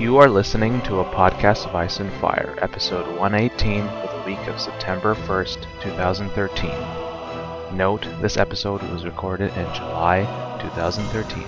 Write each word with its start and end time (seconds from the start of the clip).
You 0.00 0.16
are 0.16 0.30
listening 0.30 0.80
to 0.84 1.00
a 1.00 1.04
podcast 1.04 1.66
of 1.66 1.74
Ice 1.74 2.00
and 2.00 2.10
Fire, 2.22 2.56
episode 2.62 3.06
118 3.18 3.86
for 3.86 4.16
the 4.16 4.22
week 4.24 4.46
of 4.48 4.58
September 4.58 5.14
1st, 5.14 5.66
2013. 5.82 7.76
Note, 7.76 8.08
this 8.22 8.38
episode 8.38 8.82
was 8.84 9.04
recorded 9.04 9.54
in 9.58 9.74
July 9.74 10.22
2013. 10.62 11.44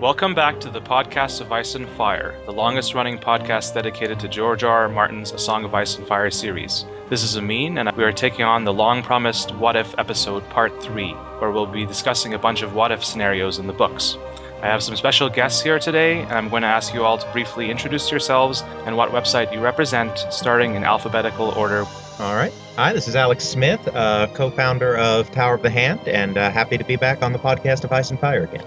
Welcome 0.00 0.34
back 0.34 0.58
to 0.58 0.70
the 0.70 0.80
podcast 0.80 1.40
of 1.40 1.52
Ice 1.52 1.76
and 1.76 1.88
Fire, 1.90 2.34
the 2.46 2.52
longest 2.52 2.94
running 2.94 3.16
podcast 3.16 3.74
dedicated 3.74 4.18
to 4.18 4.26
George 4.26 4.64
R. 4.64 4.80
R. 4.82 4.88
Martin's 4.88 5.30
A 5.30 5.38
Song 5.38 5.64
of 5.64 5.74
Ice 5.74 5.98
and 5.98 6.06
Fire 6.08 6.32
series. 6.32 6.84
This 7.08 7.22
is 7.22 7.38
Amin, 7.38 7.78
and 7.78 7.92
we 7.92 8.02
are 8.02 8.10
taking 8.10 8.44
on 8.44 8.64
the 8.64 8.74
long 8.74 9.04
promised 9.04 9.54
What 9.54 9.76
If 9.76 9.96
episode 9.98 10.42
part 10.50 10.82
3, 10.82 11.12
where 11.12 11.52
we'll 11.52 11.66
be 11.66 11.86
discussing 11.86 12.34
a 12.34 12.40
bunch 12.40 12.62
of 12.62 12.74
what 12.74 12.90
if 12.90 13.04
scenarios 13.04 13.60
in 13.60 13.68
the 13.68 13.72
books. 13.72 14.18
I 14.60 14.66
have 14.66 14.82
some 14.82 14.96
special 14.96 15.28
guests 15.28 15.62
here 15.62 15.78
today, 15.78 16.20
and 16.22 16.32
I'm 16.32 16.48
going 16.48 16.62
to 16.62 16.68
ask 16.68 16.92
you 16.92 17.04
all 17.04 17.16
to 17.16 17.32
briefly 17.32 17.70
introduce 17.70 18.10
yourselves 18.10 18.62
and 18.86 18.96
what 18.96 19.10
website 19.10 19.52
you 19.52 19.60
represent, 19.60 20.18
starting 20.30 20.74
in 20.74 20.82
alphabetical 20.82 21.50
order. 21.50 21.84
All 22.18 22.34
right. 22.34 22.52
Hi, 22.74 22.92
this 22.92 23.06
is 23.06 23.14
Alex 23.14 23.44
Smith, 23.44 23.86
uh, 23.94 24.26
co 24.34 24.50
founder 24.50 24.96
of 24.96 25.30
Tower 25.30 25.54
of 25.54 25.62
the 25.62 25.70
Hand, 25.70 26.00
and 26.08 26.36
uh, 26.36 26.50
happy 26.50 26.76
to 26.76 26.82
be 26.82 26.96
back 26.96 27.22
on 27.22 27.32
the 27.32 27.38
podcast 27.38 27.84
of 27.84 27.92
Ice 27.92 28.10
and 28.10 28.18
Fire 28.18 28.44
again. 28.44 28.66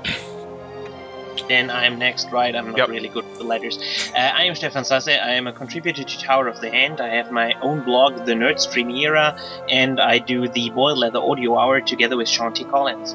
Then 1.50 1.70
I'm 1.70 2.00
next, 2.00 2.32
right? 2.32 2.56
I'm 2.56 2.68
not 2.68 2.78
Yep. 2.78 2.88
really 2.90 3.10
good 3.10 3.26
with 3.26 3.38
the 3.40 3.44
letters. 3.44 3.78
Uh, 4.16 4.20
I 4.20 4.44
am 4.44 4.56
Stefan 4.56 4.84
Sasse. 4.84 5.22
I 5.22 5.32
am 5.32 5.48
a 5.48 5.52
contributor 5.52 6.04
to 6.04 6.18
Tower 6.20 6.48
of 6.48 6.62
the 6.62 6.70
Hand. 6.70 7.02
I 7.02 7.10
have 7.16 7.32
my 7.32 7.54
own 7.62 7.84
blog, 7.84 8.26
The 8.26 8.34
Nerdstream 8.34 8.98
Era, 8.98 9.38
and 9.70 10.00
I 10.00 10.20
do 10.20 10.48
the 10.48 10.70
Boiled 10.70 11.00
Leather 11.00 11.20
Audio 11.20 11.58
Hour 11.58 11.82
together 11.82 12.16
with 12.16 12.30
Sean 12.30 12.54
T. 12.54 12.64
Collins. 12.64 13.14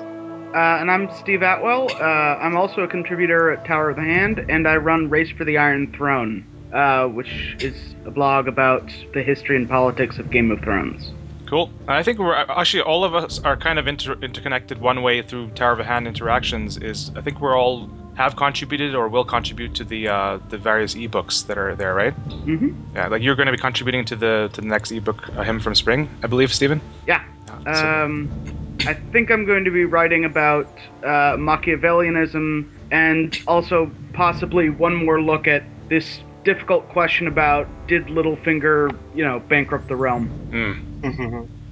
Uh, 0.54 0.78
and 0.80 0.90
I'm 0.90 1.10
Steve 1.16 1.42
Attewell. 1.42 1.90
Uh, 2.00 2.02
I'm 2.04 2.56
also 2.56 2.82
a 2.82 2.88
contributor 2.88 3.50
at 3.50 3.64
Tower 3.66 3.90
of 3.90 3.96
the 3.96 4.02
Hand, 4.02 4.38
and 4.48 4.66
I 4.66 4.76
run 4.76 5.10
Race 5.10 5.30
for 5.30 5.44
the 5.44 5.58
Iron 5.58 5.92
Throne, 5.92 6.46
uh, 6.72 7.06
which 7.08 7.56
is 7.60 7.94
a 8.06 8.10
blog 8.10 8.48
about 8.48 8.90
the 9.12 9.22
history 9.22 9.56
and 9.56 9.68
politics 9.68 10.18
of 10.18 10.30
Game 10.30 10.50
of 10.50 10.60
Thrones. 10.60 11.12
Cool. 11.46 11.70
I 11.86 12.02
think 12.02 12.18
we're 12.18 12.34
actually 12.34 12.82
all 12.82 13.04
of 13.04 13.14
us 13.14 13.38
are 13.40 13.56
kind 13.56 13.78
of 13.78 13.86
inter- 13.86 14.16
interconnected 14.22 14.80
one 14.80 15.02
way 15.02 15.20
through 15.22 15.50
Tower 15.50 15.72
of 15.72 15.80
a 15.80 15.84
Hand 15.84 16.08
interactions. 16.08 16.76
Is 16.78 17.12
I 17.14 17.20
think 17.20 17.40
we're 17.40 17.56
all 17.56 17.88
have 18.16 18.34
contributed 18.34 18.94
or 18.94 19.08
will 19.08 19.24
contribute 19.24 19.74
to 19.74 19.84
the 19.84 20.08
uh, 20.08 20.38
the 20.48 20.56
various 20.58 20.94
ebooks 20.94 21.46
that 21.48 21.58
are 21.58 21.74
there, 21.74 21.94
right? 21.94 22.14
Mm-hmm. 22.30 22.96
Yeah, 22.96 23.08
like 23.08 23.22
you're 23.22 23.36
going 23.36 23.46
to 23.46 23.52
be 23.52 23.58
contributing 23.58 24.04
to 24.06 24.16
the 24.16 24.48
to 24.54 24.60
the 24.62 24.66
next 24.66 24.90
ebook, 24.90 25.28
A 25.36 25.44
Hymn 25.44 25.60
from 25.60 25.74
Spring, 25.74 26.08
I 26.22 26.26
believe, 26.28 26.52
Steven. 26.52 26.80
Yeah. 27.06 27.22
Yeah, 27.66 27.74
so- 27.74 27.86
Um, 28.04 28.65
I 28.84 28.94
think 29.12 29.30
I'm 29.30 29.46
going 29.46 29.64
to 29.64 29.70
be 29.70 29.84
writing 29.84 30.24
about 30.24 30.66
uh, 31.02 31.36
Machiavellianism 31.36 32.70
and 32.90 33.36
also 33.46 33.92
possibly 34.12 34.70
one 34.70 34.94
more 34.94 35.20
look 35.20 35.46
at 35.46 35.64
this 35.88 36.22
difficult 36.44 36.88
question 36.88 37.26
about 37.26 37.68
did 37.88 38.08
Littlefinger, 38.08 38.88
you 39.12 39.24
know, 39.24 39.40
bankrupt 39.48 39.88
the 39.88 39.96
realm? 39.96 40.34
Hmm. 40.50 40.72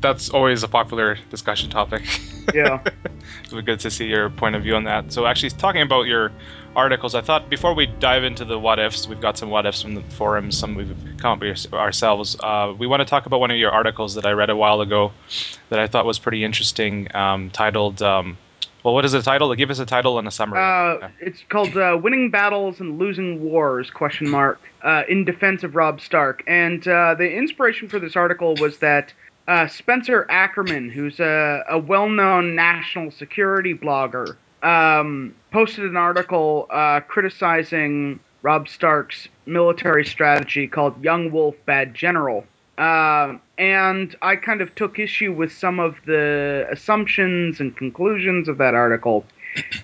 That's 0.05 0.29
always 0.29 0.63
a 0.63 0.69
popular 0.69 1.17
discussion 1.31 1.71
topic. 1.71 2.03
Yeah. 2.53 2.85
It's 3.43 3.53
good 3.53 3.81
to 3.81 3.91
see 3.91 4.07
your 4.07 4.29
point 4.29 4.55
of 4.55 4.63
view 4.63 4.77
on 4.77 4.85
that. 4.85 5.13
So, 5.13 5.25
actually, 5.25 5.51
talking 5.51 5.81
about 5.81 6.03
your 6.03 6.31
articles, 6.77 7.15
I 7.15 7.23
thought 7.23 7.49
before 7.49 7.75
we 7.75 7.87
dive 7.87 8.23
into 8.23 8.45
the 8.45 8.59
what 8.59 8.79
ifs, 8.79 9.09
we've 9.09 9.21
got 9.21 9.39
some 9.39 9.49
what 9.49 9.65
ifs 9.65 9.81
from 9.81 9.95
the 9.95 10.03
forums, 10.03 10.59
some 10.59 10.75
we've 10.75 10.95
come 11.17 11.33
up 11.33 11.41
with 11.41 11.73
ourselves. 11.73 12.37
Uh, 12.39 12.75
we 12.77 12.87
want 12.87 13.01
to 13.01 13.07
talk 13.07 13.25
about 13.25 13.41
one 13.41 13.51
of 13.51 13.57
your 13.57 13.71
articles 13.71 14.15
that 14.17 14.27
I 14.27 14.33
read 14.33 14.51
a 14.51 14.57
while 14.57 14.83
ago 14.83 15.13
that 15.71 15.79
I 15.79 15.87
thought 15.87 16.05
was 16.05 16.19
pretty 16.19 16.45
interesting, 16.45 17.09
um, 17.17 17.49
titled. 17.51 18.03
Um, 18.03 18.37
well, 18.83 18.93
what 18.93 19.07
is 19.07 19.13
the 19.13 19.23
title? 19.23 19.55
Give 19.55 19.71
us 19.71 19.79
a 19.79 19.87
title 19.87 20.19
and 20.19 20.29
a 20.29 20.31
summary. 20.31 20.61
Uh, 20.61 21.09
it's 21.21 21.43
called 21.49 21.75
uh, 21.79 21.99
"Winning 22.01 22.31
Battles 22.31 22.79
and 22.81 22.99
Losing 22.99 23.43
Wars?" 23.43 23.91
Question 23.91 24.29
mark 24.29 24.61
uh, 24.83 25.05
in 25.09 25.25
defense 25.25 25.65
of 25.65 25.75
Robb 25.75 26.03
Stark. 26.03 26.43
And 26.47 26.87
uh, 26.87 27.15
the 27.15 27.33
inspiration 27.33 27.89
for 27.89 27.99
this 27.99 28.17
article 28.17 28.55
was 28.57 28.79
that 28.79 29.15
uh, 29.47 29.67
Spencer 29.67 30.27
Ackerman, 30.31 30.91
who's 30.91 31.21
a, 31.21 31.65
a 31.69 31.79
well-known 31.79 32.55
national 32.55 33.11
security 33.11 33.75
blogger, 33.75 34.37
um, 34.63 35.35
posted 35.51 35.85
an 35.85 35.97
article 35.97 36.67
uh, 36.71 37.01
criticizing 37.01 38.19
Robb 38.43 38.69
Stark's 38.69 39.29
military 39.47 40.05
strategy 40.05 40.67
called 40.67 41.03
"Young 41.03 41.31
Wolf, 41.31 41.55
Bad 41.67 41.95
General." 41.95 42.47
Um, 42.79 43.41
and 43.57 44.17
I 44.23 44.37
kind 44.37 44.61
of 44.61 44.75
took 44.75 44.99
issue 44.99 45.33
with 45.33 45.53
some 45.53 45.79
of 45.79 45.97
the 46.07 46.67
assumptions 46.71 47.61
and 47.61 47.77
conclusions 47.77 48.49
of 48.49 48.59
that 48.59 48.75
article. 48.75 49.25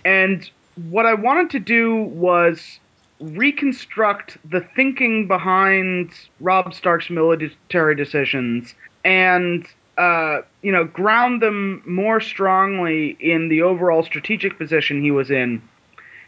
And 0.04 0.50
what 0.88 1.06
I 1.06 1.14
wanted 1.14 1.50
to 1.50 1.60
do 1.60 2.02
was 2.02 2.80
reconstruct 3.20 4.38
the 4.50 4.60
thinking 4.74 5.28
behind 5.28 6.10
Robb 6.40 6.74
Stark's 6.74 7.10
military 7.10 7.94
decisions 7.94 8.74
and 9.04 9.66
uh, 9.98 10.40
you 10.62 10.72
know 10.72 10.84
ground 10.84 11.42
them 11.42 11.82
more 11.86 12.20
strongly 12.20 13.16
in 13.20 13.48
the 13.48 13.62
overall 13.62 14.02
strategic 14.02 14.56
position 14.58 15.02
he 15.02 15.10
was 15.10 15.30
in 15.30 15.62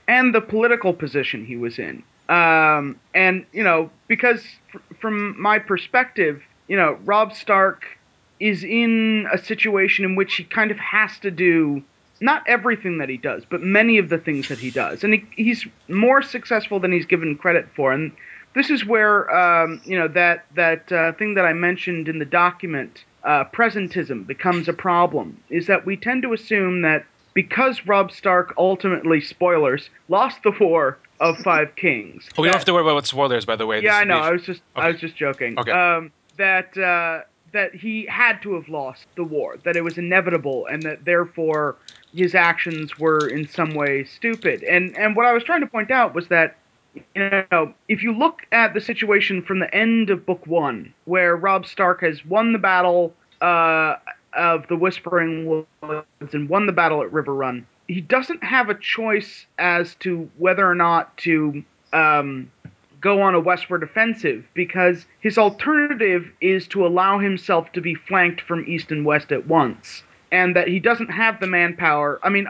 and 0.09 0.34
the 0.34 0.41
political 0.41 0.93
position 0.93 1.44
he 1.44 1.56
was 1.56 1.78
in. 1.78 2.03
Um, 2.28 2.99
and 3.15 3.47
you 3.53 3.62
know 3.62 3.91
because 4.09 4.43
fr- 4.71 4.78
from 5.00 5.41
my 5.41 5.59
perspective, 5.59 6.43
you 6.69 6.77
know 6.77 6.99
Robb 7.05 7.34
Stark 7.34 7.84
is 8.41 8.65
in 8.65 9.27
a 9.32 9.38
situation 9.38 10.05
in 10.05 10.16
which 10.16 10.34
he 10.34 10.44
kind 10.44 10.71
of 10.71 10.78
has 10.78 11.19
to 11.21 11.31
do 11.31 11.82
not 12.21 12.44
everything 12.47 12.99
that 12.99 13.09
he 13.09 13.16
does, 13.16 13.44
but 13.49 13.62
many 13.62 13.99
of 13.99 14.09
the 14.09 14.19
things 14.19 14.49
that 14.49 14.59
he 14.59 14.71
does, 14.71 15.03
and 15.03 15.15
he, 15.15 15.27
he's 15.34 15.66
more 15.88 16.22
successful 16.22 16.78
than 16.78 16.93
he's 16.93 17.06
given 17.06 17.37
credit 17.37 17.69
for. 17.75 17.93
And 17.93 18.12
this 18.54 18.70
is 18.70 18.84
where 18.84 19.30
um, 19.34 19.80
you 19.84 19.98
know 19.98 20.08
that 20.08 20.44
that 20.54 20.90
uh, 20.92 21.12
thing 21.12 21.34
that 21.34 21.44
I 21.44 21.52
mentioned 21.52 22.08
in 22.08 22.18
the 22.18 22.24
document, 22.24 23.04
uh, 23.24 23.44
presentism, 23.52 24.26
becomes 24.26 24.68
a 24.68 24.72
problem. 24.72 25.40
Is 25.50 25.66
that 25.66 25.86
we 25.86 25.96
tend 25.96 26.22
to 26.22 26.32
assume 26.32 26.82
that 26.82 27.04
because 27.34 27.86
Robb 27.86 28.12
Stark 28.12 28.52
ultimately, 28.58 29.20
spoilers, 29.20 29.88
lost 30.08 30.42
the 30.42 30.52
war 30.60 30.98
of 31.20 31.38
Five 31.44 31.74
Kings. 31.76 32.28
oh, 32.36 32.42
we 32.42 32.48
don't 32.48 32.56
have 32.56 32.64
to 32.66 32.72
worry 32.74 32.82
about 32.82 32.94
what 32.94 33.06
spoilers, 33.06 33.44
by 33.46 33.56
the 33.56 33.66
way. 33.66 33.76
yeah, 33.82 33.92
This 33.92 34.00
I 34.00 34.04
know. 34.04 34.20
is- 34.20 34.26
I 34.26 34.30
was 34.32 34.42
just 34.42 34.62
I 34.76 34.88
was 34.90 35.00
just 35.00 35.16
joking. 35.16 35.58
Okay. 35.58 35.70
Um, 35.70 36.12
that 36.36 36.76
uh, 36.76 37.20
that 37.52 37.74
he 37.74 38.06
had 38.06 38.40
to 38.42 38.54
have 38.54 38.69
lost 38.69 39.06
the 39.16 39.24
war. 39.24 39.56
That 39.64 39.76
it 39.76 39.82
was 39.82 39.98
inevitable, 39.98 40.66
and 40.66 40.82
that 40.82 41.04
therefore 41.04 41.76
his 42.14 42.34
actions 42.34 42.98
were 42.98 43.28
in 43.28 43.48
some 43.48 43.72
way 43.74 44.04
stupid. 44.04 44.62
And 44.64 44.96
and 44.98 45.16
what 45.16 45.24
I 45.26 45.32
was 45.32 45.42
trying 45.44 45.60
to 45.62 45.66
point 45.66 45.90
out 45.90 46.14
was 46.14 46.28
that 46.28 46.56
you 46.94 47.04
know 47.50 47.75
if 47.88 48.03
you 48.03 48.12
look 48.12 48.42
at 48.53 48.75
the 48.75 48.80
situation 48.80 49.42
from 49.42 49.58
the 49.58 49.75
end 49.75 50.10
of 50.10 50.26
book 50.26 50.47
one, 50.47 50.92
where 51.04 51.36
Robb 51.36 51.66
Stark 51.66 52.00
has 52.03 52.25
won 52.25 52.53
the 52.53 52.58
battle 52.58 53.14
uh, 53.41 53.97
of 54.32 54.66
the 54.69 54.76
Whispering 54.76 55.47
Woods 55.47 56.34
and 56.34 56.48
won 56.48 56.66
the 56.66 56.72
battle 56.72 57.02
at 57.02 57.10
Riverrun, 57.10 57.64
he 57.88 58.00
doesn't 58.00 58.42
have 58.42 58.69
a 58.69 58.75
choice 58.75 59.47
as 59.58 59.94
to 59.97 60.31
whether 60.38 60.69
or 60.69 60.75
not 60.75 61.16
to 61.19 61.62
um, 61.92 62.50
go 63.00 63.20
on 63.20 63.34
a 63.34 63.41
westward 63.41 63.82
offensive 63.82 64.44
because 64.54 65.04
his 65.20 65.36
alternative 65.36 66.31
is 66.41 66.66
to 66.69 66.86
allow 66.86 67.19
himself 67.19 67.70
to 67.72 67.81
be 67.81 67.94
flanked 67.94 68.41
from 68.41 68.64
east 68.66 68.91
and 68.91 69.04
west 69.04 69.32
at 69.32 69.47
once, 69.47 70.02
and 70.31 70.56
that 70.56 70.69
he 70.69 70.78
doesn't 70.78 71.10
have 71.10 71.41
the 71.41 71.47
manpower. 71.47 72.19
I 72.22 72.28
mean, 72.28 72.47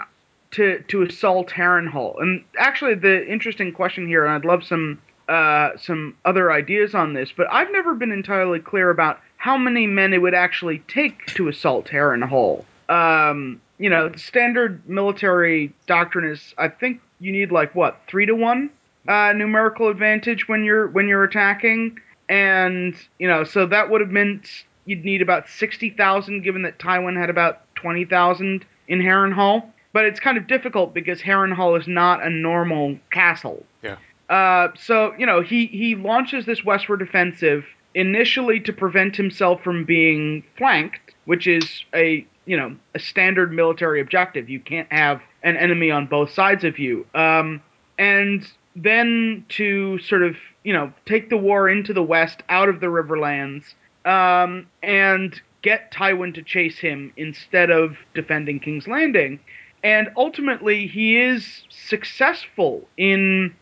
to 0.52 0.82
to 0.88 1.02
assault 1.02 1.48
Harrenhal. 1.48 2.20
And 2.20 2.44
actually, 2.58 2.94
the 2.94 3.26
interesting 3.26 3.72
question 3.72 4.06
here, 4.06 4.24
and 4.24 4.34
I'd 4.34 4.44
love 4.44 4.64
some 4.64 5.00
uh, 5.28 5.76
some 5.76 6.16
other 6.24 6.52
ideas 6.52 6.94
on 6.94 7.14
this, 7.14 7.32
but 7.36 7.46
I've 7.50 7.72
never 7.72 7.94
been 7.94 8.12
entirely 8.12 8.60
clear 8.60 8.90
about 8.90 9.20
how 9.36 9.56
many 9.56 9.86
men 9.86 10.12
it 10.12 10.18
would 10.18 10.34
actually 10.34 10.80
take 10.88 11.26
to 11.34 11.48
assault 11.48 11.86
Harrenhal. 11.86 12.64
Um, 12.88 13.60
you 13.78 13.90
know, 13.90 14.08
the 14.08 14.18
standard 14.18 14.88
military 14.88 15.72
doctrine 15.86 16.30
is, 16.30 16.54
I 16.58 16.68
think 16.68 17.00
you 17.18 17.32
need 17.32 17.50
like 17.50 17.74
what 17.74 18.00
three 18.06 18.26
to 18.26 18.34
one 18.34 18.70
uh, 19.08 19.32
numerical 19.32 19.88
advantage 19.88 20.48
when 20.48 20.64
you're 20.64 20.88
when 20.88 21.08
you're 21.08 21.24
attacking, 21.24 21.98
and 22.28 22.94
you 23.18 23.26
know, 23.26 23.44
so 23.44 23.66
that 23.66 23.90
would 23.90 24.00
have 24.00 24.10
meant 24.10 24.64
you'd 24.84 25.04
need 25.04 25.22
about 25.22 25.48
sixty 25.48 25.90
thousand, 25.90 26.42
given 26.42 26.62
that 26.62 26.78
Tywin 26.78 27.18
had 27.18 27.30
about 27.30 27.74
twenty 27.74 28.04
thousand 28.04 28.64
in 28.88 29.00
Harrenhal. 29.00 29.71
But 29.92 30.06
it's 30.06 30.20
kind 30.20 30.38
of 30.38 30.46
difficult 30.46 30.94
because 30.94 31.20
Harrenhal 31.20 31.78
is 31.78 31.86
not 31.86 32.24
a 32.24 32.30
normal 32.30 32.98
castle. 33.10 33.64
Yeah. 33.82 33.96
Uh, 34.28 34.68
so 34.76 35.14
you 35.18 35.26
know, 35.26 35.42
he 35.42 35.66
he 35.66 35.94
launches 35.94 36.46
this 36.46 36.64
westward 36.64 37.02
offensive 37.02 37.64
initially 37.94 38.60
to 38.60 38.72
prevent 38.72 39.16
himself 39.16 39.62
from 39.62 39.84
being 39.84 40.42
flanked, 40.56 41.14
which 41.26 41.46
is 41.46 41.84
a 41.94 42.26
you 42.46 42.56
know 42.56 42.74
a 42.94 42.98
standard 42.98 43.52
military 43.52 44.00
objective. 44.00 44.48
You 44.48 44.60
can't 44.60 44.90
have 44.92 45.20
an 45.42 45.56
enemy 45.56 45.90
on 45.90 46.06
both 46.06 46.30
sides 46.30 46.64
of 46.64 46.78
you. 46.78 47.06
Um, 47.14 47.62
and 47.98 48.46
then 48.74 49.44
to 49.50 49.98
sort 49.98 50.22
of 50.22 50.36
you 50.64 50.72
know 50.72 50.92
take 51.06 51.28
the 51.28 51.36
war 51.36 51.68
into 51.68 51.92
the 51.92 52.02
west, 52.02 52.42
out 52.48 52.68
of 52.68 52.80
the 52.80 52.86
Riverlands, 52.86 53.64
um, 54.04 54.66
and 54.82 55.40
get 55.62 55.92
Tywin 55.92 56.34
to 56.34 56.42
chase 56.42 56.78
him 56.78 57.12
instead 57.16 57.70
of 57.70 57.96
defending 58.14 58.58
King's 58.60 58.88
Landing. 58.88 59.38
And 59.84 60.10
ultimately, 60.16 60.86
he 60.86 61.20
is 61.20 61.62
successful 61.68 62.88
in 62.96 63.54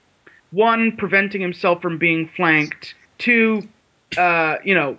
one, 0.51 0.97
preventing 0.97 1.41
himself 1.41 1.81
from 1.81 1.99
being 1.99 2.29
flanked. 2.37 2.95
Two, 3.19 3.63
uh, 4.19 4.57
you 4.65 4.75
know, 4.75 4.99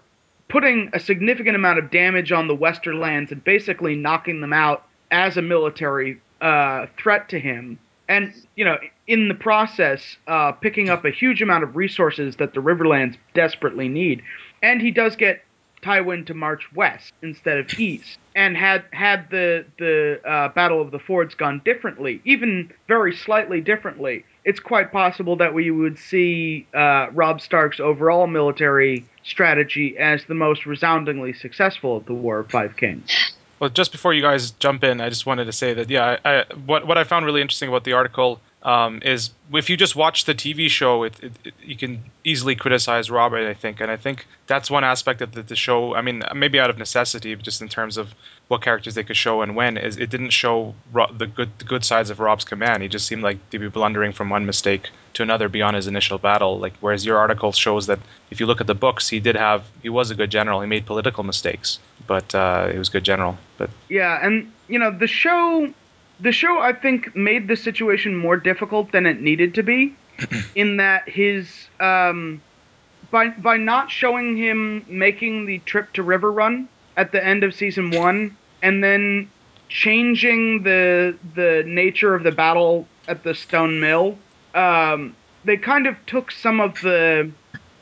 putting 0.49 0.89
a 0.93 0.99
significant 0.99 1.55
amount 1.55 1.79
of 1.79 1.91
damage 1.91 2.31
on 2.31 2.47
the 2.47 2.55
Western 2.55 2.99
lands 2.99 3.31
and 3.31 3.43
basically 3.43 3.95
knocking 3.95 4.41
them 4.41 4.53
out 4.53 4.85
as 5.11 5.37
a 5.37 5.41
military 5.41 6.19
uh, 6.41 6.87
threat 6.97 7.29
to 7.29 7.39
him. 7.39 7.77
And, 8.07 8.33
you 8.55 8.65
know, 8.65 8.77
in 9.07 9.27
the 9.27 9.33
process, 9.33 10.17
uh, 10.27 10.51
picking 10.53 10.89
up 10.89 11.05
a 11.05 11.11
huge 11.11 11.41
amount 11.41 11.63
of 11.63 11.75
resources 11.75 12.35
that 12.37 12.53
the 12.53 12.59
Riverlands 12.61 13.15
desperately 13.33 13.87
need. 13.87 14.21
And 14.61 14.81
he 14.81 14.91
does 14.91 15.15
get 15.15 15.43
Tywin 15.81 16.25
to 16.27 16.33
march 16.33 16.67
west 16.73 17.13
instead 17.21 17.57
of 17.57 17.79
east. 17.79 18.17
And 18.35 18.55
had 18.55 18.83
had 18.91 19.29
the 19.29 19.65
the 19.77 20.21
uh, 20.27 20.49
Battle 20.49 20.81
of 20.81 20.91
the 20.91 20.99
Fords 20.99 21.35
gone 21.35 21.61
differently, 21.65 22.21
even 22.25 22.71
very 22.87 23.15
slightly 23.15 23.61
differently, 23.61 24.25
it's 24.45 24.59
quite 24.59 24.91
possible 24.91 25.35
that 25.37 25.53
we 25.53 25.71
would 25.71 25.99
see 25.99 26.67
uh, 26.73 27.07
Robb 27.11 27.41
Stark's 27.41 27.79
overall 27.79 28.27
military 28.27 29.05
strategy 29.23 29.97
as 29.97 30.25
the 30.25 30.33
most 30.33 30.65
resoundingly 30.65 31.33
successful 31.33 31.97
of 31.97 32.05
the 32.05 32.13
War 32.13 32.39
of 32.39 32.49
Five 32.49 32.77
Kings. 32.77 33.33
Well, 33.59 33.69
just 33.69 33.91
before 33.91 34.13
you 34.13 34.23
guys 34.23 34.51
jump 34.51 34.83
in, 34.83 35.01
I 35.01 35.09
just 35.09 35.27
wanted 35.27 35.45
to 35.45 35.51
say 35.51 35.75
that 35.75 35.89
yeah, 35.89 36.17
I, 36.25 36.39
I, 36.39 36.45
what 36.65 36.87
what 36.87 36.97
I 36.97 37.03
found 37.03 37.25
really 37.25 37.41
interesting 37.41 37.69
about 37.69 37.83
the 37.83 37.93
article 37.93 38.41
um, 38.63 39.01
is 39.03 39.31
if 39.53 39.69
you 39.69 39.77
just 39.77 39.95
watch 39.95 40.25
the 40.25 40.35
TV 40.35 40.69
show, 40.69 41.03
it, 41.03 41.19
it, 41.23 41.31
it, 41.43 41.53
you 41.63 41.75
can 41.75 42.03
easily 42.23 42.55
criticize 42.55 43.09
Robert, 43.09 43.49
I 43.49 43.55
think, 43.55 43.81
and 43.81 43.89
I 43.89 43.97
think 43.97 44.27
that's 44.45 44.69
one 44.69 44.83
aspect 44.83 45.21
of 45.21 45.31
the, 45.31 45.41
the, 45.41 45.55
show. 45.55 45.95
I 45.95 46.01
mean, 46.01 46.23
maybe 46.35 46.59
out 46.59 46.69
of 46.69 46.77
necessity, 46.77 47.35
just 47.35 47.61
in 47.61 47.69
terms 47.69 47.97
of 47.97 48.13
what 48.49 48.61
characters 48.61 48.93
they 48.93 49.03
could 49.03 49.17
show 49.17 49.41
and 49.41 49.55
when, 49.55 49.77
is 49.77 49.97
it 49.97 50.11
didn't 50.11 50.29
show 50.29 50.75
the 50.93 51.25
good 51.25 51.49
the 51.57 51.65
good 51.65 51.83
sides 51.83 52.11
of 52.11 52.19
Robb's 52.19 52.45
command. 52.45 52.83
He 52.83 52.89
just 52.89 53.07
seemed 53.07 53.23
like 53.23 53.49
to 53.49 53.57
be 53.57 53.67
blundering 53.67 54.13
from 54.13 54.29
one 54.29 54.45
mistake 54.45 54.89
to 55.13 55.23
another 55.23 55.49
beyond 55.49 55.75
his 55.75 55.87
initial 55.87 56.19
battle. 56.19 56.59
Like 56.59 56.73
whereas 56.81 57.03
your 57.03 57.17
article 57.17 57.51
shows 57.53 57.87
that 57.87 57.99
if 58.29 58.39
you 58.39 58.45
look 58.45 58.61
at 58.61 58.67
the 58.67 58.75
books, 58.75 59.09
he 59.09 59.19
did 59.19 59.35
have 59.35 59.65
he 59.81 59.89
was 59.89 60.11
a 60.11 60.15
good 60.15 60.29
general. 60.29 60.61
He 60.61 60.67
made 60.67 60.85
political 60.85 61.23
mistakes, 61.23 61.79
but 62.05 62.35
uh, 62.35 62.67
he 62.67 62.77
was 62.77 62.89
a 62.89 62.91
good 62.91 63.03
general. 63.03 63.37
But 63.57 63.71
yeah, 63.89 64.19
and 64.21 64.51
you 64.67 64.77
know 64.77 64.91
the 64.91 65.07
show 65.07 65.73
the 66.21 66.31
show 66.31 66.59
I 66.59 66.73
think 66.73 67.15
made 67.15 67.47
the 67.47 67.55
situation 67.55 68.15
more 68.15 68.37
difficult 68.37 68.91
than 68.91 69.05
it 69.05 69.21
needed 69.21 69.55
to 69.55 69.63
be, 69.63 69.95
in 70.55 70.77
that 70.77 71.09
his 71.09 71.67
um, 71.79 72.41
by 73.09 73.29
by 73.29 73.57
not 73.57 73.89
showing 73.89 74.37
him 74.37 74.85
making 74.87 75.45
the 75.45 75.59
trip 75.59 75.91
to 75.93 76.03
Riverrun 76.03 76.67
at 76.95 77.11
the 77.11 77.23
end 77.23 77.43
of 77.43 77.53
season 77.53 77.91
one, 77.91 78.37
and 78.61 78.83
then 78.83 79.29
changing 79.67 80.63
the 80.63 81.17
the 81.35 81.63
nature 81.65 82.13
of 82.13 82.23
the 82.23 82.31
battle 82.31 82.87
at 83.07 83.23
the 83.23 83.33
Stone 83.33 83.79
Mill, 83.79 84.17
um, 84.53 85.15
they 85.43 85.57
kind 85.57 85.87
of 85.87 85.95
took 86.05 86.31
some 86.31 86.59
of 86.59 86.79
the 86.81 87.31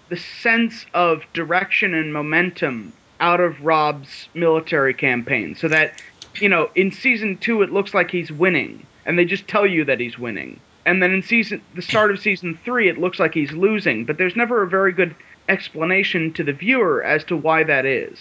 the 0.07 0.17
sense 0.17 0.85
of 0.93 1.23
direction 1.33 1.93
and 1.93 2.11
momentum 2.11 2.93
out 3.19 3.39
of 3.41 3.61
Robb's 3.61 4.29
military 4.33 4.93
campaign, 4.93 5.55
so 5.55 5.67
that 5.67 6.01
you 6.35 6.49
know, 6.49 6.69
in 6.75 6.91
season 6.91 7.37
two, 7.37 7.61
it 7.61 7.71
looks 7.71 7.93
like 7.93 8.11
he's 8.11 8.31
winning, 8.31 8.85
and 9.05 9.17
they 9.17 9.25
just 9.25 9.47
tell 9.47 9.65
you 9.65 9.85
that 9.85 9.99
he's 9.99 10.17
winning. 10.17 10.59
And 10.85 11.03
then 11.03 11.11
in 11.11 11.21
season, 11.21 11.61
the 11.75 11.81
start 11.81 12.11
of 12.11 12.19
season 12.19 12.57
three, 12.63 12.89
it 12.89 12.97
looks 12.97 13.19
like 13.19 13.33
he's 13.33 13.51
losing, 13.51 14.05
but 14.05 14.17
there's 14.17 14.35
never 14.35 14.63
a 14.63 14.67
very 14.67 14.91
good 14.91 15.15
explanation 15.47 16.33
to 16.33 16.43
the 16.43 16.53
viewer 16.53 17.03
as 17.03 17.23
to 17.25 17.35
why 17.35 17.63
that 17.63 17.85
is. 17.85 18.17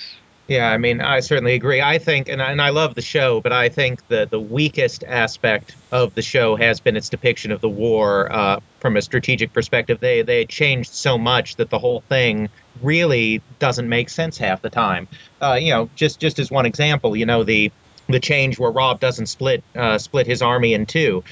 Yeah, 0.48 0.70
I 0.70 0.78
mean, 0.78 1.02
I 1.02 1.20
certainly 1.20 1.52
agree. 1.52 1.82
I 1.82 1.98
think, 1.98 2.26
and 2.26 2.40
I, 2.40 2.50
and 2.52 2.62
I 2.62 2.70
love 2.70 2.94
the 2.94 3.02
show, 3.02 3.42
but 3.42 3.52
I 3.52 3.68
think 3.68 4.06
the 4.08 4.26
the 4.26 4.40
weakest 4.40 5.04
aspect 5.04 5.76
of 5.92 6.14
the 6.14 6.22
show 6.22 6.56
has 6.56 6.80
been 6.80 6.96
its 6.96 7.10
depiction 7.10 7.52
of 7.52 7.60
the 7.60 7.68
war 7.68 8.32
uh, 8.32 8.60
from 8.80 8.96
a 8.96 9.02
strategic 9.02 9.52
perspective. 9.52 10.00
They 10.00 10.22
they 10.22 10.46
changed 10.46 10.90
so 10.90 11.18
much 11.18 11.56
that 11.56 11.68
the 11.68 11.78
whole 11.78 12.00
thing 12.08 12.48
really 12.82 13.42
doesn't 13.58 13.90
make 13.90 14.08
sense 14.08 14.38
half 14.38 14.62
the 14.62 14.70
time. 14.70 15.06
Uh, 15.42 15.58
you 15.60 15.70
know, 15.70 15.90
just 15.96 16.18
just 16.18 16.38
as 16.38 16.50
one 16.50 16.64
example, 16.64 17.14
you 17.14 17.26
know, 17.26 17.44
the 17.44 17.70
the 18.08 18.20
change 18.20 18.58
where 18.58 18.70
Robb 18.70 19.00
doesn't 19.00 19.26
split 19.26 19.62
uh, 19.76 19.98
split 19.98 20.26
his 20.26 20.42
army 20.42 20.74
in 20.74 20.86
two. 20.86 21.24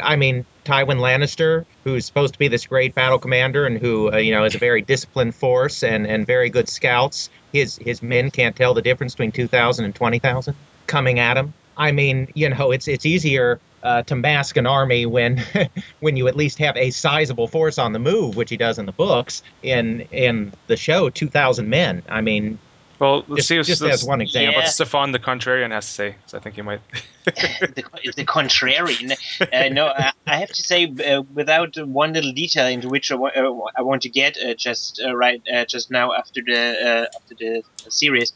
I 0.00 0.16
mean, 0.16 0.46
Tywin 0.64 0.98
Lannister, 0.98 1.66
who's 1.84 2.06
supposed 2.06 2.32
to 2.34 2.38
be 2.38 2.48
this 2.48 2.66
great 2.66 2.94
battle 2.94 3.18
commander 3.18 3.66
and 3.66 3.78
who 3.78 4.12
uh, 4.12 4.16
you 4.16 4.32
know 4.32 4.44
is 4.44 4.54
a 4.54 4.58
very 4.58 4.82
disciplined 4.82 5.34
force 5.34 5.82
and, 5.82 6.06
and 6.06 6.26
very 6.26 6.50
good 6.50 6.68
scouts, 6.68 7.30
his 7.52 7.76
his 7.76 8.02
men 8.02 8.30
can't 8.30 8.56
tell 8.56 8.74
the 8.74 8.82
difference 8.82 9.14
between 9.14 9.32
2,000 9.32 9.84
and 9.84 9.94
20,000 9.94 10.54
coming 10.86 11.18
at 11.18 11.36
him. 11.36 11.52
I 11.76 11.92
mean, 11.92 12.28
you 12.34 12.48
know, 12.48 12.70
it's 12.70 12.88
it's 12.88 13.06
easier 13.06 13.60
uh, 13.82 14.02
to 14.04 14.14
mask 14.14 14.56
an 14.56 14.66
army 14.66 15.06
when 15.06 15.42
when 16.00 16.16
you 16.16 16.28
at 16.28 16.36
least 16.36 16.58
have 16.58 16.76
a 16.76 16.90
sizable 16.90 17.48
force 17.48 17.78
on 17.78 17.92
the 17.92 17.98
move, 17.98 18.36
which 18.36 18.50
he 18.50 18.56
does 18.56 18.78
in 18.78 18.86
the 18.86 18.92
books. 18.92 19.42
In 19.62 20.02
in 20.12 20.52
the 20.66 20.76
show, 20.76 21.10
2,000 21.10 21.68
men. 21.68 22.02
I 22.08 22.20
mean, 22.20 22.58
well, 23.02 23.24
let's 23.26 23.48
just, 23.48 23.48
see. 23.48 23.62
Just 23.62 23.82
as 23.82 24.04
one 24.04 24.20
example. 24.20 24.52
Yeah. 24.52 24.58
What 24.58 24.68
Stefan 24.68 25.10
the 25.10 25.18
Contrarian 25.18 25.72
has 25.72 25.86
to 25.86 25.92
say, 25.92 26.14
so 26.26 26.38
I 26.38 26.40
think 26.40 26.54
he 26.54 26.62
might. 26.62 26.80
the, 27.24 27.84
the 28.16 28.24
contrarian. 28.24 29.12
Uh, 29.40 29.68
no, 29.70 29.88
I, 29.88 30.12
I 30.24 30.36
have 30.36 30.50
to 30.50 30.62
say, 30.62 30.84
uh, 30.84 31.22
without 31.22 31.76
one 31.84 32.12
little 32.12 32.32
detail 32.32 32.68
into 32.68 32.88
which 32.88 33.10
I, 33.10 33.16
wa- 33.16 33.32
uh, 33.34 33.70
I 33.76 33.82
want 33.82 34.02
to 34.02 34.08
get 34.08 34.36
uh, 34.38 34.54
just 34.54 35.02
uh, 35.04 35.16
right 35.16 35.42
uh, 35.52 35.64
just 35.64 35.90
now 35.90 36.12
after 36.12 36.42
the 36.46 36.62
uh, 36.88 37.06
after 37.16 37.34
the 37.34 37.62
series, 37.88 38.32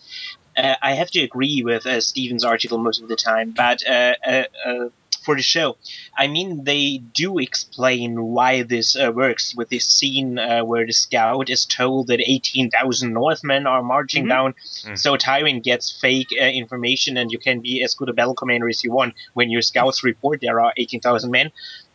uh, 0.56 0.74
I 0.82 0.94
have 0.94 1.12
to 1.12 1.20
agree 1.20 1.62
with 1.64 1.86
uh, 1.86 2.00
Steven's 2.00 2.44
article 2.44 2.78
most 2.78 3.00
of 3.00 3.08
the 3.08 3.16
time, 3.16 3.52
but 3.56 3.86
uh, 3.86 4.14
uh, 4.26 4.44
uh, 4.64 4.88
for 5.26 5.34
the 5.36 5.42
show, 5.42 5.76
I 6.16 6.26
mean, 6.36 6.64
they 6.64 6.84
do 7.22 7.38
explain 7.38 8.10
why 8.36 8.62
this 8.62 8.88
uh, 8.96 9.10
works 9.22 9.54
with 9.58 9.68
this 9.68 9.86
scene 9.96 10.38
uh, 10.38 10.62
where 10.70 10.86
the 10.86 10.92
scout 10.92 11.50
is 11.50 11.66
told 11.66 12.06
that 12.06 12.20
18,000 12.20 13.12
Northmen 13.12 13.66
are 13.66 13.82
marching 13.82 14.24
Mhm. 14.24 14.34
down. 14.34 14.54
Mm. 14.86 14.98
So 15.04 15.08
Tywin 15.16 15.62
gets 15.70 15.86
fake 16.04 16.28
uh, 16.40 16.44
information, 16.62 17.16
and 17.20 17.30
you 17.34 17.38
can 17.46 17.56
be 17.60 17.82
as 17.84 17.94
good 17.98 18.08
a 18.08 18.12
battle 18.18 18.34
commander 18.42 18.68
as 18.68 18.84
you 18.84 18.92
want. 18.98 19.12
When 19.34 19.50
your 19.50 19.62
scouts 19.62 19.98
report 20.10 20.40
there 20.40 20.58
are 20.64 20.72
18,000 20.76 21.30
men, 21.38 21.50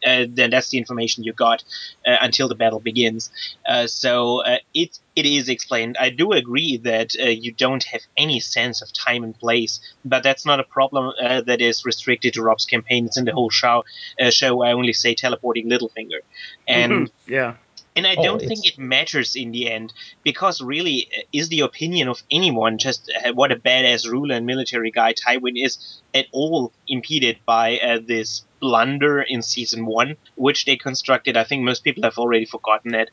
uh, 0.06 0.26
then 0.30 0.50
that's 0.50 0.70
the 0.70 0.78
information 0.78 1.24
you 1.24 1.34
got 1.34 1.64
uh, 2.06 2.18
until 2.22 2.48
the 2.48 2.56
battle 2.56 2.80
begins. 2.80 3.30
Uh, 3.68 3.88
so 3.88 4.44
uh, 4.44 4.58
it 4.74 5.00
it 5.16 5.26
is 5.26 5.50
explained. 5.50 5.98
I 6.00 6.10
do 6.10 6.32
agree 6.32 6.78
that 6.78 7.12
uh, 7.22 7.26
you 7.28 7.52
don't 7.52 7.84
have 7.84 8.02
any 8.18 8.40
sense 8.40 8.82
of 8.82 8.92
time 8.94 9.24
and 9.24 9.38
place, 9.38 9.80
but 10.06 10.24
that's 10.24 10.46
not 10.46 10.60
a 10.60 10.64
problem 10.64 11.14
uh, 11.22 11.42
that 11.42 11.62
is 11.62 11.86
restricted 11.86 12.34
to 12.34 12.42
Robb's 12.42 12.66
campaign. 12.66 13.06
It's 13.06 13.18
in 13.18 13.26
the 13.26 13.34
whole 13.34 13.50
show. 13.50 13.84
Uh, 14.20 14.30
show 14.30 14.62
I 14.64 14.72
only 14.74 14.94
say 14.94 15.14
teleporting 15.14 15.70
Littlefinger, 15.70 16.22
and 16.68 17.12
yeah. 17.28 17.56
and 17.96 18.08
I 18.08 18.16
Oh, 18.18 18.24
don't 18.24 18.42
think 18.42 18.66
it 18.66 18.78
matters 18.78 19.36
in 19.36 19.52
the 19.52 19.70
end 19.70 19.94
because 20.24 20.62
really, 20.62 21.10
uh, 21.18 21.22
is 21.34 21.50
the 21.50 21.62
opinion 21.62 22.08
of 22.08 22.24
anyone 22.32 22.78
just 22.78 23.12
what 23.34 23.52
a 23.52 23.56
badass 23.56 24.10
ruler 24.10 24.36
and 24.36 24.46
military 24.46 24.92
guy 24.92 25.14
Tywin 25.14 25.64
is 25.64 26.02
at 26.14 26.26
all 26.32 26.72
impeded 26.88 27.38
by 27.46 27.78
uh, 27.80 28.00
this 28.06 28.44
blunder 28.62 29.22
in 29.22 29.42
season 29.42 29.86
one, 29.86 30.16
which 30.36 30.66
they 30.66 30.78
constructed? 30.78 31.36
I 31.36 31.44
think 31.44 31.64
most 31.64 31.84
people 31.84 32.04
have 32.04 32.18
already 32.18 32.46
forgotten 32.46 32.96
it. 32.96 33.10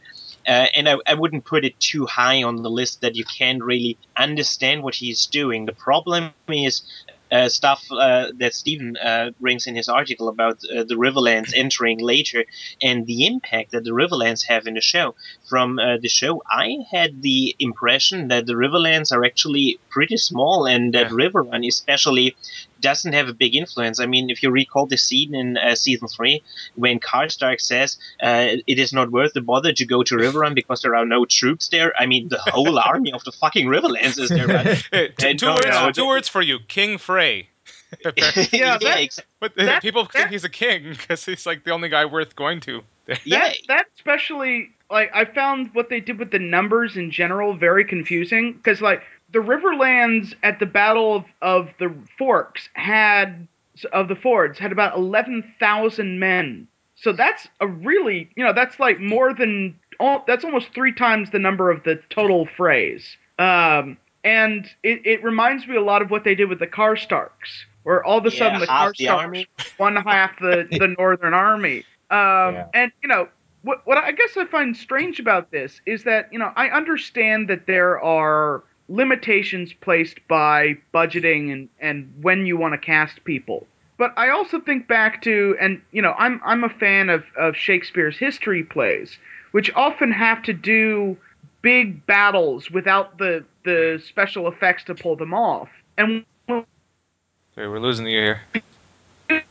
Uh, 0.47 0.67
and 0.77 0.89
I, 0.89 0.97
I 1.07 1.15
wouldn't 1.15 1.45
put 1.45 1.65
it 1.65 1.79
too 1.81 2.07
high 2.07 2.43
on 2.45 2.63
the 2.63 2.71
list 2.71 3.01
that 3.01 3.17
you 3.17 3.25
can't 3.25 3.63
really 3.63 3.99
understand 4.17 4.83
what 4.83 4.95
he's 4.95 5.27
doing. 5.27 5.67
The 5.67 5.73
problem 5.73 6.31
is 6.49 6.83
uh, 7.31 7.49
stuff 7.49 7.85
uh, 7.91 8.29
that 8.39 8.55
Steven 8.55 8.97
uh, 8.97 9.31
brings 9.41 9.67
in 9.67 9.77
his 9.77 9.89
article 9.89 10.29
about 10.29 10.59
uh, 10.65 10.85
the 10.85 10.95
Riverlands 10.95 11.53
entering 11.57 11.99
later 12.01 12.45
and 12.81 13.07
the 13.07 13.27
impact 13.27 13.73
that 13.73 13.85
the 13.85 13.91
Riverlands 13.91 14.47
have 14.47 14.67
in 14.67 14.75
the 14.75 14.81
show. 14.81 15.15
From 15.49 15.79
uh, 15.79 15.99
the 16.01 16.09
show, 16.09 16.43
I 16.49 16.79
had 16.91 17.23
the 17.23 17.55
impression 17.59 18.29
that 18.29 18.47
the 18.47 18.55
Riverlands 18.55 19.13
are 19.13 19.25
actually 19.25 19.79
pretty 19.91 20.17
small, 20.17 20.67
and 20.67 20.95
that 20.95 21.11
Yeah. 21.11 21.17
Riverrun, 21.17 21.67
especially, 21.67 22.37
doesn't 22.81 23.13
have 23.13 23.29
a 23.29 23.33
big 23.35 23.55
influence. 23.55 24.01
I 24.01 24.07
mean, 24.07 24.31
if 24.31 24.43
you 24.43 24.51
recall 24.51 24.87
the 24.87 24.97
scene 24.97 25.35
in 25.35 25.57
uh, 25.57 25.75
season 25.75 26.09
three 26.09 26.43
when 26.75 27.01
Karstark 27.01 27.61
says 27.61 27.99
uh, 28.23 28.57
it 28.67 28.79
is 28.79 28.93
not 28.93 29.11
worth 29.11 29.33
the 29.33 29.41
bother 29.41 29.73
to 29.73 29.85
go 29.87 30.03
to 30.03 30.17
Riverrun 30.17 30.55
because 30.55 30.83
there 30.83 30.95
are 30.97 31.07
no 31.07 31.25
troops 31.25 31.69
there. 31.69 31.93
I 31.99 32.07
mean, 32.07 32.29
the 32.29 32.39
whole 32.39 32.79
army 32.93 33.13
of 33.13 33.25
the 33.25 33.33
fucking 33.33 33.67
Riverlands 33.67 34.19
is 34.19 34.29
there. 34.29 34.47
But 34.47 34.67
Hey, 34.93 35.09
two, 35.17 35.27
Uh, 35.29 35.35
two 35.35 35.47
no, 35.47 35.53
words. 35.55 35.67
no, 35.67 35.91
two 35.93 36.07
words 36.07 36.29
for 36.29 36.43
you. 36.43 36.59
King 36.69 36.99
Frey. 36.99 37.49
Yeah, 38.53 38.79
that- 38.79 38.81
exa- 38.99 39.21
but 39.41 39.55
That- 39.57 39.83
people 39.83 40.05
that- 40.05 40.13
think 40.13 40.31
he's 40.31 40.45
a 40.45 40.49
king 40.51 40.91
because 40.91 41.25
he's 41.25 41.47
like 41.47 41.65
the 41.65 41.71
only 41.71 41.89
guy 41.89 42.05
worth 42.05 42.37
going 42.37 42.61
to. 42.61 42.83
yeah, 43.25 43.49
that, 43.49 43.57
that 43.69 43.87
especially 43.97 44.71
like 44.91 45.11
I 45.15 45.25
found 45.25 45.71
what 45.75 45.89
they 45.89 46.01
did 46.01 46.19
with 46.19 46.31
the 46.31 46.39
numbers 46.39 46.97
in 46.97 47.11
general 47.11 47.57
very 47.57 47.85
confusing 47.85 48.53
because 48.53 48.81
like 48.83 49.03
the 49.33 49.39
Riverlands 49.41 50.35
at 50.43 50.59
the 50.59 50.67
Battle 50.67 51.17
of, 51.17 51.25
of 51.43 51.69
the 51.79 51.95
Forks 52.19 52.69
had 52.75 53.47
of 53.93 54.09
the 54.09 54.17
Fords 54.17 54.59
had 54.59 54.73
about 54.73 54.97
eleven 54.97 55.55
thousand 55.61 56.19
men. 56.19 56.67
So 56.97 57.13
that's 57.13 57.47
a 57.61 57.67
really 57.67 58.31
you 58.37 58.45
know 58.45 58.53
that's 58.53 58.81
like 58.81 59.01
more 59.01 59.33
than 59.35 59.79
all 60.01 60.25
that's 60.27 60.45
almost 60.45 60.69
three 60.75 60.93
times 60.93 61.31
the 61.31 61.39
number 61.39 61.71
of 61.71 61.83
the 61.85 62.01
total 62.11 62.47
Freys. 62.59 63.05
Um, 63.39 63.97
and 64.25 64.67
it, 64.83 65.07
it 65.07 65.23
reminds 65.23 65.67
me 65.67 65.77
a 65.77 65.81
lot 65.83 66.03
of 66.03 66.11
what 66.11 66.25
they 66.25 66.35
did 66.35 66.49
with 66.49 66.59
the 66.59 66.67
Karstarks, 66.67 67.65
where 67.85 68.03
all 68.05 68.19
of 68.19 68.27
a 68.27 68.31
sudden 68.31 68.59
the 68.61 68.67
half 68.67 68.97
the 68.97 69.05
Karstarks 69.07 69.19
army. 69.19 69.49
one 69.77 69.97
half 69.97 70.39
the 70.41 70.67
the 70.71 70.89
Northern 70.99 71.35
Army. 71.35 71.85
Um, 72.11 72.55
Yeah. 72.55 72.67
and 72.75 72.93
you 73.03 73.09
know 73.09 73.29
what 73.63 73.87
what 73.87 73.99
I 73.99 74.13
guess 74.13 74.37
I 74.37 74.45
find 74.47 74.77
strange 74.77 75.21
about 75.21 75.51
this 75.53 75.81
is 75.87 76.05
that 76.05 76.33
you 76.33 76.39
know 76.39 76.53
I 76.57 76.69
understand 76.71 77.49
that 77.49 77.67
there 77.67 78.01
are 78.03 78.65
limitations 78.89 79.73
placed 79.73 80.19
by 80.29 80.77
budgeting 80.95 81.53
and 81.53 81.69
and 81.81 82.13
when 82.23 82.47
you 82.47 82.57
want 82.57 82.75
to 82.75 82.79
cast 82.79 83.23
people. 83.25 83.67
But 83.99 84.13
I 84.17 84.31
also 84.31 84.61
think 84.61 84.89
back 84.89 85.23
to 85.23 85.57
and 85.61 85.81
you 85.93 86.03
know 86.03 86.15
I'm 86.19 86.41
I'm 86.45 86.65
a 86.65 86.69
fan 86.71 87.11
of 87.11 87.25
of 87.37 87.57
Shakespeare's 87.57 88.17
history 88.19 88.63
plays, 88.65 89.19
which 89.53 89.73
often 89.75 90.13
have 90.13 90.43
to 90.45 90.53
do 90.53 91.17
big 91.63 92.07
battles 92.07 92.71
without 92.71 93.19
the 93.19 93.45
the 93.65 94.03
special 94.09 94.49
effects 94.49 94.85
to 94.85 94.95
pull 94.95 95.17
them 95.17 95.35
off. 95.35 95.69
And 95.97 96.25
Okay, 96.49 97.67
we're 97.67 97.81
losing 97.81 98.07
you 98.07 98.21
here. 98.21 99.43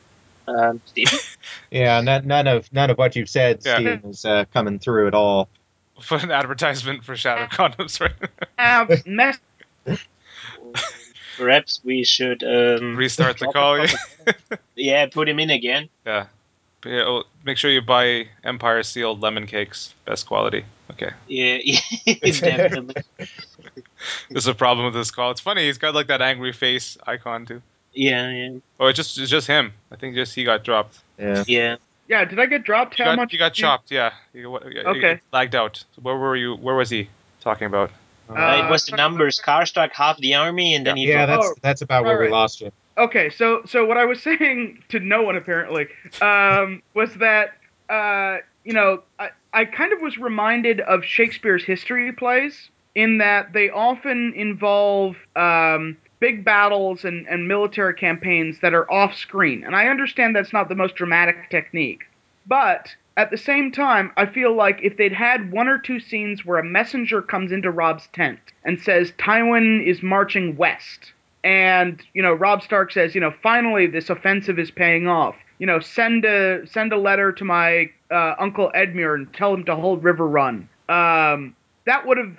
Um, 0.47 0.81
Steve? 0.85 1.11
Yeah, 1.71 1.99
none, 2.01 2.25
none 2.25 2.47
of 2.47 2.71
none 2.71 2.89
of 2.89 2.97
what 2.97 3.15
you've 3.15 3.29
said, 3.29 3.61
Yeah. 3.65 3.75
Steve, 3.75 4.05
is 4.05 4.23
uh, 4.23 4.45
coming 4.53 4.79
through 4.79 5.07
at 5.07 5.13
all. 5.13 5.49
Put 6.05 6.23
an 6.23 6.31
advertisement 6.31 7.03
for 7.03 7.15
Shadow 7.15 7.45
Condoms, 7.47 7.99
right? 7.99 8.11
have 8.57 9.05
mess 9.07 9.39
Perhaps 11.37 11.81
we 11.83 12.03
should 12.03 12.43
um, 12.43 12.95
Restart 12.95 13.37
the 13.39 13.47
call. 13.47 13.79
a 13.79 14.57
yeah, 14.75 15.05
put 15.05 15.29
him 15.29 15.39
in 15.39 15.49
again. 15.51 15.87
Yeah. 16.05 16.25
Yeah, 16.85 17.03
well, 17.05 17.25
make 17.43 17.57
sure 17.57 17.69
you 17.69 17.81
buy 17.81 18.27
Empire 18.43 18.81
sealed 18.83 19.21
lemon 19.21 19.45
cakes, 19.45 19.93
best 20.05 20.25
quality. 20.25 20.65
Okay. 20.91 21.11
Yeah, 21.27 21.57
yeah 21.63 21.79
definitely. 22.23 22.95
There's 24.29 24.47
a 24.47 24.53
problem 24.53 24.85
with 24.85 24.93
this 24.93 25.11
call. 25.11 25.31
It's 25.31 25.41
funny. 25.41 25.65
He's 25.65 25.77
got 25.77 25.95
like 25.95 26.07
that 26.07 26.21
angry 26.21 26.53
face 26.53 26.97
icon 27.05 27.45
too. 27.45 27.61
Yeah, 27.93 28.29
yeah, 28.29 28.59
Oh, 28.79 28.87
it's 28.87 28.97
just 28.97 29.17
it's 29.17 29.31
just 29.31 29.47
him. 29.47 29.73
I 29.91 29.95
think 29.95 30.15
just 30.15 30.35
he 30.35 30.43
got 30.43 30.63
dropped. 30.63 30.99
Yeah. 31.17 31.43
yeah. 31.47 31.75
Yeah, 32.07 32.25
did 32.25 32.39
I 32.39 32.45
get 32.45 32.63
dropped? 32.63 32.97
You 32.97 33.05
How 33.05 33.11
got, 33.11 33.17
much? 33.17 33.33
you 33.33 33.39
got 33.39 33.53
did 33.53 33.61
chopped. 33.61 33.91
Yeah. 33.91 34.11
You, 34.33 34.49
what, 34.49 34.63
Okay. 34.65 35.11
it 35.13 35.21
lagged 35.31 35.55
out. 35.55 35.83
Where 36.01 36.15
were 36.15 36.35
you? 36.35 36.55
Where 36.55 36.75
was 36.75 36.89
he 36.89 37.09
talking 37.41 37.67
about? 37.67 37.91
Uh, 38.29 38.33
Uh, 38.33 38.65
it 38.65 38.69
was 38.69 38.85
the 38.85 38.95
numbers. 38.95 39.41
Karstark 39.43 39.91
half 39.93 40.17
the 40.17 40.35
army, 40.35 40.73
and 40.75 40.85
then 40.85 40.97
he 40.97 41.07
Yeah, 41.07 41.25
dropped. 41.25 41.43
that's 41.43 41.59
that's 41.61 41.81
about 41.81 42.03
where 42.05 42.19
we 42.19 42.29
lost 42.29 42.61
you. 42.61 42.71
Okay, 42.97 43.29
so 43.29 43.61
so 43.65 43.85
what 43.85 43.97
I 43.97 44.05
was 44.05 44.21
saying 44.29 44.83
to 44.89 44.99
no 44.99 45.21
one 45.23 45.35
apparently 45.35 45.87
um, 46.21 46.81
was 46.93 47.13
that 47.15 47.53
uh, 47.89 48.37
you 48.63 48.73
know 48.73 49.03
I, 49.19 49.29
I 49.53 49.65
kind 49.65 49.93
of 49.93 50.01
was 50.01 50.17
reminded 50.17 50.81
of 50.81 51.03
Shakespeare's 51.05 51.63
history 51.63 52.11
plays 52.13 52.69
in 52.95 53.19
that 53.19 53.53
they 53.53 53.69
often 53.69 54.33
involve 54.35 55.15
um, 55.35 55.97
big 56.19 56.43
battles 56.43 57.05
and, 57.05 57.27
and 57.27 57.47
military 57.47 57.93
campaigns 57.93 58.59
that 58.61 58.73
are 58.73 58.91
off 58.91 59.15
screen, 59.15 59.63
and 59.63 59.75
I 59.75 59.87
understand 59.87 60.35
that's 60.35 60.53
not 60.53 60.69
the 60.69 60.75
most 60.75 60.95
dramatic 60.95 61.49
technique, 61.49 62.03
but 62.45 62.95
at 63.17 63.31
the 63.31 63.37
same 63.37 63.71
time, 63.71 64.11
I 64.15 64.27
feel 64.27 64.55
like 64.55 64.79
if 64.83 64.95
they'd 64.95 65.11
had 65.11 65.51
one 65.51 65.67
or 65.67 65.79
two 65.79 65.99
scenes 65.99 66.45
where 66.45 66.59
a 66.59 66.63
messenger 66.63 67.21
comes 67.21 67.51
into 67.51 67.71
Robb's 67.71 68.07
tent 68.13 68.39
and 68.63 68.79
says 68.79 69.11
Tywin 69.13 69.83
is 69.85 70.03
marching 70.03 70.55
west, 70.55 71.13
and 71.43 71.99
you 72.13 72.21
know 72.21 72.33
Robb 72.33 72.61
Stark 72.61 72.91
says, 72.91 73.15
you 73.15 73.21
know, 73.21 73.33
finally 73.41 73.87
this 73.87 74.11
offensive 74.11 74.59
is 74.59 74.69
paying 74.69 75.07
off. 75.07 75.35
You 75.57 75.65
know, 75.65 75.79
send 75.79 76.25
a 76.25 76.67
send 76.67 76.93
a 76.93 76.97
letter 76.97 77.31
to 77.31 77.43
my 77.43 77.89
uh, 78.11 78.35
uncle 78.37 78.71
Edmure 78.75 79.15
and 79.15 79.33
tell 79.33 79.51
him 79.51 79.65
to 79.65 79.75
hold 79.75 80.03
Riverrun. 80.03 80.67
Um, 80.87 81.55
that 81.85 82.05
would 82.05 82.19
have 82.19 82.37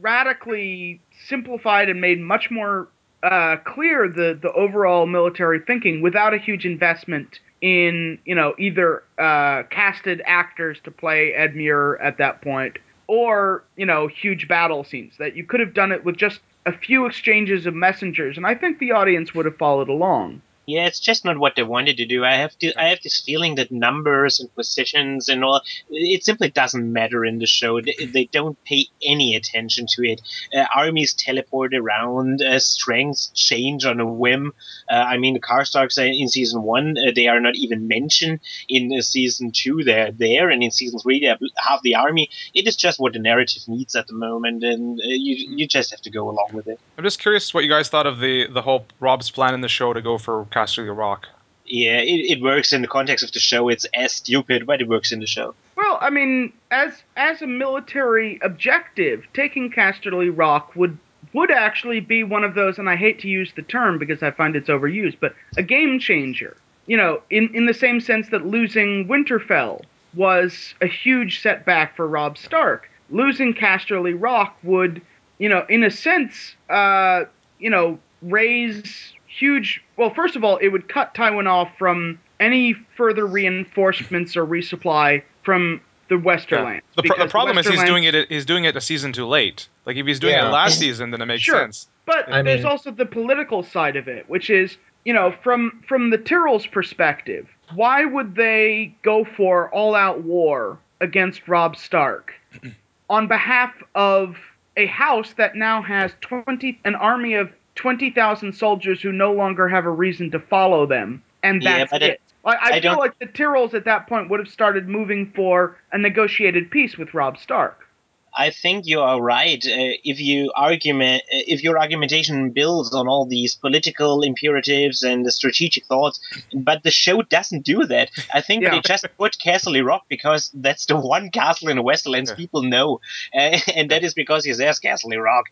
radically 0.00 1.00
simplified 1.26 1.90
and 1.90 2.00
made 2.00 2.20
much 2.20 2.52
more 2.52 2.88
uh, 3.22 3.56
clear 3.64 4.08
the 4.08 4.38
the 4.40 4.52
overall 4.52 5.06
military 5.06 5.60
thinking 5.60 6.00
without 6.00 6.32
a 6.32 6.38
huge 6.38 6.64
investment 6.64 7.40
in 7.60 8.18
you 8.24 8.34
know 8.34 8.54
either 8.58 9.02
uh, 9.18 9.62
casted 9.70 10.22
actors 10.24 10.78
to 10.84 10.90
play 10.90 11.32
Ed 11.34 11.54
Edmure 11.54 11.98
at 12.02 12.18
that 12.18 12.40
point 12.40 12.78
or 13.06 13.64
you 13.76 13.84
know 13.84 14.06
huge 14.06 14.48
battle 14.48 14.84
scenes 14.84 15.14
that 15.18 15.36
you 15.36 15.44
could 15.44 15.60
have 15.60 15.74
done 15.74 15.92
it 15.92 16.04
with 16.04 16.16
just 16.16 16.40
a 16.66 16.72
few 16.72 17.06
exchanges 17.06 17.66
of 17.66 17.74
messengers 17.74 18.36
and 18.36 18.46
I 18.46 18.54
think 18.54 18.78
the 18.78 18.92
audience 18.92 19.34
would 19.34 19.46
have 19.46 19.56
followed 19.56 19.88
along. 19.88 20.42
Yeah, 20.66 20.86
it's 20.86 21.00
just 21.00 21.24
not 21.24 21.38
what 21.38 21.56
they 21.56 21.62
wanted 21.62 21.96
to 21.96 22.06
do. 22.06 22.24
I 22.24 22.36
have 22.36 22.56
to. 22.58 22.72
I 22.80 22.88
have 22.88 23.00
this 23.02 23.20
feeling 23.20 23.56
that 23.56 23.72
numbers 23.72 24.40
and 24.40 24.54
positions 24.54 25.28
and 25.28 25.42
all 25.44 25.62
it 25.90 26.24
simply 26.24 26.50
doesn't 26.50 26.92
matter 26.92 27.24
in 27.24 27.38
the 27.38 27.46
show. 27.46 27.80
They, 27.80 27.94
they 28.04 28.24
don't 28.26 28.62
pay 28.64 28.86
any 29.02 29.34
attention 29.34 29.86
to 29.90 30.02
it. 30.02 30.20
Uh, 30.54 30.66
armies 30.74 31.14
teleport 31.14 31.74
around. 31.74 32.42
Uh, 32.42 32.58
strengths 32.58 33.32
change 33.34 33.84
on 33.84 34.00
a 34.00 34.06
whim. 34.06 34.52
Uh, 34.88 34.94
I 34.94 35.16
mean, 35.18 35.34
the 35.34 35.40
Karstarks 35.40 35.98
in 35.98 36.28
season 36.28 36.62
one. 36.62 36.96
Uh, 36.96 37.10
they 37.14 37.26
are 37.26 37.40
not 37.40 37.56
even 37.56 37.88
mentioned 37.88 38.40
in 38.68 38.92
uh, 38.96 39.02
season 39.02 39.52
two. 39.52 39.82
They're 39.82 40.12
there, 40.12 40.50
and 40.50 40.62
in 40.62 40.70
season 40.70 40.98
three, 41.00 41.20
they 41.20 41.26
have 41.26 41.40
half 41.56 41.82
the 41.82 41.94
army. 41.94 42.30
It 42.54 42.66
is 42.66 42.76
just 42.76 43.00
what 43.00 43.12
the 43.12 43.18
narrative 43.18 43.62
needs 43.66 43.96
at 43.96 44.06
the 44.06 44.14
moment, 44.14 44.62
and 44.62 45.00
uh, 45.00 45.04
you 45.06 45.56
you 45.56 45.66
just 45.66 45.90
have 45.90 46.00
to 46.02 46.10
go 46.10 46.28
along 46.28 46.50
with 46.52 46.68
it. 46.68 46.78
I'm 46.96 47.04
just 47.04 47.18
curious 47.18 47.52
what 47.52 47.64
you 47.64 47.70
guys 47.70 47.88
thought 47.88 48.06
of 48.06 48.20
the 48.20 48.46
the 48.46 48.62
whole 48.62 48.86
Robb's 49.00 49.30
plan 49.30 49.54
in 49.54 49.60
the 49.60 49.68
show 49.68 49.92
to 49.92 50.00
go 50.00 50.18
for 50.18 50.44
Casterly 50.60 50.96
Rock. 50.96 51.26
Yeah, 51.64 51.98
it, 52.00 52.38
it 52.38 52.42
works 52.42 52.72
in 52.72 52.82
the 52.82 52.88
context 52.88 53.24
of 53.24 53.32
the 53.32 53.38
show. 53.38 53.68
It's 53.68 53.86
as 53.94 54.12
stupid, 54.12 54.66
but 54.66 54.80
it 54.80 54.88
works 54.88 55.12
in 55.12 55.20
the 55.20 55.26
show. 55.26 55.54
Well, 55.76 55.98
I 56.00 56.10
mean, 56.10 56.52
as 56.70 57.02
as 57.16 57.42
a 57.42 57.46
military 57.46 58.38
objective, 58.42 59.26
taking 59.32 59.70
Casterly 59.70 60.30
Rock 60.36 60.74
would 60.74 60.98
would 61.32 61.50
actually 61.50 62.00
be 62.00 62.24
one 62.24 62.44
of 62.44 62.54
those, 62.54 62.78
and 62.78 62.90
I 62.90 62.96
hate 62.96 63.20
to 63.20 63.28
use 63.28 63.52
the 63.54 63.62
term 63.62 63.98
because 63.98 64.22
I 64.22 64.32
find 64.32 64.56
it's 64.56 64.68
overused, 64.68 65.18
but 65.20 65.34
a 65.56 65.62
game 65.62 66.00
changer. 66.00 66.56
You 66.86 66.96
know, 66.96 67.22
in 67.30 67.54
in 67.54 67.66
the 67.66 67.74
same 67.74 68.00
sense 68.00 68.28
that 68.30 68.46
losing 68.46 69.06
Winterfell 69.06 69.82
was 70.14 70.74
a 70.80 70.86
huge 70.86 71.40
setback 71.40 71.94
for 71.94 72.06
Robb 72.08 72.36
Stark. 72.36 72.90
Losing 73.10 73.54
Casterly 73.54 74.14
Rock 74.18 74.56
would, 74.64 75.00
you 75.38 75.48
know, 75.48 75.64
in 75.68 75.84
a 75.84 75.90
sense, 75.90 76.56
uh, 76.68 77.24
you 77.60 77.70
know, 77.70 77.98
raise 78.22 79.14
huge. 79.40 79.82
Well, 79.96 80.12
first 80.14 80.36
of 80.36 80.44
all, 80.44 80.58
it 80.58 80.68
would 80.68 80.88
cut 80.88 81.14
Tywin 81.14 81.48
off 81.48 81.70
from 81.78 82.18
any 82.38 82.74
further 82.96 83.26
reinforcements 83.26 84.36
or 84.36 84.46
resupply 84.46 85.22
from 85.42 85.80
the 86.08 86.16
Westerlands. 86.16 86.82
The, 86.96 87.02
pro- 87.02 87.16
the 87.16 87.24
because 87.24 87.30
problem 87.30 87.58
is 87.58 87.66
he's 87.68 87.82
doing 87.84 88.04
it. 88.04 88.28
He's 88.28 88.44
doing 88.46 88.64
it 88.64 88.76
a 88.76 88.80
season 88.80 89.12
too 89.12 89.26
late. 89.26 89.68
Like 89.86 89.96
if 89.96 90.06
he's 90.06 90.18
doing 90.20 90.34
Yeah. 90.34 90.48
it 90.48 90.52
last 90.52 90.78
season, 90.78 91.10
then 91.10 91.20
it 91.22 91.26
makes 91.26 91.42
Sure. 91.42 91.56
sense. 91.60 91.88
But 92.06 92.30
I 92.32 92.42
there's 92.42 92.60
mean- 92.60 92.66
also 92.66 92.90
the 92.90 93.06
political 93.06 93.62
side 93.62 93.96
of 93.96 94.08
it, 94.08 94.28
which 94.28 94.50
is, 94.50 94.76
you 95.04 95.12
know, 95.12 95.32
from 95.42 95.82
from 95.86 96.10
the 96.10 96.18
Tyrrell's 96.18 96.66
perspective, 96.66 97.46
why 97.74 98.04
would 98.04 98.34
they 98.34 98.94
go 99.02 99.24
for 99.24 99.70
all-out 99.70 100.22
war 100.22 100.78
against 101.00 101.46
Robb 101.48 101.76
Stark 101.76 102.34
on 103.10 103.28
behalf 103.28 103.72
of 103.94 104.36
a 104.76 104.86
house 104.86 105.32
that 105.34 105.54
now 105.56 105.80
has 105.82 106.12
20 106.20 106.80
an 106.84 106.94
army 106.96 107.34
of 107.34 107.50
20,000 107.80 108.52
soldiers 108.52 109.00
who 109.00 109.10
no 109.10 109.32
longer 109.32 109.66
have 109.68 109.86
a 109.86 109.90
reason 109.90 110.30
to 110.30 110.38
follow 110.38 110.86
them, 110.86 111.22
and 111.42 111.62
Yeah, 111.62 111.78
that's 111.78 111.90
but 111.90 112.02
it- 112.02 112.10
it. 112.12 112.20
Like, 112.44 112.58
I, 112.62 112.76
I 112.76 112.80
feel 112.80 112.96
like 112.96 113.18
the 113.18 113.26
Tyrrells 113.26 113.74
at 113.74 113.84
that 113.84 114.06
point 114.06 114.30
would 114.30 114.40
have 114.40 114.48
started 114.48 114.88
moving 114.88 115.30
for 115.36 115.76
a 115.92 115.98
negotiated 115.98 116.70
peace 116.70 116.96
with 116.96 117.12
Robb 117.12 117.36
Stark. 117.38 117.86
I 118.34 118.48
think 118.50 118.86
you 118.86 119.00
are 119.00 119.20
right. 119.20 119.62
Uh, 119.66 119.98
if 120.04 120.20
you 120.20 120.50
argument, 120.54 121.22
uh, 121.24 121.42
if 121.54 121.62
your 121.62 121.78
argumentation 121.78 122.50
builds 122.50 122.94
on 122.94 123.08
all 123.08 123.26
these 123.26 123.56
political 123.56 124.22
imperatives 124.22 125.02
and 125.02 125.26
the 125.26 125.32
strategic 125.32 125.84
thoughts, 125.86 126.18
but 126.54 126.82
the 126.82 126.90
show 126.92 127.20
doesn't 127.22 127.64
do 127.64 127.84
that. 127.86 128.08
I 128.32 128.40
think 128.40 128.62
Yeah. 128.62 128.70
they 128.70 128.80
just 128.80 129.04
put 129.18 129.38
Castle 129.38 129.82
Rock 129.82 130.04
because 130.08 130.50
that's 130.54 130.86
the 130.86 130.96
one 130.96 131.30
castle 131.30 131.68
in 131.68 131.76
the 131.76 131.82
Westlands 131.82 132.30
Yeah. 132.30 132.36
people 132.36 132.62
know, 132.62 133.00
uh, 133.34 133.58
and 133.74 133.90
that 133.90 134.02
is 134.04 134.14
because 134.14 134.44
he 134.46 134.54
says 134.54 134.78
Castle 134.78 135.10
Rock. 135.18 135.46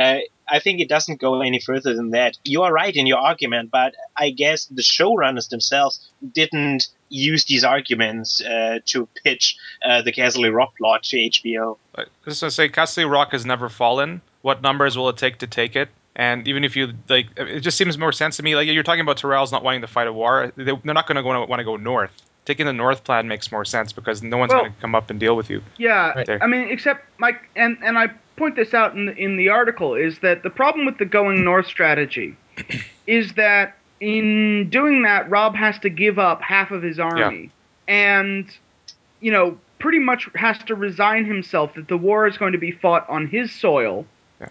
Uh, 0.00 0.16
I 0.52 0.58
think 0.58 0.80
it 0.80 0.88
doesn't 0.88 1.18
go 1.18 1.40
any 1.40 1.58
further 1.60 1.94
than 1.94 2.10
that. 2.10 2.36
You 2.44 2.62
are 2.62 2.72
right 2.72 2.94
in 2.94 3.06
your 3.06 3.18
argument, 3.18 3.70
but 3.70 3.94
I 4.16 4.30
guess 4.30 4.66
the 4.66 4.82
showrunners 4.82 5.48
themselves 5.48 6.06
didn't 6.32 6.88
use 7.08 7.46
these 7.46 7.64
arguments 7.64 8.42
uh, 8.44 8.80
to 8.86 9.08
pitch 9.24 9.56
uh, 9.82 10.02
the 10.02 10.12
Castle 10.12 10.48
Rock 10.52 10.76
plot 10.76 11.04
to 11.04 11.16
HBO. 11.16 11.78
Like, 11.96 12.08
just 12.26 12.40
to 12.40 12.50
say, 12.50 12.68
Casterly 12.68 13.10
Rock 13.10 13.32
has 13.32 13.46
never 13.46 13.70
fallen. 13.70 14.20
What 14.42 14.60
numbers 14.60 14.96
will 14.98 15.08
it 15.08 15.16
take 15.16 15.38
to 15.38 15.46
take 15.46 15.74
it? 15.74 15.88
And 16.14 16.46
even 16.46 16.64
if 16.64 16.76
you 16.76 16.92
like, 17.08 17.28
it 17.38 17.60
just 17.60 17.78
seems 17.78 17.96
more 17.96 18.12
sense 18.12 18.36
to 18.36 18.42
me. 18.42 18.54
Like 18.54 18.68
you're 18.68 18.82
talking 18.82 19.00
about 19.00 19.16
Tyrells 19.16 19.50
not 19.50 19.64
wanting 19.64 19.80
to 19.80 19.86
fight 19.86 20.06
a 20.06 20.12
war. 20.12 20.52
They, 20.56 20.64
they're 20.64 20.94
not 20.94 21.06
going 21.06 21.16
to 21.16 21.22
want 21.22 21.60
to 21.60 21.64
go 21.64 21.76
north. 21.76 22.12
Taking 22.44 22.66
the 22.66 22.72
north 22.72 23.04
plan 23.04 23.28
makes 23.28 23.50
more 23.52 23.64
sense 23.64 23.92
because 23.92 24.22
no 24.22 24.36
one's 24.36 24.50
Well- 24.50 24.62
going 24.62 24.74
to 24.74 24.80
come 24.80 24.94
up 24.94 25.08
and 25.10 25.18
deal 25.18 25.36
with 25.36 25.48
you. 25.48 25.62
Yeah, 25.78 26.12
Right. 26.12 26.42
I 26.42 26.46
mean, 26.46 26.68
except 26.70 27.06
Mike, 27.18 27.48
and 27.56 27.78
and 27.82 27.96
I 27.96 28.10
point 28.36 28.56
this 28.56 28.74
out 28.74 28.94
in 28.94 29.06
the, 29.06 29.16
in 29.16 29.36
the 29.36 29.48
article 29.48 29.94
is 29.94 30.18
that 30.20 30.42
the 30.42 30.50
problem 30.50 30.86
with 30.86 30.98
the 30.98 31.04
going 31.04 31.44
north 31.44 31.66
strategy 31.66 32.36
is 33.06 33.34
that 33.34 33.76
in 34.00 34.68
doing 34.68 35.02
that, 35.02 35.30
Robb 35.30 35.54
has 35.54 35.78
to 35.80 35.88
give 35.88 36.18
up 36.18 36.42
half 36.42 36.72
of 36.72 36.82
his 36.82 36.98
army, 36.98 37.50
and 37.86 38.50
you 39.20 39.30
know, 39.30 39.56
pretty 39.78 40.00
much 40.00 40.28
has 40.34 40.58
to 40.64 40.74
resign 40.74 41.24
himself 41.24 41.74
that 41.74 41.86
the 41.88 41.96
war 41.96 42.26
is 42.26 42.36
going 42.36 42.52
to 42.52 42.58
be 42.58 42.72
fought 42.72 43.08
on 43.08 43.28
his 43.28 43.52
soil, 43.52 44.04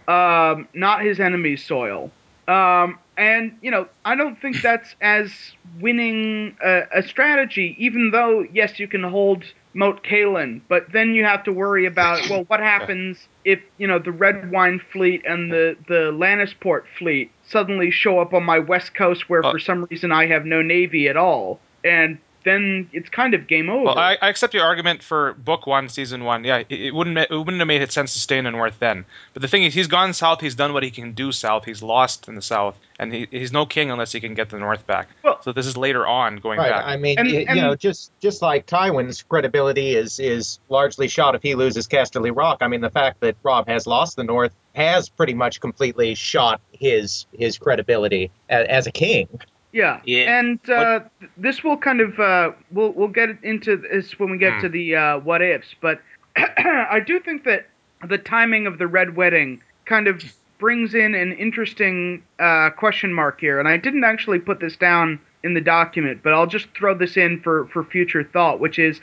um, 0.07 0.67
not 0.73 1.01
his 1.03 1.19
enemy's 1.19 1.63
soil. 1.63 2.11
Um, 2.47 2.97
and 3.17 3.57
you 3.61 3.71
know, 3.71 3.87
I 4.05 4.15
don't 4.15 4.39
think 4.39 4.61
that's 4.63 4.95
as 5.01 5.33
winning 5.81 6.55
a, 6.63 6.83
a 6.95 7.03
strategy. 7.03 7.75
Even 7.77 8.11
though, 8.11 8.45
yes, 8.53 8.79
you 8.79 8.87
can 8.87 9.03
hold 9.03 9.43
Moat 9.73 10.01
Cailin, 10.01 10.61
but 10.69 10.91
then 10.93 11.13
you 11.13 11.25
have 11.25 11.43
to 11.43 11.51
worry 11.51 11.85
about 11.85 12.29
well, 12.29 12.45
what 12.45 12.61
happens 12.61 13.27
if 13.43 13.59
you 13.77 13.87
know 13.87 13.99
the 13.99 14.11
Redwyne 14.11 14.79
Fleet 14.91 15.23
and 15.25 15.51
the 15.51 15.75
the 15.87 16.11
Lannisport 16.11 16.83
Fleet 16.97 17.31
suddenly 17.47 17.91
show 17.91 18.19
up 18.19 18.33
on 18.33 18.43
my 18.43 18.59
west 18.59 18.93
coast, 18.95 19.29
where 19.29 19.43
Uh, 19.45 19.51
for 19.51 19.59
some 19.59 19.85
reason 19.89 20.11
I 20.11 20.27
have 20.27 20.45
no 20.45 20.61
navy 20.61 21.07
at 21.07 21.17
all, 21.17 21.59
and 21.83 22.17
then 22.43 22.89
it's 22.93 23.09
kind 23.09 23.33
of 23.33 23.47
game 23.47 23.69
over. 23.69 23.85
Well, 23.85 23.97
I, 23.99 24.17
I 24.21 24.29
accept 24.29 24.53
your 24.53 24.63
argument 24.63 25.03
for 25.03 25.33
book 25.33 25.67
one, 25.67 25.89
season 25.89 26.23
one. 26.23 26.43
Yeah, 26.43 26.57
it, 26.57 26.71
it 26.71 26.95
wouldn't 26.95 27.17
it 27.17 27.29
wouldn't 27.29 27.59
have 27.59 27.67
made 27.67 27.91
sense 27.91 28.13
to 28.13 28.19
stay 28.19 28.37
in 28.37 28.45
the 28.45 28.51
north 28.51 28.79
then. 28.79 29.05
But 29.33 29.41
the 29.41 29.47
thing 29.47 29.63
is, 29.63 29.73
he's 29.73 29.87
gone 29.87 30.13
south. 30.13 30.41
He's 30.41 30.55
done 30.55 30.73
what 30.73 30.83
he 30.83 30.91
can 30.91 31.13
do 31.13 31.31
south. 31.31 31.65
He's 31.65 31.81
lost 31.83 32.27
in 32.27 32.35
the 32.35 32.41
south, 32.41 32.75
and 32.99 33.13
he, 33.13 33.27
he's 33.31 33.51
no 33.51 33.65
king 33.65 33.91
unless 33.91 34.11
he 34.11 34.19
can 34.19 34.33
get 34.33 34.49
the 34.49 34.59
north 34.59 34.85
back. 34.87 35.09
Well- 35.23 35.41
so 35.41 35.51
this 35.51 35.65
is 35.65 35.75
later 35.75 36.05
on 36.05 36.35
going 36.37 36.59
Right. 36.59 36.69
back. 36.69 36.85
I 36.85 36.97
mean, 36.97 37.17
And- 37.17 37.27
y- 37.31 37.45
and- 37.47 37.57
you 37.57 37.63
know, 37.63 37.75
just 37.75 38.11
just 38.19 38.41
like 38.41 38.65
Tywin's 38.67 39.23
credibility 39.23 39.95
is 39.95 40.19
is 40.19 40.59
largely 40.69 41.07
shot 41.07 41.33
if 41.35 41.41
he 41.41 41.55
loses 41.55 41.87
Casterly 41.87 42.35
Rock. 42.35 42.59
I 42.61 42.67
mean, 42.67 42.81
the 42.81 42.89
fact 42.91 43.21
that 43.21 43.35
Robb 43.43 43.67
has 43.67 43.87
lost 43.87 44.15
the 44.17 44.23
North 44.23 44.53
has 44.75 45.09
pretty 45.09 45.33
much 45.33 45.59
completely 45.59 46.15
shot 46.15 46.61
his 46.71 47.25
his 47.37 47.57
credibility 47.57 48.31
as, 48.49 48.67
as 48.67 48.87
a 48.87 48.91
king. 48.91 49.27
Yeah. 49.71 50.01
Yeah. 50.05 50.39
And 50.39 50.69
uh, 50.69 51.01
this 51.37 51.63
will 51.63 51.77
kind 51.77 52.01
of 52.01 52.19
uh, 52.19 52.51
we'll 52.71 52.91
we'll 52.91 53.07
get 53.07 53.29
into 53.43 53.77
this 53.77 54.19
when 54.19 54.29
we 54.31 54.37
get 54.37 54.53
Hmm. 54.53 54.61
to 54.61 54.69
the 54.69 54.95
uh, 54.95 55.19
what 55.19 55.41
ifs, 55.41 55.75
but 55.81 56.01
I 56.35 56.99
do 57.05 57.19
think 57.19 57.43
that 57.45 57.67
the 58.07 58.17
timing 58.17 58.67
of 58.67 58.77
the 58.79 58.87
red 58.87 59.15
wedding 59.15 59.61
kind 59.85 60.07
of 60.07 60.21
brings 60.59 60.93
in 60.93 61.15
an 61.15 61.31
interesting 61.33 62.23
uh, 62.39 62.69
question 62.71 63.13
mark 63.13 63.39
here, 63.39 63.59
and 63.59 63.67
I 63.67 63.77
didn't 63.77 64.03
actually 64.03 64.39
put 64.39 64.59
this 64.59 64.75
down 64.75 65.19
in 65.43 65.53
the 65.55 65.61
document, 65.61 66.21
but 66.23 66.33
I'll 66.33 66.47
just 66.47 66.67
throw 66.75 66.93
this 66.97 67.17
in 67.17 67.41
for 67.41 67.67
for 67.67 67.83
future 67.83 68.23
thought, 68.23 68.59
which 68.59 68.77
is 68.77 68.99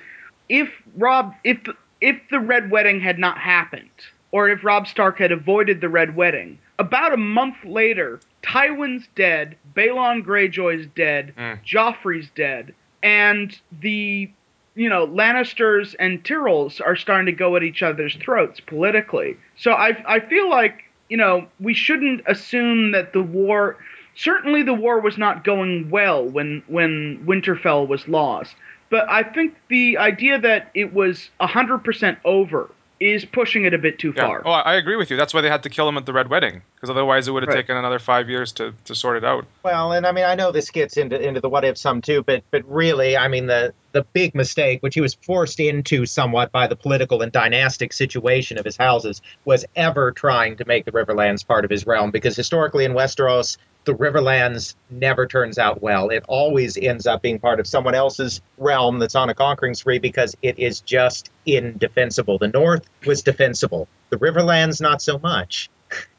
if 0.48 0.68
Robb 0.96 1.34
if 1.44 1.58
if 2.00 2.16
the 2.30 2.40
red 2.40 2.70
wedding 2.70 3.00
had 3.00 3.18
not 3.18 3.38
happened, 3.38 3.90
or 4.32 4.48
if 4.48 4.62
Robb 4.64 4.86
Stark 4.86 5.18
had 5.18 5.32
avoided 5.32 5.80
the 5.80 5.88
red 5.88 6.14
wedding, 6.14 6.58
about 6.78 7.12
a 7.12 7.16
month 7.16 7.56
later, 7.64 8.20
Tywin's 8.42 9.08
dead, 9.14 9.56
Balon 9.74 10.24
Greyjoy's 10.24 10.86
dead, 10.94 11.34
Mm. 11.36 11.58
Joffrey's 11.64 12.30
dead, 12.30 12.74
and 13.02 13.58
the 13.80 14.30
you 14.74 14.88
know 14.88 15.06
Lannisters 15.06 15.94
and 15.98 16.22
Tyrells 16.22 16.80
are 16.84 16.96
starting 16.96 17.26
to 17.26 17.32
go 17.32 17.56
at 17.56 17.62
each 17.62 17.82
other's 17.82 18.14
throats 18.16 18.60
politically. 18.60 19.36
So 19.56 19.72
I 19.72 19.96
I 20.06 20.20
feel 20.20 20.48
like 20.48 20.84
you 21.08 21.16
know 21.16 21.46
we 21.60 21.74
shouldn't 21.74 22.22
assume 22.26 22.92
that 22.92 23.12
the 23.12 23.22
war. 23.22 23.76
Certainly, 24.14 24.64
the 24.64 24.74
war 24.74 25.00
was 25.00 25.16
not 25.16 25.44
going 25.44 25.90
well 25.90 26.24
when 26.24 26.62
when 26.66 27.24
Winterfell 27.24 27.86
was 27.86 28.08
lost. 28.08 28.56
But 28.90 29.08
I 29.08 29.22
think 29.22 29.54
the 29.68 29.98
idea 29.98 30.40
that 30.40 30.70
it 30.74 30.94
was 30.94 31.30
100% 31.40 32.16
over 32.24 32.70
is 33.00 33.24
pushing 33.24 33.64
it 33.64 33.74
a 33.74 33.78
bit 33.78 33.98
too 33.98 34.12
Yeah. 34.16 34.26
far. 34.26 34.42
Oh, 34.44 34.50
I 34.50 34.74
agree 34.74 34.96
with 34.96 35.10
you. 35.10 35.16
That's 35.16 35.32
why 35.32 35.40
they 35.40 35.48
had 35.50 35.62
to 35.64 35.68
kill 35.70 35.88
him 35.88 35.96
at 35.96 36.06
the 36.06 36.12
Red 36.12 36.28
Wedding, 36.28 36.62
because 36.74 36.90
otherwise 36.90 37.28
it 37.28 37.32
would 37.32 37.42
have 37.42 37.48
Right. 37.48 37.56
taken 37.56 37.76
another 37.76 37.98
five 37.98 38.28
years 38.28 38.52
to, 38.52 38.74
to 38.86 38.94
sort 38.94 39.16
it 39.16 39.24
out. 39.24 39.44
Well, 39.62 39.92
and 39.92 40.06
I 40.06 40.12
mean, 40.12 40.24
I 40.24 40.34
know 40.34 40.50
this 40.52 40.70
gets 40.70 40.96
into 40.96 41.20
into 41.20 41.40
the 41.40 41.48
what 41.48 41.64
if 41.64 41.78
some 41.78 42.00
too, 42.02 42.22
but 42.22 42.42
but 42.50 42.62
really, 42.68 43.16
I 43.16 43.28
mean, 43.28 43.46
the 43.46 43.72
the 43.98 44.04
big 44.12 44.32
mistake, 44.32 44.80
which 44.80 44.94
he 44.94 45.00
was 45.00 45.14
forced 45.14 45.58
into 45.58 46.06
somewhat 46.06 46.52
by 46.52 46.68
the 46.68 46.76
political 46.76 47.20
and 47.20 47.32
dynastic 47.32 47.92
situation 47.92 48.56
of 48.56 48.64
his 48.64 48.76
houses, 48.76 49.20
was 49.44 49.64
ever 49.74 50.12
trying 50.12 50.56
to 50.56 50.64
make 50.66 50.84
the 50.84 50.92
Riverlands 50.92 51.44
part 51.44 51.64
of 51.64 51.70
his 51.70 51.84
realm, 51.84 52.12
because 52.12 52.36
historically 52.36 52.84
in 52.84 52.92
Westeros, 52.92 53.56
the 53.86 53.94
Riverlands 53.94 54.76
never 54.88 55.26
turns 55.26 55.58
out 55.58 55.82
well. 55.82 56.10
It 56.10 56.24
always 56.28 56.76
ends 56.76 57.08
up 57.08 57.22
being 57.22 57.40
part 57.40 57.58
of 57.58 57.66
someone 57.66 57.96
else's 57.96 58.40
realm 58.56 59.00
that's 59.00 59.16
on 59.16 59.30
a 59.30 59.34
conquering 59.34 59.74
spree 59.74 59.98
because 59.98 60.36
it 60.42 60.60
is 60.60 60.80
just 60.80 61.32
indefensible. 61.44 62.38
The 62.38 62.46
North 62.46 62.88
was 63.04 63.22
defensible. 63.22 63.88
The 64.10 64.18
Riverlands, 64.18 64.80
not 64.80 65.02
so 65.02 65.18
much. 65.18 65.70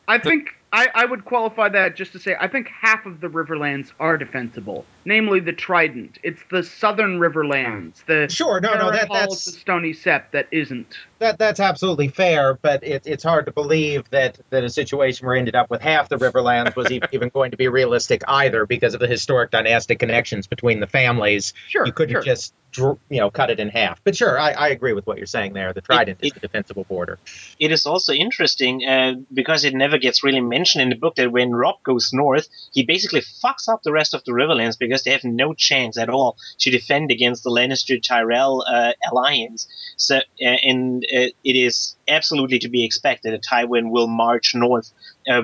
I 0.06 0.18
think 0.18 0.54
I, 0.72 0.88
I 0.94 1.06
would 1.06 1.26
qualify 1.26 1.70
that 1.70 1.96
just 1.96 2.12
to 2.12 2.20
say 2.20 2.36
I 2.40 2.48
think 2.48 2.68
half 2.68 3.06
of 3.06 3.22
the 3.22 3.28
Riverlands 3.28 3.92
are 4.00 4.18
defensible, 4.18 4.86
namely 5.04 5.40
the 5.40 5.54
Trident. 5.54 6.20
It's 6.22 6.42
the 6.52 6.64
southern 6.64 7.20
Riverlands, 7.20 8.06
the 8.06 8.28
Sure, 8.30 8.60
no, 8.62 8.76
no, 8.76 8.92
that, 8.92 9.10
that's 9.12 9.46
the 9.46 9.52
Stony 9.52 9.94
Sept 9.94 10.32
that 10.32 10.48
isn't. 10.52 10.96
That 11.18 11.40
that's 11.40 11.60
absolutely 11.60 12.10
fair, 12.10 12.54
but 12.54 12.84
it, 12.84 13.04
it's 13.06 13.24
hard 13.24 13.48
to 13.48 13.52
believe 13.52 14.10
that, 14.12 14.40
that 14.52 14.64
a 14.64 14.70
situation 14.70 15.26
where 15.26 15.34
we 15.34 15.40
ended 15.40 15.56
up 15.56 15.70
with 15.70 15.82
half 15.82 16.08
the 16.08 16.18
Riverlands 16.18 16.76
was 16.76 16.92
even 17.12 17.30
going 17.30 17.52
to 17.52 17.58
be 17.58 17.68
realistic 17.68 18.22
either, 18.28 18.66
because 18.66 18.94
of 18.94 19.00
the 19.00 19.08
historic 19.08 19.50
dynastic 19.52 19.98
connections 20.00 20.46
between 20.46 20.80
the 20.80 20.88
families. 20.88 21.54
Sure, 21.68 21.86
you 21.86 21.92
couldn't 21.92 22.14
sure. 22.14 22.22
just 22.22 22.54
you 22.78 22.98
know 23.10 23.30
cut 23.32 23.50
it 23.50 23.60
in 23.60 23.70
half. 23.70 24.00
But 24.04 24.16
sure, 24.16 24.40
I, 24.40 24.52
I 24.52 24.68
agree 24.70 24.94
with 24.94 25.06
what 25.08 25.18
you're 25.18 25.26
saying 25.26 25.54
there. 25.54 25.74
The 25.74 25.82
Trident 25.82 26.20
is 26.22 26.28
it- 26.28 26.34
the 26.36 26.40
defensible 26.40 26.84
border. 26.86 27.20
it 27.60 27.72
is 27.72 27.86
also 27.86 28.14
interesting 28.14 28.86
uh, 28.86 29.14
because 29.34 29.64
it 29.66 29.74
never 29.74 29.98
gets 29.98 30.24
really 30.24 30.42
mentioned 30.42 30.82
in 30.82 30.90
the 30.90 30.96
book 30.96 31.16
that 31.16 31.32
when 31.32 31.52
Robb 31.52 31.82
goes 31.84 32.12
north, 32.14 32.48
he 32.74 32.84
basically 32.84 33.22
fucks 33.22 33.68
up 33.68 33.82
the 33.84 33.92
rest 33.92 34.14
of 34.14 34.24
the 34.26 34.32
Riverlands 34.32 34.78
because 34.78 35.04
they 35.04 35.12
have 35.12 35.24
no 35.24 35.54
chance 35.54 35.98
at 35.98 36.10
all 36.10 36.38
to 36.60 36.70
defend 36.70 37.12
against 37.12 37.44
the 37.44 37.50
Lannister 37.50 38.02
Tyrell 38.02 38.64
uh, 38.68 38.94
alliance. 39.12 39.68
So, 39.98 40.18
uh, 40.18 40.22
and 40.42 41.04
uh, 41.06 41.34
it 41.44 41.56
is 41.56 41.96
absolutely 42.08 42.60
to 42.60 42.70
be 42.70 42.86
expected 42.86 43.34
that 43.34 43.44
Tywin 43.44 43.90
will 43.92 44.08
march 44.08 44.54
north 44.56 44.92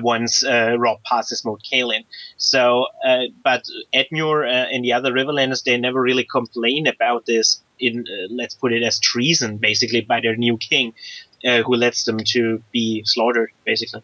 once 0.02 0.44
uh, 0.44 0.76
Robb 0.78 0.98
passes 1.04 1.44
Moat 1.44 1.62
Cailin. 1.70 2.04
So, 2.36 2.86
uh, 3.04 3.24
but 3.44 3.62
Edmure 3.94 4.46
uh, 4.46 4.68
and 4.72 4.84
the 4.84 4.92
other 4.92 5.12
Riverlanders, 5.12 5.62
they 5.64 5.76
never 5.76 6.00
really 6.00 6.24
complain 6.24 6.86
about 6.86 7.26
this. 7.26 7.60
In 7.78 8.04
uh, 8.08 8.28
let's 8.30 8.54
put 8.54 8.72
it 8.72 8.82
as 8.82 8.98
treason, 8.98 9.58
basically 9.58 10.00
by 10.00 10.20
their 10.20 10.34
new 10.34 10.56
king 10.56 10.94
uh, 11.44 11.62
who 11.62 11.74
lets 11.76 12.04
them 12.04 12.18
to 12.32 12.62
be 12.72 13.02
slaughtered, 13.04 13.50
basically. 13.64 14.02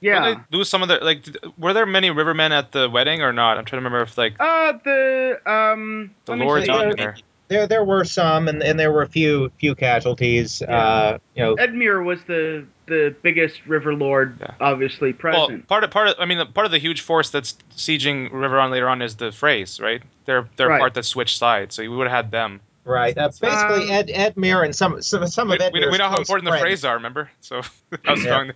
Yeah. 0.00 0.28
Did 0.28 0.38
they 0.38 0.42
do 0.58 0.64
some 0.64 0.82
of 0.82 0.88
the 0.88 0.98
like? 1.02 1.22
did- 1.22 1.38
Were 1.56 1.72
there 1.72 1.86
many 1.86 2.10
Rivermen 2.10 2.50
at 2.50 2.72
the 2.72 2.88
wedding 2.90 3.22
or 3.22 3.32
not? 3.32 3.56
I'm 3.58 3.64
trying 3.64 3.82
to 3.82 3.84
remember 3.88 4.02
if 4.02 4.18
like 4.18 4.34
Uh, 4.38 4.74
the 4.84 5.40
um. 5.46 6.14
the 6.26 6.36
lords 6.36 6.66
see. 6.66 6.72
Yeah. 6.72 6.86
were 6.86 6.94
there. 6.94 7.16
There 7.48 7.66
there 7.66 7.84
were 7.84 8.04
some, 8.04 8.46
and, 8.48 8.62
and 8.62 8.78
there 8.78 8.92
were 8.92 9.02
a 9.02 9.08
few 9.08 9.50
few 9.58 9.74
casualties. 9.74 10.60
Uh, 10.62 11.18
you 11.34 11.42
know, 11.42 11.56
Edmure 11.56 12.04
was 12.04 12.22
the 12.24 12.66
the 12.86 13.14
biggest 13.22 13.64
River 13.66 13.94
Lord, 13.94 14.38
Yeah. 14.40 14.54
obviously 14.60 15.14
Well, 15.22 15.58
part 15.66 15.84
of 15.84 15.90
part 15.90 16.08
of 16.08 16.14
I 16.18 16.24
mean, 16.26 16.38
the, 16.38 16.46
part 16.46 16.64
of 16.66 16.72
the 16.72 16.78
huge 16.78 17.00
force 17.02 17.30
that's 17.30 17.54
sieging 17.76 18.30
Riverrun 18.30 18.70
later 18.70 18.88
on 18.88 19.02
is 19.02 19.16
the 19.16 19.26
Freys, 19.26 19.80
right? 19.80 20.02
They're 20.26 20.48
they're 20.56 20.68
Right. 20.68 20.78
part 20.80 20.94
that 20.94 21.04
switched 21.04 21.38
sides, 21.38 21.74
so 21.74 21.82
you 21.82 21.90
would 21.92 22.06
have 22.06 22.24
had 22.24 22.30
them. 22.30 22.60
right? 22.84 23.16
Uh, 23.16 23.28
basically, 23.40 23.90
Um, 23.90 23.90
Ed 23.90 24.08
Edmure 24.08 24.64
and 24.64 24.74
some 24.74 25.00
some, 25.02 25.26
some 25.26 25.48
We, 25.48 25.56
of 25.58 25.72
we, 25.72 25.80
we 25.90 25.98
know 25.98 26.04
how 26.08 26.16
close 26.16 26.28
important 26.28 26.50
the 26.52 26.58
friends. 26.58 26.82
Freys 26.82 26.88
are, 26.88 26.94
remember? 26.96 27.30
So 27.40 27.62
how 28.04 28.14
Yeah. 28.14 28.50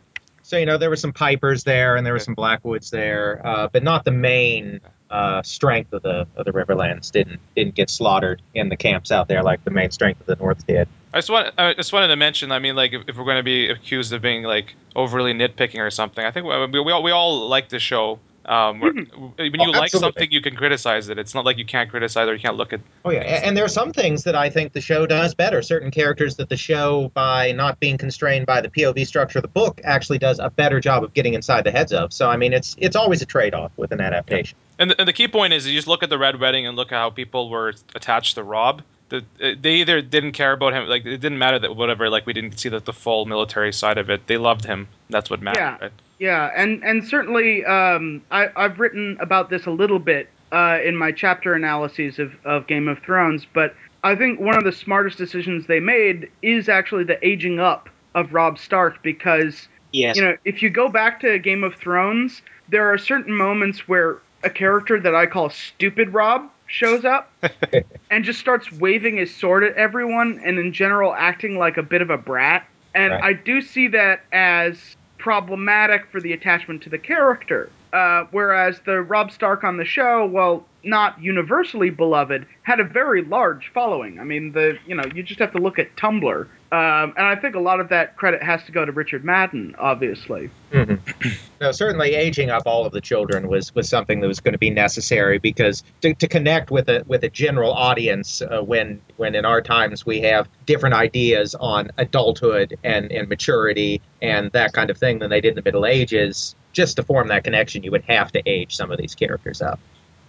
So 0.44 0.57
you 0.59 0.66
know 0.66 0.76
there 0.76 0.90
were 0.90 0.96
some 0.96 1.12
pipers 1.12 1.64
there, 1.64 1.96
and 1.96 2.05
there 2.05 2.12
were 2.12 2.18
some 2.18 2.35
blackwoods 2.35 2.90
there, 2.90 3.40
uh, 3.46 3.68
but 3.72 3.83
not 3.83 4.05
the 4.05 4.11
main 4.11 4.81
uh, 5.12 5.42
strength 5.42 5.92
of 5.92 6.03
the 6.03 6.27
of 6.37 6.46
the 6.46 6.53
Riverlands. 6.53 7.12
Didn't 7.12 7.40
didn't 7.55 7.75
get 7.75 7.90
slaughtered 7.90 8.42
in 8.55 8.70
the 8.70 8.77
camps 8.77 9.12
out 9.12 9.29
there 9.29 9.42
like 9.42 9.62
the 9.64 9.70
main 9.70 9.90
strength 9.90 10.20
of 10.20 10.27
the 10.27 10.37
North 10.37 10.66
did. 10.66 10.88
I 11.12 11.18
just 11.18 11.31
want 11.31 11.53
I 11.59 11.75
just 11.75 11.92
wanted 11.92 12.09
to 12.09 12.16
mention. 12.16 12.51
I 12.51 12.59
mean, 12.59 12.75
like 12.75 12.94
if, 12.94 13.03
if 13.07 13.16
we're 13.16 13.25
going 13.25 13.37
to 13.37 13.42
be 13.42 13.68
accused 13.68 14.12
of 14.12 14.22
being 14.22 14.42
like 14.42 14.75
overly 14.96 15.35
nitpicking 15.35 15.79
or 15.79 15.90
something, 15.90 16.25
I 16.25 16.31
think 16.31 16.46
we, 16.46 16.81
we 16.81 16.90
all 16.90 17.03
we 17.03 17.11
all 17.11 17.48
like 17.48 17.68
the 17.68 17.79
show. 17.79 18.18
Um, 18.44 18.81
where, 18.81 18.92
when 18.92 19.05
you 19.38 19.50
Oh, 19.61 19.70
like 19.70 19.90
something, 19.90 20.31
you 20.33 20.40
can 20.40 20.57
criticize 20.57 21.09
it. 21.09 21.18
It's 21.18 21.35
not 21.35 21.44
like 21.44 21.59
you 21.59 21.64
can't 21.64 21.88
criticize 21.88 22.28
or 22.28 22.35
you 22.35 22.40
can't 22.40 22.57
look 22.57 22.72
at. 22.72 22.81
Oh 23.05 23.11
yeah, 23.11 23.20
a- 23.20 23.44
and 23.46 23.57
there 23.57 23.64
are 23.64 23.68
some 23.68 23.92
things 23.92 24.24
that 24.24 24.35
I 24.35 24.50
think 24.50 24.72
the 24.72 24.81
show 24.81 25.07
does 25.07 25.35
better. 25.35 25.62
Certain 25.62 25.90
characters 25.90 26.37
that 26.37 26.48
the 26.48 26.57
show, 26.57 27.11
by 27.14 27.52
not 27.52 27.78
being 27.78 27.96
constrained 27.98 28.46
by 28.46 28.61
the 28.61 28.68
POV 28.68 29.07
structure 29.07 29.38
of 29.38 29.42
the 29.42 29.48
book, 29.48 29.81
actually 29.85 30.18
does 30.18 30.38
a 30.40 30.50
better 30.50 30.81
job 30.81 31.05
of 31.05 31.14
getting 31.14 31.35
inside 31.35 31.62
the 31.64 31.70
heads 31.70 31.92
of. 31.92 32.12
So 32.12 32.28
I 32.28 32.37
mean, 32.37 32.52
it's 32.52 32.74
it's 32.78 32.96
always 32.96 33.22
a 33.22 33.26
trade 33.26 33.55
off 33.55 33.70
with 33.76 33.92
an 33.92 34.00
adaptation. 34.00 34.59
And 34.78 34.90
the, 34.90 34.98
and 34.98 35.07
the 35.07 35.12
key 35.12 35.28
point 35.28 35.52
is, 35.52 35.66
you 35.66 35.74
just 35.74 35.87
look 35.87 36.02
at 36.02 36.11
the 36.11 36.18
Red 36.18 36.40
Wedding 36.40 36.66
and 36.66 36.76
look 36.76 36.90
at 36.90 36.96
how 36.96 37.11
people 37.11 37.48
were 37.50 37.74
attached 37.94 38.35
to 38.35 38.42
Robb. 38.42 38.83
The, 39.11 39.18
uh, 39.40 39.50
they 39.61 39.74
either 39.74 40.00
didn't 40.02 40.33
care 40.33 40.52
about 40.52 40.72
him, 40.72 40.88
like 40.88 41.05
it 41.05 41.18
didn't 41.18 41.38
matter 41.38 41.59
that 41.61 41.76
whatever, 41.76 42.09
like 42.11 42.26
we 42.26 42.33
didn't 42.33 42.59
see 42.59 42.70
the, 42.70 42.81
the 42.81 42.94
full 42.94 43.26
military 43.26 43.72
side 43.72 43.98
of 43.98 44.11
it. 44.11 44.26
They 44.26 44.38
loved 44.38 44.64
him. 44.64 44.88
That's 45.11 45.28
what 45.31 45.42
mattered. 45.42 45.61
Yeah. 45.61 45.78
Right? 45.83 45.92
Yeah, 46.22 46.52
and 46.54 46.85
and 46.85 47.04
certainly 47.04 47.64
um, 47.64 48.22
I, 48.30 48.48
I've 48.54 48.78
written 48.78 49.16
about 49.18 49.50
this 49.50 49.66
a 49.66 49.72
little 49.72 49.98
bit 49.98 50.28
uh, 50.52 50.78
in 50.85 50.96
my 50.96 51.11
chapter 51.11 51.54
analyses 51.54 52.20
of, 52.20 52.32
of 52.44 52.68
Game 52.68 52.87
of 52.87 53.00
Thrones, 53.00 53.44
but 53.52 53.74
I 54.04 54.14
think 54.14 54.38
one 54.38 54.56
of 54.56 54.62
the 54.62 54.70
smartest 54.70 55.18
decisions 55.18 55.66
they 55.66 55.80
made 55.80 56.30
is 56.40 56.68
actually 56.68 57.02
the 57.02 57.18
aging 57.26 57.58
up 57.58 57.88
of 58.14 58.32
Robb 58.32 58.61
Stark 58.61 59.02
because 59.02 59.66
Yes. 59.90 60.14
you 60.14 60.22
know 60.22 60.37
if 60.44 60.62
you 60.62 60.70
go 60.70 60.88
back 60.88 61.18
to 61.22 61.40
Game 61.40 61.64
of 61.64 61.74
Thrones, 61.74 62.40
there 62.68 62.87
are 62.92 62.98
certain 62.98 63.35
moments 63.37 63.88
where 63.88 64.18
a 64.44 64.50
character 64.50 65.00
that 65.00 65.16
I 65.16 65.26
call 65.26 65.50
Stupid 65.50 66.14
Robb 66.14 66.48
shows 66.68 67.04
up 67.04 67.32
and 68.12 68.24
just 68.24 68.38
starts 68.38 68.70
waving 68.70 69.16
his 69.16 69.35
sword 69.35 69.64
at 69.64 69.74
everyone 69.74 70.40
and 70.44 70.56
in 70.61 70.72
general 70.72 71.14
acting 71.14 71.58
like 71.58 71.78
a 71.78 71.82
bit 71.82 72.00
of 72.00 72.11
a 72.11 72.16
brat. 72.16 72.64
And 72.94 73.11
Right. 73.11 73.24
I 73.24 73.32
do 73.32 73.61
see 73.61 73.88
that 73.88 74.20
as 74.30 74.94
problematic 75.22 76.04
for 76.11 76.20
the 76.20 76.32
attachment 76.32 76.82
to 76.82 76.90
the 76.90 76.98
character. 76.98 77.70
Uh, 77.92 78.24
whereas 78.32 78.80
the 78.85 79.00
Robb 79.00 79.30
Stark 79.30 79.62
on 79.62 79.76
the 79.76 79.85
show, 79.85 80.26
well, 80.26 80.66
not 80.82 81.22
universally 81.22 81.90
beloved, 81.90 82.44
had 82.62 82.80
a 82.80 82.85
very 82.85 83.22
large 83.22 83.70
following. 83.72 84.18
I 84.18 84.24
mean, 84.24 84.50
the 84.50 84.78
you 84.85 84.96
know 84.96 85.04
you 85.14 85.22
just 85.22 85.38
have 85.38 85.52
to 85.52 85.58
look 85.58 85.78
at 85.78 85.94
Tumblr, 85.96 86.48
um, 86.72 87.12
and 87.18 87.26
I 87.26 87.37
think 87.37 87.54
a 87.54 87.61
lot 87.61 87.80
of 87.80 87.90
that 87.90 88.16
credit 88.16 88.42
has 88.42 88.64
to 88.64 88.72
go 88.72 88.82
to 88.82 88.92
Richard 88.92 89.26
Madden, 89.26 89.74
obviously. 89.78 90.50
Mm-hmm. 90.72 91.28
No, 91.61 91.70
certainly 91.70 92.16
aging 92.16 92.50
up 92.50 92.64
all 92.66 92.87
of 92.87 92.92
the 92.92 93.00
children 93.00 93.46
was 93.46 93.72
was 93.72 93.88
something 93.88 94.18
that 94.18 94.26
was 94.26 94.40
going 94.40 94.54
to 94.54 94.58
be 94.58 94.70
necessary 94.70 95.38
because 95.38 95.85
to, 96.00 96.12
to 96.14 96.26
connect 96.26 96.72
with 96.72 96.88
a 96.88 97.04
with 97.06 97.22
a 97.22 97.28
general 97.28 97.72
audience 97.72 98.42
uh, 98.42 98.61
when 98.62 99.00
when 99.16 99.37
in 99.37 99.44
our 99.44 99.62
times 99.62 100.04
we 100.04 100.22
have 100.22 100.48
different 100.66 100.96
ideas 100.96 101.54
on 101.54 101.92
adulthood 101.98 102.76
and 102.82 103.12
and 103.12 103.28
maturity 103.28 104.00
and 104.20 104.50
that 104.50 104.72
kind 104.72 104.90
of 104.90 104.98
thing 104.98 105.20
than 105.20 105.30
they 105.30 105.40
did 105.40 105.50
in 105.50 105.54
the 105.54 105.62
Middle 105.62 105.87
Ages. 105.87 106.56
Just 106.72 106.96
to 106.96 107.04
form 107.04 107.28
that 107.28 107.44
connection, 107.44 107.85
you 107.85 107.92
would 107.92 108.04
have 108.08 108.32
to 108.32 108.42
age 108.44 108.74
some 108.74 108.90
of 108.90 108.98
these 108.98 109.14
characters 109.14 109.62
up. 109.62 109.78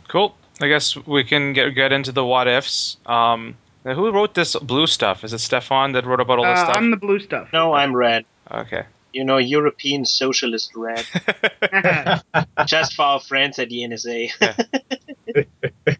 Cool. 0.08 0.36
I 0.62 0.68
guess 0.68 0.96
we 0.96 1.24
can 1.24 1.54
get 1.54 1.74
get 1.74 1.92
into 1.92 2.12
the 2.12 2.24
what 2.24 2.48
ifs. 2.48 2.98
Um, 3.08 3.56
who 3.84 4.12
wrote 4.12 4.34
this 4.36 4.56
blue 4.56 4.88
stuff? 4.88 5.24
Is 5.24 5.34
it 5.34 5.40
Stefan 5.40 5.92
that 5.94 6.06
wrote 6.06 6.20
about 6.22 6.40
all 6.40 6.46
this 6.46 6.60
Uh, 6.60 6.66
stuff? 6.66 6.78
I'm 6.78 6.92
the 6.92 6.98
blue 6.98 7.20
stuff. 7.20 7.50
No, 7.54 7.74
I'm 7.74 7.96
red. 7.96 8.26
Okay. 8.52 8.84
You 9.12 9.24
know, 9.24 9.38
European 9.38 10.06
socialist 10.06 10.72
red. 10.76 11.06
Just 12.66 12.96
for 12.96 13.04
our 13.06 13.20
friends 13.20 13.60
at 13.60 13.70
the 13.70 13.82
NSA. 13.84 14.32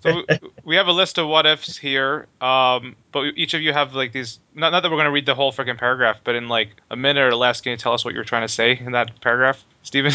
so 0.02 0.24
we 0.64 0.76
have 0.76 0.88
a 0.88 0.92
list 0.92 1.18
of 1.18 1.28
what 1.28 1.46
ifs 1.46 1.78
here, 1.78 2.28
um, 2.42 2.96
but 3.12 3.26
each 3.36 3.54
of 3.54 3.62
you 3.62 3.72
have 3.74 3.94
like 3.94 4.12
these. 4.14 4.40
Not, 4.56 4.72
not 4.72 4.82
that 4.82 4.90
we're 4.90 4.98
going 4.98 5.06
to 5.06 5.12
read 5.12 5.26
the 5.26 5.36
whole 5.36 5.52
freaking 5.52 5.78
paragraph, 5.78 6.18
but 6.24 6.36
in 6.36 6.48
like 6.48 6.70
a 6.90 6.96
minute 6.96 7.22
or 7.22 7.36
less, 7.36 7.62
can 7.62 7.72
you 7.72 7.78
tell 7.78 7.94
us 7.94 8.04
what 8.06 8.14
you're 8.14 8.24
trying 8.24 8.44
to 8.44 8.54
say 8.54 8.78
in 8.80 8.92
that 8.94 9.20
paragraph, 9.22 9.64
Steven? 9.84 10.12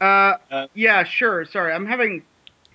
uh, 0.00 0.34
Uh, 0.50 0.66
yeah, 0.74 1.04
sure. 1.04 1.44
Sorry, 1.46 1.72
I'm 1.72 1.86
having. 1.86 2.22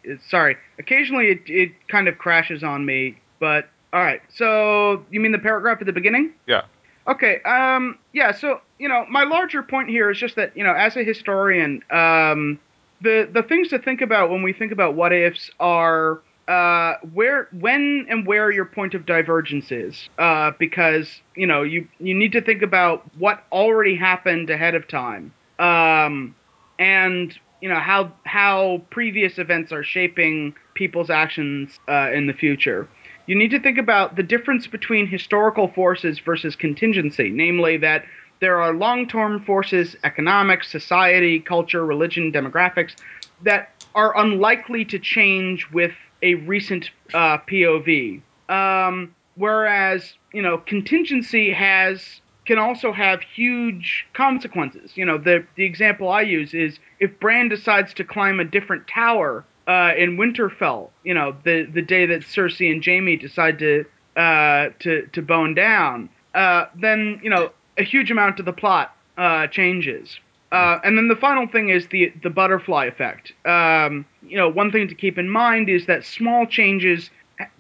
uh, 0.10 0.16
Sorry. 0.30 0.58
Occasionally, 0.80 1.28
it 1.30 1.42
it 1.48 1.72
kind 1.90 2.08
of 2.08 2.18
crashes 2.18 2.64
on 2.64 2.86
me, 2.86 3.18
but 3.40 3.70
all 3.94 4.02
right. 4.02 4.22
So 4.36 5.06
you 5.12 5.20
mean 5.20 5.32
the 5.32 5.40
paragraph 5.40 5.78
at 5.80 5.86
the 5.86 5.94
beginning? 5.94 6.34
Yeah. 6.48 6.64
Okay. 7.08 7.42
Um. 7.44 7.98
Yeah. 8.12 8.34
So 8.34 8.60
you 8.80 8.90
know, 8.90 9.06
my 9.10 9.24
larger 9.24 9.64
point 9.64 9.90
here 9.90 10.10
is 10.10 10.18
just 10.18 10.36
that 10.36 10.58
you 10.58 10.64
know, 10.64 10.74
as 10.74 10.98
a 10.98 11.04
historian, 11.04 11.84
um, 11.92 12.60
the 13.02 13.30
the 13.32 13.44
things 13.44 13.70
to 13.70 13.80
think 13.80 14.02
about 14.02 14.30
when 14.30 14.44
we 14.44 14.52
think 14.52 14.72
about 14.72 14.96
what 14.96 15.14
ifs 15.14 15.52
are 15.60 16.22
uh, 16.48 16.96
where, 17.14 17.48
when, 17.58 18.06
and 18.10 18.28
where 18.28 18.52
your 18.52 18.66
point 18.66 18.94
of 18.94 19.06
divergence 19.06 19.72
is, 19.72 20.10
uh, 20.20 20.52
because 20.60 21.22
you 21.36 21.48
know 21.48 21.64
you 21.64 21.88
you 22.00 22.14
need 22.14 22.34
to 22.34 22.42
think 22.42 22.62
about 22.62 23.04
what 23.18 23.44
already 23.52 23.96
happened 23.96 24.50
ahead 24.50 24.76
of 24.76 24.88
time, 24.88 25.34
um, 25.60 26.36
and 26.80 27.38
you 27.62 27.70
know 27.70 27.80
how 27.80 28.12
how 28.26 28.82
previous 28.90 29.38
events 29.38 29.72
are 29.72 29.84
shaping 29.84 30.54
people's 30.74 31.10
actions 31.10 31.80
uh, 31.88 32.12
in 32.12 32.28
the 32.28 32.34
future. 32.34 32.90
You 33.26 33.36
need 33.36 33.52
to 33.52 33.60
think 33.60 33.78
about 33.78 34.16
the 34.16 34.24
difference 34.24 34.68
between 34.68 35.08
historical 35.08 35.70
forces 35.70 36.20
versus 36.20 36.56
contingency, 36.56 37.30
namely 37.30 37.78
that 37.78 38.04
there 38.42 38.62
are 38.62 38.74
long-term 38.74 39.46
forces, 39.46 39.96
economics, 40.04 40.70
society, 40.70 41.40
culture, 41.40 41.86
religion, 41.86 42.32
demographics, 42.32 42.96
that 43.44 43.70
are 43.96 44.18
unlikely 44.18 44.84
to 44.86 45.00
change 45.00 45.70
with 45.72 45.94
a 46.22 46.36
recent 46.36 46.90
uh, 47.14 47.38
POV. 47.38 48.22
Um, 48.50 49.16
whereas, 49.36 50.14
you 50.34 50.42
know, 50.42 50.58
contingency 50.58 51.52
has 51.54 52.22
can 52.46 52.58
also 52.58 52.92
have 52.92 53.22
huge 53.22 54.06
consequences. 54.14 54.98
You 54.98 55.06
know, 55.06 55.18
the 55.18 55.46
the 55.56 55.64
example 55.64 56.10
I 56.10 56.22
use 56.22 56.54
is 56.54 56.80
if 57.00 57.18
Bran 57.20 57.48
decides 57.48 57.94
to 57.94 58.04
climb 58.04 58.42
a 58.42 58.46
different 58.46 58.88
tower 58.88 59.46
uh, 59.68 59.92
in 59.98 60.18
Winterfell, 60.18 60.90
you 61.04 61.14
know, 61.14 61.36
the 61.44 61.64
the 61.64 61.82
day 61.82 62.06
that 62.06 62.22
Cersei 62.22 62.72
and 62.72 62.84
Jaime 62.84 63.16
decide 63.16 63.60
to 63.60 63.86
uh, 64.16 64.70
to 64.80 65.08
to 65.14 65.22
bone 65.22 65.54
down, 65.54 66.10
uh, 66.36 66.66
then 66.76 67.20
you 67.24 67.30
know 67.30 67.52
a 67.78 67.84
huge 67.84 68.12
amount 68.12 68.40
of 68.40 68.46
the 68.46 68.54
plot 68.54 68.96
uh, 69.18 69.48
changes. 69.48 70.20
Uh, 70.52 70.80
and 70.84 70.96
then 70.96 71.08
the 71.08 71.16
final 71.16 71.48
thing 71.48 71.70
is 71.70 71.88
the 71.88 72.14
the 72.22 72.30
butterfly 72.30 72.86
effect. 72.86 73.34
Um, 73.46 74.06
you 74.22 74.38
know, 74.38 74.50
one 74.50 74.72
thing 74.72 74.88
to 74.88 74.96
keep 74.96 75.18
in 75.18 75.30
mind 75.30 75.70
is 75.70 75.88
that 75.88 76.06
small 76.06 76.46
changes 76.46 77.10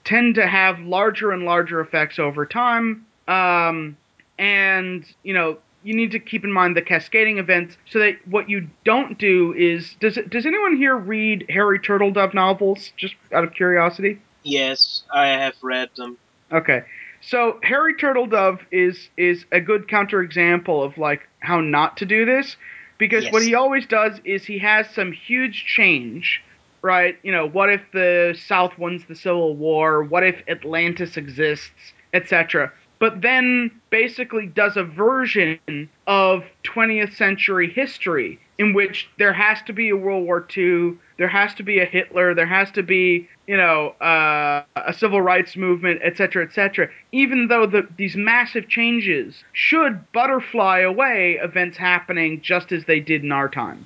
tend 0.04 0.36
to 0.36 0.46
have 0.46 0.80
larger 0.80 1.32
and 1.32 1.44
larger 1.44 1.82
effects 1.82 2.20
over 2.20 2.46
time. 2.46 3.06
Um, 3.28 3.98
and 4.38 5.06
you 5.24 5.34
know, 5.34 5.58
you 5.84 5.94
need 5.94 6.12
to 6.12 6.20
keep 6.20 6.44
in 6.44 6.52
mind 6.52 6.76
the 6.76 6.82
cascading 6.82 7.38
events 7.38 7.78
so 7.90 8.00
that 8.00 8.16
what 8.28 8.50
you 8.50 8.70
don't 8.86 9.18
do 9.18 9.54
is 9.54 9.96
does 10.00 10.18
does 10.30 10.46
anyone 10.46 10.78
here 10.78 10.96
read 10.96 11.46
Harry 11.50 11.80
Turtledove 11.80 12.34
novels 12.34 12.92
just 12.98 13.16
out 13.32 13.44
of 13.44 13.54
curiosity? 13.54 14.20
yes, 14.44 15.04
I 15.12 15.28
have 15.28 15.56
read 15.62 15.90
them. 15.96 16.18
Okay. 16.52 16.84
So 17.22 17.60
Harry 17.64 17.96
Turtledove 17.96 18.60
is 18.72 19.10
is 19.18 19.46
a 19.52 19.62
good 19.62 19.88
counterexample 19.88 20.86
of 20.86 20.98
like 20.98 21.22
how 21.40 21.62
not 21.62 21.98
to 21.98 22.06
do 22.06 22.26
this 22.26 22.58
because 22.98 23.30
what 23.32 23.44
he 23.44 23.56
always 23.56 23.88
does 23.88 24.20
is 24.24 24.46
he 24.46 24.60
has 24.60 24.90
some 24.90 25.12
huge 25.12 25.66
change, 25.66 26.42
right? 26.82 27.18
You 27.24 27.32
know, 27.32 27.48
what 27.48 27.70
if 27.70 27.82
the 27.94 28.38
South 28.48 28.78
wins 28.78 29.04
the 29.08 29.16
Civil 29.16 29.56
War? 29.56 30.04
What 30.04 30.24
if 30.24 30.42
Atlantis 30.48 31.18
exists, 31.18 31.94
etc. 32.14 32.72
But 33.04 33.20
then 33.20 33.70
basically 33.90 34.46
does 34.46 34.78
a 34.78 34.84
version 34.86 35.90
of 36.08 36.46
20th 36.64 37.14
century 37.18 37.70
history 37.70 38.40
in 38.58 38.72
which 38.72 39.10
there 39.18 39.34
has 39.34 39.62
to 39.64 39.74
be 39.74 39.90
a 39.90 39.98
World 39.98 40.24
War 40.24 40.48
II, 40.56 40.94
there 41.18 41.28
has 41.28 41.54
to 41.56 41.64
be 41.64 41.80
a 41.80 41.86
Hitler, 41.86 42.34
there 42.34 42.46
has 42.46 42.72
to 42.72 42.82
be, 42.82 43.28
you 43.46 43.58
know, 43.58 43.90
uh, 44.00 44.64
a 44.78 44.94
civil 44.94 45.20
rights 45.20 45.58
movement, 45.58 46.00
etc., 46.02 46.46
etc. 46.46 46.90
Even 47.12 47.50
though 47.50 47.66
the, 47.66 47.86
these 47.98 48.16
massive 48.16 48.70
changes 48.70 49.44
should 49.52 50.10
butterfly 50.14 50.80
away 50.80 51.38
events 51.44 51.76
happening 51.76 52.40
just 52.40 52.72
as 52.72 52.86
they 52.86 53.02
did 53.02 53.22
in 53.22 53.34
our 53.34 53.50
time. 53.50 53.86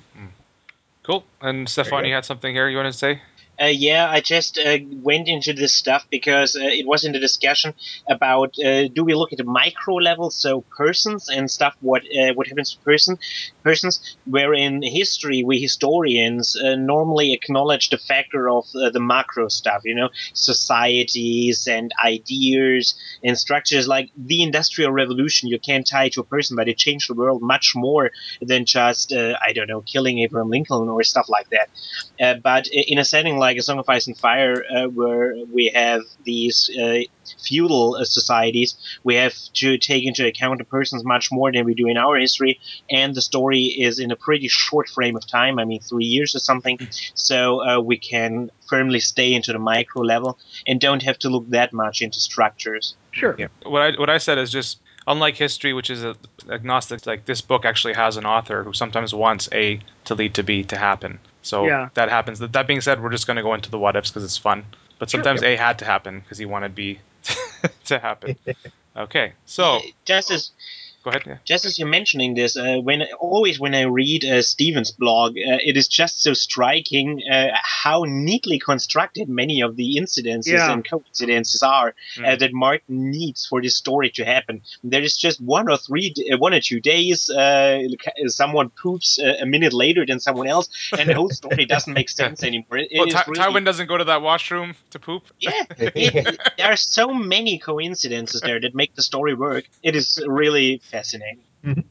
Cool. 1.02 1.24
And 1.40 1.68
Stefan, 1.68 2.04
you 2.04 2.10
you 2.10 2.14
had 2.14 2.24
something 2.24 2.54
here 2.54 2.68
you 2.68 2.76
want 2.76 2.92
to 2.92 2.96
say? 2.96 3.20
Uh, 3.60 3.66
yeah, 3.66 4.08
I 4.08 4.20
just 4.20 4.56
uh, 4.56 4.78
went 5.02 5.26
into 5.26 5.52
this 5.52 5.74
stuff 5.74 6.06
because 6.10 6.54
uh, 6.54 6.60
it 6.62 6.86
was 6.86 7.04
in 7.04 7.10
the 7.10 7.18
discussion 7.18 7.74
about 8.08 8.54
uh, 8.64 8.86
do 8.86 9.02
we 9.04 9.14
look 9.14 9.32
at 9.32 9.38
the 9.38 9.44
micro 9.44 9.96
level, 9.96 10.30
so 10.30 10.60
persons 10.76 11.28
and 11.28 11.50
stuff, 11.50 11.74
what 11.80 12.02
uh, 12.04 12.34
what 12.34 12.46
happens 12.46 12.74
to 12.74 12.78
person 12.84 13.18
persons, 13.64 14.16
where 14.26 14.54
in 14.54 14.80
history 14.82 15.42
we 15.42 15.58
historians 15.58 16.54
uh, 16.54 16.76
normally 16.76 17.32
acknowledge 17.32 17.88
the 17.90 17.98
factor 17.98 18.48
of 18.48 18.64
the 18.72 19.00
macro 19.00 19.48
stuff, 19.48 19.82
you 19.84 19.94
know, 19.96 20.08
societies 20.34 21.66
and 21.66 21.90
ideas 22.04 22.94
and 23.24 23.36
structures 23.36 23.88
like 23.88 24.10
the 24.16 24.40
industrial 24.40 24.92
revolution. 24.92 25.48
You 25.48 25.58
can't 25.58 25.84
tie 25.84 26.04
it 26.04 26.12
to 26.12 26.20
a 26.20 26.24
person, 26.24 26.54
but 26.54 26.68
it 26.68 26.78
changed 26.78 27.10
the 27.10 27.14
world 27.14 27.42
much 27.42 27.72
more 27.74 28.12
than 28.40 28.66
just 28.66 29.12
I 29.12 29.52
don't 29.52 29.68
know 29.68 29.80
killing 29.80 30.20
Abraham 30.20 30.48
Lincoln 30.48 30.88
or 30.88 31.02
stuff 31.02 31.28
like 31.28 31.48
that. 31.50 32.40
But 32.42 32.68
in 32.68 32.98
a 32.98 33.04
setting 33.04 33.36
like 33.36 33.47
a 33.56 33.62
Song 33.62 33.78
of 33.78 33.88
Ice 33.88 34.06
and 34.06 34.16
Fire, 34.16 34.64
uh, 34.70 34.88
where 34.88 35.34
we 35.52 35.70
have 35.74 36.02
these 36.24 36.70
uh, 36.78 37.00
feudal 37.42 37.96
uh, 37.96 38.04
societies, 38.04 38.76
we 39.04 39.14
have 39.14 39.34
to 39.54 39.78
take 39.78 40.04
into 40.04 40.26
account 40.26 40.58
the 40.58 40.64
persons 40.64 41.04
much 41.04 41.30
more 41.32 41.50
than 41.52 41.64
we 41.64 41.74
do 41.74 41.86
in 41.86 41.96
our 41.96 42.16
history, 42.16 42.60
and 42.90 43.14
the 43.14 43.22
story 43.22 43.62
is 43.64 43.98
in 43.98 44.10
a 44.10 44.16
pretty 44.16 44.48
short 44.48 44.88
frame 44.88 45.16
of 45.16 45.26
time. 45.26 45.58
I 45.58 45.64
mean, 45.64 45.80
three 45.80 46.04
years 46.04 46.34
or 46.34 46.40
something. 46.40 46.78
So 47.14 47.66
uh, 47.66 47.80
we 47.80 47.96
can 47.96 48.50
firmly 48.68 49.00
stay 49.00 49.32
into 49.32 49.52
the 49.52 49.58
micro 49.58 50.02
level 50.02 50.38
and 50.66 50.80
don't 50.80 51.02
have 51.02 51.18
to 51.20 51.28
look 51.28 51.48
that 51.50 51.72
much 51.72 52.02
into 52.02 52.20
structures. 52.20 52.96
Sure. 53.12 53.34
Yeah. 53.38 53.48
What 53.64 53.82
I 53.82 53.98
what 53.98 54.10
I 54.10 54.18
said 54.18 54.38
is 54.38 54.50
just 54.50 54.78
unlike 55.08 55.36
history, 55.36 55.72
which 55.72 55.90
is 55.90 56.04
a, 56.04 56.14
agnostic. 56.50 57.06
Like 57.06 57.24
this 57.24 57.40
book 57.40 57.64
actually 57.64 57.94
has 57.94 58.16
an 58.16 58.26
author 58.26 58.62
who 58.62 58.72
sometimes 58.72 59.14
wants 59.14 59.48
A 59.52 59.80
to 60.04 60.14
lead 60.14 60.34
to 60.34 60.42
B 60.42 60.62
to 60.64 60.76
happen. 60.76 61.18
So 61.48 61.64
Yeah. 61.64 61.88
that 61.94 62.10
happens. 62.10 62.38
That, 62.40 62.52
that 62.52 62.66
being 62.66 62.82
said, 62.82 63.02
we're 63.02 63.10
just 63.10 63.26
going 63.26 63.38
to 63.38 63.42
go 63.42 63.54
into 63.54 63.70
the 63.70 63.78
what 63.78 63.96
ifs 63.96 64.10
because 64.10 64.22
it's 64.24 64.36
fun. 64.36 64.64
But 64.98 65.08
Sure. 65.10 65.18
sometimes 65.18 65.42
A 65.42 65.56
had 65.56 65.78
to 65.78 65.84
happen 65.84 66.20
because 66.20 66.36
he 66.38 66.44
wanted 66.44 66.74
B 66.74 66.98
to 67.86 67.98
happen. 67.98 68.36
Okay, 68.96 69.32
so 69.46 69.78
just 70.04 70.28
as 70.32 70.50
go 71.10 71.16
ahead. 71.16 71.22
Yeah. 71.26 71.38
just 71.44 71.64
as 71.64 71.78
you're 71.78 71.88
mentioning 71.88 72.34
this, 72.34 72.56
uh, 72.56 72.76
when 72.88 73.02
always 73.18 73.58
when 73.60 73.74
I 73.74 73.82
read 73.82 74.24
uh, 74.24 74.42
Steven's 74.42 74.92
blog, 74.92 75.30
uh, 75.36 75.58
it 75.70 75.76
is 75.76 75.88
just 75.88 76.22
so 76.22 76.32
striking 76.34 77.22
uh, 77.30 77.48
how 77.84 78.04
neatly 78.06 78.58
constructed 78.58 79.28
many 79.28 79.60
of 79.62 79.76
the 79.76 79.96
incidences 80.02 80.46
Yeah. 80.58 80.72
and 80.72 80.88
coincidences 80.88 81.62
are 81.62 81.88
uh, 81.88 82.20
Mm. 82.22 82.38
that 82.40 82.52
Martin 82.52 83.10
needs 83.10 83.46
for 83.46 83.60
this 83.62 83.76
story 83.76 84.10
to 84.18 84.24
happen. 84.24 84.62
There 84.84 85.02
is 85.02 85.16
just 85.16 85.40
one 85.40 85.66
or 85.70 85.76
three, 85.76 86.14
uh, 86.32 86.36
one 86.38 86.54
or 86.54 86.60
two 86.60 86.80
days, 86.80 87.30
uh, 87.30 87.78
someone 88.26 88.70
poops 88.70 89.18
uh, 89.18 89.34
a 89.40 89.46
minute 89.46 89.72
later 89.72 90.04
than 90.06 90.20
someone 90.20 90.48
else, 90.48 90.68
and 90.98 91.08
the 91.08 91.14
whole 91.14 91.30
story 91.30 91.64
doesn't 91.74 91.92
make 91.92 92.08
sense 92.08 92.42
anymore. 92.42 92.78
It, 92.78 92.88
it 92.90 92.98
Well, 92.98 93.08
is 93.08 93.14
Ty- 93.14 93.24
really- 93.26 93.40
Tywin 93.40 93.64
doesn't 93.64 93.86
go 93.86 93.96
to 93.96 94.04
that 94.04 94.22
washroom 94.22 94.74
to 94.90 94.98
poop. 94.98 95.22
yeah, 95.40 95.64
it, 95.78 96.38
there 96.56 96.66
are 96.72 96.76
so 96.76 97.12
many 97.14 97.58
coincidences 97.58 98.40
there 98.40 98.60
that 98.60 98.74
make 98.74 98.94
the 98.94 99.02
story 99.02 99.34
work. 99.34 99.64
It 99.82 99.94
is 99.96 100.22
really 100.26 100.80
fascinating. 100.98 101.44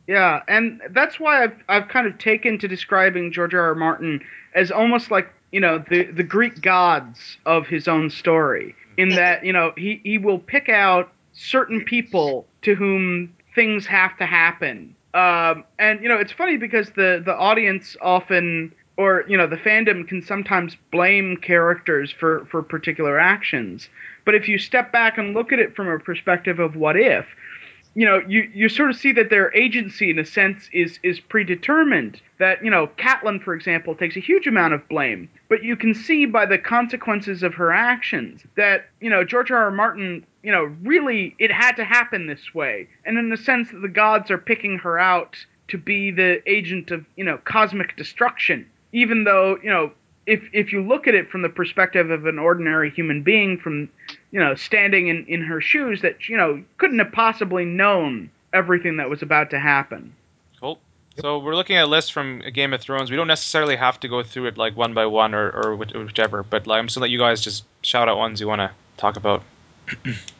Yeah, 0.07 0.41
and 0.47 0.81
that's 0.91 1.19
why 1.19 1.43
I've 1.43 1.63
I've 1.67 1.87
kind 1.89 2.07
of 2.07 2.17
taken 2.17 2.57
to 2.59 2.67
describing 2.67 3.31
George 3.31 3.53
R. 3.53 3.61
R. 3.61 3.75
Martin 3.75 4.21
as 4.55 4.71
almost 4.71 5.11
like 5.11 5.29
you 5.51 5.59
know 5.59 5.83
the 5.89 6.05
the 6.05 6.23
Greek 6.23 6.61
gods 6.61 7.37
of 7.45 7.67
his 7.67 7.87
own 7.87 8.09
story. 8.09 8.75
In 8.97 9.09
that 9.09 9.45
you 9.45 9.53
know 9.53 9.73
he 9.77 9.99
he 10.03 10.17
will 10.17 10.39
pick 10.39 10.69
out 10.69 11.11
certain 11.33 11.83
people 11.83 12.47
to 12.63 12.75
whom 12.75 13.35
things 13.53 13.85
have 13.85 14.17
to 14.17 14.25
happen. 14.25 14.95
Um, 15.13 15.63
and 15.79 16.01
you 16.01 16.09
know 16.09 16.17
it's 16.17 16.31
funny 16.31 16.57
because 16.57 16.91
the 16.91 17.21
the 17.23 17.35
audience 17.35 17.97
often 18.01 18.73
or 18.97 19.25
you 19.27 19.37
know 19.37 19.47
the 19.47 19.57
fandom 19.57 20.07
can 20.07 20.21
sometimes 20.21 20.75
blame 20.91 21.37
characters 21.37 22.11
for 22.11 22.45
for 22.45 22.63
particular 22.63 23.19
actions. 23.19 23.89
But 24.25 24.35
if 24.35 24.47
you 24.47 24.57
step 24.57 24.91
back 24.91 25.17
and 25.17 25.33
look 25.33 25.51
at 25.51 25.59
it 25.59 25.75
from 25.75 25.87
a 25.87 25.99
perspective 25.99 26.59
of 26.59 26.75
what 26.75 26.97
if, 26.97 27.25
you 27.97 28.05
know, 28.05 28.21
you, 28.27 28.47
you 28.53 28.69
sort 28.69 28.91
of 28.91 28.95
see 28.95 29.11
that 29.13 29.31
their 29.31 29.51
agency, 29.55 30.11
in 30.11 30.19
a 30.19 30.23
sense, 30.23 30.69
is 30.71 30.99
is 31.01 31.19
predetermined. 31.19 32.21
That 32.37 32.63
you 32.63 32.69
know, 32.69 32.91
Catelyn, 32.95 33.41
for 33.41 33.55
example, 33.55 33.95
takes 33.95 34.15
a 34.15 34.19
huge 34.19 34.45
amount 34.45 34.75
of 34.75 34.87
blame, 34.87 35.27
but 35.49 35.63
you 35.63 35.75
can 35.75 35.95
see 35.95 36.27
by 36.27 36.45
the 36.45 36.59
consequences 36.59 37.41
of 37.41 37.55
her 37.55 37.73
actions 37.73 38.43
that 38.55 38.85
you 39.01 39.09
know 39.09 39.23
George 39.23 39.49
R. 39.49 39.63
R. 39.63 39.71
Martin, 39.71 40.23
you 40.43 40.51
know, 40.51 40.65
really 40.83 41.35
it 41.39 41.51
had 41.51 41.71
to 41.77 41.83
happen 41.83 42.27
this 42.27 42.53
way, 42.53 42.87
and 43.03 43.17
in 43.17 43.31
the 43.31 43.37
sense 43.37 43.71
that 43.71 43.81
the 43.81 43.87
gods 43.87 44.29
are 44.29 44.37
picking 44.37 44.77
her 44.77 44.99
out 44.99 45.35
to 45.69 45.79
be 45.79 46.11
the 46.11 46.43
agent 46.45 46.91
of 46.91 47.03
you 47.15 47.23
know 47.23 47.39
cosmic 47.45 47.97
destruction, 47.97 48.69
even 48.91 49.23
though 49.23 49.57
you 49.63 49.71
know 49.71 49.91
if 50.27 50.43
if 50.53 50.71
you 50.71 50.83
look 50.83 51.07
at 51.07 51.15
it 51.15 51.31
from 51.31 51.41
the 51.41 51.49
perspective 51.49 52.11
of 52.11 52.27
an 52.27 52.37
ordinary 52.37 52.91
human 52.91 53.23
being 53.23 53.57
from 53.57 53.89
you 54.31 54.39
know 54.39 54.55
standing 54.55 55.07
in 55.07 55.25
in 55.27 55.41
her 55.41 55.61
shoes 55.61 56.01
that 56.01 56.29
you 56.29 56.37
know 56.37 56.63
couldn't 56.77 56.99
have 56.99 57.11
possibly 57.11 57.65
known 57.65 58.29
everything 58.53 58.97
that 58.97 59.09
was 59.09 59.21
about 59.21 59.49
to 59.49 59.59
happen 59.59 60.13
Cool. 60.59 60.79
So 61.19 61.39
we're 61.39 61.55
looking 61.55 61.75
at 61.75 61.85
a 61.85 61.87
list 61.87 62.13
from 62.13 62.41
Game 62.53 62.73
of 62.73 62.81
Thrones. 62.81 63.09
We 63.09 63.17
don't 63.17 63.27
necessarily 63.27 63.75
have 63.75 63.99
to 64.01 64.07
go 64.07 64.23
through 64.23 64.47
it 64.47 64.57
like 64.57 64.75
one 64.75 64.93
by 64.93 65.05
one 65.05 65.33
or, 65.33 65.49
or 65.49 65.75
whichever, 65.75 66.43
but 66.43 66.67
like, 66.67 66.79
I'm 66.79 66.87
just 66.87 66.95
gonna 66.95 67.03
let 67.03 67.11
you 67.11 67.19
guys 67.19 67.41
just 67.41 67.63
shout 67.81 68.07
out 68.07 68.17
ones 68.17 68.39
you 68.39 68.47
want 68.47 68.59
to 68.59 68.71
talk 68.97 69.17
about. 69.17 69.43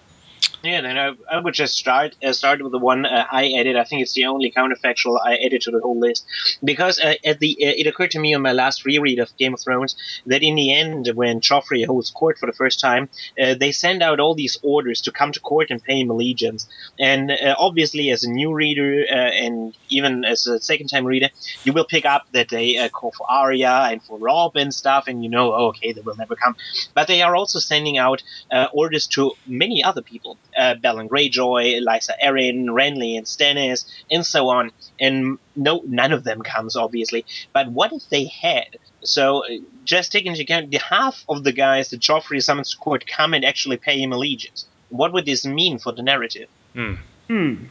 Yeah, 0.63 0.81
then 0.81 0.97
I, 0.97 1.13
I 1.31 1.39
would 1.39 1.53
just 1.53 1.75
start 1.77 2.15
uh, 2.23 2.33
start 2.33 2.61
with 2.63 2.71
the 2.71 2.79
one 2.79 3.05
uh, 3.05 3.25
I 3.31 3.53
added. 3.53 3.75
I 3.77 3.83
think 3.83 4.01
it's 4.01 4.13
the 4.13 4.25
only 4.25 4.51
counterfactual 4.51 5.19
I 5.23 5.37
added 5.37 5.61
to 5.61 5.71
the 5.71 5.79
whole 5.79 5.99
list 5.99 6.25
because 6.63 6.99
uh, 6.99 7.13
at 7.23 7.39
the 7.39 7.55
uh, 7.61 7.73
it 7.77 7.85
occurred 7.85 8.11
to 8.11 8.19
me 8.19 8.33
on 8.33 8.41
my 8.41 8.53
last 8.53 8.83
reread 8.83 9.19
of 9.19 9.29
Game 9.37 9.53
of 9.53 9.61
Thrones 9.61 9.95
that 10.25 10.41
in 10.41 10.55
the 10.55 10.73
end, 10.73 11.11
when 11.13 11.41
Joffrey 11.41 11.85
holds 11.85 12.09
court 12.09 12.39
for 12.39 12.47
the 12.47 12.53
first 12.53 12.79
time, 12.79 13.07
uh, 13.39 13.53
they 13.53 13.71
send 13.71 14.01
out 14.01 14.19
all 14.19 14.33
these 14.33 14.57
orders 14.63 14.99
to 15.01 15.11
come 15.11 15.31
to 15.31 15.39
court 15.39 15.69
and 15.69 15.81
pay 15.83 16.01
him 16.01 16.09
allegiance. 16.09 16.67
And 16.99 17.29
uh, 17.29 17.55
obviously, 17.59 18.09
as 18.09 18.23
a 18.23 18.29
new 18.29 18.51
reader 18.51 19.03
and 19.03 19.77
even 19.89 20.25
as 20.25 20.47
a 20.47 20.59
second 20.59 20.87
time 20.87 21.05
reader, 21.05 21.29
you 21.65 21.71
will 21.71 21.85
pick 21.85 22.05
up 22.05 22.25
that 22.31 22.49
they 22.49 22.89
call 22.89 23.11
for 23.11 23.29
Arya 23.29 23.89
and 23.91 24.01
for 24.01 24.17
Robb 24.17 24.55
and 24.55 24.73
stuff, 24.73 25.05
and 25.07 25.23
you 25.23 25.29
know, 25.29 25.53
oh, 25.53 25.67
okay, 25.67 25.93
they 25.93 26.01
will 26.01 26.15
never 26.15 26.35
come. 26.35 26.55
But 26.95 27.07
they 27.07 27.21
are 27.21 27.35
also 27.35 27.59
sending 27.59 27.99
out 27.99 28.23
orders 28.73 29.05
to 29.07 29.33
many 29.45 29.83
other 29.83 30.01
people, 30.01 30.37
uh, 30.57 30.75
Balon 30.75 31.07
Greyjoy, 31.07 31.81
Lysa 31.83 32.11
Arryn, 32.23 32.65
Renly, 32.65 33.17
and 33.17 33.25
Stannis, 33.25 33.85
and 34.09 34.25
so 34.25 34.49
on. 34.49 34.71
And 34.99 35.37
no, 35.55 35.81
none 35.85 36.11
of 36.11 36.23
them 36.23 36.41
comes, 36.41 36.75
obviously. 36.75 37.25
But 37.53 37.71
what 37.71 37.93
if 37.93 38.09
they 38.09 38.25
had? 38.25 38.77
So, 39.01 39.43
just 39.85 40.11
taking 40.11 40.31
into 40.31 40.43
account 40.43 40.71
the 40.71 40.79
half 40.79 41.23
of 41.29 41.43
the 41.43 41.51
guys 41.51 41.91
that 41.91 41.99
Joffrey 41.99 42.41
summons 42.41 42.71
to 42.71 42.77
court 42.77 43.05
come 43.07 43.33
and 43.33 43.45
actually 43.45 43.77
pay 43.77 44.01
him 44.01 44.11
allegiance. 44.11 44.65
What 44.89 45.13
would 45.13 45.25
this 45.25 45.45
mean 45.45 45.79
for 45.79 45.91
the 45.91 46.01
narrative? 46.01 46.49
Hmm. 46.73 46.95
Hmm. 47.27 47.65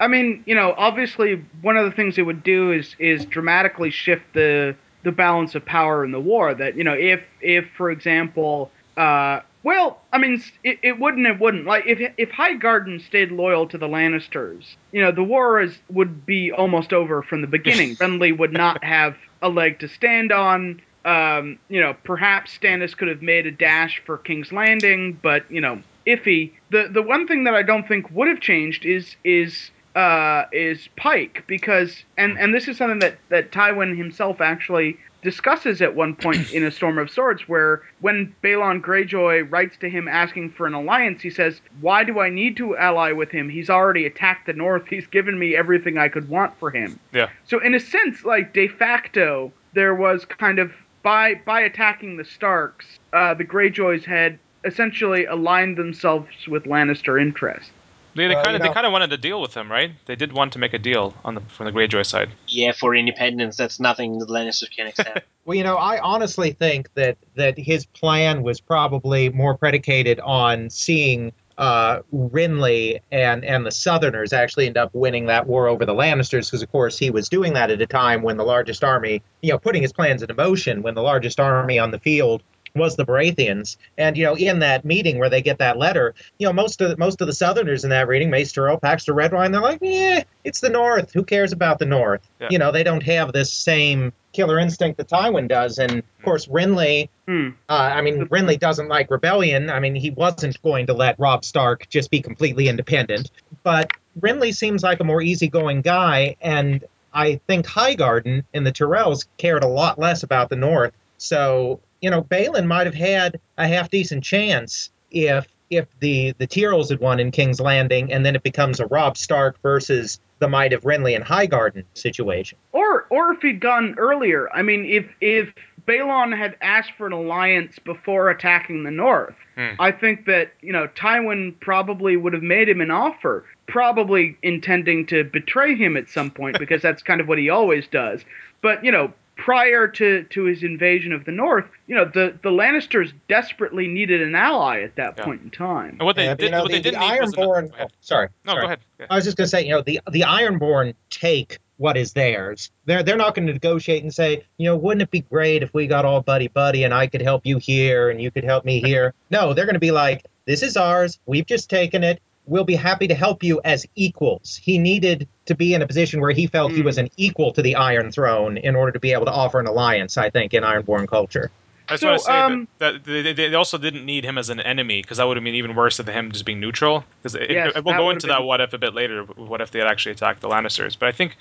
I 0.00 0.06
mean, 0.06 0.44
you 0.46 0.54
know, 0.54 0.74
obviously 0.76 1.44
one 1.60 1.76
of 1.76 1.84
the 1.84 1.90
things 1.90 2.18
it 2.18 2.22
would 2.22 2.42
do 2.42 2.72
is 2.72 2.94
is 2.98 3.24
dramatically 3.24 3.90
shift 3.90 4.22
the 4.32 4.76
the 5.02 5.12
balance 5.12 5.54
of 5.54 5.64
power 5.64 6.04
in 6.04 6.12
the 6.12 6.20
war. 6.20 6.54
That 6.54 6.76
you 6.76 6.84
know, 6.84 6.94
if 6.94 7.20
if 7.40 7.66
for 7.76 7.90
example, 7.90 8.70
uh, 8.96 9.40
well, 9.62 10.00
I 10.12 10.18
mean, 10.18 10.42
it, 10.62 10.78
it 10.82 10.98
wouldn't, 10.98 11.26
it 11.26 11.40
wouldn't. 11.40 11.66
Like 11.66 11.84
if 11.86 12.12
if 12.16 12.30
Highgarden 12.30 13.04
stayed 13.04 13.32
loyal 13.32 13.66
to 13.68 13.78
the 13.78 13.88
Lannisters, 13.88 14.76
you 14.92 15.02
know, 15.02 15.10
the 15.10 15.24
war 15.24 15.60
is 15.60 15.76
would 15.90 16.24
be 16.24 16.52
almost 16.52 16.92
over 16.92 17.22
from 17.22 17.40
the 17.40 17.46
beginning. 17.46 17.96
Renly 18.00 18.36
would 18.36 18.52
not 18.52 18.82
have 18.84 19.16
a 19.42 19.48
leg 19.48 19.80
to 19.80 19.88
stand 19.88 20.32
on. 20.32 20.80
Um, 21.04 21.58
you 21.68 21.80
know, 21.80 21.94
perhaps 22.04 22.56
Stannis 22.58 22.96
could 22.96 23.08
have 23.08 23.22
made 23.22 23.46
a 23.46 23.50
dash 23.50 24.02
for 24.04 24.18
King's 24.18 24.52
Landing, 24.52 25.18
but 25.22 25.50
you 25.50 25.60
know, 25.60 25.82
iffy. 26.06 26.52
The 26.70 26.88
the 26.92 27.02
one 27.02 27.26
thing 27.26 27.44
that 27.44 27.54
I 27.54 27.62
don't 27.62 27.86
think 27.86 28.10
would 28.10 28.28
have 28.28 28.40
changed 28.40 28.84
is 28.84 29.16
is 29.24 29.70
uh, 29.96 30.44
is 30.52 30.88
Pike 30.96 31.44
because 31.48 32.04
and 32.16 32.38
and 32.38 32.54
this 32.54 32.68
is 32.68 32.76
something 32.76 33.00
that 33.00 33.18
that 33.30 33.50
Tywin 33.50 33.96
himself 33.96 34.40
actually 34.40 34.98
discusses 35.22 35.82
at 35.82 35.94
one 35.94 36.14
point 36.14 36.52
in 36.52 36.64
a 36.64 36.70
Storm 36.70 36.98
of 36.98 37.10
Swords, 37.10 37.48
where 37.48 37.82
when 38.00 38.34
Balon 38.42 38.80
Greyjoy 38.80 39.50
writes 39.50 39.76
to 39.78 39.88
him 39.88 40.08
asking 40.08 40.50
for 40.50 40.66
an 40.66 40.74
alliance, 40.74 41.22
he 41.22 41.30
says, 41.30 41.60
"Why 41.80 42.04
do 42.04 42.20
I 42.20 42.30
need 42.30 42.56
to 42.58 42.76
ally 42.76 43.12
with 43.12 43.30
him? 43.30 43.48
He's 43.48 43.70
already 43.70 44.06
attacked 44.06 44.46
the 44.46 44.52
North. 44.52 44.86
He's 44.90 45.06
given 45.06 45.38
me 45.38 45.56
everything 45.56 45.98
I 45.98 46.08
could 46.08 46.28
want 46.28 46.58
for 46.58 46.70
him." 46.70 46.98
Yeah. 47.12 47.28
So 47.44 47.58
in 47.58 47.74
a 47.74 47.80
sense, 47.80 48.24
like 48.24 48.52
de 48.52 48.68
facto, 48.68 49.52
there 49.74 49.94
was 49.94 50.24
kind 50.24 50.58
of 50.58 50.72
by 51.02 51.34
by 51.44 51.60
attacking 51.60 52.16
the 52.16 52.24
Starks, 52.24 52.98
uh, 53.12 53.34
the 53.34 53.44
Greyjoys 53.44 54.04
had 54.04 54.38
essentially 54.64 55.24
aligned 55.24 55.76
themselves 55.76 56.48
with 56.48 56.64
Lannister 56.64 57.20
interests. 57.20 57.70
They, 58.14 58.26
they 58.26 58.34
Well, 58.34 58.44
kind 58.44 58.54
you 58.54 58.56
of 58.56 58.62
they 58.62 58.74
kind 58.74 58.86
of 58.86 58.92
wanted 58.92 59.10
to 59.10 59.16
deal 59.16 59.40
with 59.40 59.54
him, 59.54 59.70
right? 59.70 59.92
They 60.06 60.16
did 60.16 60.32
want 60.32 60.52
to 60.54 60.58
make 60.58 60.74
a 60.74 60.78
deal 60.78 61.14
on 61.24 61.34
the 61.34 61.40
from 61.42 61.66
the 61.66 61.72
Greyjoy 61.72 62.06
side. 62.06 62.30
Yeah, 62.46 62.72
for 62.72 62.94
independence, 62.94 63.56
that's 63.56 63.78
nothing 63.78 64.18
the 64.18 64.26
Lannisters 64.26 64.74
can 64.74 64.86
accept. 64.86 65.26
Well, 65.44 65.56
you 65.56 65.64
know, 65.64 65.76
I 65.76 65.98
honestly 66.00 66.52
think 66.52 66.92
that 66.92 67.16
that 67.36 67.58
his 67.58 67.86
plan 67.86 68.42
was 68.42 68.60
probably 68.60 69.30
more 69.30 69.56
predicated 69.56 70.20
on 70.20 70.68
seeing 70.68 71.32
uh, 71.56 72.00
Renly 72.14 73.00
and 73.10 73.44
and 73.44 73.64
the 73.64 73.70
Southerners 73.70 74.34
actually 74.34 74.66
end 74.66 74.76
up 74.76 74.94
winning 74.94 75.26
that 75.26 75.46
war 75.46 75.66
over 75.66 75.86
the 75.86 75.94
Lannisters, 75.94 76.48
because 76.48 76.62
of 76.62 76.70
course 76.70 76.98
he 76.98 77.10
was 77.10 77.30
doing 77.30 77.54
that 77.54 77.70
at 77.70 77.80
a 77.80 77.86
time 77.86 78.20
when 78.20 78.36
the 78.36 78.44
largest 78.44 78.84
army, 78.84 79.22
you 79.42 79.50
know, 79.50 79.58
putting 79.58 79.80
his 79.80 79.92
plans 79.92 80.20
into 80.22 80.34
motion 80.34 80.82
when 80.82 80.94
the 80.94 81.02
largest 81.02 81.40
army 81.40 81.78
on 81.78 81.90
the 81.90 81.98
field 81.98 82.42
was 82.78 82.96
the 82.96 83.04
Baratheons. 83.04 83.76
And 83.96 84.16
you 84.16 84.24
know, 84.24 84.36
in 84.36 84.60
that 84.60 84.84
meeting 84.84 85.18
where 85.18 85.28
they 85.30 85.42
get 85.42 85.58
that 85.58 85.76
letter, 85.78 86.14
you 86.38 86.46
know, 86.46 86.52
most 86.52 86.80
of 86.80 86.90
the, 86.90 86.96
most 86.96 87.20
of 87.20 87.26
the 87.26 87.32
Southerners 87.32 87.84
in 87.84 87.90
that 87.90 88.08
reading, 88.08 88.30
Maester 88.30 88.66
Earl, 88.66 88.78
Paxter 88.78 89.14
Redwyne, 89.14 89.52
they're 89.52 89.60
like, 89.60 89.80
yeah, 89.82 90.22
it's 90.44 90.60
the 90.60 90.70
North. 90.70 91.12
Who 91.12 91.24
cares 91.24 91.52
about 91.52 91.78
the 91.78 91.86
North? 91.86 92.26
Yeah. 92.40 92.48
You 92.50 92.58
know, 92.58 92.72
they 92.72 92.82
don't 92.82 93.02
have 93.02 93.32
this 93.32 93.52
same 93.52 94.12
killer 94.32 94.58
instinct 94.58 94.98
that 94.98 95.08
Tywin 95.08 95.48
does. 95.48 95.78
And 95.78 95.98
of 95.98 96.22
course, 96.22 96.46
Renly, 96.46 97.08
Hmm. 97.26 97.48
uh, 97.68 97.72
I 97.72 98.00
mean, 98.00 98.26
Renly 98.28 98.58
doesn't 98.58 98.88
like 98.88 99.10
rebellion. 99.10 99.68
I 99.68 99.80
mean, 99.80 99.94
he 99.94 100.10
wasn't 100.10 100.60
going 100.62 100.86
to 100.86 100.94
let 100.94 101.18
Robb 101.18 101.44
Stark 101.44 101.88
just 101.90 102.10
be 102.10 102.20
completely 102.22 102.68
independent. 102.68 103.30
But 103.62 103.90
Renly 104.18 104.54
seems 104.54 104.82
like 104.82 105.00
a 105.00 105.04
more 105.04 105.20
easygoing 105.20 105.82
guy, 105.82 106.36
and 106.40 106.84
I 107.12 107.40
think 107.46 107.66
Highgarden 107.66 108.44
and 108.54 108.66
the 108.66 108.72
Tyrells 108.72 109.26
cared 109.36 109.62
a 109.64 109.68
lot 109.68 109.98
less 109.98 110.22
about 110.22 110.48
the 110.50 110.56
North. 110.56 110.92
So, 111.18 111.80
you 112.00 112.10
know, 112.10 112.22
Balon 112.22 112.66
might 112.66 112.86
have 112.86 112.94
had 112.94 113.40
a 113.56 113.66
half 113.66 113.90
decent 113.90 114.24
chance 114.24 114.90
if 115.10 115.46
if 115.70 115.86
the 116.00 116.34
the 116.38 116.46
Tyrells 116.46 116.90
had 116.90 117.00
won 117.00 117.20
in 117.20 117.30
King's 117.30 117.60
Landing, 117.60 118.12
and 118.12 118.24
then 118.24 118.34
it 118.34 118.42
becomes 118.42 118.80
a 118.80 118.86
Robb 118.86 119.16
Stark 119.16 119.60
versus 119.62 120.20
the 120.38 120.48
might 120.48 120.72
of 120.72 120.82
Renly 120.82 121.16
and 121.16 121.24
Highgarden 121.24 121.84
situation. 121.94 122.58
Or 122.72 123.06
or 123.10 123.32
if 123.32 123.42
he'd 123.42 123.60
gone 123.60 123.94
earlier. 123.98 124.48
I 124.52 124.62
mean, 124.62 124.84
if 124.84 125.06
if 125.20 125.52
Balon 125.86 126.36
had 126.36 126.56
asked 126.60 126.92
for 126.96 127.06
an 127.06 127.12
alliance 127.12 127.78
before 127.78 128.30
attacking 128.30 128.84
the 128.84 128.90
North, 128.90 129.34
Hmm. 129.58 129.74
I 129.80 129.90
think 129.90 130.26
that 130.26 130.52
you 130.60 130.72
know 130.72 130.86
Tywin 130.94 131.58
probably 131.58 132.16
would 132.16 132.32
have 132.32 132.44
made 132.44 132.68
him 132.68 132.80
an 132.80 132.92
offer, 132.92 133.44
probably 133.66 134.38
intending 134.40 135.04
to 135.06 135.24
betray 135.24 135.74
him 135.74 135.96
at 135.96 136.08
some 136.08 136.30
point 136.30 136.60
because 136.60 136.80
that's 136.80 137.02
kind 137.02 137.20
of 137.20 137.26
what 137.26 137.38
he 137.38 137.50
always 137.50 137.86
does. 137.88 138.24
But 138.62 138.84
you 138.84 138.92
know. 138.92 139.12
Prior 139.38 139.86
to, 139.86 140.24
to 140.24 140.44
his 140.44 140.64
invasion 140.64 141.12
of 141.12 141.24
the 141.24 141.30
North, 141.30 141.64
you 141.86 141.94
know 141.94 142.04
the, 142.04 142.36
the 142.42 142.50
Lannisters 142.50 143.12
desperately 143.28 143.86
needed 143.86 144.20
an 144.20 144.34
ally 144.34 144.82
at 144.82 144.96
that 144.96 145.14
Yeah. 145.16 145.24
point 145.24 145.42
in 145.42 145.50
time. 145.50 145.90
And 145.98 146.00
what 146.02 146.16
they 146.16 146.24
Yeah, 146.24 146.34
did, 146.34 146.44
you 146.46 146.50
know, 146.50 146.62
what 146.62 146.72
the, 146.72 146.78
they 146.78 146.82
didn't 146.82 147.00
need 147.00 147.20
was 147.20 147.32
Ironborn. 147.34 147.68
Go 147.70 147.74
ahead. 147.76 147.86
oh, 147.90 147.94
sorry. 148.00 148.28
No, 148.44 148.52
sorry. 148.52 148.60
go 148.62 148.66
ahead. 148.66 148.78
Yeah. 148.98 149.06
I 149.10 149.14
was 149.14 149.24
just 149.24 149.36
going 149.36 149.46
to 149.46 149.48
say, 149.48 149.62
you 149.64 149.70
know, 149.70 149.80
the 149.82 150.00
the 150.10 150.20
Ironborn 150.22 150.92
take 151.10 151.58
what 151.76 151.96
is 151.96 152.12
theirs. 152.14 152.72
They're 152.86 153.04
they're 153.04 153.16
not 153.16 153.36
going 153.36 153.46
to 153.46 153.52
negotiate 153.52 154.02
and 154.02 154.12
say, 154.12 154.44
you 154.56 154.64
know, 154.66 154.76
wouldn't 154.76 155.02
it 155.02 155.10
be 155.12 155.20
great 155.20 155.62
if 155.62 155.72
we 155.72 155.86
got 155.86 156.04
all 156.04 156.20
buddy 156.20 156.48
buddy 156.48 156.82
and 156.82 156.92
I 156.92 157.06
could 157.06 157.22
help 157.22 157.46
you 157.46 157.58
here 157.58 158.10
and 158.10 158.20
you 158.20 158.32
could 158.32 158.44
help 158.44 158.64
me 158.64 158.80
here? 158.80 159.14
No, 159.30 159.54
they're 159.54 159.66
going 159.66 159.74
to 159.74 159.78
be 159.80 159.92
like, 159.92 160.26
this 160.46 160.64
is 160.64 160.76
ours. 160.76 161.20
We've 161.26 161.46
just 161.46 161.70
taken 161.70 162.02
it. 162.02 162.20
We'll 162.48 162.64
be 162.64 162.74
happy 162.76 163.06
to 163.08 163.14
help 163.14 163.42
you 163.42 163.60
as 163.64 163.86
equals. 163.94 164.58
He 164.62 164.78
needed 164.78 165.28
to 165.46 165.54
be 165.54 165.74
in 165.74 165.82
a 165.82 165.86
position 165.86 166.20
where 166.20 166.30
he 166.32 166.46
felt 166.46 166.72
he 166.72 166.80
Hmm. 166.80 166.86
was 166.86 166.98
an 166.98 167.08
equal 167.16 167.52
to 167.52 167.62
the 167.62 167.74
Iron 167.76 168.10
Throne 168.10 168.56
in 168.56 168.74
order 168.74 168.92
to 168.92 169.00
be 169.00 169.12
able 169.12 169.26
to 169.26 169.32
offer 169.32 169.60
an 169.60 169.66
alliance. 169.66 170.16
I 170.16 170.30
think 170.30 170.54
in 170.54 170.62
Ironborn 170.62 171.06
culture. 171.08 171.50
I 171.88 171.94
just 171.94 172.02
So, 172.02 172.08
want 172.08 172.18
to 172.18 172.24
say 172.24 172.40
um, 172.40 172.68
that, 172.80 173.04
that 173.04 173.22
they, 173.24 173.32
they 173.32 173.54
also 173.54 173.78
didn't 173.78 174.04
need 174.04 174.24
him 174.24 174.36
as 174.36 174.50
an 174.50 174.60
enemy 174.60 175.00
because 175.00 175.16
that 175.18 175.24
would 175.24 175.36
have 175.36 175.44
been 175.44 175.54
even 175.54 175.74
worse 175.74 175.96
than 175.96 176.06
him 176.06 176.32
just 176.32 176.44
being 176.44 176.60
neutral. 176.60 177.04
Because 177.22 177.38
Yes, 177.48 177.74
we'll 177.82 177.94
go 177.94 178.10
into 178.10 178.26
have 178.26 178.36
that 178.38 178.44
what 178.44 178.60
if 178.60 178.72
a 178.74 178.78
bit 178.78 178.94
later. 178.94 179.22
What 179.24 179.60
if 179.60 179.70
they 179.70 179.78
had 179.78 179.88
actually 179.88 180.12
attacked 180.12 180.40
the 180.42 180.48
Lannisters? 180.48 180.98
But 180.98 181.08
I 181.08 181.12
think 181.12 181.36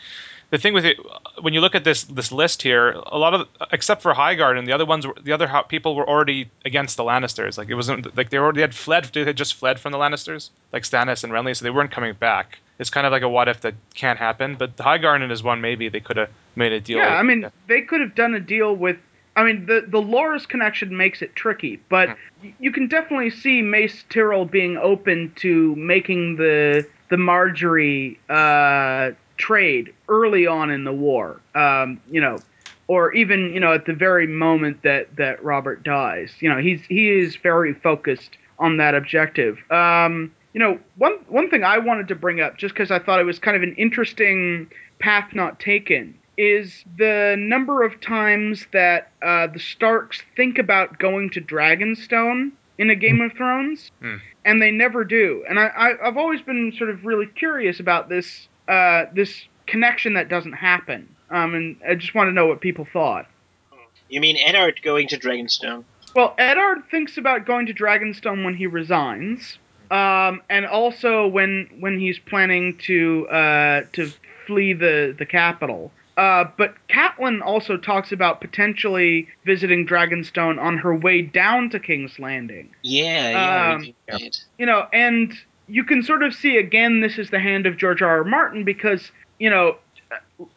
the 0.49 0.57
thing 0.57 0.73
with 0.73 0.85
it, 0.85 0.97
when 1.41 1.53
you 1.53 1.59
look 1.59 1.75
at 1.75 1.83
this 1.83 2.03
this 2.03 2.31
list 2.31 2.61
here, 2.61 2.91
a 2.91 3.17
lot 3.17 3.33
of 3.33 3.47
except 3.71 4.01
for 4.01 4.13
Highgarden, 4.13 4.65
the 4.65 4.71
other 4.71 4.85
ones, 4.85 5.05
the 5.21 5.33
other 5.33 5.47
ho- 5.47 5.63
people 5.63 5.95
were 5.95 6.07
already 6.07 6.49
against 6.63 6.95
the 6.95 7.03
Lannisters. 7.03 7.57
Like 7.57 7.69
it 7.69 7.75
wasn't 7.75 8.15
like 8.15 8.29
they 8.29 8.37
already 8.37 8.61
had 8.61 8.73
fled. 8.73 9.05
They 9.05 9.25
had 9.25 9.35
just 9.35 9.55
fled 9.55 9.79
from 9.79 9.91
the 9.91 9.97
Lannisters, 9.97 10.49
like 10.71 10.83
Stannis 10.83 11.23
and 11.23 11.33
Renly, 11.33 11.55
so 11.55 11.63
they 11.63 11.69
weren't 11.69 11.91
coming 11.91 12.13
back. 12.13 12.59
It's 12.79 12.89
kind 12.89 13.05
of 13.05 13.11
like 13.11 13.23
a 13.23 13.29
what 13.29 13.49
if 13.49 13.61
that 13.61 13.75
can't 13.93 14.19
happen. 14.19 14.55
But 14.55 14.77
Highgarden 14.77 15.31
is 15.31 15.43
one 15.43 15.59
maybe 15.59 15.89
they 15.89 15.99
could 15.99 16.17
have 16.17 16.29
made 16.55 16.71
a 16.71 16.79
deal. 16.79 16.99
Yeah, 16.99 17.09
with. 17.09 17.19
I 17.19 17.23
mean, 17.23 17.51
they 17.67 17.81
could 17.81 17.99
have 17.99 18.15
done 18.15 18.33
a 18.33 18.39
deal 18.39 18.73
with. 18.73 18.97
I 19.35 19.43
mean, 19.43 19.65
the 19.65 19.83
the 19.85 20.01
Loras 20.01 20.47
connection 20.47 20.95
makes 20.95 21.21
it 21.21 21.35
tricky, 21.35 21.81
but 21.89 22.09
y 22.41 22.53
you 22.59 22.71
can 22.71 22.87
definitely 22.87 23.31
see 23.31 23.61
Mace 23.61 24.05
Tyrell 24.09 24.45
being 24.45 24.77
open 24.77 25.33
to 25.37 25.75
making 25.75 26.37
the 26.37 26.87
the 27.09 27.17
Margaery 27.17 28.17
uh, 28.29 29.11
trade 29.37 29.93
early 30.09 30.45
on 30.47 30.69
in 30.69 30.83
the 30.83 30.93
war. 30.93 31.39
Um, 31.55 32.01
you 32.09 32.21
know, 32.21 32.37
or 32.87 33.13
even 33.13 33.53
you 33.53 33.59
know 33.59 33.73
at 33.73 33.85
the 33.85 33.93
very 33.93 34.27
moment 34.27 34.83
that 34.83 35.15
that 35.17 35.43
Robert 35.43 35.83
dies. 35.83 36.31
You 36.39 36.49
know, 36.49 36.57
he's 36.57 36.81
he 36.87 37.09
is 37.09 37.35
very 37.35 37.73
focused 37.73 38.37
on 38.59 38.77
that 38.77 38.95
objective. 38.95 39.59
Um, 39.71 40.31
you 40.53 40.59
know, 40.59 40.79
one 40.97 41.13
one 41.27 41.49
thing 41.49 41.63
I 41.63 41.77
wanted 41.77 42.07
to 42.09 42.15
bring 42.15 42.41
up, 42.41 42.57
just 42.57 42.73
because 42.73 42.91
I 42.91 42.99
thought 42.99 43.19
it 43.19 43.25
was 43.25 43.39
kind 43.39 43.55
of 43.57 43.63
an 43.63 43.75
interesting 43.75 44.71
path 44.99 45.29
not 45.33 45.59
taken, 45.59 46.17
is 46.37 46.83
the 46.97 47.35
number 47.37 47.83
of 47.83 48.01
times 48.01 48.65
that 48.73 49.11
uh, 49.21 49.47
the 49.47 49.59
Starks 49.59 50.23
think 50.35 50.57
about 50.57 50.97
going 50.97 51.29
to 51.31 51.41
Dragonstone 51.41 52.51
in 52.79 52.89
a 52.89 52.95
Game 52.95 53.21
of 53.21 53.33
Thrones, 53.33 53.91
Hmm. 54.01 54.15
and 54.45 54.61
they 54.61 54.71
never 54.71 55.03
do. 55.03 55.43
And 55.49 55.59
I, 55.59 55.65
I, 55.67 56.07
I've 56.07 56.17
always 56.17 56.41
been 56.41 56.71
sort 56.77 56.89
of 56.89 57.05
really 57.05 57.25
curious 57.27 57.79
about 57.79 58.07
this 58.09 58.47
uh, 58.67 59.05
this 59.13 59.45
connection 59.65 60.13
that 60.13 60.29
doesn't 60.29 60.53
happen. 60.53 61.15
Um, 61.29 61.55
and 61.55 61.77
I 61.87 61.95
just 61.95 62.15
want 62.15 62.29
to 62.29 62.31
know 62.31 62.45
what 62.45 62.61
people 62.61 62.87
thought. 62.91 63.27
You 64.09 64.21
mean 64.21 64.37
Eddard 64.37 64.81
going 64.81 65.07
to 65.09 65.17
Dragonstone? 65.17 65.83
Well, 66.15 66.33
Eddard 66.37 66.83
thinks 66.89 67.17
about 67.17 67.45
going 67.45 67.65
to 67.67 67.73
Dragonstone 67.73 68.45
when 68.45 68.55
he 68.55 68.65
resigns, 68.65 69.59
um, 69.91 70.41
and 70.49 70.65
also 70.65 71.27
when 71.27 71.69
when 71.79 71.99
he's 71.99 72.17
planning 72.17 72.77
to 72.83 73.27
uh, 73.27 73.81
to 73.93 74.11
flee 74.45 74.73
the 74.73 75.13
the 75.17 75.25
capital. 75.25 75.91
Uh, 76.15 76.45
but 76.57 76.73
Catelyn 76.89 77.43
also 77.43 77.77
talks 77.77 78.11
about 78.11 78.41
potentially 78.41 79.27
visiting 79.45 79.85
Dragonstone 79.85 80.59
on 80.59 80.79
her 80.79 80.95
way 80.95 81.21
down 81.21 81.69
to 81.69 81.79
King's 81.79 82.17
Landing. 82.17 82.71
Yeah, 82.81 83.29
yeah, 83.29 83.75
Um, 83.75 83.93
You 84.57 84.65
know, 84.65 84.87
and 84.91 85.31
you 85.67 85.83
can 85.83 86.01
sort 86.03 86.23
of 86.23 86.33
see 86.33 86.57
again 86.57 87.01
this 87.01 87.17
is 87.17 87.29
the 87.29 87.39
hand 87.39 87.65
of 87.65 87.77
George 87.77 88.01
R. 88.01 88.19
R. 88.19 88.23
Martin 88.23 88.63
because 88.63 89.11
you 89.39 89.49
know, 89.49 89.77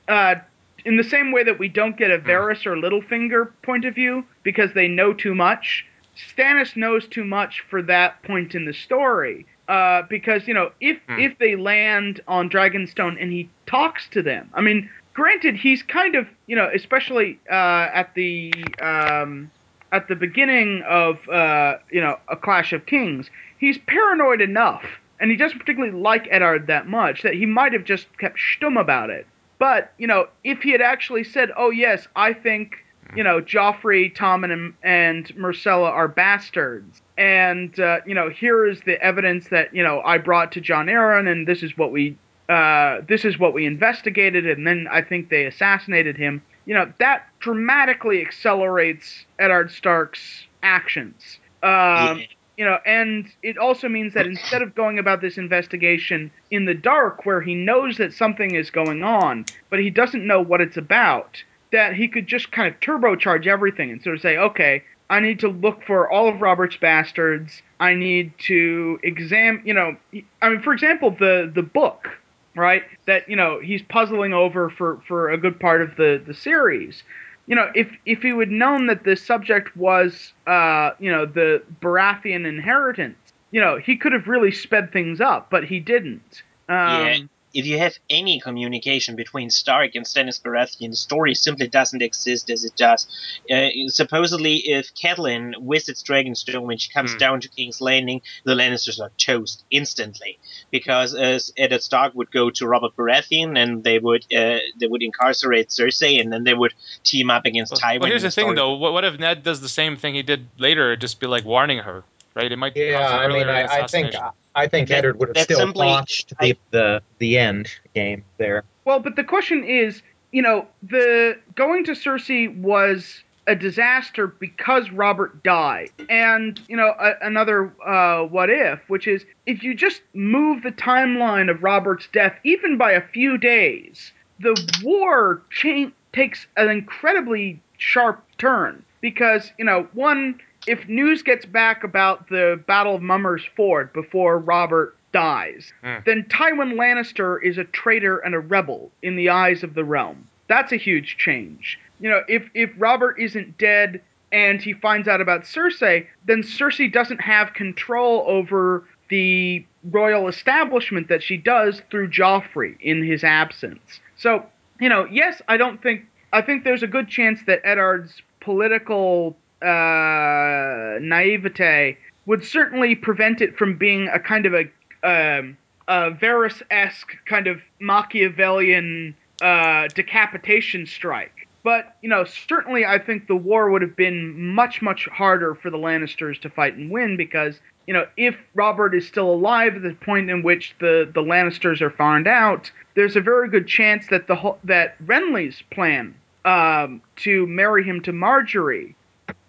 uh, 0.08 0.36
in 0.84 0.96
the 0.96 1.04
same 1.04 1.32
way 1.32 1.44
that 1.44 1.58
we 1.58 1.68
don't 1.68 1.96
get 1.96 2.10
a 2.10 2.18
Varys 2.18 2.64
or 2.66 2.74
Littlefinger 2.76 3.50
point 3.62 3.84
of 3.84 3.94
view 3.94 4.24
because 4.42 4.72
they 4.72 4.88
know 4.88 5.12
too 5.12 5.34
much, 5.34 5.84
Stannis 6.16 6.76
knows 6.76 7.06
too 7.06 7.24
much 7.24 7.62
for 7.68 7.82
that 7.82 8.22
point 8.22 8.54
in 8.54 8.64
the 8.64 8.72
story. 8.72 9.46
Uh, 9.68 10.02
because 10.08 10.48
you 10.48 10.54
know, 10.54 10.72
if 10.80 10.98
Hmm. 11.08 11.20
if 11.20 11.38
they 11.38 11.54
land 11.56 12.20
on 12.26 12.50
Dragonstone 12.50 13.20
and 13.20 13.30
he 13.30 13.48
talks 13.66 14.08
to 14.08 14.22
them, 14.22 14.50
I 14.54 14.60
mean, 14.62 14.90
granted, 15.14 15.54
he's 15.56 15.82
kind 15.82 16.14
of 16.16 16.26
you 16.46 16.56
know, 16.56 16.68
especially 16.74 17.38
uh, 17.50 17.88
at 17.92 18.14
the 18.14 18.52
um, 18.80 19.50
at 19.92 20.08
the 20.08 20.16
beginning 20.16 20.82
of 20.88 21.28
uh, 21.28 21.76
you 21.90 22.00
know 22.00 22.18
a 22.28 22.36
Clash 22.36 22.72
of 22.72 22.86
Kings, 22.86 23.30
he's 23.60 23.78
paranoid 23.78 24.40
enough, 24.40 24.82
and 25.20 25.30
he 25.30 25.36
doesn't 25.36 25.58
particularly 25.58 25.96
like 25.96 26.26
Eddard 26.30 26.66
that 26.66 26.88
much 26.88 27.22
that 27.22 27.34
he 27.34 27.46
might 27.46 27.72
have 27.72 27.84
just 27.84 28.06
kept 28.18 28.38
stum 28.38 28.80
about 28.80 29.10
it. 29.10 29.26
But 29.58 29.92
you 29.98 30.06
know, 30.06 30.28
if 30.42 30.62
he 30.62 30.70
had 30.70 30.80
actually 30.80 31.22
said, 31.22 31.50
"Oh 31.56 31.70
yes, 31.70 32.08
I 32.16 32.32
think 32.32 32.84
you 33.14 33.22
know 33.22 33.40
Joffrey, 33.40 34.12
Tommen, 34.12 34.52
and, 34.52 34.74
and 34.82 35.26
Myrcella 35.36 35.90
are 35.90 36.08
bastards," 36.08 37.02
and 37.18 37.78
uh, 37.78 38.00
you 38.06 38.14
know, 38.14 38.30
here 38.30 38.66
is 38.66 38.80
the 38.80 39.00
evidence 39.02 39.48
that 39.50 39.72
you 39.74 39.82
know 39.82 40.00
I 40.00 40.18
brought 40.18 40.50
to 40.52 40.60
Jon 40.60 40.86
Arryn, 40.86 41.30
and 41.30 41.46
this 41.46 41.62
is 41.62 41.76
what 41.76 41.92
we 41.92 42.16
uh, 42.48 43.02
this 43.06 43.24
is 43.24 43.38
what 43.38 43.52
we 43.52 43.66
investigated, 43.66 44.46
and 44.46 44.66
then 44.66 44.88
I 44.90 45.02
think 45.02 45.28
they 45.28 45.44
assassinated 45.44 46.16
him. 46.16 46.42
You 46.64 46.74
know, 46.74 46.92
that 46.98 47.26
dramatically 47.40 48.22
accelerates 48.22 49.26
Eddard 49.38 49.70
Stark's 49.70 50.46
actions. 50.62 51.38
Um, 51.62 51.70
Yeah. 52.18 52.24
You 52.60 52.66
know, 52.66 52.76
and 52.84 53.26
it 53.42 53.56
also 53.56 53.88
means 53.88 54.12
that 54.12 54.26
instead 54.26 54.60
of 54.60 54.74
going 54.74 54.98
about 54.98 55.22
this 55.22 55.38
investigation 55.38 56.30
in 56.50 56.66
the 56.66 56.74
dark, 56.74 57.24
where 57.24 57.40
he 57.40 57.54
knows 57.54 57.96
that 57.96 58.12
something 58.12 58.54
is 58.54 58.70
going 58.70 59.02
on, 59.02 59.46
but 59.70 59.78
he 59.78 59.88
doesn't 59.88 60.26
know 60.26 60.42
what 60.42 60.60
it's 60.60 60.76
about, 60.76 61.42
that 61.72 61.94
he 61.94 62.06
could 62.06 62.26
just 62.26 62.52
kind 62.52 62.68
of 62.68 62.78
turbocharge 62.80 63.46
everything 63.46 63.90
and 63.90 64.02
sort 64.02 64.14
of 64.14 64.20
say, 64.20 64.36
okay, 64.36 64.82
I 65.08 65.20
need 65.20 65.40
to 65.40 65.48
look 65.48 65.82
for 65.86 66.10
all 66.10 66.28
of 66.28 66.42
Robert's 66.42 66.76
bastards. 66.76 67.62
I 67.80 67.94
need 67.94 68.34
to 68.48 69.00
examine, 69.02 69.62
you 69.64 69.72
know, 69.72 69.96
I 70.42 70.50
mean, 70.50 70.60
for 70.60 70.74
example, 70.74 71.16
the 71.18 71.50
the 71.54 71.62
book, 71.62 72.10
right? 72.54 72.82
That 73.06 73.26
you 73.26 73.36
know 73.36 73.58
he's 73.58 73.80
puzzling 73.80 74.34
over 74.34 74.68
for 74.68 75.00
for 75.08 75.30
a 75.30 75.38
good 75.38 75.58
part 75.58 75.80
of 75.80 75.96
the 75.96 76.22
the 76.26 76.34
series 76.34 77.04
you 77.50 77.56
know, 77.56 77.68
if 77.74 77.88
if 78.06 78.22
he 78.22 78.32
would 78.32 78.52
known 78.52 78.86
that 78.86 79.02
the 79.02 79.16
subject 79.16 79.76
was, 79.76 80.32
uh, 80.46 80.92
you 81.00 81.10
know, 81.10 81.26
the 81.26 81.60
Baratheon 81.82 82.46
inheritance, 82.46 83.18
you 83.50 83.60
know, 83.60 83.76
he 83.76 83.96
could 83.96 84.12
have 84.12 84.28
really 84.28 84.52
sped 84.52 84.92
things 84.92 85.20
up, 85.20 85.50
but 85.50 85.64
he 85.64 85.80
didn't. 85.80 86.44
Um, 86.68 86.76
Yeah. 86.78 87.18
If 87.52 87.66
you 87.66 87.78
have 87.78 87.94
any 88.08 88.40
communication 88.40 89.16
between 89.16 89.50
Stark 89.50 89.94
and 89.94 90.04
Stannis 90.06 90.40
Baratheon, 90.40 90.90
the 90.90 90.96
story 90.96 91.34
simply 91.34 91.68
doesn't 91.68 92.00
exist 92.02 92.48
as 92.50 92.64
it 92.64 92.76
does. 92.76 93.06
Uh, 93.50 93.68
supposedly, 93.88 94.56
if 94.56 94.94
Catelyn 94.94 95.54
visits 95.68 96.02
Dragonstone 96.02 96.62
when 96.62 96.78
she 96.78 96.92
comes 96.92 97.12
Hmm. 97.12 97.18
down 97.18 97.40
to 97.40 97.48
King's 97.48 97.80
Landing, 97.80 98.22
the 98.44 98.54
Lannisters 98.54 99.00
are 99.00 99.10
toast 99.18 99.64
instantly 99.70 100.38
because 100.70 101.14
uh, 101.14 101.38
Eddard 101.56 101.82
Stark 101.82 102.14
would 102.14 102.30
go 102.30 102.50
to 102.50 102.66
Robert 102.66 102.94
Baratheon 102.96 103.58
and 103.58 103.82
they 103.82 103.98
would 103.98 104.22
uh, 104.34 104.58
they 104.78 104.86
would 104.86 105.02
incarcerate 105.02 105.68
Cersei 105.70 106.20
and 106.20 106.32
then 106.32 106.44
they 106.44 106.54
would 106.54 106.72
team 107.04 107.30
up 107.30 107.44
against 107.46 107.72
Well, 107.72 107.80
Tywin. 107.80 108.00
well, 108.00 108.10
here's 108.10 108.22
in 108.22 108.28
the 108.28 108.32
thing, 108.32 108.54
though. 108.54 108.74
What, 108.74 108.92
what 108.92 109.04
if 109.04 109.18
Ned 109.18 109.42
does 109.42 109.60
the 109.60 109.68
same 109.68 109.96
thing 109.96 110.14
he 110.14 110.22
did 110.22 110.46
later, 110.58 110.94
just 110.96 111.18
be 111.20 111.26
like 111.26 111.44
warning 111.44 111.78
her, 111.78 112.04
right? 112.40 112.52
It 112.52 112.56
might 112.56 112.76
Yeah, 112.76 113.22
an 113.24 113.30
I 113.30 113.34
mean, 113.34 113.48
I, 113.48 113.82
I 113.82 113.86
think. 113.86 114.14
I 114.54 114.66
think 114.66 114.88
That- 114.88 114.98
Eddard 114.98 115.18
would 115.20 115.28
have 115.36 115.44
still 115.44 115.58
simply- 115.58 115.86
botched 115.86 116.32
the, 116.40 116.56
the 116.70 117.02
the 117.18 117.38
end 117.38 117.68
game 117.94 118.24
there. 118.38 118.64
Well, 118.84 118.98
but 118.98 119.14
the 119.16 119.22
question 119.24 119.62
is, 119.64 120.02
you 120.32 120.42
know, 120.42 120.66
the 120.82 121.38
going 121.54 121.84
to 121.84 121.92
Cersei 121.92 122.56
was 122.58 123.22
a 123.46 123.54
disaster 123.54 124.26
because 124.26 124.90
Robert 124.90 125.42
died. 125.42 125.90
And, 126.08 126.60
you 126.68 126.76
know, 126.76 126.94
a, 126.98 127.12
another 127.22 127.72
uh, 127.86 128.24
what 128.24 128.50
if, 128.50 128.80
which 128.88 129.06
is 129.08 129.24
if 129.46 129.62
you 129.62 129.74
just 129.74 130.02
move 130.14 130.62
the 130.62 130.72
timeline 130.72 131.50
of 131.50 131.62
Robert's 131.62 132.08
death 132.12 132.34
even 132.44 132.76
by 132.76 132.92
a 132.92 133.00
few 133.00 133.38
days, 133.38 134.12
the 134.40 134.54
war 134.82 135.42
cha- 135.50 135.90
takes 136.12 136.46
an 136.56 136.68
incredibly 136.68 137.60
sharp 137.78 138.22
turn 138.38 138.84
because, 139.00 139.52
you 139.58 139.64
know, 139.64 139.88
one 139.94 140.38
if 140.66 140.88
news 140.88 141.22
gets 141.22 141.46
back 141.46 141.84
about 141.84 142.28
the 142.28 142.62
Battle 142.66 142.94
of 142.94 143.02
Mummers 143.02 143.44
Ford 143.56 143.92
before 143.92 144.38
Robert 144.38 144.96
dies, 145.12 145.72
Hmm. 145.82 145.96
then 146.04 146.24
Tywin 146.24 146.74
Lannister 146.74 147.42
is 147.42 147.58
a 147.58 147.64
traitor 147.64 148.18
and 148.18 148.34
a 148.34 148.38
rebel 148.40 148.90
in 149.02 149.16
the 149.16 149.28
eyes 149.30 149.62
of 149.62 149.74
the 149.74 149.84
realm. 149.84 150.28
That's 150.48 150.72
a 150.72 150.76
huge 150.76 151.16
change. 151.16 151.78
You 152.00 152.10
know, 152.10 152.22
if 152.28 152.48
if 152.54 152.70
Robert 152.78 153.18
isn't 153.18 153.58
dead 153.58 154.00
and 154.32 154.62
he 154.62 154.72
finds 154.72 155.08
out 155.08 155.20
about 155.20 155.42
Cersei, 155.42 156.06
then 156.26 156.42
Cersei 156.42 156.90
doesn't 156.92 157.20
have 157.20 157.52
control 157.54 158.24
over 158.28 158.84
the 159.08 159.64
royal 159.90 160.28
establishment 160.28 161.08
that 161.08 161.22
she 161.22 161.36
does 161.36 161.82
through 161.90 162.08
Joffrey 162.08 162.76
in 162.80 163.02
his 163.02 163.24
absence. 163.24 164.00
So, 164.16 164.46
you 164.78 164.88
know, 164.88 165.04
yes, 165.10 165.42
I 165.48 165.56
don't 165.56 165.82
think 165.82 166.06
I 166.32 166.42
think 166.42 166.62
there's 166.62 166.84
a 166.84 166.86
good 166.86 167.08
chance 167.08 167.40
that 167.46 167.60
Eddard's 167.64 168.22
political 168.40 169.36
uh, 169.62 170.98
naivete 171.00 171.98
would 172.26 172.44
certainly 172.44 172.94
prevent 172.94 173.40
it 173.40 173.56
from 173.56 173.76
being 173.76 174.08
a 174.08 174.18
kind 174.18 174.46
of 174.46 174.54
a 174.54 174.60
um, 175.02 175.56
a 175.88 176.12
Varys-esque 176.12 177.16
kind 177.26 177.48
of 177.48 177.60
Machiavellian 177.80 179.16
uh, 179.42 179.88
decapitation 179.88 180.86
strike. 180.86 181.48
But 181.62 181.96
you 182.00 182.08
know, 182.08 182.24
certainly, 182.24 182.86
I 182.86 182.98
think 182.98 183.26
the 183.26 183.36
war 183.36 183.70
would 183.70 183.82
have 183.82 183.96
been 183.96 184.54
much, 184.54 184.80
much 184.80 185.06
harder 185.06 185.54
for 185.54 185.68
the 185.68 185.76
Lannisters 185.76 186.40
to 186.42 186.50
fight 186.50 186.74
and 186.74 186.90
win 186.90 187.16
because 187.16 187.60
you 187.86 187.94
know, 187.94 188.06
if 188.16 188.36
Robert 188.54 188.94
is 188.94 189.06
still 189.08 189.30
alive 189.30 189.74
at 189.74 189.82
the 189.82 189.94
point 189.94 190.30
in 190.30 190.42
which 190.42 190.74
the 190.78 191.10
the 191.12 191.22
Lannisters 191.22 191.80
are 191.80 191.90
found 191.90 192.28
out, 192.28 192.70
there's 192.94 193.16
a 193.16 193.20
very 193.20 193.48
good 193.48 193.66
chance 193.66 194.06
that 194.10 194.26
the 194.28 194.54
that 194.64 194.96
Renly's 195.04 195.62
plan 195.72 196.14
um, 196.44 197.02
to 197.16 197.46
marry 197.48 197.82
him 197.82 198.00
to 198.02 198.12
Margaery 198.12 198.94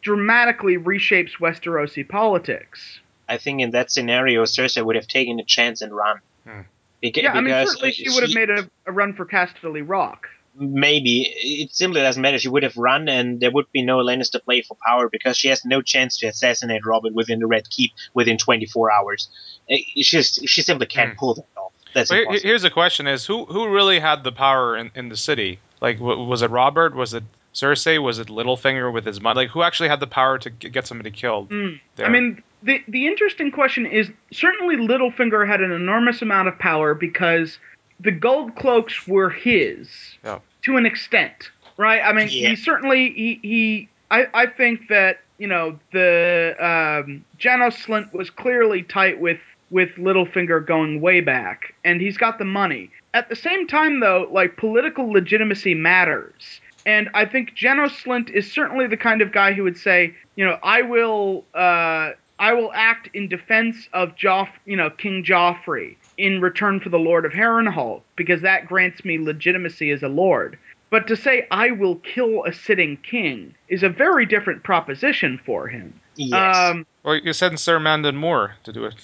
dramatically 0.01 0.77
reshapes 0.77 1.37
Westerosi 1.39 2.07
politics. 2.07 2.99
I 3.29 3.37
think 3.37 3.61
in 3.61 3.71
that 3.71 3.91
scenario, 3.91 4.43
Cersei 4.43 4.83
would 4.85 4.95
have 4.95 5.07
taken 5.07 5.39
a 5.39 5.43
chance 5.43 5.81
and 5.81 5.95
run. 5.95 6.19
Hmm. 6.45 6.61
Beca- 7.03 7.23
Yeah, 7.23 7.31
I 7.31 7.35
mean, 7.35 7.45
because, 7.45 7.71
certainly 7.71 7.89
uh, 7.89 7.93
she 7.93 8.09
would 8.09 8.23
have 8.23 8.33
made 8.35 8.49
a, 8.49 8.69
a 8.85 8.91
run 8.91 9.13
for 9.13 9.25
Casterly 9.25 9.83
Rock. 9.87 10.27
maybe 10.55 11.21
it 11.41 11.73
simply 11.73 12.01
doesn't 12.01 12.21
matter. 12.21 12.37
She 12.37 12.49
would 12.49 12.63
have 12.63 12.75
run, 12.77 13.07
and 13.07 13.39
there 13.39 13.51
would 13.51 13.71
be 13.71 13.81
no 13.83 13.97
Lannister 13.99 14.43
play 14.43 14.61
for 14.61 14.75
power 14.85 15.07
because 15.09 15.37
she 15.37 15.47
has 15.47 15.63
no 15.63 15.81
chance 15.81 16.17
to 16.19 16.27
assassinate 16.27 16.85
Robert 16.85 17.13
within 17.13 17.39
the 17.39 17.47
Red 17.47 17.69
Keep 17.69 17.91
within 18.13 18.37
24 18.37 18.91
hours. 18.91 19.29
Uh, 19.71 19.75
She 19.95 20.03
just 20.03 20.47
she 20.47 20.61
simply 20.61 20.87
can't 20.87 21.11
Hmm. 21.13 21.17
pull 21.19 21.33
that 21.35 21.45
off. 21.57 21.71
That's 21.93 22.09
Well, 22.11 22.25
here's 22.41 22.61
the 22.63 22.69
question: 22.69 23.07
Is 23.07 23.25
who 23.25 23.45
who 23.45 23.69
really 23.69 23.99
had 23.99 24.23
the 24.23 24.31
power 24.31 24.75
in, 24.77 24.91
in 24.95 25.09
the 25.09 25.17
city? 25.17 25.59
Like, 25.81 25.97
w- 25.99 26.23
was 26.25 26.41
it 26.41 26.49
Robert? 26.51 26.95
Was 26.95 27.13
it 27.13 27.23
Cersei? 27.53 28.01
Was 28.01 28.19
it 28.19 28.27
Littlefinger 28.27 28.91
with 28.91 29.05
his 29.05 29.21
mother? 29.21 29.41
Like, 29.41 29.49
who 29.49 29.61
actually 29.63 29.89
had 29.89 29.99
the 29.99 30.07
power 30.07 30.37
to 30.37 30.49
get 30.49 30.87
somebody 30.87 31.11
killed? 31.11 31.49
Mm. 31.49 31.79
there? 31.95 32.05
I 32.05 32.09
mean, 32.09 32.41
the 32.63 32.81
the 32.87 33.07
interesting 33.07 33.51
question 33.51 33.85
is 33.85 34.09
certainly 34.31 34.75
Littlefinger 34.77 35.47
had 35.47 35.61
an 35.61 35.71
enormous 35.71 36.21
amount 36.21 36.47
of 36.47 36.57
power 36.59 36.93
because 36.93 37.57
the 37.99 38.11
gold 38.11 38.55
cloaks 38.55 39.07
were 39.07 39.29
his 39.29 39.89
Yeah. 40.23 40.39
to 40.63 40.77
an 40.77 40.85
extent, 40.85 41.51
right? 41.77 42.01
I 42.03 42.13
mean, 42.13 42.27
Yeah. 42.31 42.49
he 42.49 42.55
certainly 42.55 43.11
he 43.11 43.39
he. 43.41 43.89
I 44.09 44.27
I 44.33 44.45
think 44.45 44.87
that 44.89 45.21
you 45.37 45.47
know 45.47 45.79
the 45.91 46.55
um, 46.59 47.23
Janos 47.37 47.75
Slynt 47.85 48.13
was 48.13 48.29
clearly 48.29 48.83
tight 48.83 49.19
with 49.19 49.39
with 49.71 49.89
Littlefinger 49.95 50.65
going 50.65 50.99
way 51.01 51.21
back, 51.21 51.73
and 51.85 52.01
he's 52.01 52.17
got 52.17 52.37
the 52.37 52.45
money. 52.45 52.89
At 53.13 53.29
the 53.29 53.35
same 53.35 53.67
time, 53.67 53.99
though, 54.01 54.27
like 54.31 54.57
political 54.57 55.09
legitimacy 55.11 55.73
matters. 55.75 56.59
And 56.85 57.09
I 57.13 57.25
think 57.25 57.53
Janos 57.53 57.91
Slynt 57.93 58.29
is 58.29 58.51
certainly 58.51 58.87
the 58.87 58.97
kind 58.97 59.21
of 59.21 59.31
guy 59.31 59.53
who 59.53 59.63
would 59.63 59.77
say, 59.77 60.15
you 60.35 60.45
know, 60.45 60.57
I 60.63 60.81
will, 60.81 61.45
uh, 61.53 62.11
I 62.39 62.53
will 62.53 62.71
act 62.73 63.09
in 63.13 63.27
defense 63.27 63.87
of 63.93 64.15
Joff, 64.15 64.49
you 64.65 64.75
know, 64.75 64.89
King 64.89 65.23
Joffrey 65.23 65.95
in 66.17 66.41
return 66.41 66.79
for 66.79 66.89
the 66.89 66.99
Lord 66.99 67.25
of 67.25 67.31
Harrenhal 67.31 68.01
because 68.15 68.41
that 68.41 68.67
grants 68.67 69.05
me 69.05 69.19
legitimacy 69.19 69.91
as 69.91 70.01
a 70.03 70.07
lord. 70.07 70.57
But 70.89 71.07
to 71.07 71.15
say 71.15 71.47
I 71.51 71.71
will 71.71 71.95
kill 71.97 72.43
a 72.45 72.53
sitting 72.53 72.97
king 72.97 73.55
is 73.69 73.81
a 73.83 73.89
very 73.89 74.25
different 74.25 74.63
proposition 74.63 75.39
for 75.45 75.67
him. 75.67 75.93
yes. 76.15 76.57
Um, 76.57 76.85
well, 77.03 77.15
you 77.15 77.33
sent 77.33 77.59
Sir 77.59 77.79
Mandon 77.79 78.15
Moore 78.17 78.55
to 78.63 78.73
do 78.73 78.85
it. 78.85 78.95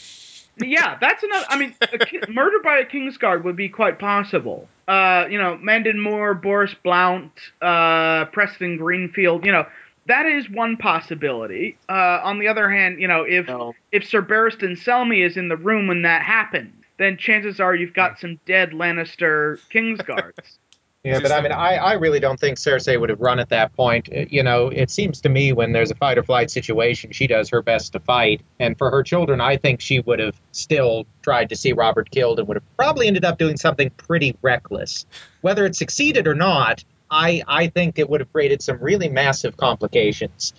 yeah, 0.59 0.97
that's 0.99 1.23
another. 1.23 1.45
I 1.49 1.57
mean, 1.57 1.75
a 1.81 1.97
ki- 1.97 2.21
murder 2.29 2.59
by 2.63 2.79
a 2.79 2.85
Kingsguard 2.85 3.43
would 3.43 3.55
be 3.55 3.69
quite 3.69 3.99
possible. 3.99 4.67
Uh, 4.87 5.25
you 5.29 5.37
know, 5.37 5.57
Mandon 5.57 5.99
Moore, 5.99 6.33
Boros 6.33 6.75
Blount, 6.83 7.31
uh, 7.61 8.25
Preston 8.25 8.77
Greenfield. 8.77 9.45
You 9.45 9.51
know, 9.51 9.65
that 10.07 10.25
is 10.25 10.49
one 10.49 10.77
possibility. 10.77 11.77
Uh, 11.89 12.21
on 12.23 12.39
the 12.39 12.47
other 12.47 12.69
hand, 12.69 13.01
you 13.01 13.07
know, 13.07 13.23
if 13.23 13.47
no. 13.47 13.73
if 13.91 14.07
Sir 14.07 14.21
Barristan 14.21 14.77
Selmy 14.77 15.25
is 15.25 15.37
in 15.37 15.49
the 15.49 15.57
room 15.57 15.87
when 15.87 16.03
that 16.03 16.23
happened, 16.23 16.73
then 16.97 17.17
chances 17.17 17.59
are 17.59 17.75
you've 17.75 17.93
got 17.93 18.19
some 18.19 18.39
dead 18.45 18.71
Lannister 18.71 19.59
Kingsguards. 19.69 20.57
Yeah, 21.07 21.19
but 21.21 21.31
I 21.31 21.39
mean, 21.39 21.53
I, 21.53 21.75
I 21.75 21.93
really 21.93 22.19
don't 22.19 22.37
think 22.37 22.57
Cersei 22.57 22.99
would 22.99 23.09
have 23.09 23.21
run 23.21 23.39
at 23.39 23.47
that 23.49 23.73
point. 23.75 24.09
Uh, 24.13 24.25
You 24.29 24.43
know, 24.43 24.67
it 24.67 24.91
seems 24.91 25.21
to 25.21 25.29
me 25.29 25.53
when 25.53 25.71
there's 25.71 25.89
a 25.89 25.95
fight 25.95 26.17
or 26.17 26.23
flight 26.23 26.51
situation, 26.51 27.13
she 27.13 27.27
does 27.27 27.49
her 27.49 27.61
best 27.61 27.93
to 27.93 28.01
fight. 28.01 28.41
And 28.59 28.77
for 28.77 28.91
her 28.91 29.03
children, 29.03 29.39
I 29.39 29.55
think 29.55 29.79
she 29.79 30.01
would 30.01 30.19
have 30.19 30.35
still 30.51 31.05
tried 31.21 31.47
to 31.49 31.55
see 31.55 31.71
Robert 31.71 32.11
killed 32.11 32.39
and 32.39 32.47
would 32.49 32.57
have 32.57 32.75
probably 32.75 33.07
ended 33.07 33.23
up 33.23 33.37
doing 33.37 33.55
something 33.55 33.89
pretty 33.91 34.35
reckless. 34.41 35.05
Whether 35.39 35.65
it 35.65 35.77
succeeded 35.77 36.27
or 36.27 36.35
not, 36.35 36.83
I, 37.09 37.41
I 37.47 37.67
think 37.67 37.99
it 37.99 38.09
would 38.09 38.19
have 38.19 38.33
created 38.33 38.61
some 38.61 38.77
really 38.81 39.07
massive 39.07 39.55
complications. 39.55 40.53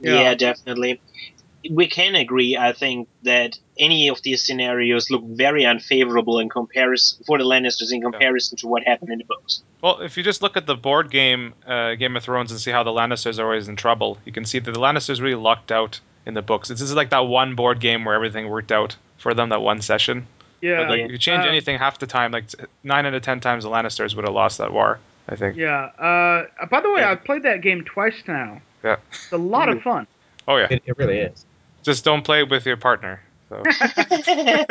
Yeah. 0.00 0.20
Yeah. 0.20 0.34
definitely. 0.34 1.00
We 1.70 1.86
can 1.86 2.14
agree, 2.14 2.58
I 2.58 2.74
think, 2.74 3.08
that 3.22 3.58
any 3.78 4.08
of 4.08 4.22
these 4.22 4.44
scenarios 4.44 5.10
look 5.10 5.24
very 5.24 5.64
unfavorable 5.66 6.38
in 6.38 6.48
comparison 6.48 7.24
for 7.24 7.38
the 7.38 7.44
Lannisters 7.44 7.92
in 7.92 8.00
comparison 8.02 8.56
to 8.58 8.68
what 8.68 8.82
happened 8.84 9.10
in 9.10 9.18
the 9.18 9.24
books. 9.24 9.62
Well, 9.82 10.00
if 10.00 10.16
you 10.16 10.22
just 10.22 10.42
look 10.42 10.56
at 10.56 10.66
the 10.66 10.76
board 10.76 11.10
game, 11.10 11.54
uh, 11.66 11.94
Game 11.94 12.16
of 12.16 12.22
Thrones, 12.22 12.50
and 12.50 12.60
see 12.60 12.70
how 12.70 12.82
the 12.84 12.90
Lannisters 12.90 13.38
are 13.38 13.44
always 13.44 13.68
in 13.68 13.76
trouble, 13.76 14.18
you 14.24 14.32
can 14.32 14.44
see 14.44 14.58
that 14.58 14.70
the 14.70 14.80
Lannisters 14.80 15.20
really 15.20 15.34
lucked 15.34 15.72
out 15.72 16.00
in 16.26 16.34
the 16.34 16.42
books. 16.42 16.68
This 16.68 16.80
is 16.80 16.94
like 16.94 17.10
that 17.10 17.26
one 17.26 17.54
board 17.54 17.80
game 17.80 18.04
where 18.04 18.14
everything 18.14 18.48
worked 18.48 18.72
out 18.72 18.96
for 19.18 19.34
them, 19.34 19.50
that 19.50 19.60
one 19.60 19.82
session. 19.82 20.26
Yeah. 20.60 20.78
But 20.78 20.90
like, 20.90 21.00
if 21.02 21.10
you 21.10 21.18
change 21.18 21.44
Uh, 21.44 21.48
anything 21.48 21.78
half 21.78 21.98
the 21.98 22.06
time, 22.06 22.32
like 22.32 22.44
nine 22.82 23.04
out 23.04 23.12
of 23.14 23.22
ten 23.22 23.40
times, 23.40 23.64
the 23.64 23.70
Lannisters 23.70 24.14
would 24.16 24.24
have 24.24 24.34
lost 24.34 24.58
that 24.58 24.72
war. 24.72 24.98
I 25.28 25.36
think. 25.36 25.56
Yeah. 25.56 25.84
Uh, 25.98 26.66
by 26.66 26.80
the 26.80 26.92
way, 26.92 27.00
Yeah. 27.00 27.10
I've 27.12 27.24
played 27.24 27.42
that 27.44 27.60
game 27.62 27.82
twice 27.84 28.22
now. 28.26 28.60
Yeah. 28.82 28.96
It's 29.10 29.32
a 29.32 29.38
lot 29.38 29.68
of 29.70 29.82
fun. 29.82 30.06
Oh 30.46 30.56
yeah. 30.56 30.68
It, 30.70 30.82
it 30.86 30.98
really 30.98 31.18
is. 31.18 31.44
Just 31.82 32.04
don't 32.04 32.22
play 32.22 32.40
it 32.40 32.50
with 32.50 32.66
your 32.66 32.76
partner. 32.76 33.20
So. 33.54 33.62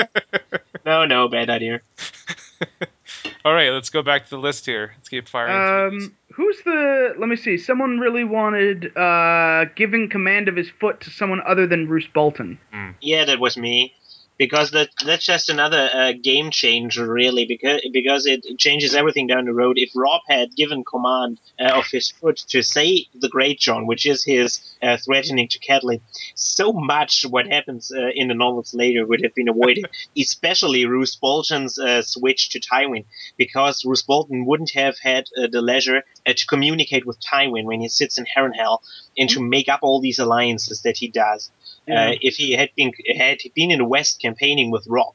no, 0.86 1.06
no, 1.06 1.28
bad 1.28 1.50
idea. 1.50 1.82
All 3.46 3.54
right, 3.54 3.72
let's 3.72 3.90
go 3.90 4.02
back 4.02 4.26
to 4.26 4.30
the 4.32 4.38
list 4.38 4.66
here. 4.66 4.94
Let's 4.98 5.10
keep 5.10 5.28
firing. 5.28 5.94
Um, 5.94 6.16
who's 6.34 6.58
the? 6.64 7.14
Let 7.18 7.28
me 7.28 7.36
see. 7.36 7.58
Someone 7.58 8.00
really 8.00 8.24
wanted 8.24 8.96
uh, 8.96 9.66
giving 9.76 10.10
command 10.10 10.48
of 10.48 10.56
his 10.56 10.70
foot 10.70 11.02
to 11.02 11.10
someone 11.10 11.42
other 11.46 11.68
than 11.68 11.90
Roose 11.90 12.08
Bolton. 12.14 12.58
Yeah, 13.02 13.26
that 13.26 13.40
was 13.40 13.58
me. 13.58 13.94
Because 14.38 14.72
that 14.72 14.90
that's 15.06 15.26
just 15.26 15.50
another 15.50 15.90
uh, 15.94 16.14
game 16.14 16.50
changer, 16.50 17.08
really, 17.08 17.46
because 17.46 17.82
because 17.94 18.26
it 18.26 18.46
changes 18.58 18.96
everything 18.96 19.28
down 19.28 19.46
the 19.46 19.54
road. 19.54 19.78
If 19.78 19.92
Robb 19.96 20.22
had 20.28 20.56
given 20.56 20.84
command 20.84 21.40
uh, 21.60 21.78
of 21.80 21.86
his 21.88 22.10
foot 22.10 22.38
to 22.50 22.64
say 22.64 23.08
the 23.14 23.30
Greatjon, 23.30 23.86
which 23.86 24.06
is 24.06 24.24
his 24.24 24.60
uh, 24.82 24.98
threatening 24.98 25.48
to 25.50 25.60
Catelyn, 25.60 26.02
so 26.36 26.74
much 26.74 27.24
what 27.30 27.48
happens 27.48 27.92
uh, 27.92 28.10
in 28.16 28.28
the 28.28 28.34
novels 28.34 28.74
later 28.74 29.06
would 29.06 29.24
have 29.24 29.36
been 29.36 29.50
avoided. 29.50 29.86
Especially 30.18 30.86
Roose 30.86 31.16
Bolton's 31.16 31.78
uh, 31.78 32.02
switch 32.02 32.50
to 32.50 32.60
Tywin, 32.60 33.06
because 33.38 33.86
Roose 33.86 34.02
Bolton 34.02 34.46
wouldn't 34.46 34.72
have 34.72 34.98
had 35.00 35.26
uh, 35.38 35.48
the 35.52 35.62
leisure 35.62 36.04
uh, 36.26 36.34
to 36.34 36.46
communicate 36.48 37.06
with 37.06 37.20
Tywin 37.22 37.66
when 37.66 37.82
he 37.82 37.88
sits 37.88 38.18
in 38.18 38.26
Harrenhal 38.26 38.80
and 39.18 39.30
to 39.30 39.42
make 39.42 39.70
up 39.70 39.80
all 39.84 40.02
these 40.02 40.20
alliances 40.20 40.82
that 40.82 40.98
he 40.98 41.08
does 41.08 41.52
uh, 41.90 42.16
if 42.22 42.36
he 42.36 42.54
had 42.54 42.70
been 42.76 42.92
had 43.18 43.42
he 43.42 43.52
been 43.56 43.72
in 43.72 43.80
the 43.80 43.86
West 43.86 44.22
campaigning 44.22 44.72
with 44.72 44.86
Robb. 44.88 45.14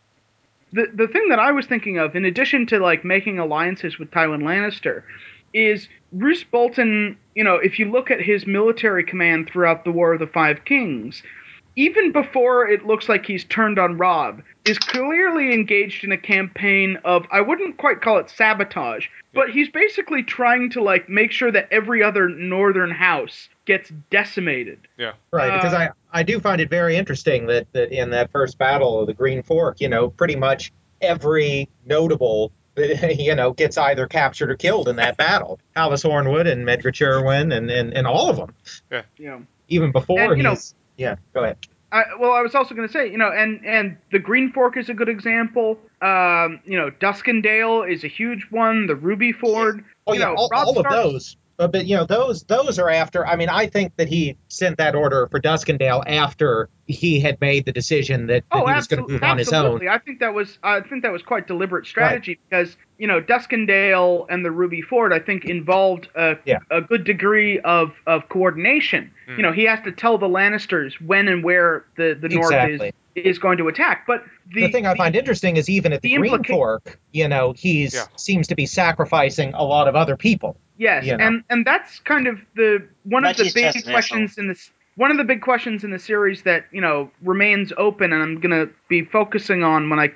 the 0.73 0.87
the 0.93 1.09
thing 1.09 1.29
that 1.29 1.39
I 1.39 1.53
was 1.53 1.67
thinking 1.67 1.99
of, 1.99 2.15
in 2.15 2.25
addition 2.25 2.67
to 2.67 2.79
like 2.79 3.05
making 3.05 3.39
alliances 3.39 3.99
with 3.99 4.11
Tywin 4.11 4.43
Lannister, 4.43 5.03
is 5.55 5.89
Roose 6.13 6.45
Bolton. 6.45 7.17
You 7.35 7.45
know, 7.45 7.57
if 7.57 7.79
you 7.79 7.91
look 7.91 8.11
at 8.11 8.21
his 8.21 8.47
military 8.47 9.05
command 9.05 9.49
throughout 9.49 9.85
the 9.85 9.93
War 9.93 10.13
of 10.13 10.21
the 10.21 10.27
Five 10.27 10.65
Kings, 10.65 11.23
even 11.77 12.13
before 12.13 12.69
it 12.69 12.85
looks 12.85 13.09
like 13.09 13.25
he's 13.25 13.45
turned 13.45 13.79
on 13.79 13.97
Robb, 13.97 14.43
is 14.67 14.79
clearly 14.79 15.55
engaged 15.55 16.05
in 16.05 16.13
a 16.13 16.19
campaign 16.19 16.99
of 17.05 17.25
I 17.33 17.41
wouldn't 17.41 17.79
quite 17.79 18.03
call 18.03 18.19
it 18.19 18.29
sabotage, 18.29 19.07
but 19.39 19.51
he's 19.51 19.69
basically 19.69 20.23
trying 20.23 20.71
to 20.71 20.83
like 20.83 21.09
make 21.09 21.33
sure 21.33 21.51
that 21.53 21.69
every 21.71 22.03
other 22.03 22.29
northern 22.29 22.91
house 22.91 23.49
gets 23.65 23.91
decimated. 24.11 24.81
Yeah. 24.97 25.13
Right, 25.31 25.55
because 25.61 25.73
Uh, 25.75 25.89
I, 26.13 26.21
I 26.21 26.23
do 26.23 26.41
find 26.41 26.61
it 26.61 26.71
very 26.71 26.97
interesting 26.97 27.47
that, 27.47 27.73
that 27.73 27.91
in 27.93 28.11
that 28.11 28.31
first 28.31 28.59
battle 28.59 29.01
of 29.01 29.07
the 29.07 29.15
Green 29.15 29.43
Fork, 29.43 29.81
you 29.81 29.89
know, 29.89 30.11
pretty 30.11 30.37
much 30.37 30.73
every 31.01 31.69
notable, 31.87 32.53
you 32.77 33.35
know, 33.35 33.53
gets 33.53 33.77
either 33.79 34.07
captured 34.07 34.51
or 34.51 34.57
killed 34.57 34.89
in 34.89 34.97
that 34.97 35.17
battle. 35.17 35.59
Halys 35.77 36.05
Hornwood 36.05 36.47
and 36.51 36.67
Medger 36.67 36.93
Cerwyn 36.93 37.55
and, 37.57 37.71
and, 37.71 37.93
and 37.95 38.07
all 38.07 38.31
of 38.31 38.37
them, 38.37 38.55
You 39.17 39.29
know. 39.29 39.43
even 39.69 39.93
before 39.93 40.21
And, 40.21 40.37
you 40.37 40.43
know- 40.43 40.51
he's... 40.51 40.75
yeah, 40.97 41.17
go 41.35 41.45
ahead. 41.45 41.59
I, 41.91 42.05
well, 42.21 42.33
I 42.33 42.43
was 42.43 42.55
also 42.55 42.75
going 42.75 42.87
to 42.87 42.93
say, 42.93 43.11
you 43.11 43.17
know, 43.19 43.31
and 43.31 43.65
and 43.65 43.97
the 44.13 44.19
Green 44.19 44.53
Fork 44.53 44.77
is 44.77 44.89
a 44.89 44.95
good 44.95 45.09
example. 45.09 45.79
Um, 46.03 46.61
you 46.65 46.77
know, 46.79 46.91
Duskendale 46.91 47.91
is 47.91 48.05
a 48.05 48.09
huge 48.09 48.47
one. 48.51 48.87
The 48.87 48.95
Ruby 48.97 49.33
Ford. 49.33 49.85
Oh 50.07 50.13
you 50.13 50.21
yeah, 50.21 50.27
know, 50.27 50.35
all, 50.35 50.51
all 50.55 50.79
of 50.79 50.87
those. 50.91 51.37
But, 51.57 51.73
but 51.73 51.87
you 51.87 51.97
know 51.97 52.05
those 52.05 52.45
those 52.45 52.79
are 52.79 52.89
after. 52.89 53.27
I 53.27 53.37
mean, 53.37 53.49
I 53.49 53.67
think 53.67 53.97
that 53.97 54.07
he 54.09 54.37
sent 54.49 54.77
that 54.79 54.95
order 54.95 55.27
for 55.31 55.41
Duskendale 55.41 56.05
after 56.07 56.69
he 56.87 57.21
had 57.21 57.41
made 57.41 57.65
the 57.65 57.73
decision 57.73 58.27
that, 58.29 58.45
that 58.53 58.63
Oh, 58.63 58.67
he 58.67 58.73
was 58.75 58.87
going 58.87 58.99
to 59.05 59.05
absolutely, 59.05 59.15
move 59.15 59.23
on 59.25 59.39
his 59.39 59.53
own. 59.53 59.65
absolutely. 59.65 59.89
I 59.89 59.99
think 59.99 60.21
that 60.21 60.35
was 60.35 60.59
I 60.63 60.81
think 60.83 61.03
that 61.03 61.13
was 61.13 61.23
quite 61.23 61.47
deliberate 61.49 61.87
strategy 61.87 62.39
because 62.49 62.77
you 62.99 63.07
know 63.07 63.21
Duskendale 63.21 64.27
and 64.29 64.45
the 64.45 64.51
Ruby 64.51 64.83
Ford 64.83 65.13
I 65.13 65.19
think 65.19 65.45
involved 65.45 66.09
a 66.15 66.37
Yeah. 66.45 66.59
a 66.71 66.81
good 66.81 67.05
degree 67.05 67.59
of 67.61 67.93
of 68.07 68.29
coordination. 68.29 69.11
Hmm. 69.27 69.37
You 69.37 69.43
know, 69.43 69.53
he 69.53 69.65
has 69.65 69.81
to 69.85 69.93
tell 69.93 70.19
the 70.19 70.29
Lannisters 70.29 70.95
when 71.01 71.29
and 71.29 71.43
where 71.45 71.85
the 71.97 72.17
the 72.21 72.29
North 72.29 72.53
is 72.69 72.81
is 73.15 73.39
going 73.39 73.59
to 73.59 73.67
attack. 73.69 74.05
But 74.07 74.25
the, 74.55 74.67
the 74.67 74.73
thing 74.73 74.87
I 74.87 74.95
find 74.95 75.17
interesting 75.17 75.57
is 75.57 75.69
even 75.69 75.93
at 75.93 76.03
the, 76.03 76.11
the 76.15 76.19
Green 76.19 76.33
implica- 76.33 76.47
Fork, 76.49 77.01
you 77.13 77.27
know, 77.27 77.53
he's 77.57 77.95
Yeah. 77.95 78.05
seems 78.17 78.47
to 78.49 78.55
be 78.55 78.65
sacrificing 78.67 79.53
a 79.55 79.65
lot 79.65 79.89
of 79.89 79.97
other 79.97 80.17
people. 80.17 80.57
Yes, 80.77 81.05
you 81.05 81.17
know. 81.17 81.25
and 81.27 81.45
and 81.51 81.67
that's 81.67 81.99
kind 82.01 82.27
of 82.29 82.39
the 82.55 82.87
one 83.05 83.25
But 83.25 83.39
of 83.41 83.47
the 83.47 83.53
big 83.53 83.85
questions 83.85 84.39
in 84.39 84.49
this. 84.49 84.71
One 84.95 85.13
of 85.13 85.17
the 85.17 85.25
big 85.25 85.43
questions 85.43 85.85
in 85.85 85.91
the 85.93 85.99
series 85.99 86.43
that 86.43 86.67
you 86.73 86.81
know 86.81 87.11
remains 87.23 87.73
open, 87.77 88.13
and 88.13 88.23
I'm 88.23 88.41
gonna 88.41 88.67
be 88.89 89.05
focusing 89.05 89.63
on 89.65 89.91
when 89.91 89.99
I 90.01 90.13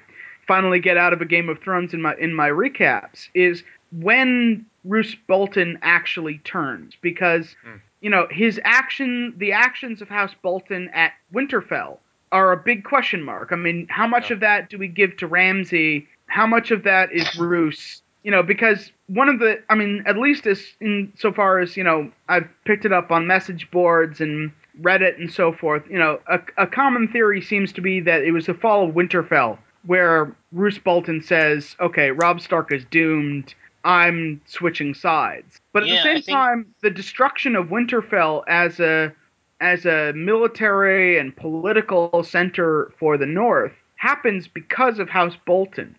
finally 0.52 0.80
get 0.80 0.98
out 0.98 1.14
of 1.14 1.22
a 1.22 1.24
Game 1.24 1.48
of 1.48 1.58
Thrones 1.60 1.94
in 1.94 2.02
my 2.02 2.14
in 2.16 2.34
my 2.34 2.50
recaps 2.50 3.28
is 3.34 3.62
when 4.00 4.66
Roose 4.84 5.14
Bolton 5.26 5.78
actually 5.80 6.38
turns, 6.44 6.94
because 7.00 7.56
Hmm. 7.64 7.76
you 8.02 8.10
know, 8.10 8.26
his 8.30 8.60
action, 8.64 9.32
the 9.38 9.52
actions 9.52 10.02
of 10.02 10.08
House 10.10 10.34
Bolton 10.42 10.90
at 10.92 11.12
Winterfell 11.32 11.98
are 12.32 12.52
a 12.52 12.56
big 12.56 12.84
question 12.84 13.22
mark. 13.22 13.48
I 13.52 13.56
mean, 13.56 13.86
how 13.88 14.06
much 14.06 14.28
Yeah. 14.28 14.34
of 14.34 14.40
that 14.40 14.68
do 14.68 14.76
we 14.76 14.88
give 14.88 15.16
to 15.18 15.26
Ramsay? 15.26 16.06
How 16.26 16.46
much 16.46 16.70
of 16.70 16.82
that 16.82 17.12
is 17.12 17.38
Roose? 17.38 18.02
You 18.24 18.30
know, 18.30 18.42
because 18.42 18.92
one 19.06 19.28
of 19.30 19.38
the, 19.38 19.60
I 19.70 19.74
mean, 19.74 20.02
at 20.06 20.16
least 20.18 20.46
as 20.46 20.76
in 20.80 21.12
so 21.16 21.32
far 21.32 21.60
as 21.60 21.76
you 21.78 21.84
know, 21.84 22.10
I've 22.28 22.48
picked 22.66 22.84
it 22.84 22.92
up 22.92 23.10
on 23.10 23.26
message 23.26 23.70
boards 23.70 24.20
and 24.20 24.52
Reddit 24.82 25.18
and 25.18 25.30
so 25.32 25.52
forth. 25.52 25.82
You 25.88 25.98
know, 25.98 26.20
a, 26.28 26.40
a 26.58 26.66
common 26.66 27.08
theory 27.08 27.40
seems 27.40 27.72
to 27.72 27.80
be 27.80 28.00
that 28.00 28.22
it 28.22 28.32
was 28.32 28.46
the 28.46 28.54
fall 28.54 28.88
of 28.88 28.94
Winterfell 28.94 29.56
where 29.86 30.32
Roose 30.52 30.78
Bolton 30.78 31.22
says, 31.22 31.76
"Okay, 31.80 32.10
Robb 32.10 32.40
Stark 32.40 32.72
is 32.72 32.84
doomed. 32.86 33.54
I'm 33.84 34.40
switching 34.44 34.94
sides." 34.94 35.60
But 35.72 35.82
at 35.84 35.88
Yeah, 35.88 35.96
the 35.96 36.02
same 36.02 36.14
think- 36.22 36.26
time, 36.36 36.66
the 36.82 36.90
destruction 36.90 37.56
of 37.56 37.68
Winterfell 37.68 38.44
as 38.48 38.80
a 38.80 39.12
as 39.60 39.86
a 39.86 40.12
military 40.14 41.18
and 41.18 41.36
political 41.36 42.24
center 42.24 42.90
for 42.98 43.16
the 43.16 43.26
North 43.26 43.72
happens 43.94 44.48
because 44.48 44.98
of 44.98 45.08
House 45.08 45.36
Bolton. 45.46 45.94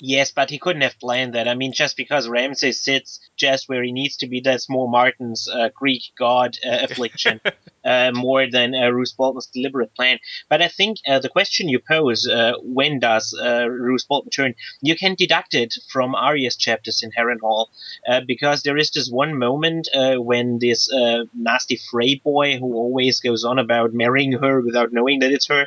Yes, 0.00 0.30
but 0.30 0.48
he 0.48 0.60
couldn't 0.60 0.82
have 0.82 0.98
planned 1.00 1.34
that. 1.34 1.48
I 1.48 1.54
mean, 1.54 1.72
just 1.72 1.96
because 1.96 2.28
Ramsay 2.28 2.70
sits 2.70 3.18
just 3.36 3.68
where 3.68 3.82
he 3.82 3.90
needs 3.90 4.16
to 4.18 4.28
be, 4.28 4.40
that's 4.40 4.68
more 4.70 4.88
Martin's 4.88 5.48
uh, 5.48 5.70
Greek 5.74 6.02
god 6.16 6.56
uh, 6.64 6.78
affliction, 6.82 7.40
uh, 7.84 8.12
more 8.14 8.48
than 8.48 8.76
uh, 8.76 8.90
Roose 8.90 9.12
Bolton's 9.12 9.46
deliberate 9.46 9.92
plan. 9.96 10.18
But 10.48 10.62
I 10.62 10.68
think 10.68 10.98
uh, 11.08 11.18
the 11.18 11.28
question 11.28 11.68
you 11.68 11.80
pose, 11.80 12.28
uh, 12.28 12.52
when 12.62 13.00
does 13.00 13.36
uh, 13.42 13.68
Roose 13.68 14.04
Bolton 14.04 14.30
turn, 14.30 14.54
you 14.82 14.94
can 14.94 15.16
deduct 15.16 15.54
it 15.54 15.74
from 15.90 16.14
Arya's 16.14 16.56
chapters 16.56 17.02
in 17.02 17.10
Harrenhal, 17.10 17.66
uh, 18.08 18.20
because 18.24 18.62
there 18.62 18.76
is 18.76 18.92
this 18.92 19.10
one 19.10 19.36
moment 19.36 19.88
uh, 19.92 20.14
when 20.16 20.60
this 20.60 20.92
uh, 20.92 21.24
nasty 21.34 21.76
Frey 21.90 22.14
boy 22.22 22.56
who 22.56 22.72
always 22.74 23.18
goes 23.18 23.44
on 23.44 23.58
about 23.58 23.92
marrying 23.94 24.32
her 24.32 24.60
without 24.60 24.92
knowing 24.92 25.18
that 25.20 25.32
it's 25.32 25.48
her, 25.48 25.66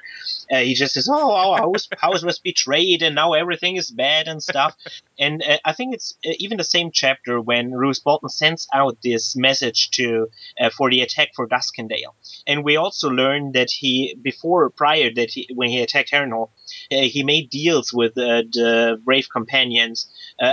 uh, 0.51 0.57
he 0.59 0.73
just 0.73 0.93
says, 0.93 1.09
"Oh, 1.11 1.31
our 1.33 1.57
house, 1.57 1.87
house 1.97 2.23
was 2.23 2.39
betrayed, 2.39 3.01
and 3.01 3.15
now 3.15 3.33
everything 3.33 3.75
is 3.77 3.89
bad 3.91 4.20
and 4.27 4.41
stuff." 4.41 4.75
and 5.19 5.43
uh, 5.43 5.57
I 5.65 5.73
think 5.73 5.93
it's 5.93 6.17
uh, 6.25 6.31
even 6.37 6.57
the 6.57 6.63
same 6.63 6.91
chapter 6.91 7.39
when 7.39 7.71
Roose 7.71 7.99
Bolton 7.99 8.29
sends 8.29 8.67
out 8.73 8.97
this 9.03 9.35
message 9.35 9.91
to 9.91 10.27
uh, 10.59 10.69
for 10.69 10.89
the 10.89 11.01
attack 11.01 11.29
for 11.35 11.47
Duskendale, 11.47 12.13
and 12.47 12.63
we 12.63 12.75
also 12.75 13.09
learn 13.09 13.51
that 13.53 13.71
he 13.71 14.15
before 14.21 14.69
prior 14.69 15.09
that 15.13 15.31
he 15.31 15.49
when 15.53 15.69
he 15.69 15.81
attacked 15.81 16.11
Harrenhal, 16.11 16.49
uh, 16.91 17.01
he 17.01 17.23
made 17.23 17.49
deals 17.49 17.93
with 17.93 18.17
uh, 18.17 18.43
the 18.51 18.99
brave 19.03 19.27
companions 19.31 20.07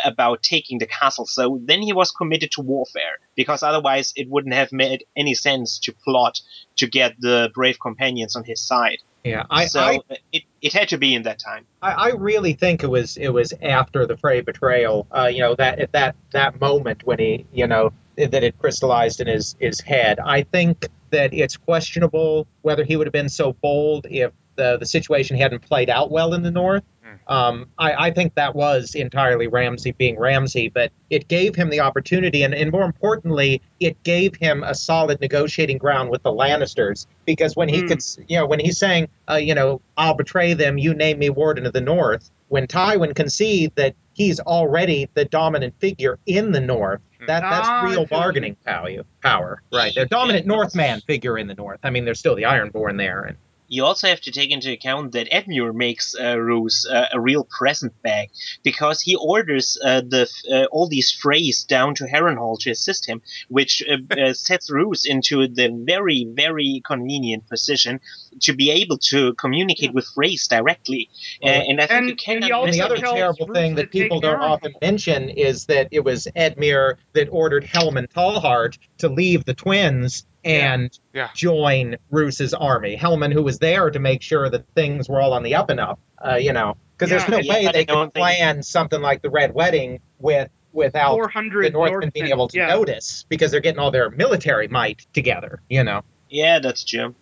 about 0.04 0.42
taking 0.42 0.78
the 0.78 0.86
castle. 0.86 1.24
So 1.24 1.60
then 1.64 1.80
he 1.80 1.94
was 1.94 2.10
committed 2.10 2.50
to 2.52 2.60
warfare 2.60 3.18
because 3.36 3.62
otherwise 3.62 4.12
it 4.16 4.28
wouldn't 4.28 4.54
have 4.54 4.70
made 4.70 5.04
any 5.16 5.34
sense 5.34 5.78
to 5.78 5.92
plot 5.92 6.40
to 6.76 6.86
get 6.86 7.14
the 7.20 7.50
brave 7.54 7.78
companions 7.80 8.36
on 8.36 8.44
his 8.44 8.60
side. 8.60 8.98
Yeah, 9.24 9.44
I, 9.50 9.66
so 9.66 9.80
I, 9.80 10.00
it, 10.32 10.44
it 10.62 10.72
had 10.72 10.88
to 10.90 10.98
be 10.98 11.14
in 11.14 11.22
that 11.22 11.38
time. 11.38 11.66
I, 11.82 11.92
I 11.92 12.08
really 12.10 12.52
think 12.52 12.82
it 12.82 12.88
was 12.88 13.16
it 13.16 13.28
was 13.28 13.52
after 13.62 14.06
the 14.06 14.16
Frey 14.16 14.40
betrayal. 14.40 15.06
Uh, 15.10 15.26
you 15.32 15.40
know 15.40 15.54
that 15.56 15.78
at 15.80 15.92
that 15.92 16.16
that 16.32 16.60
moment 16.60 17.04
when 17.04 17.18
he 17.18 17.46
you 17.52 17.66
know 17.66 17.92
that 18.16 18.42
it 18.42 18.58
crystallized 18.58 19.20
in 19.20 19.26
his 19.26 19.56
his 19.58 19.80
head. 19.80 20.18
I 20.20 20.42
think 20.42 20.86
that 21.10 21.32
it's 21.34 21.56
questionable 21.56 22.46
whether 22.62 22.84
he 22.84 22.96
would 22.96 23.06
have 23.06 23.12
been 23.12 23.28
so 23.28 23.52
bold 23.54 24.06
if 24.08 24.32
the 24.56 24.76
the 24.78 24.86
situation 24.86 25.36
hadn't 25.36 25.60
played 25.60 25.90
out 25.90 26.10
well 26.10 26.34
in 26.34 26.42
the 26.42 26.50
North. 26.50 26.84
Um, 27.26 27.66
I, 27.78 28.06
I 28.06 28.10
think 28.10 28.34
that 28.34 28.54
was 28.54 28.94
entirely 28.94 29.46
Ramsay 29.46 29.92
being 29.92 30.18
Ramsay, 30.18 30.68
but 30.68 30.90
it 31.10 31.28
gave 31.28 31.54
him 31.54 31.70
the 31.70 31.80
opportunity, 31.80 32.42
and, 32.42 32.54
and 32.54 32.70
more 32.72 32.84
importantly, 32.84 33.60
it 33.80 34.02
gave 34.02 34.34
him 34.36 34.62
a 34.64 34.74
solid 34.74 35.20
negotiating 35.20 35.78
ground 35.78 36.10
with 36.10 36.22
the 36.22 36.32
Lannisters. 36.32 37.06
Because 37.26 37.56
when 37.56 37.68
he 37.68 37.80
Hmm. 37.80 37.88
could, 37.88 38.02
you 38.28 38.38
know, 38.38 38.46
when 38.46 38.60
he's 38.60 38.78
saying, 38.78 39.08
uh, 39.30 39.34
you 39.34 39.54
know, 39.54 39.80
I'll 39.96 40.14
betray 40.14 40.54
them, 40.54 40.78
you 40.78 40.94
name 40.94 41.18
me 41.18 41.30
Warden 41.30 41.66
of 41.66 41.72
the 41.72 41.80
North, 41.80 42.30
when 42.48 42.66
Tywin 42.66 43.14
concede 43.14 43.72
that 43.76 43.94
he's 44.14 44.40
already 44.40 45.08
the 45.14 45.26
dominant 45.26 45.74
figure 45.78 46.18
in 46.26 46.52
the 46.52 46.60
North, 46.60 47.00
that 47.26 47.42
that's 47.42 47.68
Ah, 47.68 47.82
real 47.84 48.06
bargaining 48.06 48.56
power. 48.64 48.88
Power, 49.22 49.62
right? 49.72 49.94
They're 49.94 50.06
dominant 50.06 50.46
Northman 50.46 51.00
figure 51.02 51.36
in 51.36 51.46
the 51.46 51.54
North. 51.54 51.80
I 51.82 51.90
mean, 51.90 52.04
there's 52.06 52.18
still 52.18 52.34
the 52.34 52.44
Ironborn 52.44 52.96
there, 52.96 53.22
and 53.22 53.36
you 53.68 53.84
also 53.84 54.08
have 54.08 54.20
to 54.22 54.32
take 54.32 54.50
into 54.50 54.72
account 54.72 55.12
that 55.12 55.30
Edmure 55.30 55.74
makes 55.74 56.14
uh, 56.18 56.38
Roose 56.38 56.86
uh, 56.86 57.06
a 57.12 57.20
real 57.20 57.44
present 57.44 57.92
bag 58.02 58.30
because 58.62 59.00
he 59.00 59.14
orders 59.16 59.78
uh, 59.84 60.00
the 60.00 60.28
uh, 60.50 60.64
all 60.72 60.88
these 60.88 61.12
Freys 61.12 61.66
down 61.66 61.94
to 61.96 62.04
Harrenhal 62.04 62.58
to 62.60 62.70
assist 62.70 63.06
him, 63.06 63.22
which 63.48 63.82
uh, 63.88 64.20
uh, 64.20 64.32
sets 64.48 64.70
Roose 64.70 65.04
into 65.04 65.46
the 65.46 65.68
very 65.84 66.26
very 66.32 66.82
convenient 66.84 67.46
position 67.48 68.00
to 68.40 68.54
be 68.54 68.70
able 68.70 68.98
to 68.98 69.34
communicate 69.34 69.92
with 69.92 70.06
Freys 70.16 70.48
directly. 70.48 71.10
Uh, 71.42 71.48
and 71.48 71.80
I 71.80 71.86
think 71.86 71.98
and- 71.98 72.08
you 72.08 72.16
cannot 72.16 72.64
and 72.64 72.74
he 72.74 72.80
And 72.80 72.90
the 72.90 72.94
other 72.94 72.96
terrible 72.96 73.46
Roose 73.46 73.56
thing 73.56 73.74
that 73.76 73.90
people 73.90 74.20
don't 74.20 74.40
often 74.40 74.74
mention 74.80 75.28
is 75.28 75.66
that 75.66 75.88
it 75.90 76.04
was 76.04 76.26
Edmure 76.34 76.96
that 77.12 77.28
ordered 77.30 77.64
Helman 77.64 78.06
Tallhart 78.08 78.78
to 78.98 79.08
leave 79.08 79.44
the 79.44 79.54
twins 79.54 80.24
and 80.44 80.96
Yeah. 81.12 81.28
join 81.34 81.96
Roose's 82.10 82.54
army. 82.54 82.94
Helman, 82.96 83.32
who 83.32 83.42
was 83.42 83.58
there 83.58 83.90
to 83.90 83.98
make 83.98 84.22
sure 84.22 84.48
that 84.50 84.64
things 84.74 85.08
were 85.08 85.20
all 85.20 85.32
on 85.32 85.42
the 85.42 85.54
up 85.54 85.70
and 85.70 85.80
up, 85.80 85.98
uh, 86.24 86.36
you 86.36 86.52
know, 86.52 86.76
because 86.96 87.10
Yeah. 87.10 87.18
there's 87.26 87.44
no 87.46 87.52
way 87.52 87.66
they 87.72 87.84
could 87.84 87.88
don't 87.88 88.14
think- 88.14 88.22
plan 88.22 88.62
something 88.62 89.00
like 89.00 89.22
the 89.22 89.30
Red 89.30 89.54
Wedding 89.54 90.00
with 90.20 90.48
without 90.72 91.12
400 91.14 91.64
the 91.66 91.70
Northmen 91.70 92.10
being 92.14 92.26
Northmen, 92.26 92.30
able 92.38 92.48
to 92.48 92.56
yeah. 92.58 92.66
notice 92.68 93.24
because 93.28 93.50
they're 93.50 93.60
getting 93.60 93.80
all 93.80 93.90
their 93.90 94.10
military 94.10 94.68
might 94.68 95.06
together, 95.12 95.60
you 95.70 95.82
know. 95.82 96.02
Yeah, 96.28 96.58
that's 96.60 96.84
Jim. 96.84 97.14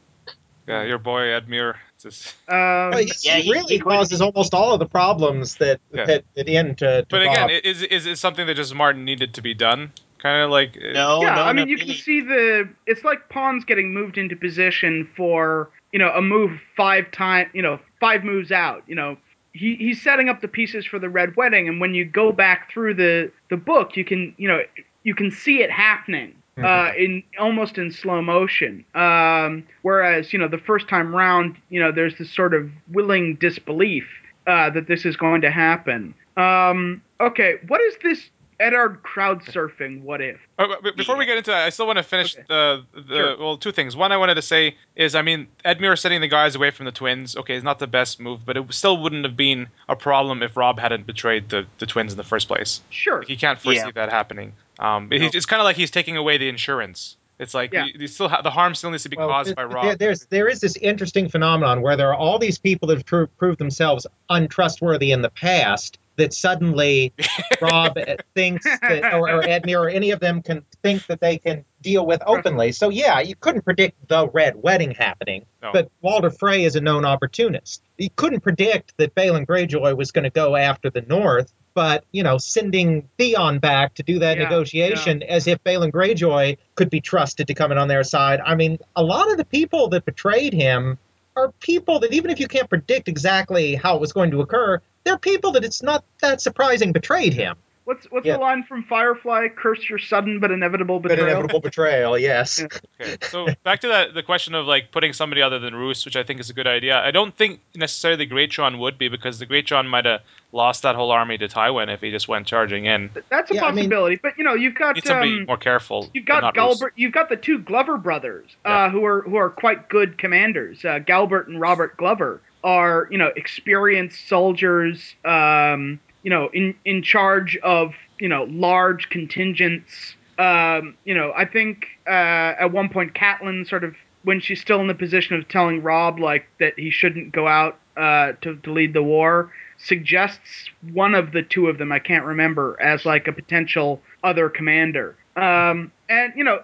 Yeah, 0.69 0.83
your 0.83 0.99
boy 0.99 1.27
Edmure. 1.29 1.75
Just, 2.03 2.35
Um, 2.49 2.57
Well, 2.91 3.01
yeah, 3.01 3.37
he 3.37 3.43
he- 3.43 3.53
really 3.53 3.75
he 3.75 3.79
could- 3.79 3.89
causes 3.89 4.21
almost 4.21 4.53
all 4.53 4.73
of 4.75 4.81
the 4.81 4.87
problems 4.87 5.55
that 5.57 5.81
Yeah. 5.95 6.05
that, 6.05 6.25
that 6.35 6.49
end 6.49 6.79
to, 6.79 7.03
to 7.03 7.07
but 7.09 7.23
again, 7.23 7.49
Robb. 7.49 7.51
is 7.65 7.83
is 7.83 8.05
it 8.07 8.19
something 8.19 8.47
that 8.47 8.55
just 8.55 8.75
Martin 8.75 9.05
needed 9.05 9.33
to 9.35 9.43
be 9.43 9.55
done? 9.55 9.93
Kind 10.27 10.43
of 10.43 10.51
like 10.51 10.77
uh, 10.77 10.93
No, 10.93 11.23
yeah, 11.23 11.37
no, 11.37 11.43
I 11.43 11.53
mean, 11.53 11.57
not 11.57 11.69
you 11.69 11.77
really. 11.77 11.87
can 11.87 12.03
see 12.03 12.21
the. 12.21 12.69
It's 12.87 13.05
like 13.05 13.29
pawns 13.29 13.65
getting 13.65 13.95
moved 13.95 14.19
into 14.19 14.35
position 14.35 15.09
for 15.17 15.71
you 15.93 16.01
know 16.01 16.11
a 16.11 16.21
move 16.21 16.59
five 16.77 17.09
time, 17.13 17.49
you 17.53 17.63
know, 17.63 17.79
five 18.01 18.25
moves 18.25 18.51
out. 18.51 18.83
You 18.89 18.97
know, 18.97 19.17
he 19.53 19.77
he's 19.77 20.03
setting 20.03 20.29
up 20.29 20.41
the 20.41 20.49
pieces 20.49 20.85
for 20.85 20.99
the 20.99 21.09
red 21.09 21.37
wedding, 21.37 21.69
and 21.69 21.81
when 21.81 21.95
you 21.95 22.05
go 22.05 22.33
back 22.33 22.73
through 22.73 22.95
the 22.95 23.31
the 23.51 23.57
book, 23.57 23.97
you 23.97 24.05
can 24.05 24.35
you 24.37 24.49
know 24.49 24.63
you 25.05 25.15
can 25.15 25.31
see 25.31 25.63
it 25.63 25.71
happening. 25.71 26.35
Uh, 26.59 26.91
in 26.97 27.23
almost 27.39 27.77
in 27.77 27.93
slow 27.93 28.23
motion. 28.23 28.83
Um, 28.95 29.63
whereas 29.83 30.33
you 30.33 30.39
know 30.39 30.49
the 30.49 30.57
first 30.57 30.89
time 30.89 31.15
round, 31.15 31.57
you 31.69 31.79
know 31.79 31.93
there's 31.93 32.17
this 32.17 32.35
sort 32.35 32.55
of 32.55 32.71
willing 32.91 33.37
disbelief 33.37 34.09
uh, 34.47 34.71
that 34.71 34.89
this 34.89 35.05
is 35.05 35.17
going 35.17 35.43
to 35.43 35.51
happen. 35.51 36.15
Um, 36.39 37.03
okay, 37.21 37.57
what 37.69 37.83
is 37.83 37.97
this 38.03 38.31
Eddard 38.59 39.03
crowd 39.03 39.43
surfing? 39.43 40.03
What 40.03 40.21
if? 40.23 40.39
Oh, 40.59 40.67
but- 40.69 40.83
but 40.83 40.97
before 40.97 41.17
we 41.17 41.27
get 41.27 41.37
into 41.37 41.51
that, 41.51 41.65
I 41.67 41.71
still 41.71 41.87
want 41.87 41.99
to 41.99 42.03
finish 42.03 42.35
Okay. 42.35 42.45
the, 42.49 42.85
the 42.95 43.15
Sure. 43.15 43.37
well, 43.39 43.57
two 43.59 43.73
things. 43.73 43.95
One, 43.95 44.13
I 44.13 44.17
wanted 44.17 44.37
to 44.37 44.43
say 44.43 44.77
is, 44.95 45.15
I 45.15 45.23
mean, 45.23 45.47
Edmure 45.65 45.99
setting 45.99 46.21
the 46.21 46.29
guys 46.29 46.55
away 46.55 46.71
from 46.71 46.87
the 46.87 46.93
twins. 46.93 47.37
Okay, 47.37 47.55
it's 47.55 47.65
not 47.65 47.79
the 47.79 47.87
best 47.87 48.19
move, 48.21 48.47
but 48.47 48.57
it 48.57 48.73
still 48.73 48.97
wouldn't 48.97 49.25
have 49.25 49.37
been 49.37 49.69
a 49.89 49.97
problem 49.97 50.43
if 50.43 50.57
Robb 50.57 50.79
hadn't 50.79 51.07
betrayed 51.07 51.49
the, 51.51 51.67
the 51.79 51.87
twins 51.87 52.13
in 52.13 52.17
the 52.17 52.25
first 52.25 52.49
place. 52.49 52.81
Sure. 52.91 53.19
Like, 53.19 53.29
he 53.29 53.37
can't 53.37 53.61
foresee 53.61 53.79
Yeah. 53.81 53.91
that 53.95 54.11
happening. 54.11 54.53
Um, 54.79 55.09
No. 55.11 55.17
it's 55.33 55.47
kind 55.47 55.61
of 55.61 55.65
like 55.65 55.77
he's 55.77 55.91
taking 55.91 56.17
away 56.17 56.39
the 56.39 56.49
insurance. 56.49 57.17
It's 57.39 57.53
like 57.53 57.75
Yeah. 57.75 57.85
you, 57.85 57.93
you 58.01 58.07
still 58.07 58.29
ha- 58.31 58.41
the 58.41 58.51
harm 58.51 58.75
still 58.75 58.91
needs 58.91 59.03
to 59.03 59.11
be 59.11 59.17
Well, 59.19 59.29
caused 59.29 59.49
th- 59.49 59.57
by 59.57 59.65
th- 59.65 59.75
Robb. 59.75 59.99
there's 59.99 60.25
there 60.31 60.49
is 60.49 60.61
this 60.61 60.75
interesting 60.77 61.29
phenomenon 61.29 61.83
where 61.83 61.95
there 61.95 62.09
are 62.09 62.15
all 62.15 62.39
these 62.39 62.57
people 62.59 62.89
that 62.89 62.97
have 62.97 63.05
pro- 63.05 63.27
proved 63.27 63.59
themselves 63.59 64.07
untrustworthy 64.31 65.13
in 65.13 65.21
the 65.21 65.29
past 65.29 65.99
that 66.17 66.33
suddenly 66.35 67.13
Robb 67.61 67.99
thinks 68.35 68.65
that, 68.65 69.15
or, 69.15 69.31
or 69.31 69.43
Edmure 69.43 69.85
or 69.85 69.89
any 69.89 70.11
of 70.11 70.21
them 70.21 70.43
can 70.43 70.65
think 70.83 71.07
that 71.07 71.21
they 71.21 71.39
can 71.39 71.65
deal 71.83 72.07
with 72.07 72.23
openly. 72.27 72.73
So 72.73 72.89
yeah, 72.89 73.21
you 73.21 73.35
couldn't 73.37 73.63
predict 73.63 74.09
the 74.09 74.29
Red 74.29 74.57
Wedding 74.57 74.93
happening, 74.93 75.47
No. 75.63 75.73
but 75.73 75.91
Walder 76.01 76.31
Frey 76.31 76.65
is 76.65 76.77
a 76.77 76.81
known 76.81 77.05
opportunist. 77.05 77.83
You 77.99 78.11
couldn't 78.17 78.41
predict 78.41 78.95
that 78.99 79.15
Balon 79.15 79.47
Greyjoy 79.47 79.97
was 79.97 80.11
going 80.11 80.25
to 80.25 80.31
go 80.31 80.57
after 80.57 80.91
the 80.91 81.03
North. 81.03 81.53
But 81.75 82.05
you 82.11 82.23
know, 82.23 82.39
sending 82.39 83.07
Theon 83.19 83.59
back 83.59 83.93
to 83.97 84.03
do 84.03 84.19
that 84.21 84.39
Yeah, 84.39 84.45
negotiation 84.45 85.23
as 85.25 85.47
if 85.47 85.63
Balon 85.63 85.93
Greyjoy 85.93 86.57
could 86.75 86.89
be 86.89 87.03
trusted 87.03 87.47
to 87.49 87.55
come 87.55 87.71
in 87.71 87.77
on 87.77 87.87
their 87.89 88.03
side. 88.03 88.41
I 88.43 88.55
mean, 88.55 88.79
a 88.97 89.05
lot 89.05 89.31
of 89.31 89.37
the 89.37 89.45
people 89.45 89.89
that 89.89 90.07
betrayed 90.07 90.55
him 90.55 90.99
are 91.37 91.53
people 91.61 91.99
that 92.01 92.15
even 92.15 92.31
if 92.31 92.41
you 92.41 92.49
can't 92.49 92.69
predict 92.71 93.09
exactly 93.09 93.75
how 93.75 93.95
it 93.95 94.01
was 94.01 94.11
going 94.11 94.31
to 94.31 94.41
occur, 94.41 94.81
they're 95.07 95.17
people 95.19 95.53
that 95.53 95.65
it's 95.65 95.83
not 95.83 96.05
that 96.21 96.41
surprising 96.43 96.93
betrayed 96.93 97.33
him. 97.33 97.57
What's 97.85 98.05
what's 98.11 98.27
Yeah. 98.27 98.33
the 98.33 98.41
line 98.41 98.65
from 98.65 98.83
Firefly? 98.83 99.47
Curse 99.57 99.89
your 99.89 100.01
sudden 100.01 100.41
but 100.41 100.51
inevitable 100.51 100.99
betrayal. 100.99 101.21
But 101.25 101.31
inevitable 101.31 101.61
betrayal, 101.61 102.19
yes. 102.19 102.59
Yeah. 102.59 102.67
Okay, 103.01 103.17
so 103.29 103.47
back 103.63 103.83
to 103.83 103.89
that 103.89 104.13
the 104.13 104.25
question 104.25 104.57
of 104.57 104.67
like 104.67 104.91
putting 104.91 105.13
somebody 105.13 105.41
other 105.41 105.61
than 105.61 105.73
Roose, 105.73 106.05
which 106.05 106.17
I 106.17 106.25
think 106.25 106.41
is 106.41 106.51
a 106.51 106.53
good 106.53 106.67
idea. 106.67 106.99
I 107.01 107.13
don't 107.13 107.33
think 107.33 107.61
necessarily 107.77 108.27
the 108.27 108.35
Greatjon 108.35 108.81
would 108.81 108.99
be 108.99 109.07
because 109.09 109.39
the 109.39 109.47
Greatjon 109.47 109.87
might 109.87 110.05
have 110.05 110.23
lost 110.51 110.83
that 110.83 110.97
whole 110.97 111.13
army 111.13 111.39
to 111.39 111.47
Tywin 111.47 111.93
if 111.95 112.01
he 112.01 112.11
just 112.11 112.27
went 112.27 112.49
charging 112.49 112.87
in. 112.87 113.09
That's 113.31 113.53
a 113.53 113.55
Yeah, 113.55 113.67
I 113.67 113.71
mean- 113.71 113.85
possibility. 113.85 114.17
but 114.21 114.37
you 114.37 114.43
know, 114.43 114.55
you've 114.55 114.75
got 114.75 114.97
Need 114.97 115.05
somebody 115.07 115.39
um, 115.39 115.47
more 115.47 115.57
careful. 115.57 116.11
You've 116.13 116.25
got 116.27 116.43
not 116.43 116.57
Roose. 116.57 116.81
Galbert. 116.81 116.91
You've 116.97 117.13
got 117.13 117.29
the 117.29 117.37
two 117.37 117.59
Glover 117.61 117.99
brothers, 117.99 118.47
uh, 118.65 118.69
Yeah. 118.69 118.91
who 118.91 119.05
are 119.05 119.23
who 119.23 119.37
are 119.37 119.51
quite 119.51 119.89
good 119.89 120.19
commanders. 120.19 120.85
Uh, 120.85 120.99
Galbert 120.99 121.47
and 121.47 121.61
Robert 121.61 121.97
Glover 121.97 122.41
are 122.67 123.07
you 123.11 123.17
know 123.17 123.31
experienced 123.37 124.29
soldiers. 124.29 125.15
Um, 125.25 126.01
you 126.23 126.31
know, 126.31 126.51
in 126.53 126.75
in 126.85 127.03
charge 127.03 127.57
of 127.63 127.95
you 128.19 128.29
know 128.29 128.45
large 128.51 129.09
contingents. 129.09 130.17
Um, 130.39 130.97
you 131.07 131.15
know, 131.15 131.33
I 131.35 131.47
think 131.47 131.87
uh, 132.07 132.61
at 132.61 132.73
one 132.73 132.91
point 132.91 133.15
Catelyn 133.15 133.67
sort 133.67 133.85
of 133.85 133.95
when 134.25 134.41
she's 134.41 134.61
still 134.61 134.81
in 134.81 134.89
the 134.89 134.95
position 134.95 135.37
of 135.37 135.49
telling 135.49 135.83
Robb 135.83 136.19
like 136.19 136.47
that 136.59 136.75
he 136.77 136.91
shouldn't 136.91 137.33
go 137.33 137.47
out 137.47 137.79
uh, 137.97 138.33
to 138.43 138.57
to 138.57 138.73
lead 138.73 138.93
the 138.93 139.03
war 139.03 139.53
suggests 139.79 140.71
one 140.93 141.15
of 141.15 141.33
the 141.33 141.43
two 141.43 141.69
of 141.69 141.79
them 141.79 141.93
I 141.93 141.99
can't 142.01 142.25
remember 142.25 142.77
as 142.81 143.05
like 143.05 143.29
a 143.29 143.33
potential 143.33 144.01
other 144.25 144.49
commander. 144.49 145.17
Um, 145.37 145.93
and 146.09 146.33
you 146.35 146.43
know, 146.43 146.63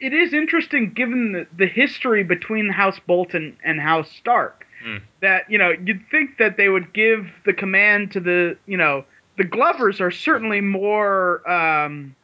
it 0.00 0.12
is 0.12 0.34
interesting 0.34 0.92
given 0.92 1.32
the, 1.32 1.46
the 1.56 1.66
history 1.66 2.24
between 2.24 2.68
House 2.68 3.00
Bolton 3.06 3.56
and 3.64 3.80
House 3.80 4.10
Stark 4.10 4.66
Hmm. 4.84 4.98
that 5.20 5.50
you 5.50 5.58
know 5.58 5.70
you'd 5.84 6.04
think 6.10 6.38
that 6.38 6.56
they 6.56 6.68
would 6.68 6.92
give 6.92 7.26
the 7.44 7.52
command 7.52 8.12
to 8.12 8.20
the 8.20 8.56
you 8.66 8.76
know 8.76 9.04
the 9.36 9.44
Glovers 9.44 10.00
are 10.00 10.10
certainly 10.10 10.60
more 10.60 11.48
um, 11.50 12.14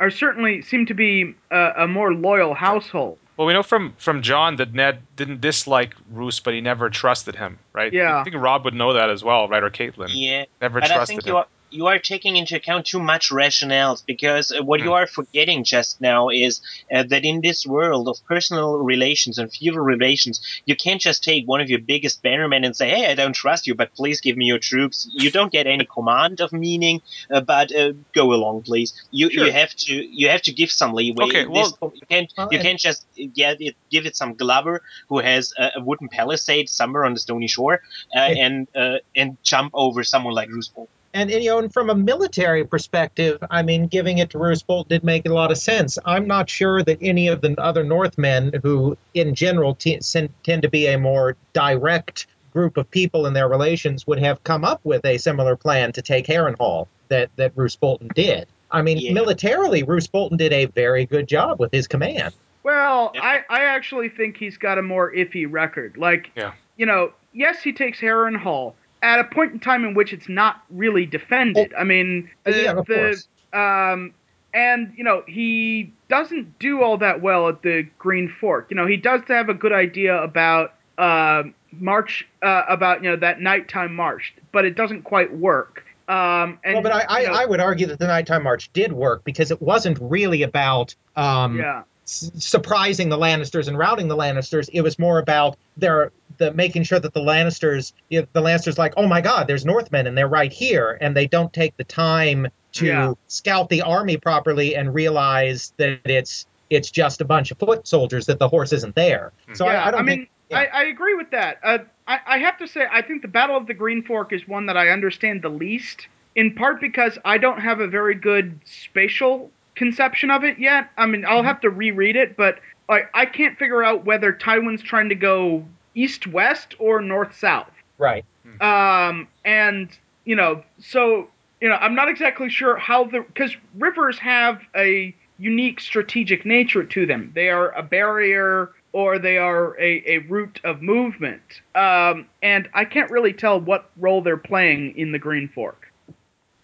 are 0.00 0.10
certainly 0.10 0.62
seem 0.62 0.86
to 0.86 0.94
be 0.94 1.34
a, 1.50 1.70
a 1.78 1.88
more 1.88 2.12
loyal 2.14 2.54
household. 2.54 3.18
Well, 3.36 3.46
we 3.46 3.52
know 3.52 3.62
from 3.62 3.94
from 3.98 4.22
Jon 4.22 4.56
that 4.56 4.74
Ned 4.74 5.00
didn't 5.16 5.40
dislike 5.40 5.94
Roose, 6.12 6.38
but 6.40 6.54
he 6.54 6.60
never 6.60 6.88
trusted 6.88 7.34
him, 7.34 7.58
right? 7.72 7.92
Yeah. 7.92 8.20
I 8.20 8.24
think 8.24 8.36
Robb 8.36 8.64
would 8.64 8.74
know 8.74 8.92
that 8.92 9.10
as 9.10 9.24
well, 9.24 9.48
right? 9.48 9.62
Or 9.62 9.70
Catelyn. 9.70 10.08
Yeah, 10.10 10.44
Never 10.60 10.80
but 10.80 10.90
I 10.90 10.94
trusted 10.94 11.16
think 11.16 11.26
him. 11.26 11.32
you 11.32 11.36
are 11.38 11.46
you 11.78 11.86
are 11.90 11.98
taking 11.98 12.36
into 12.36 12.54
account 12.56 12.86
too 12.86 13.00
much 13.12 13.30
rationales 13.30 14.00
because 14.12 14.46
uh, 14.52 14.62
what 14.62 14.80
you 14.80 14.90
Hmm. 14.90 14.98
are 15.00 15.06
forgetting 15.18 15.64
just 15.64 16.00
now 16.00 16.20
is 16.46 16.60
uh, 16.94 17.02
that 17.10 17.24
in 17.30 17.40
this 17.40 17.66
world 17.66 18.06
of 18.08 18.16
personal 18.32 18.68
relations 18.92 19.38
and 19.38 19.52
feudal 19.52 19.80
relations, 19.94 20.40
you 20.66 20.76
can't 20.84 21.00
just 21.08 21.20
take 21.30 21.42
one 21.46 21.60
of 21.64 21.68
your 21.72 21.80
biggest 21.92 22.22
bannermen 22.22 22.64
and 22.66 22.74
say, 22.80 22.88
"Hey, 22.94 23.04
I 23.10 23.14
don't 23.20 23.34
trust 23.44 23.66
you, 23.66 23.74
but 23.74 23.94
please 24.00 24.18
give 24.26 24.36
me 24.36 24.46
your 24.52 24.60
troops." 24.70 24.98
You 25.22 25.30
don't 25.36 25.52
get 25.58 25.66
any 25.66 25.86
command 25.96 26.36
of 26.40 26.52
meaning, 26.52 26.96
uh, 27.34 27.40
but 27.54 27.74
uh, 27.80 27.92
go 28.14 28.32
along, 28.38 28.56
please. 28.70 28.90
You 29.10 29.26
Sure. 29.30 29.46
you 29.46 29.52
have 29.60 29.72
to 29.86 29.94
you 30.20 30.26
have 30.34 30.42
to 30.48 30.52
give 30.60 30.70
some 30.80 30.92
leeway. 30.98 31.24
Okay, 31.26 31.44
well- 31.46 31.72
co- 31.80 31.92
you 32.00 32.06
can't 32.14 32.30
Well, 32.38 32.48
you 32.52 32.58
can't 32.66 32.80
just 32.88 33.00
get 33.40 33.54
it 33.60 33.74
give 33.94 34.04
it 34.06 34.14
some 34.22 34.32
Glover 34.42 34.76
who 35.08 35.18
has 35.30 35.52
a, 35.58 35.66
wooden 35.88 36.08
palisade 36.08 36.68
somewhere 36.80 37.04
on 37.08 37.12
the 37.16 37.20
stony 37.26 37.48
shore 37.56 37.74
uh, 37.74 38.28
Yeah. 38.30 38.44
and 38.44 38.56
uh, 38.82 38.98
and 39.20 39.28
jump 39.52 39.70
over 39.84 40.00
someone 40.04 40.34
like 40.40 40.48
Roose 40.56 40.68
Bolton. 40.74 40.93
And, 41.14 41.30
and, 41.30 41.42
you 41.44 41.50
know, 41.50 41.58
and 41.60 41.72
from 41.72 41.90
a 41.90 41.94
military 41.94 42.64
perspective, 42.64 43.38
I 43.48 43.62
mean, 43.62 43.86
giving 43.86 44.18
it 44.18 44.30
to 44.30 44.38
Roose 44.38 44.62
Bolt 44.62 44.88
did 44.88 45.04
make 45.04 45.24
a 45.26 45.32
lot 45.32 45.52
of 45.52 45.58
sense. 45.58 45.96
I'm 46.04 46.26
not 46.26 46.50
sure 46.50 46.82
that 46.82 46.98
any 47.00 47.28
of 47.28 47.40
the 47.40 47.54
other 47.60 47.84
Northmen, 47.84 48.52
who 48.64 48.98
in 49.14 49.34
general 49.34 49.76
t- 49.76 50.00
sen- 50.00 50.34
tend 50.42 50.62
to 50.62 50.68
be 50.68 50.86
a 50.88 50.98
more 50.98 51.36
direct 51.52 52.26
group 52.52 52.76
of 52.76 52.90
people 52.90 53.26
in 53.26 53.32
their 53.32 53.48
relations, 53.48 54.06
would 54.08 54.18
have 54.18 54.42
come 54.42 54.64
up 54.64 54.80
with 54.82 55.04
a 55.04 55.16
similar 55.18 55.54
plan 55.56 55.92
to 55.92 56.02
take 56.02 56.26
Harrenhal 56.26 56.88
that 57.08 57.30
that 57.36 57.52
Roose 57.54 57.76
Bolton 57.76 58.08
did. 58.14 58.48
I 58.72 58.82
mean, 58.82 58.98
Yeah. 58.98 59.12
militarily, 59.12 59.84
Roose 59.84 60.08
Bolton 60.08 60.36
did 60.36 60.52
a 60.52 60.64
very 60.66 61.06
good 61.06 61.28
job 61.28 61.60
with 61.60 61.70
his 61.72 61.86
command. 61.86 62.34
Well, 62.64 63.12
Yeah. 63.14 63.22
I, 63.22 63.44
I 63.50 63.64
actually 63.66 64.08
think 64.08 64.36
he's 64.36 64.56
got 64.56 64.78
a 64.78 64.82
more 64.82 65.12
iffy 65.12 65.46
record. 65.48 65.96
Like, 65.96 66.30
Yeah. 66.34 66.52
you 66.76 66.86
know, 66.86 67.12
yes, 67.32 67.62
he 67.62 67.72
takes 67.72 68.00
Harrenhal 68.00 68.72
at 69.04 69.20
a 69.20 69.24
point 69.24 69.52
in 69.52 69.60
time 69.60 69.84
in 69.84 69.92
which 69.92 70.12
it's 70.14 70.30
not 70.30 70.62
really 70.70 71.04
defended. 71.04 71.72
I 71.78 71.84
mean, 71.84 72.30
the, 72.44 72.62
yeah, 72.62 72.72
of 72.72 72.86
the 72.86 72.94
course. 72.94 73.28
um, 73.52 74.14
and 74.54 74.92
you 74.96 75.04
know, 75.04 75.22
he 75.28 75.92
doesn't 76.08 76.58
do 76.58 76.82
all 76.82 76.96
that 76.98 77.20
well 77.20 77.48
at 77.48 77.62
the 77.62 77.86
Green 77.98 78.34
Fork. 78.40 78.68
You 78.70 78.76
know, 78.76 78.86
he 78.86 78.96
does 78.96 79.20
have 79.28 79.50
a 79.50 79.54
good 79.54 79.72
idea 79.72 80.20
about 80.20 80.74
uh, 80.96 81.42
march, 81.72 82.26
uh, 82.42 82.62
about 82.66 83.04
you 83.04 83.10
know 83.10 83.16
that 83.16 83.42
nighttime 83.42 83.94
march, 83.94 84.34
but 84.52 84.64
it 84.64 84.74
doesn't 84.74 85.02
quite 85.02 85.36
work. 85.36 85.84
Um, 86.08 86.58
and 86.64 86.74
well, 86.74 86.82
but 86.82 86.92
I, 86.92 87.04
I, 87.08 87.24
know, 87.24 87.32
I 87.32 87.44
would 87.44 87.60
argue 87.60 87.86
that 87.88 87.98
the 87.98 88.06
nighttime 88.06 88.42
march 88.42 88.72
did 88.72 88.92
work 88.92 89.22
because 89.24 89.50
it 89.50 89.60
wasn't 89.60 89.98
really 90.00 90.42
about 90.42 90.94
um, 91.16 91.58
yeah. 91.58 91.82
Surprising 92.04 93.08
the 93.08 93.18
Lannisters 93.18 93.68
and 93.68 93.78
routing 93.78 94.08
the 94.08 94.16
Lannisters. 94.16 94.68
It 94.72 94.82
was 94.82 94.98
more 94.98 95.18
about 95.18 95.56
their 95.76 96.12
the 96.38 96.52
making 96.52 96.82
sure 96.82 96.98
that 96.98 97.14
the 97.14 97.20
Lannisters, 97.20 97.92
you 98.08 98.20
know, 98.20 98.26
the 98.32 98.42
Lannisters, 98.42 98.76
like, 98.76 98.92
oh 98.96 99.06
my 99.06 99.20
God, 99.20 99.46
there's 99.46 99.64
Northmen 99.64 100.06
and 100.06 100.18
they're 100.18 100.28
right 100.28 100.52
here, 100.52 100.98
and 101.00 101.16
they 101.16 101.26
don't 101.26 101.52
take 101.52 101.76
the 101.76 101.84
time 101.84 102.48
to 102.72 102.86
Yeah. 102.86 103.12
scout 103.28 103.68
the 103.68 103.82
army 103.82 104.16
properly 104.16 104.74
and 104.74 104.92
realize 104.92 105.72
that 105.76 106.00
it's 106.04 106.46
it's 106.70 106.90
just 106.90 107.20
a 107.20 107.24
bunch 107.24 107.50
of 107.50 107.58
foot 107.58 107.86
soldiers 107.86 108.26
that 108.26 108.38
the 108.38 108.48
horse 108.48 108.72
isn't 108.72 108.94
there. 108.94 109.32
So 109.52 109.66
yeah, 109.66 109.84
I, 109.84 109.88
I 109.88 109.90
don't 109.92 110.04
mean, 110.06 110.18
think. 110.18 110.30
yeah. 110.50 110.58
I, 110.58 110.64
I 110.64 110.82
agree 110.84 111.14
with 111.14 111.30
that. 111.30 111.60
Uh, 111.62 111.78
I, 112.08 112.18
I 112.26 112.38
have 112.38 112.58
to 112.58 112.66
say, 112.66 112.86
I 112.90 113.02
think 113.02 113.22
the 113.22 113.28
Battle 113.28 113.56
of 113.56 113.66
the 113.66 113.74
Green 113.74 114.02
Fork 114.02 114.32
is 114.32 114.48
one 114.48 114.66
that 114.66 114.76
I 114.76 114.88
understand 114.88 115.42
the 115.42 115.50
least, 115.50 116.08
in 116.34 116.54
part 116.54 116.80
because 116.80 117.18
I 117.24 117.38
don't 117.38 117.60
have 117.60 117.80
a 117.80 117.86
very 117.86 118.14
good 118.14 118.58
spatial 118.64 119.50
conception 119.74 120.30
of 120.30 120.44
it 120.44 120.58
yet. 120.58 120.90
I 120.96 121.06
mean, 121.06 121.24
I'll 121.26 121.42
have 121.42 121.60
to 121.62 121.70
reread 121.70 122.16
it, 122.16 122.36
but 122.36 122.58
like, 122.88 123.10
I 123.14 123.26
can't 123.26 123.58
figure 123.58 123.82
out 123.82 124.04
whether 124.04 124.32
Tywin's 124.32 124.82
trying 124.82 125.08
to 125.08 125.14
go 125.14 125.64
east-west 125.94 126.74
or 126.78 127.00
north-south. 127.00 127.70
right. 127.98 128.24
Um, 128.60 129.28
and 129.44 129.88
you 130.24 130.36
know, 130.36 130.62
so 130.78 131.28
you 131.60 131.68
know, 131.68 131.76
I'm 131.76 131.94
not 131.94 132.08
exactly 132.08 132.50
sure 132.50 132.76
how 132.76 133.04
the 133.04 133.20
because 133.20 133.56
rivers 133.78 134.18
have 134.18 134.60
a 134.76 135.14
unique 135.38 135.80
strategic 135.80 136.44
nature 136.44 136.84
to 136.84 137.06
them. 137.06 137.32
They 137.34 137.48
are 137.48 137.70
a 137.70 137.82
barrier 137.82 138.70
or 138.92 139.18
they 139.18 139.38
are 139.38 139.76
a, 139.80 140.02
a 140.06 140.18
route 140.18 140.60
of 140.62 140.80
movement. 140.80 141.42
Um, 141.74 142.26
and 142.42 142.68
I 142.74 142.84
can't 142.84 143.10
really 143.10 143.32
tell 143.32 143.60
what 143.60 143.90
role 143.96 144.22
they're 144.22 144.36
playing 144.36 144.96
in 144.96 145.10
the 145.10 145.18
Green 145.18 145.48
Fork. 145.48 145.90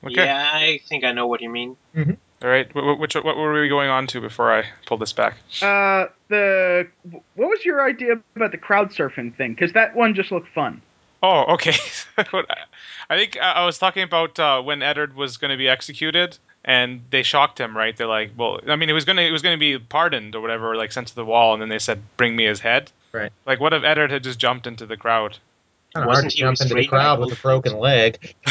Okay. 0.05 0.25
Yeah, 0.25 0.49
I 0.53 0.81
think 0.89 1.05
I 1.05 1.13
know 1.13 1.27
what 1.27 1.41
you 1.41 1.51
mean. 1.51 1.77
All 2.43 2.49
right. 2.49 2.71
Wh- 2.73 2.97
wh- 2.97 3.01
Which 3.01 3.15
what 3.15 3.37
were 3.37 3.61
we 3.61 3.69
going 3.69 3.91
on 3.91 4.07
to 4.09 4.21
before 4.21 4.53
I 4.53 4.65
pulled 4.87 5.01
this 5.01 5.13
back? 5.13 5.35
Uh, 5.63 6.07
the 6.29 6.89
what 7.35 7.49
was 7.51 7.65
your 7.65 7.87
idea 7.87 8.21
about 8.37 8.53
the 8.53 8.59
crowd 8.59 8.91
surfing 8.91 9.35
thing? 9.37 9.55
Because 9.55 9.73
that 9.75 9.95
one 9.95 10.15
just 10.15 10.33
looked 10.33 10.49
fun. 10.55 10.81
Oh, 11.23 11.55
okay. 11.55 11.75
I 12.19 13.17
think 13.17 13.37
I 13.37 13.53
I 13.53 13.67
was 13.67 13.79
talking 13.79 14.03
about 14.03 14.39
uh, 14.39 14.63
when 14.63 14.83
Eddard 14.83 15.15
was 15.15 15.37
going 15.37 15.51
to 15.51 15.59
be 15.59 15.69
executed, 15.69 16.39
and 16.65 17.03
they 17.11 17.23
shocked 17.23 17.61
him. 17.61 17.77
Right? 17.77 17.95
They're 17.95 18.07
like, 18.07 18.33
"Well, 18.37 18.61
I 18.67 18.77
mean, 18.77 18.89
it 18.89 18.95
was 18.95 19.05
going 19.05 19.17
to 19.17 19.27
it 19.27 19.33
was 19.33 19.43
going 19.43 19.57
to 19.57 19.61
be 19.61 19.79
pardoned 19.79 20.35
or 20.35 20.41
whatever, 20.41 20.77
like 20.77 20.93
sent 20.93 21.09
to 21.09 21.15
the 21.15 21.25
wall," 21.27 21.53
and 21.53 21.61
then 21.61 21.69
they 21.69 21.79
said, 21.79 22.01
"Bring 22.17 22.37
me 22.37 22.47
his 22.47 22.61
head." 22.61 22.91
Right. 23.13 23.33
Like, 23.45 23.61
what 23.61 23.75
if 23.75 23.83
Eddard 23.85 24.11
had 24.11 24.23
just 24.23 24.39
jumped 24.39 24.67
into 24.67 24.87
the 24.87 24.97
crowd? 24.97 25.37
Kind 25.95 26.05
of 26.05 26.09
Wasn't 26.09 26.33
he 26.33 26.39
jump 26.39 26.61
into 26.61 26.75
the 26.75 26.87
crowd 26.87 27.19
with 27.21 27.33
a 27.37 27.41
broken 27.43 27.79
leg. 27.79 28.35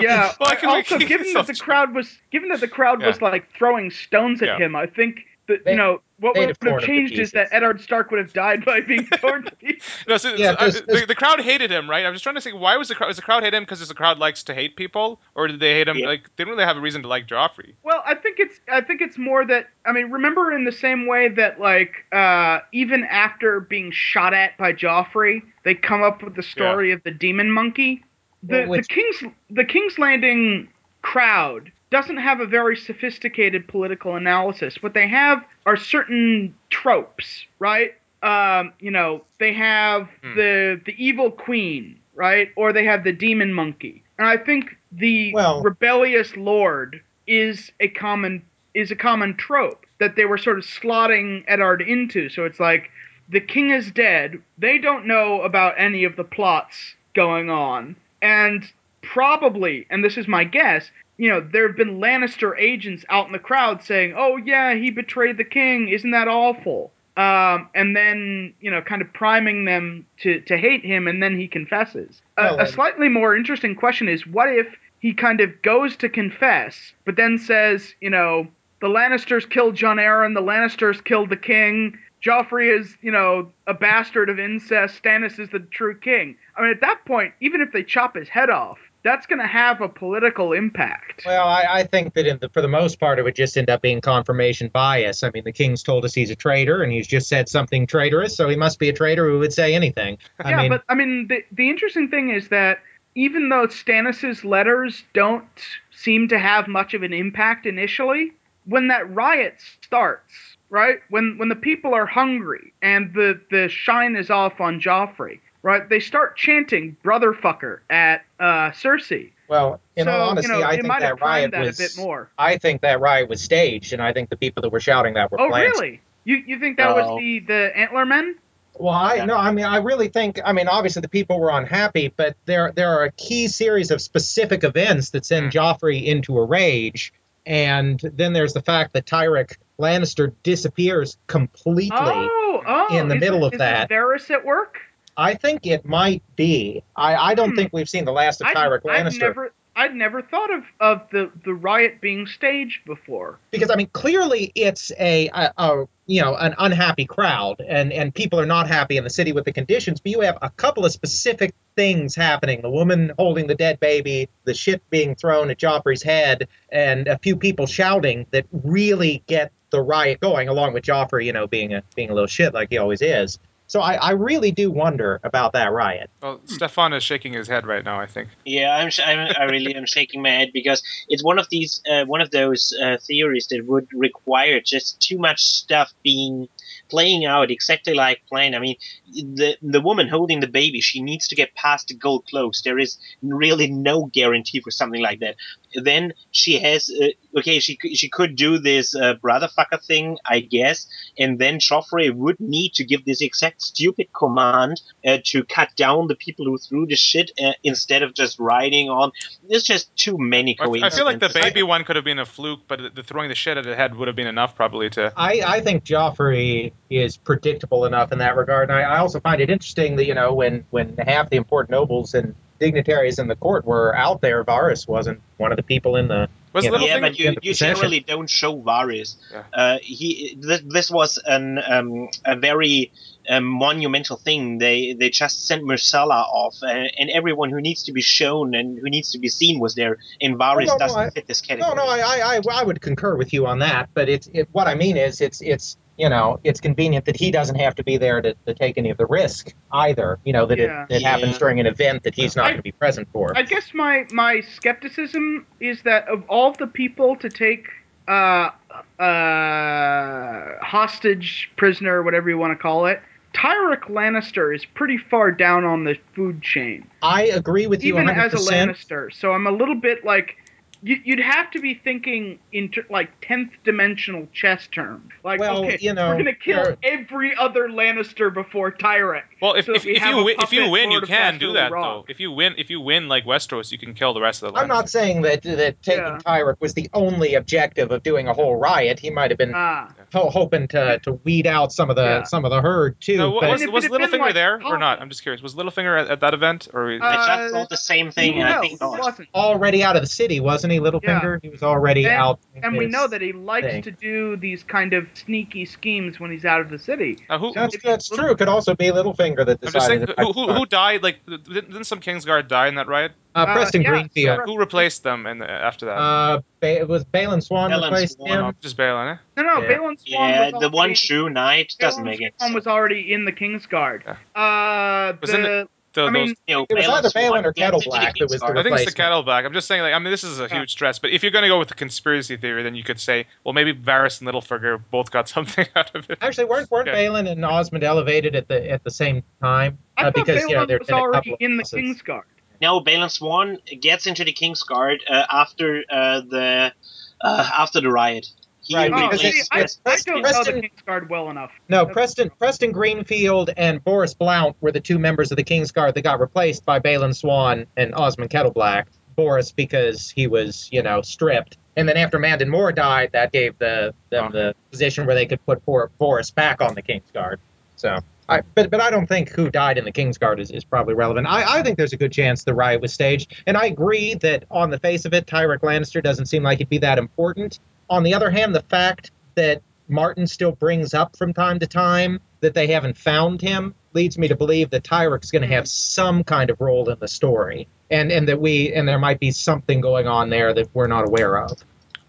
Yeah. 0.00 0.32
Well, 0.40 0.48
I 0.50 0.52
I- 0.52 0.56
can- 0.56 0.68
also, 0.70 0.98
given 0.98 1.32
that 1.34 1.46
the 1.46 1.54
crowd 1.54 1.94
was 1.94 2.18
given 2.32 2.48
that 2.48 2.58
the 2.60 2.66
crowd 2.68 3.02
was 3.02 3.22
like 3.22 3.48
throwing 3.56 3.90
stones 3.92 4.42
at 4.42 4.48
Yeah. 4.48 4.58
him, 4.66 4.74
I 4.74 4.86
think 4.86 5.20
that 5.50 5.64
They- 5.64 5.72
you 5.72 5.76
know 5.76 6.00
what 6.18 6.34
they'd 6.34 6.40
have 6.42 6.48
have 6.50 6.58
torn 6.60 6.72
him 6.74 6.80
to 6.80 6.86
changed 6.86 7.18
is 7.18 7.30
that 7.32 7.44
pieces. 7.46 7.52
Eddard 7.54 7.80
Stark 7.80 8.10
would 8.10 8.18
have 8.18 8.32
died 8.34 8.62
by 8.64 8.80
being 8.82 9.06
torn 9.20 9.42
to 9.44 9.54
pieces. 9.56 9.88
No, 10.06 10.18
so, 10.18 10.34
Yeah, 10.34 10.50
so, 10.50 10.56
'cause- 10.56 10.82
the, 10.82 11.04
the 11.06 11.14
crowd 11.14 11.40
hated 11.40 11.70
him, 11.70 11.88
right? 11.88 12.04
I'm 12.04 12.12
just 12.12 12.22
trying 12.22 12.34
to 12.34 12.40
say, 12.42 12.52
why 12.52 12.76
was 12.76 12.88
the 12.88 12.94
crowd? 12.94 13.06
Was 13.06 13.16
the 13.16 13.22
crowd 13.22 13.42
hate 13.42 13.54
him 13.54 13.62
because 13.62 13.86
the 13.86 13.94
crowd 13.94 14.18
likes 14.18 14.42
to 14.44 14.54
hate 14.54 14.76
people, 14.76 15.18
or 15.34 15.46
did 15.48 15.60
they 15.60 15.72
hate 15.74 15.88
him? 15.88 15.96
Yeah. 15.96 16.06
Like, 16.08 16.24
they 16.36 16.44
didn't 16.44 16.56
really 16.56 16.66
have 16.66 16.76
a 16.76 16.80
reason 16.80 17.00
to 17.02 17.08
like 17.08 17.26
Joffrey. 17.26 17.72
Well, 17.82 18.02
I 18.04 18.14
think 18.14 18.38
it's 18.38 18.60
I 18.70 18.80
think 18.82 19.00
it's 19.00 19.16
more 19.16 19.44
that 19.46 19.68
I 19.86 19.92
mean, 19.92 20.10
remember 20.10 20.52
in 20.52 20.64
the 20.64 20.72
same 20.72 21.06
way 21.06 21.28
that 21.28 21.58
like 21.58 22.04
uh, 22.12 22.60
even 22.72 23.04
after 23.04 23.60
being 23.60 23.90
shot 23.90 24.34
at 24.34 24.56
by 24.58 24.72
Joffrey, 24.74 25.42
they 25.64 25.74
come 25.74 26.02
up 26.02 26.22
with 26.22 26.34
the 26.36 26.42
story 26.42 26.92
of 26.92 27.02
the 27.02 27.10
demon 27.10 27.50
monkey. 27.50 28.04
The 28.42 28.60
Well, 28.60 28.68
which- 28.68 28.88
the 28.88 28.94
King's 28.94 29.22
the 29.50 29.64
King's 29.64 29.98
Landing 29.98 30.68
crowd 31.02 31.72
doesn't 31.90 32.18
have 32.18 32.40
a 32.40 32.46
very 32.46 32.76
sophisticated 32.76 33.66
political 33.68 34.16
analysis. 34.16 34.82
What 34.82 34.94
they 34.94 35.08
have 35.08 35.44
are 35.66 35.76
certain 35.76 36.54
tropes, 36.70 37.44
right? 37.58 37.94
Um, 38.22 38.72
you 38.80 38.90
know, 38.90 39.24
they 39.38 39.52
have 39.54 40.08
Hmm. 40.22 40.34
the 40.36 40.80
the 40.84 40.94
evil 41.04 41.30
queen, 41.30 41.98
right? 42.14 42.50
Or 42.56 42.72
they 42.72 42.84
have 42.84 43.02
the 43.04 43.12
demon 43.12 43.52
monkey. 43.52 44.02
And 44.18 44.28
I 44.28 44.36
think 44.36 44.76
the 44.92 45.32
Well- 45.34 45.62
rebellious 45.62 46.36
lord 46.36 47.02
is 47.26 47.72
a 47.80 47.88
common 47.88 48.42
is 48.74 48.90
a 48.92 48.96
common 48.96 49.34
trope 49.36 49.84
that 49.98 50.14
they 50.14 50.24
were 50.24 50.38
sort 50.38 50.58
of 50.58 50.64
slotting 50.64 51.42
Eddard 51.48 51.82
into. 51.82 52.28
So 52.28 52.44
it's 52.44 52.60
like 52.60 52.90
the 53.28 53.40
king 53.40 53.70
is 53.70 53.90
dead. 53.90 54.38
They 54.58 54.78
don't 54.78 55.06
know 55.06 55.42
about 55.42 55.74
any 55.76 56.04
of 56.04 56.14
the 56.16 56.24
plots 56.24 56.94
going 57.14 57.50
on. 57.50 57.96
And 58.22 58.70
probably, 59.02 59.86
and 59.90 60.04
this 60.04 60.16
is 60.16 60.28
my 60.28 60.44
guess, 60.44 60.90
you 61.20 61.28
know, 61.28 61.40
there 61.42 61.66
have 61.68 61.76
been 61.76 62.00
Lannister 62.00 62.58
agents 62.58 63.04
out 63.10 63.26
in 63.26 63.32
the 63.32 63.38
crowd 63.38 63.84
saying, 63.84 64.14
"Oh 64.16 64.38
yeah, 64.38 64.74
he 64.74 64.90
betrayed 64.90 65.36
the 65.36 65.44
king. 65.44 65.90
Isn't 65.90 66.12
that 66.12 66.28
awful?" 66.28 66.92
Um, 67.14 67.68
and 67.74 67.94
then 67.94 68.54
you 68.60 68.70
know, 68.70 68.80
kind 68.80 69.02
of 69.02 69.12
priming 69.12 69.66
them 69.66 70.06
to 70.22 70.40
to 70.40 70.56
hate 70.56 70.82
him, 70.82 71.06
and 71.06 71.22
then 71.22 71.38
he 71.38 71.46
confesses. 71.46 72.22
A- 72.38 72.54
a 72.62 72.66
slightly 72.66 73.10
more 73.10 73.36
interesting 73.36 73.74
question 73.74 74.08
is, 74.08 74.26
what 74.26 74.48
if 74.48 74.66
he 75.00 75.12
kind 75.12 75.42
of 75.42 75.60
goes 75.60 75.94
to 75.96 76.08
confess, 76.08 76.94
but 77.04 77.16
then 77.16 77.36
says, 77.36 77.94
you 78.00 78.08
know, 78.08 78.46
the 78.80 78.88
Lannisters 78.88 79.48
killed 79.48 79.74
Jon 79.74 79.98
Arryn, 79.98 80.34
the 80.34 80.40
Lannisters 80.40 81.04
killed 81.04 81.28
the 81.28 81.36
king. 81.36 81.98
Joffrey 82.24 82.78
is, 82.78 82.96
you 83.02 83.10
know, 83.10 83.50
a 83.66 83.74
bastard 83.74 84.30
of 84.30 84.38
incest. 84.38 85.02
Stannis 85.02 85.38
is 85.38 85.50
the 85.50 85.58
true 85.58 85.96
king. 85.98 86.36
I 86.56 86.62
mean, 86.62 86.70
at 86.70 86.80
that 86.80 87.04
point, 87.04 87.34
even 87.40 87.60
if 87.60 87.72
they 87.72 87.82
chop 87.82 88.14
his 88.14 88.28
head 88.28 88.50
off, 88.50 88.78
that's 89.02 89.26
going 89.26 89.38
to 89.38 89.46
have 89.46 89.80
a 89.80 89.88
political 89.88 90.52
impact. 90.52 91.22
Well, 91.24 91.46
I, 91.46 91.66
I 91.70 91.84
think 91.84 92.14
that 92.14 92.26
in 92.26 92.38
the, 92.38 92.48
for 92.50 92.60
the 92.60 92.68
most 92.68 93.00
part, 93.00 93.18
it 93.18 93.22
would 93.22 93.34
just 93.34 93.56
end 93.56 93.70
up 93.70 93.82
being 93.82 94.00
confirmation 94.00 94.68
bias. 94.68 95.22
I 95.22 95.30
mean, 95.30 95.44
the 95.44 95.52
king's 95.52 95.82
told 95.82 96.04
us 96.04 96.14
he's 96.14 96.30
a 96.30 96.36
traitor, 96.36 96.82
and 96.82 96.92
he's 96.92 97.06
just 97.06 97.28
said 97.28 97.48
something 97.48 97.86
traitorous, 97.86 98.36
so 98.36 98.48
he 98.48 98.56
must 98.56 98.78
be 98.78 98.88
a 98.88 98.92
traitor 98.92 99.28
who 99.28 99.38
would 99.38 99.52
say 99.52 99.74
anything. 99.74 100.18
I 100.38 100.50
yeah, 100.50 100.56
mean, 100.62 100.70
but 100.70 100.84
I 100.88 100.94
mean, 100.94 101.28
the 101.28 101.44
the 101.52 101.70
interesting 101.70 102.08
thing 102.08 102.30
is 102.30 102.48
that 102.48 102.80
even 103.14 103.48
though 103.48 103.66
Stannis's 103.66 104.44
letters 104.44 105.02
don't 105.14 105.46
seem 105.90 106.28
to 106.28 106.38
have 106.38 106.68
much 106.68 106.94
of 106.94 107.02
an 107.02 107.12
impact 107.12 107.66
initially, 107.66 108.32
when 108.66 108.88
that 108.88 109.10
riot 109.12 109.56
starts, 109.82 110.56
right? 110.68 110.98
When 111.08 111.36
when 111.38 111.48
the 111.48 111.56
people 111.56 111.94
are 111.94 112.06
hungry 112.06 112.72
and 112.82 113.12
the 113.14 113.40
the 113.50 113.68
shine 113.68 114.16
is 114.16 114.30
off 114.30 114.60
on 114.60 114.80
Joffrey, 114.80 115.40
right? 115.62 115.88
They 115.88 116.00
start 116.00 116.36
chanting 116.36 116.96
"brother 117.02 117.32
fucker" 117.32 117.80
at 117.90 118.24
uh, 118.38 118.70
Cersei. 118.70 119.30
well, 119.48 119.80
in 119.96 120.04
so 120.06 120.12
all 120.12 120.30
honesty, 120.30 120.52
you 120.52 120.58
know, 120.60 120.64
I 120.66 120.76
think 120.76 120.88
that 121.00 121.20
riot 121.20 121.50
that 121.52 121.60
was. 121.60 121.78
a 121.80 121.82
bit 121.82 121.96
more. 121.96 122.30
I 122.38 122.56
think 122.58 122.82
that 122.82 123.00
riot 123.00 123.28
was 123.28 123.40
staged, 123.40 123.92
and 123.92 124.00
I 124.02 124.12
think 124.12 124.30
the 124.30 124.36
people 124.36 124.62
that 124.62 124.70
were 124.70 124.80
shouting 124.80 125.14
that 125.14 125.30
were 125.30 125.40
Oh, 125.40 125.48
planned. 125.48 125.72
really? 125.76 126.00
You 126.24 126.36
you 126.46 126.58
think 126.58 126.76
that 126.76 126.94
was 126.94 127.18
the 127.18 127.40
the 127.40 127.72
antler 127.76 128.04
men? 128.06 128.36
Well, 128.78 128.94
I 128.94 129.16
Yeah. 129.16 129.24
no, 129.26 129.36
I 129.36 129.50
mean, 129.52 129.64
I 129.64 129.78
really 129.78 130.08
think. 130.08 130.38
I 130.44 130.52
mean, 130.52 130.68
obviously 130.68 131.02
the 131.02 131.08
people 131.08 131.38
were 131.40 131.50
unhappy, 131.50 132.12
but 132.16 132.36
there 132.46 132.72
there 132.74 132.90
are 132.90 133.04
a 133.04 133.12
key 133.12 133.48
series 133.48 133.90
of 133.90 134.00
specific 134.00 134.64
events 134.64 135.10
that 135.10 135.26
send 135.26 135.52
Hmm. 135.52 135.58
Joffrey 135.58 136.04
into 136.06 136.38
a 136.38 136.44
rage, 136.44 137.12
and 137.46 137.98
then 138.14 138.32
there's 138.32 138.52
the 138.52 138.62
fact 138.62 138.92
that 138.94 139.06
Tyrek 139.06 139.56
Lannister 139.78 140.32
disappears 140.42 141.16
completely. 141.26 141.88
Oh, 141.98 142.62
oh, 142.66 142.96
in 142.96 143.08
the 143.08 143.14
is 143.16 143.20
middle 143.20 143.44
it, 143.44 143.48
of 143.48 143.52
is 143.54 143.58
that. 143.58 143.88
Varys 143.90 144.30
at 144.30 144.44
work? 144.44 144.78
I 145.16 145.34
think 145.34 145.66
it 145.66 145.84
might 145.84 146.22
be. 146.36 146.82
I, 146.96 147.14
I 147.16 147.34
don't 147.34 147.50
Hmm. 147.50 147.56
think 147.56 147.72
we've 147.72 147.88
seen 147.88 148.04
the 148.04 148.12
last 148.12 148.40
of 148.40 148.46
Tyrek 148.48 148.80
I'd 148.88 149.04
Lannister 149.06 149.20
never, 149.20 149.52
I'd 149.76 149.94
never 149.94 150.22
thought 150.22 150.52
of, 150.52 150.64
of 150.80 151.02
the, 151.10 151.30
the 151.44 151.54
riot 151.54 152.00
being 152.00 152.26
staged 152.26 152.84
before. 152.84 153.38
because 153.50 153.70
I 153.70 153.76
mean 153.76 153.88
clearly 153.92 154.52
it's 154.54 154.90
a, 154.98 155.28
a, 155.28 155.52
a 155.58 155.84
you 156.06 156.20
know 156.20 156.34
an 156.36 156.54
unhappy 156.58 157.04
crowd 157.04 157.60
and 157.66 157.92
and 157.92 158.14
people 158.14 158.40
are 158.40 158.46
not 158.46 158.66
happy 158.66 158.96
in 158.96 159.04
the 159.04 159.10
city 159.10 159.32
with 159.32 159.44
the 159.44 159.52
conditions. 159.52 160.00
But 160.00 160.10
you 160.10 160.20
have 160.20 160.38
a 160.42 160.50
couple 160.50 160.84
of 160.84 160.92
specific 160.92 161.54
things 161.76 162.14
happening: 162.14 162.62
the 162.62 162.70
woman 162.70 163.12
holding 163.18 163.46
the 163.46 163.54
dead 163.54 163.78
baby, 163.80 164.28
the 164.44 164.54
shit 164.54 164.82
being 164.90 165.14
thrown 165.14 165.50
at 165.50 165.58
Joffrey's 165.58 166.02
head, 166.02 166.48
and 166.70 167.06
a 167.08 167.18
few 167.18 167.36
people 167.36 167.66
shouting 167.66 168.26
that 168.32 168.46
really 168.52 169.22
get 169.26 169.52
the 169.70 169.80
riot 169.80 170.18
going. 170.20 170.48
Along 170.48 170.72
with 170.72 170.82
Joffrey, 170.84 171.24
you 171.26 171.32
know, 171.32 171.46
being 171.46 171.72
a 171.74 171.82
being 171.94 172.10
a 172.10 172.14
little 172.14 172.26
shit 172.26 172.54
like 172.54 172.70
he 172.70 172.78
always 172.78 173.02
is. 173.02 173.38
So 173.70 173.80
I, 173.80 173.94
I 173.94 174.10
really 174.10 174.50
do 174.50 174.68
wonder 174.68 175.20
about 175.22 175.52
that 175.52 175.70
riot. 175.70 176.10
Well, 176.20 176.40
Stefan 176.46 176.92
is 176.92 177.04
shaking 177.04 177.34
his 177.34 177.46
head 177.46 177.64
right 177.64 177.84
now. 177.84 178.00
I 178.00 178.06
think. 178.06 178.30
Yeah, 178.44 178.74
I'm, 178.74 178.90
sh- 178.90 178.98
I'm 178.98 179.32
I 179.38 179.44
really 179.44 179.76
am 179.76 179.86
shaking 179.86 180.22
my 180.22 180.30
head 180.30 180.50
because 180.52 180.82
it's 181.08 181.22
one 181.22 181.38
of 181.38 181.46
these 181.50 181.80
uh, 181.88 182.04
one 182.04 182.20
of 182.20 182.32
those 182.32 182.76
uh, 182.82 182.96
theories 183.00 183.46
that 183.46 183.64
would 183.64 183.86
require 183.92 184.60
just 184.60 185.00
too 185.00 185.18
much 185.18 185.44
stuff 185.44 185.94
being 186.02 186.48
playing 186.88 187.24
out 187.26 187.52
exactly 187.52 187.94
like 187.94 188.22
planned. 188.28 188.56
I 188.56 188.58
mean, 188.58 188.74
the 189.12 189.56
the 189.62 189.80
woman 189.80 190.08
holding 190.08 190.40
the 190.40 190.48
baby, 190.48 190.80
she 190.80 191.00
needs 191.00 191.28
to 191.28 191.36
get 191.36 191.54
past 191.54 191.86
the 191.86 191.94
gold 191.94 192.26
close. 192.26 192.62
There 192.62 192.80
is 192.80 192.98
really 193.22 193.70
no 193.70 194.06
guarantee 194.06 194.58
for 194.58 194.72
something 194.72 195.00
like 195.00 195.20
that. 195.20 195.36
Then 195.74 196.14
she 196.30 196.58
has 196.60 196.90
uh, 196.90 197.38
okay, 197.38 197.60
she 197.60 197.78
she 197.94 198.08
could 198.08 198.36
do 198.36 198.58
this 198.58 198.94
uh, 198.94 199.14
brother 199.14 199.48
fucker 199.48 199.84
thing, 199.84 200.18
I 200.26 200.40
guess, 200.40 200.86
and 201.18 201.38
then 201.38 201.58
Joffrey 201.58 202.14
would 202.14 202.38
need 202.40 202.74
to 202.74 202.84
give 202.84 203.04
this 203.04 203.20
exact 203.20 203.62
stupid 203.62 204.12
command 204.12 204.80
uh, 205.06 205.18
to 205.24 205.44
cut 205.44 205.74
down 205.76 206.08
the 206.08 206.14
people 206.14 206.44
who 206.44 206.58
threw 206.58 206.86
the 206.86 206.96
shit 206.96 207.30
uh, 207.42 207.52
instead 207.64 208.02
of 208.02 208.14
just 208.14 208.38
riding 208.38 208.88
on. 208.88 209.12
There's 209.48 209.64
just 209.64 209.94
too 209.96 210.16
many 210.18 210.56
I, 210.60 210.64
I 210.64 210.90
feel 210.90 211.04
like 211.04 211.20
the 211.20 211.30
baby 211.32 211.62
one 211.62 211.84
could 211.84 211.96
have 211.96 212.04
been 212.04 212.18
a 212.18 212.26
fluke, 212.26 212.60
but 212.68 212.82
the, 212.82 212.90
the 212.90 213.02
throwing 213.02 213.28
the 213.28 213.34
shit 213.34 213.56
at 213.56 213.64
the 213.64 213.76
head 213.76 213.94
would 213.94 214.08
have 214.08 214.16
been 214.16 214.26
enough 214.26 214.54
probably 214.54 214.90
to. 214.90 215.12
I, 215.16 215.42
I 215.44 215.60
think 215.60 215.84
Joffrey 215.84 216.72
is 216.88 217.16
predictable 217.16 217.84
enough 217.84 218.12
in 218.12 218.18
that 218.18 218.36
regard. 218.36 218.70
And 218.70 218.78
I, 218.78 218.82
I 218.82 218.98
also 218.98 219.20
find 219.20 219.40
it 219.40 219.50
interesting 219.50 219.96
that, 219.96 220.06
you 220.06 220.14
know, 220.14 220.32
when, 220.34 220.64
when 220.70 220.96
half 220.98 221.30
the 221.30 221.36
important 221.36 221.70
nobles 221.70 222.14
and 222.14 222.34
dignitaries 222.60 223.18
in 223.18 223.26
the 223.26 223.34
court 223.36 223.64
were 223.64 223.96
out 223.96 224.20
there, 224.20 224.44
Varys 224.44 224.86
wasn't 224.86 225.20
one 225.38 225.50
of 225.50 225.56
the 225.56 225.62
people 225.64 225.96
in 225.96 226.06
the. 226.08 226.28
Was 226.52 226.64
you 226.64 226.72
know, 226.72 226.78
yeah, 226.78 226.98
but 227.00 227.16
you, 227.18 227.30
you 227.30 227.34
procession. 227.52 227.76
generally 227.76 228.00
don't 228.00 228.28
show 228.28 228.60
Varys. 228.60 229.16
Yeah. 229.32 229.42
Uh, 229.52 229.78
he 229.80 230.36
th- 230.42 230.62
this 230.66 230.90
was 230.90 231.16
an 231.24 231.60
um, 231.64 232.08
a 232.24 232.34
very 232.34 232.90
um, 233.28 233.44
monumental 233.44 234.16
thing. 234.16 234.58
They 234.58 234.92
they 234.94 235.10
just 235.10 235.46
sent 235.46 235.62
Myrcella 235.62 236.24
off, 236.24 236.56
uh, 236.62 236.66
and 236.66 237.08
everyone 237.10 237.50
who 237.50 237.60
needs 237.60 237.84
to 237.84 237.92
be 237.92 238.00
shown 238.00 238.54
and 238.56 238.78
who 238.78 238.90
needs 238.90 239.12
to 239.12 239.18
be 239.20 239.28
seen 239.28 239.60
was 239.60 239.76
there. 239.76 239.98
And 240.20 240.36
Varys 240.36 240.66
no, 240.66 240.72
no, 240.72 240.78
doesn't 240.78 241.00
I- 241.00 241.10
fit 241.10 241.28
this 241.28 241.40
category. 241.40 241.74
No, 241.76 241.84
no, 241.84 241.88
I, 241.88 241.98
I, 242.00 242.36
I, 242.36 242.40
I 242.60 242.62
would 242.64 242.80
concur 242.80 243.16
with 243.16 243.32
you 243.32 243.46
on 243.46 243.60
that. 243.60 243.90
But 243.94 244.08
it's 244.08 244.28
it, 244.34 244.48
what 244.50 244.66
I 244.66 244.74
mean 244.74 244.96
is 244.96 245.20
it's 245.20 245.40
it's 245.40 245.76
you 246.00 246.08
know 246.08 246.40
it's 246.44 246.60
convenient 246.60 247.04
that 247.04 247.16
he 247.16 247.30
doesn't 247.30 247.56
have 247.56 247.74
to 247.74 247.84
be 247.84 247.98
there 247.98 248.22
to, 248.22 248.34
to 248.46 248.54
take 248.54 248.78
any 248.78 248.88
of 248.88 248.96
the 248.96 249.06
risk 249.06 249.52
either. 249.72 250.18
You 250.24 250.32
know 250.32 250.46
that 250.46 250.58
Yeah. 250.58 250.86
it, 250.88 250.96
it 250.96 251.02
happens 251.02 251.36
during 251.38 251.60
an 251.60 251.66
event 251.66 252.02
that 252.04 252.14
he's 252.14 252.34
not 252.34 252.44
going 252.44 252.56
to 252.56 252.62
be 252.62 252.72
present 252.72 253.06
for. 253.12 253.36
I 253.36 253.42
guess 253.42 253.74
my 253.74 254.06
my 254.10 254.40
skepticism 254.40 255.46
is 255.60 255.82
that 255.82 256.08
of 256.08 256.24
all 256.28 256.52
the 256.52 256.66
people 256.66 257.16
to 257.16 257.28
take 257.28 257.66
uh 258.08 258.50
uh 258.98 260.64
hostage 260.64 261.50
prisoner 261.56 262.02
whatever 262.02 262.30
you 262.30 262.38
want 262.38 262.52
to 262.56 262.60
call 262.60 262.86
it 262.86 263.00
Tyrek 263.34 263.82
Lannister 263.82 264.52
is 264.54 264.64
pretty 264.64 264.96
far 264.98 265.30
down 265.30 265.64
on 265.64 265.84
the 265.84 265.96
food 266.14 266.42
chain 266.42 266.88
I 267.02 267.24
agree 267.26 267.66
with 267.66 267.84
you 267.84 267.94
even 267.94 268.06
100%. 268.06 268.16
as 268.24 268.32
a 268.32 268.50
Lannister 268.50 269.12
so 269.12 269.32
I'm 269.32 269.46
a 269.46 269.52
little 269.52 269.74
bit 269.74 270.04
like 270.04 270.36
you'd 270.82 271.20
have 271.20 271.50
to 271.50 271.60
be 271.60 271.74
thinking 271.74 272.38
in 272.52 272.70
ter- 272.70 272.86
like 272.88 273.10
tenth 273.20 273.50
dimensional 273.64 274.26
chess 274.32 274.66
terms. 274.68 275.10
Like, 275.22 275.38
Well, 275.40 275.64
okay, 275.64 275.78
you 275.80 275.92
know, 275.92 276.08
we're 276.08 276.16
gonna 276.18 276.34
kill 276.34 276.64
there- 276.64 276.76
every 276.82 277.36
other 277.36 277.68
Lannister 277.68 278.32
before 278.32 278.72
Tyrek. 278.72 279.22
Well, 279.42 279.54
if, 279.54 279.66
so 279.66 279.74
if, 279.74 279.82
that 279.82 279.86
we 279.86 279.92
if 279.96 280.02
you 280.04 280.24
win, 280.24 280.36
if 280.40 280.52
you 280.52 280.70
win, 280.70 280.90
you 280.90 281.00
can 281.02 281.38
do 281.38 281.52
that 281.52 281.70
Rock. 281.72 282.06
though. 282.06 282.12
If 282.12 282.20
you 282.20 282.32
win, 282.32 282.54
if 282.58 282.70
you 282.70 282.80
win 282.80 283.08
like 283.08 283.24
Westeros, 283.24 283.70
you 283.72 283.78
can 283.78 283.94
kill 283.94 284.14
the 284.14 284.20
rest 284.20 284.42
of 284.42 284.52
the. 284.54 284.58
I'm 284.60 284.68
not 284.68 284.88
saying 284.88 285.22
that 285.22 285.42
that 285.42 285.82
taking 285.82 286.04
Yeah. 286.04 286.18
Tyrek 286.26 286.56
was 286.60 286.74
the 286.74 286.88
only 286.94 287.34
objective 287.34 287.90
of 287.90 288.02
doing 288.02 288.26
a 288.28 288.32
whole 288.32 288.56
riot. 288.56 288.98
He 288.98 289.10
might 289.10 289.30
have 289.30 289.38
been 289.38 289.52
Ah, 289.54 289.88
ho- 289.96 289.99
hoping 290.12 290.68
to, 290.68 290.98
to 291.00 291.12
weed 291.24 291.46
out 291.46 291.72
some 291.72 291.90
of 291.90 291.96
the 291.96 292.02
Yeah. 292.02 292.22
some 292.24 292.44
of 292.44 292.50
the 292.50 292.60
herd 292.60 293.00
too. 293.00 293.16
No, 293.16 293.30
wa- 293.30 293.48
was, 293.50 293.62
if 293.62 293.68
it 293.68 293.72
was 293.72 293.84
Littlefinger 293.86 294.18
like, 294.20 294.34
there 294.34 294.62
or 294.64 294.78
not? 294.78 295.00
I'm 295.00 295.08
just 295.08 295.22
curious. 295.22 295.42
Was 295.42 295.54
Littlefinger 295.54 296.00
at, 296.00 296.10
at 296.10 296.20
that 296.20 296.34
event 296.34 296.68
or? 296.72 296.92
Uh, 296.92 296.98
I 297.02 297.36
just 297.42 297.54
thought 297.54 297.68
the 297.68 297.76
same 297.76 298.10
thing, 298.10 298.38
and 298.40 298.48
I 298.48 298.54
no, 298.56 298.60
think 298.60 298.80
he 298.80 298.84
wasn't. 298.86 299.28
already 299.34 299.82
out 299.82 299.96
of 299.96 300.02
the 300.02 300.08
city, 300.08 300.40
wasn't 300.40 300.72
he, 300.72 300.80
Littlefinger? 300.80 301.40
He 301.42 301.48
was 301.48 301.62
already 301.62 302.04
And- 302.04 302.14
out. 302.14 302.40
And 302.62 302.76
we 302.76 302.86
know 302.86 303.06
that 303.06 303.22
he 303.22 303.32
likes 303.32 303.66
thing. 303.66 303.82
to 303.84 303.90
do 303.90 304.36
these 304.36 304.62
kind 304.62 304.92
of 304.92 305.06
sneaky 305.14 305.64
schemes 305.64 306.20
when 306.20 306.30
he's 306.30 306.44
out 306.44 306.60
of 306.60 306.68
the 306.68 306.78
city. 306.78 307.18
Uh, 307.30 307.38
who, 307.38 307.52
That's, 307.54 307.74
if- 307.74 307.82
that's 307.82 308.08
true. 308.08 308.30
It 308.32 308.38
could 308.38 308.48
also 308.48 308.74
be 308.74 308.86
Littlefinger 308.86 309.46
that 309.46 309.58
I'm 309.64 309.72
just 309.72 309.86
saying, 309.86 310.00
decided. 310.00 310.18
who, 310.18 310.32
who, 310.32 310.52
who 310.52 310.66
died? 310.66 311.02
Like, 311.02 311.24
didn't 311.26 311.44
didn't 311.70 311.84
some 311.84 312.00
Kingsguard 312.00 312.48
die 312.48 312.68
in 312.68 312.74
that 312.74 312.86
riot? 312.88 313.12
Uh, 313.34 313.46
Preston 313.46 313.80
Uh, 313.80 313.84
yeah, 313.84 313.90
Greenfield. 313.90 314.40
so- 314.46 314.52
Who 314.52 314.58
replaced 314.58 315.02
them 315.04 315.26
in 315.26 315.38
the, 315.38 315.48
after 315.50 315.86
that? 315.86 315.92
Uh, 315.92 316.40
ba- 316.60 316.80
it 316.80 316.88
was 316.88 317.04
Balon 317.04 317.42
Swann 317.42 317.70
Balon 317.70 317.84
replaced 317.84 318.16
Swann. 318.16 318.30
him. 318.30 318.44
oh, 318.46 318.52
just 318.60 318.76
Balon, 318.76 319.14
eh? 319.14 319.18
No, 319.36 319.42
no, 319.42 319.62
Yeah. 319.62 319.68
Balon 319.68 319.98
Swann 320.00 320.30
Yeah, 320.30 320.50
was 320.50 320.60
the 320.60 320.70
one 320.70 320.94
true 320.94 321.30
knight 321.30 321.74
doesn't 321.78 322.02
Balon 322.02 322.06
make 322.06 322.20
it. 322.20 322.34
Swann 322.38 322.54
was 322.54 322.66
already 322.66 323.12
in 323.12 323.24
the 323.24 323.32
Kingsguard. 323.32 324.02
Uh, 324.34 325.12
Was 325.20 325.30
in 325.32 325.42
the 325.42 325.68
The, 325.92 326.02
I 326.02 326.10
mean, 326.10 326.26
those, 326.28 326.36
You 326.46 326.54
know, 326.54 326.66
It 326.70 326.74
was 326.74 326.86
either 326.88 327.08
Swann 327.10 327.32
Balon 327.32 327.44
or 327.46 327.52
gets 327.52 327.76
Kettleblack 327.76 328.00
that 328.18 328.20
was 328.20 328.30
the 328.32 328.38
Kingsguard. 328.38 328.58
I 328.58 328.62
think 328.62 328.74
it's 328.76 328.94
the 328.96 329.02
replacement. 329.02 329.26
Kettleblack. 329.26 329.44
I'm 329.46 329.52
just 329.52 329.66
saying, 329.68 329.82
like, 329.82 329.92
I 329.92 329.98
mean, 329.98 330.10
this 330.12 330.22
is 330.24 330.38
a 330.38 330.44
Yeah. 330.44 330.58
huge 330.60 330.70
stress. 330.70 330.98
But 331.00 331.10
if 331.10 331.22
you're 331.24 331.32
going 331.32 331.42
to 331.42 331.48
go 331.48 331.58
with 331.58 331.66
the 331.68 331.74
conspiracy 331.74 332.36
theory, 332.36 332.62
then 332.62 332.74
you 332.76 332.82
could 332.84 333.00
say, 333.00 333.26
well, 333.44 333.52
maybe 333.54 333.72
Varys 333.74 334.20
and 334.20 334.28
Littlefinger 334.30 334.80
both 334.92 335.10
got 335.10 335.28
something 335.36 335.66
out 335.76 335.94
of 335.96 336.08
it. 336.10 336.18
Actually, 336.20 336.44
weren't 336.46 336.70
weren't 336.70 336.88
Okay. 336.88 337.06
Balon 337.06 337.28
and 337.30 337.44
Osmond 337.44 337.82
elevated 337.84 338.34
at 338.36 338.46
the 338.48 338.70
at 338.70 338.84
the 338.84 338.90
same 338.92 339.22
time? 339.42 339.78
I 339.96 340.02
Uh, 340.02 340.04
thought 340.12 340.14
because 340.26 340.42
you 340.48 340.54
know 340.54 340.64
Balon 340.64 340.68
there'd 340.68 340.80
was 340.80 340.90
already 340.90 341.36
in 341.40 341.56
the 341.56 341.62
losses. 341.62 341.78
Kingsguard. 342.02 342.22
No, 342.60 342.80
Balon 342.80 343.10
Swann 343.10 343.58
gets 343.80 344.06
into 344.06 344.24
the 344.24 344.32
Kingsguard 344.32 344.98
uh, 345.08 345.24
after 345.30 345.82
uh, 345.90 346.20
the 346.20 346.72
uh, 347.20 347.50
after 347.58 347.80
the 347.80 347.90
riot. 347.90 348.26
He 348.62 348.76
Right, 348.76 348.92
Oh, 348.92 349.08
because 349.08 349.22
replaced 349.22 349.32
see, 349.32 349.42
I, 349.50 349.58
it's- 349.60 349.78
I 349.84 349.88
Preston- 349.90 350.12
don't 350.14 350.22
know 350.22 350.28
the 350.28 350.34
Preston- 350.34 350.62
Kingsguard 350.62 351.08
well 351.10 351.30
enough. 351.30 351.50
No, 351.68 351.78
That's- 351.78 351.94
Preston 351.94 352.30
Preston 352.38 352.72
Greenfield 352.72 353.50
and 353.56 353.82
Boros 353.84 354.16
Blount 354.16 354.56
were 354.60 354.70
the 354.72 354.80
two 354.80 354.98
members 354.98 355.30
of 355.30 355.36
the 355.38 355.44
Kingsguard 355.44 355.94
that 355.94 356.02
got 356.02 356.20
replaced 356.20 356.64
by 356.66 356.78
Balon 356.78 357.14
Swann 357.16 357.66
and 357.76 357.94
Osmond 357.94 358.30
Kettleblack. 358.30 358.86
Boros 359.16 359.54
because 359.54 360.10
he 360.10 360.26
was, 360.26 360.68
you 360.70 360.82
know, 360.82 361.02
stripped. 361.02 361.56
And 361.76 361.88
then 361.88 361.96
after 361.96 362.18
Mandon 362.18 362.48
Moore 362.50 362.72
died, 362.72 363.10
that 363.12 363.32
gave 363.32 363.58
the 363.58 363.94
them 364.10 364.26
Oh. 364.28 364.32
the 364.32 364.54
position 364.70 365.06
where 365.06 365.14
they 365.14 365.26
could 365.26 365.44
put 365.46 365.62
For- 365.64 365.90
Forrest 365.98 366.34
back 366.34 366.60
on 366.60 366.74
the 366.74 366.82
Kingsguard. 366.82 367.36
So, 367.76 367.98
I, 368.30 368.42
but 368.54 368.70
but 368.70 368.80
I 368.80 368.90
don't 368.90 369.06
think 369.06 369.30
who 369.30 369.50
died 369.50 369.76
in 369.76 369.84
the 369.84 369.92
Kingsguard 369.92 370.38
is, 370.38 370.50
is 370.50 370.64
probably 370.64 370.94
relevant. 370.94 371.26
I, 371.26 371.58
I 371.58 371.62
think 371.62 371.76
there's 371.76 371.92
a 371.92 371.96
good 371.96 372.12
chance 372.12 372.44
the 372.44 372.54
riot 372.54 372.80
was 372.80 372.92
staged, 372.92 373.42
and 373.46 373.56
I 373.56 373.66
agree 373.66 374.14
that 374.14 374.44
on 374.50 374.70
the 374.70 374.78
face 374.78 375.04
of 375.04 375.12
it, 375.12 375.26
Tyrek 375.26 375.60
Lannister 375.60 376.02
doesn't 376.02 376.26
seem 376.26 376.42
like 376.42 376.58
he'd 376.58 376.68
be 376.68 376.78
that 376.78 376.98
important. 376.98 377.58
On 377.90 378.04
the 378.04 378.14
other 378.14 378.30
hand, 378.30 378.54
the 378.54 378.62
fact 378.62 379.10
that 379.34 379.62
Martin 379.88 380.26
still 380.26 380.52
brings 380.52 380.94
up 380.94 381.16
from 381.16 381.34
time 381.34 381.58
to 381.58 381.66
time 381.66 382.20
that 382.40 382.54
they 382.54 382.68
haven't 382.68 382.96
found 382.96 383.42
him 383.42 383.74
leads 383.92 384.16
me 384.16 384.28
to 384.28 384.36
believe 384.36 384.70
that 384.70 384.84
Tyrek's 384.84 385.32
going 385.32 385.42
to 385.42 385.48
have 385.48 385.66
some 385.68 386.22
kind 386.22 386.50
of 386.50 386.60
role 386.60 386.88
in 386.88 386.98
the 387.00 387.08
story, 387.08 387.66
and 387.90 388.12
and 388.12 388.28
that 388.28 388.40
we 388.40 388.72
and 388.72 388.86
there 388.86 389.00
might 389.00 389.18
be 389.18 389.32
something 389.32 389.80
going 389.80 390.06
on 390.06 390.30
there 390.30 390.54
that 390.54 390.68
we're 390.72 390.86
not 390.86 391.08
aware 391.08 391.36
of. 391.38 391.58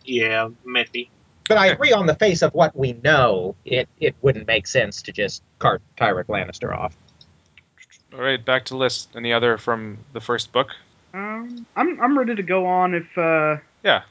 Yeah, 0.06 0.50
maybe. 0.66 1.10
But 1.52 1.58
I 1.60 1.68
agree 1.74 1.92
on 1.92 2.06
the 2.06 2.16
face 2.16 2.42
of 2.42 2.54
what 2.54 2.76
we 2.76 2.94
know, 2.94 3.56
it 3.66 3.90
it 4.00 4.16
wouldn't 4.22 4.48
make 4.48 4.68
sense 4.68 5.02
to 5.04 5.12
just 5.12 5.44
cart 5.60 5.82
Tyrek 5.98 6.26
Lannister 6.26 6.76
off. 6.76 6.96
All 8.14 8.20
right, 8.20 8.44
back 8.44 8.66
to 8.66 8.78
list. 8.78 9.10
Any 9.16 9.34
other 9.34 9.58
from 9.58 9.98
the 10.14 10.22
first 10.22 10.52
book? 10.52 10.70
Um, 11.14 11.66
I'm 11.76 12.00
I'm 12.02 12.18
ready 12.18 12.36
to 12.36 12.44
go 12.44 12.66
on 12.66 12.94
if 12.94 13.18
uh, 13.18 13.58
Yeah, 13.84 14.04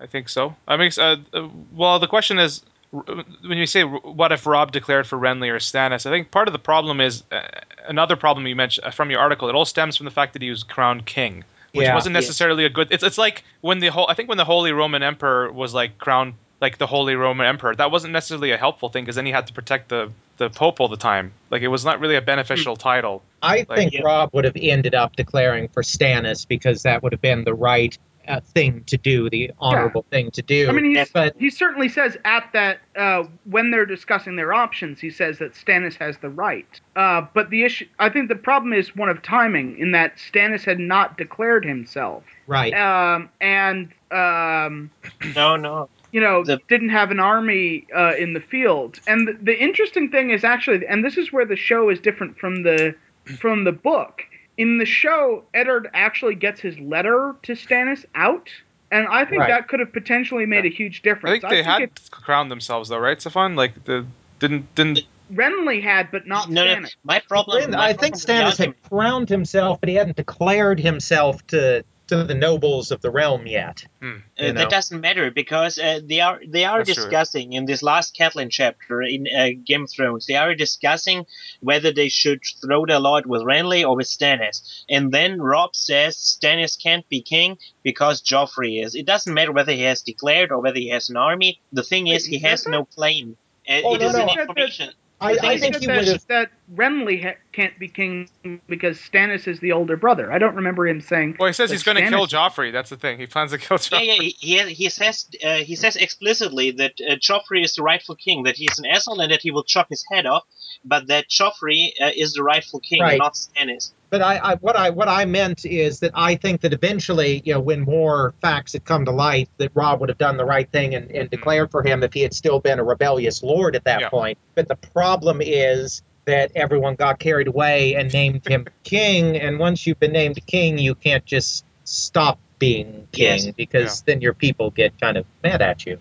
I 0.00 0.06
think 0.06 0.28
so. 0.28 0.54
I 0.66 0.76
mean, 0.76 0.90
uh, 0.98 1.16
uh, 1.32 1.48
well, 1.72 1.98
the 1.98 2.06
question 2.06 2.38
is, 2.38 2.62
when 2.90 3.58
you 3.58 3.66
say 3.66 3.82
what 3.82 4.32
if 4.32 4.46
Robb 4.46 4.72
declared 4.72 5.06
for 5.06 5.18
Renly 5.18 5.50
or 5.50 5.58
Stannis, 5.58 6.06
I 6.06 6.10
think 6.10 6.30
part 6.30 6.48
of 6.48 6.52
the 6.52 6.58
problem 6.58 7.00
is 7.00 7.24
uh, 7.32 7.42
another 7.88 8.16
problem 8.16 8.46
you 8.46 8.56
mentioned 8.56 8.86
uh, 8.86 8.90
from 8.90 9.10
your 9.10 9.20
article. 9.20 9.48
It 9.48 9.54
all 9.54 9.64
stems 9.64 9.96
from 9.96 10.04
the 10.04 10.10
fact 10.12 10.32
that 10.34 10.42
he 10.42 10.50
was 10.50 10.62
crowned 10.62 11.06
king, 11.06 11.44
which 11.72 11.86
Yeah. 11.86 11.94
wasn't 11.94 12.14
necessarily 12.14 12.64
a 12.64 12.70
good. 12.70 12.88
It's 12.90 13.02
it's 13.02 13.18
like 13.18 13.44
when 13.60 13.78
the 13.80 13.88
whole 13.88 14.08
I 14.08 14.14
think 14.14 14.28
when 14.28 14.38
the 14.38 14.44
Holy 14.44 14.72
Roman 14.72 15.02
Emperor 15.02 15.50
was 15.52 15.74
like 15.74 15.98
crowned 15.98 16.34
like 16.60 16.78
the 16.78 16.86
Holy 16.86 17.14
Roman 17.14 17.46
Emperor, 17.46 17.74
that 17.74 17.90
wasn't 17.90 18.12
necessarily 18.12 18.50
a 18.52 18.56
helpful 18.56 18.88
thing 18.88 19.04
because 19.04 19.16
then 19.16 19.26
he 19.26 19.32
had 19.32 19.46
to 19.48 19.52
protect 19.52 19.88
the 19.88 20.10
the 20.38 20.50
Pope 20.50 20.80
all 20.80 20.88
the 20.88 20.96
time. 20.96 21.32
Like 21.50 21.62
it 21.62 21.68
was 21.68 21.84
not 21.84 21.98
really 22.00 22.14
a 22.16 22.22
beneficial 22.22 22.76
title. 22.76 23.22
I 23.42 23.66
Like- 23.68 23.78
think 23.78 23.92
Yeah. 23.92 24.02
Robb 24.04 24.30
would 24.34 24.44
have 24.44 24.56
ended 24.56 24.94
up 24.94 25.16
declaring 25.16 25.68
for 25.68 25.82
Stannis 25.82 26.46
because 26.46 26.82
that 26.84 27.02
would 27.02 27.12
have 27.12 27.20
been 27.20 27.42
the 27.44 27.54
right 27.54 27.96
uh, 28.28 28.40
thing 28.40 28.84
to 28.84 28.98
do, 28.98 29.30
the 29.30 29.50
honorable 29.58 30.04
thing 30.10 30.30
to 30.32 30.42
do. 30.42 30.68
I 30.68 30.72
mean, 30.72 30.94
he's, 30.94 31.08
but 31.10 31.34
he 31.38 31.48
certainly 31.48 31.88
says 31.88 32.16
at 32.26 32.50
that 32.52 32.78
uh, 32.94 33.24
when 33.44 33.70
they're 33.70 33.86
discussing 33.86 34.36
their 34.36 34.52
options, 34.52 35.00
he 35.00 35.08
says 35.10 35.38
that 35.38 35.54
Stannis 35.54 35.96
has 35.96 36.18
the 36.18 36.28
right. 36.28 36.68
Uh, 36.94 37.22
but 37.32 37.48
the 37.48 37.64
issue, 37.64 37.86
I 37.98 38.10
think, 38.10 38.28
the 38.28 38.36
problem 38.36 38.74
is 38.74 38.94
one 38.94 39.08
of 39.08 39.22
timing, 39.22 39.78
in 39.78 39.92
that 39.92 40.18
Stannis 40.18 40.62
had 40.62 40.78
not 40.78 41.16
declared 41.16 41.64
himself, 41.64 42.22
right, 42.46 42.74
um, 42.74 43.30
and 43.40 43.92
um, 44.10 44.90
No, 45.34 45.56
no. 45.56 45.88
You 46.12 46.20
know, 46.20 46.44
The- 46.44 46.60
didn't 46.68 46.88
have 46.90 47.10
an 47.10 47.20
army 47.20 47.86
uh, 47.94 48.14
in 48.18 48.32
the 48.32 48.40
field. 48.40 49.00
And 49.06 49.28
the, 49.28 49.32
the 49.40 49.58
interesting 49.58 50.10
thing 50.10 50.30
is 50.30 50.44
actually, 50.44 50.86
and 50.86 51.04
this 51.04 51.16
is 51.16 51.32
where 51.32 51.44
the 51.44 51.56
show 51.56 51.90
is 51.90 52.00
different 52.00 52.38
from 52.38 52.62
the 52.62 52.94
from 53.38 53.64
the 53.64 53.72
book. 53.72 54.22
In 54.56 54.78
the 54.78 54.86
show, 54.86 55.44
Eddard 55.54 55.88
actually 55.94 56.34
gets 56.34 56.60
his 56.60 56.78
letter 56.80 57.36
to 57.44 57.52
Stannis 57.52 58.04
out, 58.16 58.48
and 58.90 59.06
I 59.06 59.24
think 59.24 59.40
Right. 59.42 59.48
that 59.50 59.68
could 59.68 59.78
have 59.80 59.92
potentially 59.92 60.46
made 60.46 60.64
a 60.66 60.68
huge 60.70 61.02
difference. 61.02 61.44
I 61.44 61.48
difference. 61.48 61.54
think 61.54 61.64
they 61.66 61.70
had 61.70 61.82
it, 61.82 62.00
crowned 62.10 62.50
themselves 62.50 62.88
though, 62.88 62.98
right, 62.98 63.20
Stefan? 63.20 63.54
Like 63.54 63.84
the 63.84 64.04
didn't 64.40 64.74
didn't 64.74 65.00
Renly 65.32 65.82
had, 65.82 66.10
but 66.10 66.26
not 66.26 66.48
no, 66.50 66.64
no. 66.64 66.74
Stannis. 66.74 66.96
My 67.04 67.20
problem. 67.20 67.58
Rin- 67.62 67.70
my 67.72 67.88
I 67.88 67.92
think 67.92 68.16
problem 68.18 68.46
with 68.46 68.56
the 68.56 68.64
Stannis 68.64 68.66
had 68.66 68.82
crowned 68.88 69.28
himself, 69.28 69.78
but 69.78 69.88
he 69.90 69.94
hadn't 69.94 70.16
declared 70.16 70.80
himself 70.80 71.46
to 71.48 71.84
to 72.08 72.24
the 72.24 72.34
nobles 72.34 72.90
of 72.90 73.00
the 73.00 73.10
realm 73.10 73.46
yet. 73.46 73.84
Hmm. 74.00 74.06
Uh, 74.40 74.44
you 74.44 74.52
know. 74.52 74.60
that 74.60 74.70
doesn't 74.70 75.00
matter 75.00 75.30
because 75.30 75.78
uh, 75.78 76.00
they 76.04 76.20
are 76.20 76.40
they 76.46 76.64
are 76.64 76.78
That's 76.84 76.94
true. 76.94 77.04
discussing 77.04 77.52
in 77.52 77.66
this 77.66 77.82
last 77.82 78.16
Catelyn 78.16 78.50
chapter 78.50 79.02
in 79.02 79.26
uh, 79.28 79.48
Game 79.64 79.84
of 79.84 79.90
Thrones. 79.90 80.26
They 80.26 80.36
are 80.36 80.54
discussing 80.54 81.26
whether 81.60 81.92
they 81.92 82.08
should 82.08 82.40
throw 82.62 82.86
their 82.86 82.98
lot 83.00 83.26
with 83.26 83.42
Renly 83.42 83.86
or 83.88 83.96
with 83.96 84.06
Stannis. 84.06 84.84
And 84.88 85.12
then 85.12 85.40
Robb 85.40 85.76
says 85.76 86.16
Stannis 86.16 86.82
can't 86.82 87.08
be 87.08 87.20
king 87.22 87.58
because 87.82 88.22
Joffrey 88.22 88.84
is. 88.84 88.94
It 88.94 89.06
doesn't 89.06 89.32
matter 89.32 89.52
whether 89.52 89.72
he 89.72 89.82
has 89.82 90.02
declared 90.02 90.50
or 90.52 90.60
whether 90.60 90.78
he 90.78 90.88
has 90.90 91.10
an 91.10 91.16
army. 91.16 91.60
The 91.72 91.82
thing 91.82 92.04
Wait, 92.06 92.16
is, 92.16 92.26
he 92.26 92.38
he 92.38 92.46
has 92.46 92.64
that? 92.64 92.70
no 92.70 92.84
claim. 92.84 93.36
Uh, 93.68 93.80
Oh, 93.84 93.94
it 93.94 94.00
no, 94.00 94.06
is 94.08 94.14
no. 94.14 94.22
an 94.22 94.28
He 94.28 94.34
said 94.34 94.38
that- 94.38 94.48
information. 94.48 94.90
I, 95.20 95.32
I 95.42 95.58
think 95.58 95.74
said 95.74 95.80
he 95.80 95.86
that, 95.88 95.96
would 95.96 96.06
have. 96.08 96.26
that 96.28 96.50
Renly 96.72 97.20
ha- 97.22 97.38
can't 97.52 97.76
be 97.78 97.88
king 97.88 98.28
because 98.68 98.98
Stannis 98.98 99.48
is 99.48 99.58
the 99.58 99.72
older 99.72 99.96
brother. 99.96 100.32
I 100.32 100.38
don't 100.38 100.54
remember 100.54 100.86
him 100.86 101.00
saying. 101.00 101.36
Well, 101.40 101.48
he 101.48 101.52
says 101.52 101.70
he's 101.72 101.82
going 101.82 101.96
to 101.96 102.08
kill 102.08 102.26
Joffrey. 102.28 102.72
That's 102.72 102.90
the 102.90 102.96
thing. 102.96 103.18
He 103.18 103.26
plans 103.26 103.50
to 103.50 103.58
kill 103.58 103.78
Yeah, 103.78 103.98
Joffrey. 103.98 104.34
yeah. 104.40 104.64
He 104.66 104.74
he, 104.74 104.74
he 104.74 104.88
says 104.90 105.26
uh, 105.44 105.54
he 105.56 105.74
says 105.74 105.96
explicitly 105.96 106.70
that 106.72 106.92
uh, 107.00 107.14
Joffrey 107.16 107.64
is 107.64 107.74
the 107.74 107.82
rightful 107.82 108.14
king, 108.14 108.44
that 108.44 108.56
he's 108.56 108.78
an 108.78 108.86
asshole, 108.86 109.20
and 109.20 109.32
that 109.32 109.40
he 109.42 109.50
will 109.50 109.64
chop 109.64 109.88
his 109.88 110.04
head 110.10 110.24
off. 110.26 110.44
But 110.84 111.08
that 111.08 111.28
Joffrey 111.28 111.88
uh, 112.00 112.10
is 112.14 112.34
the 112.34 112.44
rightful 112.44 112.78
king, 112.80 113.02
Right. 113.02 113.18
not 113.18 113.34
Stannis. 113.34 113.90
But 114.10 114.22
I, 114.22 114.36
I 114.38 114.54
what 114.56 114.76
I 114.76 114.90
what 114.90 115.08
I 115.08 115.24
meant 115.26 115.66
is 115.66 116.00
that 116.00 116.12
I 116.14 116.36
think 116.36 116.62
that 116.62 116.72
eventually, 116.72 117.42
you 117.44 117.52
know, 117.52 117.60
when 117.60 117.80
more 117.82 118.34
facts 118.40 118.72
had 118.72 118.84
come 118.84 119.04
to 119.04 119.10
light, 119.10 119.48
that 119.58 119.70
Robb 119.74 120.00
would 120.00 120.08
have 120.08 120.18
done 120.18 120.36
the 120.36 120.44
right 120.44 120.70
thing 120.70 120.94
and, 120.94 121.10
and 121.10 121.28
declared 121.28 121.68
mm-hmm. 121.68 121.72
for 121.72 121.82
him 121.82 122.02
if 122.02 122.14
he 122.14 122.22
had 122.22 122.32
still 122.32 122.58
been 122.60 122.78
a 122.78 122.84
rebellious 122.84 123.42
lord 123.42 123.76
at 123.76 123.84
that 123.84 124.00
Yeah. 124.00 124.08
point. 124.08 124.38
But 124.54 124.68
the 124.68 124.76
problem 124.76 125.40
is 125.42 126.02
that 126.24 126.52
everyone 126.54 126.94
got 126.94 127.18
carried 127.18 127.48
away 127.48 127.94
and 127.94 128.12
named 128.12 128.46
him 128.46 128.66
king, 128.84 129.36
and 129.36 129.58
once 129.58 129.86
you've 129.86 130.00
been 130.00 130.12
named 130.12 130.38
king, 130.46 130.78
you 130.78 130.94
can't 130.94 131.24
just 131.24 131.64
stop 131.84 132.38
being 132.58 133.08
king 133.12 133.44
Yes. 133.44 133.50
because 133.56 134.02
then 134.02 134.20
your 134.20 134.34
people 134.34 134.70
get 134.70 134.98
kind 135.00 135.16
of 135.16 135.26
mad 135.42 135.62
at 135.62 135.86
you. 135.86 135.98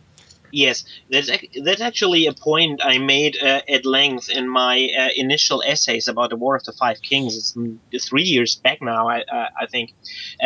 Yes, 0.65 0.77
that's 1.11 1.29
ac- 1.35 1.61
that's 1.65 1.81
actually 1.89 2.23
a 2.27 2.33
point 2.49 2.81
I 2.93 2.97
made 2.97 3.33
uh, 3.49 3.61
at 3.75 3.85
length 3.85 4.27
in 4.39 4.45
my 4.49 4.75
uh, 5.01 5.09
initial 5.15 5.59
essays 5.73 6.07
about 6.07 6.29
the 6.31 6.35
War 6.43 6.55
of 6.55 6.63
the 6.63 6.73
Five 6.83 6.97
Kings. 7.09 7.33
It's 7.91 8.07
three 8.09 8.23
years 8.35 8.51
back 8.65 8.79
now, 8.81 9.07
I 9.15 9.17
uh, 9.37 9.49
I 9.63 9.65
think, 9.73 9.87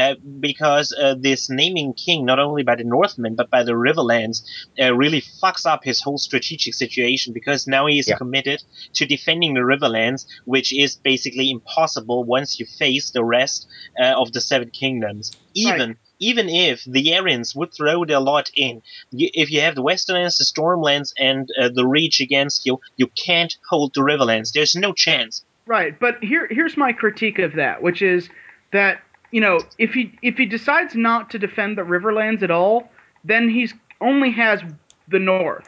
uh, 0.01 0.15
because 0.47 0.87
uh, 1.03 1.15
this 1.27 1.49
naming 1.49 1.93
king 2.05 2.25
not 2.25 2.39
only 2.39 2.63
by 2.63 2.75
the 2.75 2.83
Northmen 2.95 3.35
but 3.35 3.49
by 3.49 3.63
the 3.63 3.75
Riverlands 3.87 4.37
uh, 4.81 4.93
really 5.03 5.21
fucks 5.41 5.65
up 5.65 5.81
his 5.83 6.01
whole 6.01 6.17
strategic 6.17 6.73
situation 6.83 7.33
because 7.39 7.61
now 7.77 7.83
he 7.87 7.97
is 7.99 8.07
Yeah. 8.07 8.17
committed 8.23 8.59
to 8.97 9.05
defending 9.05 9.53
the 9.53 9.61
Riverlands, 9.73 10.21
which 10.45 10.69
is 10.83 10.91
basically 11.11 11.47
impossible 11.57 12.19
once 12.37 12.59
you 12.59 12.65
face 12.83 13.11
the 13.11 13.23
rest 13.23 13.59
uh, 14.01 14.13
of 14.21 14.27
the 14.33 14.41
Seven 14.41 14.69
Kingdoms. 14.81 15.25
Even 15.55 15.89
even 16.21 16.47
if 16.47 16.83
the 16.85 17.07
Arryns 17.07 17.55
would 17.55 17.73
throw 17.73 18.05
their 18.05 18.19
lot 18.19 18.49
in, 18.55 18.81
you, 19.11 19.29
if 19.33 19.51
you 19.51 19.59
have 19.61 19.75
the 19.75 19.81
Westernlands, 19.81 20.37
the 20.37 20.45
Stormlands, 20.45 21.13
and 21.19 21.49
uh, 21.59 21.69
the 21.69 21.85
Reach 21.85 22.21
against 22.21 22.65
you, 22.65 22.79
you 22.95 23.07
can't 23.07 23.57
hold 23.67 23.93
the 23.93 24.01
Riverlands. 24.01 24.53
There's 24.53 24.75
no 24.75 24.93
chance. 24.93 25.43
Right, 25.65 25.99
but 25.99 26.23
here 26.23 26.47
here's 26.49 26.77
my 26.77 26.93
critique 26.93 27.39
of 27.39 27.53
that, 27.53 27.81
which 27.81 28.01
is 28.01 28.29
that 28.71 29.01
you 29.31 29.41
know 29.41 29.59
if 29.77 29.93
he 29.93 30.17
if 30.21 30.37
he 30.37 30.45
decides 30.45 30.95
not 30.95 31.29
to 31.31 31.39
defend 31.39 31.77
the 31.77 31.83
Riverlands 31.83 32.43
at 32.43 32.51
all, 32.51 32.89
then 33.23 33.49
he's 33.49 33.73
only 33.99 34.31
has 34.31 34.61
the 35.07 35.19
North, 35.19 35.67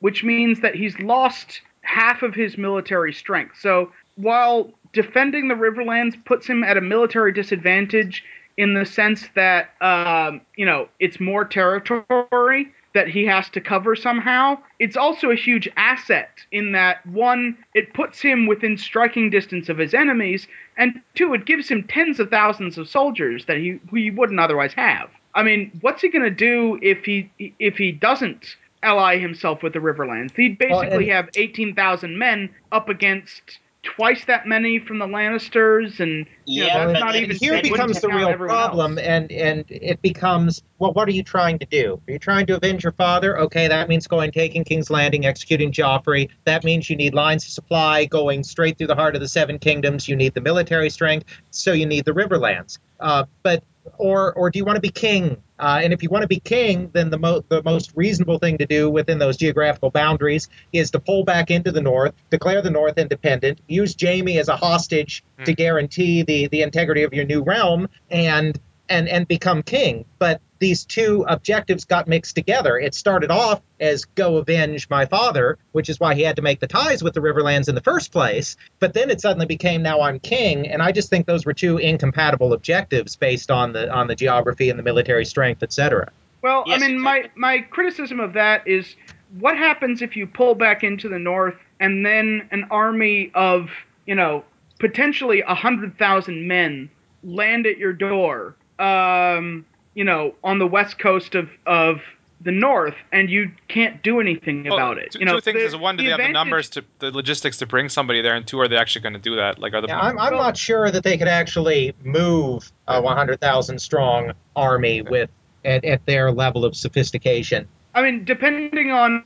which 0.00 0.24
means 0.24 0.60
that 0.60 0.74
he's 0.74 0.98
lost 0.98 1.60
half 1.82 2.22
of 2.22 2.34
his 2.34 2.58
military 2.58 3.12
strength. 3.12 3.56
So 3.60 3.92
while 4.16 4.72
defending 4.92 5.48
the 5.48 5.54
Riverlands 5.54 6.22
puts 6.24 6.46
him 6.46 6.64
at 6.64 6.76
a 6.76 6.80
military 6.80 7.32
disadvantage 7.32 8.24
in 8.58 8.74
the 8.74 8.84
sense 8.84 9.24
that 9.34 9.70
um, 9.80 10.42
you 10.56 10.66
know 10.66 10.88
it's 11.00 11.18
more 11.18 11.44
territory 11.46 12.70
that 12.94 13.08
he 13.08 13.24
has 13.24 13.48
to 13.50 13.60
cover 13.60 13.94
somehow. 13.94 14.58
It's 14.78 14.96
also 14.96 15.30
a 15.30 15.34
huge 15.36 15.68
asset 15.76 16.30
in 16.52 16.72
that 16.72 17.06
one, 17.06 17.56
it 17.74 17.92
puts 17.94 18.20
him 18.20 18.46
within 18.46 18.76
striking 18.76 19.30
distance 19.30 19.68
of 19.68 19.78
his 19.78 19.94
enemies, 19.94 20.48
and 20.76 21.00
two, 21.14 21.32
it 21.34 21.44
gives 21.44 21.68
him 21.68 21.84
tens 21.84 22.18
of 22.18 22.30
thousands 22.30 22.76
of 22.76 22.88
soldiers 22.88 23.46
that 23.46 23.56
he 23.56 23.80
he 23.90 24.10
wouldn't 24.10 24.40
otherwise 24.40 24.74
have. 24.74 25.08
I 25.34 25.42
mean, 25.44 25.70
what's 25.80 26.02
he 26.02 26.08
gonna 26.08 26.30
do 26.30 26.78
if 26.82 27.04
he 27.04 27.30
if 27.58 27.76
he 27.76 27.92
doesn't 27.92 28.56
ally 28.82 29.18
himself 29.18 29.62
with 29.62 29.72
the 29.72 29.78
Riverlands? 29.80 30.34
He'd 30.34 30.58
Well, 30.60 30.80
basically 30.80 31.10
and- 31.10 31.12
have 31.12 31.28
eighteen 31.36 31.74
thousand 31.74 32.18
men 32.18 32.50
up 32.72 32.88
against 32.88 33.60
twice 33.84 34.24
that 34.24 34.46
many 34.46 34.78
from 34.80 34.98
the 34.98 35.06
Lannisters, 35.06 36.00
and 36.00 36.26
Yeah, 36.48 36.86
that's 36.86 37.00
not 37.00 37.14
even 37.14 37.36
here 37.36 37.60
becomes 37.60 38.00
the 38.00 38.08
real 38.08 38.32
problem 38.34 38.96
else. 38.96 39.06
and 39.06 39.30
and 39.30 39.64
it 39.68 40.00
becomes 40.00 40.62
well 40.78 40.94
what 40.94 41.06
are 41.06 41.12
you 41.12 41.22
trying 41.22 41.58
to 41.58 41.66
do? 41.66 42.00
Are 42.08 42.12
you 42.12 42.18
trying 42.18 42.46
to 42.46 42.56
avenge 42.56 42.84
your 42.84 42.92
father? 42.92 43.38
Okay 43.40 43.68
that 43.68 43.88
means 43.88 44.06
going 44.06 44.32
taking 44.32 44.64
king's 44.64 44.88
landing 44.88 45.26
executing 45.26 45.70
joffrey. 45.72 46.30
That 46.44 46.64
means 46.64 46.88
you 46.88 46.96
need 46.96 47.12
lines 47.12 47.44
of 47.44 47.50
supply 47.50 48.06
going 48.06 48.42
straight 48.44 48.78
through 48.78 48.86
the 48.86 48.94
heart 48.94 49.14
of 49.14 49.20
the 49.20 49.28
seven 49.28 49.58
kingdoms. 49.58 50.08
You 50.08 50.16
need 50.16 50.32
the 50.32 50.40
military 50.40 50.88
strength 50.88 51.26
so 51.50 51.72
you 51.72 51.84
need 51.84 52.06
the 52.06 52.12
riverlands. 52.12 52.78
Uh, 52.98 53.24
but 53.42 53.62
or 53.98 54.32
or 54.32 54.50
do 54.50 54.58
you 54.58 54.64
want 54.64 54.76
to 54.76 54.82
be 54.82 54.90
king? 54.90 55.36
Uh, 55.58 55.80
and 55.82 55.92
if 55.92 56.02
you 56.02 56.08
want 56.08 56.22
to 56.22 56.28
be 56.28 56.40
king 56.40 56.88
then 56.94 57.10
the, 57.10 57.18
mo- 57.18 57.44
the 57.48 57.62
most 57.64 57.92
reasonable 57.94 58.38
thing 58.38 58.56
to 58.56 58.64
do 58.64 58.88
within 58.88 59.18
those 59.18 59.36
geographical 59.36 59.90
boundaries 59.90 60.48
is 60.72 60.90
to 60.92 61.00
pull 61.00 61.24
back 61.24 61.50
into 61.50 61.72
the 61.72 61.80
north 61.80 62.14
declare 62.30 62.62
the 62.62 62.70
north 62.70 62.96
independent 62.96 63.60
use 63.66 63.94
Jaime 64.00 64.38
as 64.38 64.48
a 64.48 64.56
hostage 64.56 65.24
to 65.44 65.52
hmm. 65.52 65.56
guarantee 65.56 66.22
the 66.22 66.48
the 66.48 66.62
integrity 66.62 67.02
of 67.02 67.12
your 67.12 67.24
new 67.24 67.42
realm 67.42 67.88
and 68.10 68.58
and 68.88 69.08
and 69.08 69.28
become 69.28 69.62
king. 69.62 70.04
But 70.18 70.40
these 70.58 70.84
two 70.84 71.24
objectives 71.28 71.84
got 71.84 72.08
mixed 72.08 72.34
together. 72.34 72.78
It 72.78 72.94
started 72.94 73.30
off 73.30 73.60
as 73.78 74.04
go 74.04 74.36
avenge 74.38 74.90
my 74.90 75.06
father, 75.06 75.58
which 75.72 75.88
is 75.88 76.00
why 76.00 76.14
he 76.14 76.22
had 76.22 76.36
to 76.36 76.42
make 76.42 76.60
the 76.60 76.66
ties 76.66 77.02
with 77.02 77.14
the 77.14 77.20
Riverlands 77.20 77.68
in 77.68 77.74
the 77.74 77.80
first 77.80 78.10
place. 78.10 78.56
But 78.80 78.94
then 78.94 79.10
it 79.10 79.20
suddenly 79.20 79.46
became 79.46 79.82
now 79.82 80.00
I'm 80.00 80.18
king, 80.18 80.66
and 80.68 80.82
I 80.82 80.92
just 80.92 81.10
think 81.10 81.26
those 81.26 81.46
were 81.46 81.52
two 81.52 81.78
incompatible 81.78 82.52
objectives 82.52 83.16
based 83.16 83.50
on 83.50 83.72
the 83.72 83.90
on 83.92 84.06
the 84.06 84.14
geography 84.14 84.70
and 84.70 84.78
the 84.78 84.82
military 84.82 85.24
strength, 85.24 85.62
etc. 85.62 86.10
Well, 86.42 86.64
Yes, 86.66 86.82
I 86.82 86.86
mean, 86.86 87.00
my 87.00 87.30
my 87.34 87.58
criticism 87.58 88.20
of 88.20 88.32
that 88.34 88.66
is 88.66 88.96
what 89.38 89.56
happens 89.56 90.02
if 90.02 90.16
you 90.16 90.26
pull 90.26 90.54
back 90.54 90.82
into 90.82 91.08
the 91.08 91.18
north 91.18 91.56
and 91.80 92.04
then 92.04 92.48
an 92.50 92.64
army 92.70 93.30
of 93.34 93.70
you 94.06 94.14
know 94.14 94.44
potentially 94.78 95.42
a 95.42 95.54
hundred 95.54 95.98
thousand 95.98 96.46
men 96.48 96.90
land 97.22 97.66
at 97.66 97.78
your 97.78 97.92
door, 97.92 98.54
um, 98.78 99.64
you 99.94 100.04
know, 100.04 100.34
on 100.44 100.58
the 100.58 100.66
west 100.66 100.98
coast 100.98 101.34
of 101.34 101.48
of 101.66 102.00
the 102.40 102.52
north, 102.52 102.94
and 103.10 103.28
you 103.28 103.50
can't 103.66 104.00
do 104.04 104.20
anything 104.20 104.62
Well, 104.62 104.74
about 104.74 104.98
it. 104.98 105.10
Two, 105.10 105.18
you 105.18 105.24
know, 105.24 105.34
two 105.34 105.40
things 105.40 105.58
the- 105.58 105.66
is 105.66 105.76
one, 105.76 105.96
do 105.96 106.04
they 106.04 106.10
have 106.10 106.18
the 106.18 106.22
advantage- 106.26 106.34
numbers 106.34 106.70
to 106.70 106.84
the 107.00 107.10
logistics 107.10 107.56
to 107.58 107.66
bring 107.66 107.88
somebody 107.88 108.22
there, 108.22 108.36
and 108.36 108.46
two, 108.46 108.60
are 108.60 108.68
they 108.68 108.76
actually 108.76 109.02
going 109.02 109.14
to 109.14 109.18
do 109.18 109.34
that? 109.34 109.58
Like, 109.58 109.74
are 109.74 109.80
the 109.80 109.88
Yeah, 109.88 109.98
I'm, 109.98 110.16
I'm 110.20 110.34
Well- 110.34 110.44
not 110.44 110.56
sure 110.56 110.88
that 110.92 111.02
they 111.02 111.18
could 111.18 111.26
actually 111.26 111.94
move 112.04 112.70
a 112.86 113.02
100,000 113.02 113.80
strong 113.80 114.32
army 114.54 115.02
with 115.02 115.30
at, 115.64 115.84
at 115.84 116.06
their 116.06 116.30
level 116.30 116.64
of 116.64 116.76
sophistication. 116.76 117.66
I 117.92 118.02
mean, 118.02 118.24
depending 118.24 118.92
on 118.92 119.24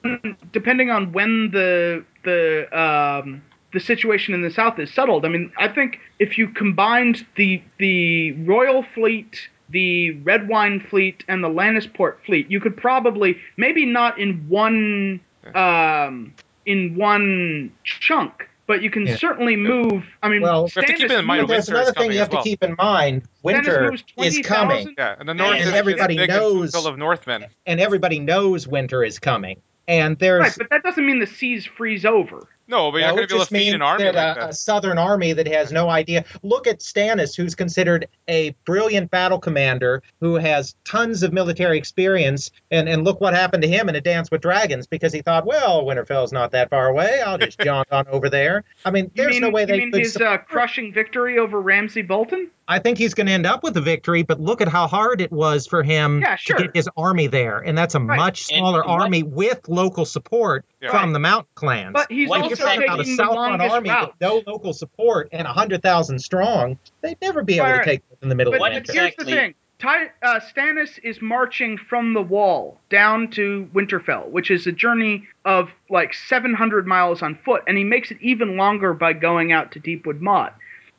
depending 0.53 0.89
on 0.91 1.13
when 1.13 1.51
the 1.51 2.05
the 2.23 2.67
um, 2.73 3.43
the 3.73 3.81
situation 3.81 4.35
in 4.35 4.43
the 4.43 4.51
south 4.51 4.79
is 4.79 4.93
settled. 4.93 5.25
I 5.25 5.29
mean, 5.29 5.53
I 5.59 5.69
think 5.69 5.99
if 6.19 6.37
you 6.39 6.49
combined 6.49 7.27
the 7.37 7.63
the 7.79 8.33
Royal 8.33 8.85
Fleet, 8.95 9.49
the 9.71 10.15
Redwyne 10.25 10.87
Fleet, 10.89 11.25
and 11.29 11.43
the 11.43 11.49
Lannisport 11.49 12.17
Fleet, 12.27 12.51
you 12.51 12.61
could 12.61 12.77
probably 12.77 13.39
maybe 13.57 13.87
not 13.87 14.19
in 14.19 14.45
one 14.49 15.21
um, 15.55 16.35
in 16.67 16.95
one 16.95 17.73
chunk, 17.85 18.49
but 18.67 18.83
you 18.83 18.91
can 18.91 19.07
Yeah. 19.07 19.17
certainly 19.17 19.57
move. 19.57 20.05
I 20.23 20.29
mean, 20.29 20.43
Well, 20.43 20.65
We 20.65 20.71
have 20.77 20.87
to 20.87 20.93
keep 20.95 21.11
Stannis 21.11 21.19
in 21.19 21.25
mind 21.25 21.49
there's 21.49 21.67
winter 21.69 21.81
another 21.83 21.93
thing 22.01 22.13
you 22.13 22.19
have 22.19 22.33
well. 22.33 22.43
to 22.43 22.49
keep 22.49 22.63
in 22.63 22.77
mind. 22.79 23.23
Winter 23.43 23.91
moves 23.91 24.05
is 24.19 24.39
coming, 24.47 24.85
20,000. 24.85 24.95
Yeah, 24.99 25.17
and 25.19 25.29
the 25.29 25.35
north 25.35 25.57
And 25.57 25.69
is, 25.69 25.75
everybody 25.75 26.15
is 26.15 26.21
big 26.21 26.31
knows- 26.31 26.73
full 26.73 26.87
of 26.87 26.97
Northmen. 26.99 27.47
and 27.67 27.81
everybody 27.81 28.19
knows 28.21 28.69
winter 28.69 29.03
is 29.03 29.19
coming. 29.19 29.61
And 29.89 30.17
there's 30.21 30.41
right, 30.41 30.55
but 30.57 30.71
that 30.71 30.85
doesn't 30.85 31.05
mean 31.05 31.19
the 31.19 31.27
seas 31.27 31.67
freeze 31.67 32.05
over. 32.05 32.47
No, 32.73 32.91
but 32.91 32.99
you're 32.99 33.07
not 33.09 33.15
going 33.17 33.25
it 33.25 33.29
to 33.29 33.29
be 33.29 33.35
able 33.35 33.41
just 33.43 33.51
to 33.51 33.59
feed 33.59 33.75
an 33.75 33.83
army 33.83 34.05
that 34.05 34.15
like 34.15 34.37
a, 34.37 34.41
that. 34.41 34.51
a 34.51 34.53
southern 34.55 34.99
army 34.99 35.33
that 35.35 35.47
has 35.47 35.71
no 35.71 35.89
idea. 35.91 36.25
Look 36.43 36.67
at 36.67 36.81
Stannis, 36.81 37.37
who's 37.37 37.55
considered 37.55 38.09
a 38.29 38.57
brilliant 38.65 39.11
battle 39.11 39.39
commander 39.39 40.03
who 40.21 40.37
has 40.37 40.75
tons 40.85 41.23
of 41.23 41.33
military 41.33 41.77
experience, 41.79 42.51
and, 42.71 42.89
and 42.89 43.05
look 43.05 43.21
what 43.21 43.35
happened 43.35 43.63
to 43.63 43.69
him 43.69 43.89
in 43.89 43.95
A 43.95 44.01
Dance 44.01 44.31
with 44.31 44.41
Dragons 44.41 44.87
because 44.87 45.13
he 45.13 45.21
thought, 45.23 45.45
well, 45.47 45.85
Winterfell's 45.85 46.33
not 46.33 46.51
that 46.53 46.71
far 46.71 46.89
away. 46.89 47.21
I'll 47.21 47.39
just 47.39 47.61
jaunt 47.65 47.89
on 47.93 48.09
over 48.09 48.31
there. 48.31 48.65
I 48.85 48.91
mean, 48.91 49.05
You 49.15 49.23
there's 49.25 49.35
mean, 49.35 49.43
no 49.43 49.51
way 49.51 49.63
you 49.63 49.67
they 49.67 49.79
mean 49.79 49.93
could. 49.93 50.01
his 50.01 50.15
support- 50.15 50.41
uh, 50.41 50.45
crushing 50.45 50.93
victory 50.93 51.39
over 51.39 51.61
Ramsay 51.61 52.03
Bolton? 52.03 52.51
I 52.69 52.79
think 52.79 52.97
he's 52.97 53.13
going 53.13 53.27
to 53.27 53.33
end 53.33 53.45
up 53.45 53.63
with 53.63 53.77
a 53.77 53.81
victory, 53.83 54.23
but 54.23 54.41
look 54.41 54.61
at 54.63 54.69
how 54.69 54.87
hard 54.87 55.21
it 55.21 55.31
was 55.33 55.67
for 55.67 55.83
him 55.83 56.21
Yeah, 56.23 56.37
sure. 56.37 56.57
to 56.57 56.63
get 56.65 56.77
his 56.77 56.89
army 56.97 57.27
there, 57.27 57.59
and 57.59 57.77
that's 57.77 57.95
a 57.95 58.01
Right. 58.01 58.17
much 58.17 58.51
And 58.51 58.59
smaller 58.59 58.79
what- 58.83 59.03
army 59.03 59.23
with 59.23 59.69
local 59.69 60.05
support 60.07 60.65
Yeah. 60.83 60.91
from 60.91 61.13
the 61.13 61.19
mountain 61.21 61.49
clans. 61.55 61.93
But 61.93 62.11
he's 62.11 62.29
What 62.29 62.39
If 62.39 62.43
also 62.45 62.57
you're 62.57 62.67
talking 62.67 62.83
about 62.83 63.01
a 63.01 63.05
taking 63.05 63.17
the 63.17 63.25
longest 63.33 63.71
army 63.73 63.91
route. 63.91 64.09
with 64.09 64.21
no 64.21 64.43
local 64.51 64.73
support 64.73 65.29
and 65.31 65.47
100,000 65.47 66.19
strong, 66.19 66.77
they'd 67.03 67.17
never 67.23 67.43
be 67.45 67.57
able 67.59 67.67
Right. 67.67 67.79
to 67.79 67.85
take 67.85 68.01
it 68.11 68.19
in 68.21 68.29
the 68.29 68.35
middle 68.35 68.51
But, 68.51 68.57
of 68.57 68.61
What 68.63 68.73
but 68.73 68.75
winter. 68.89 68.93
here's 68.93 69.15
the 69.15 69.25
thing: 69.25 69.55
Ty, 69.79 70.11
uh, 70.23 70.41
Stannis 70.41 70.99
is 71.05 71.23
marching 71.23 71.79
from 71.79 72.15
the 72.15 72.23
wall 72.23 72.81
down 72.91 73.29
to 73.31 73.69
Winterfell, 73.73 74.29
which 74.31 74.51
is 74.51 74.67
a 74.67 74.73
journey 74.73 75.29
of 75.45 75.71
like 75.89 76.15
700 76.15 76.85
miles 76.87 77.23
on 77.23 77.37
foot, 77.45 77.63
and 77.69 77.79
he 77.79 77.85
makes 77.85 78.11
it 78.11 78.19
even 78.21 78.57
longer 78.57 78.93
by 78.93 79.13
going 79.13 79.53
out 79.53 79.71
to 79.73 79.79
Deepwood 79.79 80.21
Motte. 80.21 80.55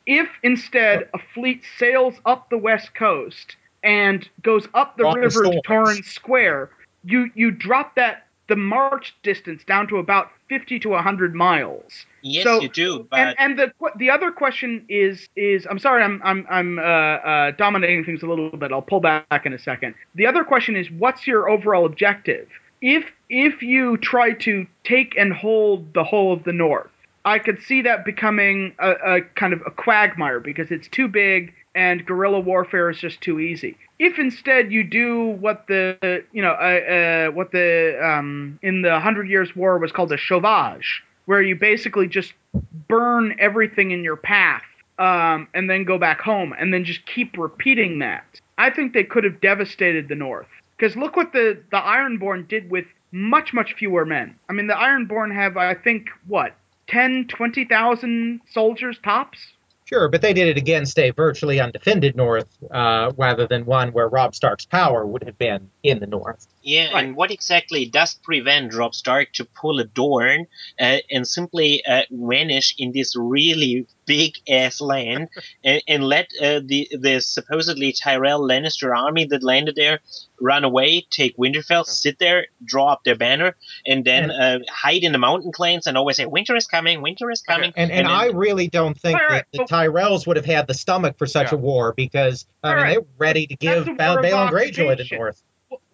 If 0.06 0.28
instead 0.42 1.08
a 1.12 1.18
fleet 1.34 1.62
sails 1.78 2.14
up 2.24 2.48
the 2.48 2.58
west 2.58 2.94
coast 2.94 3.56
and 3.82 4.26
goes 4.42 4.66
up 4.72 4.96
the 4.96 5.02
Drop 5.02 5.14
the 5.16 5.20
river 5.20 5.42
to 5.44 5.48
storms. 5.48 5.62
Torrhen's 5.66 6.06
Square, 6.06 6.70
you 7.04 7.30
you 7.34 7.50
drop 7.50 7.94
that 7.96 8.23
the 8.48 8.56
march 8.56 9.14
distance 9.22 9.64
down 9.64 9.88
to 9.88 9.96
about 9.96 10.30
50 10.48 10.78
to 10.80 10.90
100 10.90 11.34
miles. 11.34 12.06
Yes, 12.22 12.44
So- 12.44 12.60
you 12.60 12.68
do, 12.68 13.06
but 13.10 13.18
and 13.18 13.36
and 13.38 13.58
the 13.58 13.72
the 13.96 14.10
other 14.10 14.30
question 14.30 14.84
is 14.88 15.28
is 15.36 15.66
I'm 15.68 15.78
sorry 15.78 16.02
I'm 16.02 16.20
I'm 16.24 16.46
I'm 16.48 16.78
uh, 16.78 16.82
uh, 16.82 17.50
dominating 17.52 18.04
things 18.04 18.22
a 18.22 18.26
little 18.26 18.50
bit. 18.50 18.72
I'll 18.72 18.82
pull 18.82 19.00
back 19.00 19.44
in 19.44 19.52
a 19.52 19.58
second. 19.58 19.94
The 20.14 20.26
other 20.26 20.44
question 20.44 20.76
is 20.76 20.90
what's 20.90 21.26
your 21.26 21.48
overall 21.48 21.86
objective? 21.86 22.48
If 22.80 23.04
if 23.30 23.62
you 23.62 23.96
try 23.98 24.32
to 24.32 24.66
take 24.84 25.16
and 25.16 25.32
hold 25.32 25.94
the 25.94 26.04
whole 26.04 26.32
of 26.32 26.44
the 26.44 26.52
north, 26.52 26.90
I 27.24 27.38
could 27.38 27.62
see 27.62 27.82
that 27.82 28.04
becoming 28.04 28.74
a, 28.78 29.16
a 29.16 29.20
kind 29.22 29.52
of 29.52 29.62
a 29.66 29.70
quagmire 29.70 30.40
because 30.40 30.70
it's 30.70 30.88
too 30.88 31.08
big 31.08 31.54
and 31.74 32.06
guerrilla 32.06 32.40
warfare 32.40 32.90
is 32.90 32.98
just 32.98 33.20
too 33.20 33.40
easy. 33.40 33.76
If 33.98 34.18
instead 34.18 34.72
you 34.72 34.84
do 34.84 35.26
what 35.40 35.66
the 35.66 36.24
you 36.32 36.42
know 36.42 36.52
uh, 36.52 37.28
uh, 37.28 37.32
what 37.32 37.52
the 37.52 37.98
um, 38.02 38.58
in 38.62 38.82
the 38.82 39.00
Hundred 39.00 39.28
Years' 39.28 39.54
War 39.54 39.78
was 39.78 39.92
called 39.92 40.12
a 40.12 40.16
chevauchée, 40.16 40.82
where 41.26 41.42
you 41.42 41.56
basically 41.56 42.08
just 42.08 42.32
burn 42.88 43.34
everything 43.38 43.90
in 43.90 44.04
your 44.04 44.16
path 44.16 44.62
um, 44.98 45.48
and 45.54 45.68
then 45.68 45.84
go 45.84 45.98
back 45.98 46.20
home 46.20 46.54
and 46.58 46.72
then 46.72 46.84
just 46.84 47.04
keep 47.06 47.36
repeating 47.36 47.98
that. 48.00 48.24
I 48.58 48.70
think 48.70 48.92
they 48.92 49.04
could 49.04 49.24
have 49.24 49.40
devastated 49.40 50.08
the 50.08 50.14
North. 50.14 50.46
Because 50.76 50.96
look 50.96 51.16
what 51.16 51.32
the, 51.32 51.58
the 51.70 51.78
Ironborn 51.78 52.48
did 52.48 52.70
with 52.70 52.86
much, 53.12 53.52
much 53.52 53.74
fewer 53.74 54.04
men. 54.04 54.36
I 54.48 54.52
mean, 54.52 54.66
the 54.66 54.74
Ironborn 54.74 55.34
have, 55.34 55.56
I 55.56 55.74
think, 55.74 56.08
what, 56.26 56.54
10, 56.88 57.28
20,000 57.28 58.40
soldiers 58.50 58.98
tops? 59.02 59.38
Sure, 59.94 60.08
but 60.08 60.22
they 60.22 60.32
did 60.32 60.48
it 60.48 60.56
against 60.56 60.98
a 60.98 61.10
virtually 61.10 61.60
undefended 61.60 62.16
north 62.16 62.48
uh, 62.72 63.12
rather 63.16 63.46
than 63.46 63.64
one 63.64 63.92
where 63.92 64.08
Robb 64.08 64.34
Stark's 64.34 64.66
power 64.66 65.06
would 65.06 65.22
have 65.22 65.38
been 65.38 65.70
in 65.84 66.00
the 66.00 66.06
north. 66.08 66.48
Yeah, 66.64 66.92
Right. 66.92 67.04
and 67.04 67.14
what 67.14 67.30
exactly 67.30 67.84
does 67.86 68.14
prevent 68.14 68.74
Robb 68.74 68.96
Stark 68.96 69.32
to 69.34 69.44
pull 69.44 69.78
a 69.78 69.84
Dorne 69.84 70.48
uh, 70.80 70.96
and 71.12 71.28
simply 71.28 71.84
uh, 71.86 72.02
vanish 72.10 72.74
in 72.76 72.90
this 72.90 73.14
really 73.16 73.86
big 74.06 74.34
ass 74.48 74.80
land 74.80 75.28
and, 75.62 75.82
and 75.88 76.04
let 76.04 76.30
uh, 76.40 76.60
the 76.64 76.88
the 76.98 77.20
supposedly 77.20 77.92
Tyrell 77.92 78.40
Lannister 78.40 78.96
army 78.96 79.24
that 79.26 79.42
landed 79.42 79.76
there 79.76 80.00
run 80.40 80.64
away, 80.64 81.06
take 81.10 81.36
Winterfell, 81.36 81.86
sit 81.86 82.18
there, 82.18 82.46
draw 82.64 82.92
up 82.92 83.04
their 83.04 83.14
banner, 83.16 83.54
and 83.86 84.04
then 84.04 84.30
uh, 84.30 84.58
hide 84.68 85.02
in 85.04 85.12
the 85.12 85.18
mountain 85.18 85.52
clans 85.52 85.86
and 85.86 85.96
always 85.96 86.16
say, 86.16 86.26
"Winter 86.26 86.56
is 86.56 86.66
coming, 86.66 87.02
winter 87.02 87.30
is 87.30 87.40
coming." 87.42 87.72
And 87.76 87.90
and, 87.90 88.06
then- 88.06 88.12
I 88.14 88.26
really 88.26 88.68
don't 88.68 88.98
think 88.98 89.18
All 89.20 89.26
right, 89.28 89.44
that 89.52 89.58
the 89.68 89.74
Tyrells 89.74 90.26
would 90.26 90.36
have 90.36 90.46
had 90.46 90.66
the 90.66 90.74
stomach 90.74 91.16
for 91.18 91.26
such 91.26 91.52
Yeah. 91.52 91.58
a 91.58 91.60
war 91.60 91.92
because 91.96 92.46
I 92.62 92.68
mean 92.74 92.76
right. 92.82 92.90
they 92.92 92.98
were 92.98 93.06
ready 93.18 93.46
to 93.46 93.56
give 93.56 93.84
That's 93.86 93.94
a 93.94 93.94
Bal- 93.94 94.16
Balon 94.18 94.50
Greyjoy 94.50 94.74
the 94.76 94.88
occupation. 94.90 95.18
north. 95.18 95.42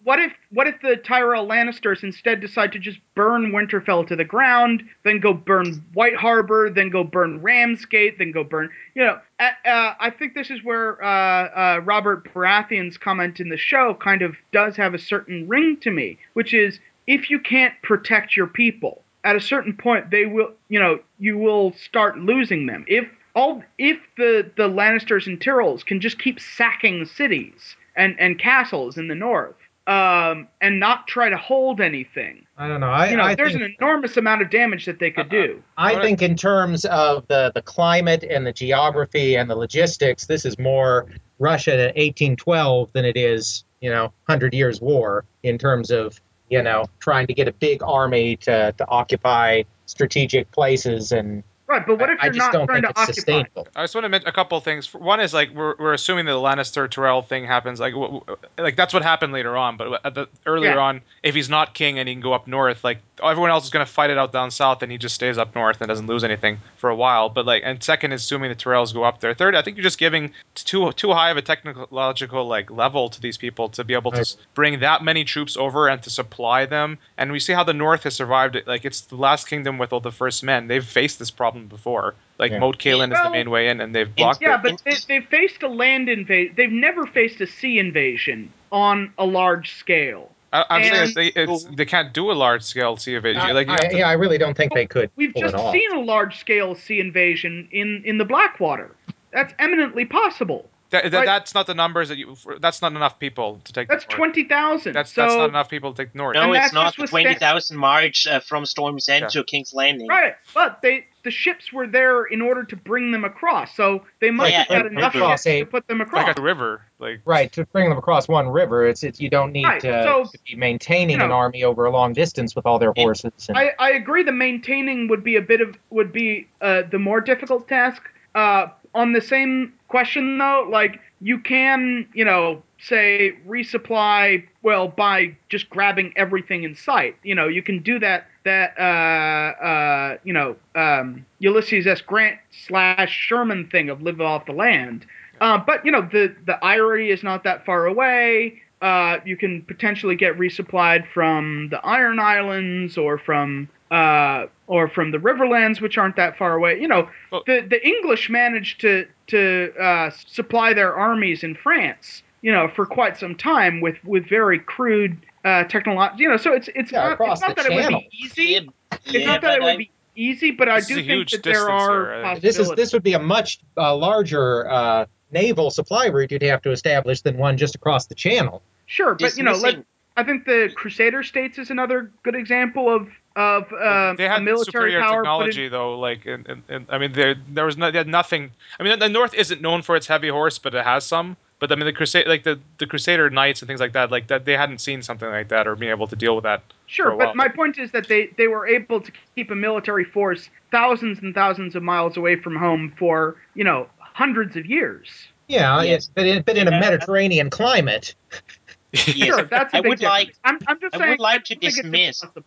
What 0.03 0.19
if 0.19 0.33
what 0.49 0.67
if 0.67 0.81
the 0.81 0.95
Tyrell 0.95 1.47
Lannisters 1.47 2.03
instead 2.03 2.41
decide 2.41 2.71
to 2.71 2.79
just 2.79 2.99
burn 3.13 3.51
Winterfell 3.51 4.07
to 4.07 4.15
the 4.15 4.25
ground, 4.25 4.83
then 5.03 5.19
go 5.19 5.33
burn 5.33 5.83
White 5.93 6.15
Harbor, 6.15 6.71
then 6.71 6.89
go 6.89 7.03
burn 7.03 7.41
Ramsgate, 7.41 8.17
then 8.17 8.31
go 8.31 8.43
burn 8.43 8.69
you 8.95 9.03
know? 9.03 9.19
Uh, 9.39 9.51
uh, 9.65 9.93
I 9.99 10.09
think 10.09 10.33
this 10.33 10.49
is 10.49 10.63
where 10.63 11.03
uh, 11.03 11.07
uh, 11.07 11.81
Robert 11.83 12.33
Baratheon's 12.33 12.97
comment 12.97 13.39
in 13.39 13.49
the 13.49 13.57
show 13.57 13.93
kind 13.93 14.23
of 14.23 14.35
does 14.51 14.75
have 14.77 14.93
a 14.93 14.99
certain 14.99 15.47
ring 15.47 15.77
to 15.81 15.91
me, 15.91 16.17
which 16.33 16.53
is 16.53 16.79
if 17.05 17.29
you 17.29 17.39
can't 17.39 17.73
protect 17.83 18.35
your 18.35 18.47
people, 18.47 19.03
at 19.23 19.35
a 19.35 19.41
certain 19.41 19.75
point 19.75 20.09
they 20.09 20.25
will 20.25 20.51
you 20.69 20.79
know 20.79 20.99
you 21.19 21.37
will 21.37 21.73
start 21.73 22.17
losing 22.17 22.65
them. 22.65 22.85
If 22.87 23.07
all 23.35 23.63
if 23.77 23.99
the 24.17 24.49
the 24.57 24.67
Lannisters 24.67 25.27
and 25.27 25.39
Tyrells 25.39 25.85
can 25.85 26.01
just 26.01 26.17
keep 26.17 26.39
sacking 26.39 27.05
cities 27.05 27.75
and 27.95 28.19
and 28.19 28.39
castles 28.39 28.97
in 28.97 29.07
the 29.07 29.15
north 29.15 29.55
um, 29.87 30.47
and 30.61 30.79
not 30.79 31.07
try 31.07 31.29
to 31.29 31.37
hold 31.37 31.81
anything. 31.81 32.45
I 32.57 32.67
don't 32.67 32.79
know. 32.79 32.89
I, 32.89 33.09
You 33.09 33.17
know, 33.17 33.23
I 33.23 33.35
there's 33.35 33.53
think, 33.53 33.63
an 33.63 33.75
enormous 33.79 34.15
amount 34.17 34.41
of 34.41 34.49
damage 34.49 34.85
that 34.85 34.99
they 34.99 35.09
could 35.09 35.29
do. 35.29 35.61
I 35.77 35.91
Alright. 35.91 36.05
think 36.05 36.21
in 36.21 36.35
terms 36.35 36.85
of 36.85 37.27
the, 37.27 37.51
the 37.55 37.61
climate 37.61 38.23
and 38.23 38.45
the 38.45 38.53
geography 38.53 39.35
and 39.35 39.49
the 39.49 39.55
logistics, 39.55 40.27
this 40.27 40.45
is 40.45 40.59
more 40.59 41.07
Russia 41.39 41.73
in 41.73 41.79
1812 41.79 42.93
than 42.93 43.05
it 43.05 43.17
is, 43.17 43.63
you 43.81 43.89
know, 43.89 44.13
Hundred 44.29 44.53
Years' 44.53 44.79
War 44.79 45.25
in 45.41 45.57
terms 45.57 45.89
of, 45.89 46.21
you 46.49 46.61
know, 46.61 46.85
trying 46.99 47.25
to 47.27 47.33
get 47.33 47.47
a 47.47 47.53
big 47.53 47.81
army 47.81 48.35
to, 48.37 48.73
to 48.77 48.87
occupy 48.87 49.63
strategic 49.87 50.51
places 50.51 51.11
and 51.11 51.43
Right, 51.71 51.87
but 51.87 51.99
what 51.99 52.09
if 52.09 52.19
I, 52.19 52.23
I 52.23 52.25
you're 52.25 52.33
just 52.33 52.45
not 52.47 52.53
don't 52.53 52.67
trying 52.67 52.81
think 52.81 52.95
to 52.95 53.01
it's 53.01 53.09
occupy? 53.09 53.13
sustainable. 53.13 53.67
I 53.75 53.83
just 53.83 53.95
want 53.95 54.03
to 54.05 54.09
mention 54.09 54.27
a 54.27 54.33
couple 54.33 54.57
of 54.57 54.63
things. 54.65 54.93
One 54.93 55.19
is 55.21 55.33
like 55.33 55.51
we're, 55.55 55.75
we're 55.79 55.93
assuming 55.93 56.25
that 56.25 56.33
the 56.33 56.37
Lannister 56.39 56.89
Tyrell 56.89 57.21
thing 57.21 57.45
happens. 57.45 57.79
Like 57.79 57.93
w- 57.93 58.19
w- 58.19 58.37
like 58.57 58.75
that's 58.75 58.93
what 58.93 59.03
happened 59.03 59.31
later 59.31 59.55
on. 59.55 59.77
But 59.77 60.05
at 60.05 60.13
the, 60.15 60.27
earlier 60.45 60.71
Yeah. 60.73 60.79
on, 60.79 61.01
if 61.23 61.33
he's 61.33 61.47
not 61.49 61.73
king 61.73 61.97
and 61.97 62.09
he 62.09 62.13
can 62.15 62.21
go 62.21 62.33
up 62.33 62.45
north, 62.47 62.83
like 62.83 62.99
everyone 63.23 63.51
else 63.51 63.63
is 63.63 63.69
going 63.69 63.85
to 63.85 63.91
fight 63.91 64.09
it 64.09 64.17
out 64.17 64.33
down 64.33 64.51
south, 64.51 64.83
and 64.83 64.91
he 64.91 64.97
just 64.97 65.15
stays 65.15 65.37
up 65.37 65.55
north 65.55 65.79
and 65.79 65.87
doesn't 65.87 66.07
lose 66.07 66.23
anything 66.25 66.59
for 66.77 66.89
a 66.89 66.95
while. 66.95 67.29
But 67.29 67.45
like, 67.45 67.63
and 67.65 67.81
second 67.81 68.11
is 68.11 68.21
assuming 68.23 68.49
the 68.49 68.55
Tyrells 68.55 68.93
go 68.93 69.03
up 69.05 69.21
there. 69.21 69.33
Third, 69.33 69.55
I 69.55 69.61
think 69.61 69.77
you're 69.77 69.83
just 69.83 69.97
giving 69.97 70.33
too 70.55 70.91
too 70.91 71.13
high 71.13 71.31
of 71.31 71.37
a 71.37 71.41
technological 71.41 72.45
like 72.47 72.69
level 72.69 73.09
to 73.09 73.21
these 73.21 73.37
people 73.37 73.69
to 73.69 73.83
be 73.83 73.93
able 73.93 74.11
to 74.11 74.17
I 74.17 74.21
s- 74.21 74.37
bring 74.53 74.79
that 74.81 75.03
many 75.03 75.23
troops 75.23 75.55
over 75.57 75.87
and 75.87 76.01
to 76.03 76.09
supply 76.09 76.65
them. 76.65 76.97
And 77.17 77.31
we 77.31 77.39
see 77.39 77.53
how 77.53 77.63
the 77.63 77.73
North 77.73 78.03
has 78.03 78.15
survived 78.15 78.55
it. 78.55 78.67
Like 78.67 78.83
it's 78.85 79.01
the 79.01 79.15
last 79.15 79.47
kingdom 79.47 79.77
with 79.77 79.93
all 79.93 79.99
the 80.01 80.11
first 80.11 80.43
men. 80.43 80.67
They've 80.67 80.83
faced 80.83 81.19
this 81.19 81.31
problem 81.31 81.60
before. 81.67 82.15
Like 82.39 82.51
Yeah. 82.51 82.59
Moat 82.59 82.77
Cailin 82.79 83.11
is 83.13 83.19
the 83.21 83.29
main 83.29 83.49
way 83.49 83.67
in, 83.69 83.81
and 83.81 83.93
they've 83.93 84.13
blocked 84.15 84.41
Yeah, 84.41 84.55
it. 84.55 84.63
but 84.63 84.81
they, 84.83 84.95
they've 85.07 85.25
faced 85.27 85.61
a 85.63 85.67
land 85.67 86.09
invasion. 86.09 86.53
They've 86.57 86.71
never 86.71 87.05
faced 87.05 87.39
a 87.41 87.47
sea 87.47 87.77
invasion 87.79 88.51
on 88.71 89.13
a 89.17 89.25
large 89.25 89.73
scale. 89.75 90.31
I, 90.53 90.65
I'm 90.69 90.81
saying 90.83 90.93
And- 90.95 91.09
that 91.09 91.15
they 91.15 91.27
it's, 91.27 91.63
they 91.75 91.85
can't 91.85 92.13
do 92.13 92.31
a 92.31 92.33
large 92.33 92.63
scale 92.63 92.97
sea 92.97 93.15
invasion. 93.15 93.41
I, 93.41 93.51
like 93.51 93.69
I- 93.69 93.77
to- 93.77 93.97
yeah, 93.97 94.09
I 94.09 94.13
really 94.13 94.37
don't 94.37 94.55
think 94.57 94.73
they 94.73 94.85
could 94.85 95.09
We've 95.15 95.33
just 95.35 95.55
seen 95.71 95.91
a 95.93 95.99
large 96.01 96.37
scale 96.39 96.75
sea 96.75 96.99
invasion 96.99 97.67
in 97.71 98.01
in 98.05 98.17
the 98.17 98.25
Blackwater. 98.25 98.95
That's 99.31 99.53
eminently 99.59 100.03
possible. 100.05 100.67
That, 100.91 101.03
that- 101.05 101.13
like- 101.13 101.25
that's 101.25 101.53
not 101.55 101.67
the 101.67 101.73
numbers 101.73 102.09
that 102.09 102.17
you. 102.17 102.35
That's 102.59 102.81
not 102.81 102.91
enough 102.93 103.19
people 103.19 103.59
to 103.63 103.73
take. 103.73 103.87
That's 103.89 104.05
north. 104.07 104.15
twenty 104.17 104.43
thousand. 104.43 104.93
That's 104.93 105.11
so 105.13 105.21
that's 105.23 105.35
not 105.35 105.49
enough 105.49 105.69
people 105.69 105.93
to 105.93 106.05
take 106.05 106.13
north. 106.15 106.35
No, 106.35 106.53
it's 106.53 106.71
not 106.73 106.85
just 106.85 106.97
the 106.97 107.01
with 107.03 107.09
Stan- 107.09 107.23
20,000 107.23 107.77
march 107.77 108.27
uh, 108.27 108.39
from 108.39 108.65
Storm's 108.65 109.09
End 109.09 109.23
Yeah. 109.23 109.27
to 109.29 109.43
King's 109.43 109.73
Landing. 109.73 110.07
right, 110.07 110.35
but 110.53 110.81
they 110.81 111.07
the 111.23 111.29
ships 111.31 111.71
were 111.71 111.85
there 111.85 112.23
in 112.25 112.41
order 112.41 112.63
to 112.63 112.75
bring 112.75 113.11
them 113.11 113.23
across. 113.23 113.75
So 113.75 114.03
they 114.21 114.31
might 114.31 114.49
Yeah, 114.53 114.63
have 114.63 114.67
had 114.69 114.85
enough 114.87 115.13
ships 115.13 115.45
a- 115.45 115.59
to 115.59 115.65
put 115.67 115.87
them 115.87 116.01
across. 116.01 116.27
at 116.27 116.35
the 116.35 116.41
river, 116.41 116.81
like 116.99 117.21
Right, 117.25 117.51
to 117.53 117.63
bring 117.67 117.89
them 117.89 117.97
across 117.99 118.27
one 118.27 118.49
river, 118.49 118.87
it's 118.87 119.03
it's 119.03 119.19
you 119.21 119.29
don't 119.29 119.51
need 119.51 119.63
Right, 119.65 119.81
to, 119.81 120.03
so- 120.03 120.23
to 120.25 120.39
be 120.47 120.55
maintaining 120.55 121.19
you 121.19 121.23
an 121.25 121.31
army 121.31 121.63
over 121.63 121.85
a 121.85 121.91
long 121.91 122.13
distance 122.13 122.55
with 122.55 122.65
all 122.65 122.79
their 122.79 122.91
Yeah. 122.95 123.03
horses. 123.03 123.31
And, 123.47 123.57
I, 123.57 123.71
I 123.79 123.91
agree. 123.91 124.23
The 124.23 124.31
maintaining 124.31 125.07
would 125.09 125.23
be 125.23 125.35
a 125.35 125.41
bit 125.41 125.61
of 125.61 125.77
would 125.91 126.11
be 126.11 126.47
uh, 126.59 126.81
the 126.89 126.99
more 126.99 127.21
difficult 127.21 127.67
task. 127.67 128.01
Uh, 128.33 128.67
on 128.93 129.13
the 129.13 129.21
same 129.21 129.73
question 129.87 130.37
though, 130.37 130.67
like 130.69 130.99
you 131.21 131.39
can 131.39 132.07
you 132.13 132.25
know 132.25 132.61
say 132.79 133.33
resupply 133.47 134.43
well 134.63 134.87
by 134.87 135.35
just 135.49 135.69
grabbing 135.69 136.13
everything 136.15 136.63
in 136.63 136.75
sight. 136.75 137.15
You 137.23 137.35
know 137.35 137.47
you 137.47 137.61
can 137.61 137.81
do 137.81 137.99
that 137.99 138.27
that 138.43 138.77
uh, 138.77 139.63
uh, 139.63 140.17
you 140.23 140.33
know 140.33 140.55
um, 140.75 141.25
Ulysses 141.39 141.87
S. 141.87 142.01
Grant 142.01 142.39
slash 142.67 143.11
Sherman 143.11 143.69
thing 143.69 143.89
of 143.89 144.01
live 144.01 144.21
off 144.21 144.45
the 144.45 144.53
land. 144.53 145.05
Uh, 145.39 145.57
but 145.57 145.85
you 145.85 145.91
know 145.91 146.01
the 146.01 146.35
the 146.45 146.63
Eyrie 146.63 147.11
is 147.11 147.23
not 147.23 147.43
that 147.43 147.65
far 147.65 147.85
away. 147.85 148.61
Uh, 148.81 149.19
you 149.25 149.37
can 149.37 149.61
potentially 149.63 150.15
get 150.15 150.37
resupplied 150.39 151.07
from 151.13 151.69
the 151.69 151.79
Iron 151.85 152.19
Islands 152.19 152.97
or 152.97 153.19
from 153.19 153.69
uh, 153.91 154.47
or 154.67 154.87
from 154.87 155.11
the 155.11 155.17
Riverlands, 155.17 155.81
which 155.81 155.97
aren't 155.97 156.15
that 156.15 156.37
far 156.37 156.55
away. 156.55 156.79
You 156.79 156.87
know, 156.87 157.09
Well- 157.31 157.43
the 157.45 157.61
the 157.69 157.85
English 157.85 158.29
managed 158.29 158.81
to 158.81 159.05
to 159.27 159.73
uh, 159.79 160.09
supply 160.27 160.73
their 160.73 160.95
armies 160.95 161.43
in 161.43 161.55
France. 161.55 162.23
You 162.41 162.51
know, 162.51 162.67
for 162.69 162.85
quite 162.87 163.17
some 163.17 163.35
time 163.35 163.81
with 163.81 163.97
with 164.03 164.27
very 164.27 164.59
crude 164.59 165.17
uh, 165.45 165.65
technology. 165.65 166.23
You 166.23 166.29
know, 166.29 166.37
so 166.37 166.53
it's 166.53 166.69
it's 166.73 166.91
Yeah, 166.91 167.15
not 167.19 167.31
it's 167.31 167.41
not 167.41 167.55
the 167.55 167.63
that 167.63 167.71
it 167.71 167.75
would 167.75 167.99
be 167.99 168.09
easy. 168.23 168.43
Yeah, 168.43 168.59
It's 168.93 169.13
yeah, 169.13 169.25
not 169.27 169.41
that 169.41 169.55
it 169.55 169.59
but 169.59 169.65
would 169.65 169.73
I- 169.73 169.77
be 169.77 169.91
easy, 170.15 170.51
but 170.51 170.67
I 170.67 170.79
do 170.81 170.95
think 171.03 171.29
that 171.29 171.43
there 171.43 171.69
are 171.69 172.15
here, 172.15 172.25
I 172.25 172.39
this 172.39 172.57
is 172.59 172.69
this 172.71 172.93
would 172.93 173.03
be 173.03 173.13
a 173.13 173.19
much 173.19 173.59
uh, 173.77 173.95
larger 173.95 174.69
uh, 174.69 175.05
naval 175.31 175.69
supply 175.69 176.07
route 176.07 176.31
you'd 176.31 176.41
have 176.41 176.61
to 176.63 176.71
establish 176.71 177.21
than 177.21 177.37
one 177.37 177.57
just 177.57 177.75
across 177.75 178.07
the 178.07 178.15
channel. 178.15 178.61
Sure, 178.87 179.15
but 179.15 179.37
you 179.37 179.43
know, 179.43 179.51
let, 179.51 179.59
dismissing- 179.61 179.85
I 180.17 180.23
think 180.23 180.45
the 180.45 180.71
Crusader 180.75 181.23
states 181.23 181.57
is 181.57 181.69
another 181.69 182.11
good 182.23 182.35
example 182.35 182.93
of 182.93 183.09
of 183.37 183.71
uh, 183.71 184.13
they 184.17 184.25
a 184.25 184.29
had 184.29 184.43
military 184.43 184.91
superior 184.91 184.99
power. 185.01 185.09
put 185.23 185.45
in- 185.45 185.51
technology 185.51 185.67
though. 185.69 185.97
Like, 185.97 186.25
and, 186.25 186.45
and, 186.47 186.63
and 186.67 186.85
I 186.89 186.97
mean, 186.97 187.13
there 187.13 187.35
there 187.49 187.65
was 187.65 187.77
no, 187.77 187.89
they 187.89 187.97
had 187.97 188.07
nothing. 188.07 188.51
I 188.79 188.83
mean, 188.83 188.99
the 188.99 189.07
North 189.07 189.33
isn't 189.33 189.61
known 189.61 189.81
for 189.81 189.95
its 189.95 190.05
heavy 190.07 190.27
horse, 190.27 190.57
but 190.59 190.75
it 190.75 190.83
has 190.83 191.05
some. 191.05 191.37
But 191.59 191.71
I 191.71 191.75
mean, 191.75 191.85
the 191.85 191.93
crusade, 191.93 192.27
like 192.27 192.43
the 192.43 192.59
the 192.79 192.87
Crusader 192.87 193.29
knights 193.29 193.61
and 193.61 193.67
things 193.67 193.79
like 193.79 193.93
that, 193.93 194.11
like 194.11 194.27
that, 194.27 194.45
they 194.45 194.57
hadn't 194.57 194.79
seen 194.81 195.01
something 195.03 195.29
like 195.29 195.47
that 195.49 195.67
or 195.67 195.75
been 195.75 195.89
able 195.89 196.07
to 196.07 196.15
deal 196.15 196.35
with 196.35 196.43
that. 196.43 196.63
Sure, 196.87 197.15
but 197.15 197.35
my 197.35 197.47
point 197.47 197.77
is 197.77 197.91
that 197.91 198.07
they, 198.07 198.31
they 198.37 198.47
were 198.47 198.67
able 198.67 198.99
to 198.99 199.11
keep 199.35 199.51
a 199.51 199.55
military 199.55 200.03
force 200.03 200.49
thousands 200.71 201.19
and 201.19 201.33
thousands 201.35 201.75
of 201.75 201.83
miles 201.83 202.17
away 202.17 202.35
from 202.35 202.55
home 202.55 202.91
for, 202.97 203.37
you 203.53 203.63
know, 203.63 203.87
hundreds 203.99 204.55
of 204.57 204.65
years. 204.65 205.07
Yeah, 205.47 205.81
Yes. 205.83 205.97
it's, 205.97 206.07
but 206.07 206.25
in, 206.25 206.41
but 206.43 206.57
in 206.57 206.67
a 206.67 206.71
Mediterranean 206.71 207.49
climate, 207.49 208.15
Yes. 208.31 208.41
Sure, 208.93 209.43
that's 209.43 209.73
a 209.73 209.77
I 209.77 209.81
big 209.81 209.89
would 209.89 210.01
like- 210.01 210.35
I'm, 210.43 210.59
I'm 210.67 210.79
just 210.79 210.95
I 210.95 210.99
saying. 210.99 211.09
would 211.11 211.19
like 211.19 211.43
to 211.45 211.55
don't 211.55 211.61
think 211.61 211.75
dismiss- 211.75 212.23
impossible. 212.23 212.43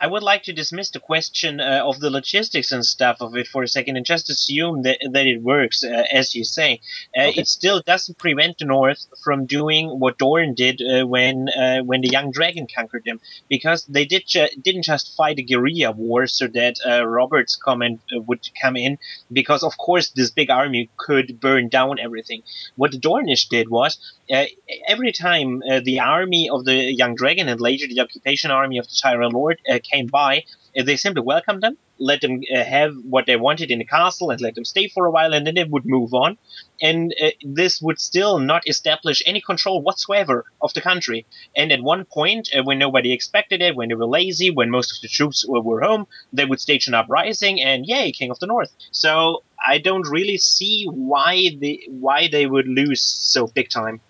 I 0.00 0.06
would 0.06 0.22
like 0.22 0.44
to 0.44 0.52
dismiss 0.52 0.90
the 0.90 1.00
question 1.00 1.60
uh, 1.60 1.82
of 1.84 2.00
the 2.00 2.10
logistics 2.10 2.72
and 2.72 2.84
stuff 2.84 3.18
of 3.20 3.36
it 3.36 3.46
for 3.46 3.62
a 3.62 3.68
second 3.68 3.96
and 3.96 4.06
just 4.06 4.30
assume 4.30 4.82
that, 4.82 4.98
that 5.12 5.26
it 5.26 5.42
works, 5.42 5.84
uh, 5.84 6.04
as 6.10 6.34
you 6.34 6.44
say. 6.44 6.80
Uh, 7.16 7.28
Okay. 7.30 7.42
It 7.42 7.48
still 7.48 7.80
doesn't 7.86 8.18
prevent 8.18 8.58
the 8.58 8.64
North 8.64 9.06
from 9.22 9.46
doing 9.46 9.88
what 10.00 10.18
Doran 10.18 10.54
did 10.54 10.80
uh, 10.82 11.06
when 11.06 11.48
uh, 11.50 11.80
when 11.84 12.00
the 12.00 12.08
Young 12.08 12.32
Dragon 12.32 12.66
conquered 12.74 13.04
them, 13.04 13.20
because 13.48 13.84
they 13.86 14.04
did 14.04 14.26
ju- 14.26 14.48
didn't 14.60 14.82
just 14.82 15.14
fight 15.16 15.38
a 15.38 15.42
guerrilla 15.42 15.92
war 15.92 16.26
so 16.26 16.46
that 16.48 16.76
uh, 16.84 17.06
Robert's 17.06 17.56
comment 17.56 18.00
uh, 18.16 18.20
would 18.22 18.48
come 18.60 18.76
in, 18.76 18.98
because 19.30 19.62
of 19.62 19.76
course 19.76 20.10
this 20.10 20.30
big 20.30 20.50
army 20.50 20.90
could 20.96 21.38
burn 21.40 21.68
down 21.68 21.98
everything. 22.00 22.42
What 22.76 22.90
the 22.92 22.98
Dornish 22.98 23.48
did 23.48 23.68
was 23.68 23.98
uh, 24.32 24.46
every 24.88 25.12
time 25.12 25.62
uh, 25.70 25.80
the 25.84 26.00
army 26.00 26.48
of 26.48 26.64
the 26.64 26.74
Young 27.00 27.14
Dragon 27.14 27.48
and 27.48 27.60
later 27.60 27.86
the 27.86 28.00
occupation 28.00 28.50
army 28.50 28.78
of 28.78 28.86
the 28.86 28.98
Tyrell 29.02 29.30
Lord 29.30 29.58
uh, 29.70 29.78
came 29.90 30.06
by, 30.06 30.44
uh, 30.78 30.82
they 30.82 30.96
simply 30.96 31.22
welcomed 31.22 31.62
them, 31.62 31.76
let 31.98 32.20
them 32.20 32.40
uh, 32.54 32.64
have 32.64 32.94
what 33.04 33.26
they 33.26 33.36
wanted 33.36 33.70
in 33.70 33.78
the 33.78 33.84
castle, 33.84 34.30
and 34.30 34.40
let 34.40 34.54
them 34.54 34.64
stay 34.64 34.88
for 34.88 35.06
a 35.06 35.10
while, 35.10 35.34
and 35.34 35.46
then 35.46 35.54
they 35.54 35.64
would 35.64 35.84
move 35.84 36.14
on. 36.14 36.38
And 36.80 37.14
uh, 37.22 37.30
this 37.42 37.80
would 37.82 37.98
still 38.00 38.38
not 38.38 38.66
establish 38.66 39.22
any 39.26 39.40
control 39.40 39.82
whatsoever 39.82 40.44
of 40.62 40.72
the 40.74 40.80
country. 40.80 41.26
And 41.56 41.72
at 41.72 41.82
one 41.82 42.04
point, 42.04 42.50
uh, 42.56 42.62
when 42.62 42.78
nobody 42.78 43.12
expected 43.12 43.60
it, 43.62 43.76
when 43.76 43.88
they 43.88 43.94
were 43.94 44.06
lazy, 44.06 44.50
when 44.50 44.70
most 44.70 44.92
of 44.92 45.02
the 45.02 45.08
troops 45.08 45.44
were, 45.46 45.60
were 45.60 45.80
home, 45.80 46.06
they 46.32 46.46
would 46.46 46.60
stage 46.60 46.86
an 46.88 46.94
uprising, 46.94 47.60
and 47.60 47.86
yay, 47.86 48.12
King 48.12 48.30
of 48.30 48.38
the 48.38 48.46
North. 48.46 48.72
So 48.90 49.42
I 49.64 49.78
don't 49.78 50.08
really 50.08 50.38
see 50.38 50.86
why 50.86 51.56
they 51.60 51.86
why 51.88 52.28
they 52.28 52.46
would 52.46 52.66
lose 52.66 53.02
so 53.02 53.46
big 53.46 53.68
time. 53.68 54.00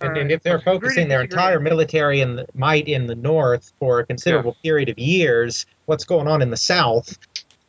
And, 0.00 0.10
Alright. 0.10 0.22
and 0.22 0.32
if 0.32 0.42
they're 0.42 0.60
focusing 0.60 1.08
their 1.08 1.22
entire 1.22 1.58
military 1.58 2.20
and 2.20 2.46
might 2.54 2.86
in 2.86 3.06
the 3.06 3.16
north 3.16 3.72
for 3.80 3.98
a 4.00 4.06
considerable 4.06 4.56
period 4.62 4.88
of 4.88 4.98
years, 4.98 5.66
what's 5.86 6.04
going 6.04 6.28
on 6.28 6.40
in 6.40 6.50
the 6.50 6.56
south 6.56 7.18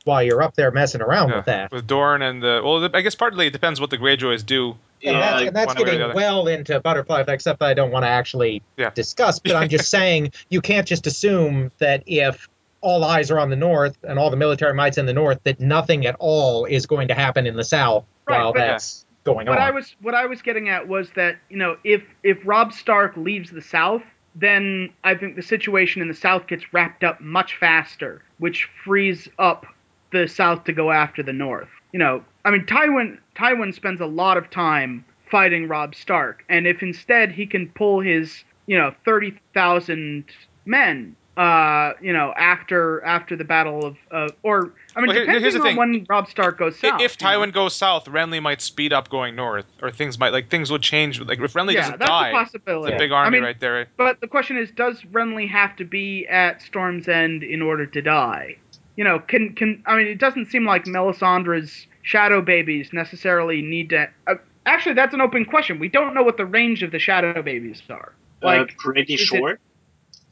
while 0.06 0.22
you're 0.22 0.42
up 0.42 0.56
there 0.56 0.72
messing 0.72 1.02
around 1.02 1.30
Yeah, 1.30 1.36
with 1.38 1.46
that? 1.46 1.72
with 1.72 1.88
Dorne 1.88 2.22
and 2.22 2.42
the 2.42 2.62
well, 2.64 2.88
I 2.94 3.02
guess 3.02 3.16
partly 3.16 3.48
it 3.48 3.54
depends 3.54 3.82
what 3.82 3.90
the 3.90 3.98
Greyjoys 3.98 4.46
do. 4.46 4.72
And 4.72 4.78
Yeah, 5.02 5.20
that's, 5.20 5.48
and 5.48 5.56
that's 5.56 5.68
one 5.68 5.76
way 5.78 5.82
or 5.82 5.86
the 5.86 5.98
getting 5.98 6.16
well 6.16 6.48
into 6.48 6.80
butterfly 6.80 7.22
effect 7.22 7.42
stuff 7.42 7.58
that 7.60 7.68
I 7.70 7.74
don't 7.74 7.92
want 7.92 8.04
to 8.04 8.10
actually 8.10 8.62
Yeah. 8.78 8.92
discuss. 8.92 9.40
But 9.40 9.56
I'm 9.56 9.70
just 9.70 9.90
saying 9.90 10.32
you 10.50 10.62
can't 10.62 10.88
just 10.88 11.08
assume 11.08 11.72
that 11.80 12.04
if 12.06 12.48
all 12.82 13.04
eyes 13.04 13.32
are 13.32 13.40
on 13.40 13.50
the 13.50 13.56
north 13.56 13.98
and 14.04 14.20
all 14.20 14.30
the 14.30 14.38
military 14.38 14.74
mights 14.74 14.98
in 14.98 15.06
the 15.06 15.14
north, 15.14 15.40
that 15.44 15.60
nothing 15.60 16.06
at 16.06 16.16
all 16.20 16.66
is 16.66 16.86
going 16.86 17.08
to 17.08 17.14
happen 17.16 17.48
in 17.48 17.56
the 17.56 17.64
south 17.64 18.06
Right, 18.28 18.38
while 18.38 18.54
that's 18.54 19.06
going 19.24 19.48
what 19.48 19.58
on. 19.58 19.64
I 19.64 19.72
was 19.72 19.96
what 20.02 20.14
I 20.14 20.26
was 20.26 20.42
getting 20.42 20.70
at 20.70 20.88
was 20.88 21.10
that 21.16 21.38
you 21.50 21.58
know 21.58 21.78
if 21.84 22.04
if 22.24 22.38
Robb 22.46 22.74
Stark 22.74 23.16
leaves 23.18 23.52
the 23.52 23.62
South, 23.62 24.04
then 24.36 24.92
I 25.04 25.16
think 25.16 25.36
the 25.36 25.42
situation 25.42 26.02
in 26.02 26.08
the 26.08 26.14
South 26.14 26.48
gets 26.48 26.74
wrapped 26.74 27.04
up 27.04 27.22
much 27.22 27.58
faster, 27.58 28.22
which 28.38 28.70
frees 28.84 29.28
up 29.38 29.66
the 30.12 30.28
South 30.28 30.64
to 30.66 30.74
go 30.74 30.92
after 30.92 31.22
the 31.24 31.34
North. 31.34 31.70
You 31.92 32.00
know, 32.00 32.24
I 32.46 32.52
mean 32.52 32.66
Tywin 32.66 33.18
Tywin 33.36 33.74
spends 33.74 34.02
a 34.02 34.06
lot 34.06 34.38
of 34.38 34.50
time 34.50 35.06
fighting 35.30 35.68
Robb 35.68 35.96
Stark, 35.96 36.44
and 36.50 36.66
if 36.66 36.82
instead 36.82 37.32
he 37.32 37.46
can 37.46 37.70
pull 37.70 38.00
his 38.00 38.44
you 38.68 38.78
know 38.78 38.94
thirty 39.06 39.38
thousand 39.54 40.26
men. 40.66 41.16
Uh, 41.38 41.94
you 42.02 42.12
know, 42.12 42.34
after 42.36 43.02
after 43.06 43.38
the 43.38 43.46
battle 43.46 43.86
of, 43.86 43.98
uh, 44.12 44.28
or 44.44 44.74
I 44.96 45.00
mean, 45.00 45.08
Well, 45.08 45.16
here- 45.16 45.22
depending 45.26 45.42
here's 45.42 45.54
the 45.54 45.60
on 45.62 45.66
thing. 45.68 45.76
when 45.78 46.06
Robb 46.10 46.28
Stark 46.30 46.58
goes 46.58 46.78
south. 46.78 47.00
if 47.00 47.16
you 47.22 47.26
know? 47.28 47.40
Tywin 47.40 47.54
goes 47.54 47.74
south, 47.74 48.06
Renly 48.06 48.42
might 48.42 48.62
speed 48.62 48.92
up 48.92 49.08
going 49.10 49.36
north, 49.36 49.66
or 49.82 49.90
things 49.90 50.20
might 50.20 50.34
like 50.34 50.50
things 50.50 50.70
would 50.70 50.82
change. 50.82 51.22
Like 51.22 51.40
if 51.40 51.54
Renly 51.54 51.74
yeah, 51.76 51.82
doesn't 51.82 52.00
that's 52.00 52.10
a 52.10 52.12
die, 52.12 52.32
possibility. 52.34 52.94
it's 52.94 53.00
a 53.02 53.04
big 53.06 53.12
army 53.14 53.28
I 53.28 53.30
mean, 53.40 53.44
right 53.44 53.60
there. 53.60 53.88
But 53.96 54.20
the 54.20 54.28
question 54.28 54.58
is, 54.58 54.70
does 54.72 55.02
Renly 55.04 55.48
have 55.50 55.78
to 55.78 55.86
be 55.86 56.28
at 56.28 56.62
Storm's 56.62 57.08
End 57.08 57.44
in 57.44 57.62
order 57.62 57.86
to 57.86 58.02
die? 58.02 58.58
You 58.98 59.06
know, 59.06 59.20
can 59.20 59.54
can 59.54 59.82
I 59.86 59.96
mean, 59.96 60.08
it 60.08 60.18
doesn't 60.20 60.48
seem 60.48 60.66
like 60.66 60.84
Melisandre's 60.88 61.88
shadow 62.02 62.42
babies 62.42 62.92
necessarily 62.92 63.62
need 63.62 63.92
to. 63.92 64.10
Uh, 64.28 64.36
actually, 64.66 64.96
that's 64.96 65.14
an 65.14 65.22
open 65.22 65.46
question. 65.46 65.80
We 65.80 65.88
don't 65.88 66.14
know 66.14 66.24
what 66.24 66.36
the 66.36 66.46
range 66.46 66.84
of 66.84 66.92
the 66.92 67.00
shadow 67.00 67.42
babies 67.42 67.82
are. 67.90 68.12
uh, 68.44 68.46
Like, 68.46 68.76
pretty 68.78 69.14
is 69.14 69.22
it- 69.22 69.26
short. 69.26 69.62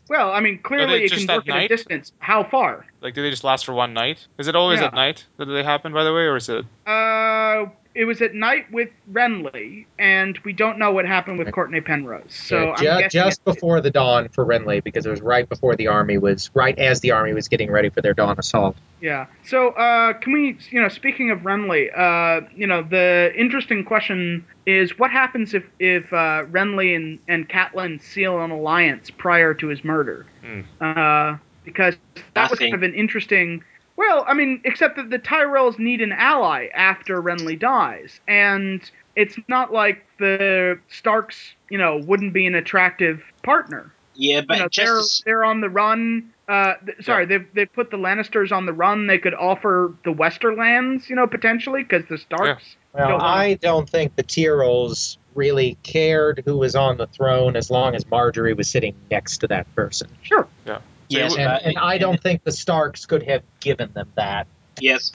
Well, 0.09 0.31
I 0.31 0.39
mean, 0.39 0.59
clearly 0.59 1.03
it 1.03 1.11
can 1.11 1.27
work 1.27 1.49
at 1.49 1.63
a 1.63 1.67
distance. 1.67 2.11
How 2.19 2.43
far? 2.43 2.85
Like, 3.01 3.13
do 3.13 3.21
they 3.21 3.29
just 3.29 3.43
last 3.43 3.65
for 3.65 3.73
one 3.73 3.93
night? 3.93 4.25
Is 4.37 4.47
it 4.47 4.55
always 4.55 4.79
Yeah. 4.79 4.87
at 4.87 4.93
night 4.93 5.25
that 5.37 5.45
they 5.45 5.63
happen, 5.63 5.91
by 5.93 6.03
the 6.03 6.13
way, 6.13 6.21
or 6.21 6.37
is 6.37 6.47
it? 6.49 6.65
Uh, 6.85 7.65
it 7.97 8.05
was 8.05 8.21
at 8.21 8.35
night 8.35 8.71
with 8.71 8.89
Renly, 9.11 9.85
and 9.97 10.37
we 10.45 10.53
don't 10.53 10.77
know 10.77 10.91
what 10.91 11.05
happened 11.05 11.39
with 11.39 11.47
Cortnay 11.47 11.83
Penrose. 11.83 12.23
So 12.29 12.75
Yeah, 12.79 12.97
I'm 12.97 13.01
ju- 13.03 13.09
just 13.09 13.43
before 13.43 13.81
the 13.81 13.89
dawn 13.89 14.29
for 14.29 14.45
Renly, 14.45 14.83
because 14.83 15.05
it 15.05 15.09
was 15.09 15.19
right 15.21 15.49
before 15.49 15.75
the 15.75 15.87
army 15.87 16.19
was 16.19 16.51
right 16.53 16.77
as 16.77 16.99
the 17.01 17.09
army 17.11 17.33
was 17.33 17.47
getting 17.47 17.71
ready 17.71 17.89
for 17.89 18.01
their 18.01 18.13
dawn 18.13 18.35
assault. 18.37 18.77
Yeah. 19.01 19.25
So, 19.43 19.69
uh, 19.71 20.13
can 20.13 20.31
we, 20.33 20.57
you 20.69 20.79
know, 20.81 20.89
speaking 20.89 21.31
of 21.31 21.39
Renly, 21.39 21.89
uh, 21.97 22.47
you 22.55 22.67
know, 22.67 22.83
the 22.83 23.33
interesting 23.35 23.83
question 23.83 24.45
is 24.67 24.97
what 24.99 25.09
happens 25.11 25.53
if 25.55 25.63
if 25.79 26.11
uh, 26.13 26.45
Renly 26.51 26.95
and 26.95 27.19
and 27.27 27.49
Catelyn 27.49 27.99
seal 28.01 28.39
an 28.41 28.51
alliance 28.51 29.09
prior 29.09 29.53
to 29.55 29.67
his 29.67 29.83
murder? 29.83 30.25
Uh, 30.79 31.37
because 31.65 31.95
that 32.35 32.49
was 32.49 32.59
Nothing. 32.59 32.71
kind 32.71 32.83
of 32.83 32.83
an 32.83 32.93
interesting. 32.95 33.63
Well, 33.97 34.23
I 34.27 34.33
mean, 34.35 34.61
except 34.63 34.95
that 34.97 35.09
the 35.09 35.19
Tyrells 35.19 35.77
need 35.79 36.01
an 36.01 36.11
ally 36.13 36.67
after 36.73 37.21
Renly 37.21 37.59
dies, 37.59 38.19
and 38.27 38.79
it's 39.15 39.35
not 39.47 39.73
like 39.73 40.05
the 40.19 40.79
Starks, 40.89 41.53
you 41.69 41.77
know, 41.79 41.97
wouldn't 42.05 42.31
be 42.33 42.45
an 42.45 42.55
attractive 42.55 43.21
partner. 43.43 43.91
Yeah, 44.15 44.41
but 44.41 44.57
you 44.57 44.63
know, 44.63 44.69
just 44.69 44.85
they're 44.87 44.99
as- 44.99 45.21
they're 45.25 45.45
on 45.45 45.61
the 45.61 45.69
run. 45.69 46.31
Uh, 46.47 46.75
th- 46.85 47.03
sorry, 47.03 47.25
they've 47.25 47.45
they've 47.53 47.71
put 47.73 47.91
the 47.91 47.97
Lannisters 47.97 48.51
on 48.51 48.65
the 48.65 48.73
run. 48.73 49.07
They 49.07 49.17
could 49.17 49.33
offer 49.33 49.93
the 50.05 50.11
Westerlands, 50.13 51.09
you 51.09 51.15
know, 51.15 51.27
potentially 51.27 51.83
because 51.83 52.03
the 52.07 52.17
Starks. 52.17 52.75
Well, 52.93 53.09
Don't 53.09 53.17
wanna- 53.19 53.33
I 53.33 53.53
don't 53.55 53.89
think 53.89 54.15
the 54.15 54.23
Tyrells 54.23 55.17
really 55.35 55.77
cared 55.83 56.41
who 56.45 56.57
was 56.57 56.75
on 56.75 56.97
the 56.97 57.05
throne 57.07 57.55
as 57.55 57.69
long 57.69 57.93
as 57.93 58.05
Margaery 58.05 58.55
was 58.57 58.67
sitting 58.67 58.95
next 59.11 59.37
to 59.39 59.47
that 59.47 59.73
person. 59.75 60.07
Sure. 60.23 60.47
Yes, 61.09 61.35
And, 61.35 61.45
but- 61.45 61.61
and 61.63 61.77
I 61.77 61.97
don't 61.97 62.21
think 62.21 62.43
the 62.43 62.51
Starks 62.51 63.05
could 63.05 63.23
have 63.23 63.43
given 63.59 63.91
them 63.93 64.09
that. 64.15 64.47
yes, 64.79 65.11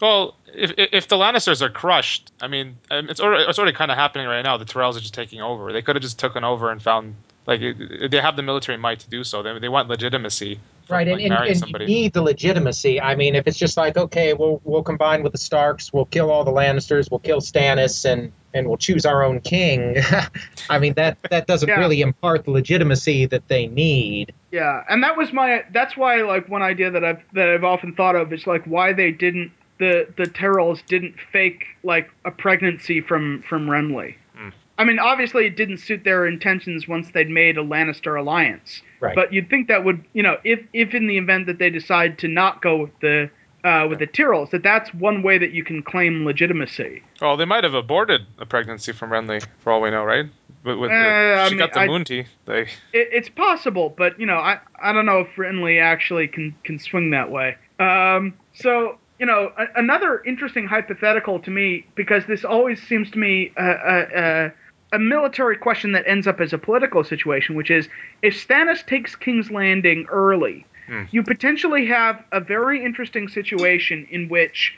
Well, 0.00 0.34
if 0.54 0.72
if 0.76 1.08
the 1.08 1.16
Lannisters 1.16 1.62
are 1.62 1.70
crushed, 1.70 2.30
I 2.40 2.48
mean, 2.48 2.76
um, 2.90 3.08
it's 3.08 3.20
already 3.20 3.44
it's 3.44 3.58
already 3.58 3.74
kind 3.76 3.90
of 3.90 3.96
happening 3.96 4.26
right 4.26 4.42
now. 4.42 4.56
The 4.58 4.64
Tyrells 4.66 4.96
are 4.96 5.00
just 5.00 5.14
taking 5.14 5.40
over. 5.40 5.72
They 5.72 5.82
could 5.82 5.96
have 5.96 6.02
just 6.02 6.18
taken 6.18 6.44
over 6.44 6.70
and 6.70 6.82
found 6.82 7.14
like 7.46 7.60
it- 7.60 7.76
it- 7.80 8.10
they 8.10 8.20
have 8.20 8.36
the 8.36 8.42
military 8.42 8.76
might 8.78 9.00
to 9.00 9.08
do 9.10 9.24
so. 9.24 9.42
They 9.42 9.58
they 9.58 9.68
want 9.68 9.88
legitimacy. 9.88 10.60
from, 10.86 10.94
Right, 10.94 11.08
and, 11.08 11.16
like, 11.16 11.22
and, 11.24 11.30
marrying 11.30 11.50
and 11.52 11.60
somebody. 11.60 11.84
you 11.86 11.88
need 12.02 12.12
the 12.12 12.22
legitimacy. 12.22 13.00
I 13.00 13.14
mean, 13.16 13.34
if 13.34 13.46
it's 13.48 13.58
just 13.58 13.76
like, 13.76 13.96
okay, 13.96 14.34
we'll 14.34 14.60
we'll 14.64 14.82
combine 14.84 15.22
with 15.22 15.32
the 15.32 15.38
Starks, 15.38 15.92
we'll 15.92 16.04
kill 16.06 16.30
all 16.30 16.44
the 16.44 16.52
Lannisters, 16.52 17.10
we'll 17.10 17.18
kill 17.20 17.40
Stannis, 17.40 18.04
and 18.04 18.30
and 18.56 18.66
we'll 18.68 18.76
choose 18.76 19.04
our 19.04 19.22
own 19.22 19.40
king. 19.40 19.96
I 20.70 20.78
mean, 20.78 20.94
that 20.94 21.18
that 21.30 21.46
doesn't 21.46 21.68
Yeah. 21.68 21.78
really 21.78 22.00
impart 22.00 22.44
the 22.44 22.50
legitimacy 22.50 23.26
that 23.26 23.46
they 23.48 23.66
need. 23.66 24.32
Yeah, 24.50 24.82
and 24.88 25.02
that 25.02 25.16
was 25.16 25.32
my. 25.32 25.64
That's 25.72 25.96
why, 25.96 26.22
like, 26.22 26.48
one 26.48 26.62
idea 26.62 26.90
that 26.90 27.04
I've 27.04 27.22
that 27.34 27.48
I've 27.48 27.64
often 27.64 27.94
thought 27.94 28.16
of 28.16 28.32
is 28.32 28.46
like 28.46 28.64
why 28.64 28.92
they 28.92 29.10
didn't 29.12 29.52
the 29.78 30.08
the 30.16 30.24
Tyrells 30.24 30.84
didn't 30.86 31.14
fake 31.32 31.64
like 31.82 32.10
a 32.24 32.30
pregnancy 32.30 33.00
from 33.00 33.42
from 33.48 33.66
Renly. 33.68 34.14
Hmm. 34.36 34.48
I 34.78 34.84
mean, 34.84 34.98
obviously, 34.98 35.46
it 35.46 35.56
didn't 35.56 35.78
suit 35.78 36.04
their 36.04 36.26
intentions 36.26 36.86
once 36.86 37.10
they'd 37.12 37.30
made 37.30 37.56
a 37.58 37.62
Lannister 37.62 38.18
alliance. 38.18 38.82
Right. 39.00 39.14
But 39.14 39.32
you'd 39.32 39.48
think 39.50 39.68
that 39.68 39.84
would, 39.84 40.04
you 40.14 40.22
know, 40.22 40.38
if 40.44 40.60
if 40.72 40.94
in 40.94 41.06
the 41.06 41.18
event 41.18 41.46
that 41.46 41.58
they 41.58 41.70
decide 41.70 42.18
to 42.18 42.28
not 42.28 42.62
go 42.62 42.76
with 42.76 43.00
the 43.00 43.30
uh, 43.66 43.86
with 43.88 43.98
the 43.98 44.06
Tyrells, 44.06 44.50
that 44.50 44.62
that's 44.62 44.92
one 44.94 45.22
way 45.22 45.36
that 45.38 45.50
you 45.50 45.64
can 45.64 45.82
claim 45.82 46.24
legitimacy. 46.24 47.02
Well, 47.20 47.36
they 47.36 47.44
might 47.44 47.64
have 47.64 47.74
aborted 47.74 48.22
a 48.38 48.46
pregnancy 48.46 48.92
from 48.92 49.10
Renly, 49.10 49.44
for 49.60 49.72
all 49.72 49.80
we 49.80 49.90
know, 49.90 50.04
right? 50.04 50.26
With, 50.64 50.78
with 50.78 50.90
the- 50.90 50.96
Uh, 50.96 51.42
I 51.42 51.48
she 51.48 51.54
mean, 51.54 51.58
got 51.58 51.72
the 51.72 51.80
I- 51.80 51.86
moon 51.88 52.04
tea. 52.04 52.24
They 52.46 52.62
It, 52.62 53.08
it's 53.12 53.28
possible, 53.28 53.92
but 53.96 54.18
you 54.20 54.26
know, 54.26 54.36
I 54.38 54.58
I 54.80 54.92
don't 54.92 55.06
know 55.06 55.20
if 55.20 55.28
Renly 55.36 55.80
actually 55.82 56.28
can 56.28 56.54
can 56.64 56.78
swing 56.78 57.10
that 57.10 57.30
way. 57.30 57.56
Um, 57.78 58.34
so 58.54 58.98
you 59.18 59.26
know, 59.26 59.50
a, 59.56 59.66
another 59.76 60.22
interesting 60.26 60.66
hypothetical 60.66 61.38
to 61.40 61.50
me 61.50 61.86
because 61.94 62.26
this 62.26 62.44
always 62.44 62.82
seems 62.86 63.10
to 63.12 63.18
me 63.18 63.50
a, 63.56 63.64
a, 63.64 63.98
a, 64.14 64.52
a 64.92 64.98
military 64.98 65.56
question 65.56 65.92
that 65.92 66.04
ends 66.06 66.26
up 66.26 66.38
as 66.40 66.52
a 66.52 66.58
political 66.58 67.02
situation, 67.02 67.54
which 67.56 67.70
is 67.70 67.88
if 68.22 68.34
Stannis 68.34 68.84
takes 68.86 69.16
King's 69.16 69.50
Landing 69.50 70.06
early, 70.10 70.66
Hmm. 70.86 71.02
you 71.10 71.22
potentially 71.22 71.86
have 71.86 72.22
a 72.32 72.40
very 72.40 72.84
interesting 72.84 73.28
situation 73.28 74.06
in 74.10 74.28
which 74.28 74.76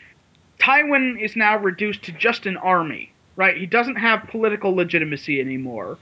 Tywin 0.59 1.21
is 1.21 1.37
now 1.37 1.59
reduced 1.59 2.03
to 2.05 2.13
just 2.13 2.47
an 2.47 2.57
army. 2.57 3.13
Right, 3.37 3.57
he 3.57 3.67
doesn't 3.67 3.95
have 3.95 4.27
political 4.27 4.75
legitimacy 4.75 5.41
anymore. 5.41 5.97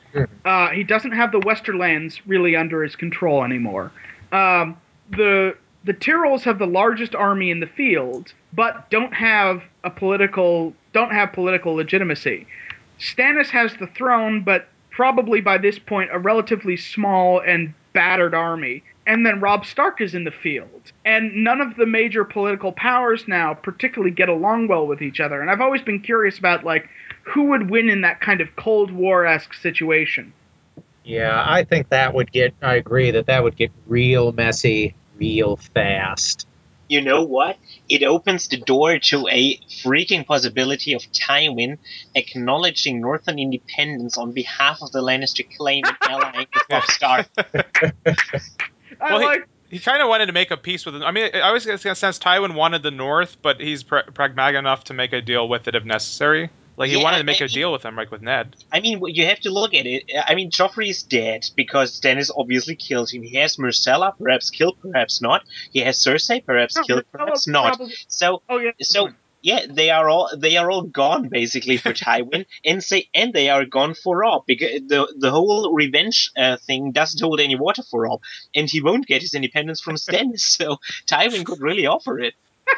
Uh, 0.46 0.70
he 0.70 0.82
doesn't 0.82 1.12
have 1.12 1.32
the 1.32 1.40
Westerlands 1.40 2.18
really 2.24 2.56
under 2.56 2.82
his 2.82 2.96
control 2.96 3.44
anymore. 3.44 3.92
Um, 4.32 4.78
the 5.10 5.54
the 5.84 5.92
Tyrells 5.92 6.42
have 6.42 6.58
the 6.58 6.66
largest 6.66 7.14
army 7.14 7.50
in 7.50 7.60
the 7.60 7.66
field, 7.66 8.32
but 8.54 8.90
don't 8.90 9.12
have 9.12 9.62
a 9.84 9.90
political 9.90 10.72
don't 10.94 11.12
have 11.12 11.32
political 11.32 11.74
legitimacy. 11.74 12.46
Stannis 12.98 13.50
has 13.50 13.74
the 13.78 13.86
throne, 13.86 14.40
but 14.40 14.68
probably 14.90 15.42
by 15.42 15.58
this 15.58 15.78
point 15.78 16.08
a 16.12 16.18
relatively 16.18 16.76
small 16.76 17.40
and 17.40 17.74
battered 17.92 18.34
army. 18.34 18.82
And 19.06 19.24
then 19.24 19.40
Robb 19.40 19.64
Stark 19.64 20.00
is 20.00 20.14
in 20.14 20.24
the 20.24 20.32
field. 20.32 20.92
And 21.04 21.44
none 21.44 21.60
of 21.60 21.76
the 21.76 21.86
major 21.86 22.24
political 22.24 22.72
powers 22.72 23.24
now 23.28 23.54
particularly 23.54 24.10
get 24.10 24.28
along 24.28 24.66
well 24.66 24.86
with 24.86 25.00
each 25.00 25.20
other. 25.20 25.40
And 25.40 25.50
I've 25.50 25.60
always 25.60 25.82
been 25.82 26.00
curious 26.00 26.38
about 26.38 26.64
like 26.64 26.88
who 27.22 27.50
would 27.50 27.70
win 27.70 27.88
in 27.88 28.00
that 28.02 28.20
kind 28.20 28.40
of 28.40 28.56
Cold 28.56 28.90
War 28.90 29.24
esque 29.24 29.54
situation. 29.54 30.32
Yeah, 31.04 31.40
I 31.46 31.62
think 31.62 31.90
that 31.90 32.14
would 32.14 32.32
get. 32.32 32.54
I 32.60 32.74
agree 32.74 33.12
that 33.12 33.26
that 33.26 33.44
would 33.44 33.56
get 33.56 33.70
real 33.86 34.32
messy 34.32 34.96
real 35.16 35.56
fast. 35.56 36.46
you 36.88 37.00
know 37.00 37.22
what? 37.24 37.56
It 37.88 38.02
opens 38.02 38.48
the 38.48 38.58
door 38.58 38.98
to 38.98 39.28
a 39.28 39.56
freaking 39.84 40.26
possibility 40.26 40.92
of 40.92 41.02
Tywin 41.12 41.78
acknowledging 42.14 43.00
Northern 43.00 43.38
independence 43.38 44.18
on 44.18 44.32
behalf 44.32 44.82
of 44.82 44.92
the 44.92 45.00
Lannister 45.00 45.44
clan 45.56 45.82
and 45.84 45.96
allying 46.02 46.46
with 46.52 46.62
Robb 46.70 46.84
Stark. 46.84 47.26
I 49.00 49.10
Well, 49.12 49.20
he- 49.20 49.26
like 49.26 49.48
he 49.68 49.78
kind 49.80 50.00
of 50.00 50.08
wanted 50.08 50.26
to 50.26 50.32
make 50.32 50.50
a 50.52 50.56
peace 50.56 50.84
with 50.86 50.94
them. 50.94 51.02
I 51.02 51.10
mean, 51.10 51.30
I 51.34 51.40
always 51.40 51.66
get 51.66 51.84
a 51.84 51.94
sense 51.94 52.18
Tywin 52.20 52.54
wanted 52.54 52.82
the 52.84 52.92
North, 52.92 53.36
but 53.42 53.60
he's 53.60 53.82
pra- 53.82 54.04
pragmatic 54.04 54.56
enough 54.58 54.84
to 54.84 54.94
make 54.94 55.12
a 55.12 55.20
deal 55.20 55.48
with 55.48 55.66
it 55.66 55.74
if 55.74 55.84
necessary. 55.84 56.50
Like 56.78 56.90
he 56.90 56.98
Yeah, 56.98 57.02
wanted 57.04 57.18
to 57.18 57.24
make 57.24 57.40
I 57.40 57.46
a 57.46 57.48
mean- 57.48 57.54
deal 57.54 57.72
with 57.72 57.84
him, 57.84 57.96
like 57.96 58.10
with 58.12 58.20
Ned. 58.22 58.54
I 58.70 58.80
mean, 58.80 59.00
you 59.06 59.24
have 59.26 59.40
to 59.40 59.50
look 59.50 59.72
at 59.74 59.86
it. 59.86 60.04
I 60.28 60.34
mean, 60.34 60.50
Joffrey 60.50 60.90
is 60.90 61.02
dead 61.02 61.46
because 61.56 61.98
Stannis 61.98 62.30
obviously 62.36 62.76
killed 62.76 63.10
him. 63.10 63.22
He 63.22 63.36
has 63.38 63.56
Myrcella, 63.56 64.12
perhaps 64.18 64.50
killed, 64.50 64.76
perhaps 64.82 65.20
not. 65.22 65.42
He 65.72 65.80
has 65.80 65.98
Cersei, 65.98 66.44
perhaps 66.44 66.76
No, 66.76 66.82
killed, 66.84 67.00
Myrcella 67.04 67.18
perhaps 67.18 67.48
not. 67.48 67.76
probably- 67.76 67.94
So 68.08 68.42
oh 68.48 68.58
yeah. 68.58 68.70
so 68.82 69.04
point. 69.06 69.16
Yeah, 69.42 69.66
they 69.68 69.90
are 69.90 70.08
all 70.08 70.30
they 70.36 70.56
are 70.56 70.70
all 70.70 70.82
gone 70.82 71.28
basically 71.28 71.76
for 71.76 71.92
Tywin, 72.04 72.46
and 72.64 72.82
say 72.82 73.08
and 73.14 73.32
they 73.32 73.48
are 73.48 73.64
gone 73.64 73.94
for 73.94 74.18
Robb 74.18 74.44
because 74.46 74.82
the 74.86 75.12
the 75.16 75.30
whole 75.30 75.72
revenge 75.72 76.30
uh, 76.36 76.56
thing 76.56 76.92
doesn't 76.92 77.20
hold 77.20 77.40
any 77.40 77.56
water 77.56 77.82
for 77.82 78.02
Robb, 78.02 78.22
and 78.54 78.68
he 78.68 78.82
won't 78.82 79.06
get 79.06 79.22
his 79.22 79.34
independence 79.34 79.80
from 79.80 79.96
Stannis. 79.96 80.56
So 80.56 80.78
Tywin 81.06 81.44
could 81.44 81.60
really 81.60 81.86
offer 81.86 82.18
it. 82.18 82.34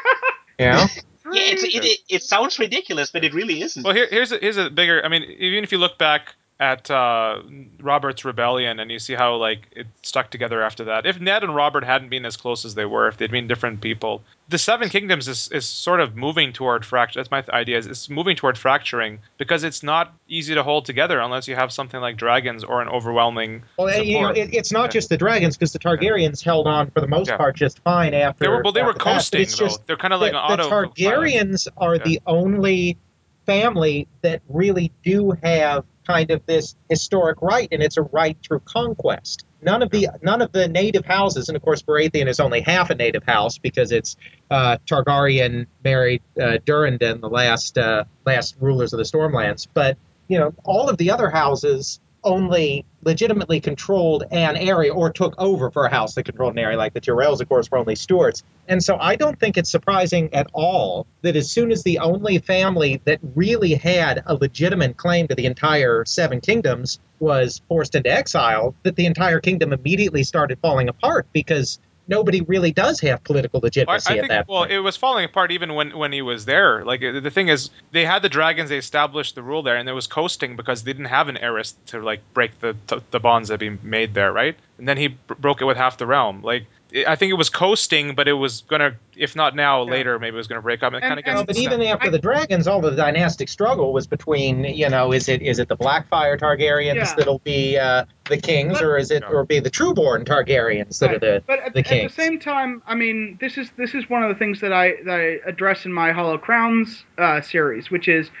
Yeah. 0.59 0.87
Yeah, 1.31 1.41
it's, 1.53 1.63
it, 1.63 1.85
it 1.85 1.99
it 2.09 2.23
sounds 2.23 2.59
ridiculous, 2.59 3.11
but 3.11 3.23
it 3.23 3.33
really 3.33 3.61
isn't. 3.61 3.83
Well, 3.83 3.93
here, 3.93 4.07
here's 4.09 4.31
a, 4.31 4.39
here's 4.39 4.57
a 4.57 4.69
bigger. 4.69 5.01
I 5.05 5.07
mean, 5.07 5.23
even 5.23 5.63
if 5.63 5.71
you 5.71 5.77
look 5.77 5.97
back 5.97 6.35
at 6.61 6.91
uh, 6.91 7.41
Robert's 7.79 8.25
rebellion 8.25 8.81
and 8.81 8.91
you 8.91 8.99
see 8.99 9.13
how 9.13 9.35
like 9.37 9.67
it 9.71 9.87
stuck 10.03 10.29
together 10.29 10.61
after 10.61 10.83
that. 10.85 11.05
If 11.05 11.17
Ned 11.19 11.43
and 11.43 11.55
Robert 11.55 11.85
hadn't 11.85 12.09
been 12.09 12.25
as 12.25 12.35
close 12.35 12.65
as 12.65 12.75
they 12.75 12.83
were, 12.85 13.07
if 13.07 13.15
they'd 13.15 13.31
been 13.31 13.47
different 13.47 13.79
people, 13.79 14.21
the 14.49 14.57
Seven 14.57 14.89
Kingdoms 14.89 15.29
is, 15.29 15.47
is 15.53 15.65
sort 15.65 16.01
of 16.01 16.17
moving 16.17 16.51
toward 16.51 16.85
fracture. 16.85 17.19
That's 17.19 17.31
my 17.31 17.41
th- 17.41 17.49
idea. 17.51 17.77
Is 17.77 17.87
it's 17.87 18.09
moving 18.09 18.35
toward 18.35 18.57
fracturing 18.57 19.19
because 19.37 19.63
it's 19.63 19.83
not 19.83 20.13
easy 20.27 20.53
to 20.53 20.61
hold 20.63 20.83
together 20.85 21.21
unless 21.21 21.47
you 21.47 21.55
have 21.55 21.71
something 21.71 22.01
like 22.01 22.17
dragons 22.17 22.65
or 22.65 22.81
an 22.81 22.89
overwhelming. 22.89 23.63
Well, 23.77 24.03
you 24.03 24.21
know, 24.21 24.29
it, 24.29 24.53
it's 24.53 24.71
not 24.73 24.85
Yeah. 24.85 24.99
just 24.99 25.09
the 25.09 25.17
dragons 25.17 25.55
because 25.55 25.71
the 25.71 25.79
Targaryens 25.79 26.43
held 26.43 26.67
on 26.67 26.91
for 26.91 26.99
the 26.99 27.07
most 27.07 27.29
Yeah. 27.29 27.37
part 27.37 27.55
just 27.55 27.79
fine 27.83 28.13
after. 28.13 28.43
They 28.43 28.49
were 28.49 28.61
well, 28.63 28.73
they 28.73 28.81
were 28.83 28.89
after 28.89 29.03
that, 29.05 29.29
but 29.31 29.39
it's 29.39 29.57
though. 29.57 29.65
just 29.67 29.87
They're 29.87 29.95
kind 29.95 30.13
of 30.13 30.19
like 30.19 30.33
the, 30.33 30.43
an 30.43 30.57
the 30.57 30.65
auto. 30.65 30.89
Targaryens 30.93 31.69
are 31.77 31.95
Yeah. 31.95 32.03
the 32.03 32.21
only 32.27 32.97
family 33.45 34.07
that 34.21 34.41
really 34.49 34.91
do 35.03 35.31
have 35.41 35.83
kind 36.09 36.31
of 36.31 36.43
this 36.47 36.75
historic 36.89 37.39
right, 37.41 37.67
and 37.71 37.83
it's 37.83 37.97
a 37.97 38.01
right 38.01 38.35
through 38.43 38.61
conquest. 38.61 39.45
None 39.61 39.83
of 39.83 39.91
the 39.91 40.07
none 40.23 40.41
of 40.41 40.51
the 40.51 40.67
native 40.67 41.05
houses, 41.05 41.49
and 41.49 41.55
of 41.55 41.61
course 41.61 41.83
Baratheon 41.83 42.27
is 42.27 42.39
only 42.39 42.61
half 42.61 42.89
a 42.89 42.95
native 42.95 43.23
house 43.23 43.59
because 43.59 43.91
it's 43.91 44.17
uh, 44.49 44.77
Targaryen 44.87 45.67
married 45.83 46.23
uh, 46.37 46.57
Durrandon, 46.65 47.21
the 47.21 47.29
last 47.29 47.77
uh, 47.77 48.05
last 48.25 48.55
rulers 48.59 48.93
of 48.93 48.97
the 48.97 49.03
Stormlands. 49.03 49.67
But 49.71 49.97
you 50.27 50.39
know, 50.39 50.53
all 50.63 50.89
of 50.89 50.97
the 50.97 51.11
other 51.11 51.29
houses 51.29 51.99
only 52.23 52.85
legitimately 53.03 53.61
controlled 53.61 54.23
an 54.31 54.57
area 54.57 54.93
or 54.93 55.09
took 55.09 55.33
over 55.37 55.71
for 55.71 55.85
a 55.85 55.89
house 55.89 56.15
that 56.15 56.23
controlled 56.23 56.53
an 56.53 56.59
area, 56.59 56.77
like 56.77 56.93
the 56.93 57.01
Tyrells, 57.01 57.39
of 57.41 57.47
course, 57.47 57.71
were 57.71 57.77
only 57.77 57.95
stewards. 57.95 58.43
And 58.67 58.83
so 58.83 58.97
I 58.99 59.15
don't 59.15 59.39
think 59.39 59.57
it's 59.57 59.71
surprising 59.71 60.33
at 60.33 60.47
all 60.53 61.07
that 61.21 61.35
as 61.35 61.49
soon 61.49 61.71
as 61.71 61.83
the 61.83 61.99
only 61.99 62.39
family 62.39 63.01
that 63.05 63.19
really 63.35 63.73
had 63.73 64.21
a 64.25 64.35
legitimate 64.35 64.97
claim 64.97 65.27
to 65.27 65.35
the 65.35 65.45
entire 65.45 66.03
Seven 66.05 66.41
Kingdoms 66.41 66.99
was 67.19 67.61
forced 67.67 67.95
into 67.95 68.11
exile, 68.11 68.75
that 68.83 68.95
the 68.95 69.05
entire 69.05 69.39
kingdom 69.39 69.73
immediately 69.73 70.23
started 70.23 70.59
falling 70.61 70.89
apart 70.89 71.27
because 71.33 71.79
nobody 72.09 72.41
really 72.41 72.71
does 72.71 72.99
have 72.99 73.23
political 73.23 73.61
legitimacy 73.61 74.09
I 74.09 74.17
at 74.17 74.19
think 74.19 74.29
that 74.29 74.47
well, 74.47 74.61
point. 74.61 74.71
it 74.71 74.79
was 74.79 74.97
falling 74.97 75.23
apart 75.23 75.51
even 75.51 75.75
when 75.75 75.97
when 75.97 76.11
he 76.11 76.21
was 76.21 76.45
there. 76.45 76.83
Like 76.83 77.01
the 77.01 77.31
thing 77.31 77.47
is, 77.47 77.69
they 77.91 78.03
had 78.03 78.21
the 78.21 78.29
dragons, 78.29 78.69
they 78.69 78.77
established 78.77 79.35
the 79.35 79.43
rule 79.43 79.63
there, 79.63 79.77
and 79.77 79.87
it 79.87 79.93
was 79.93 80.07
coasting 80.07 80.55
because 80.55 80.83
they 80.83 80.91
didn't 80.91 81.05
have 81.05 81.29
an 81.29 81.37
heiress 81.37 81.75
to 81.87 82.01
like 82.01 82.21
break 82.33 82.59
the 82.59 82.75
the 83.11 83.19
bonds 83.19 83.49
that 83.49 83.61
had 83.61 83.81
been 83.81 83.89
made 83.89 84.13
there, 84.13 84.33
right? 84.33 84.57
And 84.77 84.87
then 84.87 84.97
he 84.97 85.09
broke 85.27 85.61
it 85.61 85.65
with 85.65 85.77
half 85.77 85.97
the 85.97 86.07
realm. 86.07 86.41
Like 86.41 86.65
I 87.07 87.15
think 87.15 87.29
it 87.29 87.35
was 87.35 87.49
coasting, 87.49 88.15
but 88.15 88.27
it 88.27 88.33
was 88.33 88.61
gonna, 88.67 88.95
if 89.15 89.35
not 89.35 89.55
now, 89.55 89.83
Yeah. 89.83 89.91
later, 89.91 90.17
maybe 90.19 90.33
it 90.33 90.37
was 90.37 90.47
gonna 90.47 90.61
break 90.61 90.81
up. 90.81 90.93
And 90.93 90.95
it 90.95 91.05
And- 91.05 91.09
kind 91.09 91.13
of 91.13 91.17
and- 91.19 91.25
gets. 91.25 91.35
No, 91.41 91.45
but 91.45 91.55
snap- 91.55 91.73
even 91.73 91.87
after 91.87 92.07
I- 92.07 92.09
the 92.09 92.17
dragons, 92.19 92.67
all 92.67 92.81
the 92.81 92.91
dynastic 92.95 93.47
struggle 93.47 93.93
was 93.93 94.07
between, 94.07 94.63
you 94.63 94.89
know, 94.89 95.11
is 95.11 95.29
it 95.29 95.41
is 95.43 95.59
it 95.59 95.67
the 95.67 95.77
Blackfyre 95.77 96.39
Targaryens 96.39 96.95
Yeah. 96.95 97.13
that'll 97.15 97.39
be 97.39 97.77
uh, 97.77 98.05
the 98.29 98.37
kings, 98.37 98.73
But- 98.79 98.83
or 98.83 98.97
is 98.97 99.11
it 99.11 99.21
Yeah. 99.21 99.29
or 99.35 99.45
be 99.45 99.59
the 99.59 99.69
Trueborn 99.69 100.25
Targaryens 100.25 100.97
that 100.99 101.09
are 101.09 101.11
Right. 101.13 101.21
the 101.21 101.43
But 101.45 101.59
at, 101.59 101.73
the 101.73 101.79
at 101.79 102.07
the 102.07 102.09
same 102.09 102.39
time, 102.39 102.81
I 102.87 102.95
mean, 102.95 103.37
this 103.39 103.57
is 103.59 103.69
this 103.77 103.93
is 103.93 104.09
one 104.09 104.23
of 104.23 104.29
the 104.29 104.35
things 104.35 104.59
that 104.61 104.73
I 104.73 104.95
that 105.05 105.19
I 105.19 105.39
address 105.47 105.85
in 105.85 105.93
my 105.93 106.11
Hollow 106.11 106.39
Crowns 106.39 107.03
uh, 107.19 107.41
series, 107.41 107.91
which 107.91 108.07
is, 108.07 108.31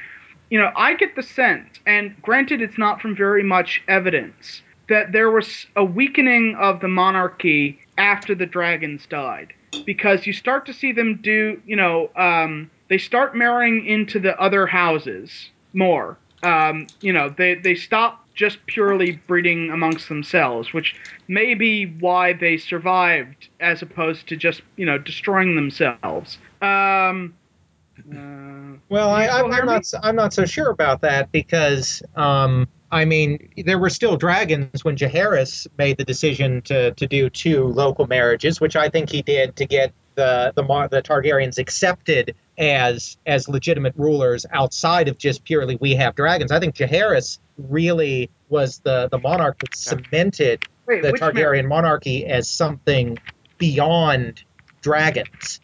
you 0.49 0.57
know, 0.59 0.71
I 0.75 0.95
get 0.95 1.15
the 1.15 1.21
sense, 1.23 1.79
and 1.85 2.15
granted, 2.23 2.61
it's 2.63 2.79
not 2.79 2.99
from 2.99 3.15
very 3.15 3.43
much 3.43 3.83
evidence, 3.87 4.63
that 4.87 5.11
there 5.11 5.29
was 5.29 5.67
a 5.75 5.83
weakening 5.83 6.55
of 6.55 6.79
the 6.79 6.87
monarchy 6.87 7.79
after 7.99 8.33
the 8.35 8.47
dragons 8.47 9.05
died, 9.07 9.53
because 9.85 10.25
you 10.25 10.33
start 10.33 10.65
to 10.67 10.73
see 10.73 10.93
them 10.93 11.19
do, 11.21 11.61
you 11.65 11.75
know, 11.75 12.09
um, 12.15 12.71
they 12.89 12.97
start 12.97 13.35
marrying 13.35 13.85
into 13.85 14.19
the 14.19 14.39
other 14.41 14.67
houses 14.67 15.51
more. 15.73 16.17
Um, 16.43 16.89
you 17.01 17.13
know, 17.13 17.29
they 17.37 17.55
they 17.55 17.75
stop 17.75 18.25
just 18.33 18.65
purely 18.67 19.21
breeding 19.27 19.69
amongst 19.71 20.07
themselves, 20.09 20.73
which 20.73 20.95
may 21.27 21.53
be 21.53 21.85
why 21.85 22.33
they 22.33 22.57
survived 22.57 23.49
as 23.59 23.81
opposed 23.83 24.27
to 24.29 24.37
just 24.37 24.61
you 24.77 24.85
know 24.85 24.97
destroying 24.97 25.55
themselves. 25.55 26.39
Um, 26.61 27.35
uh, 27.99 28.77
Well, 28.89 29.09
I, 29.09 29.27
i'm 29.27 29.51
hear 29.51 29.61
I'm 29.61 29.67
me? 29.67 29.73
not. 29.73 29.93
I'm 30.03 30.15
not 30.15 30.33
so 30.33 30.45
sure 30.45 30.69
about 30.69 31.01
that 31.01 31.31
because, 31.31 32.01
um, 32.15 32.67
I 32.91 33.05
mean, 33.05 33.49
there 33.65 33.77
were 33.77 33.89
still 33.89 34.17
dragons 34.17 34.83
when 34.83 34.95
Jaehaerys 34.95 35.67
made 35.77 35.97
the 35.97 36.03
decision 36.03 36.61
to 36.63 36.91
to 36.91 37.07
do 37.07 37.29
two 37.29 37.65
local 37.65 38.07
marriages, 38.07 38.59
which 38.59 38.75
I 38.75 38.89
think 38.89 39.09
he 39.09 39.21
did 39.21 39.55
to 39.57 39.65
get 39.65 39.93
the 40.15 40.51
the 40.55 40.63
Mar- 40.63 40.87
the 40.87 41.01
Targaryens 41.01 41.57
accepted 41.57 42.35
as 42.57 43.17
as 43.25 43.47
legitimate 43.47 43.93
rulers 43.95 44.45
outside 44.51 45.07
of 45.07 45.17
just 45.17 45.43
purely 45.43 45.75
we 45.77 45.93
have 45.95 46.15
dragons. 46.15 46.51
I 46.51 46.59
think 46.59 46.75
Jaehaerys 46.75 47.39
really 47.57 48.29
was 48.49 48.79
the 48.79 49.07
the 49.09 49.19
monarch 49.19 49.59
that 49.59 49.75
cemented 49.75 50.65
wait, 50.87 51.03
the 51.03 51.11
which 51.11 51.21
Targaryen 51.21 51.35
marriage? 51.35 51.65
monarchy 51.67 52.25
as 52.25 52.49
something 52.49 53.17
beyond 53.59 54.43
dragons. 54.81 55.61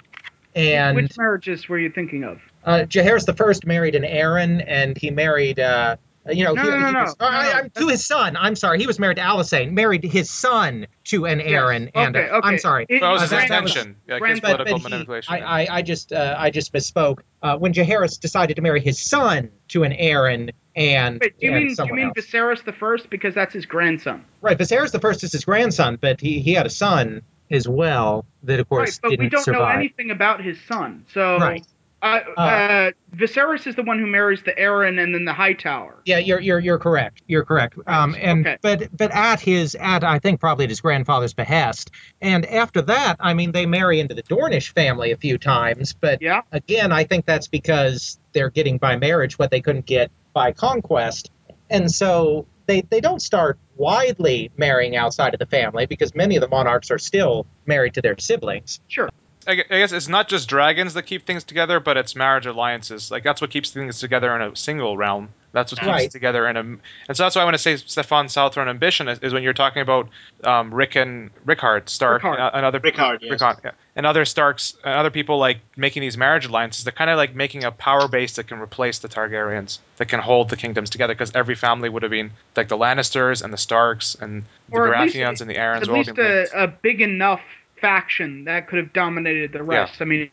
And 0.56 0.95
which 0.95 1.18
marriages 1.18 1.68
were 1.68 1.80
you 1.80 1.89
thinking 1.89 2.23
of? 2.23 2.39
uh, 2.64 2.85
Jaehaerys 2.88 3.26
the 3.26 3.34
First 3.34 3.65
married 3.65 3.95
an 3.95 4.03
Arryn, 4.03 4.64
and 4.65 4.97
he 4.97 5.11
married, 5.11 5.60
uh, 5.60 5.97
you 6.30 6.43
know, 6.43 6.53
No, 6.53 6.64
he, 6.64 6.69
no, 6.69 6.80
no, 6.80 6.88
he 6.88 6.95
was, 6.95 7.15
no, 7.19 7.27
I, 7.27 7.43
no, 7.43 7.49
I'm- 7.52 7.69
to 7.76 7.88
his 7.88 8.06
son. 8.06 8.35
I'm 8.38 8.56
sorry, 8.56 8.80
he 8.80 8.88
was 8.88 8.97
married 8.99 9.18
to 9.18 9.23
Alysanne. 9.23 9.72
Married 9.72 10.03
his 10.03 10.30
son 10.30 10.88
to 11.06 11.26
an 11.26 11.39
Arryn, 11.39 11.84
Yes. 11.84 11.91
and 11.95 12.15
uh, 12.15 12.19
okay, 12.19 12.30
okay. 12.30 12.47
I'm 12.47 12.57
sorry. 12.57 12.85
It- 12.89 13.02
That 13.02 13.10
was 13.11 13.19
Uh, 13.19 13.23
his 13.23 13.30
that- 13.31 13.49
that 13.49 13.64
was- 13.64 13.72
intention. 13.76 13.95
yeah, 14.07 14.19
grand- 14.19 14.31
his 14.34 14.41
But, 14.41 14.47
political 14.57 14.80
but 14.80 14.88
he, 14.89 14.95
manipulation. 14.95 15.34
I. 15.34 15.39
I, 15.65 15.68
I 15.77 15.81
just, 15.81 16.11
uh, 16.14 16.35
I 16.38 16.49
just 16.49 16.73
misspoke. 16.73 17.19
Uh, 17.43 17.57
when 17.57 17.73
Jaehaerys 17.73 18.19
decided 18.19 18.56
to 18.56 18.61
marry 18.61 18.81
his 18.81 18.99
son 18.99 19.49
to 19.69 19.84
an 19.84 19.91
Arryn, 19.91 20.52
and 20.76 21.19
Wait, 21.22 21.39
do 21.39 21.45
you 21.47 21.53
and 21.53 21.65
mean 21.65 21.76
do 21.76 21.85
you 21.85 21.93
mean 21.93 22.06
else. 22.15 22.26
Viserys 22.27 22.64
the 22.65 22.73
First 22.73 23.10
because 23.10 23.34
that's 23.35 23.53
his 23.53 23.65
grandson? 23.65 24.26
right? 24.41 24.57
Viserys 24.57 24.91
the 24.91 24.99
First 24.99 25.23
is 25.23 25.31
his 25.31 25.45
grandson, 25.45 25.97
but 26.02 26.19
he, 26.19 26.39
he 26.39 26.53
had 26.53 26.65
a 26.65 26.69
son 26.69 27.22
as 27.52 27.68
well 27.68 28.26
that, 28.43 28.60
of 28.60 28.68
course, 28.68 28.89
right, 28.89 28.99
but 29.03 29.10
didn't 29.11 29.26
we 29.26 29.30
don't 29.30 29.43
survive. 29.43 29.76
know 29.76 29.80
anything 29.80 30.10
about 30.10 30.41
his 30.43 30.60
son. 30.68 31.06
So, 31.14 31.38
Right. 31.38 31.64
Uh, 32.06 32.19
Uh, 32.38 32.41
uh, 32.41 32.91
Viserys 33.15 33.65
is 33.65 33.76
the 33.76 33.84
one 33.84 33.98
who 33.98 34.06
marries 34.06 34.44
the 34.44 34.52
Arryn 34.53 35.02
and 35.02 35.14
then 35.14 35.26
the 35.26 35.34
Hightower. 35.34 36.02
Yeah, 36.06 36.19
you're 36.19 36.40
you're 36.40 36.60
you're 36.60 36.77
correct. 36.77 37.23
You're 37.27 37.44
correct. 37.45 37.77
Um, 37.88 38.15
and 38.19 38.45
okay. 38.45 38.57
but 38.61 38.95
but 38.95 39.11
at 39.11 39.40
his 39.40 39.76
at 39.76 40.03
I 40.03 40.19
think 40.19 40.40
probably 40.40 40.65
at 40.65 40.69
his 40.69 40.82
grandfather's 40.82 41.34
behest. 41.34 41.91
And 42.22 42.45
after 42.45 42.82
that, 42.84 43.15
I 43.19 43.34
mean, 43.34 43.52
they 43.52 43.65
marry 43.65 43.99
into 43.99 44.14
the 44.14 44.23
Dornish 44.23 44.73
family 44.73 45.11
a 45.11 45.18
few 45.18 45.38
times. 45.38 45.94
But 45.94 46.22
Yeah. 46.22 46.41
again, 46.52 46.91
I 46.91 47.03
think 47.06 47.26
that's 47.26 47.48
because 47.48 48.19
they're 48.34 48.49
getting 48.52 48.77
by 48.77 48.98
marriage 48.98 49.40
what 49.40 49.49
they 49.49 49.61
couldn't 49.61 49.86
get 49.86 50.11
by 50.34 50.52
conquest, 50.52 51.32
and 51.69 51.91
so 51.91 52.45
they 52.68 52.82
they 52.82 52.99
don't 53.02 53.22
start 53.22 53.57
widely 53.77 54.52
marrying 54.57 54.95
outside 54.95 55.34
of 55.34 55.40
the 55.40 55.45
family 55.45 55.86
because 55.86 56.14
many 56.15 56.36
of 56.36 56.41
the 56.41 56.48
monarchs 56.48 56.91
are 56.91 56.98
still 56.98 57.45
married 57.65 57.94
to 57.94 58.02
their 58.02 58.15
siblings. 58.19 58.80
Sure. 58.88 59.10
I 59.47 59.55
guess 59.55 59.91
it's 59.91 60.07
not 60.07 60.27
just 60.27 60.47
dragons 60.49 60.93
that 60.95 61.03
keep 61.03 61.26
things 61.26 61.43
together, 61.43 61.80
but 61.80 61.97
it's 61.97 62.15
marriage 62.15 62.45
alliances. 62.45 63.11
Like 63.11 63.23
that's 63.23 63.41
what 63.41 63.49
keeps 63.51 63.69
things 63.72 63.99
together 63.99 64.35
in 64.35 64.41
a 64.41 64.55
single 64.55 64.97
realm. 64.97 65.30
That's 65.51 65.72
what 65.72 65.80
keeps 65.80 65.88
Right. 65.89 66.05
it 66.07 66.11
together 66.11 66.47
in 66.49 66.57
a. 66.57 66.59
And 66.61 66.81
so 67.13 67.23
that's 67.23 67.35
why 67.35 67.41
I 67.41 67.45
want 67.45 67.55
to 67.55 67.59
say 67.61 67.77
Stefan 67.77 68.27
Southron 68.27 68.67
ambition 68.67 69.07
is, 69.07 69.19
is 69.19 69.34
when 69.34 69.41
you're 69.41 69.53
talking 69.53 69.81
about 69.81 70.09
um, 70.43 70.73
Rick 70.73 70.95
and 70.95 71.30
Rickard 71.45 71.88
Stark 71.88 72.23
Rickard. 72.23 72.39
and, 72.39 72.55
and 72.55 72.65
other 72.65 72.80
Rickard, 72.80 73.19
yes. 73.22 73.31
Rickard, 73.31 73.57
yeah. 73.63 73.72
and 73.95 74.05
other 74.05 74.26
Starks 74.26 74.76
and 74.84 74.93
other 74.95 75.09
people 75.11 75.38
like 75.38 75.59
making 75.77 76.01
these 76.01 76.17
marriage 76.17 76.45
alliances. 76.45 76.84
They're 76.84 76.91
kind 76.91 77.09
of 77.09 77.15
like 77.15 77.35
making 77.35 77.63
a 77.63 77.72
power 77.72 78.09
base 78.09 78.35
that 78.35 78.47
can 78.47 78.59
replace 78.59 78.99
the 78.99 79.07
Targaryens, 79.07 79.80
that 79.95 80.07
can 80.09 80.19
hold 80.19 80.49
the 80.49 80.57
kingdoms 80.57 80.89
together. 80.89 81.13
Because 81.13 81.34
every 81.34 81.55
family 81.55 81.88
would 81.88 82.03
have 82.03 82.11
been 82.11 82.31
like 82.57 82.67
the 82.67 82.77
Lannisters 82.77 83.41
and 83.41 83.53
the 83.53 83.57
Starks 83.57 84.15
and 84.19 84.43
the 84.69 84.76
Or 84.77 84.93
at 84.93 85.03
least- 85.03 85.15
Baratheons 85.15 85.39
and 85.41 85.49
the 85.49 85.55
Arryns. 85.55 85.84
At 85.84 85.88
were 85.88 85.93
all 85.93 85.99
least 85.99 86.17
a, 86.17 86.63
a 86.63 86.67
big 86.67 86.99
enough 86.99 87.39
faction 87.85 88.45
that 88.45 88.67
could 88.67 88.79
have 88.79 88.91
dominated 88.93 89.51
the 89.51 89.61
rest. 89.63 90.01
I 90.01 90.05
mean, 90.05 90.29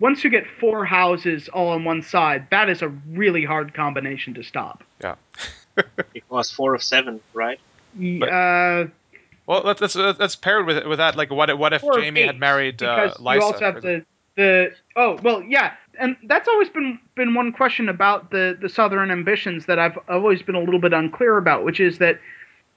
once 0.00 0.22
you 0.24 0.30
get 0.30 0.44
four 0.60 0.84
houses 0.84 1.48
all 1.48 1.68
on 1.68 1.84
one 1.84 2.02
side, 2.02 2.46
that 2.50 2.68
is 2.68 2.82
a 2.82 2.88
really 3.10 3.44
hard 3.44 3.72
combination 3.74 4.34
to 4.34 4.42
stop. 4.42 4.84
yeah. 5.02 5.14
It 6.14 6.22
was 6.28 6.50
four 6.52 6.74
of 6.74 6.82
seven, 6.82 7.20
right? 7.32 7.58
But- 7.94 8.28
uh, 8.28 8.86
Well, 9.46 9.62
let's 9.64 9.80
let's 9.80 9.96
let's 9.96 10.36
pair 10.36 10.60
it 10.60 10.64
with 10.64 10.86
with 10.86 10.98
that. 10.98 11.16
Like, 11.16 11.30
what 11.30 11.50
if- 11.50 11.58
what 11.58 11.72
if 11.72 11.80
Four 11.80 11.98
of 11.98 12.04
Jaime 12.04 12.20
had 12.22 12.36
eight, 12.36 12.40
married 12.40 12.82
uh, 12.82 12.94
because 12.94 13.18
Lysa? 13.18 13.34
you 13.34 13.42
also 13.42 13.64
have 13.64 13.82
the 13.82 14.04
the 14.36 14.72
oh 14.96 15.18
well 15.22 15.42
yeah, 15.42 15.72
and 15.98 16.16
that's 16.30 16.48
always 16.48 16.68
been 16.68 16.98
been 17.14 17.34
one 17.34 17.50
question 17.52 17.88
about 17.88 18.30
the 18.30 18.56
the 18.60 18.68
Southern 18.68 19.10
ambitions 19.10 19.66
that 19.66 19.78
I've 19.78 19.98
always 20.08 20.42
been 20.42 20.54
a 20.54 20.60
little 20.60 20.80
bit 20.80 20.92
unclear 20.92 21.36
about, 21.38 21.64
which 21.64 21.80
is 21.80 21.98
that 21.98 22.18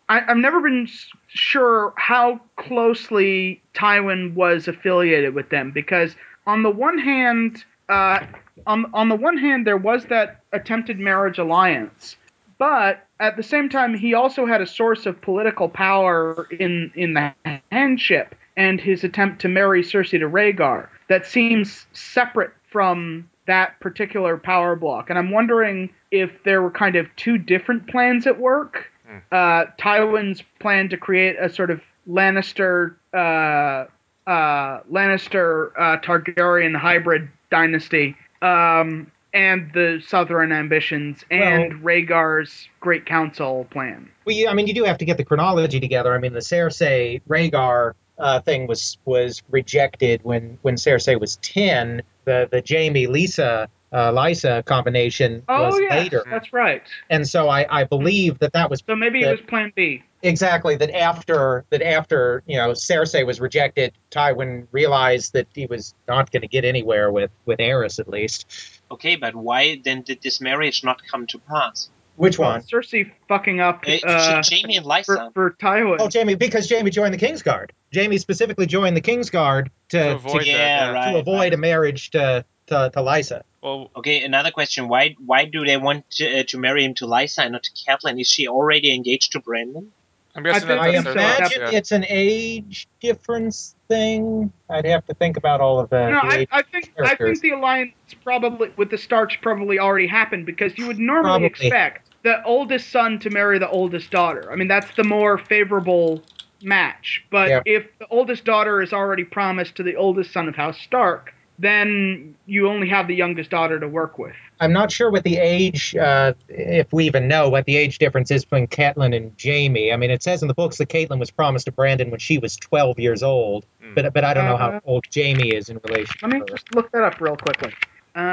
I, 0.09 0.21
I've 0.27 0.37
never 0.37 0.61
been 0.61 0.87
sure 1.27 1.93
how 1.97 2.39
closely 2.55 3.61
Tywin 3.73 4.33
was 4.33 4.67
affiliated 4.67 5.33
with 5.33 5.49
them 5.49 5.71
because 5.71 6.15
on 6.45 6.63
the 6.63 6.69
one 6.69 6.97
hand, 6.97 7.65
uh, 7.89 8.25
on 8.65 8.85
on 8.93 9.09
the 9.09 9.15
one 9.15 9.37
hand 9.37 9.67
there 9.67 9.77
was 9.77 10.05
that 10.05 10.41
attempted 10.53 10.99
marriage 10.99 11.37
alliance, 11.37 12.15
but 12.57 13.05
at 13.19 13.35
the 13.37 13.43
same 13.43 13.69
time 13.69 13.93
he 13.93 14.13
also 14.13 14.45
had 14.45 14.61
a 14.61 14.67
source 14.67 15.05
of 15.05 15.21
political 15.21 15.69
power 15.69 16.47
in 16.57 16.91
in 16.95 17.13
the 17.13 17.33
handship 17.71 18.35
and 18.55 18.81
his 18.81 19.03
attempt 19.03 19.41
to 19.41 19.47
marry 19.47 19.83
Cersei 19.83 20.19
to 20.19 20.27
Rhaegar 20.27 20.89
that 21.09 21.25
seems 21.25 21.85
separate 21.93 22.51
from 22.69 23.29
that 23.45 23.79
particular 23.79 24.37
power 24.37 24.75
block. 24.75 25.09
And 25.09 25.17
I'm 25.17 25.31
wondering 25.31 25.89
if 26.11 26.31
there 26.43 26.61
were 26.61 26.71
kind 26.71 26.95
of 26.95 27.07
two 27.15 27.37
different 27.37 27.87
plans 27.87 28.27
at 28.27 28.39
work. 28.39 28.91
Hmm. 29.07 29.17
Uh, 29.31 29.65
Tywin's 29.79 30.43
plan 30.59 30.89
to 30.89 30.97
create 30.97 31.37
a 31.39 31.49
sort 31.49 31.71
of 31.71 31.81
Lannister 32.09 32.95
uh, 33.13 33.85
uh, 34.29 34.81
Lannister 34.91 35.71
uh, 35.77 35.97
Targaryen 35.99 36.75
hybrid 36.75 37.29
dynasty, 37.49 38.15
um, 38.41 39.09
and 39.33 39.71
the 39.73 40.01
Southern 40.05 40.51
ambitions, 40.51 41.23
and 41.31 41.73
Rhaegar's 41.83 42.67
Great 42.79 43.05
Council 43.05 43.67
plan. 43.71 44.09
Well, 44.25 44.35
you, 44.35 44.49
I 44.49 44.53
mean, 44.53 44.67
you 44.67 44.73
do 44.73 44.83
have 44.83 44.97
to 44.97 45.05
get 45.05 45.17
the 45.17 45.23
chronology 45.23 45.79
together. 45.79 46.13
I 46.13 46.17
mean, 46.17 46.33
the 46.33 46.39
Cersei 46.39 47.21
Rhaegar 47.29 47.93
uh, 48.17 48.41
thing 48.41 48.67
was 48.67 48.97
was 49.05 49.41
rejected 49.49 50.21
when 50.23 50.57
when 50.61 50.75
Cersei 50.75 51.19
was 51.19 51.37
ten. 51.37 52.01
The 52.25 52.49
the 52.51 52.61
Jaime 52.67 53.07
Lysa 53.07 53.67
uh, 53.91 54.11
Lysa 54.11 54.63
combination 54.65 55.43
Oh 55.47 55.67
was 55.67 55.79
yes, 55.79 55.91
later, 55.91 56.23
that's 56.29 56.51
right. 56.53 56.83
and 57.09 57.27
so 57.27 57.47
I, 57.49 57.65
I 57.69 57.83
believe 57.85 58.39
that 58.39 58.53
that 58.53 58.69
was 58.69 58.83
So 58.87 58.95
maybe 58.95 59.21
it 59.23 59.31
was 59.31 59.41
Plan 59.41 59.71
B. 59.75 60.03
exactly 60.23 60.75
that 60.75 60.91
after 60.95 61.63
that 61.69 61.81
after 61.81 62.43
you 62.47 62.57
know 62.57 62.71
Cersei 62.71 63.25
was 63.25 63.39
rejected, 63.39 63.93
Tywin 64.11 64.67
realized 64.71 65.33
that 65.33 65.47
he 65.53 65.65
was 65.67 65.93
not 66.07 66.31
going 66.31 66.41
to 66.41 66.47
get 66.47 66.65
anywhere 66.65 67.11
with 67.11 67.31
with 67.45 67.59
Aerys 67.59 67.99
at 67.99 68.07
least. 68.09 68.45
Okay, 68.91 69.15
but 69.15 69.35
why 69.35 69.79
then 69.83 70.01
did 70.01 70.21
this 70.21 70.39
marriage 70.41 70.83
not 70.83 71.01
come 71.09 71.25
to 71.27 71.39
pass? 71.39 71.89
Which 72.17 72.39
one? 72.39 72.61
Cersei 72.63 73.11
fucking 73.27 73.59
up 73.59 73.83
Uh, 73.87 73.99
uh, 74.07 74.41
J- 74.41 74.61
Jaime 74.63 74.77
and 74.77 74.85
for, 74.85 74.91
Lysa. 74.91 75.33
for 75.35 75.51
Tywin. 75.61 75.97
Oh, 75.99 76.09
Jaime, 76.11 76.33
because 76.33 76.67
Jaime 76.67 76.89
joined 76.89 77.13
the 77.13 77.17
Kingsguard. 77.19 77.69
Jaime 77.93 78.17
specifically 78.17 78.65
joined 78.65 78.97
the 78.97 79.01
Kingsguard 79.01 79.65
to, 79.89 79.97
To 79.99 80.03
to, 80.03 80.15
avoid 80.15 80.41
that, 80.41 80.45
yeah, 80.47 80.55
yeah. 80.57 80.91
right. 80.93 81.11
to 81.11 81.19
avoid 81.19 81.37
right. 81.37 81.53
a 81.53 81.57
marriage 81.57 82.09
to, 82.11 82.43
to, 82.67 82.89
to 82.91 82.99
Lysa. 83.01 83.43
Well, 83.67 83.91
Okay, 83.97 84.23
another 84.23 84.51
question. 84.51 84.87
Why 84.87 85.15
why 85.25 85.45
do 85.45 85.65
they 85.65 85.77
want 85.77 86.09
to, 86.11 86.39
uh, 86.39 86.43
to 86.47 86.57
marry 86.57 86.85
him 86.85 86.93
to 86.95 87.05
Lysa 87.05 87.39
and 87.39 87.51
not 87.51 87.63
to 87.63 87.71
Catelyn? 87.71 88.19
Is 88.19 88.29
she 88.29 88.47
already 88.47 88.93
engaged 88.95 89.33
to 89.33 89.39
Brandon? 89.41 89.91
I'm 90.35 90.43
guessing 90.43 90.67
think 90.67 90.79
I 90.79 90.91
that's 90.91 91.03
so. 91.03 91.11
imagine 91.11 91.61
yeah. 91.61 91.71
it's 91.71 91.91
an 91.91 92.05
age 92.07 92.87
difference 93.01 93.75
thing. 93.87 94.53
I'd 94.69 94.85
have 94.85 95.05
to 95.07 95.15
think 95.15 95.35
about 95.35 95.61
all 95.61 95.79
of 95.79 95.89
that. 95.89 96.11
no, 96.11 96.19
I, 96.19 96.45
I 96.51 96.61
think 96.61 96.93
I 97.03 97.15
think 97.15 97.41
the 97.41 97.51
alliance 97.51 97.93
probably 98.23 98.71
with 98.77 98.91
the 98.91 98.97
Starks 98.97 99.35
probably 99.41 99.79
already 99.79 100.07
happened 100.07 100.45
because 100.45 100.77
you 100.77 100.87
would 100.87 100.99
normally 100.99 101.49
Probably. 101.49 101.67
expect 101.67 102.09
the 102.23 102.43
oldest 102.43 102.91
son 102.91 103.19
to 103.19 103.29
marry 103.29 103.57
the 103.59 103.69
oldest 103.69 104.11
daughter. 104.11 104.51
I 104.51 104.55
mean, 104.55 104.67
that's 104.67 104.95
the 104.95 105.03
more 105.03 105.37
favorable 105.37 106.21
match. 106.61 107.23
But 107.31 107.49
Yeah. 107.49 107.61
if 107.65 107.87
the 107.99 108.07
oldest 108.09 108.45
daughter 108.45 108.81
is 108.81 108.93
already 108.93 109.23
promised 109.23 109.75
to 109.75 109.83
the 109.83 109.95
oldest 109.95 110.31
son 110.31 110.47
of 110.47 110.55
House 110.55 110.79
Stark, 110.79 111.33
then 111.59 112.35
you 112.45 112.67
only 112.67 112.87
have 112.89 113.07
the 113.07 113.15
youngest 113.15 113.49
daughter 113.49 113.79
to 113.79 113.87
work 113.87 114.17
with. 114.19 114.33
I'm 114.59 114.73
not 114.73 114.91
sure 114.91 115.09
what 115.11 115.23
the 115.23 115.37
age, 115.37 115.95
uh, 115.95 116.33
if 116.49 116.91
we 116.91 117.05
even 117.05 117.27
know 117.27 117.49
what 117.49 117.65
the 117.65 117.77
age 117.77 117.97
difference 117.99 118.31
is 118.31 118.43
between 118.43 118.67
Catelyn 118.67 119.15
and 119.15 119.31
Jaime. 119.43 119.91
I 119.93 119.97
mean, 119.97 120.09
it 120.11 120.23
says 120.23 120.41
in 120.41 120.47
the 120.47 120.53
books 120.53 120.77
that 120.77 120.89
Catelyn 120.89 121.19
was 121.19 121.29
promised 121.31 121.65
to 121.65 121.71
Brandon 121.71 122.09
when 122.11 122.19
she 122.19 122.37
was 122.37 122.55
12 122.57 122.99
years 122.99 123.21
old, 123.23 123.65
Hmm. 123.81 123.93
but 123.95 124.13
but 124.13 124.23
I 124.23 124.33
don't 124.33 124.45
know 124.45 124.57
how 124.57 124.69
Uh, 124.71 124.79
old 124.85 125.05
Jaime 125.13 125.53
is 125.53 125.69
in 125.69 125.79
relation. 125.83 126.15
Let 126.21 126.31
me 126.31 126.39
to 126.39 126.45
her. 126.45 126.51
just 126.51 126.73
look 126.73 126.91
that 126.91 127.03
up 127.03 127.19
real 127.21 127.35
quickly. 127.37 127.71
Um, 128.15 128.23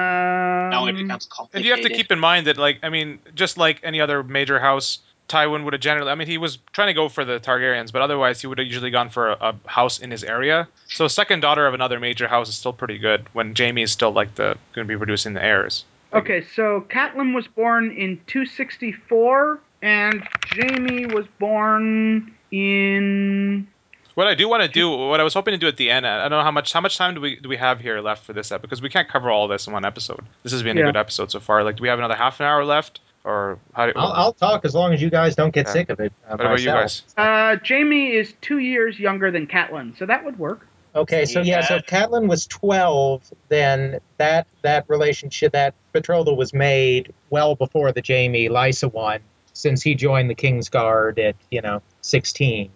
now 0.70 0.86
it 0.86 0.94
becomes 0.96 1.26
complicated. 1.26 1.56
And 1.56 1.64
you 1.66 1.70
have 1.72 1.82
to 1.90 1.94
keep 1.94 2.10
in 2.10 2.18
mind 2.18 2.46
that, 2.46 2.56
like, 2.56 2.78
I 2.82 2.88
mean, 2.88 3.18
just 3.34 3.58
like 3.58 3.80
any 3.82 4.00
other 4.00 4.22
major 4.22 4.58
house, 4.58 5.00
Tywin 5.28 5.64
would 5.64 5.72
have 5.72 5.80
generally. 5.80 6.10
I 6.10 6.14
mean, 6.14 6.28
he 6.28 6.38
was 6.38 6.58
trying 6.72 6.88
to 6.88 6.94
go 6.94 7.08
for 7.08 7.24
the 7.24 7.40
Targaryens, 7.40 7.92
but 7.92 8.02
otherwise, 8.02 8.40
he 8.40 8.46
would 8.46 8.58
have 8.58 8.66
usually 8.66 8.90
gone 8.90 9.08
for 9.08 9.30
a, 9.30 9.36
a 9.40 9.54
house 9.68 9.98
in 9.98 10.10
his 10.10 10.22
area. 10.22 10.68
So, 10.88 11.08
second 11.08 11.40
daughter 11.40 11.66
of 11.66 11.74
another 11.74 11.98
major 11.98 12.28
house 12.28 12.48
is 12.48 12.54
still 12.54 12.72
pretty 12.72 12.98
good 12.98 13.26
when 13.32 13.54
Jaime 13.56 13.82
is 13.82 13.90
still 13.92 14.12
like 14.12 14.34
the 14.34 14.56
going 14.74 14.86
to 14.86 14.92
be 14.92 14.96
producing 14.96 15.32
the 15.34 15.42
heirs. 15.44 15.84
Okay, 16.12 16.44
so 16.54 16.86
Catelyn 16.90 17.34
was 17.34 17.48
born 17.48 17.90
in 17.90 18.20
264, 18.26 19.58
and 19.82 20.22
Jaime 20.50 21.06
was 21.06 21.26
born 21.40 22.32
in. 22.52 23.66
What 24.14 24.28
I 24.28 24.34
do 24.36 24.48
want 24.48 24.62
to 24.62 24.68
do, 24.68 24.88
what 24.90 25.18
I 25.18 25.24
was 25.24 25.34
hoping 25.34 25.52
to 25.52 25.58
do 25.58 25.66
at 25.66 25.76
the 25.76 25.90
end, 25.90 26.06
I 26.06 26.28
don't 26.28 26.38
know 26.38 26.44
how 26.44 26.52
much 26.52 26.72
how 26.72 26.80
much 26.80 26.96
time 26.96 27.14
do 27.14 27.20
we 27.20 27.34
do 27.40 27.48
we 27.48 27.56
have 27.56 27.80
here 27.80 28.00
left 28.00 28.24
for 28.24 28.32
this 28.32 28.52
episode 28.52 28.62
because 28.62 28.80
we 28.80 28.88
can't 28.88 29.08
cover 29.08 29.28
all 29.28 29.48
this 29.48 29.66
in 29.66 29.72
one 29.72 29.84
episode. 29.84 30.20
This 30.44 30.52
has 30.52 30.62
been 30.62 30.76
Yeah. 30.76 30.84
a 30.84 30.86
good 30.86 30.96
episode 30.96 31.32
so 31.32 31.40
far. 31.40 31.64
Like, 31.64 31.76
do 31.76 31.82
we 31.82 31.88
have 31.88 31.98
another 31.98 32.14
half 32.14 32.38
an 32.38 32.46
hour 32.46 32.64
left, 32.64 33.00
or 33.24 33.58
how? 33.72 33.86
Do, 33.86 33.92
I'll, 33.96 34.12
I'll 34.12 34.32
talk 34.32 34.64
as 34.64 34.74
long 34.74 34.92
as 34.92 35.02
you 35.02 35.10
guys 35.10 35.34
don't 35.34 35.52
get 35.52 35.66
Yeah. 35.66 35.72
sick 35.72 35.88
of 35.90 36.00
it. 36.00 36.12
Uh, 36.26 36.36
what 36.36 36.40
about 36.46 36.60
you 36.60 36.66
guys? 36.66 37.02
Uh, 37.16 37.56
Jaime 37.66 38.12
is 38.12 38.34
two 38.40 38.58
years 38.58 38.98
younger 38.98 39.30
than 39.30 39.46
Catelyn, 39.46 39.98
so 39.98 40.06
that 40.06 40.24
would 40.24 40.38
work. 40.38 40.66
Okay, 40.96 41.24
so 41.24 41.40
yeah, 41.40 41.60
so 41.60 41.74
if 41.76 41.86
Catelyn 41.86 42.28
was 42.28 42.46
12, 42.46 43.32
then 43.48 43.98
that 44.18 44.46
that 44.62 44.84
relationship, 44.88 45.52
that 45.52 45.74
betrothal 45.92 46.36
was 46.36 46.54
made 46.54 47.12
well 47.30 47.56
before 47.56 47.90
the 47.90 48.02
Jaime 48.06 48.48
Lysa 48.48 48.92
one, 48.92 49.18
since 49.54 49.82
he 49.82 49.96
joined 49.96 50.30
the 50.30 50.36
Kingsguard 50.36 51.18
at 51.18 51.34
you 51.50 51.62
know 51.62 51.82
16. 52.02 52.70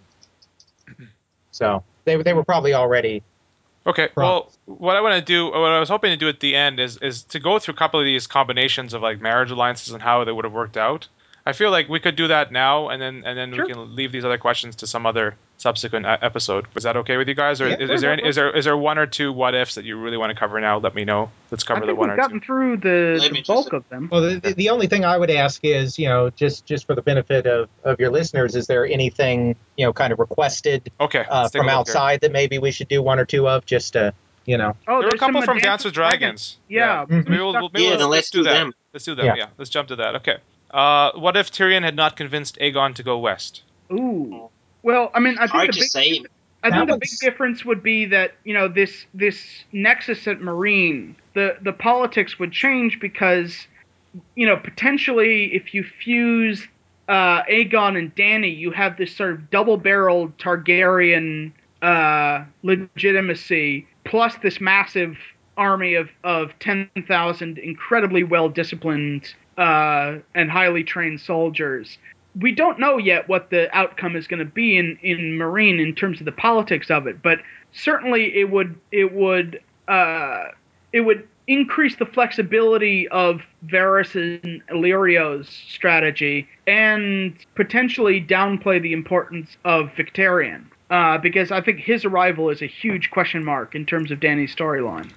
So 1.52 1.84
they 2.04 2.20
they 2.20 2.32
were 2.32 2.44
probably 2.44 2.74
already 2.74 3.22
Okay. 3.89 4.10
Well, 4.16 4.52
what 4.66 4.97
I 4.97 5.01
want 5.01 5.15
to 5.15 5.23
do, 5.23 5.47
what 5.47 5.73
I 5.73 5.81
was 5.81 5.89
hoping 5.89 6.10
to 6.10 6.16
do 6.16 6.28
at 6.28 6.40
the 6.40 6.55
end 6.55 6.78
is 6.78 6.98
is 6.98 7.23
to 7.24 7.40
go 7.40 7.59
through 7.59 7.73
a 7.74 7.77
couple 7.77 7.98
of 7.98 8.05
these 8.05 8.27
combinations 8.27 8.93
of 8.93 9.01
like 9.02 9.20
marriage 9.20 9.51
alliances 9.51 9.94
and 9.94 10.02
how 10.02 10.23
they 10.24 10.32
would 10.32 10.44
have 10.44 10.52
worked 10.52 10.77
out. 10.77 11.09
I 11.47 11.55
feel 11.55 11.70
like 11.70 11.89
we 11.89 11.98
could 11.98 12.15
do 12.15 12.28
that 12.28 12.52
now, 12.52 12.90
and 12.90 13.01
then 13.01 13.23
and 13.24 13.39
then 13.39 13.55
Sure. 13.55 13.65
we 13.66 13.73
can 13.73 13.97
leave 13.97 14.12
these 14.12 14.27
other 14.27 14.36
questions 14.36 14.77
to 14.77 14.86
some 14.86 15.06
other 15.06 15.36
subsequent 15.59 16.06
e- 16.06 16.09
episode. 16.22 16.66
Was 16.74 16.85
that 16.85 16.97
okay 16.97 17.16
with 17.18 17.28
you 17.28 17.35
guys, 17.35 17.60
or 17.60 17.68
Yeah, 17.68 17.74
is, 17.78 17.86
sure, 17.89 17.94
is 17.94 18.01
there 18.01 18.10
no 18.16 18.22
any, 18.22 18.28
is 18.28 18.36
there 18.36 18.56
is 18.56 18.64
there 18.64 18.76
one 18.76 18.97
or 18.97 19.06
two 19.06 19.32
what 19.32 19.55
ifs 19.55 19.74
that 19.74 19.85
you 19.85 19.98
really 20.01 20.16
want 20.16 20.30
to 20.30 20.39
cover 20.39 20.59
now? 20.60 20.78
Let 20.78 20.94
me 20.94 21.05
know. 21.05 21.30
Let's 21.51 21.64
cover 21.64 21.78
I 21.78 21.80
the 21.80 21.86
think 21.89 21.98
one 21.98 22.09
we've 22.10 22.14
or 22.18 22.22
gotten 22.22 22.40
two. 22.40 22.47
through 22.47 22.76
the, 22.78 23.18
Let 23.20 23.32
the 23.32 23.43
bulk 23.47 23.72
of 23.72 23.89
them. 23.90 24.09
Well, 24.10 24.22
the, 24.22 24.40
the, 24.40 24.55
the 24.55 24.70
only 24.70 24.86
thing 24.86 25.05
I 25.05 25.16
would 25.18 25.30
ask 25.30 25.60
is, 25.64 25.98
you 25.98 26.09
know, 26.09 26.30
just 26.30 26.64
just 26.64 26.86
for 26.86 26.94
the 26.94 27.02
benefit 27.02 27.47
of, 27.47 27.68
of 27.85 28.01
your 28.01 28.10
listeners, 28.10 28.55
is 28.56 28.66
there 28.66 28.86
anything, 28.86 29.56
you 29.76 29.85
know, 29.85 29.93
kind 29.93 30.12
of 30.12 30.18
requested 30.18 30.90
Okay. 31.01 31.24
uh, 31.28 31.43
let's 31.43 31.52
take 31.52 31.60
a 31.60 31.64
from 31.64 31.66
look 31.66 31.72
here. 31.72 31.78
outside 31.78 32.20
that 32.22 32.32
maybe 32.32 32.59
we 32.59 32.70
should 32.70 32.89
do 32.89 33.02
one 33.02 33.18
or 33.18 33.24
two 33.24 33.48
of, 33.48 33.66
just 33.66 33.93
to, 33.94 34.14
you 34.47 34.56
know, 34.56 34.76
Oh, 34.86 35.01
there 35.01 35.09
were 35.09 35.14
a 35.14 35.18
couple 35.18 35.43
from 35.43 35.56
Dance 35.59 35.64
Dance 35.64 35.85
with 35.85 35.94
Dragons. 35.94 36.56
Yeah. 36.68 37.05
Mhm. 37.05 37.24
So 37.24 37.30
maybe 37.30 37.43
we'll, 37.43 37.52
we'll- 37.52 37.70
maybe 37.74 37.85
Yeah, 37.85 37.90
let's, 37.90 38.01
let's 38.01 38.10
let's 38.10 38.30
do 38.30 38.39
do 38.39 38.44
that. 38.44 38.52
them. 38.55 38.72
Let's 38.94 39.05
do 39.05 39.14
them. 39.16 39.26
Yeah. 39.26 39.35
Yeah. 39.36 39.47
Let's 39.59 39.70
jump 39.70 39.89
to 39.89 39.97
that. 39.97 40.14
Okay. 40.16 40.36
Uh, 40.70 41.10
what 41.16 41.36
if 41.36 41.51
Tyrion 41.51 41.82
had 41.82 41.97
not 41.97 42.16
convinced 42.16 42.59
Aegon 42.60 42.94
to 42.94 43.02
go 43.02 43.18
west? 43.18 43.62
Ooh. 43.90 44.51
Well, 44.82 45.10
I 45.14 45.20
mean, 45.20 45.36
I 45.38 45.42
think 45.42 45.50
Hard 45.50 45.68
the 45.74 45.80
big, 45.80 45.90
say. 45.90 46.22
I 46.62 46.70
think 46.70 46.86
the 46.88 46.94
one's- 46.94 47.18
big 47.20 47.30
difference 47.30 47.64
would 47.64 47.82
be 47.82 48.06
that 48.06 48.34
you 48.44 48.55
know 48.55 48.68
this 48.68 49.06
this 49.14 49.64
nexus 49.72 50.26
at 50.26 50.40
Meereen, 50.40 51.14
the 51.34 51.56
the 51.62 51.72
politics 51.72 52.38
would 52.38 52.52
change 52.52 52.98
because 53.00 53.66
you 54.34 54.46
know 54.46 54.56
potentially 54.56 55.55
if 55.55 55.74
you 55.74 55.84
fuse 55.84 56.66
uh, 57.09 57.42
Aegon 57.44 57.96
and 57.98 58.14
Dany, 58.14 58.56
you 58.56 58.70
have 58.70 58.96
this 58.98 59.16
sort 59.16 59.32
of 59.32 59.50
double-barreled 59.50 60.36
Targaryen 60.36 61.52
uh, 61.80 62.44
legitimacy 62.62 63.86
plus 64.05 64.34
this 64.42 64.60
massive 64.60 65.16
army 65.56 65.94
of 65.94 66.09
of 66.24 66.52
ten 66.59 66.88
thousand 67.06 67.59
incredibly 67.59 68.24
well 68.24 68.48
disciplined 68.48 69.34
uh, 69.56 70.16
and 70.34 70.50
highly 70.50 70.84
trained 70.84 71.20
soldiers 71.20 71.98
we 72.36 72.52
don't 72.52 72.78
know 72.78 72.98
yet 72.98 73.28
what 73.28 73.50
the 73.50 73.74
outcome 73.76 74.16
is 74.16 74.26
going 74.26 74.38
to 74.38 74.44
be 74.44 74.76
in, 74.76 74.98
in 75.02 75.38
Meereen 75.38 75.80
in 75.80 75.94
terms 75.94 76.20
of 76.20 76.24
the 76.24 76.32
politics 76.32 76.90
of 76.90 77.06
it, 77.06 77.22
but 77.22 77.38
certainly 77.72 78.36
it 78.38 78.50
would 78.50 78.78
it 78.92 79.12
would 79.12 79.60
uh, 79.88 80.44
it 80.92 81.00
would 81.00 81.26
increase 81.46 81.96
the 81.96 82.06
flexibility 82.06 83.09
of 83.09 83.40
Varys 83.66 84.14
and 84.14 84.62
Illyrio's 84.70 85.48
strategy 85.48 86.46
and 86.66 87.34
potentially 87.55 88.20
downplay 88.20 88.80
the 88.80 88.92
importance 88.92 89.56
of 89.64 89.86
Victarion. 89.96 90.66
Uh, 90.90 91.18
because 91.18 91.50
I 91.50 91.60
think 91.60 91.80
his 91.80 92.06
arrival 92.06 92.48
is 92.48 92.62
a 92.62 92.66
huge 92.66 93.10
question 93.10 93.44
mark 93.44 93.74
in 93.74 93.84
terms 93.84 94.10
of 94.10 94.20
Dany's 94.20 94.55
storyline. 94.55 95.10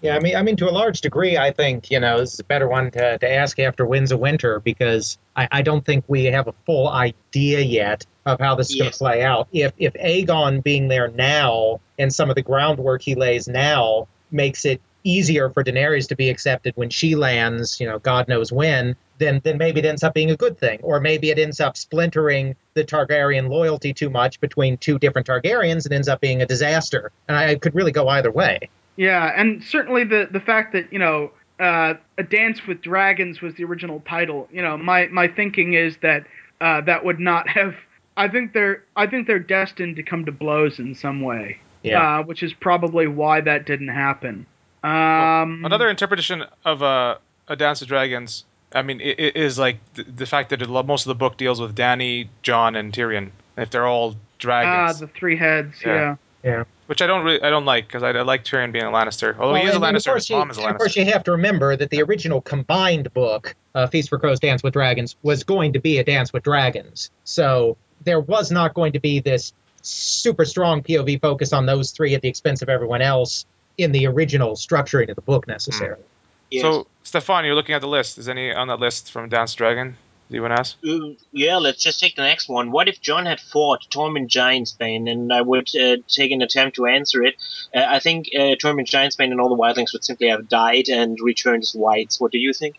Yeah, 0.00 0.14
I 0.14 0.20
mean, 0.20 0.36
I 0.36 0.42
mean, 0.42 0.56
to 0.56 0.68
a 0.68 0.70
large 0.70 1.00
degree, 1.00 1.36
I 1.36 1.50
think 1.50 1.90
you 1.90 1.98
know 1.98 2.20
this 2.20 2.34
is 2.34 2.40
a 2.40 2.44
better 2.44 2.68
one 2.68 2.90
to, 2.92 3.18
to 3.18 3.30
ask 3.30 3.58
after 3.58 3.84
Winds 3.84 4.12
of 4.12 4.20
Winter 4.20 4.60
because 4.60 5.18
I, 5.34 5.48
I 5.50 5.62
don't 5.62 5.84
think 5.84 6.04
we 6.06 6.26
have 6.26 6.46
a 6.46 6.54
full 6.66 6.88
idea 6.88 7.60
yet 7.60 8.06
of 8.24 8.38
how 8.38 8.54
this 8.54 8.70
is 8.70 8.76
going 8.76 8.92
to 8.92 8.98
play 8.98 9.22
out. 9.22 9.48
If 9.52 9.72
if 9.78 9.94
Aegon 9.94 10.62
being 10.62 10.88
there 10.88 11.08
now 11.08 11.80
and 11.98 12.12
some 12.12 12.30
of 12.30 12.36
the 12.36 12.42
groundwork 12.42 13.02
he 13.02 13.14
lays 13.16 13.48
now 13.48 14.06
makes 14.30 14.64
it 14.64 14.80
easier 15.04 15.48
for 15.50 15.64
Daenerys 15.64 16.08
to 16.08 16.16
be 16.16 16.28
accepted 16.28 16.76
when 16.76 16.90
she 16.90 17.14
lands, 17.16 17.80
you 17.80 17.86
know, 17.86 17.98
God 17.98 18.28
knows 18.28 18.52
when, 18.52 18.94
then 19.18 19.40
then 19.42 19.58
maybe 19.58 19.80
it 19.80 19.86
ends 19.86 20.04
up 20.04 20.14
being 20.14 20.30
a 20.30 20.36
good 20.36 20.58
thing, 20.58 20.78
or 20.82 21.00
maybe 21.00 21.30
it 21.30 21.40
ends 21.40 21.60
up 21.60 21.76
splintering 21.76 22.54
the 22.74 22.84
Targaryen 22.84 23.48
loyalty 23.48 23.92
too 23.92 24.10
much 24.10 24.40
between 24.40 24.76
two 24.76 24.98
different 24.98 25.26
Targaryens 25.26 25.86
and 25.86 25.92
ends 25.92 26.08
up 26.08 26.20
being 26.20 26.40
a 26.40 26.46
disaster. 26.46 27.10
And 27.26 27.36
I 27.36 27.56
could 27.56 27.74
really 27.74 27.92
go 27.92 28.06
either 28.08 28.30
way. 28.30 28.68
Yeah, 28.98 29.32
and 29.34 29.62
certainly 29.64 30.04
the 30.04 30.28
the 30.30 30.40
fact 30.40 30.72
that 30.74 30.92
you 30.92 30.98
know 30.98 31.30
uh, 31.60 31.94
a 32.18 32.22
dance 32.22 32.66
with 32.66 32.82
dragons 32.82 33.40
was 33.40 33.54
the 33.54 33.64
original 33.64 34.02
title. 34.06 34.48
You 34.52 34.60
know, 34.60 34.76
my 34.76 35.06
my 35.06 35.28
thinking 35.28 35.72
is 35.74 35.96
that 36.02 36.26
uh, 36.60 36.80
that 36.82 37.04
would 37.04 37.18
not 37.20 37.48
have. 37.58 37.74
I 38.16 38.26
think 38.28 38.52
they're 38.52 38.82
I 38.96 39.06
think 39.06 39.26
they're 39.28 39.38
destined 39.38 39.96
to 39.96 40.02
come 40.02 40.24
to 40.26 40.32
blows 40.32 40.78
in 40.80 40.94
some 40.94 41.20
way. 41.22 41.58
Yeah. 41.82 42.18
Uh, 42.18 42.22
which 42.24 42.42
is 42.42 42.52
probably 42.52 43.06
why 43.06 43.40
that 43.40 43.64
didn't 43.64 43.88
happen. 43.88 44.44
Um, 44.82 45.64
Another 45.64 45.88
interpretation 45.88 46.44
of 46.64 46.82
uh, 46.82 47.16
a 47.46 47.54
Dance 47.56 47.80
with 47.80 47.88
Dragons, 47.88 48.44
I 48.74 48.82
mean, 48.82 49.00
i 49.00 49.10
i- 49.10 49.32
is 49.36 49.58
like 49.60 49.78
the, 49.94 50.02
the 50.02 50.26
fact 50.26 50.50
that 50.50 50.60
it, 50.60 50.68
most 50.68 51.06
of 51.06 51.08
the 51.10 51.14
book 51.14 51.36
deals 51.36 51.60
with 51.60 51.76
Dany, 51.76 52.28
Jon, 52.42 52.74
and 52.74 52.92
Tyrion. 52.92 53.30
If 53.56 53.70
they're 53.70 53.86
all 53.86 54.16
dragons. 54.38 54.70
ah 54.72 54.76
dragons, 54.86 55.00
the 55.00 55.06
three 55.08 55.36
heads. 55.36 55.74
Yeah. 55.84 56.16
Yeah. 56.42 56.64
Which 56.88 57.02
I 57.02 57.06
don't 57.06 57.22
really, 57.24 57.42
I 57.42 57.50
don't 57.50 57.64
like 57.66 57.86
because 57.86 58.02
I, 58.02 58.10
I 58.10 58.22
like 58.22 58.44
Tyrion 58.44 58.72
being 58.72 58.84
a 58.84 58.90
Lannister. 58.90 59.38
Although 59.38 59.54
he 59.56 59.62
is 59.62 59.72
a 59.72 59.76
and- 59.76 59.84
and 59.84 59.96
of 59.96 60.02
Lannister, 60.02 60.06
course 60.06 60.22
his 60.22 60.30
you- 60.30 60.50
is 60.50 60.58
a 60.58 60.60
and 60.62 60.70
Of 60.70 60.78
course, 60.78 60.96
you 60.96 61.04
have 61.04 61.22
to 61.24 61.32
remember 61.32 61.76
that 61.76 61.90
the 61.90 62.02
original 62.02 62.40
combined 62.40 63.12
book, 63.14 63.54
uh, 63.74 63.86
Feast 63.86 64.08
for 64.08 64.18
Crows, 64.18 64.40
Dance 64.40 64.62
with 64.62 64.72
Dragons, 64.72 65.14
was 65.22 65.44
going 65.44 65.74
to 65.74 65.80
be 65.80 65.98
a 65.98 66.04
Dance 66.04 66.32
with 66.32 66.42
Dragons. 66.44 67.10
So 67.24 67.76
there 68.04 68.20
was 68.20 68.50
not 68.50 68.72
going 68.74 68.92
to 68.94 69.00
be 69.00 69.20
this 69.20 69.52
super 69.82 70.44
strong 70.44 70.82
POV 70.82 71.20
focus 71.20 71.52
on 71.52 71.66
those 71.66 71.90
three 71.92 72.14
at 72.14 72.22
the 72.22 72.28
expense 72.28 72.62
of 72.62 72.68
everyone 72.68 73.02
else 73.02 73.44
in 73.76 73.92
the 73.92 74.06
original 74.06 74.52
structuring 74.56 75.08
of 75.08 75.14
the 75.16 75.22
book 75.22 75.46
necessarily. 75.46 76.02
Yes. 76.50 76.62
So, 76.62 76.86
Stefan, 77.04 77.44
you're 77.44 77.54
looking 77.54 77.74
at 77.74 77.80
the 77.82 77.88
list. 77.88 78.16
Is 78.18 78.28
any 78.28 78.52
on 78.52 78.68
that 78.68 78.80
list 78.80 79.12
from 79.12 79.28
Dance 79.28 79.54
Dragon? 79.54 79.96
Do 80.28 80.34
you 80.34 80.42
want 80.42 80.54
to 80.54 80.60
ask? 80.60 80.76
Uh, 80.86 81.14
yeah, 81.32 81.56
let's 81.56 81.82
just 81.82 82.00
take 82.00 82.14
the 82.14 82.22
next 82.22 82.48
one. 82.50 82.70
What 82.70 82.86
if 82.88 83.00
Jon 83.00 83.24
had 83.24 83.40
fought 83.40 83.88
Tormund 83.90 84.28
Giantsbane? 84.28 85.10
And 85.10 85.32
I 85.32 85.40
would 85.40 85.68
uh, 85.74 85.96
take 86.06 86.32
an 86.32 86.42
attempt 86.42 86.76
to 86.76 86.86
answer 86.86 87.22
it. 87.22 87.36
Uh, 87.74 87.84
I 87.88 87.98
think 87.98 88.28
uh, 88.34 88.56
Tormund 88.62 88.86
Giantsbane 88.90 89.30
and 89.30 89.40
all 89.40 89.48
the 89.48 89.56
wildlings 89.56 89.92
would 89.94 90.04
simply 90.04 90.28
have 90.28 90.48
died 90.48 90.88
and 90.90 91.18
returned 91.20 91.62
as 91.62 91.72
whites. 91.74 92.20
What 92.20 92.30
do 92.32 92.38
you 92.38 92.52
think? 92.52 92.76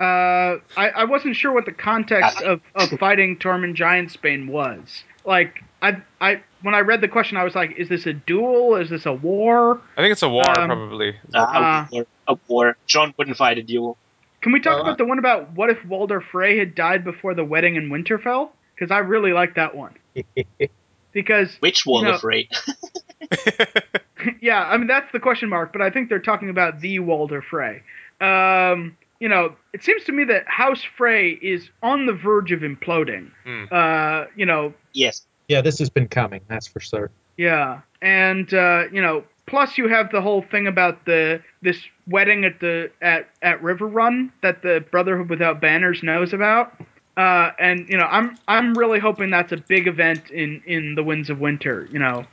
Uh, 0.00 0.62
I, 0.76 0.90
I 0.96 1.04
wasn't 1.04 1.36
sure 1.36 1.52
what 1.52 1.66
the 1.66 1.72
context 1.72 2.40
of, 2.40 2.60
of 2.74 2.88
fighting 2.98 3.36
Tormund 3.36 3.76
Giantsbane 3.76 4.48
was. 4.48 5.02
Like, 5.24 5.62
I, 5.82 6.00
I 6.20 6.40
when 6.62 6.74
I 6.74 6.80
read 6.80 7.02
the 7.02 7.08
question, 7.08 7.36
I 7.36 7.44
was 7.44 7.54
like, 7.54 7.76
is 7.76 7.90
this 7.90 8.06
a 8.06 8.14
duel? 8.14 8.76
Is 8.76 8.88
this 8.88 9.04
a 9.04 9.12
war? 9.12 9.80
I 9.96 10.00
think 10.00 10.12
it's 10.12 10.22
a 10.22 10.28
war, 10.28 10.48
Um, 10.58 10.68
probably. 10.68 11.16
Uh, 11.34 11.38
Uh, 11.38 11.86
a, 11.86 11.88
war, 11.92 12.06
a 12.28 12.36
war. 12.48 12.76
Jon 12.86 13.12
wouldn't 13.18 13.36
fight 13.36 13.58
a 13.58 13.62
duel. 13.62 13.98
Can 14.40 14.52
we 14.52 14.60
talk 14.60 14.74
Well, 14.74 14.82
about 14.82 14.98
the 14.98 15.04
one 15.04 15.18
about 15.18 15.52
what 15.52 15.70
if 15.70 15.84
Walder 15.84 16.20
Frey 16.20 16.58
had 16.58 16.74
died 16.74 17.04
before 17.04 17.34
the 17.34 17.44
wedding 17.44 17.76
in 17.76 17.88
Winterfell? 17.90 18.50
Because 18.74 18.90
I 18.90 18.98
really 18.98 19.32
like 19.32 19.54
that 19.56 19.74
one. 19.74 19.94
Because 21.12 21.56
Which 21.60 21.86
Wall 21.86 22.02
know- 22.02 22.12
of 22.12 22.20
Frey? 22.20 22.48
yeah, 24.40 24.62
I 24.62 24.76
mean 24.76 24.86
that's 24.86 25.10
the 25.12 25.20
question 25.20 25.48
mark, 25.48 25.72
but 25.72 25.82
I 25.82 25.90
think 25.90 26.08
they're 26.08 26.18
talking 26.20 26.50
about 26.50 26.80
the 26.80 26.98
Walder 27.00 27.42
Frey. 27.42 27.82
Um, 28.20 28.96
you 29.20 29.28
know, 29.28 29.56
it 29.72 29.82
seems 29.82 30.04
to 30.04 30.12
me 30.12 30.24
that 30.24 30.46
House 30.46 30.82
Frey 30.96 31.30
is 31.30 31.68
on 31.82 32.06
the 32.06 32.12
verge 32.12 32.52
of 32.52 32.60
imploding. 32.60 33.30
Hmm. 33.44 33.64
Uh, 33.70 34.24
you 34.36 34.46
know, 34.46 34.74
Yes. 34.92 35.22
Yeah, 35.48 35.62
this 35.62 35.78
has 35.78 35.88
been 35.88 36.08
coming. 36.08 36.42
That's 36.48 36.66
for 36.66 36.80
sure. 36.80 37.10
yeah, 37.38 37.80
and 38.02 38.52
uh, 38.52 38.84
you 38.92 39.00
know, 39.00 39.24
plus 39.48 39.78
you 39.78 39.88
have 39.88 40.12
the 40.12 40.20
whole 40.20 40.42
thing 40.42 40.66
about 40.66 41.04
the 41.04 41.42
this 41.62 41.80
wedding 42.06 42.44
at 42.44 42.60
the 42.60 42.90
at 43.02 43.28
at 43.42 43.60
Riverrun 43.62 44.30
that 44.42 44.62
the 44.62 44.84
Brotherhood 44.90 45.28
Without 45.28 45.60
Banners 45.60 46.02
knows 46.02 46.32
about. 46.32 46.74
Uh, 47.16 47.50
and 47.58 47.88
you 47.88 47.96
know, 47.96 48.06
I'm 48.06 48.38
I'm 48.46 48.74
really 48.74 49.00
hoping 49.00 49.30
that's 49.30 49.52
a 49.52 49.56
big 49.56 49.88
event 49.88 50.30
in 50.30 50.62
in 50.66 50.94
the 50.94 51.02
Winds 51.02 51.30
of 51.30 51.40
Winter. 51.40 51.88
You 51.90 51.98
know, 51.98 52.24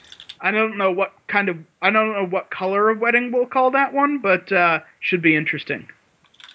I 0.42 0.52
don't 0.52 0.78
know 0.78 0.92
what 0.92 1.14
kind 1.28 1.50
of 1.50 1.58
I 1.82 1.90
don't 1.90 2.14
know 2.14 2.26
what 2.26 2.52
color 2.52 2.90
of 2.90 3.00
wedding 3.00 3.32
we'll 3.32 3.48
call 3.48 3.72
that 3.72 3.94
one, 3.94 4.20
but 4.20 4.52
uh, 4.52 4.82
should 5.00 5.22
be 5.22 5.36
interesting. 5.36 5.88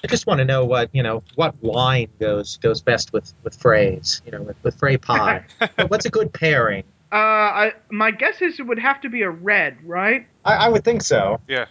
I 0.02 0.06
just 0.06 0.26
want 0.26 0.38
to 0.38 0.44
know 0.44 0.64
what 0.64 0.90
you 0.92 1.02
know 1.02 1.22
what 1.34 1.54
wine 1.60 2.08
goes 2.20 2.56
goes 2.58 2.80
best 2.80 3.12
with 3.12 3.34
with 3.42 3.58
Freys. 3.58 4.22
You 4.24 4.32
know, 4.32 4.42
with, 4.42 4.56
with 4.62 4.78
Frey 4.78 4.96
pie. 4.96 5.44
What's 5.88 6.06
a 6.06 6.10
good 6.10 6.32
pairing? 6.32 6.84
Uh, 7.12 7.16
I 7.16 7.72
my 7.90 8.10
guess 8.12 8.40
is 8.40 8.60
it 8.60 8.62
would 8.64 8.78
have 8.78 9.00
to 9.00 9.08
be 9.08 9.22
a 9.22 9.30
red, 9.30 9.78
right? 9.84 10.26
I, 10.44 10.54
I 10.66 10.68
would 10.68 10.84
think 10.84 11.02
so. 11.02 11.40
yeah. 11.48 11.66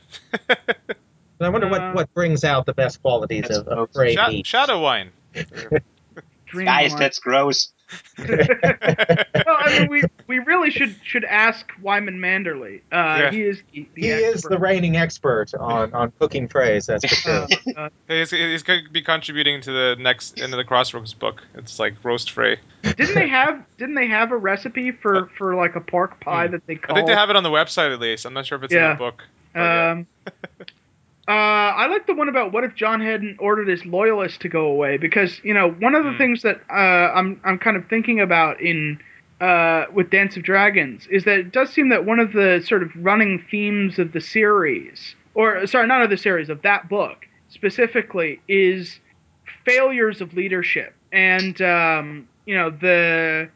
But 0.48 1.45
I 1.45 1.49
wonder 1.49 1.68
Uh, 1.68 1.70
what, 1.70 1.95
what 1.95 2.14
brings 2.14 2.44
out 2.44 2.66
the 2.66 2.74
best 2.74 3.02
qualities 3.02 3.49
of, 3.49 3.66
of 3.68 3.78
gross. 3.78 3.90
Frey 3.94 4.16
Sha- 4.16 4.28
meat. 4.28 4.45
shadow 4.45 4.82
wine. 4.82 5.11
Guys, 6.53 6.91
wine. 6.91 6.99
that's 6.99 7.20
gross. 7.20 7.72
well, 8.18 8.28
I 8.28 9.80
mean, 9.80 9.90
we 9.90 10.03
we 10.28 10.40
really 10.40 10.70
should 10.70 10.95
should 11.03 11.24
ask 11.24 11.72
Wyman 11.82 12.20
Manderley. 12.20 12.82
Uh, 12.91 13.20
Yeah. 13.20 13.32
He 13.32 13.41
is 13.41 13.64
the, 13.72 13.90
the 13.95 14.02
He 14.02 14.10
is 14.10 14.41
the 14.44 14.57
reigning 14.60 14.98
expert 14.98 15.53
on, 15.56 15.94
on 15.94 16.11
cooking 16.20 16.48
Freys. 16.48 16.86
That's 16.86 17.06
for 17.07 17.16
sure. 17.16 17.48
Uh, 17.78 17.82
uh, 17.82 17.90
He's, 18.07 18.32
he's 18.32 18.64
going 18.64 18.84
to 18.84 18.90
be 18.90 19.02
contributing 19.02 19.61
to 19.61 19.72
the 19.72 19.95
next 19.99 20.40
into 20.40 20.57
the 20.57 20.64
Crossroads 20.64 21.14
book. 21.14 21.41
It's 21.56 21.80
like 21.80 21.95
roast 22.03 22.32
Frey. 22.32 22.57
didn't 22.84 23.16
they 23.16 23.28
have 23.28 23.64
didn't 23.78 23.95
they 23.95 24.07
have 24.07 24.32
a 24.32 24.38
recipe 24.38 24.91
for 24.91 25.30
for 25.38 25.56
like 25.56 25.76
a 25.76 25.82
pork 25.82 26.20
pie 26.20 26.48
that 26.48 26.66
they 26.68 26.80
I 26.90 26.94
think 26.94 27.07
they 27.07 27.16
have 27.16 27.30
it 27.30 27.36
on 27.36 27.44
the 27.44 27.49
website 27.49 27.94
at 27.94 27.99
least. 27.99 28.26
I'm 28.26 28.34
not 28.34 28.45
sure 28.45 28.57
if 28.57 28.64
it's 28.64 28.74
in 28.74 28.82
the 28.82 28.95
book. 28.95 29.24
but 29.53 29.60
yeah. 29.60 29.91
Um, 29.91 30.07
uh, 31.30 31.31
I 31.31 31.88
like 31.88 32.07
the 32.07 32.15
one 32.15 32.30
about 32.30 32.51
what 32.53 32.64
if 32.65 32.76
Jon 32.76 33.01
hadn't 33.01 33.38
ordered 33.39 33.68
his 33.69 33.85
loyalists 33.85 34.39
to 34.39 34.49
go 34.49 34.65
away 34.65 34.97
because 34.97 35.39
you 35.43 35.53
know 35.53 35.72
one 35.72 35.95
of 35.95 36.03
the 36.06 36.11
Hmm. 36.11 36.18
things 36.18 36.41
that 36.43 36.61
uh, 36.72 37.14
I'm 37.14 37.39
I'm 37.45 37.60
kind 37.60 37.77
of 37.77 37.88
thinking 37.88 38.19
about 38.19 38.60
in 38.61 38.99
uh, 39.41 39.85
with 39.93 40.10
Dance 40.10 40.38
of 40.38 40.43
Dragons 40.43 41.07
is 41.11 41.26
that 41.26 41.39
it 41.39 41.51
does 41.51 41.69
seem 41.72 41.89
that 41.89 42.06
one 42.06 42.19
of 42.19 42.34
the 42.34 42.61
sort 42.65 42.84
of 42.84 42.89
running 42.95 43.43
themes 43.51 43.99
of 43.99 44.11
the 44.14 44.22
series, 44.22 45.15
or 45.35 45.65
sorry, 45.68 45.88
not 45.88 46.01
of 46.01 46.10
the 46.10 46.18
series 46.18 46.49
of 46.49 46.61
that 46.64 46.89
book 46.89 47.27
specifically, 47.49 48.41
is 48.47 48.99
failures 49.65 50.22
of 50.22 50.34
leadership 50.34 50.95
and 51.11 51.61
um, 51.61 52.27
you 52.45 52.56
know 52.56 52.69
the 52.72 53.49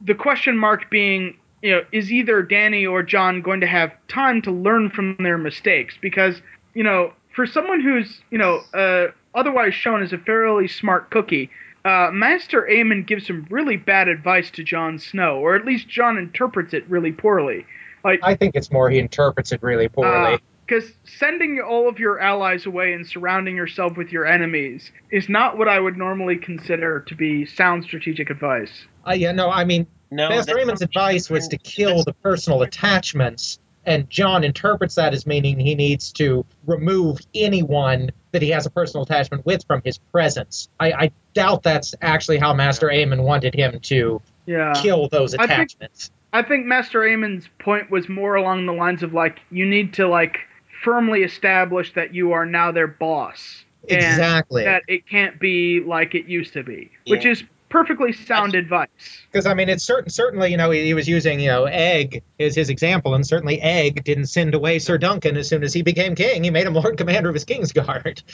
the 0.00 0.14
question 0.14 0.56
mark 0.56 0.90
being 0.90 1.36
you 1.62 1.72
know 1.72 1.82
is 1.92 2.12
either 2.12 2.42
Dany 2.44 2.90
or 2.90 3.02
Jon 3.02 3.42
going 3.42 3.60
to 3.60 3.66
have 3.66 3.92
time 4.08 4.42
to 4.42 4.50
learn 4.52 4.90
from 4.90 5.16
their 5.18 5.38
mistakes 5.38 5.96
because 6.00 6.40
you 6.76 6.84
know 6.84 7.12
for 7.34 7.46
someone 7.46 7.80
who's 7.80 8.20
you 8.30 8.38
know 8.38 8.60
uh, 8.74 9.06
otherwise 9.34 9.74
shown 9.74 10.02
as 10.02 10.12
a 10.12 10.18
fairly 10.18 10.68
smart 10.68 11.10
cookie 11.10 11.50
uh, 11.84 12.10
Master 12.12 12.66
Aemon 12.68 13.06
gives 13.06 13.26
some 13.28 13.46
really 13.48 13.76
bad 13.76 14.08
advice 14.08 14.50
to 14.52 14.64
Jon 14.64 14.98
Snow 14.98 15.38
or 15.38 15.56
at 15.56 15.64
least 15.64 15.88
Jon 15.88 16.18
interprets 16.18 16.74
it 16.74 16.88
really 16.88 17.12
poorly 17.12 17.64
like 18.04 18.20
I 18.22 18.34
think 18.34 18.54
it's 18.54 18.70
more 18.70 18.90
he 18.90 18.98
interprets 18.98 19.52
it 19.52 19.62
really 19.62 19.88
poorly. 19.88 20.38
because 20.66 20.92
sending 21.04 21.60
all 21.60 21.88
of 21.88 21.98
your 21.98 22.20
allies 22.20 22.66
away 22.66 22.92
and 22.92 23.06
surrounding 23.06 23.56
yourself 23.56 23.96
with 23.96 24.12
your 24.12 24.26
enemies 24.26 24.90
is 25.10 25.28
not 25.28 25.56
what 25.56 25.68
I 25.68 25.80
would 25.80 25.96
normally 25.96 26.36
consider 26.36 27.00
to 27.00 27.14
be 27.14 27.46
sound 27.46 27.84
strategic 27.84 28.30
advice. 28.30 28.86
Uh, 29.06 29.12
yeah, 29.12 29.32
no, 29.32 29.50
I 29.50 29.64
mean, 29.64 29.86
No, 30.10 30.28
Master 30.28 30.54
that's 30.54 30.64
Aemon's 30.64 30.82
advice 30.82 31.30
was 31.30 31.48
to 31.48 31.58
kill 31.58 32.04
the 32.04 32.12
personal 32.12 32.62
attachments, 32.62 33.58
and 33.86 34.08
Jon 34.10 34.44
interprets 34.44 34.94
that 34.96 35.14
as 35.14 35.26
meaning 35.26 35.58
he 35.58 35.74
needs 35.74 36.12
to 36.14 36.44
remove 36.66 37.20
anyone 37.34 38.10
that 38.32 38.42
he 38.42 38.50
has 38.50 38.66
a 38.66 38.70
personal 38.70 39.04
attachment 39.04 39.46
with 39.46 39.64
from 39.66 39.80
his 39.84 39.98
presence. 39.98 40.68
I, 40.80 40.92
I 40.92 41.10
doubt 41.34 41.62
that's 41.62 41.94
actually 42.02 42.38
how 42.38 42.52
Master 42.52 42.88
Aemon 42.88 43.22
wanted 43.22 43.54
him 43.54 43.78
to 43.80 44.20
Yeah. 44.46 44.72
kill 44.76 45.08
those 45.08 45.34
I 45.34 45.46
think- 45.46 45.50
attachments. 45.50 46.10
I 46.32 46.42
think 46.42 46.66
Master 46.66 47.00
Aemon's 47.02 47.48
point 47.60 47.90
was 47.90 48.08
more 48.10 48.34
along 48.34 48.66
the 48.66 48.72
lines 48.72 49.02
of 49.02 49.14
like 49.14 49.38
you 49.50 49.64
need 49.64 49.94
to 49.94 50.06
like 50.06 50.38
firmly 50.82 51.22
establish 51.22 51.94
that 51.94 52.12
you 52.14 52.32
are 52.32 52.44
now 52.44 52.70
their 52.72 52.88
boss. 52.88 53.64
and 53.88 53.98
Exactly. 54.02 54.64
That 54.64 54.82
it 54.88 55.06
can't 55.08 55.38
be 55.38 55.80
like 55.80 56.14
it 56.16 56.26
used 56.26 56.52
to 56.54 56.62
be, 56.64 56.90
which 57.06 57.24
is 57.24 57.44
perfectly 57.76 58.10
sound 58.10 58.54
advice. 58.54 58.88
Because 59.30 59.44
I 59.44 59.52
mean, 59.52 59.68
it's 59.68 59.84
certain. 59.84 60.08
Certainly, 60.08 60.50
you 60.50 60.56
know, 60.56 60.70
he, 60.70 60.86
he 60.86 60.94
was 60.94 61.06
using 61.06 61.40
you 61.40 61.48
know 61.48 61.64
Egg 61.66 62.22
as 62.40 62.54
his 62.54 62.70
example, 62.70 63.14
and 63.14 63.26
certainly 63.26 63.60
Egg 63.60 64.02
didn't 64.02 64.26
send 64.26 64.54
away 64.54 64.78
Sir 64.78 64.96
Duncan 64.96 65.36
as 65.36 65.48
soon 65.48 65.62
as 65.62 65.74
he 65.74 65.82
became 65.82 66.14
king. 66.14 66.42
He 66.42 66.50
made 66.50 66.66
him 66.66 66.72
Lord 66.72 66.96
Commander 66.96 67.28
of 67.28 67.34
his 67.34 67.44
Kingsguard. 67.44 68.22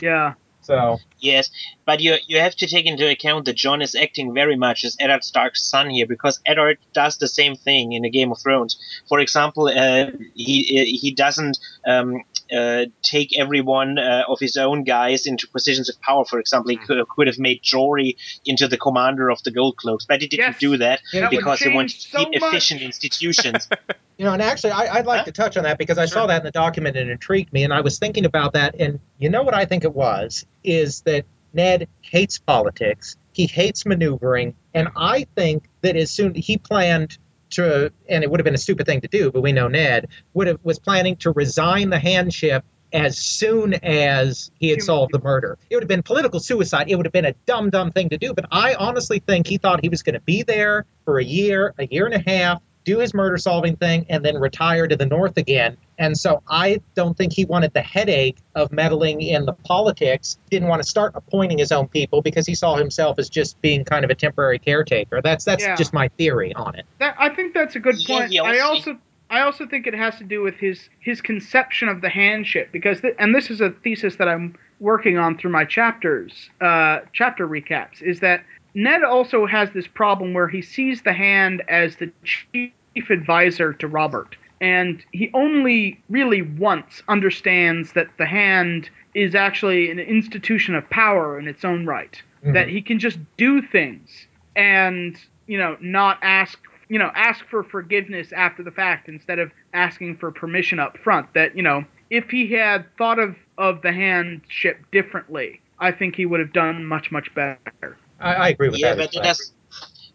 Yeah. 0.00 0.34
So 0.70 0.98
Yes, 1.22 1.50
but 1.84 2.00
you 2.00 2.16
you 2.28 2.38
have 2.38 2.56
to 2.56 2.66
take 2.66 2.86
into 2.86 3.06
account 3.10 3.44
that 3.44 3.56
Jon 3.56 3.82
is 3.82 3.94
acting 3.94 4.32
very 4.32 4.56
much 4.56 4.84
as 4.84 4.96
Eddard 4.98 5.22
Stark's 5.22 5.68
son 5.68 5.90
here 5.90 6.06
because 6.06 6.40
Eddard 6.46 6.78
does 6.94 7.18
the 7.18 7.28
same 7.28 7.56
thing 7.56 7.92
in 7.92 8.02
the 8.02 8.10
Game 8.10 8.30
of 8.32 8.38
Thrones. 8.42 8.78
For 9.08 9.18
example, 9.20 9.66
uh, 9.68 10.06
he 10.34 10.62
he 11.02 11.14
doesn't 11.14 11.58
um, 11.86 12.22
uh, 12.56 12.86
take 13.02 13.38
every 13.38 13.60
one 13.60 13.98
uh, 13.98 14.22
of 14.28 14.38
his 14.40 14.56
own 14.56 14.84
guys 14.84 15.26
into 15.26 15.46
positions 15.52 15.88
of 15.90 15.96
power. 16.08 16.24
For 16.24 16.38
example, 16.40 16.70
he 16.70 16.76
Hmm. 16.78 16.86
could, 16.86 17.08
could 17.14 17.26
have 17.26 17.38
made 17.38 17.60
Jory 17.62 18.16
into 18.46 18.66
the 18.66 18.78
commander 18.78 19.28
of 19.30 19.38
the 19.44 19.50
Gold 19.50 19.76
Cloaks, 19.76 20.06
but 20.08 20.22
he 20.22 20.28
didn't 20.28 20.46
Yes. 20.52 20.58
do 20.58 20.76
that 20.78 21.00
That 21.12 21.30
because 21.30 21.60
he 21.60 21.68
wanted 21.68 22.00
to 22.00 22.08
keep 22.16 22.28
much. 22.40 22.42
efficient 22.54 22.80
institutions. 22.80 23.68
You 24.20 24.26
know, 24.26 24.34
and 24.34 24.42
actually, 24.42 24.72
I, 24.72 24.96
I'd 24.96 25.06
like 25.06 25.20
Huh? 25.20 25.24
to 25.24 25.32
touch 25.32 25.56
on 25.56 25.62
that 25.62 25.78
because 25.78 25.96
I 25.96 26.04
saw 26.04 26.26
that 26.26 26.40
in 26.40 26.44
the 26.44 26.50
document 26.50 26.94
and 26.94 27.08
it 27.08 27.12
intrigued 27.12 27.54
me, 27.54 27.64
and 27.64 27.72
I 27.72 27.80
was 27.80 27.98
thinking 27.98 28.26
about 28.26 28.52
that. 28.52 28.74
And 28.78 29.00
you 29.18 29.30
know 29.30 29.42
what 29.42 29.54
I 29.54 29.64
think 29.64 29.82
it 29.82 29.94
was 29.94 30.44
is 30.62 31.00
that 31.06 31.24
Ned 31.54 31.88
hates 32.02 32.38
politics, 32.38 33.16
he 33.32 33.46
hates 33.46 33.86
maneuvering, 33.86 34.56
and 34.74 34.88
I 34.94 35.26
think 35.36 35.70
that 35.80 35.96
as 35.96 36.10
soon 36.10 36.34
he 36.34 36.58
planned 36.58 37.16
to, 37.52 37.92
and 38.10 38.22
it 38.22 38.30
would 38.30 38.40
have 38.40 38.44
been 38.44 38.54
a 38.54 38.58
stupid 38.58 38.84
thing 38.84 39.00
to 39.00 39.08
do, 39.08 39.32
but 39.32 39.40
we 39.40 39.52
know 39.52 39.68
Ned 39.68 40.08
would 40.34 40.48
have 40.48 40.60
was 40.62 40.78
planning 40.78 41.16
to 41.16 41.30
resign 41.30 41.88
the 41.88 41.98
handship 41.98 42.62
as 42.92 43.16
soon 43.16 43.72
as 43.72 44.50
he 44.60 44.68
had 44.68 44.82
solved 44.82 45.14
the 45.14 45.20
murder. 45.20 45.56
It 45.70 45.76
would 45.76 45.82
have 45.82 45.88
been 45.88 46.02
political 46.02 46.40
suicide. 46.40 46.90
It 46.90 46.96
would 46.96 47.06
have 47.06 47.12
been 47.14 47.24
a 47.24 47.32
dumb, 47.46 47.70
dumb 47.70 47.90
thing 47.90 48.10
to 48.10 48.18
do. 48.18 48.34
But 48.34 48.46
I 48.50 48.74
honestly 48.74 49.20
think 49.20 49.46
he 49.46 49.56
thought 49.56 49.80
he 49.82 49.88
was 49.88 50.02
going 50.02 50.14
to 50.14 50.20
be 50.20 50.42
there 50.42 50.84
for 51.06 51.18
a 51.18 51.24
year, 51.24 51.72
a 51.78 51.86
year 51.86 52.04
and 52.04 52.14
a 52.14 52.18
half, 52.30 52.60
do 52.84 52.98
his 52.98 53.12
murder 53.14 53.36
solving 53.36 53.76
thing, 53.76 54.06
and 54.08 54.24
then 54.24 54.38
retire 54.38 54.88
to 54.88 54.96
the 54.96 55.06
North 55.06 55.36
again. 55.36 55.76
And 55.98 56.16
so 56.16 56.42
I 56.48 56.80
don't 56.94 57.16
think 57.16 57.32
he 57.32 57.44
wanted 57.44 57.74
the 57.74 57.82
headache 57.82 58.38
of 58.54 58.72
meddling 58.72 59.20
in 59.20 59.44
the 59.44 59.52
politics, 59.52 60.38
didn't 60.50 60.68
want 60.68 60.82
to 60.82 60.88
start 60.88 61.12
appointing 61.14 61.58
his 61.58 61.72
own 61.72 61.88
people 61.88 62.22
because 62.22 62.46
he 62.46 62.54
saw 62.54 62.76
himself 62.76 63.18
as 63.18 63.28
just 63.28 63.60
being 63.60 63.84
kind 63.84 64.04
of 64.04 64.10
a 64.10 64.14
temporary 64.14 64.58
caretaker. 64.58 65.20
That's 65.22 65.44
that's 65.44 65.62
Yeah. 65.62 65.76
just 65.76 65.92
my 65.92 66.08
theory 66.08 66.54
on 66.54 66.74
it. 66.74 66.86
That 66.98 67.16
I 67.18 67.28
think 67.28 67.52
that's 67.54 67.76
a 67.76 67.80
good 67.80 67.96
point. 68.06 68.30
he 68.30 68.38
I 68.38 68.58
also- 68.60 68.92
also 68.92 68.98
I 69.32 69.42
also 69.42 69.64
think 69.66 69.86
it 69.86 69.94
has 69.94 70.16
to 70.16 70.24
do 70.24 70.42
with 70.42 70.56
his 70.56 70.88
his 71.00 71.20
conception 71.20 71.88
of 71.88 72.00
the 72.00 72.08
handship 72.08 72.72
because 72.72 73.00
th- 73.00 73.14
and 73.18 73.34
this 73.34 73.50
is 73.50 73.60
a 73.60 73.70
thesis 73.70 74.16
that 74.16 74.28
I'm 74.28 74.56
working 74.80 75.18
on 75.18 75.36
through 75.36 75.50
my 75.52 75.64
chapters 75.64 76.48
uh, 76.62 77.00
chapter 77.12 77.46
recaps 77.46 78.00
is 78.02 78.20
that 78.20 78.42
Ned 78.74 79.02
also 79.02 79.46
has 79.46 79.70
this 79.70 79.86
problem 79.86 80.34
where 80.34 80.48
he 80.48 80.62
sees 80.62 81.02
the 81.02 81.12
hand 81.12 81.62
as 81.68 81.96
the 81.96 82.10
chief 82.24 83.10
advisor 83.10 83.72
to 83.74 83.88
Robert 83.88 84.36
and 84.60 85.02
he 85.12 85.30
only 85.32 86.00
really 86.10 86.42
once 86.42 87.02
understands 87.08 87.92
that 87.94 88.08
the 88.18 88.26
hand 88.26 88.90
is 89.14 89.34
actually 89.34 89.90
an 89.90 89.98
institution 89.98 90.74
of 90.74 90.88
power 90.90 91.38
in 91.38 91.48
its 91.48 91.64
own 91.64 91.86
right 91.86 92.22
mm-hmm. 92.42 92.52
that 92.52 92.68
he 92.68 92.82
can 92.82 92.98
just 92.98 93.18
do 93.36 93.62
things 93.62 94.26
and 94.56 95.16
you 95.46 95.58
know 95.58 95.76
not 95.80 96.18
ask 96.22 96.58
you 96.88 96.98
know 96.98 97.10
ask 97.14 97.44
for 97.46 97.62
forgiveness 97.62 98.32
after 98.32 98.62
the 98.62 98.70
fact 98.70 99.08
instead 99.08 99.38
of 99.38 99.50
asking 99.72 100.16
for 100.16 100.30
permission 100.30 100.78
up 100.78 100.98
front 100.98 101.32
that 101.34 101.56
you 101.56 101.62
know 101.62 101.84
if 102.10 102.28
he 102.28 102.52
had 102.52 102.84
thought 102.96 103.18
of 103.18 103.34
of 103.56 103.80
the 103.82 103.92
handship 103.92 104.78
differently 104.90 105.60
I 105.80 105.92
think 105.92 106.14
he 106.14 106.26
would 106.26 106.40
have 106.40 106.52
done 106.52 106.84
much 106.84 107.10
much 107.10 107.34
better. 107.34 107.96
I, 108.20 108.34
I 108.34 108.48
agree 108.50 108.68
with 108.68 108.78
yeah, 108.78 108.94
that. 108.94 108.98
but 108.98 109.08
as 109.08 109.14
it 109.16 109.22
does. 109.22 109.52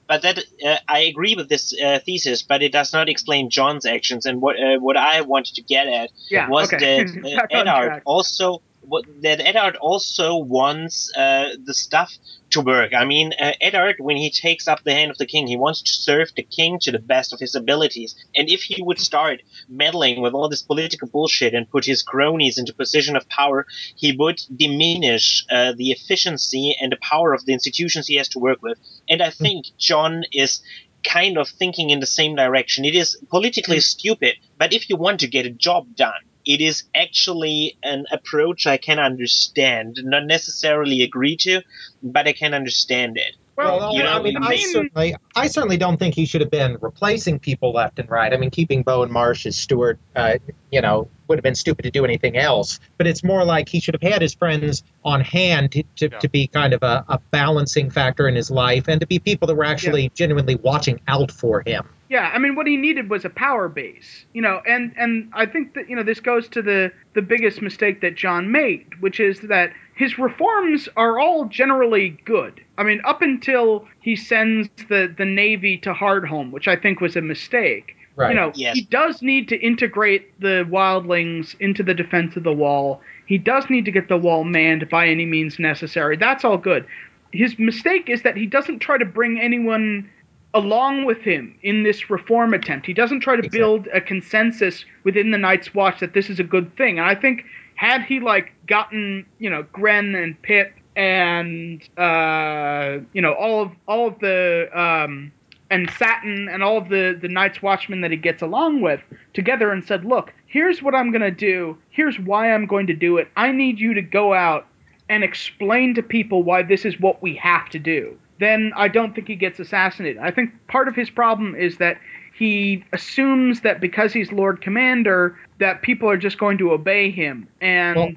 But 0.07 0.22
that 0.22 0.38
uh, 0.64 0.77
I 0.88 0.99
agree 0.99 1.34
with 1.36 1.49
this 1.49 1.73
uh, 1.82 1.99
thesis, 2.06 2.44
but 2.44 2.61
it 2.61 2.72
does 2.72 2.94
not 2.94 3.10
explain 3.10 3.49
Jon's 3.49 3.88
actions. 3.88 4.27
And 4.27 4.40
what 4.40 4.56
uh, 4.57 4.77
what 4.80 4.98
I 4.98 5.22
wanted 5.22 5.56
to 5.56 5.64
get 5.64 5.88
at 5.88 6.11
Yeah, 6.30 6.48
was 6.48 6.72
okay. 6.72 7.03
that 7.03 7.10
uh, 7.26 7.36
Back 7.38 7.49
on 7.52 7.68
Eddard 7.68 7.88
track. 7.88 8.03
also 8.06 8.61
what, 8.82 9.06
that 9.23 9.40
Eddard 9.41 9.76
also 9.77 10.38
wants 10.38 11.11
uh, 11.18 11.56
the 11.64 11.73
stuff 11.73 12.14
to 12.56 12.61
work. 12.61 12.94
I 12.94 13.06
mean, 13.06 13.34
uh, 13.40 13.52
Eddard, 13.61 13.98
when 13.99 14.18
he 14.18 14.30
takes 14.30 14.68
up 14.68 14.84
the 14.84 14.94
hand 14.94 15.11
of 15.11 15.18
the 15.18 15.26
king, 15.26 15.45
he 15.48 15.57
wants 15.57 15.82
to 15.84 15.94
serve 15.94 16.30
the 16.36 16.44
king 16.44 16.80
to 16.80 16.91
the 16.91 16.99
best 16.99 17.34
of 17.34 17.40
his 17.40 17.53
abilities. 17.56 18.15
And 18.36 18.49
if 18.49 18.64
he 18.64 18.82
would 18.82 18.99
start 18.99 19.41
meddling 19.69 20.22
with 20.22 20.34
all 20.34 20.49
this 20.49 20.61
political 20.61 21.07
bullshit 21.07 21.53
and 21.53 21.69
put 21.69 21.86
his 21.86 22.02
cronies 22.02 22.57
into 22.57 22.73
position 22.73 23.15
of 23.15 23.27
power, 23.30 23.65
he 23.95 24.15
would 24.18 24.41
diminish 24.56 25.45
uh, 25.52 25.73
the 25.77 25.91
efficiency 25.91 26.76
and 26.82 26.91
the 26.91 26.98
power 27.02 27.34
of 27.34 27.45
the 27.45 27.53
institutions 27.53 28.07
he 28.07 28.15
has 28.15 28.30
to 28.30 28.40
work 28.40 28.61
with. 28.61 28.77
And 29.10 29.22
I 29.22 29.30
think 29.30 29.65
Jon 29.77 30.23
is 30.32 30.61
kind 31.03 31.38
of 31.38 31.48
thinking 31.48 31.90
in 31.91 31.99
the 31.99 32.07
same 32.19 32.36
direction. 32.36 32.86
It 32.86 32.95
is 32.95 33.18
politically 33.30 33.80
stupid, 33.80 34.36
but 34.57 34.73
if 34.73 34.90
you 34.90 34.95
want 34.95 35.19
to 35.19 35.27
get 35.27 35.45
a 35.45 35.52
job 35.52 35.95
done, 35.95 36.23
it 36.45 36.61
is 36.61 36.84
actually 36.95 37.77
an 37.84 38.05
approach 38.11 38.67
I 38.67 38.77
can 38.77 38.99
understand, 38.99 39.99
not 40.03 40.26
necessarily 40.26 41.01
agree 41.01 41.38
to, 41.38 41.61
but 42.03 42.27
I 42.27 42.34
can 42.34 42.53
understand 42.53 43.17
it. 43.17 43.35
Well, 43.57 43.95
you 43.95 44.03
know, 44.03 44.11
I 44.11 44.22
mean, 44.22 44.35
I 44.35 44.57
certainly, 44.57 45.15
I 45.34 45.47
certainly 45.47 45.77
don't 45.77 45.95
think 45.95 46.13
he 46.13 46.26
should 46.26 46.41
have 46.41 46.51
been 46.51 46.77
replacing 46.81 47.39
people 47.39 47.72
left 47.72 47.99
and 47.99 48.09
right. 48.09 48.34
I 48.34 48.38
mean, 48.38 48.49
keeping 48.49 48.84
Bowen 48.84 49.09
Marsh 49.09 49.45
as 49.45 49.55
steward, 49.55 49.97
uh, 50.13 50.39
you 50.73 50.81
know, 50.81 51.07
would 51.30 51.38
have 51.38 51.43
been 51.43 51.55
stupid 51.55 51.84
to 51.84 51.91
do 51.91 52.03
anything 52.03 52.35
else. 52.35 52.81
But 52.97 53.07
it's 53.07 53.23
more 53.23 53.45
like 53.45 53.69
he 53.69 53.80
should 53.80 53.93
have 53.93 54.11
had 54.11 54.22
his 54.22 54.34
friends 54.34 54.84
on 55.05 55.22
hand 55.22 55.72
to, 55.72 55.84
to, 55.95 56.09
Yeah. 56.11 56.19
to 56.19 56.27
be 56.27 56.47
kind 56.47 56.73
of 56.73 56.84
a, 56.84 57.05
a 57.07 57.17
balancing 57.31 57.89
factor 57.89 58.27
in 58.27 58.35
his 58.35 58.51
life, 58.51 58.89
and 58.89 58.99
to 58.99 59.07
be 59.07 59.19
people 59.19 59.47
that 59.47 59.55
were 59.55 59.63
actually 59.63 60.11
genuinely 60.13 60.55
watching 60.55 60.99
out 61.07 61.31
for 61.31 61.63
him. 61.65 61.88
Yeah, 62.07 62.30
I 62.34 62.38
mean, 62.38 62.56
what 62.56 62.68
he 62.68 62.77
needed 62.77 63.10
was 63.10 63.26
a 63.26 63.30
power 63.30 63.68
base, 63.68 64.26
you 64.34 64.41
know, 64.41 64.61
and 64.68 64.94
and 64.95 65.30
I 65.34 65.45
think 65.48 65.73
that 65.73 65.90
you 65.90 65.95
know 65.95 66.03
this 66.03 66.19
goes 66.19 66.48
to 66.49 66.61
the 66.61 66.91
the 67.14 67.22
biggest 67.22 67.61
mistake 67.61 68.02
that 68.02 68.15
Jon 68.15 68.52
made, 68.52 68.86
which 69.02 69.19
is 69.19 69.40
that 69.41 69.73
his 69.95 70.19
reforms 70.19 70.88
are 70.98 71.19
all 71.19 71.45
generally 71.45 72.10
good. 72.26 72.61
I 72.77 72.84
mean, 72.84 73.02
up 73.06 73.22
until 73.23 73.88
he 74.02 74.15
sends 74.15 74.69
the 74.88 75.14
the 75.18 75.26
navy 75.26 75.77
to 75.80 75.94
Hardhome, 75.94 76.52
which 76.52 76.68
I 76.68 76.76
think 76.76 77.02
was 77.02 77.15
a 77.15 77.22
mistake. 77.22 77.95
Right. 78.18 78.30
You 78.30 78.36
know, 78.36 78.52
Yes. 78.56 78.76
he 78.76 78.84
does 78.84 79.22
need 79.22 79.49
to 79.49 79.57
integrate 79.60 80.40
the 80.40 80.65
wildlings 80.69 81.56
into 81.60 81.84
the 81.84 81.94
defense 81.94 82.38
of 82.38 82.44
the 82.44 82.53
wall. 82.53 83.02
He 83.26 83.38
does 83.38 83.69
need 83.69 83.84
to 83.86 83.91
get 83.91 84.07
the 84.07 84.18
wall 84.18 84.44
manned 84.45 84.88
by 84.90 85.07
any 85.07 85.26
means 85.26 85.60
necessary. 85.60 86.15
That's 86.15 86.45
all 86.45 86.57
good. 86.57 86.86
His 87.34 87.60
mistake 87.60 88.10
is 88.10 88.22
that 88.22 88.38
he 88.38 88.45
doesn't 88.45 88.80
try 88.80 88.98
to 88.98 89.06
bring 89.06 89.41
anyone 89.41 90.10
along 90.56 91.06
with 91.06 91.19
him 91.19 91.53
in 91.61 91.84
this 91.84 92.10
reform 92.10 92.53
attempt. 92.53 92.88
He 92.88 92.94
doesn't 92.94 93.19
try 93.19 93.36
to 93.36 93.40
Exactly. 93.40 93.60
build 93.60 93.88
a 93.94 94.02
consensus 94.02 94.86
within 95.03 95.30
the 95.32 95.38
Night's 95.38 95.76
Watch 95.76 95.99
that 95.99 96.14
this 96.14 96.30
is 96.30 96.40
a 96.40 96.44
good 96.44 96.76
thing. 96.77 96.98
And 96.98 97.07
I 97.07 97.14
think 97.14 97.45
had 97.76 98.02
he 98.03 98.19
like 98.19 98.53
gotten, 98.65 99.26
you 99.38 99.49
know, 99.49 99.64
Grenn 99.73 100.15
and 100.15 100.41
Pip 100.41 100.73
and 100.95 101.88
uh, 101.99 102.99
you 103.14 103.22
know, 103.22 103.34
all 103.34 103.61
of 103.61 103.72
all 103.88 104.07
of 104.07 104.19
the 104.19 104.69
um 104.73 105.32
and 105.69 105.90
Satin 105.99 106.48
and 106.48 106.64
all 106.64 106.77
of 106.77 106.88
the 106.90 107.18
the 107.22 107.27
Night's 107.27 107.61
Watchmen 107.61 107.99
that 108.02 108.11
he 108.11 108.18
gets 108.18 108.41
along 108.41 108.82
with 108.82 109.02
together 109.34 109.72
and 109.72 109.84
said, 109.86 110.06
"Look, 110.06 110.34
here's 110.48 110.82
what 110.82 110.95
I'm 110.95 111.11
going 111.11 111.22
to 111.22 111.32
do. 111.32 111.77
Here's 111.90 112.18
why 112.18 112.53
I'm 112.53 112.65
going 112.65 112.88
to 112.88 112.94
do 112.94 113.18
it. 113.18 113.27
I 113.36 113.52
need 113.52 113.77
you 113.80 113.94
to 113.94 114.02
go 114.02 114.34
out 114.34 114.68
and 115.10 115.23
explain 115.23 115.94
to 115.95 116.02
people 116.02 116.44
why 116.44 116.64
this 116.64 116.86
is 116.86 116.98
what 116.99 117.22
we 117.22 117.36
have 117.36 117.69
to 117.72 117.80
do." 117.80 118.18
Then 118.40 118.74
I 118.76 118.88
don't 118.90 119.14
think 119.16 119.28
he 119.28 119.36
gets 119.36 119.60
assassinated. 119.60 120.18
I 120.22 120.32
think 120.32 120.52
part 120.68 120.88
of 120.88 120.95
his 120.95 121.10
problem 121.10 121.56
is 121.56 121.78
that 121.78 121.98
he 122.38 122.84
assumes 122.91 123.62
that 123.62 123.80
because 123.80 124.12
he's 124.12 124.32
Lord 124.32 124.62
Commander 124.62 125.38
that 125.60 125.82
people 125.82 126.10
are 126.10 126.18
just 126.18 126.38
going 126.38 126.57
to 126.57 126.72
obey 126.72 127.10
him 127.12 127.48
and 127.62 127.95
Well, 127.95 128.12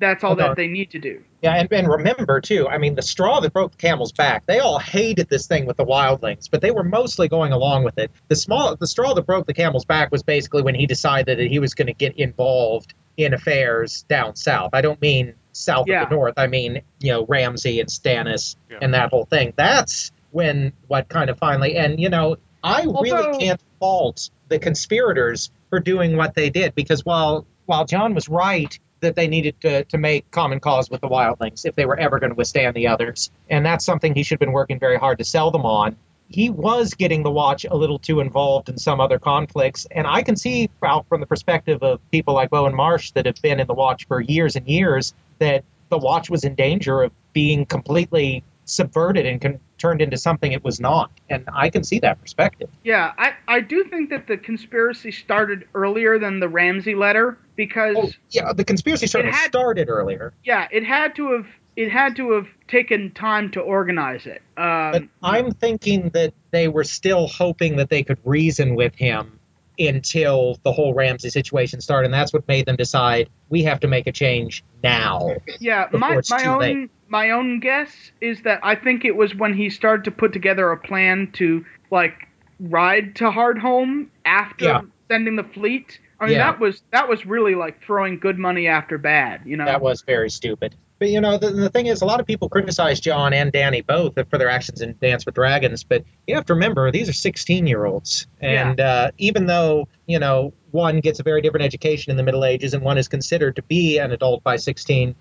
that's 0.00 0.24
all 0.24 0.34
that 0.36 0.50
on. 0.50 0.56
they 0.56 0.66
need 0.66 0.90
to 0.90 0.98
do. 0.98 1.22
Yeah, 1.42 1.54
and, 1.54 1.72
and 1.72 1.88
remember 1.88 2.40
too. 2.40 2.68
I 2.68 2.78
mean, 2.78 2.96
the 2.96 3.02
straw 3.02 3.40
that 3.40 3.52
broke 3.52 3.72
the 3.72 3.78
camel's 3.78 4.12
back. 4.12 4.44
They 4.46 4.58
all 4.58 4.78
hated 4.78 5.28
this 5.28 5.46
thing 5.46 5.66
with 5.66 5.76
the 5.76 5.84
wildlings, 5.84 6.50
but 6.50 6.60
they 6.62 6.70
were 6.70 6.82
mostly 6.82 7.28
going 7.28 7.52
along 7.52 7.84
with 7.84 7.96
it. 7.98 8.10
The 8.28 8.36
small, 8.36 8.74
the 8.76 8.86
straw 8.86 9.14
that 9.14 9.22
broke 9.26 9.46
the 9.46 9.54
camel's 9.54 9.84
back 9.84 10.10
was 10.10 10.22
basically 10.22 10.62
when 10.62 10.74
he 10.74 10.86
decided 10.86 11.38
that 11.38 11.46
he 11.46 11.58
was 11.58 11.74
going 11.74 11.86
to 11.86 11.94
get 11.94 12.16
involved 12.18 12.92
in 13.16 13.34
affairs 13.34 14.02
down 14.08 14.36
south. 14.36 14.70
I 14.72 14.80
don't 14.80 15.00
mean 15.00 15.34
south 15.60 15.86
Yeah. 15.88 16.02
of 16.02 16.08
the 16.08 16.14
north. 16.16 16.34
I 16.36 16.46
mean, 16.46 16.82
you 17.00 17.12
know, 17.12 17.24
Ramsay 17.26 17.80
and 17.80 17.88
Stannis 17.88 18.56
Yeah. 18.70 18.78
and 18.82 18.94
that 18.94 19.10
whole 19.10 19.24
thing. 19.24 19.52
That's 19.56 20.10
when 20.32 20.72
what 20.88 21.08
kind 21.08 21.30
of 21.30 21.38
finally. 21.38 21.76
And 21.76 22.00
you 22.00 22.08
know, 22.08 22.36
I 22.62 22.82
Although- 22.86 23.02
really 23.02 23.38
can't 23.38 23.60
fault 23.78 24.30
the 24.48 24.58
conspirators 24.58 25.50
for 25.70 25.78
doing 25.80 26.16
what 26.16 26.34
they 26.34 26.50
did 26.50 26.74
because 26.74 27.04
while 27.04 27.46
while 27.66 27.84
Jon 27.84 28.14
was 28.14 28.28
right 28.28 28.76
that 29.00 29.14
they 29.16 29.28
needed 29.28 29.58
to, 29.62 29.84
to 29.84 29.96
make 29.96 30.30
common 30.30 30.60
cause 30.60 30.90
with 30.90 31.00
the 31.00 31.08
wildlings 31.08 31.64
if 31.64 31.74
they 31.74 31.86
were 31.86 31.98
ever 31.98 32.18
going 32.18 32.30
to 32.30 32.36
withstand 32.36 32.74
the 32.76 32.88
others, 32.88 33.30
and 33.48 33.64
that's 33.64 33.84
something 33.84 34.14
he 34.14 34.22
should 34.24 34.34
have 34.34 34.40
been 34.40 34.52
working 34.52 34.78
very 34.78 34.98
hard 34.98 35.18
to 35.18 35.24
sell 35.24 35.50
them 35.50 35.64
on. 35.64 35.96
He 36.30 36.48
was 36.48 36.94
getting 36.94 37.22
the 37.24 37.30
watch 37.30 37.66
a 37.68 37.76
little 37.76 37.98
too 37.98 38.20
involved 38.20 38.68
in 38.68 38.78
some 38.78 39.00
other 39.00 39.18
conflicts, 39.18 39.86
and 39.90 40.06
I 40.06 40.22
can 40.22 40.36
see 40.36 40.70
from 40.80 41.20
the 41.20 41.26
perspective 41.26 41.82
of 41.82 42.00
people 42.12 42.34
like 42.34 42.50
Bowen 42.50 42.74
Marsh 42.74 43.10
that 43.12 43.26
have 43.26 43.40
been 43.42 43.58
in 43.60 43.66
the 43.66 43.74
watch 43.74 44.06
for 44.06 44.20
years 44.20 44.54
and 44.56 44.66
years 44.68 45.12
that 45.40 45.64
the 45.88 45.98
watch 45.98 46.30
was 46.30 46.44
in 46.44 46.54
danger 46.54 47.02
of 47.02 47.12
being 47.32 47.66
completely 47.66 48.44
subverted 48.64 49.26
and 49.26 49.40
con- 49.40 49.58
turned 49.78 50.00
into 50.00 50.16
something 50.16 50.52
it 50.52 50.62
was 50.62 50.78
not. 50.78 51.10
And 51.28 51.48
I 51.52 51.68
can 51.70 51.82
see 51.82 51.98
that 52.00 52.20
perspective. 52.20 52.70
Yeah, 52.84 53.12
I, 53.18 53.32
I 53.48 53.60
do 53.60 53.82
think 53.82 54.10
that 54.10 54.28
the 54.28 54.36
conspiracy 54.36 55.10
started 55.10 55.66
earlier 55.74 56.20
than 56.20 56.38
the 56.38 56.48
Ramsay 56.48 56.94
letter 56.94 57.36
because 57.56 57.96
Oh, 57.98 58.10
yeah, 58.30 58.52
the 58.52 58.62
conspiracy 58.64 59.08
certainly 59.08 59.34
had- 59.36 59.48
started 59.48 59.88
earlier. 59.88 60.32
yeah, 60.44 60.68
it 60.70 60.84
had 60.84 61.16
to 61.16 61.32
have 61.32 61.46
it 61.76 61.90
had 61.90 62.14
to 62.16 62.32
have 62.32 62.46
taken 62.70 63.10
time 63.12 63.50
to 63.50 63.60
organize 63.60 64.26
it. 64.26 64.42
Um, 64.56 64.92
But 64.92 65.02
I'm 65.22 65.50
thinking 65.52 66.10
that 66.10 66.32
they 66.52 66.68
were 66.68 66.84
still 66.84 67.26
hoping 67.26 67.76
that 67.76 67.90
they 67.90 68.02
could 68.02 68.18
reason 68.24 68.74
with 68.74 68.94
him 68.94 69.38
until 69.78 70.58
the 70.62 70.72
whole 70.72 70.94
Ramsay 70.94 71.30
situation 71.30 71.80
started, 71.80 72.06
and 72.06 72.14
that's 72.14 72.32
what 72.32 72.46
made 72.46 72.66
them 72.66 72.76
decide 72.76 73.28
we 73.48 73.62
have 73.64 73.80
to 73.80 73.88
make 73.88 74.06
a 74.06 74.12
change 74.12 74.62
now. 74.82 75.34
yeah, 75.58 75.88
my 75.92 76.20
my 76.30 76.44
own 76.46 76.60
late. 76.60 76.90
my 77.08 77.30
own 77.30 77.60
guess 77.60 78.12
is 78.20 78.42
that 78.42 78.60
I 78.62 78.74
think 78.74 79.04
it 79.04 79.16
was 79.16 79.34
when 79.34 79.54
he 79.54 79.70
started 79.70 80.04
to 80.04 80.10
put 80.10 80.32
together 80.32 80.70
a 80.70 80.76
plan 80.76 81.30
to 81.34 81.64
like 81.90 82.28
ride 82.60 83.16
to 83.16 83.24
Hardhome 83.30 84.08
after 84.24 84.66
Yeah. 84.66 84.80
sending 85.08 85.36
the 85.36 85.44
fleet. 85.44 85.98
I 86.20 86.26
mean 86.26 86.34
Yeah. 86.34 86.50
that 86.52 86.60
was 86.60 86.82
that 86.92 87.08
was 87.08 87.24
really 87.24 87.54
like 87.54 87.82
throwing 87.82 88.18
good 88.18 88.38
money 88.38 88.68
after 88.68 88.98
bad, 88.98 89.40
you 89.46 89.56
know. 89.56 89.64
That 89.64 89.80
was 89.80 90.02
very 90.02 90.28
stupid. 90.30 90.74
But 91.00 91.08
you 91.08 91.20
know, 91.22 91.38
the, 91.38 91.50
the 91.50 91.70
thing 91.70 91.86
is, 91.86 92.02
a 92.02 92.04
lot 92.04 92.20
of 92.20 92.26
people 92.26 92.50
criticize 92.50 93.00
Jon 93.00 93.32
and 93.32 93.50
Dany 93.50 93.84
both 93.84 94.14
for 94.28 94.36
their 94.36 94.50
actions 94.50 94.82
in 94.82 94.94
Dance 95.00 95.24
with 95.24 95.34
Dragons, 95.34 95.82
but 95.82 96.04
you 96.26 96.34
have 96.34 96.44
to 96.44 96.54
remember 96.54 96.92
these 96.92 97.08
are 97.08 97.14
16 97.14 97.66
year 97.66 97.86
olds, 97.86 98.26
and 98.40 98.78
uh, 98.78 99.10
even 99.16 99.46
though 99.46 99.88
you 100.06 100.18
know 100.18 100.52
one 100.72 101.00
gets 101.00 101.18
a 101.18 101.22
very 101.22 101.40
different 101.40 101.64
education 101.64 102.10
in 102.10 102.18
the 102.18 102.22
Middle 102.22 102.44
Ages 102.44 102.74
and 102.74 102.84
one 102.84 102.98
is 102.98 103.08
considered 103.08 103.56
to 103.56 103.62
be 103.62 103.98
an 103.98 104.12
adult 104.12 104.44
by 104.44 104.56
16, 104.56 105.14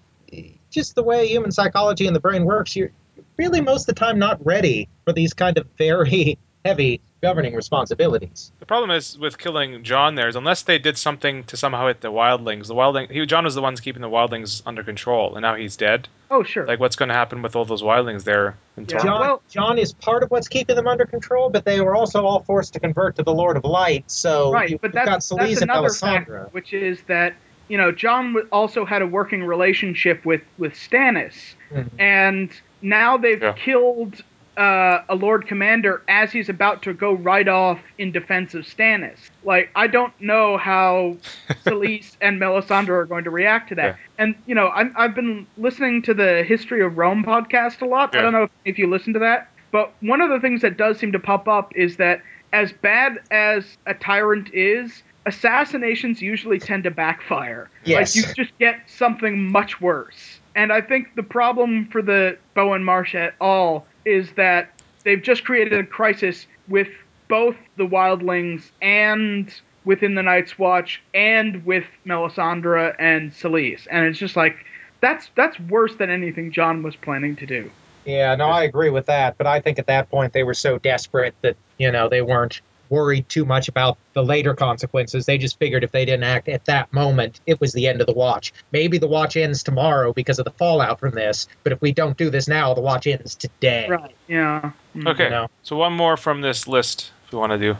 just 0.69 0.95
the 0.95 1.03
way 1.03 1.25
human 1.27 1.51
psychology 1.51 2.07
and 2.07 2.15
the 2.15 2.19
brain 2.19 2.43
works, 2.43 2.75
you're 2.75 2.91
really 3.37 3.61
most 3.61 3.87
of 3.87 3.95
the 3.95 3.99
time 3.99 4.19
not 4.19 4.45
ready 4.45 4.89
for 5.05 5.13
these 5.13 5.33
kind 5.33 5.57
of 5.57 5.65
very 5.77 6.37
heavy 6.65 6.99
governing 7.21 7.53
responsibilities. 7.55 8.51
The 8.59 8.65
problem 8.65 8.91
is 8.91 9.17
with 9.17 9.37
killing 9.37 9.83
Jon. 9.83 10.15
There 10.15 10.27
is 10.27 10.35
unless 10.35 10.61
they 10.63 10.79
did 10.79 10.97
something 10.97 11.43
to 11.45 11.57
somehow 11.57 11.87
hit 11.87 12.01
the 12.01 12.11
wildlings. 12.11 12.67
The 12.67 12.75
wildling, 12.75 13.11
he, 13.11 13.25
Jon 13.25 13.43
was 13.43 13.55
the 13.55 13.61
ones 13.61 13.79
keeping 13.81 14.01
the 14.01 14.09
wildlings 14.09 14.61
under 14.65 14.83
control, 14.83 15.35
and 15.35 15.41
now 15.41 15.55
he's 15.55 15.75
dead. 15.75 16.07
oh 16.31 16.43
sure. 16.43 16.65
Like, 16.65 16.79
what's 16.79 16.95
going 16.95 17.09
to 17.09 17.15
happen 17.15 17.41
with 17.41 17.55
all 17.55 17.65
those 17.65 17.81
wildlings 17.83 18.23
there 18.23 18.55
in 18.77 18.85
Yeah. 18.87 18.99
Jon, 18.99 19.19
well- 19.19 19.41
Jon 19.49 19.77
is 19.77 19.93
part 19.93 20.23
of 20.23 20.31
what's 20.31 20.47
keeping 20.47 20.75
them 20.75 20.87
under 20.87 21.05
control, 21.05 21.49
but 21.49 21.65
they 21.65 21.81
were 21.81 21.95
also 21.95 22.25
all 22.25 22.41
forced 22.43 22.73
to 22.73 22.79
convert 22.79 23.15
to 23.17 23.23
the 23.23 23.33
Lord 23.33 23.57
of 23.57 23.63
Light. 23.65 24.03
So 24.07 24.51
right, 24.53 24.69
you've 24.69 24.81
but 24.81 24.93
got 24.93 25.05
that's, 25.05 25.29
Selyse 25.31 25.37
that's 25.49 25.61
and 25.61 25.71
another 25.71 25.89
Melisandre. 25.89 25.99
factor, 26.17 26.49
which 26.51 26.73
is 26.73 27.01
that 27.07 27.33
you 27.67 27.77
know 27.77 27.91
Jon 27.91 28.35
also 28.51 28.85
had 28.85 29.01
a 29.01 29.07
working 29.07 29.43
relationship 29.43 30.25
with 30.25 30.41
with 30.57 30.73
Stannis, 30.73 31.53
Mhm. 31.73 31.89
and 31.99 32.49
now 32.81 33.17
they've 33.17 33.41
Yeah. 33.43 33.51
killed 33.53 34.21
uh, 34.59 35.03
a 35.07 35.15
Lord 35.15 35.47
Commander 35.47 36.03
as 36.09 36.33
he's 36.33 36.49
about 36.49 36.83
to 36.83 36.93
go 36.93 37.13
right 37.13 37.47
off 37.47 37.79
in 37.97 38.11
defense 38.11 38.53
of 38.53 38.65
Stannis. 38.65 39.17
Like 39.43 39.69
I 39.73 39.87
don't 39.87 40.13
know 40.19 40.57
how 40.57 41.17
Selyse 41.65 42.17
and 42.19 42.39
Melisandre 42.39 42.89
are 42.89 43.05
going 43.05 43.23
to 43.23 43.29
react 43.29 43.69
to 43.69 43.75
that. 43.75 43.85
Yeah. 43.85 43.95
And 44.17 44.35
you 44.45 44.53
know 44.53 44.67
I'm, 44.67 44.93
I've 44.97 45.15
been 45.15 45.47
listening 45.57 46.01
to 46.03 46.13
the 46.13 46.43
History 46.43 46.83
of 46.83 46.97
Rome 46.97 47.23
podcast 47.23 47.81
a 47.81 47.85
lot. 47.85 48.13
I 48.15 48.21
don't 48.21 48.33
know 48.33 48.43
if, 48.43 48.51
if 48.65 48.77
you 48.77 48.87
listen 48.89 49.13
to 49.13 49.19
that, 49.19 49.49
but 49.71 49.93
one 50.01 50.19
of 50.19 50.29
the 50.29 50.41
things 50.41 50.61
that 50.61 50.75
does 50.75 50.99
seem 50.99 51.13
to 51.13 51.19
pop 51.19 51.47
up 51.47 51.73
is 51.75 51.95
that 51.97 52.21
as 52.51 52.73
bad 52.73 53.19
as 53.31 53.77
a 53.85 53.93
tyrant 53.93 54.49
is, 54.53 55.03
assassinations 55.25 56.21
usually 56.21 56.59
tend 56.59 56.83
to 56.83 56.91
backfire. 56.91 57.69
Yes. 57.85 58.15
Like 58.15 58.27
you 58.27 58.33
just 58.43 58.57
get 58.57 58.81
something 58.87 59.41
much 59.45 59.79
worse. 59.79 60.39
And 60.55 60.73
I 60.73 60.81
think 60.81 61.15
the 61.15 61.23
problem 61.23 61.87
for 61.91 62.01
the 62.01 62.37
Bowen 62.55 62.83
Marsh 62.83 63.15
at 63.15 63.35
al. 63.39 63.85
Is 64.05 64.31
that 64.33 64.81
they've 65.03 65.21
just 65.21 65.45
created 65.45 65.73
a 65.73 65.83
crisis 65.83 66.47
with 66.67 66.87
both 67.27 67.55
the 67.77 67.85
Wildlings 67.85 68.71
and 68.81 69.53
within 69.85 70.15
the 70.15 70.23
Night's 70.23 70.59
Watch 70.59 71.01
and 71.13 71.65
with 71.65 71.85
Melisandre 72.05 72.95
and 72.99 73.31
Selyse. 73.31 73.87
And 73.89 74.05
it's 74.05 74.19
just 74.19 74.35
like 74.35 74.65
that's 75.01 75.29
that's 75.35 75.59
worse 75.61 75.95
than 75.95 76.09
anything 76.09 76.51
Jon 76.51 76.83
was 76.83 76.95
planning 76.95 77.35
to 77.37 77.45
do. 77.45 77.71
Yeah, 78.05 78.35
no, 78.35 78.47
I 78.47 78.63
agree 78.63 78.89
with 78.89 79.05
that. 79.05 79.37
But 79.37 79.47
I 79.47 79.59
think 79.61 79.79
at 79.79 79.87
that 79.87 80.09
point 80.09 80.33
they 80.33 80.43
were 80.43 80.53
so 80.53 80.79
desperate 80.79 81.35
that, 81.41 81.55
you 81.77 81.91
know, 81.91 82.09
they 82.09 82.21
weren't 82.21 82.61
worried 82.89 83.27
too 83.29 83.45
much 83.45 83.67
about 83.67 83.97
the 84.13 84.23
later 84.23 84.53
consequences. 84.53 85.25
They 85.25 85.37
just 85.37 85.59
figured 85.59 85.83
if 85.83 85.91
they 85.91 86.05
didn't 86.05 86.23
act 86.23 86.49
at 86.49 86.65
that 86.65 86.91
moment, 86.93 87.39
it 87.45 87.59
was 87.59 87.73
the 87.73 87.87
end 87.87 88.01
of 88.01 88.07
the 88.07 88.13
watch. 88.13 88.53
Maybe 88.71 88.97
the 88.97 89.07
watch 89.07 89.37
ends 89.37 89.63
tomorrow 89.63 90.13
because 90.13 90.39
of 90.39 90.45
the 90.45 90.51
fallout 90.51 90.99
from 90.99 91.11
this, 91.11 91.47
but 91.63 91.71
if 91.71 91.81
we 91.81 91.91
don't 91.91 92.17
do 92.17 92.29
this 92.29 92.47
now, 92.47 92.73
the 92.73 92.81
watch 92.81 93.07
ends 93.07 93.35
today. 93.35 93.87
Right. 93.89 94.15
Yeah. 94.27 94.71
Okay. 95.05 95.25
You 95.25 95.29
know. 95.29 95.47
So 95.63 95.77
one 95.77 95.93
more 95.93 96.17
from 96.17 96.41
this 96.41 96.67
list, 96.67 97.11
if 97.25 97.33
you 97.33 97.39
want 97.39 97.51
to 97.51 97.57
do. 97.57 97.77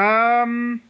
Um. 0.00 0.82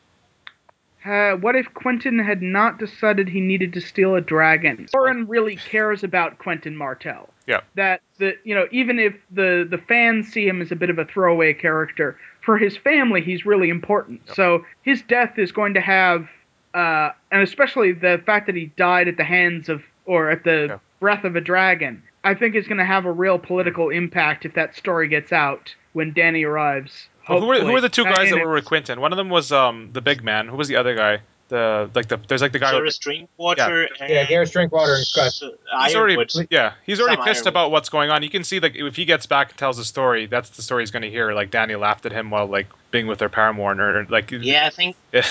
Uh, 1.04 1.32
what 1.36 1.56
if 1.56 1.66
Quentyn 1.74 2.22
had 2.24 2.42
not 2.42 2.78
decided 2.78 3.28
he 3.28 3.40
needed 3.40 3.72
to 3.72 3.80
steal 3.80 4.14
a 4.14 4.20
dragon? 4.20 4.86
Doran 4.92 5.26
really 5.26 5.56
cares 5.56 6.04
about 6.04 6.38
Quentyn 6.38 6.74
Martell. 6.74 7.28
Yeah. 7.46 7.60
That 7.74 8.02
the 8.18 8.34
you 8.44 8.54
know 8.54 8.66
even 8.70 8.98
if 8.98 9.14
the 9.30 9.66
the 9.68 9.78
fans 9.78 10.28
see 10.30 10.46
him 10.46 10.60
as 10.60 10.70
a 10.70 10.76
bit 10.76 10.90
of 10.90 10.98
a 10.98 11.04
throwaway 11.04 11.54
character, 11.54 12.18
for 12.42 12.58
his 12.58 12.76
family 12.76 13.22
he's 13.22 13.46
really 13.46 13.70
important. 13.70 14.20
So 14.34 14.64
his 14.82 15.02
death 15.02 15.38
is 15.38 15.50
going 15.52 15.74
to 15.74 15.80
have, 15.80 16.28
uh, 16.74 17.10
and 17.32 17.42
especially 17.42 17.92
the 17.92 18.22
fact 18.26 18.46
that 18.46 18.54
he 18.54 18.66
died 18.76 19.08
at 19.08 19.16
the 19.16 19.24
hands 19.24 19.68
of 19.68 19.82
or 20.04 20.30
at 20.30 20.44
the 20.44 20.66
Yeah. 20.68 20.78
breath 21.00 21.24
of 21.24 21.34
a 21.34 21.40
dragon, 21.40 22.02
I 22.24 22.34
think 22.34 22.54
is 22.54 22.68
going 22.68 22.78
to 22.78 22.84
have 22.84 23.06
a 23.06 23.12
real 23.12 23.38
political 23.38 23.88
impact 23.88 24.44
if 24.44 24.52
that 24.54 24.76
story 24.76 25.08
gets 25.08 25.32
out 25.32 25.74
when 25.94 26.12
Dany 26.12 26.46
arrives. 26.46 27.08
Well, 27.30 27.40
who 27.40 27.46
were 27.46 27.60
who 27.60 27.72
were 27.72 27.80
the 27.80 27.88
two 27.88 28.04
guys 28.04 28.30
that 28.30 28.38
were 28.38 28.54
with 28.54 28.64
Quentyn? 28.64 28.98
One 28.98 29.12
of 29.12 29.16
them 29.16 29.30
was 29.30 29.52
um 29.52 29.90
the 29.92 30.00
big 30.00 30.22
man. 30.22 30.48
Who 30.48 30.56
was 30.56 30.68
the 30.68 30.76
other 30.76 30.94
guy? 30.94 31.20
The 31.48 31.90
like 31.94 32.06
the 32.06 32.16
there's 32.28 32.42
like 32.42 32.52
the 32.52 32.60
guy. 32.60 32.70
Sarah 32.70 32.90
Drinkwater 33.00 33.88
and 34.00 34.10
Yeah, 34.10 34.24
Gerris 34.26 34.52
Drinkwater 34.52 34.94
and 34.94 35.06
Scott. 35.06 35.26
S- 35.26 35.42
He's 35.86 35.96
already, 35.96 36.46
yeah, 36.48 36.74
he's 36.86 37.00
already 37.00 37.16
Sam 37.16 37.24
pissed 37.24 37.44
Yronwood. 37.44 37.48
about 37.48 37.70
what's 37.72 37.88
going 37.88 38.10
on. 38.10 38.22
You 38.22 38.30
can 38.30 38.44
see 38.44 38.60
like 38.60 38.76
if 38.76 38.94
he 38.94 39.04
gets 39.04 39.26
back 39.26 39.50
and 39.50 39.58
tells 39.58 39.78
a 39.80 39.84
story, 39.84 40.26
that's 40.26 40.50
the 40.50 40.62
story 40.62 40.82
he's 40.82 40.92
going 40.92 41.02
to 41.02 41.10
hear. 41.10 41.32
Like 41.32 41.50
Dany 41.50 41.78
laughed 41.78 42.06
at 42.06 42.12
him 42.12 42.30
while 42.30 42.46
like 42.46 42.68
being 42.92 43.08
with 43.08 43.18
their 43.18 43.28
paramour, 43.28 43.74
or 43.74 44.00
or, 44.00 44.06
like 44.08 44.30
Yeah, 44.30 44.66
I 44.66 44.70
think 44.70 44.96
yeah. 45.12 45.26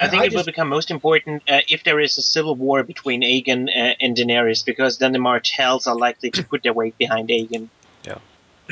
I 0.00 0.08
think 0.08 0.22
I 0.22 0.26
it 0.26 0.34
will 0.34 0.44
become 0.44 0.68
most 0.68 0.92
important 0.92 1.42
uh, 1.48 1.60
if 1.68 1.82
there 1.82 1.98
is 1.98 2.16
a 2.18 2.22
civil 2.22 2.54
war 2.54 2.84
between 2.84 3.22
Aegon 3.22 3.68
uh, 3.68 3.94
and 4.00 4.16
Daenerys, 4.16 4.64
because 4.64 4.98
then 4.98 5.12
the 5.12 5.18
Martells 5.18 5.88
are 5.88 5.96
likely 5.96 6.30
to 6.32 6.44
put 6.44 6.62
their 6.62 6.72
weight 6.72 6.96
behind 6.96 7.28
Aegon. 7.28 7.68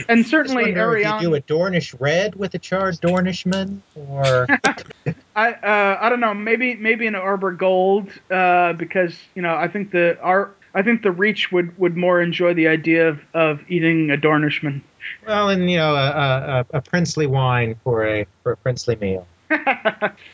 And 0.09 0.21
Just 0.21 0.31
certainly 0.31 0.65
wonder 0.65 0.97
if 0.97 1.07
you 1.07 1.21
do 1.21 1.35
a 1.35 1.41
Dornish 1.41 1.95
red 1.99 2.35
with 2.35 2.55
a 2.55 2.59
charred 2.59 2.97
Dornishman, 2.97 3.81
or 3.95 4.47
I 5.37 5.53
uh, 5.53 5.99
I 6.01 6.09
don't 6.09 6.21
know. 6.21 6.35
Maybe 6.35 6.75
maybe 6.75 7.07
an 7.07 7.15
Arbor 7.15 7.53
Gold 7.53 8.11
uh, 8.31 8.75
because 8.75 9.15
you 9.35 9.43
know 9.43 9.55
I 9.55 9.69
think 9.69 9.91
the 9.93 10.19
our 10.21 10.53
I 10.77 10.83
think 10.83 11.03
the 11.03 11.11
Reach 11.11 11.51
would, 11.51 11.77
would 11.79 11.97
more 11.97 12.21
enjoy 12.21 12.53
the 12.53 12.69
idea 12.69 13.09
of, 13.09 13.21
of 13.33 13.61
eating 13.67 14.11
a 14.11 14.17
Dornishman. 14.19 14.83
well, 15.27 15.49
and 15.49 15.71
you 15.71 15.79
know, 15.79 15.95
a, 15.95 16.67
a, 16.71 16.79
a 16.79 16.83
princely 16.83 17.27
wine 17.27 17.77
for 17.83 18.07
a 18.07 18.27
for 18.43 18.53
a 18.53 18.57
princely 18.59 18.97
meal. 18.97 19.27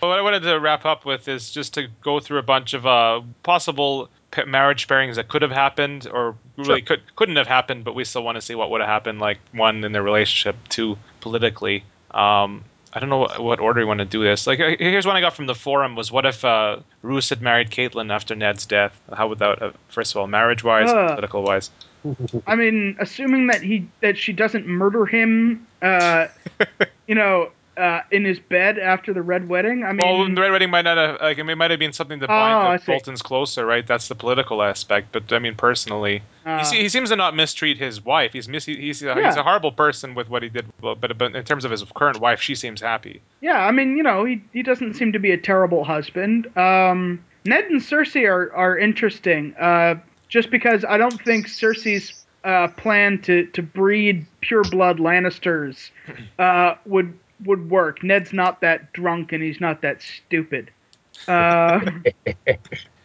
Well, 0.02 0.10
what 0.10 0.18
I 0.18 0.22
wanted 0.22 0.42
to 0.42 0.58
wrap 0.58 0.84
up 0.84 1.04
with 1.04 1.28
is 1.28 1.50
just 1.52 1.74
to 1.74 1.86
go 2.02 2.18
through 2.18 2.38
a 2.38 2.42
bunch 2.42 2.74
of 2.74 2.86
uh, 2.86 3.20
possible 3.44 4.06
p- 4.06 4.12
marriage 4.46 4.88
pairings 4.88 5.16
that 5.16 5.28
could 5.28 5.42
have 5.42 5.50
happened 5.50 6.08
or 6.12 6.36
really 6.56 6.82
could 6.82 7.02
couldn't 7.16 7.36
have 7.36 7.46
happened, 7.46 7.84
but 7.84 7.94
we 7.94 8.04
still 8.04 8.22
want 8.22 8.36
to 8.36 8.42
see 8.42 8.54
what 8.54 8.70
would 8.70 8.80
have 8.80 8.88
happened. 8.88 9.20
Like 9.20 9.38
one 9.52 9.84
in 9.84 9.92
their 9.92 10.02
relationship, 10.02 10.56
two 10.68 10.98
politically. 11.20 11.84
Um, 12.10 12.64
I 12.94 13.00
don't 13.00 13.08
know 13.08 13.18
what, 13.18 13.42
what 13.42 13.60
order 13.60 13.80
you 13.80 13.86
want 13.86 13.98
to 13.98 14.04
do 14.04 14.22
this. 14.22 14.46
Like 14.46 14.58
here's 14.58 15.06
one 15.06 15.16
I 15.16 15.20
got 15.20 15.34
from 15.34 15.46
the 15.46 15.54
forum: 15.54 15.96
was 15.96 16.12
what 16.12 16.26
if 16.26 16.44
uh, 16.44 16.78
Roose 17.02 17.30
had 17.30 17.40
married 17.40 17.70
Catelyn 17.70 18.12
after 18.12 18.34
Ned's 18.34 18.66
death? 18.66 18.98
How 19.12 19.28
would 19.28 19.38
that, 19.38 19.62
uh, 19.62 19.72
first 19.88 20.12
of 20.12 20.18
all, 20.18 20.26
marriage 20.26 20.62
wise, 20.62 20.90
Uh. 20.90 21.14
political 21.14 21.42
wise? 21.42 21.70
I 22.46 22.56
mean, 22.56 22.96
assuming 23.00 23.46
that 23.46 23.62
he 23.62 23.86
that 24.00 24.18
she 24.18 24.32
doesn't 24.32 24.66
murder 24.66 25.06
him, 25.06 25.66
uh, 25.80 26.26
you 27.06 27.14
know, 27.14 27.50
uh, 27.76 28.00
in 28.10 28.24
his 28.24 28.38
bed 28.38 28.78
after 28.78 29.12
the 29.14 29.22
red 29.22 29.48
wedding. 29.48 29.82
I 29.84 29.92
mean, 29.92 30.00
Well, 30.02 30.34
the 30.34 30.40
red 30.40 30.50
wedding 30.52 30.70
might 30.70 30.82
not 30.82 30.98
have 30.98 31.20
like 31.20 31.38
it 31.38 31.44
might 31.56 31.70
have 31.70 31.80
been 31.80 31.92
something 31.92 32.20
to 32.20 32.26
Oh, 32.30 32.72
the 32.72 32.78
see. 32.78 32.92
Boltons 32.92 33.22
closer, 33.22 33.64
right? 33.64 33.86
That's 33.86 34.08
the 34.08 34.14
political 34.14 34.62
aspect. 34.62 35.08
But 35.12 35.32
I 35.32 35.38
mean, 35.38 35.54
personally, 35.54 36.22
uh, 36.44 36.68
he, 36.70 36.82
he 36.82 36.88
seems 36.88 37.08
to 37.10 37.16
not 37.16 37.34
mistreat 37.34 37.78
his 37.78 38.04
wife. 38.04 38.32
He's 38.32 38.48
mis- 38.48 38.66
he's 38.66 39.02
a, 39.02 39.14
he's 39.14 39.36
a 39.36 39.42
horrible 39.42 39.72
person 39.72 40.14
with 40.14 40.28
what 40.28 40.42
he 40.42 40.48
did, 40.48 40.66
but, 40.80 41.00
but 41.00 41.22
in 41.34 41.44
terms 41.44 41.64
of 41.64 41.70
his 41.70 41.82
current 41.94 42.20
wife, 42.20 42.40
she 42.40 42.54
seems 42.54 42.80
happy. 42.80 43.22
yeah, 43.40 43.64
I 43.66 43.70
mean, 43.70 43.96
you 43.96 44.02
know, 44.02 44.24
he 44.24 44.42
he 44.52 44.62
doesn't 44.62 44.94
seem 44.94 45.12
to 45.12 45.18
be 45.18 45.30
a 45.30 45.38
terrible 45.38 45.84
husband. 45.84 46.54
Um, 46.56 47.24
Ned 47.44 47.64
and 47.64 47.80
Cersei 47.80 48.28
are 48.28 48.52
are 48.54 48.76
interesting, 48.78 49.54
uh, 49.56 49.94
just 50.28 50.50
because 50.50 50.84
I 50.84 50.98
don't 50.98 51.20
think 51.22 51.46
Cersei's 51.48 52.24
uh, 52.44 52.68
plan 52.68 53.20
to 53.22 53.46
to 53.46 53.62
breed 53.62 54.26
pure 54.40 54.62
blood 54.64 54.98
Lannisters 54.98 55.90
uh, 56.38 56.74
would 56.86 57.18
would 57.44 57.70
work. 57.70 58.02
Ned's 58.02 58.32
not 58.32 58.60
that 58.60 58.92
drunk 58.92 59.32
and 59.32 59.42
he's 59.42 59.60
not 59.60 59.82
that 59.82 60.02
stupid. 60.02 60.70
Uh, 61.28 61.80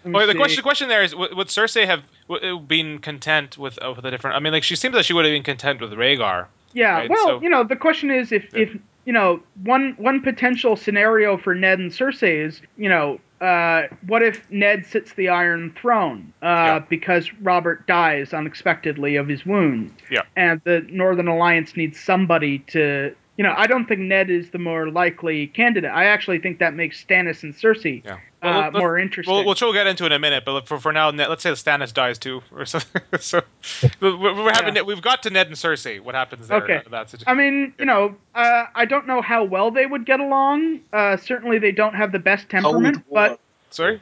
Well, 0.05 0.25
the 0.25 0.31
see. 0.33 0.37
question 0.37 0.55
the 0.55 0.61
question 0.61 0.87
there 0.87 1.03
is: 1.03 1.13
would, 1.13 1.35
would 1.35 1.47
Cersei 1.47 1.85
have 1.85 2.01
w- 2.29 2.55
uh, 2.55 2.59
been 2.59 2.99
content 2.99 3.57
with 3.57 3.77
uh, 3.83 3.91
with 3.93 4.05
a 4.05 4.11
different? 4.11 4.37
I 4.37 4.39
mean, 4.39 4.53
like 4.53 4.63
she 4.63 4.77
seems 4.77 4.95
like 4.95 5.03
she 5.03 5.11
would 5.13 5.25
have 5.25 5.33
been 5.33 5.43
content 5.43 5.81
with 5.81 5.91
Rhaegar. 5.91 6.45
Yeah, 6.73 6.99
Right, 6.99 7.09
well, 7.09 7.27
so- 7.27 7.41
you 7.41 7.49
know, 7.49 7.65
the 7.65 7.75
question 7.75 8.09
is 8.09 8.31
if 8.31 8.45
Yeah. 8.53 8.61
if 8.61 8.77
you 9.03 9.11
know 9.11 9.41
one 9.63 9.95
one 9.97 10.21
potential 10.21 10.77
scenario 10.77 11.35
for 11.37 11.53
Ned 11.53 11.79
and 11.79 11.91
Cersei 11.91 12.45
is 12.45 12.61
you 12.77 12.87
know 12.87 13.19
uh, 13.41 13.83
what 14.05 14.23
if 14.23 14.49
Ned 14.49 14.85
sits 14.85 15.11
the 15.13 15.27
Iron 15.27 15.75
Throne 15.79 16.31
uh, 16.41 16.45
Yeah. 16.45 16.79
because 16.79 17.29
Robert 17.41 17.85
dies 17.85 18.33
unexpectedly 18.33 19.17
of 19.17 19.27
his 19.27 19.45
wounds, 19.45 19.91
Yeah. 20.09 20.21
and 20.37 20.61
the 20.63 20.85
Northern 20.89 21.27
Alliance 21.27 21.75
needs 21.75 21.99
somebody 21.99 22.59
to. 22.69 23.13
You 23.37 23.43
know, 23.43 23.53
I 23.55 23.67
don't 23.67 23.85
think 23.85 23.99
Ned 24.01 24.31
is 24.31 24.49
the 24.49 24.57
more 24.57 24.89
likely 24.89 25.45
candidate. 25.47 25.91
I 25.91 26.05
actually 26.05 26.39
think 26.39 26.57
that 26.57 26.73
makes 26.73 27.03
Stannis 27.03 27.43
and 27.43 27.53
Cersei 27.53 28.03
Yeah. 28.03 28.13
uh, 28.13 28.17
Well, 28.41 28.59
let's- 28.61 28.73
more 28.77 28.97
interesting. 28.97 29.31
Well, 29.35 29.45
which 29.45 29.61
we'll 29.61 29.73
get 29.73 29.85
into 29.85 30.07
in 30.07 30.11
a 30.11 30.17
minute, 30.17 30.43
but 30.43 30.67
for, 30.67 30.79
for 30.79 30.91
now, 30.91 31.11
Ned, 31.11 31.29
let's 31.29 31.43
say 31.43 31.51
Stannis 31.51 31.93
dies 31.93 32.17
too, 32.17 32.41
or 32.51 32.65
something. 32.65 32.99
so 33.19 33.41
we're, 34.01 34.17
we're 34.17 34.51
having 34.53 34.75
Yeah. 34.75 34.81
we've 34.81 35.03
got 35.03 35.21
to 35.23 35.29
Ned 35.29 35.47
and 35.47 35.55
Cersei. 35.55 35.99
What 35.99 36.15
happens 36.15 36.47
there? 36.47 36.63
Okay. 36.63 36.77
out 36.77 36.89
that 36.89 37.09
situation? 37.11 37.29
I 37.29 37.35
mean, 37.35 37.73
you 37.77 37.85
know, 37.85 38.15
uh, 38.33 38.65
I 38.73 38.85
don't 38.85 39.05
know 39.05 39.21
how 39.21 39.43
well 39.43 39.69
they 39.69 39.85
would 39.85 40.05
get 40.07 40.19
along. 40.19 40.79
Uh, 40.91 41.17
certainly, 41.17 41.59
they 41.59 41.71
don't 41.71 41.93
have 41.93 42.11
the 42.11 42.19
best 42.19 42.49
temperament, 42.49 42.95
Cold 42.95 43.05
War. 43.09 43.29
but 43.29 43.39
Sorry, 43.69 44.01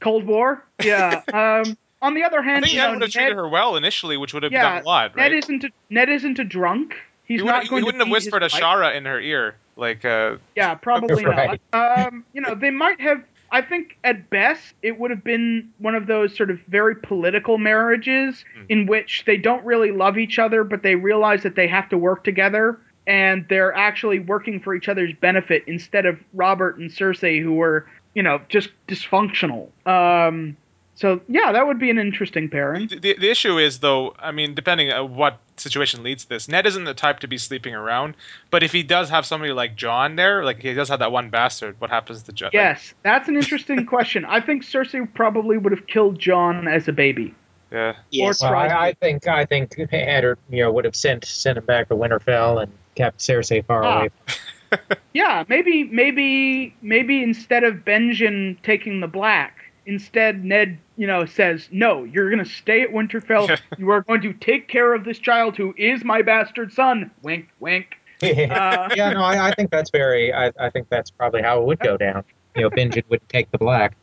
Cold 0.00 0.24
War. 0.24 0.64
Yeah. 0.82 1.20
um, 1.66 1.76
on 2.00 2.14
the 2.14 2.24
other 2.24 2.40
I 2.40 2.44
hand, 2.44 2.64
think 2.64 2.74
you 2.74 2.80
Ned 2.80 2.86
know, 2.86 2.92
would 2.94 3.02
have 3.02 3.10
treated 3.10 3.34
her 3.36 3.46
well 3.48 3.76
initially, 3.76 4.16
which 4.16 4.32
would 4.32 4.44
have 4.44 4.52
Yeah, 4.52 4.62
done 4.76 4.82
a 4.82 4.86
lot, 4.86 5.14
right? 5.14 5.30
Ned 5.30 5.38
isn't 5.44 5.64
a, 5.64 5.70
Ned 5.90 6.08
isn't 6.08 6.38
a 6.38 6.44
drunk. 6.44 6.94
He's 7.32 7.40
he 7.40 7.46
not 7.46 7.54
wouldn't, 7.54 7.70
going 7.70 7.78
he 7.78 7.82
to 7.82 7.86
wouldn't 7.86 8.00
have 8.02 8.06
beat 8.06 8.12
whispered 8.12 8.42
a 8.42 8.46
wife. 8.46 8.52
Shara 8.52 8.96
in 8.96 9.04
her 9.06 9.20
ear, 9.20 9.56
like 9.76 10.04
uh, 10.04 10.36
Yeah, 10.54 10.74
probably 10.74 11.24
Right. 11.24 11.60
not. 11.72 12.06
Um, 12.08 12.24
you 12.32 12.40
know, 12.40 12.54
they 12.54 12.70
might 12.70 13.00
have. 13.00 13.22
I 13.50 13.60
think 13.60 13.98
at 14.02 14.30
best 14.30 14.62
it 14.82 14.98
would 14.98 15.10
have 15.10 15.22
been 15.24 15.70
one 15.78 15.94
of 15.94 16.06
those 16.06 16.34
sort 16.34 16.50
of 16.50 16.58
very 16.68 16.96
political 16.96 17.58
marriages 17.58 18.44
Hmm. 18.54 18.64
in 18.70 18.86
which 18.86 19.24
they 19.26 19.36
don't 19.36 19.64
really 19.64 19.90
love 19.92 20.16
each 20.16 20.38
other, 20.38 20.64
but 20.64 20.82
they 20.82 20.94
realize 20.94 21.42
that 21.42 21.54
they 21.54 21.68
have 21.68 21.88
to 21.90 21.98
work 21.98 22.24
together 22.24 22.78
and 23.06 23.44
they're 23.50 23.74
actually 23.74 24.20
working 24.20 24.60
for 24.60 24.74
each 24.74 24.88
other's 24.88 25.12
benefit 25.20 25.64
instead 25.66 26.06
of 26.06 26.18
Robert 26.32 26.78
and 26.78 26.88
Cersei 26.90 27.42
who 27.42 27.52
were, 27.54 27.84
you 28.14 28.22
know, 28.22 28.40
just 28.48 28.70
dysfunctional. 28.88 29.68
Um, 29.86 30.56
so 30.94 31.20
yeah, 31.28 31.52
that 31.52 31.66
would 31.66 31.78
be 31.78 31.90
an 31.90 31.98
interesting 31.98 32.48
pairing. 32.48 32.86
The, 32.88 32.98
the, 32.98 33.14
the 33.18 33.30
issue 33.30 33.58
is 33.58 33.78
though, 33.80 34.14
I 34.18 34.30
mean, 34.32 34.54
depending 34.54 34.92
on 34.92 35.14
what 35.16 35.38
situation 35.56 36.02
leads 36.02 36.24
to 36.24 36.28
this, 36.28 36.48
Ned 36.48 36.66
isn't 36.66 36.84
the 36.84 36.94
type 36.94 37.20
to 37.20 37.28
be 37.28 37.38
sleeping 37.38 37.74
around. 37.74 38.14
But 38.50 38.62
if 38.62 38.72
he 38.72 38.82
does 38.82 39.08
have 39.10 39.24
somebody 39.26 39.52
like 39.52 39.74
Jon 39.76 40.16
there, 40.16 40.44
like 40.44 40.60
he 40.60 40.74
does 40.74 40.88
have 40.90 40.98
that 41.00 41.10
one 41.12 41.30
bastard, 41.30 41.80
what 41.80 41.90
happens 41.90 42.22
to 42.24 42.32
Jon? 42.32 42.48
Like, 42.48 42.54
Yes, 42.54 42.94
that's 43.02 43.28
an 43.28 43.36
interesting 43.36 43.86
question. 43.94 44.24
I 44.24 44.40
think 44.40 44.64
Cersei 44.64 45.06
probably 45.14 45.56
would 45.58 45.72
have 45.72 45.86
killed 45.86 46.18
Jon 46.18 46.68
as 46.68 46.88
a 46.88 46.92
baby. 46.92 47.34
yeah. 47.70 47.96
Yes. 48.10 48.42
Or- 48.42 48.46
Well, 48.50 48.52
Tried 48.52 48.66
I, 48.66 48.68
to. 48.68 48.78
I 48.78 48.92
think 48.94 49.26
I 49.28 49.44
think 49.46 49.74
Eddard, 49.92 50.38
you 50.50 50.62
know, 50.62 50.72
would 50.72 50.84
have 50.84 50.96
sent 50.96 51.24
sent 51.24 51.58
him 51.58 51.64
back 51.64 51.88
to 51.88 51.94
Winterfell 51.94 52.62
and 52.62 52.72
kept 52.94 53.18
Cersei 53.20 53.64
far 53.64 53.82
Ah. 53.84 53.98
away. 54.00 54.10
Yeah, 55.12 55.44
maybe 55.48 55.84
maybe 55.84 56.74
maybe 56.80 57.22
instead 57.22 57.62
of 57.62 57.84
Benjen 57.84 58.56
taking 58.62 59.00
the 59.00 59.06
black, 59.06 59.61
instead 59.86 60.44
Ned, 60.44 60.78
you 60.96 61.06
know, 61.06 61.26
says, 61.26 61.68
"No, 61.70 62.04
you're 62.04 62.30
going 62.30 62.44
to 62.44 62.50
stay 62.50 62.82
at 62.82 62.90
Winterfell. 62.90 63.58
you 63.78 63.90
are 63.90 64.02
going 64.02 64.22
to 64.22 64.32
take 64.32 64.68
care 64.68 64.94
of 64.94 65.04
this 65.04 65.18
child 65.18 65.56
who 65.56 65.74
is 65.76 66.04
my 66.04 66.22
bastard 66.22 66.72
son." 66.72 67.10
Wink, 67.22 67.48
wink. 67.60 67.96
Uh, 68.22 68.88
yeah, 68.94 69.10
no, 69.10 69.24
I, 69.24 69.48
I 69.48 69.54
think 69.54 69.72
that's 69.72 69.90
very. 69.90 70.32
I, 70.32 70.52
I 70.60 70.70
think 70.70 70.88
that's 70.88 71.10
probably 71.10 71.42
how 71.42 71.60
it 71.60 71.64
would 71.66 71.80
go 71.80 71.96
down. 71.96 72.22
You 72.54 72.62
know, 72.62 72.70
Benjen 72.70 73.02
would 73.08 73.28
take 73.28 73.50
the 73.50 73.58
black. 73.58 73.96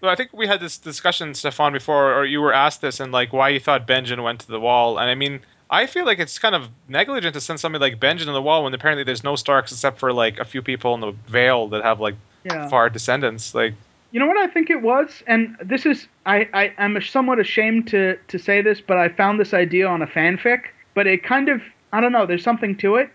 So 0.00 0.08
I 0.08 0.16
think 0.16 0.32
we 0.32 0.46
had 0.46 0.60
this 0.60 0.78
discussion, 0.78 1.34
Stefan, 1.34 1.72
before, 1.74 2.14
or 2.14 2.24
you 2.24 2.40
were 2.40 2.54
asked 2.54 2.80
this, 2.80 3.00
and 3.00 3.12
like 3.12 3.32
why 3.34 3.50
you 3.50 3.60
thought 3.60 3.86
Benjen 3.86 4.22
went 4.22 4.40
to 4.40 4.46
the 4.46 4.60
wall. 4.60 4.98
And 4.98 5.10
I 5.10 5.14
mean, 5.14 5.40
I 5.70 5.86
feel 5.86 6.04
like 6.04 6.18
it's 6.18 6.38
kind 6.38 6.54
of 6.54 6.68
negligent 6.88 7.34
to 7.34 7.40
send 7.40 7.60
somebody 7.60 7.82
like 7.82 8.00
Benjen 8.00 8.26
to 8.26 8.32
the 8.32 8.42
wall 8.42 8.64
when 8.64 8.74
apparently 8.74 9.04
there's 9.04 9.24
no 9.24 9.36
Starks 9.36 9.72
except 9.72 9.98
for 9.98 10.12
like 10.12 10.38
a 10.38 10.44
few 10.44 10.62
people 10.62 10.94
in 10.94 11.00
the 11.00 11.12
Vale 11.28 11.68
that 11.68 11.82
have 11.84 12.00
like 12.00 12.14
Yeah. 12.44 12.68
far 12.68 12.88
descendants. 12.90 13.54
Like, 13.54 13.74
You 14.14 14.20
know 14.20 14.28
what 14.28 14.38
I 14.38 14.46
think 14.46 14.70
it 14.70 14.80
was, 14.80 15.24
and 15.26 15.56
this 15.60 15.84
is 15.84 16.06
I, 16.24 16.48
I 16.54 16.72
I'm 16.78 17.02
somewhat 17.02 17.40
ashamed 17.40 17.88
to 17.88 18.16
to 18.28 18.38
say 18.38 18.62
this, 18.62 18.80
but 18.80 18.96
I 18.96 19.08
found 19.08 19.40
this 19.40 19.52
idea 19.52 19.88
on 19.88 20.02
a 20.02 20.06
fanfic. 20.06 20.66
But 20.94 21.08
it 21.08 21.24
kind 21.24 21.48
of 21.48 21.60
I 21.92 22.00
don't 22.00 22.12
know. 22.12 22.24
There's 22.24 22.44
something 22.44 22.76
to 22.76 22.94
it. 22.94 23.10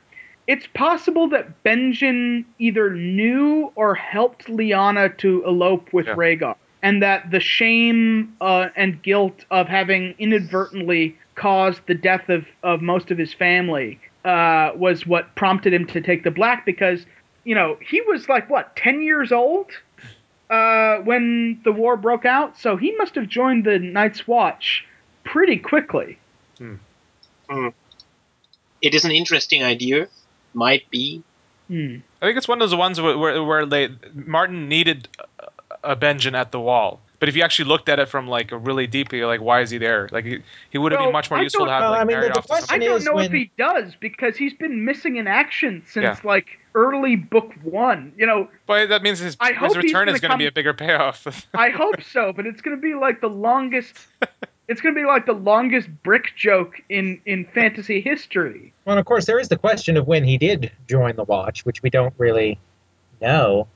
It's 0.47 0.67
possible 0.73 1.29
that 1.29 1.63
Benjen 1.63 2.43
either 2.57 2.89
knew 2.93 3.71
or 3.75 3.95
helped 3.95 4.47
Lyanna 4.47 5.17
to 5.19 5.41
elope 5.45 5.93
with 5.93 6.05
Yeah. 6.05 6.15
Rhaegar, 6.15 6.55
and 6.83 7.01
that 7.01 7.31
the 7.31 7.39
shame 7.39 8.35
uh, 8.41 8.67
and 8.75 9.01
guilt 9.01 9.45
of 9.51 9.69
having 9.69 10.15
inadvertently 10.19 11.17
caused 11.35 11.79
the 11.87 11.95
death 11.95 12.27
of 12.27 12.45
of 12.61 12.81
most 12.81 13.09
of 13.09 13.17
his 13.17 13.33
family 13.33 14.01
uh, 14.25 14.71
was 14.75 15.07
what 15.07 15.33
prompted 15.35 15.73
him 15.73 15.85
to 15.87 16.01
take 16.01 16.25
the 16.25 16.31
black 16.31 16.65
because 16.65 17.05
you 17.45 17.55
know 17.55 17.77
he 17.79 18.01
was 18.01 18.27
like 18.27 18.49
what 18.49 18.75
10 18.75 19.01
years 19.01 19.31
old 19.31 19.67
uh, 20.49 20.97
when 20.97 21.61
the 21.63 21.71
war 21.71 21.95
broke 21.97 22.25
out, 22.25 22.57
so 22.57 22.75
he 22.75 22.95
must 22.95 23.15
have 23.15 23.27
joined 23.27 23.65
the 23.65 23.79
Night's 23.79 24.27
Watch 24.27 24.85
pretty 25.23 25.57
quickly. 25.57 26.17
It 28.81 28.95
is 28.95 29.05
an 29.05 29.11
interesting 29.11 29.63
idea. 29.63 30.07
Might 30.53 30.89
be. 30.89 31.23
Hmm. 31.67 31.97
I 32.21 32.25
think 32.25 32.37
it's 32.37 32.47
one 32.47 32.61
of 32.61 32.69
those 32.69 32.77
ones 32.77 32.99
where 32.99 33.17
where, 33.17 33.43
where 33.43 33.65
they 33.65 33.89
Martin 34.13 34.67
needed 34.67 35.07
a, 35.83 35.91
a 35.91 35.95
Benjen 35.95 36.33
at 36.33 36.51
the 36.51 36.59
wall. 36.59 37.01
But 37.19 37.27
if 37.29 37.35
you 37.35 37.43
actually 37.43 37.65
looked 37.65 37.89
at 37.89 37.99
it 37.99 38.07
from 38.07 38.27
like 38.27 38.51
a 38.53 38.57
really 38.57 38.87
deep, 38.87 39.11
you're 39.11 39.27
like, 39.27 39.41
why 39.41 39.59
is 39.61 39.69
he 39.69 39.77
there? 39.77 40.07
Like 40.11 40.23
he, 40.25 40.39
he 40.69 40.77
would 40.77 40.91
have 40.93 40.99
Well, 40.99 41.07
been 41.09 41.13
much 41.13 41.29
more 41.29 41.39
I 41.39 41.43
useful 41.43 41.65
to 41.65 41.71
have 41.71 41.81
Well, 41.81 41.91
like 41.91 42.01
I 42.01 42.03
mean, 42.05 42.15
married 42.17 42.29
the- 42.29 42.33
the 42.33 42.39
off 42.39 42.45
to 42.45 42.47
question 42.53 42.81
I 42.81 42.85
don't 42.85 42.97
is 42.97 43.05
know 43.05 43.19
if 43.19 43.31
he 43.31 43.51
does 43.57 43.93
because 43.99 44.37
he's 44.37 44.53
been 44.53 44.85
missing 44.85 45.17
in 45.17 45.27
action 45.27 45.83
since 45.85 46.03
Yeah. 46.03 46.15
like 46.23 46.59
early 46.75 47.17
book 47.17 47.53
one. 47.63 48.13
You 48.17 48.25
know, 48.25 48.49
But 48.67 48.87
that 48.89 49.01
means 49.03 49.19
his, 49.19 49.35
I 49.41 49.51
his 49.53 49.75
return 49.75 50.05
gonna 50.05 50.15
is 50.15 50.21
going 50.21 50.31
to 50.31 50.37
be 50.37 50.47
a 50.47 50.51
bigger 50.51 50.73
payoff. 50.73 51.27
I 51.53 51.69
hope 51.71 52.01
so, 52.03 52.31
but 52.31 52.45
it's 52.45 52.61
gonna 52.61 52.77
be 52.77 52.95
like 52.95 53.21
the 53.21 53.29
longest. 53.29 53.95
It's 54.69 54.81
gonna 54.81 54.93
be 54.93 55.03
like 55.03 55.25
the 55.25 55.33
longest 55.33 55.89
brick 56.03 56.35
joke 56.35 56.79
in 56.89 57.19
in 57.25 57.45
fantasy 57.45 58.01
history. 58.01 58.71
Well, 58.85 58.99
of 58.99 59.05
course, 59.05 59.25
there 59.25 59.39
is 59.39 59.47
the 59.47 59.57
question 59.57 59.97
of 59.97 60.05
when 60.05 60.23
he 60.23 60.37
did 60.37 60.71
join 60.87 61.15
the 61.15 61.23
Watch, 61.23 61.65
which 61.65 61.81
we 61.81 61.89
don't 61.89 62.13
really 62.19 62.59
know. 63.19 63.67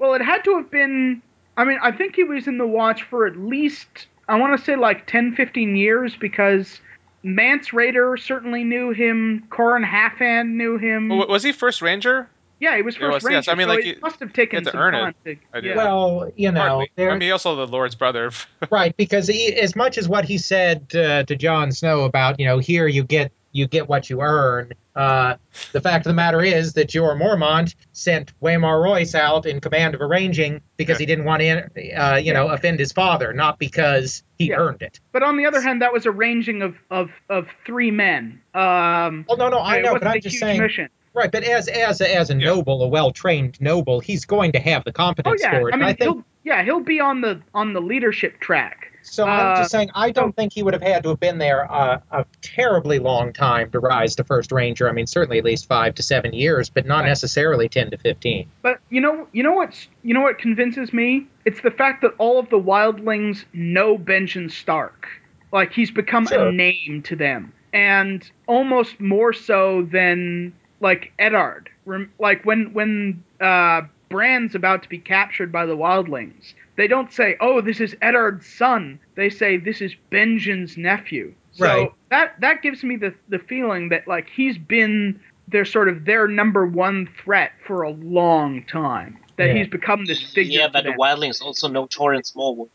Well, 0.00 0.14
it 0.14 0.22
had 0.22 0.42
to 0.42 0.56
have 0.56 0.68
been. 0.68 1.22
I 1.56 1.64
mean, 1.64 1.78
I 1.82 1.92
think 1.92 2.16
he 2.16 2.24
was 2.24 2.46
in 2.46 2.58
the 2.58 2.66
watch 2.66 3.02
for 3.04 3.26
at 3.26 3.36
least, 3.36 4.06
I 4.28 4.38
want 4.38 4.58
to 4.58 4.64
say 4.64 4.76
like 4.76 5.06
10, 5.06 5.34
15 5.34 5.76
years 5.76 6.14
because 6.16 6.80
Mance 7.22 7.70
Rayder 7.70 8.18
certainly 8.20 8.62
knew 8.64 8.90
him. 8.90 9.46
Qhorin 9.50 9.84
Halfhand 9.84 10.50
knew 10.50 10.78
him. 10.78 11.08
Wa- 11.08 11.26
was 11.26 11.42
he 11.42 11.52
first 11.52 11.82
ranger? 11.82 12.28
yeah, 12.58 12.74
he 12.74 12.80
was 12.80 12.96
first 12.96 13.12
was, 13.12 13.24
ranger. 13.24 13.36
yes. 13.36 13.48
I 13.48 13.54
mean, 13.54 13.66
so 13.66 13.74
like, 13.74 13.84
it 13.84 13.96
you- 13.96 14.00
must 14.00 14.20
have 14.20 14.32
taken 14.32 14.58
had 14.58 14.64
to 14.64 14.70
some 14.70 14.80
earn 14.80 14.94
it, 14.94 15.16
to. 15.24 15.36
I 15.52 15.58
yeah. 15.58 15.76
Well, 15.76 16.30
you 16.36 16.50
know, 16.50 16.86
I 16.96 17.16
mean, 17.16 17.32
also 17.32 17.54
the 17.56 17.66
Lord's 17.66 17.94
brother. 17.94 18.30
right? 18.70 18.96
Because 18.96 19.26
he, 19.26 19.54
as 19.54 19.76
much 19.76 19.98
as 19.98 20.08
what 20.08 20.24
he 20.24 20.38
said 20.38 20.86
uh, 20.94 21.24
to 21.24 21.36
Jon 21.36 21.72
Snow 21.72 22.04
about, 22.04 22.40
you 22.40 22.46
know, 22.46 22.58
here 22.58 22.86
you 22.86 23.02
get 23.02 23.32
you 23.56 23.66
get 23.66 23.88
what 23.88 24.08
you 24.10 24.20
earn. 24.20 24.72
Uh, 24.94 25.36
the 25.72 25.80
fact 25.80 26.06
of 26.06 26.10
the 26.10 26.14
matter 26.14 26.42
is 26.42 26.74
that 26.74 26.88
Jorah 26.88 27.18
Mormont 27.20 27.74
sent 27.92 28.32
Waymar 28.40 28.82
Royce 28.82 29.14
out 29.14 29.46
in 29.46 29.60
command 29.60 29.94
of 29.94 30.00
arranging 30.00 30.60
because 30.76 30.94
Yeah. 30.94 31.00
he 31.00 31.06
didn't 31.06 31.24
want 31.24 31.40
to, 31.42 31.92
uh, 31.94 32.16
you 32.16 32.32
know, 32.32 32.48
offend 32.48 32.78
his 32.78 32.92
father, 32.92 33.32
not 33.32 33.58
because 33.58 34.22
he 34.38 34.50
Yeah. 34.50 34.56
earned 34.56 34.82
it. 34.82 35.00
But 35.12 35.22
on 35.22 35.36
the 35.36 35.46
other 35.46 35.60
hand, 35.60 35.82
that 35.82 35.92
was 35.92 36.06
a 36.06 36.10
ranging 36.10 36.62
of 36.62 36.76
of, 36.90 37.10
of 37.28 37.48
three 37.64 37.90
men. 37.90 38.40
Um, 38.54 39.24
Oh 39.28 39.34
no, 39.36 39.48
no, 39.48 39.60
I 39.60 39.80
know, 39.80 39.92
but 39.94 40.06
I'm 40.06 40.20
just 40.20 40.38
saying. 40.38 40.60
mission. 40.62 40.88
Right, 41.14 41.32
but 41.32 41.44
as 41.44 41.66
as 41.68 42.02
a, 42.02 42.14
as 42.14 42.28
a 42.28 42.34
Yeah. 42.34 42.46
noble, 42.46 42.82
a 42.82 42.88
well 42.88 43.10
trained 43.10 43.58
noble, 43.60 44.00
he's 44.00 44.26
going 44.26 44.52
to 44.52 44.58
have 44.60 44.84
the 44.84 44.90
Oh 44.90 44.92
competence 44.92 45.40
yeah, 45.42 45.58
for 45.58 45.68
it. 45.70 45.72
I 45.72 45.76
And 45.76 45.80
mean, 45.80 45.88
I 45.88 45.92
think 45.94 46.14
he'll 46.16 46.24
yeah 46.44 46.62
he'll 46.62 46.80
be 46.80 47.00
on 47.00 47.22
the 47.22 47.40
on 47.54 47.72
the 47.72 47.80
leadership 47.80 48.38
track. 48.40 48.92
So. 49.06 49.24
I'm 49.24 49.52
uh, 49.54 49.56
just 49.56 49.70
saying, 49.70 49.90
I 49.94 50.10
don't 50.10 50.34
think 50.34 50.52
he 50.52 50.62
would 50.62 50.74
have 50.74 50.82
had 50.82 51.02
to 51.04 51.10
have 51.10 51.20
been 51.20 51.38
there 51.38 51.70
uh, 51.72 52.00
a 52.10 52.24
terribly 52.42 52.98
long 52.98 53.32
time 53.32 53.70
to 53.70 53.80
rise 53.80 54.14
to 54.16 54.24
first 54.24 54.52
ranger. 54.52 54.88
I 54.88 54.92
mean, 54.92 55.06
certainly 55.06 55.38
at 55.38 55.44
least 55.44 55.66
five 55.66 55.94
to 55.94 56.02
seven 56.02 56.32
years, 56.32 56.68
but 56.68 56.86
not 56.86 57.00
Right. 57.00 57.08
necessarily 57.08 57.68
ten 57.68 57.90
to 57.90 57.98
fifteen. 57.98 58.48
But 58.62 58.80
you 58.90 59.00
know, 59.00 59.26
you 59.32 59.42
know 59.42 59.52
what's 59.54 59.88
you 60.02 60.12
know 60.14 60.20
what 60.22 60.38
convinces 60.38 60.92
me? 60.92 61.26
It's 61.44 61.60
the 61.60 61.70
fact 61.70 62.02
that 62.02 62.12
all 62.18 62.38
of 62.38 62.48
the 62.50 62.58
wildlings 62.60 63.44
know 63.52 63.96
Benjen 63.96 64.50
Stark. 64.50 65.06
Like 65.52 65.72
he's 65.72 65.90
become 65.90 66.26
Sure. 66.26 66.48
a 66.48 66.52
name 66.52 67.02
to 67.04 67.16
them, 67.16 67.52
and 67.72 68.28
almost 68.46 69.00
more 69.00 69.32
so 69.32 69.82
than 69.90 70.52
like 70.80 71.12
Eddard. 71.18 71.70
Rem- 71.86 72.12
Like 72.18 72.44
when 72.44 72.72
when 72.74 73.22
uh, 73.40 73.82
Bran's 74.08 74.54
about 74.54 74.82
to 74.82 74.88
be 74.88 74.98
captured 74.98 75.50
by 75.52 75.64
the 75.66 75.76
wildlings, 75.76 76.54
they 76.76 76.86
don't 76.86 77.12
say, 77.12 77.36
"Oh, 77.40 77.60
this 77.60 77.80
is 77.80 77.96
Eddard's 78.02 78.46
son." 78.46 78.98
They 79.14 79.30
say, 79.30 79.56
"This 79.56 79.80
is 79.80 79.94
Benjen's 80.12 80.76
nephew." 80.76 81.34
So 81.52 81.64
Right. 81.64 81.92
that 82.10 82.40
that 82.40 82.62
gives 82.62 82.82
me 82.84 82.96
the 82.96 83.14
the 83.28 83.38
feeling 83.38 83.88
that 83.90 84.06
like 84.06 84.28
he's 84.28 84.58
been 84.58 85.18
their 85.48 85.64
sort 85.64 85.88
of 85.88 86.04
their 86.04 86.26
number 86.28 86.66
one 86.66 87.08
threat 87.22 87.52
for 87.66 87.82
a 87.82 87.90
long 87.90 88.62
time. 88.64 89.16
That 89.36 89.48
Yeah. 89.48 89.54
he's 89.54 89.68
become 89.68 90.04
this 90.06 90.22
figure. 90.32 90.60
yeah, 90.60 90.68
but 90.68 90.84
the 90.84 90.90
them. 90.90 90.98
wildlings 90.98 91.40
also 91.42 91.68
know 91.68 91.86
Thoren 91.86 92.24
Smallwood. 92.26 92.68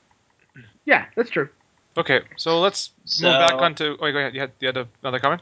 Yeah, 0.85 1.05
that's 1.15 1.29
true. 1.29 1.49
Okay, 1.97 2.21
so 2.37 2.59
let's 2.59 2.91
So- 3.05 3.27
move 3.27 3.39
back 3.49 3.53
onto. 3.61 3.97
Oh, 3.99 4.11
go 4.11 4.17
ahead. 4.17 4.33
You 4.33 4.41
had, 4.41 4.51
you 4.59 4.67
had 4.67 4.87
another 5.03 5.19
comment, 5.19 5.41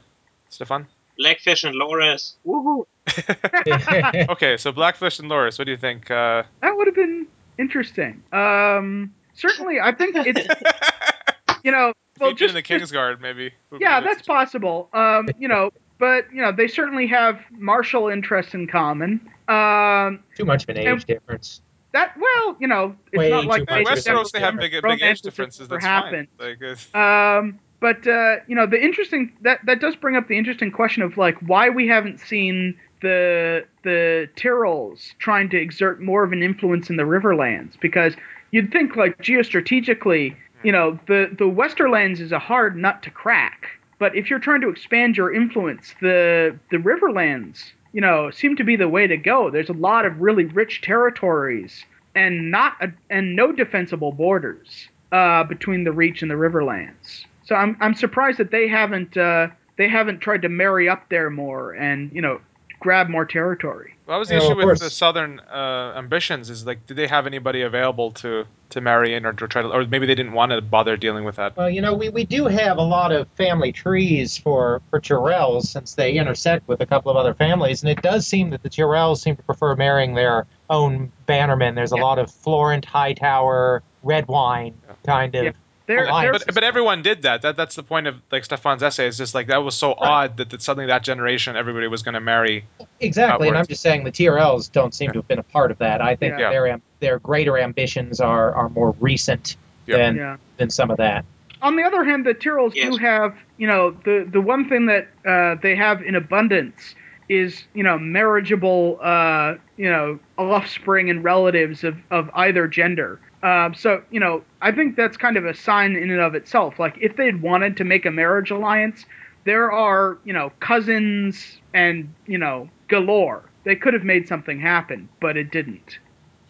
Stefan? 0.49 0.87
Blackfish 1.17 1.63
and 1.65 1.75
Loras. 1.75 2.35
Woohoo! 2.45 2.85
okay, 4.29 4.57
so 4.57 4.71
Blackfish 4.71 5.19
and 5.19 5.29
Loras, 5.29 5.59
what 5.59 5.65
do 5.65 5.71
you 5.71 5.77
think? 5.77 6.09
Uh, 6.09 6.43
That 6.61 6.75
would 6.77 6.87
have 6.87 6.95
been 6.95 7.27
interesting. 7.59 8.23
Um, 8.33 9.13
certainly, 9.33 9.79
I 9.79 9.91
think 9.93 10.15
it's 10.17 10.47
you 11.63 11.71
know 11.71 11.93
well 12.19 12.31
featured 12.31 12.37
just 12.39 12.49
in 12.51 12.55
the 12.55 12.61
just- 12.79 12.91
Kingsguard, 12.93 13.19
maybe. 13.21 13.51
yeah, 13.79 13.99
good. 13.99 14.09
that's 14.09 14.21
possible. 14.25 14.89
Um, 14.93 15.29
you 15.37 15.47
know, 15.47 15.71
but 15.99 16.25
you 16.33 16.41
know 16.41 16.51
they 16.51 16.67
certainly 16.67 17.07
have 17.07 17.39
martial 17.51 18.07
interests 18.07 18.53
in 18.53 18.67
common. 18.67 19.21
Um, 19.47 20.23
Too 20.35 20.45
much 20.45 20.63
of 20.63 20.69
an 20.69 20.77
age 20.77 21.05
difference. 21.05 21.61
that 21.93 22.13
well, 22.19 22.55
you 22.59 22.67
know, 22.67 22.95
it's 23.11 23.17
Way 23.19 23.29
not 23.31 23.45
like 23.45 23.67
too 23.67 23.73
Yeah, 23.75 23.81
much 23.81 24.03
they 24.03 24.11
Westeros, 24.11 24.31
they 24.31 24.39
have 24.39 24.57
big, 24.57 24.71
big 24.81 25.01
age 25.01 25.21
differences. 25.21 25.69
never 25.69 25.75
That's 25.81 25.85
happened. 25.85 26.27
fine. 26.37 26.57
Like, 26.61 26.95
Um, 26.95 27.59
but 27.79 28.05
uh, 28.07 28.37
you 28.47 28.55
know, 28.55 28.67
the 28.67 28.79
interesting 28.81 29.33
that 29.41 29.59
that 29.65 29.79
does 29.81 29.95
bring 29.95 30.15
up 30.15 30.27
the 30.27 30.37
interesting 30.37 30.71
question 30.71 31.01
of 31.01 31.17
like 31.17 31.37
why 31.39 31.69
we 31.69 31.87
haven't 31.87 32.19
seen 32.19 32.75
the 33.01 33.65
the 33.83 34.29
Tyrrells 34.35 35.13
trying 35.19 35.49
to 35.49 35.57
exert 35.57 36.01
more 36.01 36.23
of 36.23 36.31
an 36.31 36.43
influence 36.43 36.89
in 36.89 36.97
the 36.97 37.03
Riverlands 37.03 37.79
because 37.79 38.15
you'd 38.51 38.71
think 38.71 38.95
like 38.95 39.17
geostrategically, 39.19 40.35
you 40.63 40.71
know, 40.71 40.99
the 41.07 41.29
the 41.37 41.45
Westerlands 41.45 42.19
is 42.19 42.31
a 42.31 42.39
hard 42.39 42.75
nut 42.75 43.01
to 43.03 43.11
crack. 43.11 43.67
But 43.99 44.15
if 44.15 44.29
you're 44.29 44.39
trying 44.39 44.61
to 44.61 44.69
expand 44.69 45.17
your 45.17 45.33
influence, 45.33 45.93
the 46.01 46.57
the 46.71 46.77
Riverlands, 46.77 47.71
you 47.93 48.01
know, 48.01 48.31
seem 48.31 48.55
to 48.55 48.63
be 48.63 48.75
the 48.75 48.89
way 48.89 49.07
to 49.07 49.17
go. 49.17 49.49
There's 49.49 49.69
a 49.69 49.73
lot 49.73 50.05
of 50.05 50.21
really 50.21 50.45
rich 50.45 50.81
territories 50.81 51.85
and 52.15 52.51
not 52.51 52.75
a, 52.81 52.91
and 53.09 53.35
no 53.35 53.51
defensible 53.51 54.11
borders 54.11 54.89
uh, 55.11 55.43
between 55.43 55.83
the 55.83 55.91
Reach 55.91 56.21
and 56.21 56.31
the 56.31 56.35
Riverlands. 56.35 57.25
So 57.43 57.55
I'm 57.55 57.77
I'm 57.79 57.93
surprised 57.93 58.37
that 58.39 58.51
they 58.51 58.67
haven't 58.67 59.17
uh, 59.17 59.47
they 59.77 59.87
haven't 59.87 60.19
tried 60.19 60.41
to 60.43 60.49
marry 60.49 60.87
up 60.87 61.09
there 61.09 61.29
more 61.29 61.73
and 61.73 62.11
you 62.13 62.21
know 62.21 62.41
grab 62.79 63.09
more 63.09 63.25
territory. 63.25 63.93
Well, 64.05 64.15
that 64.15 64.19
was 64.19 64.29
the 64.29 64.35
Yeah, 64.35 64.41
issue 64.41 64.51
of 64.51 64.57
with 64.57 64.65
course. 64.65 64.79
the 64.79 64.89
Southern 64.89 65.39
uh, 65.39 65.93
ambitions. 65.97 66.49
Is 66.49 66.65
like, 66.65 66.85
did 66.87 66.97
they 66.97 67.07
have 67.07 67.27
anybody 67.27 67.61
available 67.61 68.11
to 68.13 68.45
to 68.69 68.81
marry 68.81 69.15
in 69.15 69.25
or 69.25 69.33
to 69.33 69.47
try 69.47 69.61
to, 69.63 69.67
or 69.67 69.85
maybe 69.87 70.05
they 70.05 70.13
didn't 70.13 70.33
want 70.33 70.51
to 70.51 70.61
bother 70.61 70.95
dealing 70.95 71.23
with 71.23 71.37
that. 71.37 71.57
Well, 71.57 71.69
you 71.71 71.81
know, 71.81 71.95
we, 71.95 72.09
we 72.09 72.23
do 72.23 72.45
have 72.45 72.77
a 72.77 72.83
lot 72.83 73.11
of 73.11 73.27
family 73.29 73.71
trees 73.71 74.37
for, 74.37 74.81
for 74.91 75.01
Tyrells 75.01 75.63
since 75.63 75.95
they 75.95 76.13
intersect 76.13 76.67
with 76.67 76.79
a 76.79 76.85
couple 76.85 77.09
of 77.09 77.17
other 77.17 77.33
families, 77.33 77.81
and 77.81 77.89
it 77.89 78.01
does 78.03 78.27
seem 78.27 78.51
that 78.51 78.61
the 78.61 78.69
Tyrells 78.69 79.21
seem 79.21 79.35
to 79.37 79.41
prefer 79.43 79.75
marrying 79.75 80.13
their 80.13 80.45
own 80.69 81.11
bannermen. 81.27 81.73
There's 81.73 81.93
a 81.93 81.97
Yeah. 81.97 82.03
lot 82.03 82.19
of 82.19 82.29
Florent, 82.29 82.85
Hightower, 82.85 83.81
Redwyne 84.05 84.73
kind 85.03 85.33
of. 85.35 85.55
Yeah. 85.89 85.95
They're, 85.95 86.05
Alliance. 86.05 86.37
they're 86.39 86.45
But, 86.47 86.55
but 86.55 86.63
everyone 86.63 87.01
did 87.01 87.23
that. 87.23 87.41
That 87.41 87.57
that's 87.57 87.75
the 87.75 87.83
point 87.83 88.07
of 88.07 88.15
like 88.31 88.45
Stefan's 88.45 88.83
essay. 88.83 89.07
Is 89.07 89.17
just 89.17 89.33
like 89.33 89.47
that 89.47 89.63
was 89.63 89.75
so 89.75 89.95
odd 89.97 90.37
that, 90.37 90.51
that 90.51 90.61
suddenly 90.61 90.85
that 90.87 91.03
generation 91.03 91.55
everybody 91.55 91.87
was 91.87 92.03
going 92.03 92.13
to 92.13 92.19
marry. 92.21 92.65
Exactly, 92.99 93.47
and 93.47 93.57
I'm 93.57 93.65
just 93.67 93.81
saying 93.81 94.03
the 94.03 94.11
Tyrells 94.11 94.71
don't 94.71 94.93
seem 94.93 95.11
to 95.11 95.19
have 95.19 95.27
been 95.27 95.39
a 95.39 95.43
part 95.43 95.71
of 95.71 95.79
that. 95.79 96.01
I 96.01 96.15
think 96.15 96.37
Yeah. 96.39 96.51
their 96.51 96.81
their 96.99 97.19
greater 97.19 97.57
ambitions 97.57 98.19
are, 98.19 98.53
are 98.53 98.69
more 98.69 98.95
recent 98.99 99.55
Yeah. 99.87 99.97
than 99.97 100.15
yeah. 100.15 100.37
than 100.57 100.69
some 100.69 100.91
of 100.91 100.97
that. 100.97 101.25
on 101.61 101.75
the 101.75 101.83
other 101.83 102.03
hand, 102.05 102.25
the 102.25 102.33
Tyrrells 102.33 102.73
do 102.73 102.95
have, 102.97 103.35
you 103.57 103.67
know, 103.67 103.91
the 104.05 104.27
the 104.29 104.39
one 104.41 104.69
thing 104.69 104.85
that 104.85 105.07
uh, 105.25 105.55
they 105.61 105.75
have 105.75 106.01
in 106.03 106.15
abundance 106.15 106.95
is 107.29 107.63
you 107.73 107.83
know 107.83 107.97
marriageable 107.99 108.97
uh, 109.01 109.55
you 109.77 109.89
know 109.89 110.19
offspring 110.37 111.09
and 111.09 111.23
relatives 111.23 111.83
of 111.83 111.97
of 112.11 112.29
either 112.35 112.67
gender. 112.67 113.19
Um, 113.41 113.73
so 113.73 114.03
you 114.11 114.19
know 114.19 114.43
I 114.61 114.71
think 114.71 114.95
that's 114.95 115.15
kind 115.17 115.37
of 115.37 115.45
a 115.45 115.53
sign 115.53 115.95
in 115.95 116.09
and 116.11 116.19
of 116.19 116.35
itself. 116.35 116.77
Like 116.79 116.97
if 116.99 117.15
they'd 117.15 117.41
wanted 117.41 117.77
to 117.77 117.83
make 117.83 118.05
a 118.05 118.11
marriage 118.11 118.51
alliance, 118.51 119.05
there 119.45 119.71
are 119.71 120.17
you 120.25 120.33
know 120.33 120.51
cousins 120.59 121.57
and 121.73 122.13
you 122.27 122.37
know 122.37 122.69
galore. 122.87 123.43
They 123.63 123.75
could 123.75 123.93
have 123.93 124.03
made 124.03 124.27
something 124.27 124.59
happen, 124.59 125.09
but 125.21 125.37
it 125.37 125.51
didn't. 125.51 125.99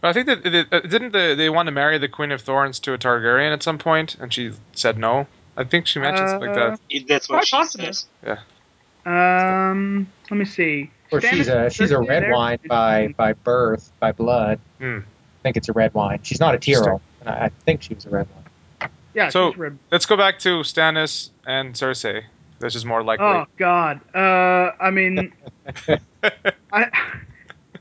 I 0.01 0.13
think 0.13 0.27
that 0.27 0.45
it, 0.45 0.67
uh, 0.71 0.79
didn't 0.81 1.11
they, 1.11 1.35
they 1.35 1.49
want 1.49 1.67
to 1.67 1.71
marry 1.73 1.97
the 1.97 2.07
Queen 2.07 2.31
of 2.31 2.41
Thorns 2.41 2.79
to 2.81 2.93
a 2.93 2.97
Targaryen 2.97 3.51
at 3.51 3.61
some 3.61 3.77
point, 3.77 4.15
and 4.19 4.33
she 4.33 4.51
said 4.73 4.97
no. 4.97 5.27
I 5.57 5.65
think 5.65 5.87
she 5.87 5.99
mentioned 5.99 6.29
something 6.29 6.49
like 6.51 6.57
Uh, 6.57 6.77
that. 6.89 7.05
That's 7.07 7.27
what 7.27 7.35
Quite 7.39 7.47
she 7.47 7.55
possible. 7.57 7.85
says. 7.93 8.05
Um, 9.05 10.07
let 10.29 10.37
me 10.37 10.45
see. 10.45 10.91
Or 11.11 11.19
she's 11.21 11.47
a 11.47 11.69
she's 11.69 11.91
a 11.91 11.99
red 11.99 12.23
there? 12.23 12.31
wine 12.33 12.59
by 12.67 13.07
by 13.17 13.33
birth, 13.33 13.91
by 13.99 14.11
blood. 14.11 14.59
Hmm. 14.79 14.99
I 15.39 15.41
think 15.43 15.57
it's 15.57 15.69
a 15.69 15.73
Redwyne. 15.73 16.19
She's 16.23 16.39
not 16.39 16.55
a 16.55 16.59
Tyrell. 16.59 17.01
and 17.21 17.29
I, 17.29 17.45
I 17.45 17.49
think 17.65 17.81
she 17.81 17.93
was 17.93 18.05
a 18.05 18.09
Redwyne. 18.09 18.89
Yeah, 19.13 19.29
So- 19.29 19.53
red. 19.53 19.77
Let's 19.91 20.05
go 20.05 20.17
back 20.17 20.39
to 20.39 20.59
Stannis 20.59 21.29
and 21.47 21.73
Cersei. 21.73 22.23
This 22.59 22.75
is 22.75 22.83
more 22.85 23.03
likely. 23.03 23.25
Oh 23.25 23.45
God. 23.57 24.01
Uh, 24.13 24.71
I 24.81 24.91
mean, 24.91 25.31
I, 26.73 26.89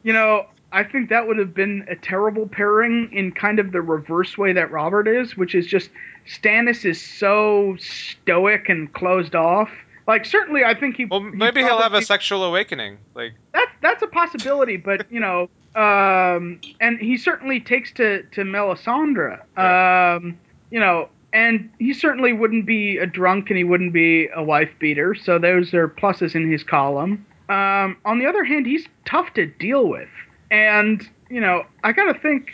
you 0.04 0.12
know, 0.12 0.46
I 0.70 0.84
think 0.84 1.08
that 1.10 1.26
would 1.26 1.38
have 1.38 1.52
been 1.52 1.84
a 1.88 1.96
terrible 1.96 2.46
pairing 2.46 3.10
in 3.12 3.32
kind 3.32 3.58
of 3.58 3.72
the 3.72 3.80
reverse 3.82 4.38
way 4.38 4.52
that 4.52 4.70
Robert 4.70 5.08
is, 5.08 5.36
which 5.36 5.54
is 5.54 5.66
just 5.66 5.90
Stannis 6.28 6.84
is 6.84 7.00
so 7.02 7.76
stoic 7.80 8.68
and 8.68 8.92
closed 8.92 9.34
off. 9.34 9.70
Like 10.06 10.24
certainly, 10.24 10.62
I 10.64 10.74
think 10.78 10.96
he. 10.96 11.04
well, 11.06 11.22
he 11.22 11.30
maybe 11.30 11.60
he'll 11.62 11.80
have 11.82 11.94
a 11.94 12.02
sexual 12.02 12.44
awakening. 12.44 12.98
Like, 13.14 13.32
That's 13.52 13.72
that's 13.82 14.02
a 14.02 14.06
possibility, 14.06 14.76
but 14.76 15.10
you 15.10 15.20
know, 15.20 15.50
um, 15.78 16.60
and 16.80 16.98
he 16.98 17.16
certainly 17.16 17.60
takes 17.60 17.92
to 17.92 18.24
to 18.32 18.42
Melisandre. 18.42 19.38
Um, 19.56 20.36
you 20.70 20.80
know, 20.80 21.08
and 21.32 21.70
he 21.78 21.94
certainly 21.94 22.32
wouldn't 22.32 22.66
be 22.66 22.98
a 22.98 23.06
drunk, 23.06 23.48
and 23.48 23.56
he 23.56 23.64
wouldn't 23.64 23.92
be 23.92 24.28
a 24.34 24.42
wife 24.42 24.70
beater. 24.80 25.14
So 25.14 25.38
those 25.38 25.72
are 25.74 25.88
pluses 25.88 26.34
in 26.34 26.50
his 26.50 26.64
column. 26.64 27.24
Um, 27.48 27.96
on 28.04 28.18
the 28.18 28.26
other 28.26 28.44
hand, 28.44 28.66
he's 28.66 28.86
tough 29.04 29.32
to 29.34 29.46
deal 29.46 29.88
with, 29.88 30.08
and 30.50 31.08
you 31.30 31.40
know, 31.40 31.64
I 31.84 31.92
gotta 31.92 32.18
think. 32.18 32.52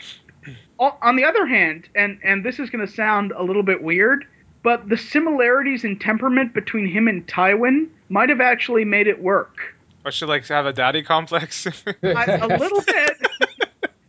On 0.79 1.17
the 1.17 1.25
other 1.25 1.47
hand, 1.47 1.89
and 1.95 2.19
and 2.23 2.45
this 2.45 2.59
is 2.59 2.69
gonna 2.69 2.87
sound 2.87 3.33
a 3.33 3.43
little 3.43 3.63
bit 3.63 3.83
weird, 3.83 4.27
but 4.63 4.89
the 4.89 4.99
similarities 4.99 5.85
in 5.85 5.99
temperament 5.99 6.53
between 6.53 6.87
him 6.87 7.09
and 7.09 7.27
Tywin 7.27 7.87
might 8.09 8.29
have 8.29 8.41
actually 8.41 8.85
made 8.85 9.07
it 9.07 9.23
work. 9.23 9.74
Or 10.05 10.11
should 10.11 10.29
like 10.29 10.47
have 10.49 10.67
a 10.67 10.73
daddy 10.73 11.03
complex. 11.03 11.67
a 11.87 11.95
little 12.03 12.81
bit. 12.83 13.17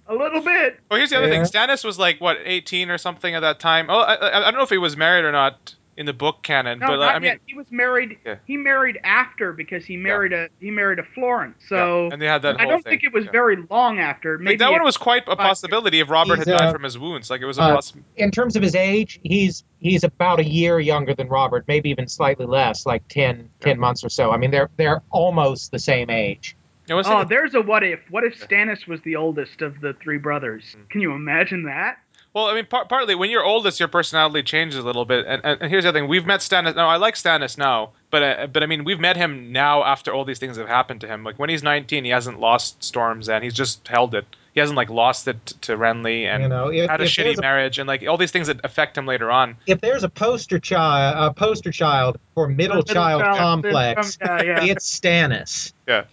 a 0.07 0.13
little 0.13 0.41
bit. 0.41 0.79
Well, 0.89 0.97
here's 0.97 1.09
the 1.09 1.17
other 1.17 1.27
Yeah. 1.27 1.43
thing. 1.43 1.43
Stannis 1.43 1.83
was 1.83 1.97
like 1.97 2.19
what 2.21 2.37
18 2.43 2.89
or 2.89 2.97
something 2.97 3.33
at 3.33 3.39
that 3.41 3.59
time. 3.59 3.87
Oh, 3.89 3.99
I, 3.99 4.15
I, 4.15 4.37
I 4.39 4.51
don't 4.51 4.55
know 4.55 4.63
if 4.63 4.69
he 4.69 4.77
was 4.77 4.95
married 4.97 5.25
or 5.25 5.31
not 5.31 5.73
in 5.97 6.05
the 6.05 6.13
book 6.13 6.43
canon, 6.43 6.79
No, 6.79 6.87
but 6.87 6.97
not 6.97 7.15
I 7.15 7.19
mean, 7.19 7.23
yet. 7.25 7.39
He 7.45 7.53
was 7.55 7.71
married. 7.71 8.17
Yeah. 8.25 8.35
He 8.45 8.57
married 8.57 8.99
after 9.03 9.53
because 9.53 9.85
he 9.85 9.95
married 9.95 10.33
a 10.33 10.49
he 10.59 10.69
married 10.71 10.99
a 10.99 11.03
Florence. 11.03 11.63
So 11.67 12.07
yeah, 12.07 12.13
and 12.13 12.21
they 12.21 12.27
had 12.27 12.41
that 12.41 12.59
I 12.59 12.65
don't 12.65 12.83
thing. 12.83 12.91
think 12.91 13.03
it 13.03 13.13
was 13.13 13.25
Yeah. 13.25 13.31
very 13.31 13.57
long 13.69 13.99
after. 13.99 14.37
Maybe 14.37 14.51
Like, 14.53 14.59
that 14.59 14.71
one 14.71 14.83
was 14.83 14.97
quite 14.97 15.23
a 15.27 15.35
possibility 15.35 15.99
if 15.99 16.09
Robert 16.09 16.39
had 16.39 16.47
died 16.47 16.61
uh, 16.61 16.71
from 16.73 16.83
his 16.83 16.97
wounds. 16.97 17.29
Like 17.29 17.41
it 17.41 17.45
was 17.45 17.57
a 17.57 17.61
uh, 17.61 17.75
possibility. 17.75 18.09
In 18.17 18.31
terms 18.31 18.55
of 18.55 18.63
his 18.63 18.75
age, 18.75 19.19
he's 19.23 19.63
he's 19.79 20.03
about 20.03 20.39
a 20.39 20.45
year 20.45 20.79
younger 20.79 21.13
than 21.13 21.29
Robert, 21.29 21.65
maybe 21.67 21.89
even 21.89 22.07
slightly 22.07 22.45
less, 22.45 22.85
like 22.85 23.07
10, 23.07 23.49
10 23.61 23.79
months 23.79 24.03
or 24.03 24.09
so. 24.09 24.31
I 24.31 24.37
mean, 24.37 24.51
they're 24.51 24.69
they're 24.77 25.01
almost 25.11 25.71
the 25.71 25.79
same 25.79 26.09
age. 26.09 26.55
Oh, 26.89 27.23
there's 27.23 27.55
a 27.55 27.61
what 27.61 27.83
if. 27.83 27.99
What 28.11 28.23
if 28.23 28.39
Stannis 28.39 28.87
was 28.87 29.01
the 29.01 29.15
oldest 29.15 29.61
of 29.61 29.81
the 29.81 29.93
three 29.93 30.17
brothers? 30.19 30.75
Mm. 30.77 30.89
Can 30.89 31.01
you 31.01 31.13
imagine 31.13 31.63
that? 31.63 31.97
Well, 32.35 32.47
I 32.47 32.53
mean, 32.53 32.65
par- 32.65 32.83
partly 32.83 33.15
when 33.15 33.29
you're 33.29 33.45
oldest, 33.45 33.79
your 33.79 33.87
personality 33.87 34.43
changes 34.43 34.77
a 34.77 34.81
little 34.81 35.05
bit. 35.05 35.25
And, 35.25 35.41
and, 35.45 35.61
and 35.61 35.71
here's 35.71 35.85
the 35.85 35.89
other 35.89 35.99
thing: 35.99 36.09
we've 36.09 36.25
met 36.25 36.41
Stannis. 36.41 36.75
Now, 36.75 36.89
I 36.89 36.97
like 36.97 37.15
Stannis 37.15 37.57
now, 37.57 37.91
but 38.11 38.23
uh, 38.23 38.47
but 38.47 38.61
I 38.61 38.65
mean, 38.65 38.83
we've 38.83 38.99
met 38.99 39.15
him 39.15 39.53
now 39.53 39.85
after 39.85 40.13
all 40.13 40.25
these 40.25 40.37
things 40.37 40.57
have 40.57 40.67
happened 40.67 40.99
to 41.01 41.07
him. 41.07 41.23
Like 41.23 41.39
when 41.39 41.49
he's 41.49 41.63
19, 41.63 42.03
he 42.03 42.09
hasn't 42.09 42.41
lost 42.41 42.83
Storm's 42.83 43.29
End 43.29 43.45
He's 43.45 43.53
just 43.53 43.87
held 43.87 44.13
it. 44.15 44.25
He 44.53 44.59
hasn't 44.59 44.75
like 44.75 44.89
lost 44.89 45.29
it 45.29 45.45
to 45.61 45.77
Renly 45.77 46.25
and 46.25 46.43
you 46.43 46.49
know, 46.49 46.67
if, 46.67 46.89
had 46.89 46.99
a 46.99 47.05
shitty 47.05 47.37
a, 47.37 47.41
marriage 47.41 47.79
and 47.79 47.87
like 47.87 48.05
all 48.07 48.17
these 48.17 48.31
things 48.31 48.47
that 48.47 48.59
affect 48.63 48.97
him 48.97 49.05
later 49.05 49.29
on. 49.31 49.57
if 49.67 49.81
there's 49.81 50.03
a 50.03 50.09
poster 50.09 50.59
child, 50.59 51.15
a 51.17 51.33
poster 51.33 51.71
child 51.71 52.17
for 52.33 52.47
middle, 52.47 52.81
child, 52.83 53.21
complex, 53.37 54.17
Yeah, 54.21 54.43
yeah. 54.43 54.63
it's 54.63 54.99
Stannis. 54.99 55.73
yeah. 55.87 56.05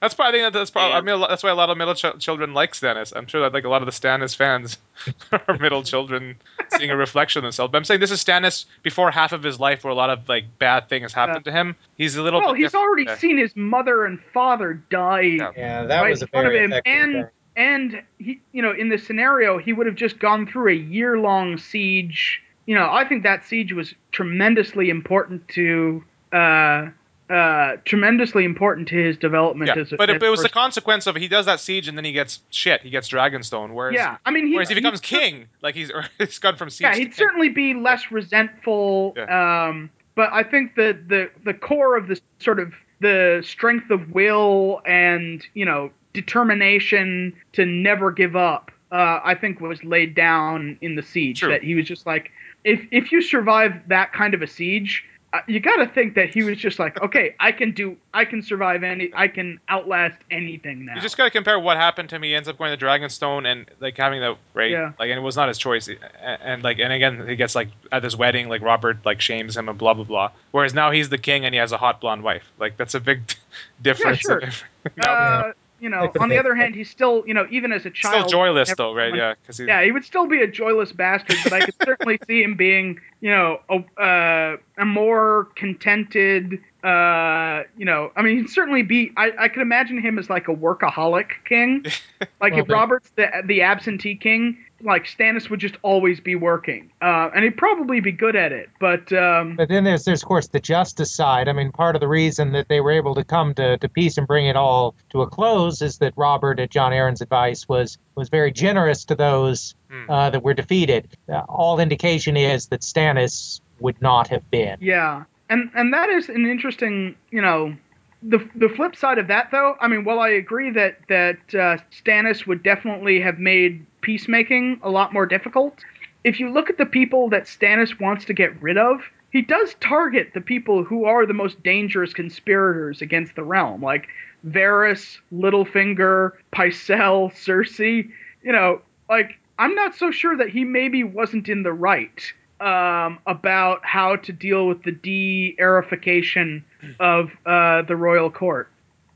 That's 0.00 0.14
probably 0.14 0.40
I 0.40 0.44
think 0.44 0.54
that's 0.54 0.70
probably 0.70 0.94
I 0.96 1.00
mean 1.00 1.20
that's 1.28 1.42
why 1.42 1.50
a 1.50 1.54
lot 1.54 1.70
of 1.70 1.76
middle 1.78 1.94
ch- 1.94 2.18
children 2.20 2.54
like 2.54 2.72
Stannis. 2.72 3.12
I'm 3.16 3.26
sure 3.26 3.40
that 3.42 3.52
like 3.52 3.64
a 3.64 3.68
lot 3.68 3.82
of 3.82 3.86
the 3.86 3.92
Stannis 3.92 4.34
fans 4.36 4.78
are 5.32 5.58
middle 5.58 5.82
children 5.82 6.36
seeing 6.76 6.90
a 6.90 6.96
reflection 7.06 7.40
of 7.40 7.42
themselves. 7.44 7.72
But 7.72 7.78
I'm 7.78 7.84
saying 7.84 8.00
this 8.00 8.10
is 8.10 8.22
Stannis 8.24 8.66
before 8.82 9.10
half 9.10 9.32
of 9.32 9.42
his 9.42 9.58
life, 9.58 9.84
where 9.84 9.90
a 9.90 9.96
lot 9.96 10.10
of 10.10 10.28
like 10.28 10.44
bad 10.58 10.88
things 10.88 11.12
happened 11.12 11.44
to 11.46 11.52
him. 11.52 11.74
He's 11.96 12.16
a 12.16 12.22
little. 12.22 12.40
Well, 12.40 12.52
bit 12.52 12.58
he's 12.60 12.66
different. 12.72 12.86
already 12.86 13.04
Yeah. 13.04 13.16
seen 13.16 13.38
his 13.38 13.56
mother 13.56 14.04
and 14.04 14.20
father 14.32 14.74
die. 14.90 15.20
Yeah. 15.20 15.50
Yeah, 15.56 15.84
that 15.84 16.00
Right 16.02 16.10
was 16.10 16.22
a 16.22 16.24
in 16.26 16.28
front 16.28 16.46
of 16.48 16.52
him, 16.54 16.72
and- 16.86 17.12
thing. 17.14 17.26
and 17.56 18.02
he 18.18 18.40
you 18.52 18.62
know 18.62 18.70
in 18.72 18.88
this 18.88 19.04
scenario 19.04 19.58
he 19.58 19.72
would 19.72 19.86
have 19.86 19.96
just 19.96 20.18
gone 20.20 20.46
through 20.46 20.70
a 20.70 20.76
year 20.76 21.18
long 21.18 21.58
siege 21.58 22.40
you 22.66 22.74
know 22.76 22.88
i 22.92 23.04
think 23.04 23.24
that 23.24 23.44
siege 23.44 23.72
was 23.72 23.94
tremendously 24.12 24.90
important 24.90 25.46
to 25.48 26.04
uh 26.32 26.86
uh 27.30 27.76
tremendously 27.84 28.44
important 28.44 28.88
to 28.88 28.96
his 28.96 29.16
development 29.16 29.68
Yeah, 29.68 29.82
as 29.82 29.92
a 29.92 29.96
but 29.96 30.10
it, 30.10 30.22
it 30.22 30.28
was 30.28 30.40
a 30.40 30.44
the 30.44 30.48
consequence 30.48 31.06
of 31.06 31.16
he 31.16 31.28
does 31.28 31.46
that 31.46 31.60
siege 31.60 31.88
and 31.88 31.96
then 31.96 32.04
he 32.04 32.12
gets 32.12 32.40
shit. 32.50 32.82
He 32.82 32.90
gets 32.90 33.08
Dragonstone. 33.08 33.74
Whereas, 33.74 33.94
yeah 33.94 34.16
i 34.24 34.30
mean 34.30 34.46
he, 34.46 34.54
whereas 34.54 34.70
if 34.70 34.76
he 34.76 34.80
becomes 34.82 35.00
king, 35.00 35.48
like 35.62 35.74
he's 35.74 35.90
he's 36.18 36.38
gone 36.38 36.56
from 36.56 36.70
siege. 36.70 36.82
yeah 36.82 36.94
he'd 36.94 37.14
certainly 37.14 37.48
be 37.48 37.74
less 37.74 38.10
resentful 38.10 39.14
um 39.28 39.90
but 40.14 40.30
i 40.32 40.42
think 40.42 40.74
the 40.74 40.98
the 41.08 41.30
the 41.44 41.54
core 41.54 41.96
of 41.96 42.08
the 42.08 42.20
sort 42.40 42.58
of 42.58 42.72
the 43.00 43.42
strength 43.46 43.90
of 43.90 44.10
will 44.12 44.80
and 44.86 45.44
you 45.54 45.64
know 45.64 45.90
determination 46.12 47.32
to 47.52 47.64
never 47.64 48.10
give 48.10 48.34
up 48.34 48.72
uh, 48.90 49.20
I 49.22 49.34
think 49.34 49.60
was 49.60 49.82
laid 49.84 50.14
down 50.14 50.78
in 50.80 50.94
the 50.94 51.02
siege. 51.02 51.40
True. 51.40 51.50
That 51.50 51.62
he 51.62 51.74
was 51.74 51.86
just 51.86 52.06
like, 52.06 52.30
if 52.64 52.80
if 52.90 53.12
you 53.12 53.20
survive 53.20 53.72
that 53.88 54.12
kind 54.12 54.34
of 54.34 54.42
a 54.42 54.46
siege, 54.46 55.04
you 55.46 55.60
got 55.60 55.76
to 55.76 55.86
think 55.86 56.14
that 56.14 56.30
he 56.30 56.42
was 56.42 56.56
just 56.56 56.78
like, 56.78 57.00
okay, 57.02 57.34
I 57.38 57.52
can 57.52 57.72
do, 57.72 57.96
I 58.14 58.24
can 58.24 58.42
survive 58.42 58.82
any, 58.82 59.10
I 59.14 59.28
can 59.28 59.60
outlast 59.68 60.16
anything 60.30 60.86
now. 60.86 60.94
You 60.94 61.00
just 61.02 61.16
got 61.18 61.24
to 61.24 61.30
compare 61.30 61.58
what 61.58 61.76
happened 61.76 62.08
to 62.08 62.16
him. 62.16 62.22
He 62.22 62.34
ends 62.34 62.48
up 62.48 62.56
going 62.56 62.76
to 62.76 62.82
Dragonstone 62.82 63.46
and 63.46 63.66
like 63.80 63.96
having 63.96 64.20
the 64.20 64.36
right, 64.54 64.70
Yeah. 64.70 64.92
like, 64.98 65.10
and 65.10 65.18
it 65.18 65.22
was 65.22 65.36
not 65.36 65.48
his 65.48 65.58
choice. 65.58 65.86
And, 65.88 65.98
and 66.22 66.62
like, 66.64 66.78
and 66.78 66.92
again, 66.92 67.28
he 67.28 67.36
gets 67.36 67.54
like 67.54 67.68
at 67.92 68.00
this 68.00 68.16
wedding, 68.16 68.48
like 68.48 68.62
Robert 68.62 68.98
like 69.04 69.20
shames 69.20 69.56
him 69.56 69.68
and 69.68 69.76
blah 69.76 69.92
blah 69.94 70.04
blah. 70.04 70.30
Whereas 70.52 70.72
now 70.72 70.90
he's 70.90 71.10
the 71.10 71.18
king 71.18 71.44
and 71.44 71.54
he 71.54 71.58
has 71.58 71.72
a 71.72 71.76
hot 71.78 72.00
blonde 72.00 72.22
wife. 72.22 72.50
Like 72.58 72.76
that's 72.78 72.94
a 72.94 73.00
big 73.00 73.20
difference. 73.82 74.22
Yeah, 74.28 74.38
sure. 74.48 74.50
Uh, 75.06 75.52
you 75.80 75.88
know, 75.88 76.10
on 76.20 76.28
the 76.28 76.38
other 76.38 76.54
hand, 76.54 76.74
he's 76.74 76.90
still, 76.90 77.22
you 77.26 77.34
know, 77.34 77.46
even 77.50 77.72
as 77.72 77.86
a 77.86 77.90
child, 77.90 78.28
still 78.28 78.40
joyless 78.40 78.74
though, 78.76 78.94
right? 78.94 79.14
Yeah, 79.14 79.34
because 79.40 79.60
Yeah, 79.60 79.82
he 79.82 79.92
would 79.92 80.04
still 80.04 80.26
be 80.26 80.42
a 80.42 80.46
joyless 80.46 80.92
bastard, 80.92 81.36
but 81.44 81.52
I 81.52 81.60
could 81.60 81.74
certainly 81.84 82.18
see 82.26 82.42
him 82.42 82.54
being, 82.56 83.00
you 83.20 83.30
know, 83.30 83.60
a, 83.68 84.00
uh, 84.02 84.56
a 84.76 84.84
more 84.84 85.48
contented, 85.56 86.60
uh, 86.82 87.62
you 87.76 87.84
know, 87.84 88.12
I 88.16 88.22
mean, 88.22 88.38
he'd 88.38 88.50
certainly 88.50 88.82
be, 88.82 89.12
I, 89.16 89.32
I 89.38 89.48
could 89.48 89.62
imagine 89.62 90.00
him 90.00 90.18
as 90.18 90.28
like 90.28 90.48
a 90.48 90.54
workaholic 90.54 91.30
king. 91.44 91.84
Like 92.40 92.52
Well, 92.52 92.62
if 92.62 92.66
but- 92.66 92.74
Robert's 92.74 93.10
the, 93.16 93.28
the 93.46 93.62
absentee 93.62 94.16
king, 94.16 94.58
like 94.80 95.06
Stannis 95.06 95.50
would 95.50 95.60
just 95.60 95.76
always 95.82 96.20
be 96.20 96.34
working. 96.36 96.90
Uh, 97.02 97.30
and 97.34 97.42
he'd 97.44 97.56
probably 97.56 98.00
be 98.00 98.12
good 98.12 98.36
at 98.36 98.52
it, 98.52 98.68
but, 98.78 99.12
um, 99.12 99.56
But 99.56 99.68
then 99.68 99.84
there's, 99.84 100.04
there's 100.04 100.22
of 100.22 100.28
course 100.28 100.48
the 100.48 100.60
justice 100.60 101.12
side. 101.12 101.48
I 101.48 101.52
mean, 101.52 101.72
part 101.72 101.96
of 101.96 102.00
the 102.00 102.08
reason 102.08 102.52
that 102.52 102.68
they 102.68 102.80
were 102.80 102.92
able 102.92 103.14
to 103.16 103.24
come 103.24 103.54
to, 103.54 103.76
to 103.78 103.88
peace 103.88 104.18
and 104.18 104.26
bring 104.26 104.46
it 104.46 104.56
all 104.56 104.94
to 105.10 105.22
a 105.22 105.26
close 105.26 105.82
is 105.82 105.98
that 105.98 106.12
Robert, 106.16 106.60
at 106.60 106.70
Jon 106.70 106.92
Arryn's 106.92 107.20
advice, 107.20 107.68
was 107.68 107.98
was 108.14 108.28
very 108.28 108.52
generous 108.52 109.04
to 109.06 109.14
those 109.14 109.74
Hmm. 109.90 110.10
uh, 110.10 110.28
that 110.30 110.42
were 110.42 110.52
defeated. 110.52 111.16
Uh, 111.32 111.38
all 111.48 111.80
indication 111.80 112.36
is 112.36 112.66
that 112.66 112.82
Stannis 112.82 113.62
would 113.80 114.00
not 114.02 114.28
have 114.28 114.50
been. 114.50 114.76
Yeah, 114.80 115.24
and 115.48 115.70
and 115.74 115.94
that 115.94 116.10
is 116.10 116.28
an 116.28 116.44
interesting, 116.44 117.16
you 117.30 117.40
know, 117.40 117.74
the 118.22 118.46
the 118.54 118.68
flip 118.68 118.96
side 118.96 119.16
of 119.16 119.28
that 119.28 119.48
though. 119.50 119.76
I 119.80 119.88
mean, 119.88 120.04
while 120.04 120.20
I 120.20 120.28
agree 120.28 120.70
that 120.72 120.98
that 121.08 121.38
uh, 121.54 121.78
Stannis 121.90 122.46
would 122.46 122.62
definitely 122.62 123.20
have 123.20 123.38
made 123.38 123.86
peacemaking 124.00 124.80
a 124.82 124.90
lot 124.90 125.12
more 125.12 125.26
difficult, 125.26 125.84
if 126.24 126.40
you 126.40 126.50
look 126.50 126.70
at 126.70 126.78
the 126.78 126.86
people 126.86 127.28
that 127.30 127.44
Stannis 127.44 127.98
wants 128.00 128.24
to 128.26 128.32
get 128.32 128.60
rid 128.60 128.76
of, 128.76 129.00
he 129.30 129.42
does 129.42 129.74
target 129.80 130.30
the 130.34 130.40
people 130.40 130.84
who 130.84 131.04
are 131.04 131.26
the 131.26 131.34
most 131.34 131.62
dangerous 131.62 132.12
conspirators 132.12 133.02
against 133.02 133.34
the 133.34 133.44
realm, 133.44 133.82
like 133.82 134.08
Varys, 134.46 135.18
Littlefinger, 135.32 136.32
Pycelle, 136.52 137.30
Cersei. 137.32 138.10
You 138.42 138.52
know, 138.52 138.80
like 139.08 139.38
I'm 139.58 139.74
not 139.74 139.94
so 139.94 140.10
sure 140.10 140.36
that 140.36 140.48
he 140.48 140.64
maybe 140.64 141.04
wasn't 141.04 141.48
in 141.48 141.62
the 141.62 141.72
right 141.72 142.32
um, 142.60 143.18
about 143.26 143.84
how 143.84 144.16
to 144.16 144.32
deal 144.32 144.66
with 144.66 144.82
the 144.82 144.92
de-erification 144.92 146.62
of 146.98 147.30
uh, 147.46 147.82
the 147.82 147.96
royal 147.96 148.30
court. 148.30 148.68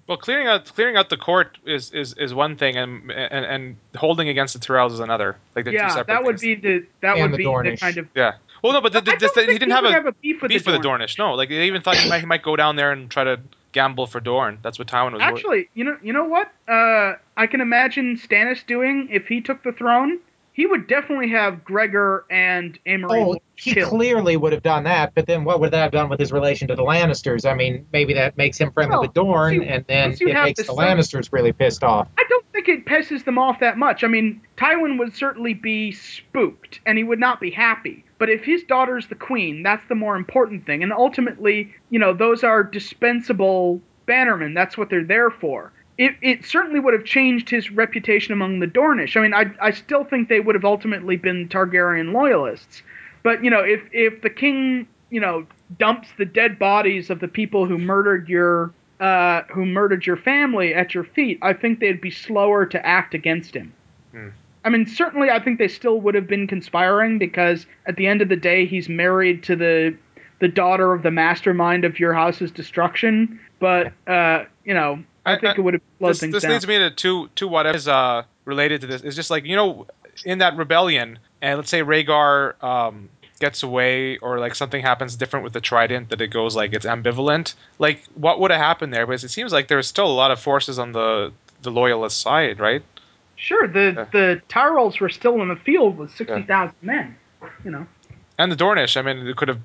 Well, 0.08 0.18
clearing 0.18 0.46
out 0.48 0.66
clearing 0.66 0.96
out 0.96 1.10
the 1.10 1.16
court 1.16 1.58
is, 1.64 1.90
is, 1.92 2.12
is 2.14 2.34
one 2.34 2.56
thing, 2.56 2.76
and, 2.76 3.10
and 3.10 3.44
and 3.44 3.76
holding 3.94 4.28
against 4.28 4.52
the 4.52 4.60
Tyrells 4.60 4.92
is 4.92 5.00
another. 5.00 5.36
Like 5.54 5.64
they're 5.64 5.72
two 5.72 5.78
yeah, 5.78 5.88
separate 5.88 6.06
that 6.08 6.24
would 6.24 6.40
things. 6.40 6.60
be 6.60 6.68
the 6.68 6.86
that 7.00 7.16
And 7.16 7.30
would 7.30 7.32
the 7.32 7.36
be 7.38 7.70
the 7.70 7.76
kind 7.76 7.96
of. 7.98 8.08
Yeah. 8.14 8.32
Well, 8.62 8.72
no, 8.74 8.80
but 8.80 8.92
the, 8.92 8.98
I 8.98 9.00
the, 9.02 9.16
don't 9.16 9.34
the, 9.34 9.40
he 9.52 9.58
didn't 9.58 9.70
have 9.70 9.82
would 9.84 9.90
a 9.90 9.94
have 9.94 10.06
a 10.06 10.12
beef 10.12 10.40
with 10.42 10.48
beef 10.50 10.64
the 10.64 10.72
with 10.72 10.82
the 10.82 10.88
Dornish. 10.88 11.16
Dornish. 11.16 11.18
No, 11.18 11.34
like 11.34 11.48
they 11.48 11.66
even 11.66 11.82
thought 11.82 11.96
he 11.96 12.08
might, 12.08 12.20
he 12.20 12.26
might 12.26 12.42
go 12.42 12.54
down 12.56 12.76
there 12.76 12.92
and 12.92 13.10
try 13.10 13.24
to 13.24 13.40
gamble 13.72 14.06
for 14.06 14.20
Dorne. 14.20 14.58
That's 14.62 14.78
what 14.78 14.86
Tywin 14.88 15.12
was. 15.12 15.20
wor- 15.20 15.22
Actually, 15.22 15.68
you 15.74 15.82
know, 15.84 15.96
you 16.02 16.12
know 16.12 16.24
what? 16.24 16.52
Uh, 16.68 17.14
I 17.36 17.46
can 17.48 17.60
imagine 17.60 18.16
Stannis 18.18 18.64
doing 18.66 19.08
if 19.10 19.26
he 19.26 19.40
took 19.40 19.62
the 19.62 19.72
throne. 19.72 20.18
He 20.54 20.66
would 20.66 20.86
definitely 20.86 21.30
have 21.30 21.64
Gregor 21.64 22.26
and 22.30 22.78
Amory 22.86 23.20
Oh, 23.22 23.38
he 23.56 23.72
killed. 23.74 23.88
clearly 23.90 24.36
would 24.36 24.52
have 24.52 24.62
done 24.62 24.84
that, 24.84 25.14
but 25.14 25.26
then 25.26 25.44
what 25.44 25.60
would 25.60 25.70
that 25.70 25.82
have 25.82 25.92
done 25.92 26.10
with 26.10 26.20
his 26.20 26.30
relation 26.30 26.68
to 26.68 26.74
the 26.74 26.82
Lannisters? 26.82 27.50
I 27.50 27.54
mean, 27.54 27.86
maybe 27.92 28.12
that 28.14 28.36
makes 28.36 28.58
him 28.58 28.70
friendly 28.72 28.92
Well, 28.92 29.00
with 29.02 29.14
Dorne, 29.14 29.54
you- 29.54 29.62
and 29.62 29.84
then 29.86 30.12
it 30.12 30.20
makes 30.20 30.60
the 30.60 30.66
the 30.66 30.74
Lannisters 30.74 31.32
really 31.32 31.52
pissed 31.52 31.82
off. 31.82 32.06
I 32.18 32.24
don't 32.28 32.44
think 32.52 32.68
it 32.68 32.84
pisses 32.84 33.24
them 33.24 33.38
off 33.38 33.60
that 33.60 33.78
much. 33.78 34.04
I 34.04 34.08
mean, 34.08 34.42
Tywin 34.58 34.98
would 34.98 35.16
certainly 35.16 35.54
be 35.54 35.90
spooked, 35.92 36.80
and 36.84 36.98
he 36.98 37.04
would 37.04 37.18
not 37.20 37.40
be 37.40 37.50
happy. 37.50 38.04
But 38.18 38.28
if 38.28 38.44
his 38.44 38.62
daughter's 38.64 39.06
the 39.08 39.14
queen, 39.14 39.62
that's 39.62 39.82
the 39.88 39.94
more 39.94 40.16
important 40.16 40.66
thing. 40.66 40.82
And 40.82 40.92
ultimately, 40.92 41.74
you 41.90 41.98
know, 41.98 42.12
those 42.12 42.44
are 42.44 42.62
dispensable 42.62 43.80
bannermen. 44.06 44.54
That's 44.54 44.76
what 44.76 44.90
they're 44.90 45.02
there 45.04 45.30
for. 45.30 45.72
It, 45.98 46.16
it 46.22 46.44
certainly 46.44 46.80
would 46.80 46.94
have 46.94 47.04
changed 47.04 47.50
his 47.50 47.70
reputation 47.70 48.32
among 48.32 48.60
the 48.60 48.66
Dornish. 48.66 49.16
I 49.16 49.20
mean, 49.20 49.34
I, 49.34 49.52
I 49.60 49.70
still 49.72 50.04
think 50.04 50.28
they 50.28 50.40
would 50.40 50.54
have 50.54 50.64
ultimately 50.64 51.16
been 51.16 51.48
Targaryen 51.48 52.12
loyalists. 52.12 52.82
But, 53.22 53.44
you 53.44 53.50
know, 53.50 53.60
if, 53.60 53.82
if 53.92 54.22
the 54.22 54.30
king, 54.30 54.88
you 55.10 55.20
know, 55.20 55.46
dumps 55.78 56.08
the 56.18 56.24
dead 56.24 56.58
bodies 56.58 57.10
of 57.10 57.20
the 57.20 57.28
people 57.28 57.66
who 57.66 57.78
murdered 57.78 58.28
your 58.28 58.72
uh, 59.00 59.42
who 59.52 59.66
murdered 59.66 60.06
your 60.06 60.16
family 60.16 60.74
at 60.74 60.94
your 60.94 61.02
feet, 61.02 61.38
I 61.42 61.52
think 61.52 61.80
they'd 61.80 62.00
be 62.00 62.10
slower 62.10 62.64
to 62.66 62.86
act 62.86 63.14
against 63.14 63.54
him. 63.54 63.72
Hmm. 64.12 64.28
I 64.64 64.70
mean, 64.70 64.86
certainly, 64.86 65.28
I 65.28 65.40
think 65.40 65.58
they 65.58 65.66
still 65.66 66.00
would 66.00 66.14
have 66.14 66.28
been 66.28 66.46
conspiring 66.46 67.18
because 67.18 67.66
at 67.86 67.96
the 67.96 68.06
end 68.06 68.22
of 68.22 68.28
the 68.28 68.36
day, 68.36 68.64
he's 68.64 68.88
married 68.88 69.42
to 69.44 69.56
the 69.56 69.96
the 70.38 70.48
daughter 70.48 70.92
of 70.92 71.02
the 71.02 71.10
mastermind 71.10 71.84
of 71.84 71.98
your 71.98 72.12
house's 72.12 72.50
destruction. 72.52 73.40
But 73.58 73.92
uh, 74.06 74.44
you 74.64 74.74
know, 74.74 75.02
I, 75.24 75.34
think 75.36 75.44
I- 75.44 75.52
it 75.54 75.60
would 75.64 75.74
have 75.74 75.82
slowed 75.98 76.10
this 76.10 76.20
things 76.20 76.32
this 76.32 76.42
down. 76.42 76.52
leads 76.52 76.66
me 76.66 76.78
to 76.78 76.90
two 76.90 77.28
two 77.34 77.48
what 77.48 77.66
is 77.66 77.88
uh 77.88 78.24
related 78.44 78.80
to 78.82 78.86
this. 78.86 79.02
It's 79.02 79.16
just 79.16 79.30
like 79.30 79.44
you 79.44 79.56
know, 79.56 79.86
in 80.24 80.38
that 80.38 80.56
rebellion, 80.56 81.18
and 81.40 81.58
let's 81.58 81.70
say 81.70 81.82
Rhaegar 81.82 82.62
um 82.62 83.08
gets 83.40 83.62
away 83.64 84.18
or 84.18 84.38
like 84.38 84.54
something 84.54 84.80
happens 84.82 85.16
different 85.16 85.42
with 85.42 85.52
the 85.52 85.60
trident 85.60 86.10
that 86.10 86.20
it 86.20 86.28
goes 86.28 86.54
like 86.54 86.72
it's 86.72 86.86
ambivalent 86.86 87.54
like 87.80 88.04
what 88.14 88.38
would 88.38 88.52
have 88.52 88.60
happened 88.60 88.94
there 88.94 89.04
because 89.04 89.24
it 89.24 89.30
seems 89.30 89.52
like 89.52 89.66
there's 89.66 89.88
still 89.88 90.06
a 90.06 90.12
lot 90.14 90.30
of 90.30 90.38
forces 90.38 90.78
on 90.78 90.92
the 90.92 91.32
the 91.62 91.70
loyalist 91.70 92.20
side 92.20 92.60
right 92.60 92.82
Sure, 93.34 93.66
the 93.66 93.94
Yeah. 93.96 94.04
the 94.12 94.42
Tyrells 94.48 95.00
were 95.00 95.08
still 95.08 95.42
in 95.42 95.48
the 95.48 95.56
field 95.56 95.98
with 95.98 96.12
sixty 96.14 96.42
thousand 96.42 96.76
men. 96.82 97.16
You 97.64 97.72
know, 97.72 97.86
and 98.38 98.52
the 98.52 98.56
dornish 98.56 98.96
i 98.96 99.02
mean 99.02 99.26
it 99.26 99.34
could 99.36 99.48
have 99.48 99.58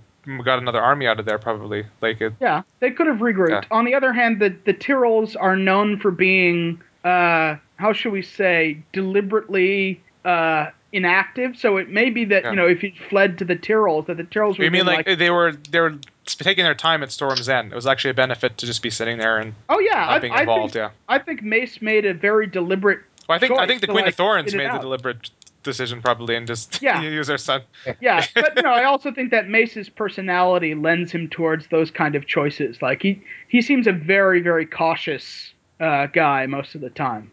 got 0.44 0.60
another 0.60 0.82
army 0.82 1.08
out 1.08 1.20
of 1.20 1.26
there 1.26 1.38
probably 1.38 1.86
like 2.02 2.22
it 2.22 2.34
yeah, 2.40 2.64
they 2.80 2.92
could 2.92 3.08
have 3.08 3.18
regrouped. 3.18 3.64
Yeah. 3.64 3.78
On 3.78 3.86
the 3.86 3.96
other 3.96 4.14
hand, 4.14 4.40
the 4.40 4.56
the 4.66 4.74
Tyrells 4.74 5.36
are 5.40 5.56
known 5.56 6.00
for 6.00 6.12
being, 6.12 6.82
uh, 7.04 7.56
how 7.78 7.94
should 7.94 8.12
we 8.12 8.22
say, 8.22 8.80
deliberately 8.94 10.02
uh, 10.26 10.68
inactive. 10.92 11.58
So 11.58 11.78
it 11.78 11.90
may 11.90 12.10
be 12.10 12.26
that 12.26 12.44
Yeah. 12.44 12.50
you 12.52 12.56
know 12.56 12.68
if 12.68 12.82
he 12.82 12.94
fled 13.10 13.38
to 13.40 13.46
the 13.46 13.56
Tyrells, 13.56 14.06
that 14.08 14.18
the 14.18 14.24
Tyrells 14.24 14.58
would 14.58 14.66
you 14.66 14.72
mean 14.72 14.86
been 14.86 14.96
like, 15.06 15.18
they 15.18 15.30
were 15.30 15.54
they 15.54 15.80
were 15.80 15.96
taking 16.26 16.66
their 16.66 16.76
time 16.76 17.04
at 17.04 17.12
storm's 17.12 17.48
end 17.48 17.72
it 17.72 17.76
was 17.76 17.88
actually 17.88 18.12
a 18.12 18.14
benefit 18.14 18.58
to 18.58 18.66
just 18.66 18.82
be 18.82 18.90
sitting 18.90 19.18
there 19.18 19.38
and 19.38 19.54
oh 19.70 19.80
yeah, 19.80 19.94
not 19.96 20.10
I, 20.10 20.20
being 20.20 20.34
I 20.34 20.42
involved 20.42 20.74
think 20.74 20.84
yeah 20.84 20.90
I 21.08 21.20
think 21.20 21.42
Mace 21.42 21.82
made 21.82 22.06
a 22.06 22.14
very 22.14 22.48
deliberate. 22.48 23.00
well, 23.30 23.38
i 23.38 23.40
think 23.40 23.54
i 23.54 23.66
think 23.66 23.80
the 23.80 23.88
queen 23.88 24.04
like, 24.04 24.10
of 24.10 24.16
thorns 24.16 24.54
made 24.54 24.70
the 24.70 24.78
deliberate 24.80 25.30
decision 25.68 26.02
probably 26.02 26.36
and 26.36 26.48
just 26.48 26.82
Yeah. 26.88 27.02
use 27.02 27.28
their 27.28 27.38
son 27.38 27.62
Yeah, 28.00 28.26
but 28.36 28.56
you 28.56 28.64
know, 28.64 28.72
I 28.72 28.86
also 28.86 29.12
think 29.12 29.32
that 29.32 29.48
Mace's 29.48 29.90
personality 29.90 30.74
lends 30.74 31.12
him 31.12 31.28
towards 31.30 31.68
those 31.68 31.92
kind 31.92 32.16
of 32.16 32.26
choices. 32.26 32.82
Like 32.82 33.02
he 33.04 33.22
he 33.48 33.62
seems 33.62 33.86
a 33.86 33.92
very 33.92 34.42
very 34.42 34.66
cautious 34.66 35.54
uh, 35.80 36.08
guy 36.08 36.46
most 36.48 36.74
of 36.76 36.82
the 36.82 36.90
time. 36.90 37.30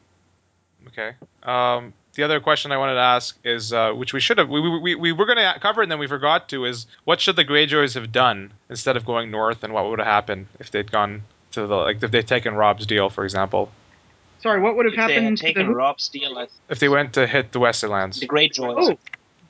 Okay. 0.88 1.12
Um, 1.42 1.92
the 2.14 2.22
other 2.22 2.40
question 2.40 2.70
I 2.72 2.76
wanted 2.76 2.94
to 2.94 3.00
ask 3.00 3.36
is, 3.44 3.72
uh, 3.72 3.92
which 3.92 4.12
we 4.12 4.20
should 4.20 4.38
have, 4.38 4.48
we, 4.48 4.60
we, 4.60 4.78
we, 4.78 4.94
we 4.94 5.12
were 5.12 5.26
going 5.26 5.38
to 5.38 5.58
cover 5.60 5.82
and 5.82 5.90
then 5.90 5.98
we 5.98 6.06
forgot 6.06 6.48
to, 6.50 6.64
is 6.64 6.86
what 7.04 7.20
should 7.20 7.36
the 7.36 7.44
Greyjoys 7.44 7.94
have 7.94 8.12
done 8.12 8.52
instead 8.70 8.96
of 8.96 9.04
going 9.04 9.30
north, 9.30 9.64
and 9.64 9.72
what 9.72 9.88
would 9.88 9.98
have 9.98 10.06
happened 10.06 10.46
if 10.60 10.70
they'd 10.70 10.92
gone 10.92 11.22
to 11.52 11.66
the 11.66 11.74
like 11.74 12.02
if 12.02 12.10
they'd 12.10 12.26
taken 12.26 12.54
Robb's 12.54 12.86
deal, 12.86 13.10
for 13.10 13.24
example, 13.24 13.70
Sorry, 14.44 14.60
what 14.60 14.76
would 14.76 14.84
have 14.84 14.92
If 14.92 14.98
they 14.98 15.14
had 15.14 15.22
happened? 15.22 15.38
taken 15.38 15.66
the, 15.68 15.74
Robb's 15.74 16.06
deal, 16.10 16.36
I- 16.36 16.48
if 16.68 16.78
they 16.78 16.90
went 16.90 17.14
to 17.14 17.26
hit 17.26 17.52
the 17.52 17.60
Westerlands. 17.60 18.20
the 18.20 18.28
Greyjoys. 18.28 18.74
oh, 18.76 18.98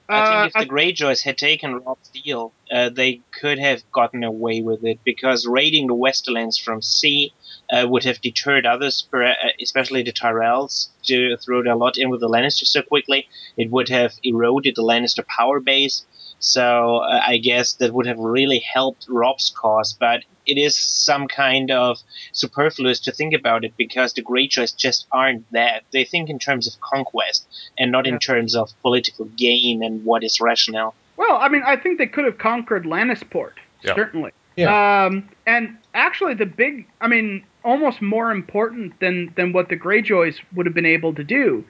I 0.09 0.21
uh, 0.21 0.43
think 0.45 0.55
if 0.55 0.69
the 0.69 0.73
Greyjoys 0.73 1.21
had 1.21 1.37
taken 1.37 1.75
Robb's 1.81 2.11
deal, 2.11 2.53
uh, 2.71 2.91
they 2.91 3.21
could 3.41 3.59
have 3.59 3.83
gotten 3.91 4.23
away 4.23 4.63
with 4.63 4.85
it 4.85 5.01
because 5.03 5.49
raiding 5.49 5.89
the 5.89 5.97
Westerlands 5.97 6.63
from 6.63 6.81
sea 6.81 7.33
uh, 7.73 7.89
would 7.89 8.05
have 8.05 8.21
deterred 8.21 8.67
others, 8.67 9.05
uh, 9.13 9.33
especially 9.61 10.05
the 10.05 10.13
Tyrells, 10.13 10.91
to 11.07 11.37
throw 11.39 11.65
their 11.65 11.75
lot 11.75 11.99
in 11.99 12.09
with 12.09 12.21
the 12.21 12.29
Lannisters 12.29 12.69
so 12.69 12.81
quickly. 12.83 13.27
It 13.57 13.73
would 13.73 13.89
have 13.89 14.13
eroded 14.23 14.77
the 14.77 14.85
Lannister 14.85 15.27
power 15.27 15.59
base. 15.59 16.05
So 16.39 16.99
uh, 16.99 17.21
I 17.27 17.39
guess 17.39 17.75
that 17.75 17.93
would 17.95 18.07
have 18.07 18.19
really 18.19 18.59
helped 18.59 19.07
Robb's 19.09 19.53
cause, 19.57 19.93
but 19.99 20.23
it 20.47 20.59
is 20.59 20.77
some 20.77 21.27
kind 21.27 21.71
of 21.71 21.99
superfluous 22.33 23.01
to 23.01 23.13
think 23.13 23.33
about 23.35 23.65
it 23.65 23.73
because 23.79 24.13
the 24.13 24.23
Greyjoys 24.23 24.77
just 24.77 25.07
aren't 25.11 25.51
that. 25.53 25.85
They 25.91 26.05
think 26.05 26.29
in 26.29 26.39
terms 26.39 26.67
of 26.67 26.79
conquest 26.81 27.47
and 27.79 27.91
not 27.91 28.07
Yeah. 28.07 28.13
in 28.15 28.19
terms 28.19 28.55
of 28.55 28.71
political 28.83 29.25
gain 29.37 29.83
and 29.83 30.05
what 30.05 30.23
is 30.23 30.41
rational. 30.41 30.95
well, 31.17 31.37
I 31.37 31.49
mean, 31.49 31.63
I 31.65 31.77
think 31.77 31.99
they 31.99 32.07
could 32.09 32.25
have 32.25 32.39
conquered 32.39 32.85
Lannisport 32.85 33.53
Yeah. 33.83 33.95
certainly. 33.95 34.33
Yeah. 34.57 35.05
Um, 35.07 35.29
and 35.47 35.77
actually, 35.95 36.35
the 36.35 36.47
big, 36.47 36.87
I 37.01 37.07
mean, 37.09 37.45
almost 37.65 38.03
more 38.03 38.31
important 38.33 38.99
than 39.01 39.33
than 39.37 39.53
what 39.53 39.69
the 39.69 39.77
Greyjoys 39.77 40.37
would 40.55 40.67
have 40.67 40.75
been 40.75 40.87
able 40.87 41.15
to 41.15 41.25
do, 41.25 41.65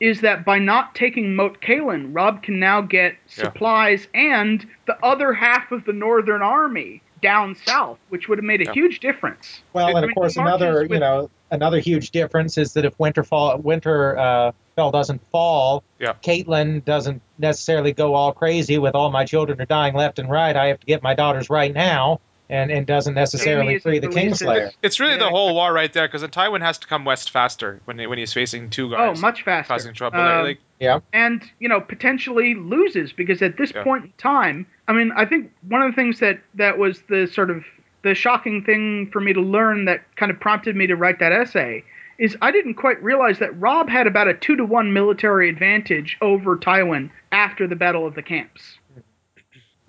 is 0.00 0.22
that 0.22 0.44
by 0.44 0.58
not 0.58 0.94
taking 0.94 1.34
Moat 1.36 1.60
Cailin, 1.60 2.14
Robb 2.14 2.42
can 2.42 2.58
now 2.58 2.80
get 2.80 3.12
Yeah. 3.36 3.44
supplies 3.44 4.08
and 4.14 4.66
the 4.86 4.96
other 5.04 5.32
half 5.32 5.70
of 5.72 5.84
the 5.84 5.92
Northern 5.92 6.42
Army 6.42 7.02
down 7.22 7.54
south, 7.54 7.98
which 8.08 8.28
would 8.28 8.38
have 8.38 8.44
made 8.44 8.62
a 8.62 8.64
Yeah. 8.64 8.72
huge 8.72 9.00
difference. 9.00 9.62
Well, 9.74 9.86
I 9.86 9.90
and 9.90 10.00
mean, 10.00 10.10
of 10.10 10.14
course, 10.14 10.34
he 10.34 10.40
marches 10.40 10.62
another 10.62 10.86
you 10.86 10.98
know 10.98 11.30
another 11.50 11.78
huge 11.78 12.12
difference 12.12 12.56
is 12.56 12.72
that 12.72 12.84
if 12.84 12.96
Winterfell 12.98 13.62
Winter 13.62 14.16
uh, 14.18 14.52
Fell 14.76 14.90
doesn't 14.90 15.20
fall, 15.30 15.82
Yeah. 15.98 16.14
Catelyn 16.22 16.82
doesn't 16.84 17.20
necessarily 17.38 17.92
go 17.92 18.14
all 18.14 18.32
crazy 18.32 18.78
with 18.78 18.94
all 18.94 19.10
my 19.10 19.24
children 19.24 19.60
are 19.60 19.66
dying 19.66 19.94
left 19.94 20.18
and 20.18 20.30
right. 20.30 20.56
I 20.56 20.68
have 20.68 20.80
to 20.80 20.86
get 20.86 21.02
my 21.02 21.12
daughters 21.12 21.50
right 21.50 21.74
now, 21.74 22.20
and 22.50 22.70
and 22.70 22.86
doesn't 22.86 23.14
necessarily 23.14 23.78
free 23.78 24.00
the 24.00 24.08
released 24.08 24.42
Kingslayer. 24.42 24.72
It's 24.82 25.00
really 25.00 25.12
Yeah, 25.12 25.18
the 25.20 25.30
whole 25.30 25.54
war 25.54 25.72
right 25.72 25.90
there 25.92 26.06
because 26.06 26.22
Tywin 26.24 26.60
has 26.60 26.78
to 26.78 26.86
come 26.86 27.04
west 27.06 27.30
faster 27.30 27.80
when 27.86 27.98
he, 27.98 28.06
when 28.06 28.18
he's 28.18 28.32
facing 28.34 28.68
two 28.68 28.86
Oh, 28.94 29.12
guys 29.12 29.20
much 29.22 29.42
faster. 29.44 29.72
causing 29.72 29.94
trouble. 29.94 30.20
Um, 30.20 30.42
like, 30.44 30.58
yeah, 30.80 31.00
and 31.12 31.42
you 31.60 31.68
know 31.68 31.80
potentially 31.80 32.54
loses 32.54 33.12
because 33.12 33.40
at 33.40 33.56
this 33.56 33.72
Yeah. 33.74 33.84
point 33.84 34.04
in 34.06 34.12
time 34.18 34.66
i 34.88 34.92
mean 34.92 35.12
i 35.16 35.24
think 35.24 35.52
one 35.68 35.82
of 35.82 35.92
the 35.92 35.96
things 35.96 36.18
that 36.20 36.40
that 36.54 36.76
was 36.78 37.02
the 37.08 37.26
sort 37.26 37.50
of 37.50 37.64
the 38.02 38.14
shocking 38.14 38.64
thing 38.64 39.08
for 39.12 39.20
me 39.20 39.32
to 39.34 39.40
learn 39.42 39.84
that 39.84 40.00
kind 40.16 40.32
of 40.32 40.40
prompted 40.40 40.74
me 40.74 40.86
to 40.86 40.96
write 40.96 41.18
that 41.20 41.32
essay 41.32 41.84
is 42.18 42.36
i 42.40 42.50
didn't 42.50 42.74
quite 42.74 43.00
realize 43.02 43.38
that 43.40 43.58
robb 43.60 43.88
had 43.90 44.06
about 44.06 44.26
a 44.26 44.32
two 44.34 44.56
to 44.56 44.64
one 44.64 44.92
military 44.94 45.50
advantage 45.50 46.16
over 46.22 46.56
tywin 46.56 47.10
after 47.30 47.66
the 47.68 47.76
battle 47.76 48.06
of 48.06 48.14
the 48.14 48.22
camps 48.22 48.78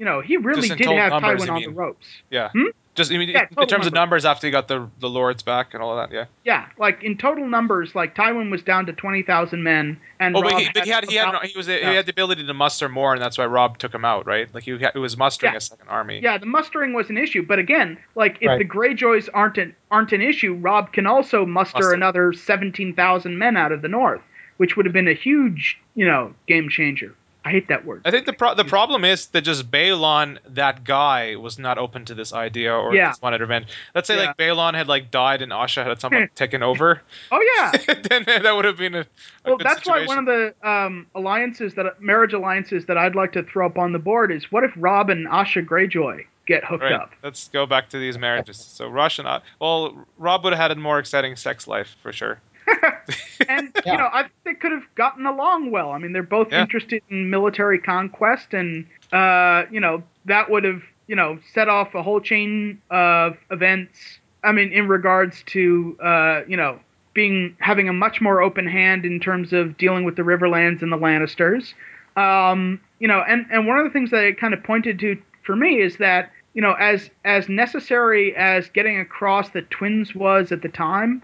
you 0.02 0.06
know 0.06 0.20
he 0.20 0.36
really 0.38 0.68
did 0.68 0.88
have 0.88 1.12
numbers, 1.12 1.44
tywin 1.44 1.50
on 1.50 1.56
mean. 1.56 1.70
the 1.70 1.76
ropes 1.76 2.08
yeah. 2.32 2.50
Hmm? 2.50 2.64
Just 2.94 3.10
I 3.10 3.18
mean, 3.18 3.30
Yeah, 3.30 3.44
in 3.58 3.68
terms 3.68 3.88
of 3.88 3.94
numbers. 3.94 3.94
numbers 3.94 4.26
after 4.26 4.48
he 4.48 4.52
got 4.52 4.68
the 4.68 4.90
the 5.00 5.08
lords 5.08 5.44
back 5.44 5.74
and 5.74 5.82
all 5.82 5.98
of 5.98 6.10
that. 6.10 6.14
Yeah. 6.14 6.26
yeah 6.44 6.66
like 6.78 7.04
in 7.04 7.18
total 7.18 7.48
numbers 7.48 7.94
like 7.96 8.16
tywin 8.16 8.50
was 8.52 8.64
down 8.64 8.88
to 8.88 8.94
20000 8.94 9.64
men 9.64 9.98
and 10.20 10.36
Oh, 10.36 10.42
Robb 10.42 10.52
but 10.52 10.62
he, 10.62 10.70
but 10.74 10.84
he 10.86 10.90
had 10.90 11.06
he 11.10 11.16
had 11.16 11.34
he 11.46 11.56
was 11.56 11.68
he 11.68 11.80
had 11.82 12.06
the 12.08 12.12
ability 12.12 12.46
to 12.46 12.54
muster 12.54 12.90
more, 12.90 13.14
and 13.14 13.22
that's 13.22 13.38
why 13.38 13.46
Robb 13.46 13.78
took 13.78 13.94
him 13.94 14.04
out, 14.04 14.26
right? 14.26 14.54
Like 14.54 14.64
he, 14.64 14.72
had, 14.78 14.92
he 14.94 15.00
was 15.00 15.16
mustering 15.16 15.54
Yeah. 15.54 15.58
a 15.58 15.62
second 15.62 15.88
army. 15.88 16.20
Yeah, 16.22 16.38
the 16.38 16.48
mustering 16.48 16.92
was 16.94 17.10
an 17.10 17.18
issue, 17.18 17.44
but 17.46 17.60
again, 17.60 17.98
like 18.16 18.38
if 18.42 18.48
Right. 18.50 18.58
the 18.60 18.66
Greyjoys 18.66 19.30
aren't 19.34 19.58
an 19.58 19.74
aren't 19.92 20.12
an 20.12 20.22
issue, 20.22 20.56
Robb 20.56 20.92
can 20.92 21.06
also 21.08 21.46
muster, 21.46 21.78
Muster. 21.78 21.94
another 21.94 22.34
seventeen 22.34 22.94
thousand 22.94 23.38
men 23.38 23.56
out 23.56 23.72
of 23.72 23.82
the 23.84 23.88
north, 23.88 24.22
which 24.58 24.76
would 24.76 24.86
have 24.86 24.94
been 24.94 25.08
a 25.08 25.14
huge, 25.14 25.80
you 25.96 26.06
know, 26.06 26.34
game 26.48 26.68
changer. 26.68 27.16
I 27.44 27.50
hate 27.50 27.70
that 27.70 27.86
word. 27.86 28.04
I 28.06 28.12
think 28.12 28.28
the 28.28 28.34
pro- 28.34 28.54
the 28.54 28.64
problem 28.66 29.04
is 29.04 29.26
that 29.28 29.42
just 29.42 29.72
Balon, 29.72 30.38
that 30.50 30.84
guy, 30.84 31.36
was 31.38 31.58
not 31.58 31.80
open 31.80 32.06
to 32.06 32.14
this 32.14 32.34
idea 32.34 32.72
or 32.76 32.94
Yeah. 32.94 33.10
just 33.10 33.22
wanted 33.24 33.42
revenge. 33.42 33.66
Let's 33.96 34.08
say 34.08 34.16
Yeah. 34.16 34.28
like 34.28 34.38
Balon 34.38 34.76
had 34.76 34.88
like 34.88 35.10
died 35.10 35.42
and 35.42 35.52
Asha 35.52 35.84
had 35.84 36.00
someone 36.00 36.30
taken 36.36 36.62
over, 36.62 37.02
Oh 37.32 37.42
yeah. 37.58 37.72
then 38.10 38.26
that 38.26 38.56
would 38.56 38.66
have 38.66 38.78
been 38.78 38.94
a, 38.94 39.00
a 39.02 39.06
well, 39.46 39.58
that's 39.58 39.88
why 39.88 40.06
one 40.06 40.20
of 40.20 40.26
the 40.26 40.54
um, 40.62 41.08
alliances 41.16 41.74
that 41.74 42.00
marriage 42.00 42.34
alliances 42.34 42.86
that 42.86 42.98
I'd 42.98 43.16
like 43.16 43.32
to 43.34 43.42
throw 43.44 43.66
up 43.66 43.78
on 43.80 43.92
the 43.92 44.00
board 44.00 44.32
is 44.32 44.52
what 44.52 44.64
if 44.64 44.72
Robb 44.76 45.10
and 45.10 45.28
Asha 45.28 45.66
Greyjoy 45.66 46.26
get 46.46 46.64
hooked 46.64 46.84
Right. 46.84 46.94
up. 46.94 47.12
Let's 47.24 47.48
go 47.50 47.66
back 47.66 47.90
to 47.90 47.98
these 48.00 48.18
marriages. 48.20 48.58
So 48.58 48.88
Rush 48.88 49.18
and 49.20 49.28
I, 49.28 49.42
well, 49.60 50.06
Robb 50.18 50.44
would 50.44 50.54
have 50.54 50.60
had 50.62 50.72
a 50.72 50.76
more 50.76 51.00
exciting 51.00 51.36
sex 51.36 51.68
life 51.68 51.96
for 52.04 52.12
sure. 52.14 52.40
and 53.48 53.74
Yeah. 53.86 53.94
you 53.94 53.98
know, 53.98 54.10
I 54.12 54.24
think 54.24 54.34
they 54.46 54.54
could 54.56 54.72
have 54.72 54.84
gotten 54.96 55.26
along 55.26 55.72
well. 55.72 55.92
I 55.92 55.98
mean, 55.98 56.14
they're 56.14 56.24
both 56.24 56.52
Yeah. 56.52 56.62
interested 56.62 57.02
in 57.10 57.30
military 57.30 57.80
conquest, 57.80 58.54
and 58.54 58.86
uh, 59.12 59.64
you 59.72 59.80
know, 59.80 60.04
that 60.26 60.50
would 60.50 60.64
have 60.64 60.82
you 61.08 61.16
know 61.16 61.40
set 61.54 61.68
off 61.70 61.94
a 61.96 62.04
whole 62.04 62.22
chain 62.22 62.82
of 62.90 63.38
events. 63.52 64.20
I 64.44 64.52
mean, 64.52 64.72
in 64.72 64.88
regards 64.88 65.44
to 65.48 65.98
uh, 66.04 66.42
you 66.48 66.58
know 66.58 66.80
being 67.14 67.56
having 67.60 67.90
a 67.90 67.94
much 67.94 68.22
more 68.22 68.42
open 68.42 68.66
hand 68.68 69.06
in 69.06 69.20
terms 69.20 69.52
of 69.54 69.78
dealing 69.78 70.06
with 70.06 70.16
the 70.16 70.22
Riverlands 70.24 70.82
and 70.82 70.92
the 70.92 70.98
Lannisters. 70.98 71.74
Um, 72.16 72.80
you 73.00 73.08
know, 73.08 73.22
and 73.28 73.46
and 73.52 73.68
one 73.68 73.78
of 73.78 73.84
the 73.86 73.90
things 73.92 74.12
that 74.12 74.24
it 74.24 74.40
kind 74.40 74.54
of 74.54 74.64
pointed 74.64 75.00
to 75.00 75.18
for 75.44 75.56
me 75.56 75.82
is 75.82 75.98
that 75.98 76.32
you 76.54 76.62
know, 76.62 76.74
as 76.74 77.10
as 77.26 77.48
necessary 77.50 78.36
as 78.36 78.70
getting 78.70 79.00
across 79.00 79.50
the 79.50 79.62
twins 79.64 80.14
was 80.14 80.52
at 80.52 80.62
the 80.62 80.70
time, 80.70 81.22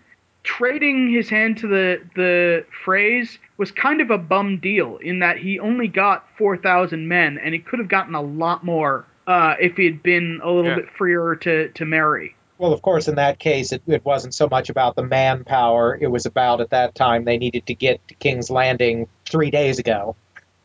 trading 0.47 1.09
his 1.11 1.29
hand 1.29 1.57
to 1.57 1.67
the 1.67 2.01
the 2.15 2.65
Freys 2.85 3.37
was 3.57 3.69
kind 3.71 3.99
of 3.99 4.09
a 4.09 4.17
bum 4.17 4.59
deal 4.59 4.95
in 4.97 5.19
that 5.19 5.37
he 5.37 5.59
only 5.59 5.87
got 5.89 6.25
4,000 6.37 7.07
men 7.07 7.37
and 7.37 7.53
he 7.53 7.59
could 7.59 7.79
have 7.79 7.89
gotten 7.89 8.15
a 8.15 8.21
lot 8.21 8.63
more 8.63 9.05
uh, 9.27 9.55
if 9.59 9.75
he 9.75 9.83
had 9.83 10.01
been 10.01 10.39
a 10.41 10.49
little 10.49 10.69
Yeah. 10.71 10.75
bit 10.75 10.89
freer 10.97 11.35
to 11.35 11.67
to 11.69 11.85
marry. 11.85 12.33
Well, 12.59 12.71
of 12.73 12.81
course, 12.81 13.07
in 13.07 13.15
that 13.15 13.37
case, 13.39 13.71
it, 13.71 13.83
it 13.87 14.03
wasn't 14.05 14.33
so 14.33 14.47
much 14.49 14.69
about 14.69 14.95
the 14.95 15.03
manpower. 15.03 15.95
It 16.01 16.07
was 16.07 16.25
about 16.25 16.59
at 16.61 16.69
that 16.71 16.95
time 16.95 17.25
they 17.25 17.37
needed 17.37 17.67
to 17.67 17.75
get 17.75 18.05
to 18.07 18.15
King's 18.15 18.49
Landing 18.49 19.07
three 19.29 19.51
days 19.51 19.77
ago. 19.79 20.15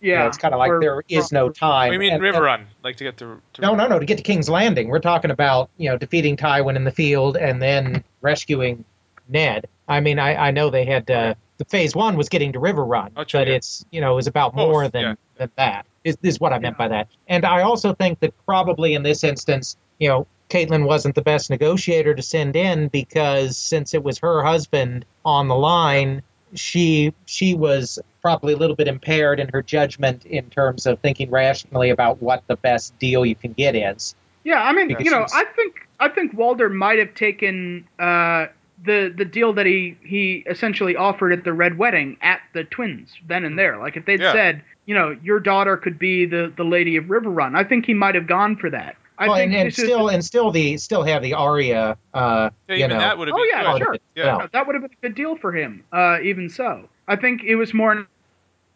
You 0.01 0.13
know, 0.15 0.21
Yeah, 0.21 0.27
it's 0.29 0.39
kind 0.39 0.55
of 0.55 0.59
like 0.59 0.71
or- 0.71 0.81
there 0.81 1.03
is 1.09 1.33
no 1.33 1.51
time. 1.51 1.91
We 1.91 1.99
mean 1.99 2.13
And- 2.15 2.23
River 2.23 2.37
and- 2.39 2.45
Run, 2.47 2.67
like 2.85 2.97
to 2.97 3.05
get 3.05 3.17
to. 3.19 3.41
to 3.55 3.61
No, 3.61 3.75
no, 3.75 3.89
no. 3.89 3.99
To 3.99 4.07
get 4.07 4.17
to 4.17 4.23
King's 4.23 4.49
Landing, 4.49 4.89
we're 4.89 5.01
talking 5.01 5.31
about 5.33 5.71
you 5.77 5.91
know 5.91 5.97
defeating 5.99 6.37
Tywin 6.37 6.77
in 6.77 6.85
the 6.85 6.93
field 6.93 7.37
and 7.37 7.61
then 7.61 8.03
rescuing 8.23 8.85
Ned. 9.29 9.67
I 9.89 10.01
mean, 10.01 10.19
I, 10.19 10.49
I 10.49 10.51
know 10.51 10.71
they 10.71 10.85
had 10.85 11.11
uh, 11.11 11.35
the 11.59 11.65
phase 11.65 11.95
one 11.95 12.17
was 12.17 12.29
getting 12.29 12.53
to 12.53 12.61
Riverrun, 12.61 13.11
Oh, 13.17 13.25
true, 13.25 13.41
but 13.41 13.49
yeah. 13.49 13.55
it's 13.55 13.85
you 13.91 14.01
know 14.01 14.13
it 14.13 14.17
was 14.17 14.27
about 14.27 14.55
Both, 14.55 14.69
more 14.69 14.89
than 14.89 15.03
yeah. 15.03 15.15
than 15.37 15.51
that. 15.57 15.87
Is 16.05 16.17
is 16.23 16.41
what 16.41 16.53
I 16.53 16.59
meant 16.59 16.77
by 16.79 16.89
that. 16.89 17.09
And 17.29 17.45
I 17.45 17.63
also 17.63 17.95
think 17.95 18.21
that 18.21 18.33
probably 18.47 18.95
in 18.95 19.03
this 19.03 19.23
instance, 19.25 19.77
you 19.99 20.09
know, 20.09 20.27
Catelyn 20.51 20.85
wasn't 20.87 21.15
the 21.15 21.23
best 21.23 21.49
negotiator 21.51 22.15
to 22.15 22.23
send 22.23 22.57
in 22.57 22.89
because 22.89 23.57
since 23.57 23.95
it 23.95 24.03
was 24.03 24.19
her 24.19 24.43
husband 24.43 25.05
on 25.25 25.49
the 25.49 25.55
line, 25.55 26.23
she 26.55 27.13
she 27.27 27.55
was 27.55 27.99
probably 28.21 28.53
a 28.53 28.57
little 28.57 28.77
bit 28.77 28.89
impaired 28.89 29.41
in 29.41 29.49
her 29.49 29.63
judgment 29.63 30.25
in 30.27 30.49
terms 30.51 30.87
of 30.87 30.99
thinking 31.01 31.31
rationally 31.31 31.91
about 31.91 32.21
what 32.23 32.43
the 32.47 32.57
best 32.57 32.97
deal 32.99 33.25
you 33.27 33.35
can 33.35 33.53
get 33.53 33.75
is. 33.75 34.15
Yeah, 34.45 34.63
I 34.63 34.73
mean, 34.73 34.89
Because 34.89 35.05
you 35.05 35.11
know, 35.13 35.21
she's- 35.21 35.33
I 35.35 35.45
think 35.45 35.89
I 36.01 36.09
think 36.09 36.35
Walder 36.35 36.69
might 36.69 36.99
have 36.99 37.15
taken 37.15 37.87
uh, 38.01 38.47
the 38.85 39.13
the 39.17 39.25
deal 39.25 39.53
that 39.53 39.67
he 39.67 39.97
he 40.03 40.45
essentially 40.49 40.97
offered 40.97 41.33
at 41.33 41.45
the 41.45 41.53
Red 41.53 41.79
Wedding 41.79 42.17
at 42.23 42.41
the 42.53 42.65
Twins 42.65 43.11
then 43.27 43.45
and 43.45 43.59
there. 43.59 43.79
Like 43.79 43.97
if 43.97 44.05
they'd 44.07 44.21
Yeah. 44.21 44.33
said, 44.33 44.63
you 44.87 44.95
know, 44.95 45.17
your 45.23 45.39
daughter 45.41 45.77
could 45.77 45.99
be 45.99 46.27
the 46.27 46.53
the 46.57 46.65
Lady 46.65 46.97
of 46.97 47.05
Riverrun, 47.05 47.55
I 47.57 47.65
think 47.65 47.87
he 47.87 47.95
might 47.95 48.15
have 48.15 48.27
gone 48.27 48.57
for 48.57 48.71
that. 48.71 48.97
I 49.19 49.29
well, 49.29 49.37
think 49.37 49.53
and, 49.53 49.61
and 49.61 49.67
this 49.69 49.79
is- 49.79 49.85
still 49.85 50.09
and 50.09 50.25
still 50.25 50.51
the 50.51 50.77
still 50.79 51.05
have 51.05 51.23
the 51.23 51.35
aria 51.35 51.97
uh, 52.15 52.51
Yeah, 52.69 52.75
you 52.75 52.85
even 52.85 52.91
know, 52.97 52.99
that 52.99 53.19
would 53.19 53.29
have 53.29 53.35
Oh, 53.37 53.41
been 53.41 53.49
yeah, 53.51 53.77
sure. 53.79 53.97
Yeah. 54.17 54.37
well. 54.39 54.49
that 54.53 54.67
would 54.67 54.75
have 54.75 54.83
been 54.83 54.91
a 54.91 55.03
good 55.09 55.15
deal 55.15 55.37
for 55.37 55.53
him. 55.53 55.85
Uh, 55.93 56.19
even 56.23 56.49
so, 56.49 56.89
I 57.07 57.15
think 57.17 57.45
it 57.45 57.55
was 57.57 57.73
more 57.73 57.93
an 57.93 58.07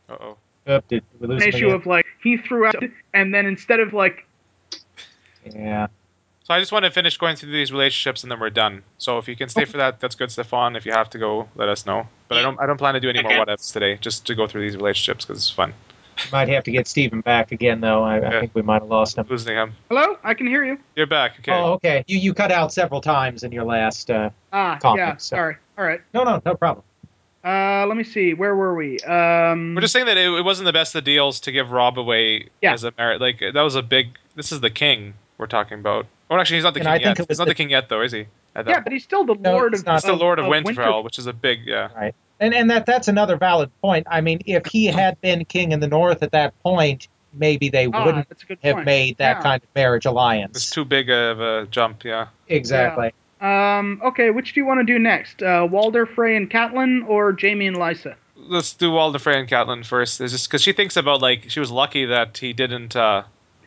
Uh-oh. 0.09 0.37
Oh, 0.69 0.81
did 0.89 1.03
we 1.21 1.37
issue 1.37 1.67
again? 1.67 1.71
of 1.77 1.87
like 1.87 2.07
he 2.23 2.37
threw 2.37 2.67
out, 2.67 2.83
and 3.15 3.33
then 3.35 3.47
instead 3.47 3.81
of 3.81 3.93
like 3.93 4.25
yeah. 5.55 5.87
So 6.47 6.55
I 6.55 6.61
just 6.61 6.71
want 6.71 6.85
to 6.85 6.93
finish 6.93 7.17
going 7.19 7.35
through 7.35 7.51
these 7.51 7.73
relationships 7.73 8.23
and 8.23 8.31
then 8.31 8.39
we're 8.39 8.51
done. 8.51 8.85
So 8.99 9.19
if 9.19 9.27
you 9.27 9.35
can 9.35 9.49
stay 9.49 9.65
for 9.65 9.79
that, 9.79 9.99
that's 9.99 10.15
good, 10.15 10.31
Stefan. 10.31 10.77
If 10.77 10.87
you 10.87 10.93
have 10.93 11.11
to 11.11 11.19
go, 11.19 11.49
let 11.57 11.69
us 11.69 11.85
know. 11.87 12.07
But 12.29 12.39
I 12.39 12.43
don't 12.43 12.61
I 12.61 12.67
don't 12.67 12.77
plan 12.77 12.95
to 12.95 13.01
do 13.01 13.09
any 13.09 13.21
more 13.21 13.37
what 13.37 13.49
ifs 13.49 13.73
today, 13.73 13.97
just 14.01 14.25
to 14.29 14.35
go 14.37 14.47
through 14.47 14.61
these 14.63 14.77
relationships 14.77 15.25
because 15.25 15.39
it's 15.43 15.51
fun. 15.51 15.75
We 16.17 16.31
might 16.31 16.49
have 16.51 16.63
to 16.63 16.71
get 16.71 16.87
Stephen 16.87 17.21
back 17.21 17.51
again, 17.51 17.81
though. 17.81 18.05
I, 18.05 18.21
Yeah. 18.21 18.29
I 18.29 18.41
think 18.41 18.55
we 18.55 18.63
might 18.63 18.81
have 18.81 18.89
lost 18.89 19.19
him. 19.19 19.27
Losing 19.29 19.57
him. 19.57 19.73
hello, 19.89 20.19
I 20.23 20.35
can 20.35 20.47
hear 20.47 20.65
you. 20.65 20.79
You're 20.95 21.09
back. 21.09 21.33
Okay. 21.41 21.51
Oh, 21.53 21.73
okay. 21.73 22.05
You 22.07 22.17
you 22.19 22.33
cut 22.33 22.53
out 22.53 22.73
several 22.73 23.01
times 23.01 23.43
in 23.43 23.51
your 23.51 23.65
last. 23.65 24.09
Uh, 24.09 24.31
Ah, 24.53 24.79
Comment, 24.81 24.99
yeah, 24.99 25.17
so- 25.17 25.37
sorry. 25.37 25.57
All 25.77 25.85
right. 25.85 26.01
no, 26.15 26.23
no, 26.23 26.41
no 26.47 26.55
problem. 26.55 26.85
Uh, 27.45 27.87
let 27.89 27.97
me 27.97 28.05
see. 28.05 28.35
Where 28.35 28.55
were 28.55 28.77
we? 28.77 29.01
Um, 29.01 29.75
We're 29.75 29.81
just 29.81 29.93
saying 29.93 30.07
that 30.07 30.17
it, 30.17 30.31
it 30.33 30.45
wasn't 30.45 30.67
the 30.67 30.73
best 30.73 30.95
of 30.95 31.03
deals 31.03 31.41
to 31.41 31.51
give 31.53 31.73
Robb 31.73 31.99
away 31.99 32.51
Yeah. 32.63 32.73
as 32.73 32.85
a 32.85 32.93
merit. 32.97 33.21
Like 33.21 33.41
that 33.41 33.61
was 33.63 33.75
a 33.75 33.83
big. 33.83 34.17
This 34.37 34.53
is 34.53 34.61
the 34.61 34.71
king 34.71 35.15
we're 35.39 35.47
talking 35.49 35.81
about. 35.81 36.07
Oh, 36.31 36.39
actually, 36.39 36.57
he's 36.57 36.65
not 36.65 36.75
the 36.75 36.81
And 36.81 36.87
king 36.87 36.93
I 36.93 36.97
yet. 36.97 37.19
it 37.19 37.19
was 37.21 37.27
He's 37.29 37.39
not 37.39 37.45
the- 37.45 37.51
the 37.51 37.55
king 37.55 37.71
yet, 37.71 37.89
though, 37.89 38.03
is 38.03 38.13
he? 38.13 38.27
Yeah, 38.57 38.81
but 38.81 38.91
he's 38.93 39.05
still 39.05 39.25
the 39.25 39.35
No, 39.35 39.53
Lord 39.53 39.75
of. 39.75 39.85
not. 39.87 39.97
He's 39.97 40.03
the 40.05 40.15
Lord 40.17 40.39
of, 40.39 40.47
Winter- 40.47 40.73
Winterfell, 40.73 41.05
which 41.05 41.19
is 41.19 41.27
a 41.27 41.33
big, 41.33 41.67
yeah. 41.67 41.89
Right, 41.95 42.15
And 42.41 42.55
and 42.55 42.71
that 42.71 42.87
that's 42.87 43.07
another 43.07 43.37
valid 43.37 43.71
point. 43.83 44.07
I 44.11 44.21
mean, 44.23 44.41
if 44.47 44.67
he 44.67 44.87
had 44.87 45.21
been 45.21 45.45
king 45.45 45.73
in 45.73 45.81
the 45.81 45.89
north 45.89 46.23
at 46.23 46.33
that 46.33 46.61
point, 46.63 47.07
maybe 47.35 47.69
they 47.69 47.87
Ah, 47.93 48.05
wouldn't 48.05 48.29
that's 48.31 48.43
a 48.43 48.47
good 48.47 48.59
have 48.65 48.75
point. 48.77 48.87
made 48.87 49.19
that 49.19 49.37
Yeah. 49.37 49.43
kind 49.43 49.63
of 49.63 49.69
marriage 49.75 50.07
alliance. 50.07 50.57
It's 50.57 50.71
too 50.71 50.85
big 50.87 51.11
of 51.11 51.41
a 51.41 51.67
jump, 51.71 52.03
yeah. 52.03 52.27
Exactly. 52.49 53.13
Um, 53.43 54.01
okay, 54.03 54.31
which 54.31 54.55
do 54.55 54.61
you 54.61 54.67
want 54.67 54.81
to 54.81 54.85
do 54.85 54.99
next? 54.99 55.43
Uh, 55.43 55.69
Walder, 55.71 56.07
Frey, 56.07 56.35
and 56.37 56.51
Catelyn, 56.51 57.07
or 57.07 57.37
Jaime 57.39 57.67
and 57.67 57.77
Lysa? 57.77 58.15
Let's 58.37 58.73
do 58.73 58.91
Walder 58.91 59.19
Frey 59.19 59.39
and 59.39 59.49
Catelyn 59.49 59.85
first. 59.85 60.21
It's 60.23 60.33
just 60.33 60.49
because 60.49 60.63
she 60.63 60.73
thinks 60.73 60.97
about 60.97 61.21
like 61.21 61.45
she 61.51 61.61
was 61.61 61.71
lucky 61.71 62.07
that 62.07 62.39
he 62.39 62.53
didn't. 62.55 62.97
uh 62.97 63.25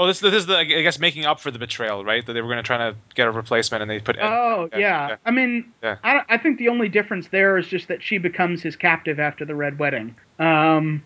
Oh, 0.00 0.06
this, 0.06 0.20
this 0.20 0.32
is 0.32 0.46
the 0.46 0.56
I 0.56 0.64
guess 0.64 0.98
making 0.98 1.26
up 1.26 1.40
for 1.40 1.50
the 1.50 1.58
betrayal, 1.58 2.06
right? 2.06 2.24
That 2.24 2.32
they 2.32 2.40
were 2.40 2.48
going 2.48 2.56
to 2.56 2.62
try 2.62 2.78
to 2.78 2.96
get 3.14 3.28
a 3.28 3.30
replacement, 3.30 3.82
and 3.82 3.90
they 3.90 4.00
put. 4.00 4.16
Ed- 4.16 4.22
Oh, 4.24 4.66
yeah, 4.72 4.78
yeah. 4.78 5.08
yeah. 5.08 5.16
I 5.26 5.30
mean, 5.30 5.70
Yeah. 5.82 5.96
I, 6.02 6.22
I 6.26 6.38
think 6.38 6.56
the 6.58 6.68
only 6.70 6.88
difference 6.88 7.28
there 7.28 7.58
is 7.58 7.68
just 7.68 7.88
that 7.88 8.02
she 8.02 8.16
becomes 8.16 8.62
his 8.62 8.76
captive 8.76 9.20
after 9.20 9.44
the 9.44 9.54
Red 9.54 9.78
Wedding. 9.78 10.16
Um, 10.38 11.02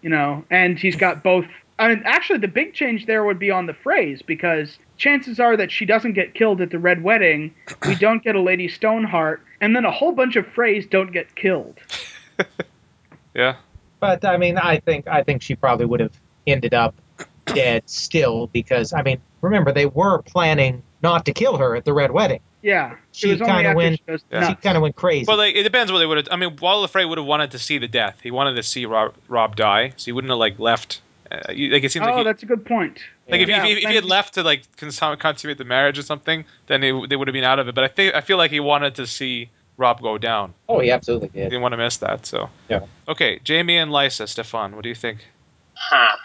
you 0.00 0.08
know, 0.08 0.42
and 0.50 0.78
he's 0.78 0.96
got 0.96 1.22
both. 1.22 1.44
I 1.78 1.88
mean, 1.88 2.02
actually, 2.06 2.38
the 2.38 2.48
big 2.48 2.72
change 2.72 3.04
there 3.04 3.24
would 3.24 3.38
be 3.38 3.50
on 3.50 3.66
the 3.66 3.74
Freys 3.74 4.24
because 4.24 4.78
chances 4.96 5.38
are 5.38 5.54
that 5.58 5.70
she 5.70 5.84
doesn't 5.84 6.14
get 6.14 6.32
killed 6.32 6.62
at 6.62 6.70
the 6.70 6.78
Red 6.78 7.02
Wedding. 7.04 7.54
We 7.86 7.94
don't 7.94 8.24
get 8.24 8.36
a 8.36 8.40
Lady 8.40 8.68
Stoneheart, 8.68 9.42
and 9.60 9.76
then 9.76 9.84
a 9.84 9.90
whole 9.90 10.12
bunch 10.12 10.36
of 10.36 10.46
Freys 10.46 10.88
don't 10.88 11.12
get 11.12 11.34
killed. 11.34 11.78
yeah. 13.34 13.56
But 13.98 14.24
I 14.24 14.38
mean, 14.38 14.56
I 14.56 14.78
think 14.78 15.06
I 15.08 15.22
think 15.22 15.42
she 15.42 15.54
probably 15.56 15.84
would 15.84 16.00
have 16.00 16.18
ended 16.46 16.72
up 16.72 16.94
dead 17.54 17.82
still 17.86 18.46
because 18.48 18.92
I 18.92 19.02
mean, 19.02 19.20
remember 19.40 19.72
they 19.72 19.86
were 19.86 20.22
planning 20.22 20.82
not 21.02 21.24
to 21.26 21.32
kill 21.32 21.56
her 21.56 21.76
at 21.76 21.84
the 21.84 21.92
Red 21.92 22.10
Wedding. 22.10 22.40
Yeah, 22.62 22.96
She 23.12 23.30
it 23.30 23.40
was 23.40 23.42
only 23.42 23.62
kinda 23.62 23.74
went- 23.74 24.00
she 24.06 24.16
Yeah. 24.30 24.48
She 24.48 24.54
kind 24.56 24.76
of 24.76 24.82
went 24.82 24.94
crazy. 24.94 25.24
Well, 25.26 25.38
like 25.38 25.54
it 25.54 25.62
depends 25.62 25.90
what 25.90 25.98
they 25.98 26.06
would 26.06 26.18
have. 26.18 26.28
I 26.30 26.36
mean, 26.36 26.56
Walder 26.60 26.88
Frey 26.88 27.06
would 27.06 27.16
have 27.16 27.26
wanted 27.26 27.52
to 27.52 27.58
see 27.58 27.78
the 27.78 27.88
death. 27.88 28.18
He 28.22 28.30
wanted 28.30 28.56
to 28.56 28.62
see 28.62 28.84
Robb, 28.84 29.14
Robb 29.28 29.56
die, 29.56 29.94
so 29.96 30.04
he 30.04 30.12
wouldn't 30.12 30.30
have 30.30 30.38
like 30.38 30.58
left. 30.58 31.00
Uh, 31.32 31.52
you- 31.52 31.70
like 31.70 31.84
it 31.84 31.92
seems 31.92 32.04
oh, 32.06 32.10
like 32.10 32.18
he, 32.18 32.24
that's 32.24 32.42
a 32.42 32.46
good 32.46 32.66
point. 32.66 32.98
Like 33.30 33.40
if, 33.40 33.48
Yeah, 33.48 33.64
he, 33.64 33.72
if, 33.72 33.78
if 33.84 33.88
he 33.88 33.94
had 33.94 34.04
left 34.04 34.34
to 34.34 34.42
like 34.42 34.64
consummate 34.76 35.56
the 35.56 35.64
marriage 35.64 35.98
or 35.98 36.02
something, 36.02 36.44
then 36.66 36.80
they, 36.80 36.90
they 37.06 37.16
would 37.16 37.28
have 37.28 37.32
been 37.32 37.44
out 37.44 37.60
of 37.60 37.68
it. 37.68 37.74
But 37.74 37.84
I 37.84 37.88
think 37.88 38.14
I 38.14 38.20
feel 38.20 38.36
like 38.36 38.50
he 38.50 38.60
wanted 38.60 38.96
to 38.96 39.06
see 39.06 39.48
Robb 39.78 40.02
go 40.02 40.18
down. 40.18 40.52
oh, 40.68 40.80
he 40.80 40.90
absolutely 40.90 41.28
did. 41.28 41.34
He 41.34 41.40
did. 41.44 41.48
didn't 41.50 41.62
want 41.62 41.72
to 41.72 41.78
miss 41.78 41.96
that. 41.98 42.26
So 42.26 42.50
Yeah. 42.68 42.80
Okay, 43.08 43.40
Jaime 43.48 43.78
and 43.78 43.90
Lysa, 43.90 44.28
Stefan, 44.28 44.74
what 44.76 44.82
do 44.82 44.90
you 44.90 44.94
think? 44.94 45.24
Huh. 45.74 46.16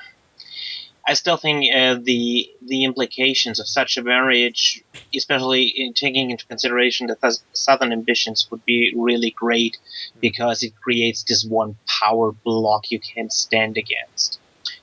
I 1.07 1.13
still 1.13 1.37
think 1.37 1.65
uh, 1.73 1.99
the 2.01 2.49
the 2.65 2.83
implications 2.83 3.59
of 3.59 3.67
such 3.67 3.95
a 3.97 4.03
marriage, 4.03 4.83
especially 5.15 5.65
in 5.65 5.93
taking 5.93 6.31
into 6.31 6.47
consideration 6.47 7.07
the 7.07 7.15
th- 7.15 7.35
southern 7.53 7.91
ambitions, 7.91 8.47
would 8.49 8.65
be 8.65 8.91
really 8.95 9.29
great 9.29 9.77
because 10.19 10.63
it 10.63 10.73
creates 10.81 11.23
this 11.23 11.45
one 11.45 11.77
power 11.85 12.31
block 12.31 12.89
you 12.89 12.99
can't 12.99 13.31
stand 13.31 13.77
against. 13.77 14.39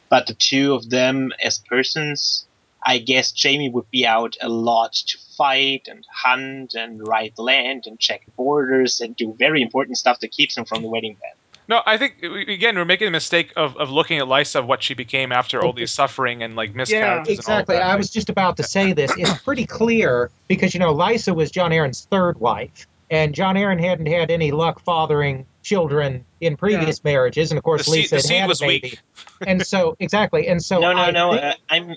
But 0.08 0.26
the 0.28 0.34
two 0.34 0.74
of 0.74 0.90
them 0.90 1.32
as 1.42 1.58
persons, 1.58 2.46
I 2.84 2.98
guess 2.98 3.34
Jaime 3.42 3.70
would 3.70 3.90
be 3.90 4.06
out 4.06 4.36
a 4.40 4.48
lot 4.48 4.92
to 4.92 5.18
fight 5.36 5.88
and 5.88 6.06
hunt 6.08 6.74
and 6.74 7.06
ride 7.06 7.36
land 7.36 7.86
and 7.86 7.98
check 7.98 8.22
borders 8.36 9.00
and 9.00 9.16
do 9.16 9.34
very 9.36 9.60
important 9.60 9.98
stuff 9.98 10.20
that 10.20 10.30
keeps 10.30 10.56
him 10.56 10.66
from 10.66 10.82
the 10.82 10.88
wedding 10.88 11.14
bed. 11.14 11.34
No, 11.72 11.80
I 11.86 11.96
think 11.96 12.22
again 12.22 12.76
we're 12.76 12.84
making 12.84 13.06
the 13.06 13.10
mistake 13.12 13.50
of, 13.56 13.78
of 13.78 13.88
looking 13.88 14.18
at 14.18 14.24
Lysa 14.24 14.56
of 14.56 14.66
what 14.66 14.82
she 14.82 14.92
became 14.92 15.32
after 15.32 15.64
all 15.64 15.72
these 15.72 15.90
suffering 15.90 16.42
and 16.42 16.54
like 16.54 16.74
miscarriages. 16.74 17.38
Exactly. 17.38 17.76
And 17.76 17.84
all 17.84 17.92
I 17.92 17.96
was 17.96 18.10
just 18.10 18.28
about 18.28 18.58
to 18.58 18.62
say 18.62 18.92
this. 18.92 19.10
It's 19.16 19.40
pretty 19.42 19.64
clear 19.64 20.30
because 20.48 20.74
you 20.74 20.80
know 20.80 20.94
Lysa 20.94 21.34
was 21.34 21.50
Jon 21.50 21.70
Arryn's 21.70 22.06
third 22.10 22.38
wife, 22.40 22.86
and 23.10 23.34
Jon 23.34 23.54
Arryn 23.54 23.80
hadn't 23.80 24.04
had 24.04 24.30
any 24.30 24.50
luck 24.52 24.80
fathering 24.80 25.46
children 25.62 26.26
in 26.42 26.58
previous 26.58 27.02
marriages, 27.04 27.50
and 27.50 27.56
of 27.56 27.64
course 27.64 27.86
The 27.86 27.92
seed- 27.92 28.04
Lysa 28.04 28.10
the 28.10 28.16
had 28.16 28.24
seed 28.26 28.36
had 28.40 28.48
was 28.50 28.60
a 28.60 28.66
baby. 28.66 28.88
weak. 28.90 29.00
and 29.46 29.66
so 29.66 29.96
exactly, 29.98 30.48
and 30.48 30.62
so 30.62 30.78
no, 30.78 30.92
no, 30.92 30.98
I 30.98 31.10
no. 31.10 31.30
think- 31.32 31.42
Uh, 31.42 31.54
I'm 31.70 31.96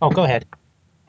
oh, 0.00 0.10
go 0.10 0.22
ahead. 0.22 0.44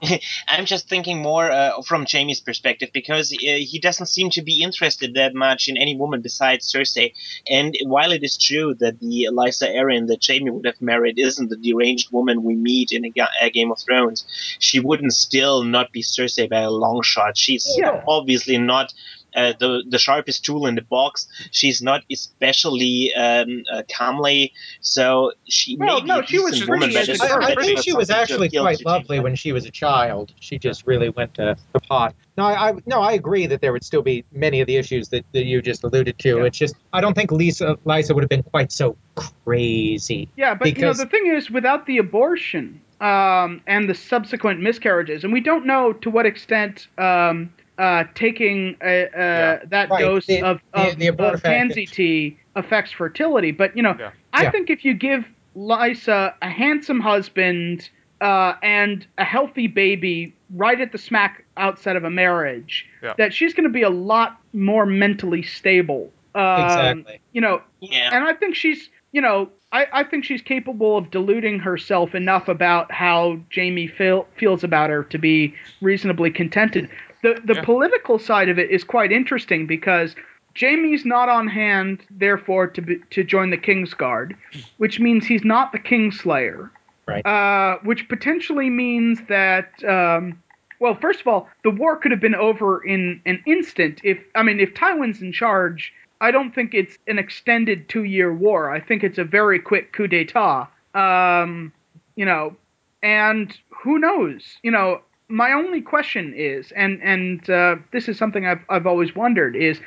I'm 0.48 0.66
just 0.66 0.88
thinking 0.88 1.22
more 1.22 1.52
uh, 1.52 1.82
from 1.82 2.06
Jaime's 2.10 2.40
perspective 2.40 2.90
because 2.94 3.32
uh, 3.34 3.38
he 3.42 3.80
doesn't 3.82 4.08
seem 4.08 4.30
to 4.32 4.42
be 4.42 4.64
interested 4.64 5.14
that 5.16 5.34
much 5.34 5.68
in 5.68 5.78
any 5.78 5.96
woman 5.96 6.22
besides 6.22 6.72
Cersei. 6.72 7.14
And 7.50 7.76
while 7.84 8.12
it 8.12 8.24
is 8.24 8.38
true 8.38 8.74
that 8.76 9.00
the 9.00 9.28
Lysa 9.32 9.70
Arryn 9.76 10.08
that 10.08 10.26
Jaime 10.26 10.50
would 10.52 10.66
have 10.66 10.82
married 10.82 11.20
isn't 11.20 11.50
the 11.50 11.58
deranged 11.58 12.12
woman 12.12 12.44
we 12.44 12.56
meet 12.56 12.92
in 12.92 13.06
a, 13.06 13.10
Ga- 13.10 13.28
a 13.42 13.50
Game 13.50 13.72
of 13.72 13.80
Thrones, 13.80 14.26
she 14.60 14.80
wouldn't 14.80 15.14
still 15.14 15.64
not 15.64 15.92
be 15.92 16.02
Cersei 16.02 16.50
by 16.50 16.62
a 16.62 16.72
long 16.72 17.02
shot. 17.04 17.38
She's 17.38 17.68
Yeah. 17.78 18.04
obviously 18.08 18.58
not. 18.58 18.94
Uh, 19.36 19.54
the 19.60 19.84
the 19.88 20.00
sharpest 20.00 20.44
tool 20.44 20.66
in 20.66 20.76
the 20.76 20.82
box. 20.82 21.28
She's 21.52 21.82
not 21.82 22.04
especially 22.12 23.14
um, 23.14 23.64
uh, 23.72 23.84
comely, 23.92 24.54
so 24.82 25.34
she 25.48 25.78
Well, 25.78 26.02
may 26.02 26.08
no, 26.08 26.20
a 26.20 26.26
she 26.26 26.40
was 26.40 26.54
decent 26.54 26.70
pretty 26.70 26.86
woman, 26.88 26.94
but 26.94 27.02
as 27.02 27.10
it's 27.10 27.22
a 27.22 27.26
I, 27.26 27.28
girl. 27.28 27.44
I 27.44 27.56
think 27.56 27.84
she 27.84 27.94
was 27.94 28.10
actually 28.10 28.50
quite 28.50 28.84
lovely 28.86 29.20
when 29.20 29.36
she 29.36 29.52
was 29.52 29.66
a 29.66 29.72
child. 29.72 30.34
She 30.40 30.58
just 30.58 30.88
really 30.88 31.10
went 31.10 31.34
to 31.36 31.58
the 31.74 31.80
pot. 31.80 32.16
No, 32.38 32.46
I, 32.46 32.70
I 32.70 32.74
no, 32.86 33.02
I 33.02 33.14
agree 33.14 33.46
that 33.48 33.62
there 33.62 33.74
would 33.74 33.84
still 33.84 34.02
be 34.02 34.24
many 34.32 34.62
of 34.62 34.68
the 34.68 34.78
issues 34.78 35.10
that, 35.10 35.26
that 35.34 35.46
you 35.46 35.62
just 35.62 35.84
alluded 35.84 36.18
to. 36.20 36.38
Yeah. 36.38 36.44
It's 36.46 36.58
just 36.58 36.76
I 36.94 37.02
don't 37.02 37.14
think 37.14 37.32
Lysa 37.32 37.78
Lysa 37.86 38.16
would 38.16 38.24
have 38.24 38.30
been 38.30 38.44
quite 38.44 38.72
so 38.72 38.96
crazy. 39.16 40.30
Yeah, 40.38 40.54
but 40.54 40.76
you 40.76 40.82
know 40.82 40.94
the 40.94 41.06
thing 41.06 41.28
is, 41.28 41.52
without 41.52 41.86
the 41.86 41.98
abortion 41.98 42.82
um, 43.02 43.62
and 43.68 43.90
the 43.90 43.96
subsequent 43.96 44.62
miscarriages, 44.62 45.24
and 45.24 45.34
we 45.34 45.42
don't 45.42 45.66
know 45.66 45.94
to 45.94 46.10
what 46.10 46.26
extent 46.26 46.88
um, 46.98 47.54
uh, 47.80 48.04
taking 48.14 48.76
a, 48.84 49.06
uh, 49.06 49.08
Yeah. 49.16 49.60
that 49.70 49.90
Right, 49.90 50.02
dose 50.02 50.26
the- 50.28 50.42
of, 50.44 50.60
the- 50.74 50.80
of, 50.90 51.00
the 51.00 51.08
of 51.08 51.16
abortifacient- 51.18 51.42
tansy 51.44 51.86
tea 51.86 52.38
affects 52.56 52.92
fertility. 52.92 53.52
But 53.52 53.76
you 53.76 53.82
know, 53.84 53.96
Yeah. 53.98 54.12
I 54.34 54.44
Yeah. 54.44 54.52
think 54.52 54.70
if 54.70 54.84
you 54.86 54.94
give 54.94 55.26
Lysa 55.58 56.34
a 56.42 56.50
handsome 56.50 57.00
husband 57.00 57.90
uh, 58.22 58.56
and 58.62 59.08
a 59.18 59.24
healthy 59.24 59.68
baby 59.68 60.34
right 60.56 60.82
at 60.82 60.92
the 60.92 60.98
smack 60.98 61.46
outset 61.56 61.96
of 61.96 62.04
a 62.04 62.10
marriage, 62.10 62.86
Yeah. 63.02 63.14
that 63.18 63.34
she's 63.34 63.54
going 63.54 63.64
to 63.64 63.70
be 63.70 63.82
a 63.84 63.90
lot 63.90 64.38
more 64.52 64.86
mentally 64.86 65.42
stable. 65.42 66.12
Um, 66.36 66.62
exactly. 66.64 67.20
You 67.32 67.40
know, 67.42 67.62
Yeah. 67.80 68.10
and 68.14 68.26
I 68.26 68.34
think 68.34 68.56
she's, 68.56 68.90
you 69.14 69.22
know, 69.22 69.50
I, 69.72 69.88
I 69.94 70.04
think 70.04 70.26
she's 70.26 70.42
capable 70.42 70.98
of 70.98 71.12
deluding 71.12 71.60
herself 71.60 72.14
enough 72.14 72.50
about 72.50 72.92
how 72.92 73.40
Jaime 73.56 73.88
feel, 73.88 74.28
feels 74.36 74.64
about 74.66 74.90
her 74.90 75.04
to 75.06 75.18
be 75.18 75.54
reasonably 75.82 76.30
contented. 76.32 76.90
The 77.22 77.42
the 77.44 77.56
Yeah. 77.56 77.64
political 77.64 78.20
side 78.20 78.50
of 78.50 78.58
it 78.60 78.70
is 78.70 78.84
quite 78.84 79.12
interesting 79.12 79.66
because 79.66 80.16
Jaime's 80.60 81.06
not 81.06 81.30
on 81.30 81.48
hand, 81.48 82.02
therefore, 82.10 82.68
to 82.68 82.82
be, 82.82 83.00
to 83.12 83.24
join 83.24 83.50
the 83.50 83.58
King's 83.58 83.94
Guard, 83.94 84.36
which 84.78 85.00
means 85.00 85.26
he's 85.26 85.44
not 85.46 85.72
the 85.72 85.80
Kingslayer. 85.80 86.70
Right. 87.08 87.26
Uh, 87.26 87.80
which 87.84 88.08
potentially 88.08 88.70
means 88.70 89.20
that. 89.28 89.84
Um, 89.84 90.42
well, 90.80 90.96
first 90.96 91.20
of 91.20 91.28
all, 91.28 91.50
the 91.64 91.72
war 91.72 91.98
could 91.98 92.12
have 92.12 92.22
been 92.22 92.36
over 92.36 92.84
in 92.86 93.20
an 93.26 93.44
instant 93.46 94.00
if 94.04 94.18
I 94.36 94.44
mean 94.44 94.60
if 94.60 94.74
Tywin's 94.74 95.22
in 95.22 95.32
charge. 95.32 95.94
I 96.22 96.32
don't 96.32 96.54
think 96.54 96.74
it's 96.74 96.98
an 97.08 97.18
extended 97.18 97.88
two-year 97.88 98.34
war. 98.34 98.70
I 98.72 98.82
think 98.82 99.04
it's 99.06 99.18
a 99.18 99.24
very 99.24 99.58
quick 99.58 99.94
coup 99.94 100.08
d'état. 100.08 100.68
Um, 100.94 101.72
you 102.16 102.26
know, 102.26 102.56
and 103.02 103.58
who 103.70 104.00
knows? 104.00 104.58
You 104.62 104.72
know, 104.72 105.02
my 105.30 105.54
only 105.54 105.82
question 105.82 106.34
is, 106.36 106.72
and 106.74 107.02
and 107.04 107.50
uh, 107.50 107.76
this 107.92 108.10
is 108.10 108.18
something 108.18 108.46
I've 108.46 108.62
I've 108.68 108.88
always 108.88 109.16
wondered 109.16 109.56
is, 109.56 109.80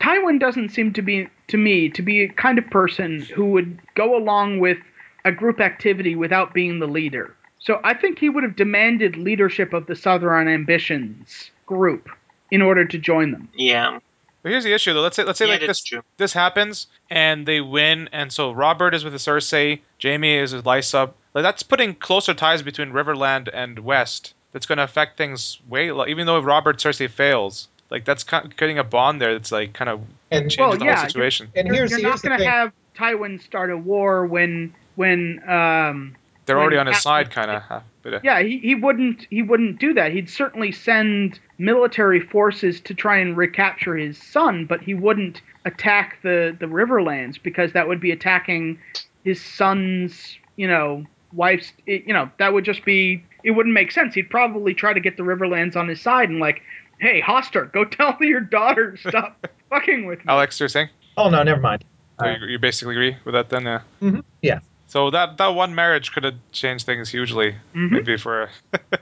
Tywin 0.00 0.40
doesn't 0.40 0.70
seem 0.70 0.92
to 0.94 1.02
be 1.02 1.28
to 1.48 1.56
me 1.56 1.88
to 1.90 2.02
be 2.02 2.22
a 2.22 2.28
kind 2.28 2.58
of 2.58 2.68
person 2.70 3.20
who 3.20 3.46
would 3.50 3.78
go 3.94 4.16
along 4.16 4.58
with 4.58 4.78
a 5.24 5.32
group 5.32 5.60
activity 5.60 6.16
without 6.16 6.54
being 6.54 6.78
the 6.78 6.86
leader. 6.86 7.34
So 7.58 7.80
I 7.84 7.94
think 7.94 8.18
he 8.18 8.28
would 8.28 8.44
have 8.44 8.56
demanded 8.56 9.16
leadership 9.16 9.72
of 9.72 9.86
the 9.86 9.96
Southern 9.96 10.48
Ambitions 10.48 11.50
group 11.66 12.08
in 12.50 12.62
order 12.62 12.84
to 12.84 12.98
join 12.98 13.32
them. 13.32 13.48
Yeah. 13.54 13.98
But 14.42 14.52
here's 14.52 14.62
the 14.62 14.72
issue, 14.72 14.94
though. 14.94 15.00
Let's 15.00 15.16
say 15.16 15.24
let's 15.24 15.38
say 15.38 15.46
Yeah, 15.46 15.52
like 15.54 15.66
this 15.66 15.82
true. 15.82 16.02
this 16.16 16.32
happens 16.32 16.86
and 17.10 17.44
they 17.44 17.60
win, 17.60 18.08
and 18.12 18.32
so 18.32 18.52
Robert 18.52 18.94
is 18.94 19.02
with 19.02 19.12
the 19.12 19.18
Cersei, 19.18 19.80
Jaime 20.00 20.36
is 20.36 20.54
with 20.54 20.64
Lysa. 20.64 21.12
Like 21.34 21.42
that's 21.42 21.64
putting 21.64 21.94
closer 21.96 22.32
ties 22.32 22.62
between 22.62 22.92
Riverland 22.92 23.48
and 23.52 23.80
West. 23.80 24.34
That's 24.56 24.64
going 24.64 24.78
to 24.78 24.84
affect 24.84 25.18
things 25.18 25.60
way. 25.68 25.92
lo- 25.92 26.06
Even 26.06 26.24
though 26.24 26.40
Robert 26.40 26.78
Cersei 26.78 27.10
fails, 27.10 27.68
like 27.90 28.06
that's 28.06 28.24
kind 28.24 28.46
of 28.46 28.56
creating 28.56 28.78
a 28.78 28.84
bond 28.84 29.20
there. 29.20 29.34
That's 29.34 29.52
like 29.52 29.74
kind 29.74 29.90
of 29.90 30.00
And 30.30 30.44
changes 30.50 30.58
Well, 30.58 30.70
the 30.78 30.84
yeah, 30.86 30.94
whole 30.94 31.00
you're- 31.02 31.08
situation. 31.10 31.48
and 31.54 31.66
You're, 31.66 31.76
here's 31.76 31.90
you're 31.90 32.00
here's 32.00 32.22
not 32.24 32.26
going 32.26 32.38
to 32.38 32.50
have 32.50 32.72
Tywin 32.96 33.42
start 33.42 33.70
a 33.70 33.76
war 33.76 34.24
when 34.24 34.72
when 34.94 35.42
um, 35.46 36.16
They're 36.46 36.56
when 36.56 36.62
already 36.62 36.78
on 36.78 36.86
his 36.86 37.02
side, 37.02 37.30
kind 37.30 37.50
of. 37.50 37.82
But 38.02 38.14
uh, 38.14 38.20
Yeah, 38.24 38.40
he, 38.40 38.56
he 38.60 38.74
wouldn't 38.74 39.26
he 39.28 39.42
wouldn't 39.42 39.78
do 39.78 39.92
that. 39.92 40.12
He'd 40.12 40.30
certainly 40.30 40.72
send 40.72 41.38
military 41.58 42.20
forces 42.20 42.80
to 42.80 42.94
try 42.94 43.18
and 43.18 43.36
recapture 43.36 43.94
his 43.94 44.16
son, 44.16 44.64
but 44.64 44.80
he 44.80 44.94
wouldn't 44.94 45.42
attack 45.66 46.16
the 46.22 46.56
the 46.58 46.64
Riverlands 46.64 47.36
because 47.42 47.72
that 47.74 47.88
would 47.88 48.00
be 48.00 48.10
attacking 48.10 48.78
his 49.22 49.38
son's, 49.44 50.38
you 50.56 50.66
know, 50.66 51.04
wife's. 51.34 51.72
You 51.84 52.14
know, 52.14 52.30
that 52.38 52.54
would 52.54 52.64
just 52.64 52.84
be 52.86 53.22
it 53.46 53.52
wouldn't 53.52 53.72
make 53.74 53.92
sense. 53.92 54.12
He'd 54.14 54.28
probably 54.28 54.74
try 54.74 54.92
to 54.92 55.00
get 55.00 55.16
the 55.16 55.22
Riverlands 55.22 55.76
on 55.76 55.88
his 55.88 56.00
side 56.02 56.28
and 56.28 56.38
like, 56.40 56.62
hey, 57.00 57.22
Hoster, 57.22 57.72
go 57.72 57.84
tell 57.98 58.16
your 58.20 58.40
daughter 58.40 58.96
stop 58.98 59.46
fucking 59.70 60.04
with 60.04 60.18
me. 60.18 60.24
Alex, 60.28 60.58
you're 60.60 60.68
saying? 60.68 60.88
Oh 61.16 61.30
no, 61.30 61.42
never 61.42 61.60
mind. 61.60 61.84
So 62.20 62.26
you, 62.26 62.46
you 62.46 62.58
basically 62.58 62.94
agree 62.94 63.16
with 63.24 63.34
that 63.34 63.48
then, 63.48 63.64
yeah. 63.64 63.80
Mhm, 64.02 64.22
yeah. 64.42 64.58
So 64.88 65.10
that 65.10 65.36
that 65.38 65.48
one 65.54 65.74
marriage 65.74 66.12
could 66.12 66.24
have 66.24 66.34
changed 66.52 66.86
things 66.86 67.08
hugely, 67.08 67.54
Mhm. 67.74 67.90
maybe 67.92 68.16
for. 68.16 68.50
All 68.74 68.98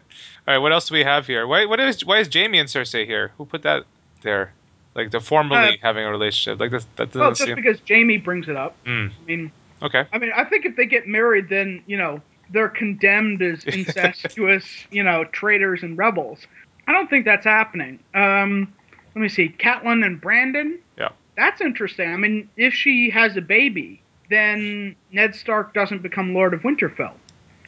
right, 0.47 0.59
what 0.59 0.73
else 0.73 0.89
do 0.89 0.95
we 0.95 1.05
have 1.05 1.27
here? 1.27 1.47
Why 1.47 1.65
what 1.65 1.81
is 1.81 2.05
why 2.05 2.19
is 2.19 2.29
Jaime 2.33 2.59
and 2.59 2.69
Cersei 2.69 3.07
here? 3.07 3.33
Who 3.39 3.47
put 3.47 3.63
that 3.63 3.85
there? 4.23 4.53
Like 4.95 5.11
they're 5.11 5.21
formally 5.21 5.79
having 5.83 6.05
a 6.05 6.11
relationship. 6.11 6.61
Like 6.61 6.71
that 6.71 6.85
that 6.97 7.07
doesn't 7.13 7.21
Well, 7.21 7.31
just 7.31 7.45
seem. 7.45 7.55
because 7.57 7.79
Jaime 7.89 8.19
brings 8.19 8.47
it 8.49 8.57
up. 8.57 8.77
Mm, 8.85 9.11
I 9.11 9.25
mean, 9.27 9.53
okay. 9.83 10.05
I 10.13 10.19
mean, 10.19 10.31
I 10.37 10.45
think 10.45 10.67
if 10.67 10.77
they 10.77 10.87
get 10.87 11.07
married, 11.09 11.49
then 11.49 11.83
you 11.87 11.97
know 11.97 12.21
they're 12.51 12.69
condemned 12.69 13.43
as 13.43 13.65
incestuous, 13.67 14.65
you 14.91 15.03
know, 15.03 15.25
traitors 15.25 15.83
and 15.83 15.97
rebels. 15.99 16.41
I 16.87 16.93
don't 16.93 17.09
think 17.09 17.25
that's 17.25 17.45
happening. 17.45 17.99
Um, 18.15 18.73
let 19.15 19.23
me 19.23 19.29
see, 19.29 19.49
Catelyn 19.49 20.05
and 20.05 20.21
Brandon. 20.21 20.79
Yeah. 20.99 21.11
That's 21.37 21.61
interesting. 21.61 22.13
I 22.13 22.17
mean, 22.17 22.49
if 22.57 22.75
she 22.75 23.11
has 23.11 23.37
a 23.37 23.41
baby, 23.41 24.03
then 24.31 24.95
Ned 25.13 25.35
Stark 25.35 25.75
doesn't 25.75 26.03
become 26.03 26.35
Lord 26.35 26.55
of 26.55 26.61
Winterfell. 26.61 27.15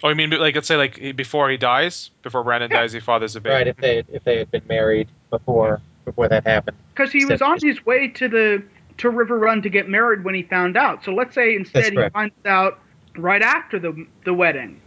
Oh, 0.02 0.08
you 0.10 0.14
mean 0.14 0.30
like 0.30 0.54
let's 0.54 0.68
say 0.68 0.76
like 0.76 1.16
before 1.16 1.48
he 1.50 1.56
dies, 1.56 2.10
before 2.22 2.44
Brandon 2.44 2.70
Yeah. 2.70 2.80
dies, 2.80 2.92
he 2.92 3.00
fathers 3.00 3.34
a 3.34 3.40
baby. 3.40 3.54
Right, 3.54 3.66
if 3.68 3.76
they 3.78 4.04
if 4.12 4.24
they 4.24 4.38
had 4.38 4.50
been 4.50 4.62
married 4.68 5.08
before 5.30 5.80
before 6.04 6.28
that 6.28 6.46
happened. 6.46 6.76
because 6.94 7.12
he 7.12 7.24
was 7.24 7.40
on 7.42 7.58
his 7.60 7.84
way 7.86 8.08
to 8.08 8.28
the 8.28 8.62
to 8.98 9.10
Riverrun 9.10 9.62
to 9.62 9.68
get 9.70 9.88
married 9.88 10.22
when 10.24 10.34
he 10.34 10.42
found 10.42 10.76
out. 10.76 11.02
So 11.04 11.12
let's 11.12 11.34
say 11.34 11.56
instead 11.56 11.92
he 11.92 12.08
finds 12.10 12.34
out 12.44 12.78
right 13.18 13.42
after 13.42 13.78
the 13.78 14.06
the 14.24 14.34
wedding. 14.34 14.80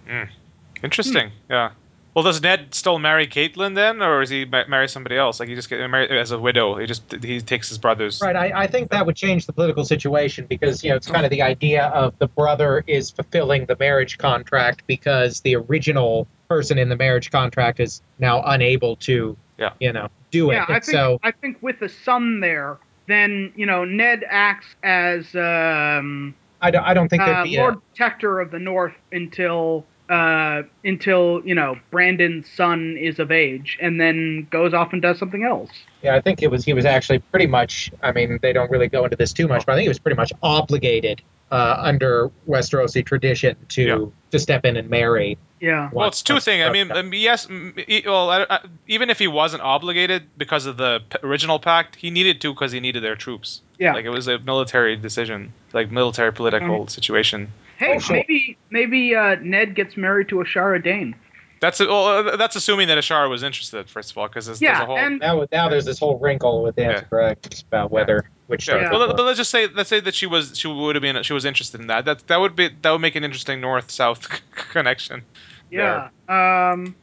Interesting. 0.83 1.31
Yeah. 1.49 1.71
Well, 2.15 2.23
does 2.23 2.41
Ned 2.41 2.73
still 2.73 2.97
marry 2.99 3.27
Catelyn 3.27 3.75
then, 3.75 4.01
or 4.01 4.21
is 4.21 4.29
he 4.29 4.43
ma- 4.43 4.65
marry 4.67 4.89
somebody 4.89 5.15
else? 5.15 5.39
Like 5.39 5.47
he 5.47 5.55
just 5.55 5.69
get 5.69 5.87
married 5.89 6.11
as 6.11 6.31
a 6.31 6.39
widow. 6.39 6.75
He 6.77 6.85
just 6.87 7.03
he 7.23 7.39
takes 7.39 7.69
his 7.69 7.77
brother's. 7.77 8.19
Right, 8.21 8.35
I, 8.35 8.63
I 8.63 8.67
think 8.67 8.89
that 8.89 9.05
would 9.05 9.15
change 9.15 9.45
the 9.45 9.53
political 9.53 9.85
situation 9.85 10.45
because 10.47 10.83
you 10.83 10.89
know 10.89 10.95
it's 10.95 11.09
kind 11.09 11.23
of 11.23 11.29
the 11.29 11.41
idea 11.43 11.85
of 11.87 12.17
the 12.17 12.27
brother 12.27 12.83
is 12.87 13.11
fulfilling 13.11 13.67
the 13.67 13.77
marriage 13.79 14.17
contract 14.17 14.83
because 14.87 15.41
the 15.41 15.55
original 15.55 16.27
person 16.49 16.77
in 16.79 16.89
the 16.89 16.95
marriage 16.95 17.29
contract 17.29 17.79
is 17.79 18.01
now 18.17 18.41
unable 18.43 18.95
to, 18.95 19.37
Yeah. 19.59 19.69
you 19.79 19.93
know, 19.93 20.09
do 20.31 20.49
it. 20.49 20.55
Yeah, 20.55 20.63
I 20.67 20.79
think 20.79 20.83
so 20.85 21.19
I 21.21 21.31
think 21.31 21.57
with 21.61 21.79
the 21.79 21.89
son 21.89 22.39
there, 22.39 22.79
then 23.07 23.53
you 23.55 23.67
know 23.67 23.85
Ned 23.85 24.25
acts 24.27 24.75
as 24.81 25.33
um, 25.35 26.33
I 26.61 26.71
don't, 26.71 26.83
I 26.83 26.93
don't 26.93 27.07
think 27.09 27.23
there'd 27.23 27.37
uh, 27.37 27.43
be 27.43 27.57
Lord 27.57 27.75
a 27.75 27.77
Protector 27.77 28.39
of 28.39 28.51
the 28.51 28.59
North 28.59 28.93
until 29.11 29.85
uh, 30.09 30.63
until 30.83 31.41
you 31.45 31.53
know 31.55 31.77
Brandon's 31.91 32.49
son 32.55 32.97
is 32.99 33.19
of 33.19 33.31
age, 33.31 33.77
and 33.81 33.99
then 34.01 34.47
goes 34.49 34.73
off 34.73 34.91
and 34.91 35.01
does 35.01 35.19
something 35.19 35.43
else. 35.43 35.69
yeah. 36.01 36.15
I 36.15 36.21
think 36.21 36.41
it 36.41 36.49
was 36.49 36.65
he 36.65 36.73
was 36.73 36.85
actually 36.85 37.19
pretty 37.19 37.47
much. 37.47 37.91
I 38.01 38.11
mean, 38.11 38.39
they 38.41 38.51
don't 38.53 38.71
really 38.71 38.87
go 38.87 39.03
into 39.03 39.15
this 39.15 39.33
too 39.33 39.47
much, 39.47 39.65
but 39.65 39.73
I 39.73 39.75
think 39.75 39.83
he 39.83 39.89
was 39.89 39.99
pretty 39.99 40.15
much 40.17 40.33
obligated 40.41 41.21
uh, 41.51 41.75
under 41.79 42.31
Westerosi 42.47 43.05
tradition 43.05 43.55
to 43.69 43.83
Yeah. 43.83 44.05
to 44.31 44.39
step 44.39 44.65
in 44.65 44.77
and 44.77 44.89
marry. 44.89 45.37
Yeah. 45.59 45.89
Well, 45.91 46.07
it's 46.07 46.21
two 46.21 46.39
things. 46.39 46.61
I 46.63 46.67
once- 46.69 46.73
mean, 46.73 46.91
um, 46.97 47.13
yes. 47.13 47.47
m- 47.49 47.73
e- 47.87 48.03
Well, 48.05 48.29
I, 48.29 48.45
I, 48.49 48.59
even 48.87 49.09
if 49.09 49.19
he 49.19 49.27
wasn't 49.27 49.61
obligated 49.61 50.23
because 50.37 50.65
of 50.65 50.77
the 50.77 51.01
p- 51.09 51.17
original 51.23 51.59
pact, 51.59 51.95
he 51.97 52.11
needed 52.11 52.39
to 52.41 52.53
because 52.53 52.71
he 52.71 52.79
needed 52.79 53.03
their 53.03 53.15
troops. 53.15 53.61
Yeah. 53.77 53.93
Like 53.93 54.05
it 54.05 54.09
was 54.09 54.27
a 54.27 54.39
military 54.39 54.95
decision, 54.95 55.51
like 55.73 55.91
military 55.91 56.31
political 56.31 56.87
situation. 56.87 57.51
Hey, 57.77 57.95
Oh, 57.95 57.99
sure. 57.99 58.15
maybe 58.17 58.57
maybe 58.69 59.15
uh, 59.15 59.35
Ned 59.41 59.75
gets 59.75 59.95
married 59.97 60.29
to 60.29 60.35
Ashara 60.35 60.81
Dane. 60.83 61.15
That's 61.61 61.79
well, 61.81 62.07
uh, 62.07 62.35
that's 62.37 62.55
assuming 62.55 62.87
that 62.87 62.97
Ashara 62.97 63.29
was 63.29 63.43
interested 63.43 63.89
first 63.89 64.11
of 64.11 64.17
all, 64.17 64.27
because 64.29 64.45
there's, 64.45 64.59
there's 64.59 64.77
Yeah, 64.77 64.83
a 64.83 64.85
whole. 64.85 64.97
and 64.97 65.19
Now, 65.19 65.45
now 65.51 65.67
there's 65.67 65.83
this 65.83 65.99
whole 65.99 66.17
wrinkle 66.17 66.63
with 66.63 66.77
Yeah. 66.77 66.91
Dancer 66.93 67.07
Greg 67.09 67.37
about 67.67 67.91
whether 67.91 68.29
which 68.47 68.67
yeah. 68.69 68.89
Well, 68.89 68.99
let- 69.07 69.17
but 69.17 69.23
let's 69.25 69.37
just 69.37 69.51
say 69.51 69.67
let's 69.67 69.89
say 69.89 69.99
that 69.99 70.15
she 70.15 70.25
was 70.25 70.57
she 70.57 70.69
would 70.69 70.95
have 70.95 71.01
been 71.01 71.21
she 71.23 71.33
was 71.33 71.43
interested 71.43 71.81
in 71.81 71.87
that. 71.87 72.05
That 72.05 72.25
that 72.27 72.39
would 72.39 72.55
be 72.55 72.69
that 72.81 72.91
would 72.91 72.99
make 73.01 73.15
an 73.15 73.25
interesting 73.25 73.59
north 73.59 73.91
south 73.91 74.41
connection. 74.71 75.23
Yeah. 75.69 76.09
Um, 76.27 76.95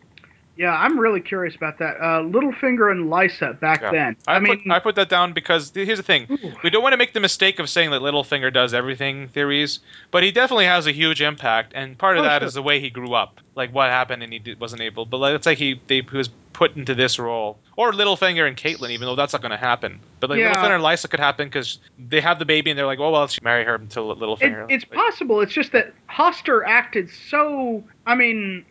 Yeah, 0.57 0.73
I'm 0.75 0.99
really 0.99 1.21
curious 1.21 1.55
about 1.55 1.79
that. 1.81 1.97
Uh, 1.99 2.23
Littlefinger 2.23 2.91
and 2.91 3.11
Lysa 3.11 3.59
back 3.61 3.83
Yeah. 3.83 3.91
then. 3.91 4.17
I, 4.27 4.37
I, 4.37 4.41
mean, 4.41 4.63
put 4.63 4.71
I 4.73 4.79
put 4.79 4.95
that 4.95 5.09
down 5.09 5.33
because 5.35 5.71
here's 5.75 5.99
the 5.99 6.03
thing: 6.03 6.27
Ooh. 6.31 6.53
we 6.65 6.71
don't 6.71 6.83
want 6.83 6.95
to 6.95 6.97
make 6.97 7.13
the 7.13 7.21
mistake 7.21 7.59
of 7.59 7.69
saying 7.69 7.91
that 7.91 8.01
Littlefinger 8.01 8.53
does 8.53 8.73
everything 8.73 9.29
theories, 9.29 9.81
but 10.11 10.23
he 10.23 10.33
definitely 10.33 10.65
has 10.65 10.87
a 10.87 10.93
huge 10.93 11.21
impact, 11.21 11.73
and 11.75 11.99
part 11.99 12.17
of 12.17 12.23
Oh, 12.25 12.29
that 12.29 12.43
is 12.43 12.53
sure. 12.55 12.63
the 12.63 12.67
way 12.67 12.81
he 12.81 12.89
grew 12.91 13.13
up, 13.15 13.41
like 13.55 13.75
what 13.75 13.91
happened 13.91 14.23
and 14.23 14.33
he 14.33 14.39
did, 14.39 14.59
wasn't 14.59 14.81
able. 14.83 15.05
But 15.05 15.19
let's 15.19 15.45
say 15.45 15.55
he 15.55 15.81
they, 15.89 16.01
he 16.01 16.17
was 16.17 16.31
put 16.55 16.75
into 16.75 16.95
this 16.95 17.19
role, 17.19 17.59
or 17.77 17.93
Littlefinger 17.93 18.49
and 18.49 18.57
Catelyn, 18.57 18.89
even 18.91 19.05
though 19.07 19.15
that's 19.15 19.35
not 19.35 19.43
going 19.43 19.51
to 19.51 19.59
happen. 19.59 20.01
But 20.21 20.31
like 20.31 20.39
Yeah. 20.39 20.55
Littlefinger 20.55 20.77
and 20.77 20.83
Lysa 20.83 21.11
could 21.11 21.21
happen 21.21 21.49
because 21.49 21.79
they 21.99 22.23
have 22.23 22.39
the 22.39 22.47
baby 22.47 22.71
and 22.71 22.79
they're 22.79 22.87
like, 22.87 22.99
oh 22.99 23.11
well, 23.11 23.21
let's 23.21 23.43
marry 23.43 23.63
her 23.65 23.75
until 23.75 24.11
it, 24.11 24.19
Littlefinger. 24.19 24.65
it's 24.71 24.87
Like, 24.91 24.99
possible. 24.99 25.43
It's 25.43 25.53
just 25.53 25.73
that 25.73 25.93
Hoster 26.09 26.63
acted 26.67 27.11
so, 27.11 27.85
I 28.07 28.15
mean, 28.15 28.65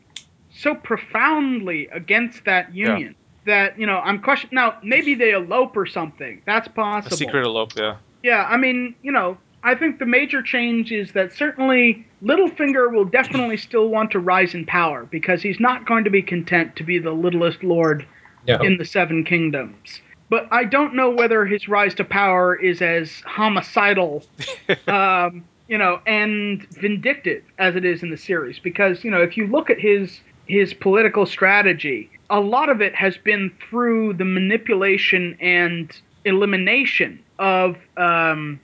so 0.57 0.75
profoundly 0.75 1.87
against 1.91 2.45
that 2.45 2.73
union 2.73 3.15
that 3.45 3.77
you 3.79 3.85
know 3.85 3.99
I'm 3.99 4.21
question. 4.21 4.49
Now 4.51 4.77
maybe 4.83 5.15
they 5.15 5.31
elope 5.31 5.75
or 5.77 5.85
something. 5.85 6.41
That's 6.45 6.67
possible. 6.67 6.97
a 6.97 7.01
possible. 7.03 7.17
secret 7.17 7.45
elope, 7.45 7.75
yeah. 7.75 7.97
Yeah, 8.23 8.45
I 8.49 8.57
mean, 8.57 8.95
you 9.03 9.11
know, 9.11 9.37
I 9.63 9.75
think 9.75 9.99
the 9.99 10.05
major 10.05 10.41
change 10.41 10.91
is 10.91 11.11
that 11.13 11.31
certainly 11.33 12.07
Littlefinger 12.23 12.91
will 12.91 13.05
definitely 13.05 13.57
still 13.57 13.89
want 13.89 14.11
to 14.11 14.19
rise 14.19 14.55
in 14.55 14.65
power 14.65 15.05
because 15.05 15.43
he's 15.43 15.59
not 15.59 15.85
going 15.85 16.03
to 16.05 16.09
be 16.09 16.23
content 16.23 16.75
to 16.77 16.83
be 16.83 16.97
the 16.97 17.11
littlest 17.11 17.63
lord 17.63 18.05
No. 18.47 18.57
in 18.57 18.77
the 18.77 18.85
Seven 18.85 19.23
Kingdoms. 19.23 20.01
But 20.29 20.47
I 20.51 20.63
don't 20.63 20.95
know 20.95 21.11
whether 21.11 21.45
his 21.45 21.67
rise 21.67 21.93
to 21.95 22.03
power 22.03 22.55
is 22.55 22.81
as 22.81 23.21
homicidal, 23.27 24.23
um, 24.87 25.45
you 25.67 25.77
know, 25.77 26.01
and 26.07 26.65
vindictive 26.71 27.43
as 27.59 27.75
it 27.75 27.85
is 27.85 28.01
in 28.01 28.09
the 28.09 28.17
series. 28.17 28.57
Because 28.57 29.03
you 29.03 29.11
know, 29.11 29.21
if 29.21 29.37
you 29.37 29.45
look 29.45 29.69
at 29.69 29.79
his 29.79 30.19
his 30.47 30.73
political 30.73 31.25
strategy, 31.25 32.09
a 32.29 32.39
lot 32.39 32.69
of 32.69 32.81
it 32.81 32.95
has 32.95 33.17
been 33.17 33.51
through 33.69 34.13
the 34.13 34.25
manipulation 34.25 35.37
and 35.39 35.91
elimination 36.25 37.23
of 37.39 37.77
um, 37.97 38.59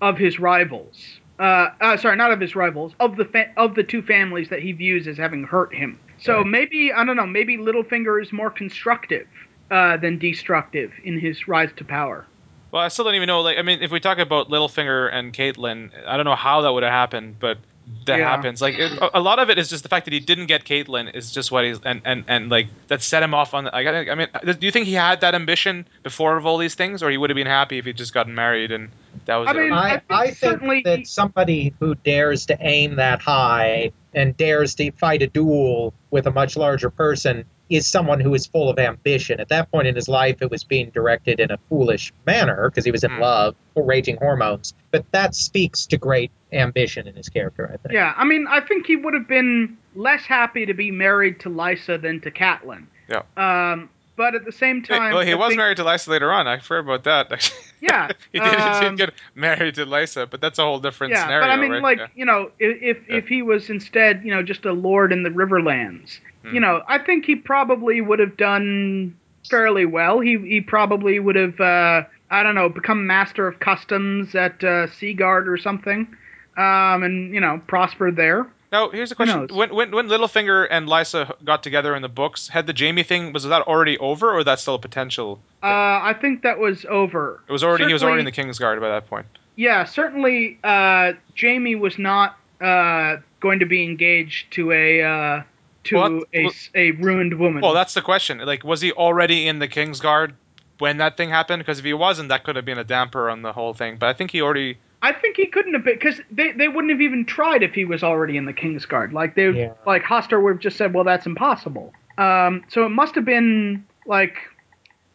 of 0.00 0.16
his 0.18 0.38
rivals. 0.38 0.96
Uh, 1.38 1.70
uh, 1.80 1.96
sorry, 1.96 2.16
not 2.16 2.30
of 2.32 2.40
his 2.40 2.54
rivals, 2.54 2.92
of 3.00 3.16
the 3.16 3.24
fa- 3.24 3.50
of 3.56 3.74
the 3.74 3.82
two 3.82 4.02
families 4.02 4.48
that 4.50 4.60
he 4.60 4.72
views 4.72 5.06
as 5.08 5.16
having 5.16 5.44
hurt 5.44 5.74
him. 5.74 5.98
So 6.18 6.38
Right. 6.38 6.46
maybe 6.46 6.92
I 6.92 7.04
don't 7.04 7.16
know. 7.16 7.26
Maybe 7.26 7.56
Littlefinger 7.56 8.20
is 8.22 8.32
more 8.32 8.50
constructive 8.50 9.26
uh, 9.70 9.96
than 9.96 10.18
destructive 10.18 10.92
in 11.04 11.18
his 11.18 11.48
rise 11.48 11.70
to 11.76 11.84
power. 11.84 12.26
Well, 12.72 12.82
I 12.82 12.88
still 12.88 13.04
don't 13.04 13.14
even 13.14 13.26
know. 13.26 13.40
Like, 13.40 13.58
I 13.58 13.62
mean, 13.62 13.82
if 13.82 13.90
we 13.90 13.98
talk 14.00 14.18
about 14.18 14.48
Littlefinger 14.48 15.12
and 15.12 15.32
Catelyn, 15.32 15.90
I 16.06 16.16
don't 16.16 16.26
know 16.26 16.36
how 16.36 16.60
that 16.60 16.72
would 16.72 16.82
have 16.82 16.92
happened, 16.92 17.36
but 17.40 17.58
that 18.06 18.18
Yeah. 18.18 18.28
happens. 18.28 18.60
Like, 18.62 18.78
it, 18.78 18.92
a- 18.92 19.18
a 19.18 19.20
lot 19.20 19.38
of 19.38 19.50
it 19.50 19.58
is 19.58 19.68
just 19.68 19.82
the 19.82 19.88
fact 19.88 20.04
that 20.06 20.12
he 20.14 20.20
didn't 20.20 20.46
get 20.46 20.64
Catelyn 20.64 21.14
is 21.14 21.32
just 21.32 21.50
what 21.50 21.64
he's 21.64 21.80
and 21.84 22.00
and 22.04 22.24
and 22.28 22.48
like 22.48 22.68
that 22.88 23.02
set 23.02 23.22
him 23.22 23.34
off 23.34 23.52
on. 23.54 23.64
The, 23.64 23.70
like, 23.72 23.86
I, 23.86 24.10
I 24.10 24.14
mean, 24.14 24.28
uh, 24.34 24.52
do 24.52 24.64
you 24.66 24.70
think 24.70 24.86
he 24.86 24.94
had 24.94 25.20
that 25.22 25.34
ambition 25.34 25.86
before 26.02 26.36
of 26.36 26.46
all 26.46 26.56
these 26.58 26.74
things, 26.74 27.02
or 27.02 27.10
he 27.10 27.16
would 27.16 27.30
have 27.30 27.34
been 27.36 27.46
happy 27.46 27.78
if 27.78 27.84
he'd 27.84 27.96
just 27.96 28.14
gotten 28.14 28.34
married 28.34 28.70
and 28.70 28.90
that 29.26 29.36
was 29.36 29.48
I 29.48 29.52
it? 29.52 29.54
mean, 29.56 29.72
I 29.72 29.78
I, 29.78 29.90
think 29.90 30.04
I 30.10 30.30
think 30.30 30.84
that 30.84 31.06
somebody 31.06 31.74
who 31.80 31.94
dares 31.96 32.46
to 32.46 32.56
aim 32.60 32.96
that 32.96 33.20
high 33.20 33.92
and 34.14 34.36
dares 34.36 34.74
to 34.76 34.90
fight 34.92 35.22
a 35.22 35.26
duel 35.26 35.92
with 36.10 36.26
a 36.26 36.30
much 36.32 36.56
larger 36.56 36.90
person 36.90 37.44
is 37.70 37.86
someone 37.86 38.20
who 38.20 38.34
is 38.34 38.46
full 38.46 38.68
of 38.68 38.78
ambition. 38.78 39.40
At 39.40 39.48
that 39.48 39.70
point 39.70 39.86
in 39.86 39.94
his 39.94 40.08
life, 40.08 40.42
it 40.42 40.50
was 40.50 40.64
being 40.64 40.90
directed 40.90 41.40
in 41.40 41.50
a 41.50 41.58
foolish 41.68 42.12
manner 42.26 42.68
because 42.68 42.84
he 42.84 42.90
was 42.90 43.04
in 43.04 43.10
Hmm. 43.12 43.20
love, 43.20 43.56
raging 43.76 44.16
hormones. 44.16 44.74
But 44.90 45.04
that 45.12 45.34
speaks 45.34 45.86
to 45.86 45.96
great 45.96 46.30
ambition 46.52 47.06
in 47.06 47.14
his 47.14 47.28
character, 47.28 47.70
I 47.72 47.76
think. 47.76 47.92
Yeah, 47.92 48.12
I 48.16 48.24
mean, 48.24 48.46
I 48.48 48.60
think 48.60 48.86
he 48.86 48.96
would 48.96 49.14
have 49.14 49.28
been 49.28 49.76
less 49.94 50.24
happy 50.24 50.66
to 50.66 50.74
be 50.74 50.90
married 50.90 51.40
to 51.40 51.48
Lysa 51.48 52.00
than 52.02 52.20
to 52.22 52.30
Catelyn. 52.30 52.86
Yeah. 53.08 53.22
Um, 53.36 53.88
but 54.16 54.34
at 54.34 54.44
the 54.44 54.52
same 54.52 54.78
Wait, 54.78 54.84
time, 54.86 55.14
well, 55.14 55.24
he 55.24 55.32
I 55.32 55.36
was 55.36 55.48
think- 55.50 55.58
married 55.58 55.76
to 55.78 55.84
Lysa 55.84 56.08
later 56.08 56.30
on. 56.32 56.46
I 56.48 56.58
forgot 56.58 57.00
about 57.00 57.04
that. 57.30 57.52
Yeah, 57.82 58.08
he 58.30 58.38
did, 58.38 58.50
he 58.50 58.56
um, 58.58 58.96
did 58.96 59.06
get 59.06 59.14
married 59.34 59.76
to 59.76 59.86
Lysa, 59.86 60.28
but 60.28 60.42
that's 60.42 60.58
a 60.58 60.62
whole 60.62 60.80
different 60.80 61.14
yeah, 61.14 61.22
scenario, 61.22 61.46
but 61.46 61.50
I 61.50 61.56
mean, 61.56 61.70
right? 61.70 61.82
like 61.82 61.98
Yeah. 61.98 62.06
you 62.14 62.26
know, 62.26 62.50
if 62.58 62.82
if, 62.82 63.08
Yeah. 63.08 63.16
if 63.16 63.26
he 63.28 63.40
was 63.40 63.70
instead, 63.70 64.20
you 64.22 64.34
know, 64.34 64.42
just 64.42 64.66
a 64.66 64.72
lord 64.72 65.14
in 65.14 65.22
the 65.22 65.30
Riverlands, 65.30 66.18
Hmm. 66.42 66.54
you 66.54 66.60
know, 66.60 66.82
I 66.88 66.98
think 66.98 67.24
he 67.26 67.36
probably 67.36 68.00
would 68.00 68.18
have 68.18 68.36
done 68.36 69.16
fairly 69.48 69.86
well. 69.86 70.20
He 70.20 70.38
he 70.38 70.60
probably 70.60 71.18
would 71.18 71.36
have, 71.36 71.60
uh, 71.60 72.02
I 72.30 72.42
don't 72.42 72.54
know, 72.54 72.68
become 72.68 73.06
master 73.06 73.46
of 73.46 73.60
customs 73.60 74.34
at 74.34 74.62
uh, 74.64 74.86
Seaguard 74.88 75.48
or 75.48 75.56
something, 75.58 76.08
um, 76.56 77.02
and 77.02 77.34
you 77.34 77.40
know, 77.40 77.60
prospered 77.66 78.16
there. 78.16 78.46
Now, 78.72 78.88
here's 78.90 79.10
a 79.10 79.14
Who 79.14 79.24
question: 79.24 79.48
when, 79.56 79.74
when 79.74 79.90
when 79.90 80.08
Littlefinger 80.08 80.66
and 80.70 80.86
Lysa 80.88 81.32
got 81.44 81.62
together 81.62 81.94
in 81.96 82.02
the 82.02 82.08
books, 82.08 82.46
had 82.48 82.66
the 82.66 82.74
Jaime 82.78 83.02
thing 83.02 83.32
was 83.32 83.44
that 83.44 83.62
already 83.62 83.98
over, 83.98 84.30
or 84.32 84.44
that 84.44 84.60
still 84.60 84.76
a 84.76 84.78
potential? 84.78 85.40
Uh, 85.62 85.66
I 85.66 86.16
think 86.20 86.42
that 86.42 86.58
was 86.58 86.86
over. 86.88 87.40
It 87.48 87.52
was 87.52 87.64
already 87.64 87.86
he 87.86 87.92
was 87.92 88.02
already 88.02 88.20
in 88.20 88.24
the 88.26 88.32
Certainly- 88.32 88.54
Kingsguard 88.54 88.80
by 88.80 88.88
that 88.90 89.08
point. 89.08 89.26
Yeah, 89.56 89.84
certainly. 89.84 90.58
Uh, 90.62 91.14
Jaime 91.38 91.74
was 91.74 91.98
not 91.98 92.38
uh, 92.60 93.16
going 93.40 93.58
to 93.58 93.66
be 93.66 93.82
engaged 93.84 94.52
to 94.52 94.70
a 94.72 95.02
uh, 95.02 95.42
to 95.84 95.96
Well, 95.96 96.22
a, 96.32 96.42
well- 96.44 96.50
s- 96.52 96.70
a 96.74 96.90
ruined 96.92 97.38
woman. 97.38 97.62
Well, 97.62 97.72
that's 97.74 97.94
the 97.94 98.02
question. 98.02 98.38
Like, 98.38 98.64
was 98.64 98.80
he 98.80 98.92
already 98.92 99.46
in 99.48 99.58
the 99.58 99.68
Kingsguard 99.68 100.32
when 100.78 100.98
that 100.98 101.16
thing 101.16 101.30
happened? 101.30 101.60
Because 101.60 101.78
if 101.78 101.84
he 101.84 101.94
wasn't, 101.94 102.28
that 102.28 102.44
could 102.44 102.56
have 102.56 102.64
been 102.64 102.78
a 102.78 102.84
damper 102.84 103.30
on 103.30 103.42
the 103.42 103.52
whole 103.52 103.74
thing. 103.74 103.96
But 103.98 104.08
I 104.08 104.12
think 104.12 104.30
he 104.30 104.42
already. 104.42 104.78
I 105.02 105.12
think 105.12 105.36
he 105.36 105.46
couldn't 105.46 105.72
have 105.72 105.84
been 105.84 105.94
because 105.94 106.20
they, 106.30 106.52
they 106.52 106.68
wouldn't 106.68 106.90
have 106.90 107.00
even 107.00 107.24
tried 107.24 107.62
if 107.62 107.72
he 107.72 107.86
was 107.86 108.02
already 108.02 108.36
in 108.36 108.44
the 108.44 108.52
Kingsguard. 108.52 109.12
Like 109.12 109.34
they 109.34 109.48
Yeah. 109.50 109.72
like 109.86 110.02
Hoster 110.02 110.42
would 110.42 110.52
have 110.54 110.60
just 110.60 110.76
said, 110.76 110.92
"Well, 110.92 111.04
that's 111.04 111.24
impossible." 111.24 111.92
Um, 112.18 112.62
so 112.68 112.84
it 112.84 112.90
must 112.90 113.14
have 113.14 113.24
been 113.24 113.86
like 114.04 114.36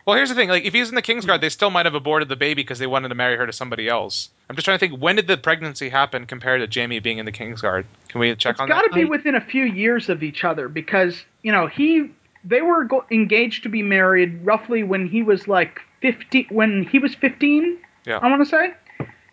Well, 0.06 0.16
here's 0.16 0.30
the 0.30 0.36
thing: 0.36 0.50
like, 0.50 0.66
if 0.66 0.74
he's 0.74 0.90
in 0.90 0.96
the 0.96 1.02
Kingsguard, 1.02 1.42
they 1.42 1.50
still 1.50 1.72
might 1.72 1.86
have 1.88 1.96
aborted 1.96 2.30
the 2.30 2.36
baby 2.36 2.62
because 2.62 2.78
they 2.80 2.86
wanted 2.88 3.10
to 3.10 3.16
marry 3.16 3.36
her 3.38 3.46
to 3.48 3.54
somebody 3.54 3.88
else. 3.90 4.30
I'm 4.50 4.56
just 4.56 4.66
trying 4.66 4.78
to 4.78 4.88
think 4.88 5.02
when 5.02 5.16
did 5.16 5.26
the 5.28 5.38
pregnancy 5.38 5.90
happen 5.90 6.26
compared 6.28 6.70
to 6.70 6.80
Jaime 6.80 7.00
being 7.00 7.18
in 7.18 7.26
the 7.26 7.32
Kingsguard? 7.32 7.86
Can 8.10 8.20
we 8.22 8.36
check 8.36 8.52
it's 8.54 8.60
on 8.62 8.70
It's 8.70 8.76
got 8.76 8.84
to 8.84 8.94
be 8.94 9.02
I- 9.02 9.06
within 9.06 9.34
a 9.36 9.42
few 9.42 9.64
years 9.64 10.08
of 10.10 10.22
each 10.22 10.44
other 10.44 10.70
because 10.70 11.24
you 11.42 11.52
know 11.52 11.66
he 11.68 12.12
they 12.44 12.62
were 12.62 12.84
go- 12.84 13.06
engaged 13.10 13.64
to 13.64 13.70
be 13.70 13.82
married 13.82 14.40
roughly 14.46 14.84
when 14.84 15.08
he 15.08 15.24
was 15.24 15.48
like 15.48 15.82
15 16.02 16.46
when 16.52 16.84
he 16.84 17.00
was 17.00 17.16
15 17.16 17.80
Yeah. 18.06 18.20
i 18.22 18.30
want 18.30 18.44
to 18.44 18.50
say 18.50 18.74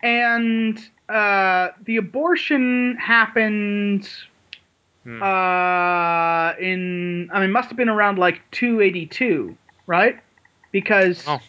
and 0.01 0.79
uh, 1.09 1.69
the 1.83 1.97
abortion 1.97 2.97
happened 2.99 4.09
Hmm. 5.03 5.21
uh, 5.21 6.53
in 6.59 7.29
i 7.33 7.39
mean 7.41 7.51
must 7.51 7.67
have 7.69 7.77
been 7.77 7.89
around 7.89 8.17
like 8.17 8.41
282 8.51 9.55
right 9.85 10.17
because 10.73 11.23
Oh. 11.25 11.39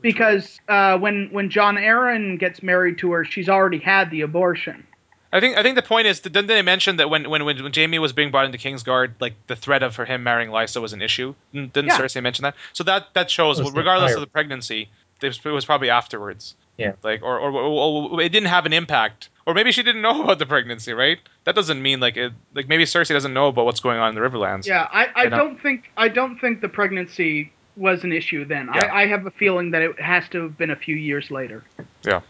because 0.00 0.60
uh, 0.68 0.96
when 0.98 1.28
when 1.32 1.50
Jon 1.50 1.74
Arryn 1.74 2.38
gets 2.38 2.62
married 2.62 2.98
to 2.98 3.10
her 3.10 3.24
she's 3.24 3.48
already 3.48 3.80
had 3.80 4.12
the 4.12 4.20
abortion 4.20 4.86
I 5.32 5.38
think 5.40 5.56
I 5.56 5.62
think 5.62 5.76
the 5.76 5.82
point 5.82 6.06
is 6.06 6.20
that 6.20 6.32
didn't 6.32 6.48
they 6.48 6.62
mention 6.62 6.96
that 6.96 7.08
when, 7.10 7.28
when 7.30 7.44
when 7.44 7.62
when 7.62 7.72
Jaime 7.72 7.98
was 7.98 8.12
being 8.12 8.30
brought 8.32 8.46
into 8.46 8.58
Kingsguard, 8.58 9.12
like 9.20 9.34
the 9.46 9.54
threat 9.54 9.82
of 9.84 9.94
for 9.94 10.04
him 10.04 10.24
marrying 10.24 10.50
Lysa 10.50 10.80
was 10.80 10.92
an 10.92 11.02
issue. 11.02 11.34
Didn't 11.52 11.72
didn't 11.72 11.90
Yeah. 11.90 11.98
Cersei 11.98 12.22
mention 12.22 12.42
that? 12.42 12.56
So 12.72 12.82
that 12.84 13.14
that 13.14 13.30
shows, 13.30 13.60
It 13.60 13.62
was 13.62 13.72
the 13.72 13.78
regardless 13.78 14.14
of 14.14 14.20
the 14.20 14.26
pregnancy, 14.26 14.88
it 15.22 15.44
was 15.44 15.64
probably 15.64 15.90
afterwards. 15.90 16.56
Yeah. 16.76 16.92
Like 17.02 17.22
or, 17.22 17.38
or, 17.38 17.52
or, 17.52 18.10
or 18.10 18.20
it 18.22 18.32
didn't 18.32 18.48
have 18.48 18.66
an 18.66 18.72
impact, 18.72 19.28
or 19.46 19.54
maybe 19.54 19.70
she 19.70 19.82
didn't 19.82 20.02
know 20.02 20.22
about 20.24 20.38
the 20.40 20.46
pregnancy, 20.46 20.94
right? 20.94 21.18
That 21.44 21.54
doesn't 21.54 21.80
mean 21.80 22.00
like 22.00 22.16
it. 22.16 22.32
Like 22.54 22.66
maybe 22.68 22.84
Cersei 22.84 23.10
doesn't 23.10 23.32
know 23.34 23.48
about 23.48 23.66
what's 23.66 23.80
going 23.80 23.98
on 23.98 24.08
in 24.08 24.14
the 24.16 24.28
Riverlands. 24.28 24.66
Yeah, 24.66 24.88
I, 24.90 25.08
I 25.14 25.28
don't 25.28 25.60
think 25.62 25.92
I 25.96 26.08
don't 26.08 26.38
think 26.40 26.60
the 26.60 26.68
pregnancy 26.68 27.52
was 27.80 28.04
an 28.04 28.12
issue 28.12 28.44
then. 28.44 28.68
Yeah. 28.74 28.86
I, 28.92 29.02
I 29.02 29.06
have 29.06 29.26
a 29.26 29.30
feeling 29.30 29.70
that 29.72 29.82
it 29.82 30.00
has 30.00 30.28
to 30.28 30.42
have 30.44 30.58
been 30.58 30.70
a 30.70 30.76
few 30.76 30.94
years 30.94 31.30
later. 31.30 31.64
Yeah. 32.04 32.20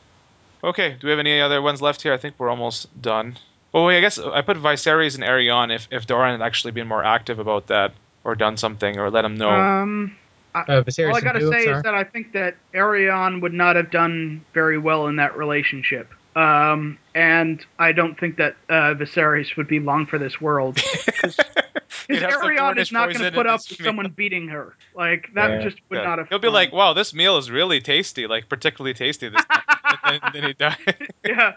Okay. 0.62 0.97
Do 0.98 1.06
we 1.06 1.10
have 1.10 1.18
any 1.18 1.40
other 1.40 1.60
ones 1.60 1.82
left 1.82 2.01
here? 2.02 2.12
I 2.12 2.16
think 2.18 2.36
we're 2.39 2.48
almost 2.48 2.89
done. 3.02 3.36
Oh, 3.74 3.86
wait, 3.86 3.98
I 3.98 4.01
guess 4.01 4.18
I 4.18 4.43
put 4.43 4.56
Viserys 4.56 5.14
and 5.14 5.24
Arianne 5.24 5.74
if 5.74 5.89
if 5.90 6.06
Doran 6.06 6.40
had 6.40 6.44
actually 6.44 6.72
been 6.72 6.89
more 6.89 7.05
active 7.05 7.39
about 7.39 7.68
that 7.68 7.93
or 8.24 8.35
done 8.35 8.56
something 8.56 8.98
or 8.98 9.10
let 9.10 9.24
him 9.24 9.36
know. 9.36 9.51
Um, 9.51 10.16
Uh, 10.55 10.64
all 10.66 11.16
I 11.16 11.20
gotta 11.20 11.40
say 11.40 11.64
sorry? 11.64 11.77
is 11.77 11.82
that 11.85 11.94
I 11.94 12.02
think 12.02 12.32
that 12.32 12.56
Arianne 12.74 13.40
would 13.40 13.52
not 13.52 13.77
have 13.77 13.90
done 13.90 14.44
very 14.52 14.78
well 14.78 15.06
in 15.06 15.16
that 15.16 15.36
relationship. 15.36 16.12
Um, 16.35 16.98
and 17.14 17.64
I 17.78 17.93
don't 17.93 18.18
think 18.18 18.36
that 18.36 18.56
uh, 18.68 18.94
Viserys 18.94 19.56
would 19.56 19.68
be 19.68 19.78
long 19.78 20.06
for 20.06 20.18
this 20.18 20.40
world. 20.40 20.78
Because 22.11 22.23
He'd 22.23 22.31
have 22.31 22.41
some 22.41 22.51
Arianne 22.51 22.78
is 22.78 22.93
not 22.93 23.12
going 23.12 23.24
to 23.24 23.31
put 23.32 23.47
up 23.47 23.61
his 23.61 23.70
with 23.70 23.81
meal. 23.81 23.89
someone 23.89 24.11
beating 24.16 24.49
her. 24.49 24.74
Like 24.95 25.31
that 25.35 25.51
Yeah. 25.51 25.62
just 25.62 25.78
would 25.89 25.97
Yeah. 25.99 26.05
not 26.05 26.19
have. 26.19 26.28
He'll 26.28 26.39
be 26.39 26.49
like, 26.49 26.73
"Wow, 26.73 26.93
this 26.93 27.15
meal 27.15 27.37
is 27.39 27.51
really 27.51 27.81
tasty, 27.81 28.27
like 28.27 28.49
particularly 28.49 28.95
tasty 28.95 29.28
this 29.28 29.45
time." 29.45 29.62
and, 30.05 30.20
then, 30.23 30.31
then 30.35 30.43
he 30.45 30.53
died. 30.55 31.09
yeah. 31.24 31.53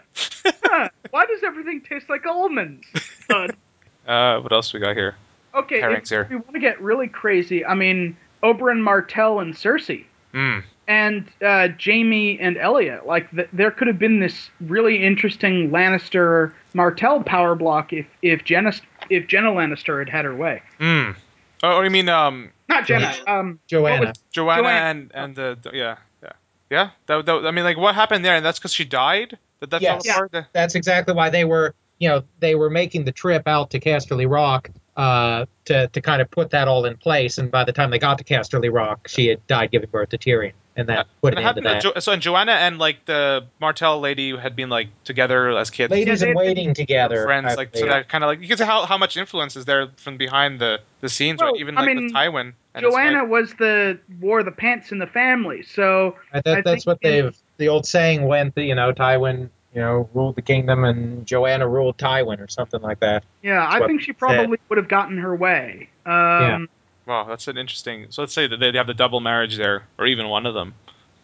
Huh, 0.64 0.88
Why 1.10 1.26
does 1.26 1.42
everything 1.42 1.80
taste 1.80 2.08
like 2.08 2.24
almonds? 2.26 2.86
Bud? 3.28 3.56
Uh, 4.06 4.40
what 4.40 4.52
else 4.52 4.72
we 4.72 4.80
got 4.80 4.96
here? 4.96 5.16
Okay, 5.54 5.80
Herrings 5.80 6.10
if 6.10 6.16
here. 6.16 6.26
we 6.30 6.36
want 6.36 6.52
to 6.54 6.60
get 6.60 6.80
really 6.80 7.06
crazy, 7.08 7.64
I 7.64 7.74
mean, 7.74 8.16
Oberyn 8.42 8.80
Martell 8.80 9.40
and 9.40 9.54
Cersei. 9.54 10.04
Hmm. 10.32 10.58
and 10.88 11.28
uh, 11.40 11.68
Jaime 11.82 12.38
and 12.40 12.56
Elia. 12.58 13.00
Like 13.06 13.30
th- 13.30 13.48
there 13.52 13.70
could 13.70 13.86
have 13.86 14.00
been 14.00 14.18
this 14.18 14.50
really 14.60 15.02
interesting 15.04 15.70
Lannister 15.70 16.50
Martell 16.74 17.22
power 17.22 17.54
block 17.54 17.92
if 17.92 18.04
if 18.20 18.42
Jenna 18.44 18.72
if 19.10 19.26
Jenna 19.26 19.50
Lannister 19.50 19.98
had 19.98 20.08
had 20.08 20.24
her 20.24 20.34
way. 20.34 20.62
Hmm. 20.78 21.10
Oh, 21.62 21.80
you 21.80 21.90
mean 21.90 22.08
um, 22.08 22.50
Not 22.68 22.86
Jenna. 22.86 23.12
Joanna. 23.14 23.40
Um, 23.40 23.60
Joanna. 23.66 24.06
was- 24.08 24.18
Joanna, 24.32 24.62
Joanna. 24.62 24.78
and 24.90 25.10
and 25.14 25.36
the, 25.36 25.58
the- 25.62 25.70
yeah 25.76 25.96
yeah 26.22 26.32
yeah. 26.70 26.90
That, 27.06 27.26
that, 27.26 27.46
I 27.46 27.50
mean, 27.52 27.64
like, 27.64 27.76
what 27.78 27.94
happened 27.94 28.24
there? 28.24 28.36
And 28.36 28.44
that's 28.44 28.58
because 28.58 28.72
she 28.74 28.84
died. 28.84 29.38
That 29.60 29.70
that 29.70 29.80
Yes. 29.82 30.04
fell 30.06 30.14
apart. 30.16 30.32
The- 30.32 30.46
That's 30.52 30.74
exactly 30.74 31.14
why 31.14 31.30
they 31.30 31.44
were, 31.44 31.74
you 31.98 32.08
know, 32.08 32.22
they 32.40 32.54
were 32.54 32.70
making 32.70 33.04
the 33.04 33.12
trip 33.12 33.46
out 33.48 33.70
to 33.70 33.80
Casterly 33.80 34.28
Rock 34.30 34.70
uh, 34.96 35.46
to 35.66 35.88
to 35.88 36.00
kind 36.00 36.20
of 36.20 36.30
put 36.30 36.50
that 36.50 36.68
all 36.68 36.84
in 36.84 36.96
place. 36.96 37.38
And 37.38 37.50
by 37.50 37.64
the 37.64 37.72
time 37.72 37.90
they 37.90 37.98
got 37.98 38.18
to 38.18 38.24
Casterly 38.24 38.72
Rock, 38.72 39.08
she 39.08 39.28
had 39.28 39.46
died 39.46 39.70
giving 39.70 39.88
birth 39.90 40.10
to 40.10 40.18
Tyrion, 40.18 40.52
and 40.76 40.88
that 40.88 41.06
put 41.22 41.32
And 41.32 41.38
an 41.38 41.44
it 41.44 41.48
end 41.48 41.56
to 41.56 41.62
happened 41.62 41.82
that. 41.84 41.94
Jo- 41.94 42.00
so 42.00 42.12
and 42.12 42.20
Joanna 42.22 42.52
and 42.52 42.78
like 42.78 43.04
the 43.04 43.44
Martell 43.60 44.00
lady 44.00 44.36
had 44.36 44.56
been 44.56 44.68
like 44.68 44.88
together 45.04 45.50
as 45.56 45.70
kids. 45.70 45.90
Ladies 45.90 46.22
in 46.22 46.34
waiting 46.34 46.74
together. 46.74 47.24
friends 47.24 47.46
I 47.48 47.54
like 47.54 47.76
so 47.76 47.86
that 47.86 48.08
kind 48.08 48.24
of 48.24 48.28
like 48.28 48.40
you 48.40 48.48
can 48.48 48.56
see 48.56 48.64
how, 48.64 48.84
how 48.86 48.98
much 48.98 49.16
influence 49.16 49.56
is 49.56 49.64
there 49.64 49.88
from 49.96 50.16
behind 50.16 50.60
the 50.60 50.80
the 51.00 51.08
scenes 51.08 51.40
Well, 51.40 51.52
right 51.52 51.60
even 51.60 51.76
I 51.78 51.82
like 51.82 51.94
mean, 51.94 52.04
with 52.04 52.12
Tywin 52.14 52.52
and 52.74 52.82
Joanna 52.82 53.24
was 53.24 53.54
the 53.54 53.98
wore 54.20 54.42
the 54.42 54.50
pants 54.50 54.90
in 54.90 54.98
the 54.98 55.06
family, 55.06 55.62
so 55.62 56.16
Right, 56.32 56.42
that, 56.44 56.58
I 56.58 56.60
that's 56.62 56.84
think 56.84 56.86
what 56.86 57.00
they've. 57.02 57.36
The 57.56 57.68
old 57.68 57.86
saying 57.86 58.26
went 58.26 58.56
that 58.56 58.64
you 58.64 58.74
know 58.74 58.92
Tywin, 58.92 59.48
you 59.74 59.80
know, 59.80 60.08
ruled 60.12 60.34
the 60.34 60.42
kingdom, 60.42 60.82
and 60.84 61.24
Joanna 61.24 61.68
ruled 61.68 61.98
Tywin, 61.98 62.40
or 62.40 62.48
something 62.48 62.82
like 62.82 62.98
that. 63.00 63.22
yeah, 63.42 63.60
That's 63.60 63.84
I 63.84 63.86
think 63.86 64.00
she 64.00 64.06
said. 64.08 64.18
probably 64.18 64.58
would 64.68 64.76
have 64.78 64.88
gotten 64.88 65.18
her 65.18 65.36
way. 65.36 65.88
Um, 66.04 66.68
wow 67.06 67.24
that's 67.24 67.48
an 67.48 67.58
interesting 67.58 68.06
so 68.10 68.22
let's 68.22 68.32
say 68.32 68.46
that 68.46 68.58
they 68.58 68.72
have 68.72 68.86
the 68.86 68.94
double 68.94 69.20
marriage 69.20 69.56
there 69.56 69.84
or 69.98 70.06
even 70.06 70.28
one 70.28 70.46
of 70.46 70.54
them 70.54 70.74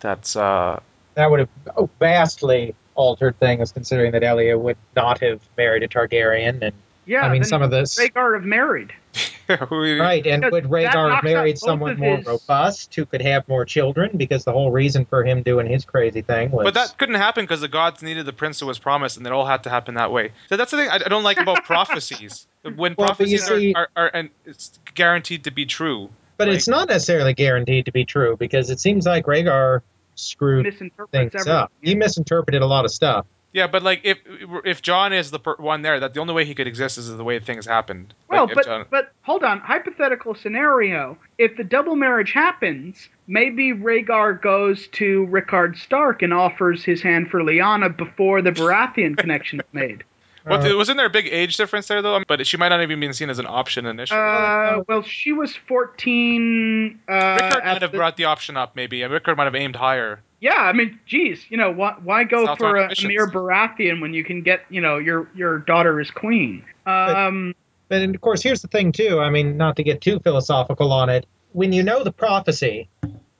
that's 0.00 0.36
uh 0.36 0.80
That 1.14 1.30
would 1.30 1.40
have 1.40 1.48
oh, 1.76 1.90
vastly 1.98 2.74
altered 2.94 3.38
things, 3.38 3.72
considering 3.72 4.12
that 4.12 4.22
Elia 4.22 4.58
would 4.58 4.76
not 4.94 5.20
have 5.20 5.40
married 5.56 5.82
a 5.82 5.88
Targaryen, 5.88 6.62
and 6.62 6.74
yeah, 7.06 7.22
I 7.22 7.32
mean 7.32 7.44
some 7.44 7.62
of 7.62 7.70
this. 7.70 7.98
Rhaegar 7.98 8.34
have 8.34 8.44
married. 8.44 8.92
who- 9.68 9.98
Right, 9.98 10.24
and 10.26 10.44
would 10.50 10.64
that 10.64 10.70
Rhaegar 10.70 11.14
have 11.16 11.24
married 11.24 11.58
someone 11.58 11.98
more 11.98 12.18
his- 12.18 12.26
robust 12.26 12.94
who 12.94 13.04
could 13.04 13.20
have 13.22 13.48
more 13.48 13.64
children? 13.64 14.16
Because 14.16 14.44
the 14.44 14.52
whole 14.52 14.70
reason 14.70 15.04
for 15.04 15.24
him 15.24 15.42
doing 15.42 15.66
his 15.66 15.84
crazy 15.84 16.22
thing 16.22 16.50
was. 16.50 16.64
but 16.64 16.74
that 16.74 16.96
couldn't 16.98 17.16
happen 17.16 17.44
because 17.44 17.60
the 17.60 17.68
gods 17.68 18.02
needed 18.02 18.26
the 18.26 18.32
prince 18.32 18.60
who 18.60 18.66
was 18.66 18.78
promised 18.78 19.16
and 19.16 19.26
it 19.26 19.32
all 19.32 19.46
had 19.46 19.64
to 19.64 19.70
happen 19.70 19.94
that 19.94 20.12
way 20.12 20.30
so 20.48 20.56
that's 20.56 20.70
the 20.70 20.76
thing 20.76 20.88
i, 20.88 20.96
I 20.96 21.08
don't 21.08 21.24
like 21.24 21.38
about 21.40 21.64
prophecies 21.64 22.46
when 22.76 22.94
Well, 22.96 23.08
prophecies 23.08 23.44
see- 23.46 23.74
are, 23.74 23.88
are, 23.96 24.04
are 24.04 24.10
and 24.14 24.30
it's 24.44 24.78
guaranteed 24.94 25.44
to 25.44 25.50
be 25.50 25.66
true 25.66 26.10
but 26.36 26.46
like- 26.48 26.56
it's 26.56 26.68
not 26.68 26.88
necessarily 26.88 27.34
guaranteed 27.34 27.86
to 27.86 27.92
be 27.92 28.04
true 28.04 28.36
because 28.36 28.70
it 28.70 28.78
seems 28.80 29.04
like 29.06 29.26
Rhaegar 29.26 29.80
screwed 30.14 30.66
Misinterprets 30.66 31.10
things 31.12 31.34
everything. 31.34 31.52
up. 31.52 31.72
He 31.82 31.94
misinterpreted 31.94 32.60
a 32.62 32.66
lot 32.66 32.84
of 32.84 32.90
stuff. 32.90 33.26
Yeah 33.52 33.66
but 33.66 33.82
like 33.82 34.00
if 34.04 34.18
if 34.64 34.80
Jon 34.82 35.12
is 35.12 35.30
the 35.30 35.38
per- 35.40 35.56
one 35.56 35.82
there 35.82 35.98
that 36.00 36.14
the 36.14 36.20
only 36.20 36.34
way 36.34 36.44
he 36.44 36.54
could 36.54 36.66
exist 36.68 36.98
is 36.98 37.08
the 37.08 37.24
way 37.24 37.38
things 37.40 37.66
happened 37.66 38.14
Well, 38.28 38.46
Like, 38.46 38.54
but 38.54 38.64
Jon- 38.64 38.86
but 38.90 39.12
hold 39.22 39.42
on. 39.42 39.58
Hypothetical 39.60 40.34
scenario: 40.34 41.16
If 41.38 41.56
the 41.56 41.64
double 41.64 41.96
marriage 41.96 42.32
happens, 42.32 43.08
maybe 43.26 43.72
Rhaegar 43.72 44.40
goes 44.40 44.86
to 44.88 45.26
Rickard 45.26 45.76
Stark 45.76 46.22
and 46.22 46.32
offers 46.32 46.84
his 46.84 47.02
hand 47.02 47.28
for 47.30 47.40
Lyanna 47.40 47.96
before 47.96 48.40
the 48.40 48.52
Baratheon 48.52 49.16
connection 49.16 49.58
is 49.60 49.66
made. 49.72 50.04
What, 50.44 50.64
Uh, 50.64 50.74
wasn't 50.76 50.96
there 50.96 51.06
a 51.06 51.10
big 51.10 51.26
age 51.30 51.56
difference 51.56 51.88
there 51.88 52.00
though? 52.02 52.22
But 52.26 52.46
she 52.46 52.56
might 52.56 52.68
not 52.70 52.80
even 52.82 52.98
been 53.00 53.12
seen 53.12 53.28
as 53.30 53.38
an 53.40 53.46
option 53.46 53.84
initially. 53.84 54.18
Uh, 54.20 54.82
well, 54.88 55.02
she 55.02 55.32
was 55.32 55.56
fourteen. 55.56 57.00
Uh, 57.08 57.38
Rickard 57.42 57.64
might 57.64 57.82
have 57.82 57.92
the- 57.92 57.98
brought 57.98 58.16
the 58.16 58.24
option 58.26 58.56
up, 58.56 58.76
maybe. 58.76 59.02
And 59.02 59.12
Rickard 59.12 59.36
might 59.36 59.44
have 59.44 59.54
aimed 59.56 59.76
higher. 59.76 60.20
Yeah, 60.40 60.62
I 60.62 60.72
mean, 60.72 60.98
geez, 61.06 61.44
you 61.50 61.56
know, 61.56 61.70
why, 61.70 61.96
why 62.02 62.24
go 62.24 62.46
South 62.46 62.58
for 62.58 62.76
a, 62.76 62.90
a 62.90 63.06
mere 63.06 63.28
Baratheon 63.28 64.00
when 64.00 64.14
you 64.14 64.24
can 64.24 64.42
get, 64.42 64.62
you 64.70 64.80
know, 64.80 64.96
your 64.96 65.28
your 65.34 65.58
daughter 65.58 66.00
is 66.00 66.10
queen? 66.10 66.64
Um, 66.86 67.54
But 67.88 68.00
and 68.02 68.14
of 68.14 68.20
course, 68.20 68.42
here's 68.42 68.62
the 68.62 68.68
thing 68.68 68.92
too. 68.92 69.20
I 69.20 69.30
mean, 69.30 69.56
not 69.56 69.76
to 69.76 69.82
get 69.82 70.00
too 70.00 70.18
philosophical 70.20 70.92
on 70.92 71.10
it. 71.10 71.26
When 71.52 71.72
you 71.72 71.82
know 71.82 72.04
the 72.04 72.12
prophecy, 72.12 72.88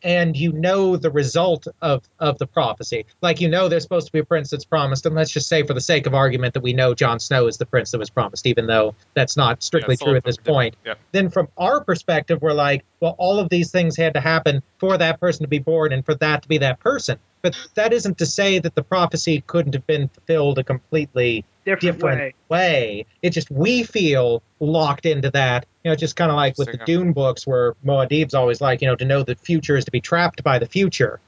and 0.02 0.36
you 0.36 0.52
know 0.52 0.97
the 0.97 1.10
result 1.10 1.66
of 1.81 2.09
of 2.18 2.39
the 2.39 2.47
prophecy, 2.47 3.06
like 3.22 3.40
you 3.40 3.48
know 3.48 3.68
there's 3.68 3.82
supposed 3.82 4.06
to 4.06 4.12
be 4.12 4.20
a 4.20 4.24
prince 4.24 4.51
that's 4.51 4.64
promised, 4.64 5.06
and 5.06 5.14
let's 5.14 5.31
just 5.31 5.48
say 5.48 5.62
for 5.62 5.74
the 5.74 5.81
sake 5.81 6.06
of 6.06 6.14
argument 6.14 6.55
that 6.55 6.62
we 6.62 6.72
know 6.72 6.94
Jon 6.94 7.20
Snow 7.20 7.47
is 7.47 7.59
the 7.59 7.66
prince 7.66 7.90
that 7.90 7.98
was 7.98 8.10
promised, 8.10 8.47
even 8.47 8.66
though 8.66 8.94
that's 9.14 9.36
not 9.36 9.62
strictly 9.62 9.97
all 10.01 10.09
true 10.09 10.16
at 10.16 10.24
this 10.24 10.36
point. 10.36 10.77
Yeah. 10.85 10.94
Then 11.12 11.31
from 11.31 11.48
our 11.56 11.82
perspective, 11.85 12.43
we're 12.43 12.52
like, 12.52 12.85
well, 13.01 13.14
all 13.18 13.39
of 13.39 13.48
these 13.48 13.70
things 13.70 13.97
had 13.97 14.14
to 14.14 14.20
happen 14.20 14.62
for 14.78 14.97
that 14.98 15.20
person 15.20 15.44
to 15.44 15.48
be 15.48 15.59
born 15.59 15.93
and 15.93 16.05
for 16.05 16.14
that 16.16 16.43
to 16.43 16.48
be 16.48 16.59
that 16.59 16.81
person. 16.81 17.18
But 17.43 17.57
that 17.75 17.93
isn't 17.93 18.19
to 18.19 18.27
say 18.27 18.59
that 18.59 18.75
the 18.75 18.83
prophecy 18.83 19.43
couldn't 19.47 19.75
have 19.75 19.87
been 19.87 20.09
fulfilled 20.09 20.59
a 20.59 20.65
completely 20.65 21.45
different, 21.65 21.81
different 21.97 22.21
way. 22.21 22.35
way. 22.49 23.07
It's 23.23 23.35
just 23.35 23.51
we 23.51 23.83
feel 23.83 24.43
locked 24.59 25.07
into 25.07 25.31
that. 25.31 25.67
You 25.85 25.91
know, 25.91 25.97
just 25.97 26.17
kind 26.17 26.31
of 26.31 26.37
like 26.37 26.59
with 26.59 26.71
the 26.71 26.79
Dune 26.85 27.12
books, 27.12 27.47
where 27.47 27.75
Muad'Dib's 27.85 28.35
always 28.35 28.61
like, 28.61 28.83
you 28.83 28.89
know, 28.89 28.97
to 28.97 29.05
know 29.05 29.23
the 29.23 29.35
future 29.37 29.77
is 29.77 29.87
to 29.87 29.91
be 29.91 30.01
trapped 30.01 30.45
by 30.45 30.59
the 30.59 30.67
future. 30.67 31.21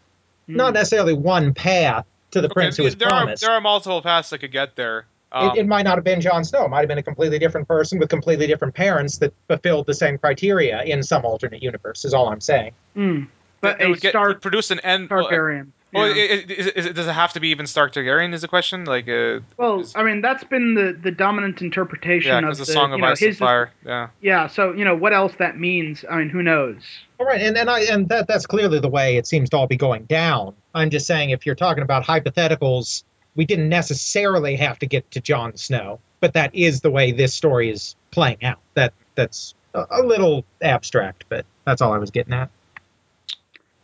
Hmm. 0.46 0.56
Not 0.56 0.74
necessarily 0.74 1.14
one 1.14 1.54
path 1.54 2.04
to 2.32 2.40
the 2.40 2.48
Okay, 2.48 2.54
prince 2.54 2.76
who 2.76 2.84
was 2.84 2.96
there 2.96 3.08
promised. 3.08 3.42
are 3.42 3.46
there 3.46 3.56
are 3.56 3.60
multiple 3.60 4.02
paths 4.02 4.30
that 4.30 4.38
could 4.38 4.52
get 4.52 4.76
there. 4.76 5.06
Um, 5.34 5.50
it, 5.56 5.60
it 5.60 5.66
might 5.66 5.84
not 5.84 5.96
have 5.96 6.04
been 6.04 6.20
Jon 6.20 6.44
Snow. 6.44 6.66
It 6.66 6.68
might 6.68 6.80
have 6.80 6.88
been 6.88 6.98
a 6.98 7.02
completely 7.02 7.38
different 7.38 7.66
person 7.66 7.98
with 7.98 8.10
completely 8.10 8.46
different 8.46 8.74
parents 8.74 9.16
that 9.18 9.32
fulfilled 9.48 9.86
the 9.86 9.94
same 9.94 10.18
criteria 10.18 10.82
in 10.82 11.02
some 11.02 11.24
alternate 11.24 11.62
universe. 11.62 12.04
Is 12.04 12.12
all 12.12 12.28
I'm 12.28 12.42
saying. 12.42 12.72
Hmm. 12.94 13.24
But 13.62 13.80
it 13.80 13.86
a 13.86 13.90
would 13.90 14.00
get, 14.00 14.10
Stark 14.10 14.42
produce 14.42 14.70
an 14.70 14.80
end. 14.80 15.08
Well, 15.08 15.24
Targaryen. 15.28 15.68
Well, 15.92 16.08
yeah. 16.08 16.22
it, 16.24 16.50
it, 16.50 16.58
is 16.58 16.66
it- 16.66 16.76
is 16.76 16.86
it- 16.86 16.92
does 16.94 17.06
it 17.06 17.12
have 17.12 17.32
to 17.34 17.40
be 17.40 17.48
even 17.48 17.66
Stark 17.66 17.92
Targaryen? 17.92 18.32
Is 18.34 18.40
the 18.42 18.48
question? 18.48 18.84
Like, 18.84 19.08
uh, 19.08 19.40
Well, 19.56 19.80
is- 19.80 19.94
I 19.94 20.02
mean, 20.02 20.20
that's 20.20 20.44
been 20.44 20.74
the, 20.74 20.92
the 21.00 21.10
dominant 21.10 21.60
interpretation 21.62 22.42
yeah, 22.44 22.50
of 22.50 22.56
the, 22.56 22.64
the 22.64 22.72
Song 22.72 22.90
you 22.90 22.94
of 22.96 23.00
know, 23.00 23.06
Ice 23.08 23.22
and. 23.22 23.36
Fire. 23.36 23.72
Yeah. 23.84 24.08
Yeah, 24.20 24.46
so 24.46 24.72
you 24.72 24.84
know 24.84 24.96
what 24.96 25.12
else 25.12 25.32
that 25.38 25.58
means. 25.58 26.04
I 26.10 26.16
mean, 26.18 26.28
who 26.28 26.42
knows? 26.42 26.82
All 27.20 27.26
right, 27.26 27.40
and, 27.40 27.56
and 27.56 27.68
I 27.70 27.80
and 27.82 28.08
that 28.08 28.26
that's 28.26 28.46
clearly 28.46 28.80
the 28.80 28.88
way 28.88 29.16
it 29.16 29.26
seems 29.26 29.50
to 29.50 29.56
all 29.56 29.66
be 29.66 29.76
going 29.76 30.04
down. 30.04 30.54
I'm 30.74 30.90
just 30.90 31.06
saying 31.06 31.30
if 31.30 31.46
you're 31.46 31.54
talking 31.54 31.82
about 31.82 32.04
hypotheticals, 32.04 33.04
we 33.36 33.44
didn't 33.44 33.68
necessarily 33.68 34.56
have 34.56 34.78
to 34.80 34.86
get 34.86 35.10
to 35.12 35.20
Jon 35.20 35.56
Snow, 35.56 36.00
but 36.20 36.34
that 36.34 36.54
is 36.54 36.80
the 36.80 36.90
way 36.90 37.12
this 37.12 37.34
story 37.34 37.70
is 37.70 37.94
playing 38.10 38.42
out. 38.44 38.58
That 38.74 38.92
that's 39.14 39.54
a, 39.74 39.84
a 39.90 40.02
little 40.02 40.44
abstract, 40.60 41.26
but 41.28 41.46
that's 41.64 41.80
all 41.80 41.92
I 41.92 41.98
was 41.98 42.10
getting 42.10 42.32
at. 42.32 42.50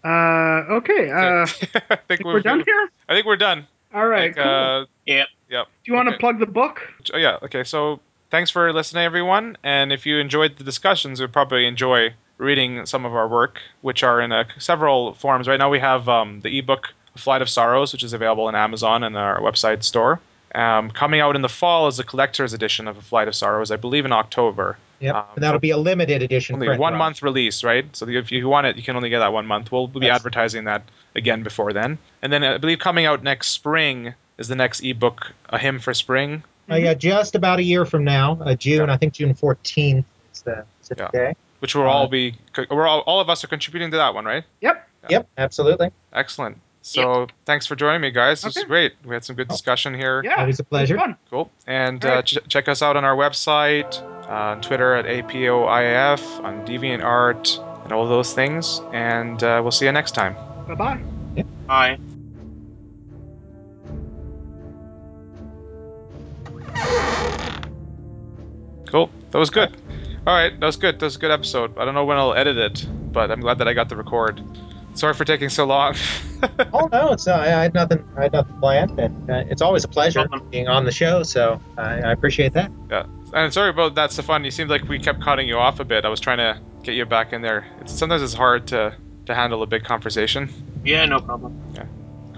Uh, 0.04 0.64
okay. 0.76 1.10
Uh, 1.10 1.16
I 1.46 1.46
think 1.46 2.00
think 2.08 2.24
we're 2.24 2.40
done 2.40 2.62
here. 2.64 2.90
I 3.08 3.14
think 3.14 3.26
we're 3.26 3.36
done. 3.36 3.66
All 3.94 4.06
right. 4.06 4.34
Like, 4.34 4.36
cool. 4.36 4.44
uh, 4.44 4.84
Yeah. 5.06 5.24
Yep. 5.50 5.66
Do 5.84 5.90
you 5.92 5.94
want 5.94 6.08
to 6.10 6.16
plug 6.18 6.38
the 6.38 6.46
book? 6.46 6.80
Oh, 7.12 7.16
yeah. 7.16 7.38
Okay. 7.42 7.64
So 7.64 8.00
thanks 8.30 8.50
for 8.50 8.72
listening, 8.72 9.04
everyone. 9.04 9.56
And 9.62 9.92
if 9.92 10.04
you 10.06 10.18
enjoyed 10.18 10.56
the 10.58 10.64
discussions, 10.64 11.20
you'll 11.20 11.28
probably 11.30 11.66
enjoy 11.66 12.14
reading 12.36 12.84
some 12.86 13.04
of 13.04 13.14
our 13.14 13.26
work, 13.26 13.58
which 13.80 14.02
are 14.02 14.20
in 14.20 14.30
uh, 14.30 14.44
several 14.58 15.14
forms. 15.14 15.48
Right 15.48 15.58
now, 15.58 15.70
we 15.70 15.78
have 15.80 16.08
um, 16.08 16.40
the 16.40 16.58
ebook 16.58 16.92
"Flight 17.16 17.42
of 17.42 17.48
Sorrows," 17.48 17.92
which 17.92 18.04
is 18.04 18.12
available 18.12 18.44
on 18.44 18.54
Amazon 18.54 19.02
and 19.02 19.16
our 19.16 19.40
website 19.40 19.82
store. 19.82 20.20
Um, 20.54 20.90
coming 20.90 21.20
out 21.20 21.36
in 21.36 21.42
the 21.42 21.48
fall 21.48 21.88
is 21.88 21.98
a 21.98 22.04
collector's 22.04 22.52
edition 22.52 22.88
of 22.88 22.96
"A 22.96 23.02
Flight 23.02 23.28
of 23.28 23.34
Sorrows," 23.34 23.70
I 23.70 23.76
believe 23.76 24.04
in 24.04 24.12
October. 24.12 24.78
Yep, 25.00 25.14
Um, 25.14 25.24
and 25.36 25.44
that'll 25.44 25.60
be 25.60 25.70
a 25.70 25.76
limited 25.76 26.22
edition. 26.22 26.54
Only 26.54 26.68
one 26.70 26.92
run. 26.92 26.98
month 26.98 27.22
release, 27.22 27.62
right? 27.62 27.84
So 27.94 28.08
if 28.08 28.32
you 28.32 28.48
want 28.48 28.66
it, 28.66 28.76
you 28.76 28.82
can 28.82 28.96
only 28.96 29.10
get 29.10 29.20
that 29.20 29.32
one 29.32 29.46
month. 29.46 29.70
We'll 29.70 29.86
be 29.86 30.06
Yes. 30.06 30.16
advertising 30.16 30.64
that 30.64 30.82
again 31.14 31.42
before 31.42 31.72
then. 31.72 31.98
And 32.22 32.32
then 32.32 32.42
I 32.42 32.58
believe 32.58 32.78
coming 32.80 33.06
out 33.06 33.22
next 33.22 33.48
spring 33.48 34.14
is 34.38 34.48
the 34.48 34.56
next 34.56 34.80
ebook, 34.82 35.32
"A 35.50 35.58
Hymn 35.58 35.78
for 35.78 35.94
Spring." 35.94 36.42
Uh, 36.70 36.76
yeah, 36.76 36.94
just 36.94 37.34
about 37.34 37.58
a 37.60 37.62
year 37.62 37.84
from 37.84 38.02
now, 38.04 38.38
uh, 38.44 38.54
June. 38.54 38.88
Yeah. 38.88 38.94
I 38.94 38.96
think 38.96 39.12
June 39.14 39.34
14th 39.34 40.04
is 40.34 40.42
the, 40.42 40.64
is 40.82 40.88
the 40.88 40.96
Yeah. 40.98 41.08
day. 41.12 41.34
which 41.60 41.74
will 41.74 41.82
Uh, 41.88 41.92
all 41.92 42.06
be 42.06 42.36
we're 42.70 42.86
all, 42.86 43.00
all 43.00 43.18
of 43.20 43.28
us 43.28 43.42
are 43.42 43.48
contributing 43.48 43.90
to 43.90 43.96
that 43.96 44.14
one, 44.14 44.24
right? 44.24 44.44
Yep. 44.60 44.88
Yep, 45.08 45.26
absolutely. 45.38 45.90
Excellent. 46.12 46.56
So 46.82 47.26
thanks 47.44 47.66
for 47.66 47.76
joining 47.76 48.00
me, 48.00 48.10
guys. 48.10 48.42
This 48.42 48.54
was 48.54 48.64
great. 48.64 48.94
We 49.04 49.14
had 49.14 49.24
some 49.24 49.36
good 49.36 49.48
discussion 49.48 49.94
here. 49.94 50.22
Yeah. 50.24 50.36
Always 50.40 50.40
a 50.40 50.46
it 50.46 50.48
was 50.48 50.60
a 50.60 50.64
pleasure. 50.64 50.96
fun. 50.96 51.16
Cool. 51.30 51.50
And 51.66 52.04
All 52.04 52.18
uh, 52.18 52.22
ch- 52.22 52.38
check 52.48 52.68
us 52.68 52.82
out 52.82 52.96
on 52.96 53.04
our 53.04 53.16
website, 53.16 54.00
uh, 54.28 54.32
on 54.32 54.60
Twitter 54.62 54.94
at 54.94 55.04
APOIF, 55.04 56.44
on 56.44 56.66
DeviantArt, 56.66 57.84
and 57.84 57.92
all 57.92 58.08
those 58.08 58.32
things. 58.32 58.80
And 58.92 59.42
uh, 59.42 59.60
we'll 59.62 59.72
see 59.72 59.84
you 59.86 59.92
next 59.92 60.12
time. 60.12 60.34
Bye 60.66 60.74
bye. 60.74 61.00
Yep. 61.36 61.46
Bye. 61.66 61.98
Cool. 68.86 69.10
That 69.30 69.38
was 69.38 69.50
good. 69.50 69.76
All 70.26 70.34
right, 70.34 70.58
that 70.58 70.66
was 70.66 70.76
good. 70.76 70.98
That 71.00 71.06
was 71.06 71.16
a 71.16 71.18
good 71.18 71.30
episode. 71.30 71.76
I 71.78 71.84
don't 71.84 71.94
know 71.94 72.04
when 72.04 72.16
I'll 72.18 72.34
edit 72.34 72.56
it, 72.56 72.86
but 73.12 73.30
I'm 73.30 73.40
glad 73.40 73.58
that 73.58 73.68
I 73.68 73.74
got 73.74 73.88
the 73.88 73.96
record. 73.96 74.42
Sorry 74.98 75.14
for 75.14 75.24
taking 75.24 75.48
so 75.48 75.64
long. 75.64 75.94
Oh 76.72 76.88
no, 76.92 77.10
it's 77.12 77.26
uh, 77.26 77.34
I 77.34 77.46
had 77.48 77.74
nothing. 77.74 78.04
I 78.16 78.22
had 78.24 78.32
nothing 78.32 78.56
planned, 78.60 78.96
and 79.00 79.28
uh, 79.28 79.42
it's 79.50 79.60
always 79.60 79.82
a 79.82 79.88
pleasure 79.88 80.28
being 80.52 80.68
on 80.68 80.84
the 80.84 80.92
show. 80.92 81.24
So 81.24 81.60
I, 81.76 82.00
I 82.00 82.12
appreciate 82.12 82.52
that. 82.52 82.70
Yeah, 82.88 83.06
and 83.34 83.52
sorry 83.52 83.70
about 83.70 83.96
that, 83.96 84.12
Stefan. 84.12 84.44
You 84.44 84.52
seemed 84.52 84.70
like 84.70 84.88
we 84.88 85.00
kept 85.00 85.20
cutting 85.20 85.48
you 85.48 85.56
off 85.58 85.80
a 85.80 85.84
bit. 85.84 86.04
I 86.04 86.08
was 86.08 86.20
trying 86.20 86.38
to 86.38 86.60
get 86.84 86.94
you 86.94 87.04
back 87.06 87.32
in 87.32 87.42
there. 87.42 87.66
It's, 87.80 87.92
sometimes 87.92 88.22
it's 88.22 88.34
hard 88.34 88.68
to 88.68 88.94
to 89.26 89.34
handle 89.34 89.64
a 89.64 89.66
big 89.66 89.82
conversation. 89.82 90.48
Yeah, 90.84 91.06
no 91.06 91.18
problem. 91.20 91.60
Yeah, 91.74 91.86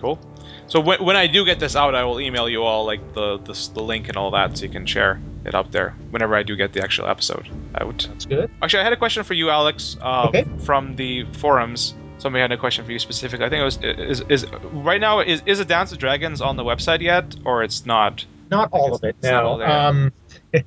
Cool. 0.01 0.19
So 0.67 0.81
when, 0.81 1.05
when 1.05 1.17
I 1.17 1.27
do 1.27 1.45
get 1.45 1.61
this 1.61 1.77
out, 1.77 1.95
I 1.95 2.05
will 2.05 2.21
email 2.21 2.49
you 2.49 2.63
all 2.63 2.87
like 2.87 3.13
the, 3.13 3.37
the 3.39 3.71
the 3.75 3.83
link 3.83 4.09
and 4.09 4.17
all 4.17 4.31
that, 4.31 4.57
so 4.57 4.65
you 4.65 4.71
can 4.71 4.87
share. 4.87 5.21
it 5.45 5.55
up 5.55 5.73
there 5.73 5.95
whenever 6.11 6.35
I 6.37 6.43
do 6.43 6.57
get 6.57 6.73
the 6.73 6.83
actual 6.83 7.07
episode 7.07 7.49
out. 7.79 8.07
That's 8.11 8.25
good. 8.25 8.51
Actually, 8.63 8.81
I 8.81 8.85
had 8.85 8.93
a 8.95 8.97
question 8.97 9.25
for 9.25 9.35
you, 9.35 9.51
Alex, 9.51 9.97
uh, 10.01 10.27
Okay. 10.29 10.45
from 10.65 10.97
the 10.97 11.25
forums. 11.33 11.95
Somebody 12.21 12.43
had 12.43 12.53
a 12.53 12.59
question 12.59 12.85
for 12.85 12.93
you 12.93 12.99
specifically. 12.99 13.47
I 13.47 13.49
think 13.49 13.61
it 13.61 13.65
was 13.65 13.79
is 13.83 14.21
is 14.29 14.47
right 14.73 15.01
now 15.01 15.21
is 15.21 15.43
is 15.47 15.59
a 15.59 15.65
Dance 15.65 15.93
of 15.93 15.99
Dragons 15.99 16.41
on 16.41 16.57
the 16.57 16.65
website 16.65 17.01
yet, 17.01 17.35
or 17.45 17.63
it's 17.63 17.87
not? 17.87 18.25
Not 18.51 18.69
all 18.73 18.95
of 18.95 19.03
it. 19.05 19.17
It's 19.19 19.25
not 19.29 19.45
all 19.45 19.59
No. 19.59 19.65
Um, 19.65 20.13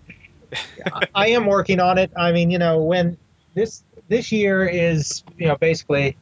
I- 1.15 1.27
am 1.29 1.45
working 1.45 1.79
on 1.79 1.97
it. 1.97 2.11
I 2.17 2.31
mean, 2.31 2.49
you 2.49 2.57
know, 2.57 2.81
when 2.83 3.17
this 3.53 3.83
this 4.07 4.31
year 4.31 4.65
is, 4.65 5.23
you 5.37 5.47
know, 5.47 5.55
basically 5.55 6.17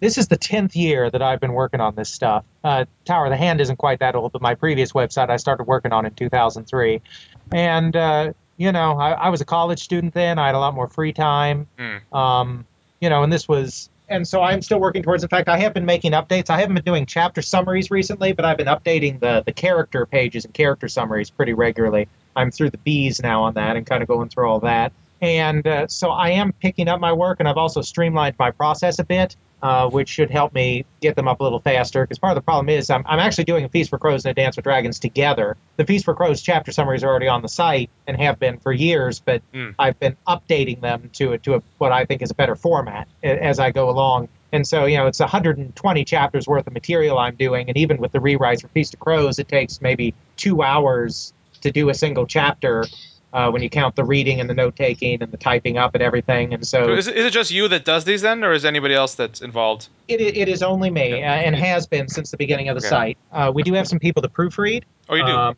this 0.00 0.18
is 0.18 0.28
the 0.28 0.36
tenth 0.36 0.74
year 0.76 1.10
that 1.10 1.20
I've 1.20 1.40
been 1.40 1.52
working 1.52 1.80
on 1.80 1.94
this 1.94 2.08
stuff. 2.08 2.44
Uh, 2.64 2.84
Tower 3.04 3.26
of 3.26 3.30
the 3.30 3.36
Hand 3.36 3.60
isn't 3.60 3.76
quite 3.76 3.98
that 4.00 4.14
old, 4.14 4.32
but 4.32 4.40
my 4.40 4.54
previous 4.54 4.92
website 4.92 5.30
I 5.30 5.36
started 5.36 5.64
working 5.64 5.92
on 5.92 6.06
in 6.06 6.14
2003, 6.14 7.02
and 7.52 7.96
uh, 7.96 8.32
you 8.56 8.72
know, 8.72 8.98
I, 8.98 9.12
I 9.12 9.28
was 9.30 9.40
a 9.40 9.44
college 9.44 9.82
student 9.82 10.14
then. 10.14 10.38
I 10.38 10.46
had 10.46 10.54
a 10.54 10.58
lot 10.58 10.74
more 10.74 10.88
free 10.88 11.12
time. 11.12 11.66
Hmm. 11.78 12.16
Um, 12.16 12.66
you 13.00 13.10
know, 13.10 13.22
and 13.22 13.32
this 13.32 13.48
was. 13.48 13.90
And 14.08 14.26
so 14.26 14.40
I'm 14.40 14.62
still 14.62 14.78
working 14.78 15.02
towards. 15.02 15.22
In 15.22 15.28
fact, 15.28 15.48
I 15.48 15.58
have 15.58 15.74
been 15.74 15.84
making 15.84 16.12
updates. 16.12 16.48
I 16.48 16.60
haven't 16.60 16.74
been 16.74 16.84
doing 16.84 17.06
chapter 17.06 17.42
summaries 17.42 17.90
recently, 17.90 18.32
but 18.32 18.44
I've 18.44 18.56
been 18.56 18.68
updating 18.68 19.18
the 19.18 19.42
the 19.44 19.52
character 19.52 20.06
pages 20.06 20.44
and 20.44 20.54
character 20.54 20.88
summaries 20.88 21.30
pretty 21.30 21.54
regularly. 21.54 22.08
I'm 22.36 22.50
through 22.50 22.70
the 22.70 22.78
B's 22.78 23.20
now 23.20 23.42
on 23.44 23.54
that 23.54 23.76
and 23.76 23.84
kind 23.86 24.02
of 24.02 24.08
going 24.08 24.28
through 24.28 24.48
all 24.48 24.60
that. 24.60 24.92
And 25.20 25.66
uh, 25.66 25.88
so 25.88 26.10
I 26.10 26.30
am 26.30 26.52
picking 26.52 26.88
up 26.88 27.00
my 27.00 27.12
work, 27.12 27.40
and 27.40 27.48
I've 27.48 27.56
also 27.56 27.80
streamlined 27.80 28.36
my 28.38 28.50
process 28.50 28.98
a 28.98 29.04
bit, 29.04 29.34
uh, 29.62 29.88
which 29.88 30.08
should 30.08 30.30
help 30.30 30.54
me 30.54 30.84
get 31.00 31.16
them 31.16 31.28
up 31.28 31.40
a 31.40 31.42
little 31.42 31.60
faster. 31.60 32.02
Because 32.02 32.18
part 32.18 32.32
of 32.32 32.34
the 32.36 32.44
problem 32.44 32.68
is 32.68 32.90
I'm, 32.90 33.02
I'm 33.06 33.18
actually 33.18 33.44
doing 33.44 33.64
a 33.64 33.68
Feast 33.68 33.90
for 33.90 33.98
Crows 33.98 34.24
and 34.24 34.30
a 34.30 34.34
Dance 34.34 34.56
with 34.56 34.64
Dragons 34.64 34.98
together. 34.98 35.56
The 35.76 35.84
Feast 35.84 36.04
for 36.04 36.14
Crows 36.14 36.42
chapter 36.42 36.72
summaries 36.72 37.02
are 37.04 37.08
already 37.08 37.28
on 37.28 37.42
the 37.42 37.48
site 37.48 37.90
and 38.06 38.16
have 38.20 38.38
been 38.38 38.58
for 38.58 38.72
years, 38.72 39.20
but 39.20 39.42
Hmm. 39.52 39.70
I've 39.78 39.98
been 39.98 40.16
updating 40.26 40.80
them 40.80 41.10
to 41.14 41.32
a, 41.32 41.38
to 41.38 41.54
a, 41.56 41.62
what 41.78 41.92
I 41.92 42.04
think 42.04 42.22
is 42.22 42.30
a 42.30 42.34
better 42.34 42.56
format 42.56 43.08
as 43.22 43.58
I 43.58 43.70
go 43.70 43.88
along. 43.88 44.28
And 44.52 44.66
so, 44.66 44.84
you 44.86 44.96
know, 44.96 45.06
it's 45.06 45.20
120 45.20 46.04
chapters 46.04 46.46
worth 46.46 46.66
of 46.66 46.72
material 46.72 47.18
I'm 47.18 47.36
doing, 47.36 47.68
and 47.68 47.76
even 47.76 47.98
with 47.98 48.12
the 48.12 48.18
rewrites 48.18 48.62
for 48.62 48.68
Feast 48.68 48.94
of 48.94 49.00
Crows, 49.00 49.38
it 49.38 49.48
takes 49.48 49.80
maybe 49.80 50.14
two 50.36 50.62
hours 50.62 51.32
to 51.62 51.72
do 51.72 51.88
a 51.88 51.94
single 51.94 52.26
chapter 52.26 52.84
uh, 53.36 53.50
when 53.50 53.62
you 53.62 53.68
count 53.68 53.94
the 53.96 54.02
reading 54.04 54.40
and 54.40 54.48
the 54.48 54.54
note 54.54 54.74
taking 54.76 55.22
and 55.22 55.30
the 55.30 55.36
typing 55.36 55.76
up 55.76 55.94
and 55.94 56.02
everything. 56.02 56.54
And 56.54 56.66
so, 56.66 56.86
So 56.86 56.92
is 56.94 57.06
it, 57.06 57.16
is 57.18 57.26
it 57.26 57.30
just 57.32 57.50
you 57.50 57.68
that 57.68 57.84
does 57.84 58.04
these 58.04 58.22
then, 58.22 58.42
or 58.42 58.52
is 58.52 58.64
anybody 58.64 58.94
else 58.94 59.14
that's 59.14 59.42
involved? 59.42 59.88
it, 60.08 60.20
it 60.22 60.48
is 60.48 60.62
only 60.62 60.88
me 60.88 61.22
uh, 61.22 61.26
and 61.26 61.54
has 61.54 61.86
been 61.86 62.08
since 62.08 62.30
the 62.30 62.38
beginning 62.38 62.70
of 62.70 62.76
the 62.76 62.86
Okay. 62.86 62.88
site. 62.88 63.18
Uh, 63.30 63.52
we 63.54 63.62
do 63.62 63.74
have 63.74 63.86
some 63.86 63.98
people 63.98 64.22
to 64.22 64.28
proofread. 64.28 64.84
Oh, 65.10 65.16
you 65.16 65.26
do. 65.26 65.30
Um, 65.30 65.56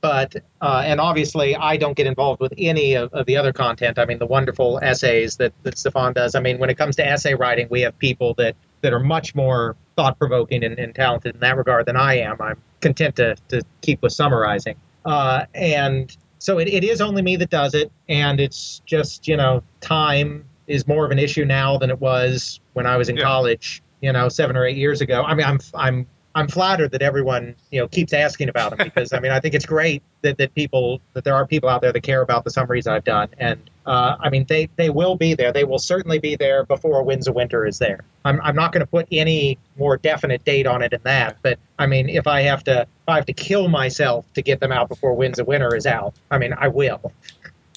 but 0.00 0.34
uh, 0.60 0.82
and 0.84 0.98
obviously, 0.98 1.54
I 1.54 1.76
don't 1.76 1.96
get 1.96 2.06
involved 2.08 2.40
with 2.40 2.52
any 2.58 2.94
of, 2.94 3.12
of 3.12 3.26
the 3.26 3.36
other 3.36 3.52
content. 3.52 3.98
I 3.98 4.06
mean, 4.06 4.18
the 4.18 4.26
wonderful 4.26 4.80
essays 4.82 5.36
that, 5.36 5.52
that 5.62 5.78
Stefan 5.78 6.14
does. 6.14 6.34
I 6.34 6.40
mean, 6.40 6.58
when 6.58 6.70
it 6.70 6.78
comes 6.78 6.96
to 6.96 7.06
essay 7.06 7.34
writing, 7.34 7.68
we 7.70 7.82
have 7.82 7.96
people 7.98 8.34
that, 8.38 8.56
that 8.80 8.92
are 8.92 8.98
much 8.98 9.34
more 9.36 9.76
thought 9.96 10.18
provoking 10.18 10.64
and, 10.64 10.78
and 10.78 10.94
talented 10.94 11.34
in 11.34 11.40
that 11.40 11.56
regard 11.56 11.86
than 11.86 11.96
I 11.96 12.18
am. 12.18 12.40
I'm 12.40 12.60
content 12.80 13.16
to, 13.16 13.36
to 13.48 13.62
keep 13.82 14.02
with 14.02 14.12
summarizing. 14.12 14.76
Uh, 15.04 15.44
and 15.54 16.16
so 16.40 16.58
it, 16.58 16.66
it 16.68 16.82
is 16.82 17.00
only 17.00 17.22
me 17.22 17.36
that 17.36 17.50
does 17.50 17.74
it. 17.74 17.92
And 18.08 18.40
it's 18.40 18.80
just, 18.86 19.28
you 19.28 19.36
know, 19.36 19.62
time 19.80 20.44
is 20.66 20.88
more 20.88 21.04
of 21.04 21.10
an 21.10 21.18
issue 21.18 21.44
now 21.44 21.76
than 21.78 21.90
it 21.90 22.00
was 22.00 22.60
when 22.72 22.86
I 22.86 22.96
was 22.96 23.08
in 23.08 23.16
Yeah. 23.16 23.24
college, 23.24 23.82
you 24.00 24.12
know, 24.12 24.28
seven 24.28 24.56
or 24.56 24.64
eight 24.64 24.76
years 24.76 25.00
ago. 25.02 25.22
I 25.22 25.34
mean, 25.34 25.46
I'm, 25.46 25.60
I'm 25.74 26.06
I'm 26.34 26.48
flattered 26.48 26.92
that 26.92 27.02
everyone 27.02 27.56
you 27.70 27.80
know 27.80 27.88
keeps 27.88 28.12
asking 28.12 28.48
about 28.48 28.70
them 28.70 28.84
because 28.84 29.12
I 29.12 29.20
mean 29.20 29.32
I 29.32 29.40
think 29.40 29.54
it's 29.54 29.66
great 29.66 30.02
that, 30.22 30.38
that 30.38 30.54
people 30.54 31.00
that 31.12 31.24
there 31.24 31.34
are 31.34 31.46
people 31.46 31.68
out 31.68 31.80
there 31.82 31.92
that 31.92 32.02
care 32.02 32.22
about 32.22 32.44
the 32.44 32.50
summaries 32.50 32.86
I've 32.86 33.04
done 33.04 33.28
and 33.38 33.68
uh, 33.86 34.16
I 34.20 34.30
mean 34.30 34.46
they 34.48 34.68
they 34.76 34.90
will 34.90 35.16
be 35.16 35.34
there 35.34 35.52
they 35.52 35.64
will 35.64 35.78
certainly 35.78 36.18
be 36.18 36.36
there 36.36 36.64
before 36.64 37.02
Winds 37.02 37.28
of 37.28 37.34
Winter 37.34 37.66
is 37.66 37.78
there 37.78 38.00
I'm, 38.24 38.40
I'm 38.42 38.54
not 38.54 38.72
going 38.72 38.80
to 38.80 38.86
put 38.86 39.06
any 39.10 39.58
more 39.78 39.96
definite 39.96 40.44
date 40.44 40.66
on 40.66 40.82
it 40.82 40.90
than 40.90 41.00
that 41.04 41.36
but 41.42 41.58
I 41.78 41.86
mean 41.86 42.08
if 42.08 42.26
I 42.26 42.42
have 42.42 42.64
to 42.64 42.82
if 42.82 43.08
I 43.08 43.16
have 43.16 43.26
to 43.26 43.32
kill 43.32 43.68
myself 43.68 44.24
to 44.34 44.42
get 44.42 44.60
them 44.60 44.72
out 44.72 44.88
before 44.88 45.14
Winds 45.14 45.38
of 45.38 45.46
Winter 45.46 45.74
is 45.74 45.86
out 45.86 46.14
I 46.30 46.38
mean 46.38 46.52
I 46.56 46.68
will 46.68 47.12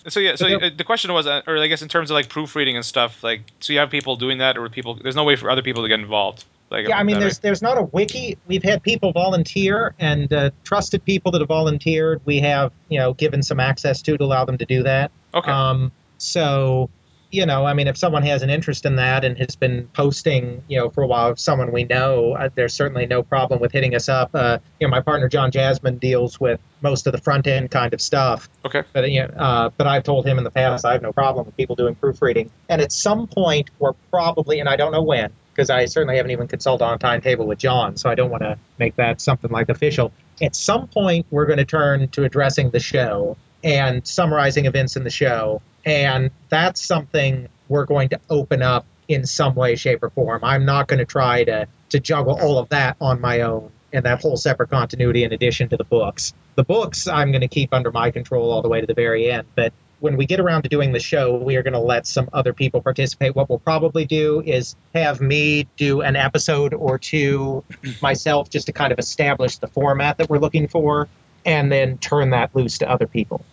So 0.07 0.19
yeah, 0.19 0.35
so 0.35 0.47
uh, 0.47 0.69
the 0.75 0.83
question 0.83 1.13
was, 1.13 1.27
uh, 1.27 1.41
or 1.47 1.57
I 1.57 1.67
guess 1.67 1.81
in 1.81 1.87
terms 1.87 2.11
of 2.11 2.15
like 2.15 2.27
proofreading 2.27 2.75
and 2.75 2.85
stuff, 2.85 3.23
like, 3.23 3.41
so 3.61 3.71
you 3.71 3.79
have 3.79 3.89
people 3.89 4.17
doing 4.17 4.39
that, 4.39 4.57
or 4.57 4.67
people? 4.67 4.95
There's 4.95 5.15
no 5.15 5.23
way 5.23 5.37
for 5.37 5.49
other 5.49 5.61
people 5.61 5.81
to 5.83 5.87
get 5.87 5.97
involved. 5.97 6.43
Like, 6.73 6.87
yeah, 6.87 6.97
I 6.97 7.03
mean, 7.03 7.19
there's 7.19 7.37
there's 7.39 7.61
not 7.61 7.77
a 7.77 7.83
wiki. 7.83 8.35
We've 8.47 8.63
had 8.63 8.81
people 8.81 9.11
volunteer 9.11 9.93
and 9.99 10.33
uh, 10.33 10.49
trusted 10.63 11.05
people 11.05 11.31
that 11.31 11.39
have 11.39 11.47
volunteered. 11.47 12.19
We 12.25 12.39
have 12.39 12.71
you 12.89 12.97
know 12.97 13.13
given 13.13 13.43
some 13.43 13.59
access 13.59 14.01
to 14.01 14.17
to 14.17 14.23
allow 14.23 14.43
them 14.43 14.57
to 14.57 14.65
do 14.65 14.81
that. 14.81 15.11
Okay. 15.33 15.51
Um, 15.51 15.91
so 16.17 16.89
you 17.33 17.47
know, 17.47 17.65
I 17.65 17.73
mean, 17.73 17.87
if 17.87 17.97
someone 17.97 18.21
has 18.23 18.43
an 18.43 18.51
interest 18.51 18.85
in 18.85 18.97
that 18.97 19.25
and 19.25 19.35
has 19.39 19.55
been 19.55 19.87
posting, 19.87 20.63
you 20.67 20.77
know, 20.77 20.91
for 20.91 21.01
a 21.01 21.07
while, 21.07 21.31
if 21.31 21.39
someone 21.39 21.71
we 21.71 21.83
know, 21.83 22.33
uh, 22.33 22.49
there's 22.53 22.75
certainly 22.75 23.07
no 23.07 23.23
problem 23.23 23.59
with 23.59 23.71
hitting 23.71 23.95
us 23.95 24.07
up. 24.07 24.29
Uh, 24.35 24.59
you 24.79 24.87
know, 24.87 24.91
my 24.91 25.01
partner 25.01 25.27
John 25.27 25.49
Jasmine 25.49 25.97
deals 25.97 26.39
with 26.39 26.59
most 26.81 27.07
of 27.07 27.11
the 27.11 27.17
front 27.17 27.47
end 27.47 27.71
kind 27.71 27.91
of 27.91 28.01
stuff. 28.01 28.49
Okay. 28.63 28.83
But 28.93 29.09
you 29.09 29.27
know, 29.27 29.33
uh, 29.33 29.69
but 29.75 29.87
I've 29.87 30.03
told 30.03 30.27
him 30.27 30.37
in 30.37 30.43
the 30.43 30.51
past 30.51 30.85
I 30.85 30.93
have 30.93 31.01
no 31.01 31.11
problem 31.11 31.47
with 31.47 31.57
people 31.57 31.75
doing 31.75 31.95
proofreading. 31.95 32.51
And 32.69 32.81
at 32.81 32.91
some 32.91 33.25
point, 33.25 33.71
we're 33.79 33.93
probably, 34.11 34.59
and 34.59 34.69
I 34.69 34.75
don't 34.75 34.91
know 34.91 35.01
when, 35.01 35.33
because 35.55 35.71
I 35.71 35.85
certainly 35.85 36.17
haven't 36.17 36.31
even 36.31 36.47
consulted 36.47 36.85
on 36.85 36.93
a 36.93 36.97
timetable 36.99 37.47
with 37.47 37.57
John, 37.57 37.97
so 37.97 38.11
I 38.11 38.15
don't 38.15 38.29
want 38.29 38.43
to 38.43 38.59
make 38.77 38.95
that 38.97 39.21
something 39.21 39.49
like 39.49 39.69
official. 39.69 40.11
At 40.39 40.55
some 40.55 40.87
point, 40.87 41.25
we're 41.31 41.47
going 41.47 41.57
to 41.57 41.65
turn 41.65 42.09
to 42.09 42.25
addressing 42.25 42.69
the 42.69 42.79
show 42.79 43.37
and 43.63 44.05
summarizing 44.05 44.65
events 44.65 44.95
in 44.95 45.03
the 45.03 45.09
show, 45.09 45.61
and 45.85 46.31
that's 46.49 46.81
something 46.81 47.47
we're 47.67 47.85
going 47.85 48.09
to 48.09 48.19
open 48.29 48.61
up 48.61 48.85
in 49.07 49.25
some 49.25 49.55
way, 49.55 49.75
shape, 49.75 50.03
or 50.03 50.09
form. 50.09 50.43
I'm 50.43 50.65
not 50.65 50.87
going 50.87 50.99
to 50.99 51.05
try 51.05 51.43
to 51.45 51.67
to 51.89 51.99
juggle 51.99 52.39
all 52.39 52.57
of 52.57 52.69
that 52.69 52.97
on 52.99 53.21
my 53.21 53.41
own 53.41 53.71
and 53.93 54.05
that 54.05 54.19
whole 54.21 54.35
separate 54.35 54.71
continuity 54.71 55.23
in 55.23 55.31
addition 55.31 55.69
to 55.69 55.77
the 55.77 55.83
books. 55.83 56.33
The 56.55 56.63
books 56.63 57.07
I'm 57.07 57.31
going 57.31 57.41
to 57.41 57.47
keep 57.47 57.73
under 57.73 57.91
my 57.91 58.09
control 58.09 58.51
all 58.51 58.63
the 58.63 58.69
way 58.69 58.81
to 58.81 58.87
the 58.87 58.95
very 58.95 59.29
end, 59.31 59.47
but 59.55 59.73
when 59.99 60.17
we 60.17 60.25
get 60.25 60.41
around 60.41 60.63
to 60.63 60.69
doing 60.69 60.91
the 60.91 60.99
show, 60.99 61.37
we 61.37 61.55
are 61.55 61.63
going 61.63 61.73
to 61.73 61.79
let 61.79 62.05
some 62.05 62.27
other 62.33 62.51
people 62.51 62.81
participate. 62.81 63.33
What 63.37 63.47
we'll 63.47 63.59
probably 63.59 64.03
do 64.03 64.43
is 64.45 64.75
have 64.93 65.21
me 65.21 65.65
do 65.77 66.01
an 66.01 66.17
episode 66.17 66.73
or 66.73 66.99
two 66.99 67.63
myself 68.01 68.49
just 68.49 68.65
to 68.65 68.73
kind 68.73 68.91
of 68.91 68.99
establish 68.99 69.59
the 69.59 69.67
format 69.67 70.17
that 70.17 70.29
we're 70.29 70.39
looking 70.39 70.67
for 70.67 71.07
and 71.45 71.71
then 71.71 71.97
turn 71.97 72.31
that 72.31 72.55
loose 72.55 72.77
to 72.79 72.89
other 72.89 73.07
people. 73.07 73.43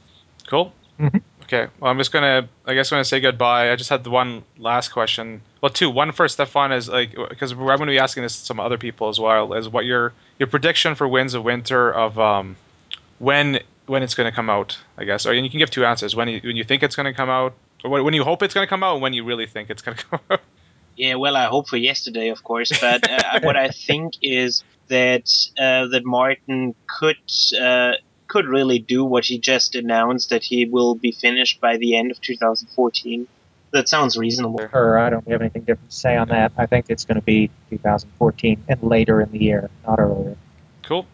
Cool. 0.49 0.73
Mhm. 0.99 1.23
Okay. 1.45 1.67
Well, 1.81 1.91
I'm 1.91 1.99
just 1.99 2.13
gonna. 2.13 2.49
I 2.67 2.75
guess 2.75 2.93
I'm 2.93 2.97
gonna 2.97 3.05
say 3.05 3.21
goodbye. 3.21 3.73
I 3.73 3.77
just 3.77 3.91
had 3.91 4.05
the 4.05 4.11
one 4.11 4.45
last 4.59 4.91
question. 4.91 5.41
Well, 5.61 5.71
two. 5.71 5.91
One 5.91 6.13
for 6.13 6.29
Stefan 6.29 6.73
is 6.73 6.89
like 6.89 7.15
because 7.29 7.53
I'm 7.53 7.59
gonna 7.59 7.87
be 7.87 7.99
asking 7.99 8.23
this 8.23 8.39
to 8.39 8.47
some 8.47 8.61
other 8.61 8.79
people 8.79 9.09
as 9.09 9.19
well. 9.19 9.53
Is 9.55 9.69
what 9.69 9.85
your 9.85 10.13
your 10.39 10.47
prediction 10.47 10.95
for 10.95 11.09
Winds 11.09 11.35
of 11.35 11.43
Winter 11.43 11.91
of 11.93 12.19
um 12.19 12.57
when 13.19 13.61
when 13.87 14.03
it's 14.03 14.15
gonna 14.15 14.31
come 14.33 14.49
out? 14.51 14.79
I 14.97 15.05
guess, 15.05 15.27
or 15.27 15.33
and 15.33 15.45
you 15.45 15.51
can 15.51 15.59
give 15.59 15.71
two 15.71 15.85
answers. 15.85 16.15
When 16.15 16.29
you 16.29 16.41
when 16.45 16.57
you 16.57 16.65
think 16.65 16.83
it's 16.83 16.95
gonna 16.97 17.15
come 17.15 17.31
out, 17.31 17.55
or 17.83 17.91
when- 17.91 18.05
when 18.05 18.15
you 18.15 18.23
hope 18.23 18.43
it's 18.43 18.55
gonna 18.55 18.67
come 18.69 18.83
out, 18.85 18.95
and 18.95 19.03
when 19.03 19.13
you 19.13 19.25
really 19.25 19.47
think 19.47 19.71
it's 19.71 19.83
gonna 19.83 19.97
come 20.11 20.21
out. 20.31 20.41
Yeah, 20.97 21.15
well, 21.15 21.35
I 21.37 21.47
hope 21.47 21.69
for 21.69 21.79
yesterday, 21.79 22.29
of 22.29 22.45
course, 22.45 22.79
but 22.81 23.09
uh, 23.11 23.41
what 23.43 23.57
I 23.57 23.69
think 23.71 24.15
is 24.23 24.63
that 24.91 25.31
uh, 25.59 25.87
that 25.89 26.05
Martin 26.05 26.75
could 26.87 27.17
uh, 27.61 27.93
could 28.29 28.47
really 28.47 28.79
do 28.79 29.05
what 29.05 29.25
he 29.25 29.39
just 29.39 29.75
announced 29.75 30.31
that 30.31 30.45
he 30.45 30.67
will 30.67 30.95
be 30.95 31.13
finished 31.13 31.61
by 31.61 31.77
the 31.79 31.97
end 31.97 32.11
of 32.11 32.21
2014. 32.21 33.27
That 33.73 33.89
sounds 33.89 34.17
reasonable. 34.17 34.61
Or 34.73 34.99
I 34.99 35.11
don't 35.11 35.27
have 35.29 35.41
anything 35.41 35.63
different 35.63 35.91
to 35.91 35.97
say 35.97 36.17
on 36.17 36.29
that. 36.29 36.53
I 36.57 36.67
think 36.67 36.87
it's 36.89 37.05
going 37.05 37.17
to 37.17 37.25
be 37.25 37.51
2014 37.71 38.65
and 38.69 38.83
later 38.83 39.21
in 39.21 39.31
the 39.31 39.39
year, 39.39 39.71
not 39.87 39.99
earlier. 40.01 40.37
Cool. 40.83 41.07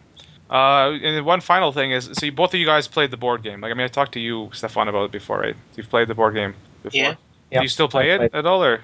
Uh, 0.49 0.91
and 0.91 1.17
then 1.17 1.25
one 1.25 1.41
final 1.41 1.71
thing 1.71 1.91
is, 1.91 2.09
so 2.13 2.25
you, 2.25 2.31
both 2.31 2.53
of 2.53 2.59
you 2.59 2.65
guys 2.65 2.87
played 2.87 3.11
the 3.11 3.17
board 3.17 3.43
game. 3.43 3.61
Like, 3.61 3.71
I 3.71 3.73
mean, 3.75 3.85
I 3.85 3.89
talked 3.89 4.13
to 4.13 4.19
you, 4.19 4.49
Stefan, 4.53 4.87
about 4.87 5.05
it 5.05 5.11
before, 5.11 5.39
right? 5.39 5.55
You've 5.75 5.89
played 5.89 6.07
the 6.07 6.15
board 6.15 6.33
game 6.33 6.55
before. 6.83 6.99
Yeah. 6.99 7.15
Yeah, 7.51 7.59
Do 7.59 7.63
you 7.63 7.69
still 7.69 7.87
play 7.87 8.11
I 8.11 8.25
it 8.25 8.33
at 8.33 8.45
all, 8.45 8.63
or? 8.63 8.81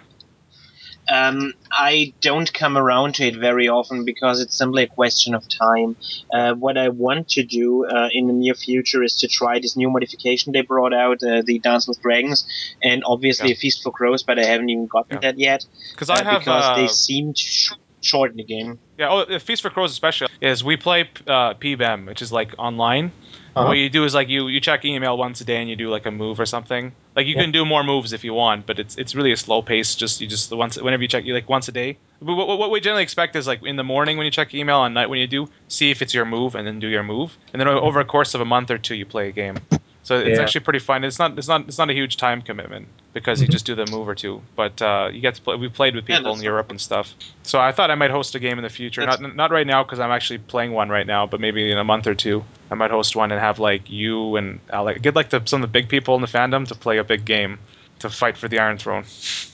Um, 1.11 1.53
I 1.71 2.13
don't 2.21 2.51
come 2.53 2.77
around 2.77 3.15
to 3.15 3.25
it 3.25 3.35
very 3.35 3.67
often 3.67 4.05
because 4.05 4.39
it's 4.41 4.57
simply 4.57 4.83
a 4.83 4.87
question 4.87 5.33
of 5.35 5.43
time. 5.49 5.97
Uh, 6.33 6.53
what 6.53 6.77
I 6.77 6.89
want 6.89 7.27
to 7.29 7.43
do 7.43 7.85
uh, 7.85 8.09
in 8.11 8.27
the 8.27 8.33
near 8.33 8.53
future 8.53 9.03
is 9.03 9.15
to 9.17 9.27
try 9.27 9.59
this 9.59 9.75
new 9.75 9.89
modification 9.89 10.53
they 10.53 10.61
brought 10.61 10.93
out, 10.93 11.21
uh, 11.23 11.41
the 11.45 11.59
Dance 11.59 11.87
with 11.87 12.01
Dragons, 12.01 12.45
and 12.81 13.03
obviously 13.05 13.49
Yeah. 13.49 13.55
a 13.55 13.57
Feast 13.57 13.83
for 13.83 13.91
Crows, 13.91 14.23
but 14.23 14.39
I 14.39 14.45
haven't 14.45 14.69
even 14.69 14.87
gotten 14.87 15.15
Yeah. 15.15 15.19
that 15.31 15.37
yet 15.39 15.65
Because 15.91 16.09
uh, 16.09 16.13
I 16.13 16.23
have. 16.23 16.39
because 16.39 16.63
uh, 16.65 16.75
they 16.75 16.87
seem 16.87 17.33
to 17.33 17.41
sh- 17.41 17.71
shorten 18.01 18.37
the 18.37 18.43
game. 18.45 18.79
Yeah, 18.97 19.09
oh, 19.09 19.39
Feast 19.39 19.61
for 19.61 19.69
Crows 19.69 19.91
especially 19.91 20.27
is 20.41 20.63
we 20.63 20.77
play 20.77 21.09
uh, 21.27 21.53
PBEM, 21.55 22.05
which 22.05 22.21
is 22.21 22.31
like 22.31 22.53
online. 22.57 23.11
Uh-huh. 23.55 23.67
What 23.67 23.77
you 23.77 23.89
do 23.89 24.03
is 24.03 24.15
like 24.15 24.29
you 24.29 24.47
you 24.47 24.59
check 24.59 24.83
email 24.83 25.15
once 25.15 25.39
a 25.41 25.45
day 25.45 25.57
and 25.57 25.69
you 25.69 25.75
do 25.75 25.89
like 25.89 26.05
a 26.07 26.11
move 26.11 26.39
or 26.39 26.45
something. 26.45 26.91
Like 27.15 27.27
you 27.27 27.35
Yeah. 27.35 27.41
can 27.41 27.51
do 27.51 27.65
more 27.65 27.83
moves 27.83 28.11
if 28.11 28.23
you 28.23 28.33
want, 28.33 28.65
but 28.65 28.79
it's 28.79 28.95
it's 28.97 29.13
really 29.13 29.31
a 29.31 29.37
slow 29.37 29.61
pace. 29.61 29.95
Just 29.95 30.21
you 30.21 30.27
just 30.27 30.51
once 30.51 30.81
whenever 30.81 31.03
you 31.03 31.07
check 31.07 31.23
you 31.25 31.33
like 31.35 31.47
once 31.47 31.67
a 31.67 31.71
day. 31.71 31.97
But 32.19 32.33
what, 32.35 32.57
what 32.57 32.71
we 32.71 32.79
generally 32.79 33.03
expect 33.03 33.35
is 33.35 33.45
like 33.45 33.61
in 33.63 33.75
the 33.75 33.83
morning 33.83 34.17
when 34.17 34.25
you 34.25 34.31
check 34.31 34.53
email, 34.55 34.83
and 34.83 34.95
night 34.95 35.09
when 35.09 35.19
you 35.19 35.27
do, 35.27 35.49
see 35.67 35.91
if 35.91 36.01
it's 36.01 36.13
your 36.13 36.25
move 36.25 36.55
and 36.55 36.65
then 36.65 36.79
do 36.79 36.87
your 36.87 37.03
move, 37.03 37.37
and 37.51 37.59
then 37.59 37.67
over 37.67 37.99
a 37.99 38.05
course 38.05 38.33
of 38.33 38.41
a 38.41 38.45
month 38.45 38.71
or 38.71 38.77
two 38.79 38.95
you 38.95 39.05
play 39.05 39.29
a 39.29 39.31
game. 39.31 39.57
So 40.05 40.19
it's 40.19 40.37
Yeah. 40.37 40.43
actually 40.43 40.61
pretty 40.61 40.79
fun. 40.79 41.03
It's 41.05 41.17
not 41.17 41.37
it's 41.37 41.47
not 41.47 41.61
it's 41.67 41.77
not 41.77 41.89
a 41.89 41.93
huge 41.93 42.17
time 42.17 42.41
commitment 42.41 42.87
because 43.13 43.41
you 43.41 43.47
Mhm. 43.47 43.51
just 43.51 43.65
do 43.65 43.73
the 43.73 43.85
move 43.89 44.07
or 44.09 44.15
two. 44.15 44.41
But 44.55 44.81
uh, 44.81 45.09
you 45.13 45.21
get 45.21 45.35
to 45.35 45.41
play. 45.41 45.55
We 45.55 45.69
played 45.69 45.95
with 45.95 46.05
people 46.05 46.23
that's 46.25 46.39
in 46.39 46.43
Europe 46.43 46.69
and 46.71 46.79
stuff. 46.81 47.13
So 47.43 47.59
I 47.59 47.71
thought 47.71 47.89
I 47.89 47.95
might 47.95 48.11
host 48.11 48.35
a 48.35 48.39
game 48.39 48.57
in 48.57 48.63
the 48.63 48.69
future. 48.69 49.01
That's- 49.01 49.21
Not 49.21 49.35
not 49.35 49.51
right 49.51 49.65
now 49.65 49.83
because 49.83 49.99
I'm 50.01 50.11
actually 50.11 50.39
playing 50.39 50.73
one 50.73 50.89
right 50.89 51.07
now. 51.07 51.25
But 51.25 51.39
maybe 51.39 51.71
in 51.71 51.77
a 51.77 51.83
month 51.85 52.05
or 52.05 52.15
two, 52.15 52.43
I 52.69 52.75
might 52.75 52.91
host 52.91 53.15
one 53.15 53.31
and 53.31 53.39
have 53.39 53.59
like 53.59 53.89
you 53.89 54.35
and 54.35 54.59
Alec 54.71 55.01
get 55.01 55.15
like 55.15 55.29
the, 55.29 55.41
some 55.45 55.63
of 55.63 55.69
the 55.69 55.71
big 55.71 55.87
people 55.87 56.15
in 56.15 56.21
the 56.21 56.27
fandom 56.27 56.67
to 56.67 56.75
play 56.75 56.97
a 56.97 57.03
big 57.03 57.23
game 57.23 57.59
to 57.99 58.09
fight 58.09 58.35
for 58.37 58.49
the 58.49 58.59
Iron 58.59 58.77
Throne. 58.77 59.05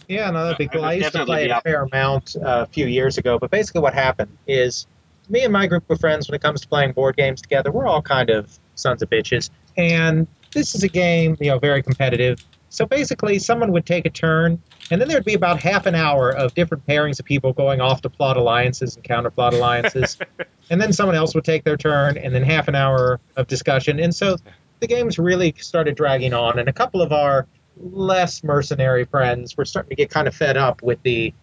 Yeah, 0.07 0.31
no, 0.31 0.45
that'd 0.45 0.57
be 0.57 0.65
I 0.65 0.67
cool. 0.73 0.83
I, 0.85 0.93
used 0.93 1.11
to 1.11 1.25
play 1.25 1.47
a 1.49 1.61
fair 1.61 1.83
amount 1.83 2.35
uh, 2.37 2.63
a 2.63 2.65
few 2.65 2.87
years 2.87 3.19
ago, 3.19 3.37
but 3.37 3.51
basically 3.51 3.81
what 3.81 3.93
happened 3.93 4.35
is 4.47 4.87
me 5.29 5.43
and 5.43 5.53
my 5.53 5.67
group 5.67 5.87
of 5.91 5.99
friends, 5.99 6.27
when 6.27 6.33
it 6.33 6.41
comes 6.41 6.61
to 6.61 6.67
playing 6.67 6.93
board 6.93 7.15
games 7.15 7.39
together, 7.43 7.71
we're 7.71 7.85
all 7.85 8.01
kind 8.01 8.31
of 8.31 8.57
sons 8.73 9.03
of 9.03 9.09
bitches. 9.11 9.51
And 9.77 10.25
this 10.53 10.75
is 10.75 10.83
a 10.83 10.87
game, 10.87 11.37
you 11.39 11.51
know, 11.51 11.59
very 11.59 11.83
competitive. 11.83 12.39
So 12.69 12.85
basically, 12.85 13.39
someone 13.39 13.71
would 13.71 13.85
take 13.85 14.05
a 14.05 14.09
turn, 14.09 14.61
and 14.91 15.01
then 15.01 15.07
there'd 15.07 15.25
be 15.25 15.33
about 15.33 15.59
half 15.59 15.85
an 15.85 15.95
hour 15.95 16.29
of 16.29 16.53
different 16.53 16.85
pairings 16.85 17.19
of 17.19 17.25
people 17.25 17.53
going 17.53 17.81
off 17.81 18.01
to 18.01 18.09
plot 18.09 18.37
alliances 18.37 18.95
and 18.95 19.03
counter 19.03 19.31
plot 19.31 19.53
alliances. 19.53 20.17
and 20.69 20.79
then 20.79 20.93
someone 20.93 21.15
else 21.15 21.33
would 21.35 21.45
take 21.45 21.63
their 21.63 21.77
turn, 21.77 22.17
and 22.17 22.33
then 22.33 22.43
half 22.43 22.67
an 22.67 22.75
hour 22.75 23.19
of 23.35 23.47
discussion. 23.47 23.99
And 23.99 24.13
so 24.13 24.37
the 24.79 24.87
games 24.87 25.17
really 25.17 25.55
started 25.57 25.95
dragging 25.95 26.33
on, 26.33 26.59
and 26.59 26.69
a 26.69 26.73
couple 26.73 27.01
of 27.01 27.11
our 27.11 27.47
less 27.77 28.43
mercenary 28.43 29.05
friends 29.05 29.55
were 29.57 29.65
starting 29.65 29.89
to 29.89 29.95
get 29.95 30.09
kind 30.09 30.27
of 30.27 30.35
fed 30.35 30.57
up 30.57 30.81
with 30.83 31.01
the 31.03 31.33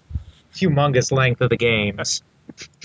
humongous 0.55 1.10
length 1.12 1.41
of 1.41 1.51
the 1.51 1.57
games. 1.57 2.23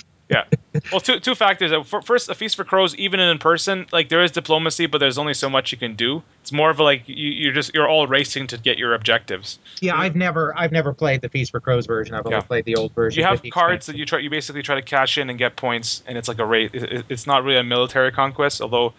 Well, 0.92 1.02
two 1.02 1.20
two 1.20 1.36
factors. 1.36 1.72
Uh, 1.74 1.84
First, 1.84 2.30
a 2.30 2.36
feast 2.36 2.56
for 2.56 2.64
crows, 2.64 2.96
even 2.96 3.20
in 3.20 3.38
person, 3.40 3.88
like 3.92 4.08
there 4.10 4.24
is 4.24 4.32
diplomacy, 4.32 4.86
but 4.86 5.00
there's 5.00 5.18
only 5.18 5.34
so 5.34 5.50
much 5.50 5.72
you 5.74 5.78
can 5.78 5.96
do. 5.96 6.24
It's 6.42 6.52
more 6.54 6.70
of 6.70 6.80
a, 6.80 6.84
like 6.84 7.04
you, 7.08 7.30
you're 7.30 7.54
just 7.54 7.74
you're 7.74 7.88
all 7.90 8.08
racing 8.08 8.48
to 8.48 8.58
get 8.58 8.78
your 8.78 8.94
objectives. 8.94 9.60
Yeah, 9.82 9.98
I've 9.98 10.16
never 10.16 10.58
I've 10.58 10.72
never 10.72 10.94
played 10.94 11.22
the 11.22 11.28
Feast 11.30 11.52
for 11.52 11.60
Crows 11.60 11.86
version. 11.86 12.16
I've 12.16 12.26
only 12.26 12.38
Yeah. 12.38 12.42
played 12.44 12.66
the 12.66 12.76
old 12.78 12.94
version. 12.94 13.20
You 13.20 13.26
have 13.26 13.44
cards 13.52 13.88
that 13.88 13.98
you 13.98 14.06
try. 14.06 14.20
You 14.20 14.30
basically 14.30 14.62
try 14.64 14.76
to 14.76 14.82
cash 14.82 15.18
in 15.18 15.30
and 15.30 15.38
get 15.38 15.58
points, 15.58 16.04
and 16.08 16.18
it's 16.18 16.30
like 16.30 16.40
a 16.40 16.46
race. 16.46 16.72
It, 16.74 16.84
it- 16.84 17.06
it's 17.10 17.28
not 17.28 17.44
really 17.44 17.60
a 17.60 17.64
military 17.64 18.12
conquest, 18.12 18.62
although 18.62 18.94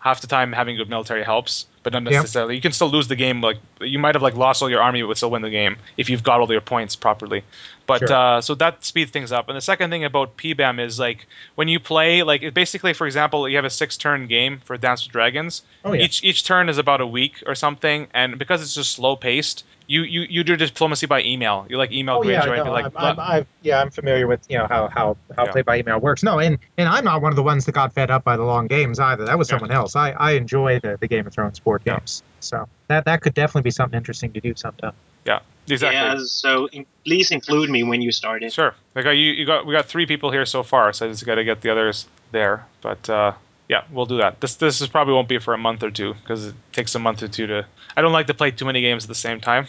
half 0.00 0.20
the 0.22 0.26
time 0.28 0.52
having 0.52 0.76
good 0.76 0.88
military 0.88 1.24
helps, 1.24 1.66
but 1.82 1.92
not 1.92 2.04
Yep. 2.04 2.12
necessarily. 2.12 2.54
You 2.54 2.60
can 2.62 2.72
still 2.72 2.88
lose 2.88 3.08
the 3.08 3.16
game. 3.16 3.42
Like 3.42 3.58
you 3.80 3.98
might 3.98 4.14
have 4.14 4.22
like 4.22 4.34
lost 4.34 4.62
all 4.62 4.70
your 4.70 4.80
army, 4.80 5.02
but 5.02 5.16
still 5.18 5.30
win 5.30 5.42
the 5.42 5.50
game 5.50 5.76
if 5.98 6.08
you've 6.08 6.22
got 6.22 6.40
all 6.40 6.50
your 6.50 6.60
points 6.62 6.96
properly. 6.96 7.44
But 7.88 8.00
Sure. 8.00 8.12
uh, 8.12 8.40
so 8.42 8.54
that 8.56 8.84
speeds 8.84 9.10
things 9.10 9.32
up. 9.32 9.48
And 9.48 9.56
the 9.56 9.62
second 9.62 9.88
thing 9.90 10.04
about 10.04 10.36
PBEM 10.36 10.78
is 10.78 11.00
like 11.00 11.26
when 11.56 11.68
you 11.68 11.80
play, 11.80 12.22
like 12.22 12.52
basically, 12.52 12.92
for 12.92 13.06
example, 13.06 13.48
you 13.48 13.56
have 13.56 13.64
a 13.64 13.70
six-turn 13.70 14.26
game 14.26 14.60
for 14.66 14.76
Dance 14.76 15.04
with 15.04 15.12
Dragons. 15.12 15.62
Oh 15.84 15.94
yeah. 15.94 16.04
Each 16.04 16.22
each 16.22 16.44
turn 16.44 16.68
is 16.68 16.76
about 16.76 17.00
a 17.00 17.06
week 17.06 17.42
or 17.46 17.54
something, 17.54 18.06
and 18.12 18.38
because 18.38 18.60
it's 18.60 18.74
just 18.74 18.92
slow 18.92 19.16
paced, 19.16 19.64
you 19.86 20.02
you, 20.02 20.26
you 20.28 20.44
do 20.44 20.54
diplomacy 20.54 21.06
by 21.06 21.22
email. 21.22 21.66
You 21.70 21.78
like 21.78 21.90
email 21.90 22.16
Oh 22.18 22.22
yeah, 22.28 22.44
Greyjoy 22.44 22.62
be 22.62 22.68
no, 22.68 22.72
like, 22.72 22.84
I'm, 22.84 22.92
I'm, 22.96 23.20
I'm, 23.20 23.46
yeah, 23.62 23.80
I'm 23.80 23.90
familiar 23.90 24.26
with 24.26 24.44
you 24.50 24.58
know 24.58 24.66
how 24.68 24.88
how 24.88 25.16
how 25.34 25.46
Yeah. 25.46 25.52
play 25.52 25.62
by 25.62 25.78
email 25.78 25.98
works. 25.98 26.22
No, 26.22 26.38
and 26.40 26.58
and 26.76 26.88
I'm 26.90 27.04
not 27.04 27.22
one 27.22 27.32
of 27.32 27.36
the 27.36 27.42
ones 27.42 27.64
that 27.64 27.72
got 27.72 27.94
fed 27.94 28.10
up 28.10 28.22
by 28.22 28.36
the 28.36 28.44
long 28.44 28.66
games 28.66 29.00
either. 29.00 29.24
That 29.24 29.38
was 29.38 29.48
Yeah. 29.48 29.56
someone 29.56 29.70
else. 29.72 29.96
I 29.96 30.10
I 30.10 30.32
enjoy 30.32 30.78
the, 30.80 30.98
the 31.00 31.08
Game 31.08 31.26
of 31.26 31.32
Thrones 31.32 31.58
board 31.58 31.80
Yeah. 31.86 31.94
games, 31.96 32.22
so 32.40 32.68
that 32.88 33.06
that 33.06 33.22
could 33.22 33.32
definitely 33.32 33.62
be 33.62 33.70
something 33.70 33.96
interesting 33.96 34.34
to 34.34 34.40
do 34.42 34.52
sometime. 34.56 34.92
Exactly. 35.70 35.96
Yeah, 35.98 36.16
so 36.26 36.66
in, 36.66 36.86
please 37.04 37.30
include 37.30 37.70
me 37.70 37.82
when 37.82 38.02
you 38.02 38.12
start 38.12 38.42
it. 38.42 38.52
Sure. 38.52 38.74
Like 38.94 39.06
uh, 39.06 39.10
you, 39.10 39.32
you 39.32 39.46
got 39.46 39.66
we 39.66 39.74
got 39.74 39.86
three 39.86 40.06
people 40.06 40.30
here 40.30 40.46
so 40.46 40.62
far, 40.62 40.92
so 40.92 41.06
I 41.06 41.10
just 41.10 41.24
got 41.26 41.36
to 41.36 41.44
get 41.44 41.60
the 41.60 41.70
others 41.70 42.06
there. 42.32 42.66
But 42.80 43.08
uh, 43.10 43.32
yeah, 43.68 43.84
we'll 43.90 44.06
do 44.06 44.18
that. 44.18 44.40
This 44.40 44.56
this 44.56 44.80
is 44.80 44.88
probably 44.88 45.14
won't 45.14 45.28
be 45.28 45.38
for 45.38 45.54
a 45.54 45.58
month 45.58 45.82
or 45.82 45.90
two 45.90 46.14
because 46.14 46.46
it 46.48 46.54
takes 46.72 46.94
a 46.94 46.98
month 46.98 47.22
or 47.22 47.28
two 47.28 47.46
to. 47.46 47.66
I 47.96 48.02
don't 48.02 48.12
like 48.12 48.26
to 48.28 48.34
play 48.34 48.50
too 48.50 48.64
many 48.64 48.80
games 48.80 49.04
at 49.04 49.08
the 49.08 49.14
same 49.14 49.40
time. 49.40 49.66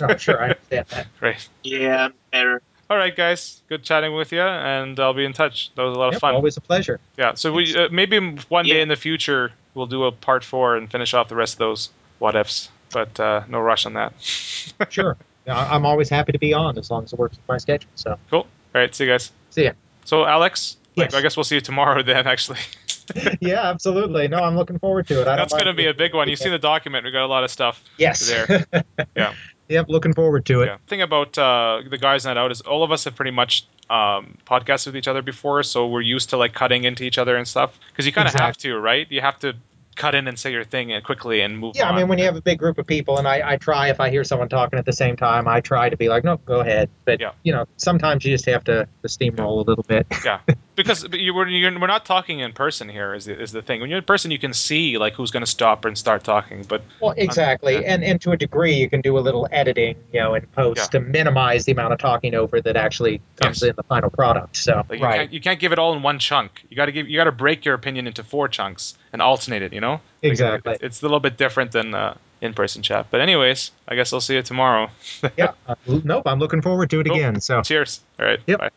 Oh, 0.00 0.16
sure, 0.16 0.40
I 0.40 0.48
understand 0.50 0.86
that. 0.90 1.06
Right. 1.20 1.48
Yeah, 1.64 2.08
better. 2.30 2.62
All 2.90 2.96
right, 2.98 3.16
guys. 3.16 3.62
Good 3.68 3.82
chatting 3.84 4.14
with 4.14 4.32
you, 4.32 4.40
and 4.42 5.00
I'll 5.00 5.14
be 5.14 5.24
in 5.24 5.32
touch. 5.32 5.70
That 5.76 5.82
was 5.82 5.96
a 5.96 5.98
lot 5.98 6.14
of 6.14 6.20
fun. 6.20 6.34
always 6.34 6.56
a 6.58 6.60
pleasure. 6.60 7.00
Yeah. 7.16 7.34
So 7.34 7.52
we 7.52 7.74
uh, 7.76 7.88
maybe 7.90 8.18
one 8.48 8.66
day 8.66 8.82
in 8.82 8.88
the 8.88 8.96
future 8.96 9.52
we'll 9.74 9.86
do 9.86 10.04
a 10.04 10.12
part 10.12 10.44
four 10.44 10.76
and 10.76 10.90
finish 10.90 11.14
off 11.14 11.28
the 11.28 11.34
rest 11.36 11.54
of 11.54 11.58
those 11.58 11.90
what 12.18 12.36
ifs. 12.36 12.68
But 12.92 13.18
uh, 13.18 13.44
no 13.48 13.58
rush 13.60 13.86
on 13.86 13.94
that. 13.94 14.12
Sure, 14.90 15.06
Yeah, 15.06 15.12
I- 15.12 15.31
I'm 15.46 15.84
always 15.86 16.08
happy 16.08 16.32
to 16.32 16.38
be 16.38 16.52
on 16.54 16.78
as 16.78 16.90
long 16.90 17.04
as 17.04 17.12
it 17.12 17.18
works 17.18 17.36
with 17.36 17.48
my 17.48 17.58
schedule. 17.58 17.90
So 17.94 18.18
Cool. 18.30 18.40
All 18.40 18.46
right. 18.74 18.94
See 18.94 19.04
you 19.04 19.10
guys. 19.10 19.32
see 19.50 19.64
ya. 19.64 19.72
So 20.04 20.24
Alex, 20.24 20.76
like, 20.96 21.10
Yes. 21.10 21.14
I 21.14 21.22
guess 21.22 21.36
we'll 21.36 21.44
see 21.44 21.56
you 21.56 21.60
tomorrow 21.60 22.02
then. 22.04 22.26
Actually. 22.26 22.58
yeah, 23.40 23.62
absolutely. 23.68 24.28
No, 24.28 24.38
I'm 24.38 24.56
looking 24.56 24.78
forward 24.78 25.06
to 25.08 25.14
it. 25.20 25.22
I 25.22 25.36
don't 25.36 25.36
That's 25.38 25.52
going 25.52 25.66
to 25.66 25.74
be 25.74 25.86
a 25.86 25.94
big 25.94 26.14
one. 26.14 26.28
You 26.28 26.36
see 26.36 26.50
the 26.50 26.58
document. 26.58 27.04
We 27.04 27.10
got 27.10 27.24
a 27.24 27.26
lot 27.26 27.44
of 27.44 27.50
stuff. 27.50 27.82
Yes. 27.98 28.28
there. 28.28 28.66
Yeah. 29.16 29.34
Yep, 29.68 29.86
looking 29.88 30.12
forward 30.12 30.44
to 30.46 30.60
it. 30.62 30.66
Yeah. 30.66 30.76
Thing 30.86 31.00
about 31.00 31.38
uh, 31.38 31.80
the 31.88 31.96
guys 31.96 32.26
night 32.26 32.36
out 32.36 32.50
is 32.50 32.60
all 32.60 32.82
of 32.82 32.92
us 32.92 33.04
have 33.04 33.14
pretty 33.14 33.30
much 33.30 33.64
um, 33.88 34.36
podcasted 34.46 34.86
with 34.86 34.96
each 34.96 35.08
other 35.08 35.22
before, 35.22 35.62
so 35.62 35.86
we're 35.88 36.02
used 36.02 36.30
to 36.30 36.36
like 36.36 36.52
cutting 36.52 36.84
into 36.84 37.04
each 37.04 37.16
other 37.16 37.36
and 37.36 37.48
stuff. 37.48 37.78
Because 37.90 38.04
you 38.04 38.12
kind 38.12 38.28
of 38.28 38.34
have 38.34 38.56
to, 38.58 38.76
right? 38.76 39.06
You 39.10 39.22
have 39.22 39.38
to 39.38 39.54
cut 39.96 40.14
in 40.14 40.26
and 40.28 40.38
say 40.38 40.50
your 40.52 40.64
thing 40.64 40.92
and 40.92 41.04
quickly 41.04 41.40
and 41.42 41.58
move 41.58 41.76
Yeah, 41.76 41.88
on. 41.88 41.94
I 41.94 41.98
mean, 41.98 42.08
when 42.08 42.18
you 42.18 42.24
have 42.24 42.36
a 42.36 42.40
big 42.40 42.58
group 42.58 42.78
of 42.78 42.86
people, 42.86 43.18
and 43.18 43.28
I, 43.28 43.52
I 43.52 43.56
try 43.56 43.88
if 43.88 44.00
I 44.00 44.10
hear 44.10 44.24
someone 44.24 44.48
talking 44.48 44.78
at 44.78 44.86
the 44.86 44.92
same 44.92 45.16
time, 45.16 45.46
I 45.46 45.60
try 45.60 45.88
to 45.88 45.96
be 45.96 46.08
like, 46.08 46.24
no, 46.24 46.36
go 46.38 46.60
ahead. 46.60 46.88
But 47.04 47.20
Yeah. 47.20 47.32
you 47.42 47.52
know, 47.52 47.66
sometimes 47.76 48.24
you 48.24 48.32
just 48.34 48.46
have 48.46 48.64
to, 48.64 48.86
to 49.02 49.08
steamroll 49.08 49.58
a 49.58 49.68
little 49.68 49.84
bit. 49.86 50.06
yeah, 50.24 50.40
because 50.76 51.06
you, 51.12 51.34
we're, 51.34 51.48
you're, 51.48 51.78
we're 51.78 51.86
not 51.86 52.04
talking 52.06 52.40
in 52.40 52.52
person 52.52 52.88
here. 52.88 53.14
Is 53.14 53.26
the, 53.26 53.38
is 53.40 53.52
the 53.52 53.62
thing 53.62 53.80
when 53.80 53.90
you're 53.90 53.98
in 53.98 54.04
person, 54.04 54.30
you 54.30 54.38
can 54.38 54.52
see 54.54 54.96
like 54.98 55.12
who's 55.14 55.30
going 55.30 55.44
to 55.44 55.50
stop 55.50 55.84
and 55.84 55.96
start 55.98 56.24
talking. 56.24 56.62
But 56.66 56.82
Well, 57.00 57.10
um, 57.10 57.18
exactly, 57.18 57.74
yeah. 57.74 57.80
and 57.94 58.02
and 58.04 58.20
to 58.22 58.32
a 58.32 58.36
degree, 58.36 58.74
you 58.74 58.88
can 58.88 59.00
do 59.02 59.18
a 59.18 59.20
little 59.20 59.46
editing, 59.52 59.96
you 60.12 60.20
know, 60.20 60.34
in 60.34 60.46
post 60.46 60.78
Yeah. 60.78 60.86
to 60.86 61.00
minimize 61.00 61.64
the 61.66 61.72
amount 61.72 61.92
of 61.92 61.98
talking 61.98 62.34
over 62.34 62.60
that 62.62 62.76
actually 62.76 63.20
comes 63.36 63.60
Yes. 63.62 63.70
in 63.70 63.76
the 63.76 63.82
final 63.82 64.10
product. 64.10 64.56
So 64.56 64.84
like 64.88 65.00
you 65.00 65.06
can't 65.06 65.32
you 65.32 65.40
can't 65.40 65.60
give 65.60 65.72
it 65.72 65.78
all 65.78 65.92
in 65.94 66.02
one 66.02 66.18
chunk. 66.18 66.64
You 66.70 66.76
got 66.76 66.86
to 66.86 66.92
give 66.92 67.08
you 67.08 67.16
got 67.18 67.24
to 67.24 67.32
break 67.32 67.64
your 67.64 67.74
opinion 67.74 68.06
into 68.06 68.24
four 68.24 68.48
chunks 68.48 68.96
and 69.12 69.20
alternate 69.20 69.62
it. 69.62 69.72
You 69.72 69.80
know. 69.80 69.91
Like, 69.92 70.32
Exactly. 70.32 70.72
It's, 70.74 70.82
it's 70.82 71.02
a 71.02 71.04
little 71.04 71.20
bit 71.20 71.36
different 71.36 71.72
than 71.72 71.94
uh, 71.94 72.16
in-person 72.40 72.82
chat. 72.82 73.06
But 73.10 73.20
anyways, 73.20 73.70
I 73.88 73.94
guess 73.94 74.12
I'll 74.12 74.20
see 74.20 74.34
you 74.34 74.42
tomorrow. 74.42 74.88
yeah, 75.36 75.52
uh, 75.66 75.74
nope, 75.86 76.24
I'm 76.26 76.38
looking 76.38 76.62
forward 76.62 76.90
to 76.90 77.00
it 77.00 77.06
Cool. 77.06 77.16
again. 77.16 77.40
So 77.40 77.62
Cheers. 77.62 78.00
All 78.18 78.26
right. 78.26 78.38
Yep. 78.46 78.60
Bye. 78.60 78.70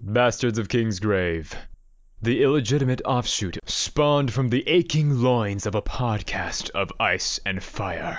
Bastards 0.00 0.58
of 0.58 0.68
Kingsgrave. 0.68 1.52
The 2.22 2.42
illegitimate 2.42 3.02
offshoot 3.04 3.58
spawned 3.66 4.32
from 4.32 4.48
the 4.48 4.66
aching 4.68 5.20
loins 5.22 5.66
of 5.66 5.74
a 5.74 5.82
podcast 5.82 6.70
of 6.70 6.92
ice 6.98 7.38
and 7.44 7.62
fire. 7.62 8.18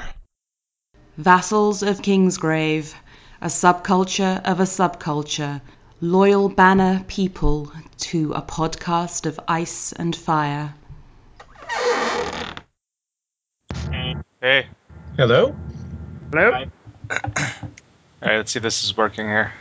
Vassals 1.18 1.82
of 1.82 2.02
Kingsgrave, 2.02 2.94
a 3.42 3.48
subculture 3.48 4.44
of 4.44 4.60
a 4.60 4.64
subculture, 4.64 5.62
loyal 6.02 6.50
banner 6.50 7.04
people 7.08 7.72
to 7.98 8.34
a 8.34 8.42
podcast 8.42 9.26
of 9.26 9.40
ice 9.48 9.94
and 9.94 10.16
fire. 10.16 10.74
Hey. 14.42 14.68
hello. 15.18 15.56
Hello? 16.32 16.52
Right. 16.52 16.70
All 17.10 17.18
right. 18.22 18.38
Let's 18.38 18.52
see 18.52 18.60
if 18.60 18.64
this 18.64 18.84
is 18.84 18.96
working 18.96 19.26
here. 19.26 19.54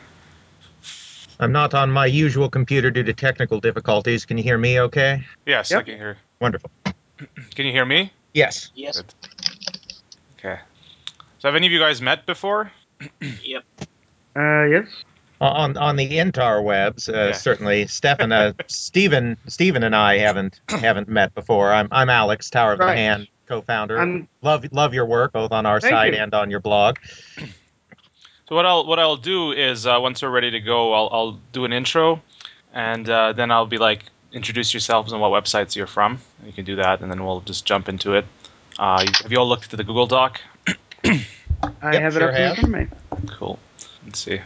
I'm 1.41 1.53
not 1.53 1.75
on 1.75 1.91
my 1.91 2.07
usual 2.07 2.49
computer 2.49 2.91
due 2.91 3.03
to 3.03 3.13
technical 3.13 3.61
difficulties. 3.61 4.25
Can 4.25 4.37
you 4.37 4.45
hear 4.45 4.59
me? 4.59 4.81
Okay. 4.81 5.25
Yes, 5.47 5.73
I 5.73 5.83
can 5.83 5.97
hear. 5.97 6.17
Wonderful. 6.41 6.71
Can 7.55 7.67
you 7.67 7.73
hear 7.73 7.85
me? 7.85 8.13
Yes. 8.35 8.71
Yes. 8.75 9.03
Okay. 10.39 10.59
So 11.39 11.49
have 11.49 11.55
any 11.55 11.67
of 11.67 11.73
you 11.73 11.79
guys 11.79 12.03
met 12.03 12.27
before? 12.27 12.71
Yep. 13.21 13.65
Uh, 14.37 14.65
yes. 14.65 14.89
On 15.41 15.77
on 15.77 15.97
the 15.97 16.09
interwebs, 16.19 17.09
uh, 17.09 17.27
Yeah. 17.29 17.33
certainly 17.33 17.87
Stefan, 17.87 18.33
uh, 18.33 18.53
Stephen, 18.69 19.37
Stephen 19.47 19.83
and 19.83 19.95
I 19.95 20.19
haven't 20.19 20.61
haven't 20.69 21.09
met 21.09 21.35
before. 21.35 21.73
I'm 21.73 21.89
I'm 21.91 22.09
Alex, 22.11 22.51
Tower 22.51 22.73
of 22.75 22.79
Right. 22.81 22.95
the 22.95 22.97
Hand 22.97 23.29
co-founder. 23.47 23.99
I'm 23.99 24.29
love 24.43 24.65
love 24.73 24.95
your 24.95 25.07
work 25.07 25.33
both 25.33 25.53
on 25.53 25.67
our 25.67 25.81
Thank 25.81 25.93
site 25.93 26.15
you. 26.15 26.21
and 26.21 26.33
on 26.35 26.51
your 26.51 26.61
blog. 26.61 26.97
So 28.49 28.57
what 28.57 28.67
I'll 28.67 28.87
what 28.87 28.99
I'll 28.99 29.17
do 29.17 29.53
is 29.53 29.87
uh, 29.87 29.99
once 30.01 30.23
we're 30.23 30.31
ready 30.31 30.51
to 30.53 30.61
go, 30.61 30.93
I'll 30.93 31.09
I'll 31.13 31.33
do 31.53 31.65
an 31.65 31.73
intro, 31.73 32.23
and 32.73 33.09
uh, 33.09 33.33
then 33.33 33.51
I'll 33.51 33.67
be 33.67 33.79
like 33.79 34.05
introduce 34.33 34.75
yourselves 34.75 35.13
and 35.13 35.21
what 35.21 35.31
websites 35.31 35.77
you're 35.77 35.87
from. 35.87 36.19
You 36.45 36.53
can 36.53 36.65
do 36.65 36.77
that, 36.77 37.01
and 37.01 37.11
then 37.11 37.25
we'll 37.25 37.41
just 37.41 37.65
jump 37.65 37.89
into 37.89 38.15
it. 38.15 38.25
Uh, 38.79 39.07
have 39.23 39.31
you 39.33 39.39
all 39.39 39.49
looked 39.49 39.73
at 39.73 39.77
the 39.77 39.85
Google 39.85 40.07
Doc? 40.07 40.41
I 41.05 41.13
Yep, 41.93 42.03
have 42.03 42.17
it 42.17 42.19
sure 42.21 42.29
up 42.29 42.35
in 42.35 42.35
have. 42.35 42.59
front 42.59 42.75
of 42.75 43.23
me. 43.23 43.31
Cool. 43.39 43.59
Let's 44.05 44.19
see. 44.19 44.41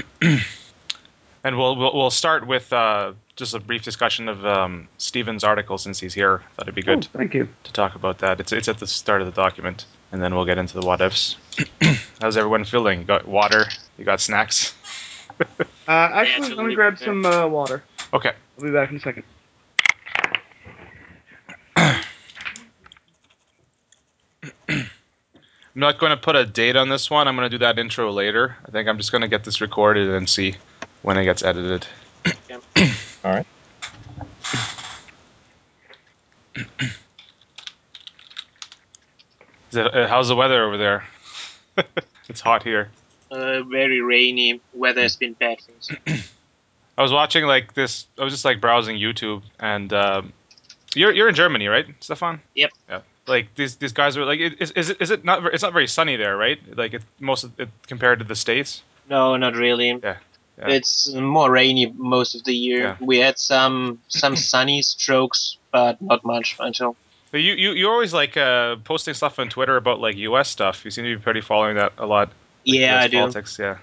and 1.44 1.58
we'll, 1.58 1.76
we'll 1.76 1.94
we'll 1.94 2.10
start 2.10 2.46
with 2.46 2.72
uh, 2.72 3.12
just 3.36 3.54
a 3.54 3.60
brief 3.60 3.82
discussion 3.82 4.28
of 4.28 4.44
um, 4.46 4.88
Steven's 4.98 5.44
article 5.44 5.78
since 5.78 5.98
he's 6.00 6.14
here. 6.14 6.42
Thought 6.56 6.64
it'd 6.68 6.74
be 6.74 6.82
good 6.82 7.08
Oh, 7.14 7.18
thank 7.18 7.34
you. 7.34 7.48
to 7.64 7.72
talk 7.72 7.94
about 7.94 8.18
that. 8.18 8.40
It's 8.40 8.52
it's 8.52 8.68
at 8.68 8.78
the 8.78 8.86
start 8.86 9.20
of 9.20 9.26
the 9.26 9.32
document, 9.32 9.86
and 10.12 10.22
then 10.22 10.34
we'll 10.34 10.44
get 10.44 10.58
into 10.58 10.78
the 10.78 10.86
what 10.86 11.00
ifs. 11.00 11.36
How's 12.20 12.36
everyone 12.36 12.64
feeling? 12.64 13.00
You 13.00 13.04
got 13.06 13.26
water? 13.26 13.66
You 13.98 14.04
got 14.04 14.20
snacks? 14.20 14.74
Uh, 15.88 15.90
actually, 15.90 16.54
let 16.54 16.64
me 16.66 16.74
grab 16.76 16.96
some 16.98 17.26
uh, 17.26 17.48
water. 17.48 17.82
Okay. 18.14 18.30
I'll 18.58 18.64
be 18.64 18.70
back 18.70 18.90
in 18.90 18.96
a 18.98 19.00
second. 19.00 19.24
Not 25.74 25.98
going 25.98 26.10
to 26.10 26.16
put 26.16 26.36
a 26.36 26.44
date 26.44 26.76
on 26.76 26.88
this 26.88 27.10
one. 27.10 27.28
I'm 27.28 27.36
going 27.36 27.50
to 27.50 27.58
do 27.58 27.64
that 27.64 27.78
intro 27.78 28.10
later. 28.12 28.56
I 28.66 28.70
think 28.70 28.88
I'm 28.88 28.98
just 28.98 29.12
going 29.12 29.22
to 29.22 29.28
get 29.28 29.44
this 29.44 29.60
recorded 29.60 30.08
and 30.08 30.28
see 30.28 30.54
when 31.02 31.16
it 31.16 31.24
gets 31.24 31.42
edited. 31.42 31.86
All 33.24 33.30
right. 33.30 33.46
Is 39.72 39.78
it, 39.78 39.94
uh, 39.94 40.06
how's 40.06 40.28
the 40.28 40.36
weather 40.36 40.64
over 40.64 40.76
there? 40.76 41.04
it's 42.28 42.42
hot 42.42 42.62
here. 42.62 42.90
Uh, 43.30 43.62
very 43.62 44.02
rainy. 44.02 44.60
Weather 44.74 45.00
has 45.00 45.16
been 45.16 45.32
bad 45.32 45.58
for 45.62 45.72
us. 46.10 46.30
I 46.98 47.02
was 47.02 47.12
watching 47.12 47.46
like 47.46 47.72
this. 47.72 48.06
I 48.18 48.24
was 48.24 48.34
just 48.34 48.44
like 48.44 48.60
browsing 48.60 48.98
YouTube, 48.98 49.42
and 49.58 49.90
um, 49.94 50.34
you're 50.94 51.10
you're 51.12 51.28
in 51.28 51.34
Germany, 51.34 51.68
right, 51.68 51.86
Stefan? 52.00 52.42
Yep. 52.54 52.70
Yeah. 52.88 53.00
Like 53.26 53.54
these 53.54 53.76
these 53.76 53.92
guys 53.92 54.16
are 54.16 54.24
like, 54.24 54.40
is, 54.40 54.72
is 54.72 54.90
it 54.90 55.00
is 55.00 55.10
it 55.10 55.24
not? 55.24 55.46
It's 55.54 55.62
not 55.62 55.72
very 55.72 55.86
sunny 55.86 56.16
there, 56.16 56.36
right? 56.36 56.58
Like 56.76 56.94
it 56.94 57.02
most 57.20 57.44
of 57.44 57.58
it 57.58 57.68
compared 57.86 58.18
to 58.18 58.24
the 58.24 58.34
states. 58.34 58.82
No, 59.08 59.36
not 59.36 59.54
really. 59.54 59.88
Yeah. 60.02 60.16
Yeah. 60.58 60.68
It's 60.68 61.12
more 61.14 61.50
rainy 61.50 61.86
most 61.96 62.34
of 62.34 62.44
the 62.44 62.54
year. 62.54 62.80
Yeah. 62.80 62.96
We 63.00 63.18
had 63.18 63.38
some 63.38 64.00
some 64.08 64.36
sunny 64.50 64.82
strokes, 64.82 65.56
but 65.70 66.00
not 66.02 66.24
much 66.24 66.56
until. 66.58 66.96
You 67.32 67.54
you 67.54 67.72
you're 67.72 67.92
always 67.92 68.12
like 68.12 68.36
uh, 68.36 68.76
posting 68.84 69.14
stuff 69.14 69.38
on 69.38 69.48
Twitter 69.48 69.76
about 69.76 70.00
like 70.00 70.16
U.S. 70.16 70.50
stuff. 70.50 70.84
You 70.84 70.90
seem 70.90 71.04
to 71.04 71.16
be 71.16 71.22
pretty 71.22 71.40
following 71.40 71.76
that 71.76 71.92
a 71.96 72.06
lot. 72.06 72.28
like, 72.28 72.36
Yeah, 72.64 72.98
US 72.98 73.04
I 73.04 73.08
do. 73.08 73.18
Politics, 73.18 73.58
yeah. 73.58 73.78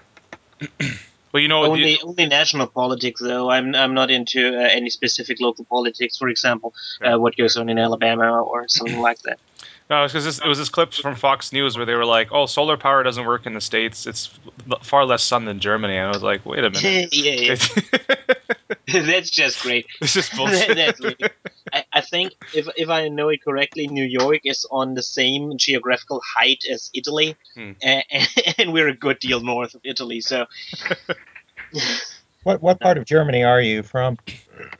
well, 1.32 1.40
you 1.42 1.48
know, 1.48 1.64
Only 1.64 1.96
the- 1.96 2.02
only 2.04 2.26
national 2.26 2.66
politics 2.66 3.20
though. 3.20 3.50
I'm 3.50 3.74
I'm 3.74 3.94
not 3.94 4.10
into 4.10 4.40
uh, 4.58 4.62
any 4.62 4.90
specific 4.90 5.40
local 5.40 5.64
politics. 5.64 6.18
For 6.18 6.28
example, 6.28 6.74
uh, 7.02 7.18
what 7.18 7.36
goes 7.36 7.56
on 7.56 7.68
in 7.68 7.78
Alabama 7.78 8.42
or 8.42 8.68
something 8.68 9.00
like 9.00 9.20
that. 9.22 9.38
No, 9.90 10.04
it's 10.04 10.12
because 10.12 10.38
it 10.38 10.46
was 10.46 10.56
this 10.56 10.68
clip 10.68 10.94
from 10.94 11.16
Fox 11.16 11.52
News 11.52 11.76
where 11.76 11.84
they 11.84 11.94
were 11.96 12.04
like, 12.06 12.30
"Oh, 12.30 12.46
solar 12.46 12.76
power 12.76 13.02
doesn't 13.02 13.26
work 13.26 13.44
in 13.44 13.54
the 13.54 13.60
states. 13.60 14.06
It's 14.06 14.30
far 14.82 15.04
less 15.04 15.24
sun 15.24 15.44
than 15.46 15.58
Germany." 15.58 15.96
And 15.96 16.06
I 16.06 16.10
was 16.10 16.22
like, 16.22 16.46
"Wait 16.46 16.60
a 16.64 16.70
minute, 16.70 17.08
yeah, 17.12 17.56
yeah. 17.56 18.16
That's 19.02 19.30
just 19.30 19.62
great. 19.62 19.86
is 20.00 20.30
bullshit." 20.36 20.76
That's 20.76 21.00
really- 21.00 21.16
I, 21.72 21.84
I 21.92 22.00
think 22.02 22.32
if 22.54 22.68
if 22.76 22.88
I 22.88 23.08
know 23.08 23.28
it 23.30 23.42
correctly, 23.42 23.88
New 23.88 24.04
York 24.04 24.40
is 24.44 24.64
on 24.70 24.94
the 24.94 25.02
same 25.02 25.56
geographical 25.58 26.20
height 26.24 26.64
as 26.70 26.90
Italy, 26.94 27.34
Hmm. 27.54 27.72
and, 27.82 28.04
and 28.58 28.72
we're 28.72 28.88
a 28.88 28.94
good 28.96 29.18
deal 29.18 29.40
north 29.40 29.74
of 29.74 29.80
Italy. 29.84 30.20
So, 30.20 30.46
What 32.42 32.62
what 32.62 32.80
part 32.80 32.96
of 32.96 33.04
Germany 33.04 33.44
are 33.44 33.60
you 33.60 33.82
from? 33.82 34.16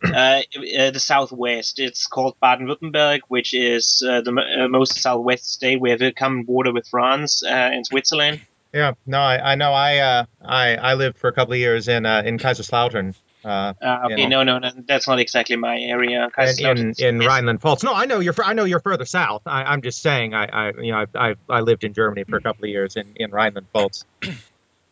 uh, 0.04 0.40
uh, 0.78 0.90
the 0.90 0.98
southwest, 1.00 1.78
it's 1.78 2.06
called 2.06 2.34
Baden-Württemberg, 2.40 3.20
which 3.28 3.52
is 3.54 4.02
uh, 4.08 4.22
the 4.22 4.32
mo- 4.32 4.64
uh, 4.64 4.68
most 4.68 4.98
southwest 4.98 5.52
state. 5.52 5.78
We 5.80 5.90
have 5.90 6.00
a 6.00 6.12
common 6.12 6.44
border 6.44 6.72
with 6.72 6.86
France 6.88 7.42
uh, 7.44 7.48
and 7.48 7.84
Switzerland. 7.84 8.40
Yeah, 8.72 8.92
no, 9.04 9.18
I, 9.20 9.52
I 9.52 9.54
know. 9.56 9.72
I 9.72 9.98
uh, 9.98 10.24
I 10.42 10.76
I 10.76 10.94
lived 10.94 11.18
for 11.18 11.28
a 11.28 11.32
couple 11.32 11.52
of 11.52 11.58
years 11.58 11.86
in 11.88 12.06
uh, 12.06 12.22
in 12.24 12.38
Kaiserslautern, 12.38 13.14
uh, 13.44 13.74
Uh, 13.82 13.98
okay, 14.06 14.22
Yeah. 14.22 14.28
no, 14.28 14.42
no, 14.42 14.58
no, 14.58 14.70
that's 14.86 15.06
not 15.06 15.18
exactly 15.18 15.56
my 15.56 15.76
area. 15.78 16.30
in 16.38 16.66
in, 16.78 16.94
in 16.98 17.20
is- 17.20 17.26
Rhineland-Pfalz. 17.26 17.82
No, 17.84 17.92
I 17.92 18.06
know 18.06 18.20
you're. 18.20 18.34
I 18.42 18.54
know 18.54 18.64
you're 18.64 18.80
further 18.80 19.04
south. 19.04 19.42
I, 19.44 19.64
I'm 19.64 19.82
just 19.82 20.00
saying. 20.00 20.32
I, 20.34 20.44
I 20.46 20.70
you 20.80 20.92
know 20.92 21.04
I, 21.14 21.30
I 21.30 21.34
I 21.50 21.60
lived 21.60 21.84
in 21.84 21.92
Germany 21.92 22.24
for 22.24 22.36
a 22.36 22.40
couple 22.40 22.64
of 22.64 22.70
years 22.70 22.96
in 22.96 23.12
in 23.16 23.30
Rhineland-Pfalz. 23.32 24.04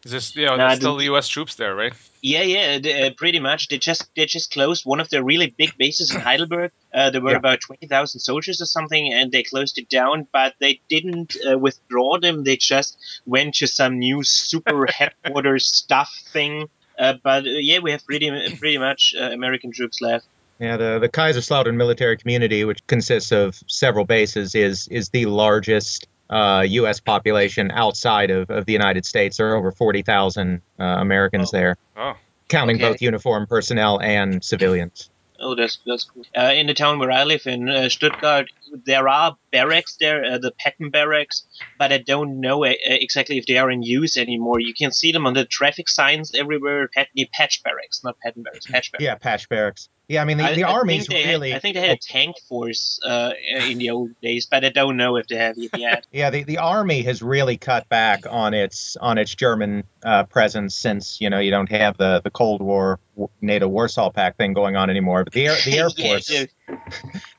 Is 0.09 0.12
this, 0.12 0.37
you 0.37 0.47
know, 0.47 0.57
there's 0.57 0.77
still 0.77 0.97
the- 0.97 1.05
U.S. 1.05 1.28
troops 1.28 1.57
there, 1.57 1.75
right? 1.75 1.93
Yeah, 2.23 2.41
yeah, 2.43 2.78
they, 2.78 3.07
uh, 3.09 3.11
pretty 3.15 3.41
much. 3.41 3.69
They 3.69 3.77
just 3.78 4.09
they 4.17 4.25
just 4.25 4.51
closed 4.53 4.87
one 4.87 5.01
of 5.01 5.09
their 5.11 5.23
really 5.23 5.55
big 5.59 5.77
bases 5.77 6.12
in 6.15 6.20
Heidelberg. 6.20 6.73
Uh, 6.95 7.11
there 7.11 7.20
were 7.20 7.33
Yeah. 7.33 7.37
about 7.37 7.61
twenty 7.61 7.87
thousand 7.87 8.20
soldiers 8.20 8.61
or 8.62 8.65
something, 8.67 9.12
and 9.12 9.31
they 9.31 9.43
closed 9.43 9.77
it 9.78 9.89
down. 9.91 10.27
But 10.33 10.55
they 10.61 10.81
didn't 10.89 11.37
uh, 11.49 11.59
withdraw 11.59 12.19
them. 12.19 12.45
They 12.45 12.57
just 12.57 12.97
went 13.27 13.55
to 13.57 13.67
some 13.67 13.99
new 13.99 14.23
super 14.25 14.87
headquarters 14.99 15.67
stuff 15.67 16.11
thing. 16.33 16.69
Uh, 16.99 17.15
but 17.23 17.45
uh, 17.45 17.51
yeah, 17.51 17.78
we 17.81 17.91
have 17.93 18.05
pretty 18.07 18.31
pretty 18.57 18.78
much 18.78 19.15
uh, 19.20 19.25
American 19.25 19.70
troops 19.73 20.01
left. 20.01 20.27
Yeah, 20.59 20.77
the 20.78 20.99
the 20.99 21.09
Kaiserslautern 21.09 21.77
military 21.77 22.17
community, 22.17 22.65
which 22.65 22.85
consists 22.89 23.31
of 23.31 23.62
several 23.69 24.07
bases, 24.07 24.55
is 24.55 24.89
is 24.89 25.11
the 25.11 25.27
largest 25.27 26.09
uh, 26.31 26.65
U.S. 26.68 27.00
population 27.00 27.70
outside 27.73 28.31
of, 28.31 28.50
of 28.50 28.66
the 28.66 28.73
United 28.73 29.07
States. 29.07 29.36
There 29.36 29.50
are 29.50 29.57
over 29.57 29.73
forty 29.73 30.02
thousand 30.02 30.62
uh, 30.78 30.84
Americans 30.84 31.50
Oh. 31.52 31.57
there, 31.57 31.76
Oh, 31.97 32.15
counting 32.48 32.76
Okay. 32.76 32.89
both 32.90 33.02
uniformed 33.02 33.48
personnel 33.48 34.00
and 34.00 34.42
civilians. 34.44 35.10
Oh, 35.40 35.55
that's 35.55 35.78
that's 35.86 36.05
cool. 36.05 36.24
Uh, 36.36 36.52
in 36.52 36.66
the 36.66 36.74
town 36.74 36.98
where 36.98 37.10
I 37.12 37.24
live 37.24 37.47
in 37.47 37.68
uh, 37.68 37.89
Stuttgart, 37.89 38.50
there 38.84 39.08
are 39.08 39.36
barracks 39.50 39.97
there, 39.98 40.24
uh, 40.24 40.38
the 40.38 40.52
Patton 40.58 40.90
barracks, 40.90 41.47
but 41.78 41.92
I 41.92 41.98
don't 41.98 42.40
know 42.40 42.64
uh, 42.64 42.72
exactly 42.86 43.38
if 43.38 43.47
they 43.47 43.58
are 43.58 43.70
in 43.70 43.82
use 43.82 44.16
anymore. 44.16 44.60
You 44.60 44.74
can 44.74 44.92
see 44.92 45.12
them 45.12 45.26
on 45.26 45.34
the 45.34 45.44
traffic 45.44 45.88
signs 45.88 46.34
everywhere. 46.34 46.88
Patney 46.97 47.30
Patch 47.32 47.62
barracks, 47.62 48.02
not 48.05 48.18
Patton 48.20 48.42
barracks, 48.42 48.66
Patch 48.66 48.92
barracks. 48.92 49.02
Yeah, 49.05 49.14
patch 49.16 49.48
barracks. 49.48 49.88
Yeah, 50.08 50.22
I 50.22 50.24
mean 50.24 50.38
the, 50.38 50.44
I- 50.44 50.55
the 50.55 50.64
I 50.64 50.72
army's 50.72 51.06
think 51.06 51.10
they 51.10 51.22
had- 51.22 51.30
really. 51.32 51.55
I 51.55 51.58
think 51.58 51.74
they 51.74 51.82
had 51.86 51.98
a 51.98 52.00
tank 52.00 52.36
force 52.48 52.98
uh, 53.05 53.32
in 53.68 53.76
the 53.78 53.90
old 53.90 54.10
days, 54.22 54.47
but 54.47 54.64
I 54.64 54.70
don't 54.70 54.97
know 54.97 55.16
if 55.16 55.26
they 55.28 55.36
have 55.36 55.56
it 55.58 55.70
yet. 55.76 56.06
Yeah, 56.12 56.30
the, 56.30 56.44
the 56.44 56.56
army 56.58 57.02
has 57.02 57.22
really 57.22 57.58
cut 57.58 57.86
back 57.90 58.24
on 58.30 58.55
its 58.55 58.97
on 58.97 59.18
its 59.18 59.34
German 59.34 59.84
uh, 60.02 60.24
presence 60.24 60.74
since 60.74 61.20
you 61.20 61.28
know 61.28 61.38
you 61.40 61.50
don't 61.50 61.70
have 61.70 61.98
the, 61.98 62.22
the 62.24 62.30
Cold 62.30 62.62
War 62.62 62.98
NATO 63.42 63.68
Warsaw 63.68 64.10
Pact 64.10 64.38
thing 64.38 64.55
going 64.55 64.76
on 64.76 64.88
anymore. 64.88 65.24
But 65.24 65.34
the 65.34 65.47
air 65.47 65.56
the 65.64 65.72
Air 65.78 65.90
Force 65.90 66.30
yeah. 66.30 66.44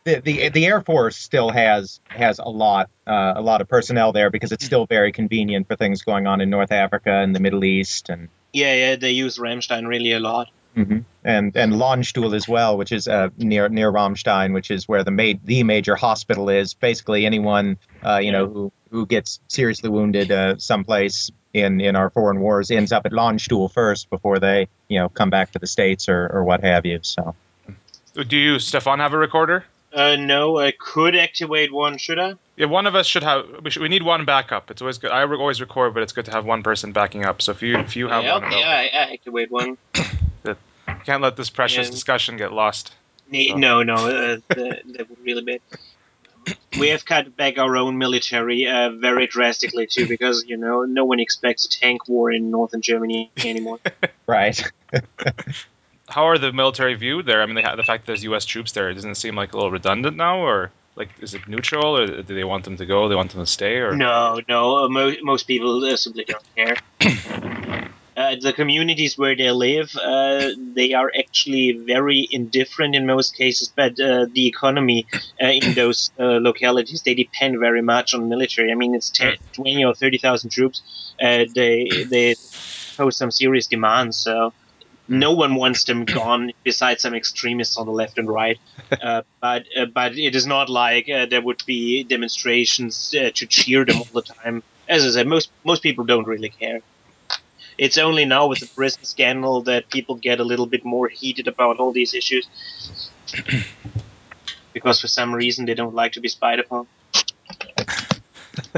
The, 0.06 0.22
the 0.22 0.49
the 0.49 0.66
Air 0.66 0.82
Force 0.82 1.17
still 1.17 1.49
has 1.49 1.99
has 2.08 2.40
a 2.40 2.49
lot 2.49 2.90
uh, 3.08 3.33
a 3.35 3.41
lot 3.41 3.61
of 3.61 3.67
personnel 3.67 4.11
there 4.11 4.30
because 4.30 4.51
it's 4.51 4.66
still 4.66 4.85
very 4.85 5.11
convenient 5.11 5.67
for 5.67 5.75
things 5.75 6.01
going 6.01 6.27
on 6.27 6.41
in 6.41 6.49
North 6.49 6.72
Africa 6.72 7.11
and 7.11 7.35
the 7.35 7.40
Middle 7.40 7.64
East 7.64 8.09
and 8.09 8.30
yeah, 8.53 8.74
yeah, 8.74 8.95
they 8.95 9.11
use 9.11 9.38
Ramstein 9.38 9.88
really 9.88 10.11
a 10.11 10.19
lot. 10.19 10.49
mhm. 10.75 11.03
and 11.24 11.56
and 11.56 11.74
Landstuhl 11.74 12.35
as 12.35 12.48
well, 12.48 12.77
which 12.77 12.91
is 12.91 13.08
uh, 13.08 13.30
near 13.38 13.69
near 13.69 13.91
Ramstein, 13.91 14.53
which 14.53 14.72
is 14.72 14.88
where 14.88 15.03
the 15.03 15.11
ma- 15.11 15.40
the 15.43 15.64
major 15.64 15.95
hospital 15.95 16.49
is. 16.49 16.74
Basically, 16.74 17.25
anyone 17.25 17.77
uh, 18.03 18.17
you 18.17 18.32
know 18.32 18.48
who 18.48 18.72
who 18.91 19.06
gets 19.06 19.40
seriously 19.48 19.90
wounded 19.90 20.32
uh, 20.32 20.58
someplace 20.58 21.32
in 21.53 21.82
in 21.82 21.95
our 21.95 22.09
foreign 22.09 22.40
wars 22.40 22.72
ends 22.72 22.91
up 22.91 23.06
at 23.06 23.11
Landstuhl 23.11 23.72
first 23.72 24.09
before 24.09 24.40
they 24.40 24.67
you 24.88 24.99
know 24.99 25.09
come 25.09 25.30
back 25.30 25.51
to 25.51 25.59
the 25.59 25.67
states 25.67 26.09
or 26.09 26.27
or 26.33 26.43
what 26.43 26.64
have 26.64 26.85
you. 26.85 26.99
So. 27.01 27.35
Do 28.24 28.38
you, 28.38 28.60
Stefan, 28.60 29.00
have 29.00 29.14
a 29.14 29.18
recorder? 29.18 29.66
Uh, 29.94 30.16
no, 30.16 30.58
I 30.60 30.72
could 30.72 31.16
activate 31.16 31.74
one. 31.74 31.98
Should 31.98 32.20
I? 32.20 32.36
Yeah, 32.58 32.68
one 32.68 32.86
of 32.86 32.94
us 32.94 33.08
should 33.08 33.24
have. 33.24 33.46
We, 33.64 33.72
should, 33.72 33.82
we 33.82 33.90
need 33.90 34.04
one 34.04 34.24
backup. 34.26 34.70
It's 34.70 34.82
always 34.82 34.98
good. 35.00 35.12
I 35.12 35.22
re- 35.22 35.38
always 35.38 35.60
record, 35.62 35.94
but 35.96 36.04
it's 36.04 36.14
good 36.14 36.26
to 36.26 36.32
have 36.32 36.46
one 36.46 36.62
person 36.62 36.92
backing 36.92 37.26
up. 37.26 37.42
So 37.42 37.52
if 37.54 37.62
you 37.64 37.78
if 37.80 37.96
you 37.96 38.08
have 38.08 38.24
yeah, 38.24 38.34
one, 38.36 38.44
okay, 38.46 38.62
available, 38.62 38.70
I, 38.72 38.90
I 39.10 39.14
activate 39.14 39.52
one. 39.52 39.78
you 40.46 40.56
can't 41.06 41.24
let 41.24 41.38
this 41.38 41.50
precious 41.50 41.88
Yeah. 41.88 41.92
discussion 41.92 42.38
get 42.38 42.54
lost. 42.54 42.94
Ne- 43.32 43.50
So- 43.50 43.58
No, 43.58 43.82
no, 43.84 43.96
uh, 43.96 44.38
that, 44.50 44.82
that 44.86 45.10
would 45.10 45.20
really 45.24 45.42
be. 45.44 45.60
We 46.80 46.90
have 46.90 47.06
cut 47.06 47.36
back 47.36 47.58
our 47.58 47.76
own 47.76 47.98
military 47.98 48.66
uh, 48.68 48.92
very 48.92 49.28
drastically 49.28 49.88
too, 49.88 50.08
because 50.08 50.46
you 50.48 50.58
know 50.58 50.84
no 50.84 51.04
one 51.06 51.20
expects 51.20 51.66
a 51.66 51.70
tank 51.70 52.08
war 52.08 52.32
in 52.32 52.52
northern 52.52 52.82
Germany 52.82 53.32
anymore. 53.38 53.80
Right. 54.28 54.62
How 56.10 56.28
are 56.28 56.38
the 56.38 56.52
military 56.52 56.96
viewed 56.96 57.26
there? 57.26 57.42
I 57.42 57.46
mean, 57.46 57.64
ha- 57.64 57.76
the 57.76 57.84
fact 57.84 58.06
that 58.06 58.08
there's 58.08 58.24
U.S. 58.26 58.46
troops 58.46 58.72
there 58.72 58.94
doesn't 58.94 59.12
it 59.12 59.16
seem 59.16 59.36
like 59.36 59.54
a 59.54 59.58
little 59.58 59.72
redundant 59.72 60.18
now, 60.18 60.40
or 60.40 60.72
like 60.96 61.10
is 61.20 61.34
it 61.34 61.48
neutral, 61.48 61.98
or 61.98 62.08
do 62.08 62.36
they 62.36 62.44
want 62.44 62.64
them 62.66 62.78
to 62.78 62.86
go? 62.86 63.08
They 63.08 63.16
want 63.16 63.32
them 63.32 63.42
to 63.42 63.46
stay, 63.46 63.78
or 63.78 63.96
no, 63.96 64.42
no, 64.48 64.86
uh, 64.86 64.90
mo- 64.90 65.16
most 65.22 65.48
people 65.48 65.84
uh, 65.86 65.96
simply 65.96 66.26
don't 66.26 66.44
care. 66.56 66.76
Uh, 68.18 68.36
the 68.42 68.52
communities 68.52 69.18
where 69.18 69.34
they 69.34 69.50
live, 69.50 69.90
uh, 69.96 70.50
they 70.76 70.92
are 70.92 71.10
actually 71.18 71.80
very 71.88 72.28
indifferent 72.32 72.94
in 72.94 73.06
most 73.06 73.34
cases. 73.38 73.72
But 73.74 73.94
uh, 73.98 74.26
the 74.34 74.46
economy 74.46 75.08
uh, 75.42 75.48
in 75.48 75.74
those 75.76 76.12
uh, 76.20 76.40
localities, 76.42 77.02
they 77.06 77.14
depend 77.16 77.56
very 77.62 77.82
much 77.82 78.14
on 78.14 78.28
military. 78.28 78.74
I 78.74 78.76
mean, 78.76 78.94
it's 78.94 79.10
10, 79.12 79.36
20 79.56 79.86
or 79.86 79.96
thirty 79.96 80.18
thousand 80.18 80.52
troops. 80.52 80.84
Uh, 81.24 81.46
they 81.56 81.88
they 82.12 82.36
pose 82.98 83.18
some 83.18 83.32
serious 83.32 83.68
demands. 83.68 84.20
So 84.22 84.54
no 85.10 85.34
one 85.34 85.56
wants 85.56 85.84
them 85.86 86.06
gone, 86.06 86.52
besides 86.64 87.02
some 87.02 87.16
extremists 87.16 87.78
on 87.78 87.86
the 87.88 87.92
left 87.92 88.18
and 88.18 88.30
right. 88.30 88.60
Uh, 89.02 89.22
but 89.40 89.66
uh, 89.78 89.86
but 89.86 90.18
it 90.18 90.36
is 90.36 90.48
not 90.48 90.68
like 90.68 91.08
uh, 91.08 91.26
there 91.28 91.42
would 91.42 91.62
be 91.68 92.04
demonstrations 92.04 93.14
uh, 93.14 93.30
to 93.36 93.46
cheer 93.46 93.86
them 93.86 93.98
all 93.98 94.08
the 94.14 94.24
time. 94.24 94.64
As 94.88 95.06
I 95.06 95.12
said, 95.12 95.28
most 95.28 95.52
most 95.64 95.84
people 95.84 96.06
don't 96.06 96.26
really 96.26 96.50
care. 96.50 96.82
It's 97.78 97.98
only 98.00 98.26
now 98.26 98.48
with 98.48 98.60
the 98.60 98.68
prison 98.68 99.04
scandal 99.04 99.62
that 99.62 99.90
people 99.90 100.16
get 100.16 100.40
a 100.40 100.44
little 100.44 100.66
bit 100.66 100.84
more 100.84 101.08
heated 101.08 101.48
about 101.48 101.78
all 101.78 101.92
these 101.92 102.14
issues. 102.16 102.48
because 104.74 105.00
for 105.00 105.08
some 105.08 105.34
reason 105.34 105.66
they 105.66 105.76
don't 105.76 105.96
like 105.96 106.14
to 106.14 106.20
be 106.20 106.28
spied 106.28 106.60
upon. 106.60 106.88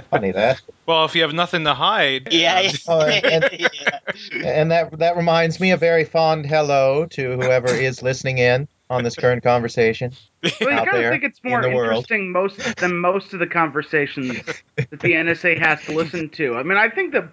Funny 0.10 0.32
that. 0.32 0.62
well, 0.86 1.06
if 1.06 1.16
you 1.16 1.22
have 1.24 1.34
nothing 1.34 1.64
to 1.66 1.74
hide, 1.74 2.30
Yeah, 2.32 2.58
um, 2.58 2.64
yeah. 2.66 2.72
Oh, 2.88 3.02
and- 3.02 3.50
yeah. 3.60 4.00
And 4.46 4.72
that 4.72 4.98
that 5.00 5.16
reminds 5.18 5.60
me 5.60 5.72
a 5.72 5.78
very 5.78 6.04
fond 6.06 6.46
hello 6.46 7.06
to 7.12 7.34
whoever 7.38 7.70
is 7.70 8.02
listening 8.04 8.38
in 8.40 8.68
on 8.90 9.04
this 9.04 9.16
current 9.16 9.44
conversation. 9.44 10.12
Well, 10.60 10.72
you 10.72 10.80
out 10.80 10.88
kind 10.88 11.06
of 11.06 11.12
think 11.12 11.24
it's 11.24 11.40
in 11.44 11.52
more 11.52 11.62
the 11.62 11.70
world. 11.70 11.90
interesting 11.98 12.32
most 12.32 12.76
than 12.78 12.98
most 12.98 13.34
of 13.34 13.40
the 13.40 13.46
conversations 13.46 14.42
that 14.76 14.90
the 14.90 15.12
NSA 15.14 15.60
has 15.60 15.80
to 15.84 15.92
listen 15.92 16.30
to. 16.30 16.56
I 16.56 16.64
mean, 16.64 16.80
I 16.80 16.90
think 16.90 17.14
that 17.14 17.30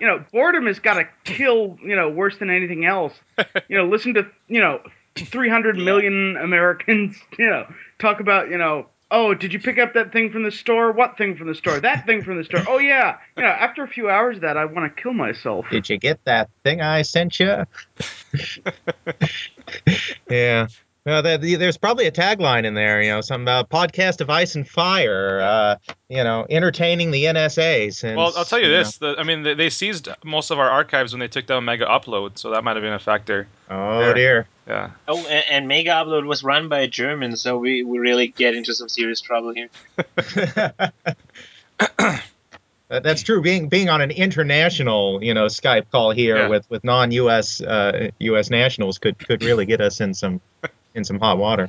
you 0.00 0.06
know 0.06 0.24
boredom 0.32 0.64
has 0.66 0.78
got 0.78 0.94
to 0.94 1.06
kill 1.24 1.76
you 1.84 1.94
know 1.94 2.08
worse 2.08 2.38
than 2.38 2.48
anything 2.48 2.86
else. 2.86 3.12
You 3.68 3.76
know, 3.76 3.86
listen 3.86 4.14
to 4.14 4.26
you 4.48 4.60
know 4.60 4.80
300 5.16 5.76
million 5.76 6.36
Americans 6.38 7.18
you 7.38 7.46
know 7.46 7.66
talk 7.98 8.20
about 8.20 8.48
you 8.50 8.56
know 8.58 8.86
oh 9.10 9.34
did 9.34 9.52
you 9.52 9.60
pick 9.60 9.78
up 9.78 9.94
that 9.94 10.12
thing 10.12 10.30
from 10.30 10.42
the 10.42 10.50
store? 10.50 10.92
What 10.92 11.16
thing 11.18 11.36
from 11.36 11.46
the 11.46 11.54
store? 11.54 11.80
That 11.80 12.06
thing 12.06 12.22
from 12.22 12.36
the 12.36 12.44
store? 12.44 12.62
Oh 12.68 12.78
yeah. 12.78 13.18
You 13.36 13.42
know, 13.42 13.48
after 13.48 13.82
a 13.82 13.88
few 13.88 14.08
hours 14.08 14.36
of 14.36 14.42
that, 14.42 14.56
I 14.56 14.64
want 14.64 14.94
to 14.94 15.02
kill 15.02 15.12
myself. 15.12 15.66
Did 15.70 15.88
you 15.88 15.98
get 15.98 16.24
that 16.24 16.50
thing 16.64 16.80
I 16.80 17.02
sent 17.02 17.40
you? 17.40 17.64
yeah. 20.30 20.66
Well, 21.06 21.22
there- 21.22 21.38
there's 21.38 21.76
probably 21.76 22.06
a 22.06 22.10
tagline 22.10 22.64
in 22.64 22.74
there, 22.74 23.00
you 23.00 23.10
know, 23.10 23.20
some 23.20 23.46
uh, 23.46 23.62
podcast 23.62 24.20
of 24.20 24.28
ice 24.28 24.56
and 24.56 24.68
fire, 24.68 25.40
uh, 25.40 25.76
you 26.08 26.24
know, 26.24 26.44
entertaining 26.50 27.12
the 27.12 27.24
NSA. 27.26 27.94
Since, 27.94 28.16
Well, 28.16 28.32
I'll 28.36 28.44
tell 28.44 28.58
you 28.58 28.66
know- 28.68 28.78
this. 28.78 28.98
The, 28.98 29.14
I 29.16 29.22
mean, 29.22 29.44
they, 29.44 29.54
they 29.54 29.70
seized 29.70 30.08
most 30.24 30.50
of 30.50 30.58
our 30.58 30.68
archives 30.68 31.12
when 31.12 31.20
they 31.20 31.28
took 31.28 31.46
down 31.46 31.64
Mega 31.64 31.86
Upload, 31.86 32.36
so 32.38 32.50
that 32.50 32.64
might 32.64 32.74
have 32.74 32.82
been 32.82 32.92
a 32.92 32.98
factor. 32.98 33.46
oh 33.70 34.00
There. 34.00 34.14
dear. 34.14 34.48
Yeah. 34.66 34.90
Oh, 35.06 35.18
and, 35.28 35.44
and 35.48 35.68
Mega 35.68 35.90
Upload 35.90 36.26
was 36.26 36.42
run 36.42 36.68
by 36.68 36.80
a 36.80 36.88
German, 36.88 37.36
so 37.36 37.56
we, 37.56 37.84
we 37.84 37.98
really 38.00 38.26
get 38.26 38.56
into 38.56 38.74
some 38.74 38.88
serious 38.88 39.20
trouble 39.20 39.54
here. 39.54 39.68
That- 42.88 43.02
That's 43.02 43.22
true. 43.24 43.42
Being 43.42 43.68
being 43.68 43.88
on 43.88 44.00
an 44.00 44.12
international, 44.12 45.18
you 45.22 45.34
know, 45.34 45.46
Skype 45.46 45.90
call 45.90 46.12
here 46.12 46.36
Yeah. 46.36 46.48
with 46.48 46.70
with 46.70 46.84
non-U.S. 46.84 47.60
Uh, 47.60 48.10
U.S. 48.20 48.48
nationals 48.48 48.98
could 48.98 49.18
could 49.18 49.42
really 49.42 49.66
get 49.66 49.80
us 49.80 50.00
in 50.00 50.14
some 50.14 50.40
in 50.96 51.04
some 51.04 51.20
hot 51.20 51.38
water. 51.38 51.68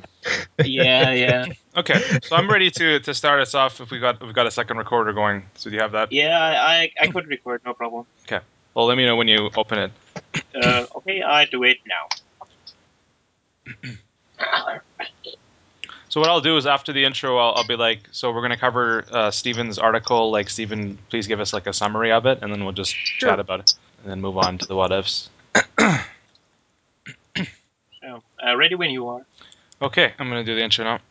Yeah, 0.64 1.12
yeah. 1.12 1.46
Okay, 1.76 2.02
so 2.22 2.34
I'm 2.34 2.50
ready 2.50 2.70
to, 2.72 2.98
to 3.00 3.14
start 3.14 3.40
us 3.40 3.54
off. 3.54 3.80
If 3.80 3.90
we 3.90 4.00
got 4.00 4.20
we've 4.22 4.34
got 4.34 4.46
a 4.46 4.50
second 4.50 4.78
recorder 4.78 5.12
going, 5.12 5.44
so 5.54 5.70
do 5.70 5.76
you 5.76 5.82
have 5.82 5.92
that? 5.92 6.10
Yeah, 6.10 6.38
I, 6.38 6.90
I 7.00 7.06
could 7.08 7.28
record, 7.28 7.60
no 7.64 7.74
problem. 7.74 8.06
Okay. 8.24 8.44
Well, 8.74 8.86
let 8.86 8.96
me 8.96 9.04
know 9.04 9.16
when 9.16 9.28
you 9.28 9.50
open 9.56 9.78
it. 9.78 9.92
Uh, 10.54 10.86
okay, 10.96 11.22
I 11.22 11.44
do 11.44 11.62
it 11.64 11.78
now. 11.86 12.08
So 16.10 16.20
what 16.20 16.30
I'll 16.30 16.40
do 16.40 16.56
is 16.56 16.66
after 16.66 16.92
the 16.92 17.04
intro, 17.04 17.36
I'll, 17.36 17.54
I'll 17.56 17.66
be 17.66 17.76
like, 17.76 18.00
so 18.12 18.32
we're 18.32 18.40
gonna 18.40 18.56
cover 18.56 19.04
uh, 19.12 19.30
Steven's 19.30 19.78
article. 19.78 20.30
Like, 20.30 20.48
Steven, 20.48 20.96
please 21.10 21.26
give 21.26 21.38
us 21.38 21.52
like 21.52 21.66
a 21.66 21.72
summary 21.72 22.10
of 22.12 22.24
it, 22.24 22.38
and 22.40 22.50
then 22.50 22.64
we'll 22.64 22.72
just 22.72 22.94
Sure. 22.94 23.30
chat 23.30 23.40
about 23.40 23.60
it, 23.60 23.74
and 24.02 24.10
then 24.10 24.20
move 24.22 24.38
on 24.38 24.56
to 24.58 24.66
the 24.66 24.74
what 24.74 24.90
ifs. 24.90 25.28
Uh, 28.14 28.56
ready 28.56 28.74
when 28.74 28.90
you 28.90 29.08
are. 29.08 29.26
Okay, 29.80 30.12
I'm 30.18 30.28
gonna 30.28 30.44
do 30.44 30.54
the 30.54 30.62
intro 30.62 30.84
now. 30.84 31.00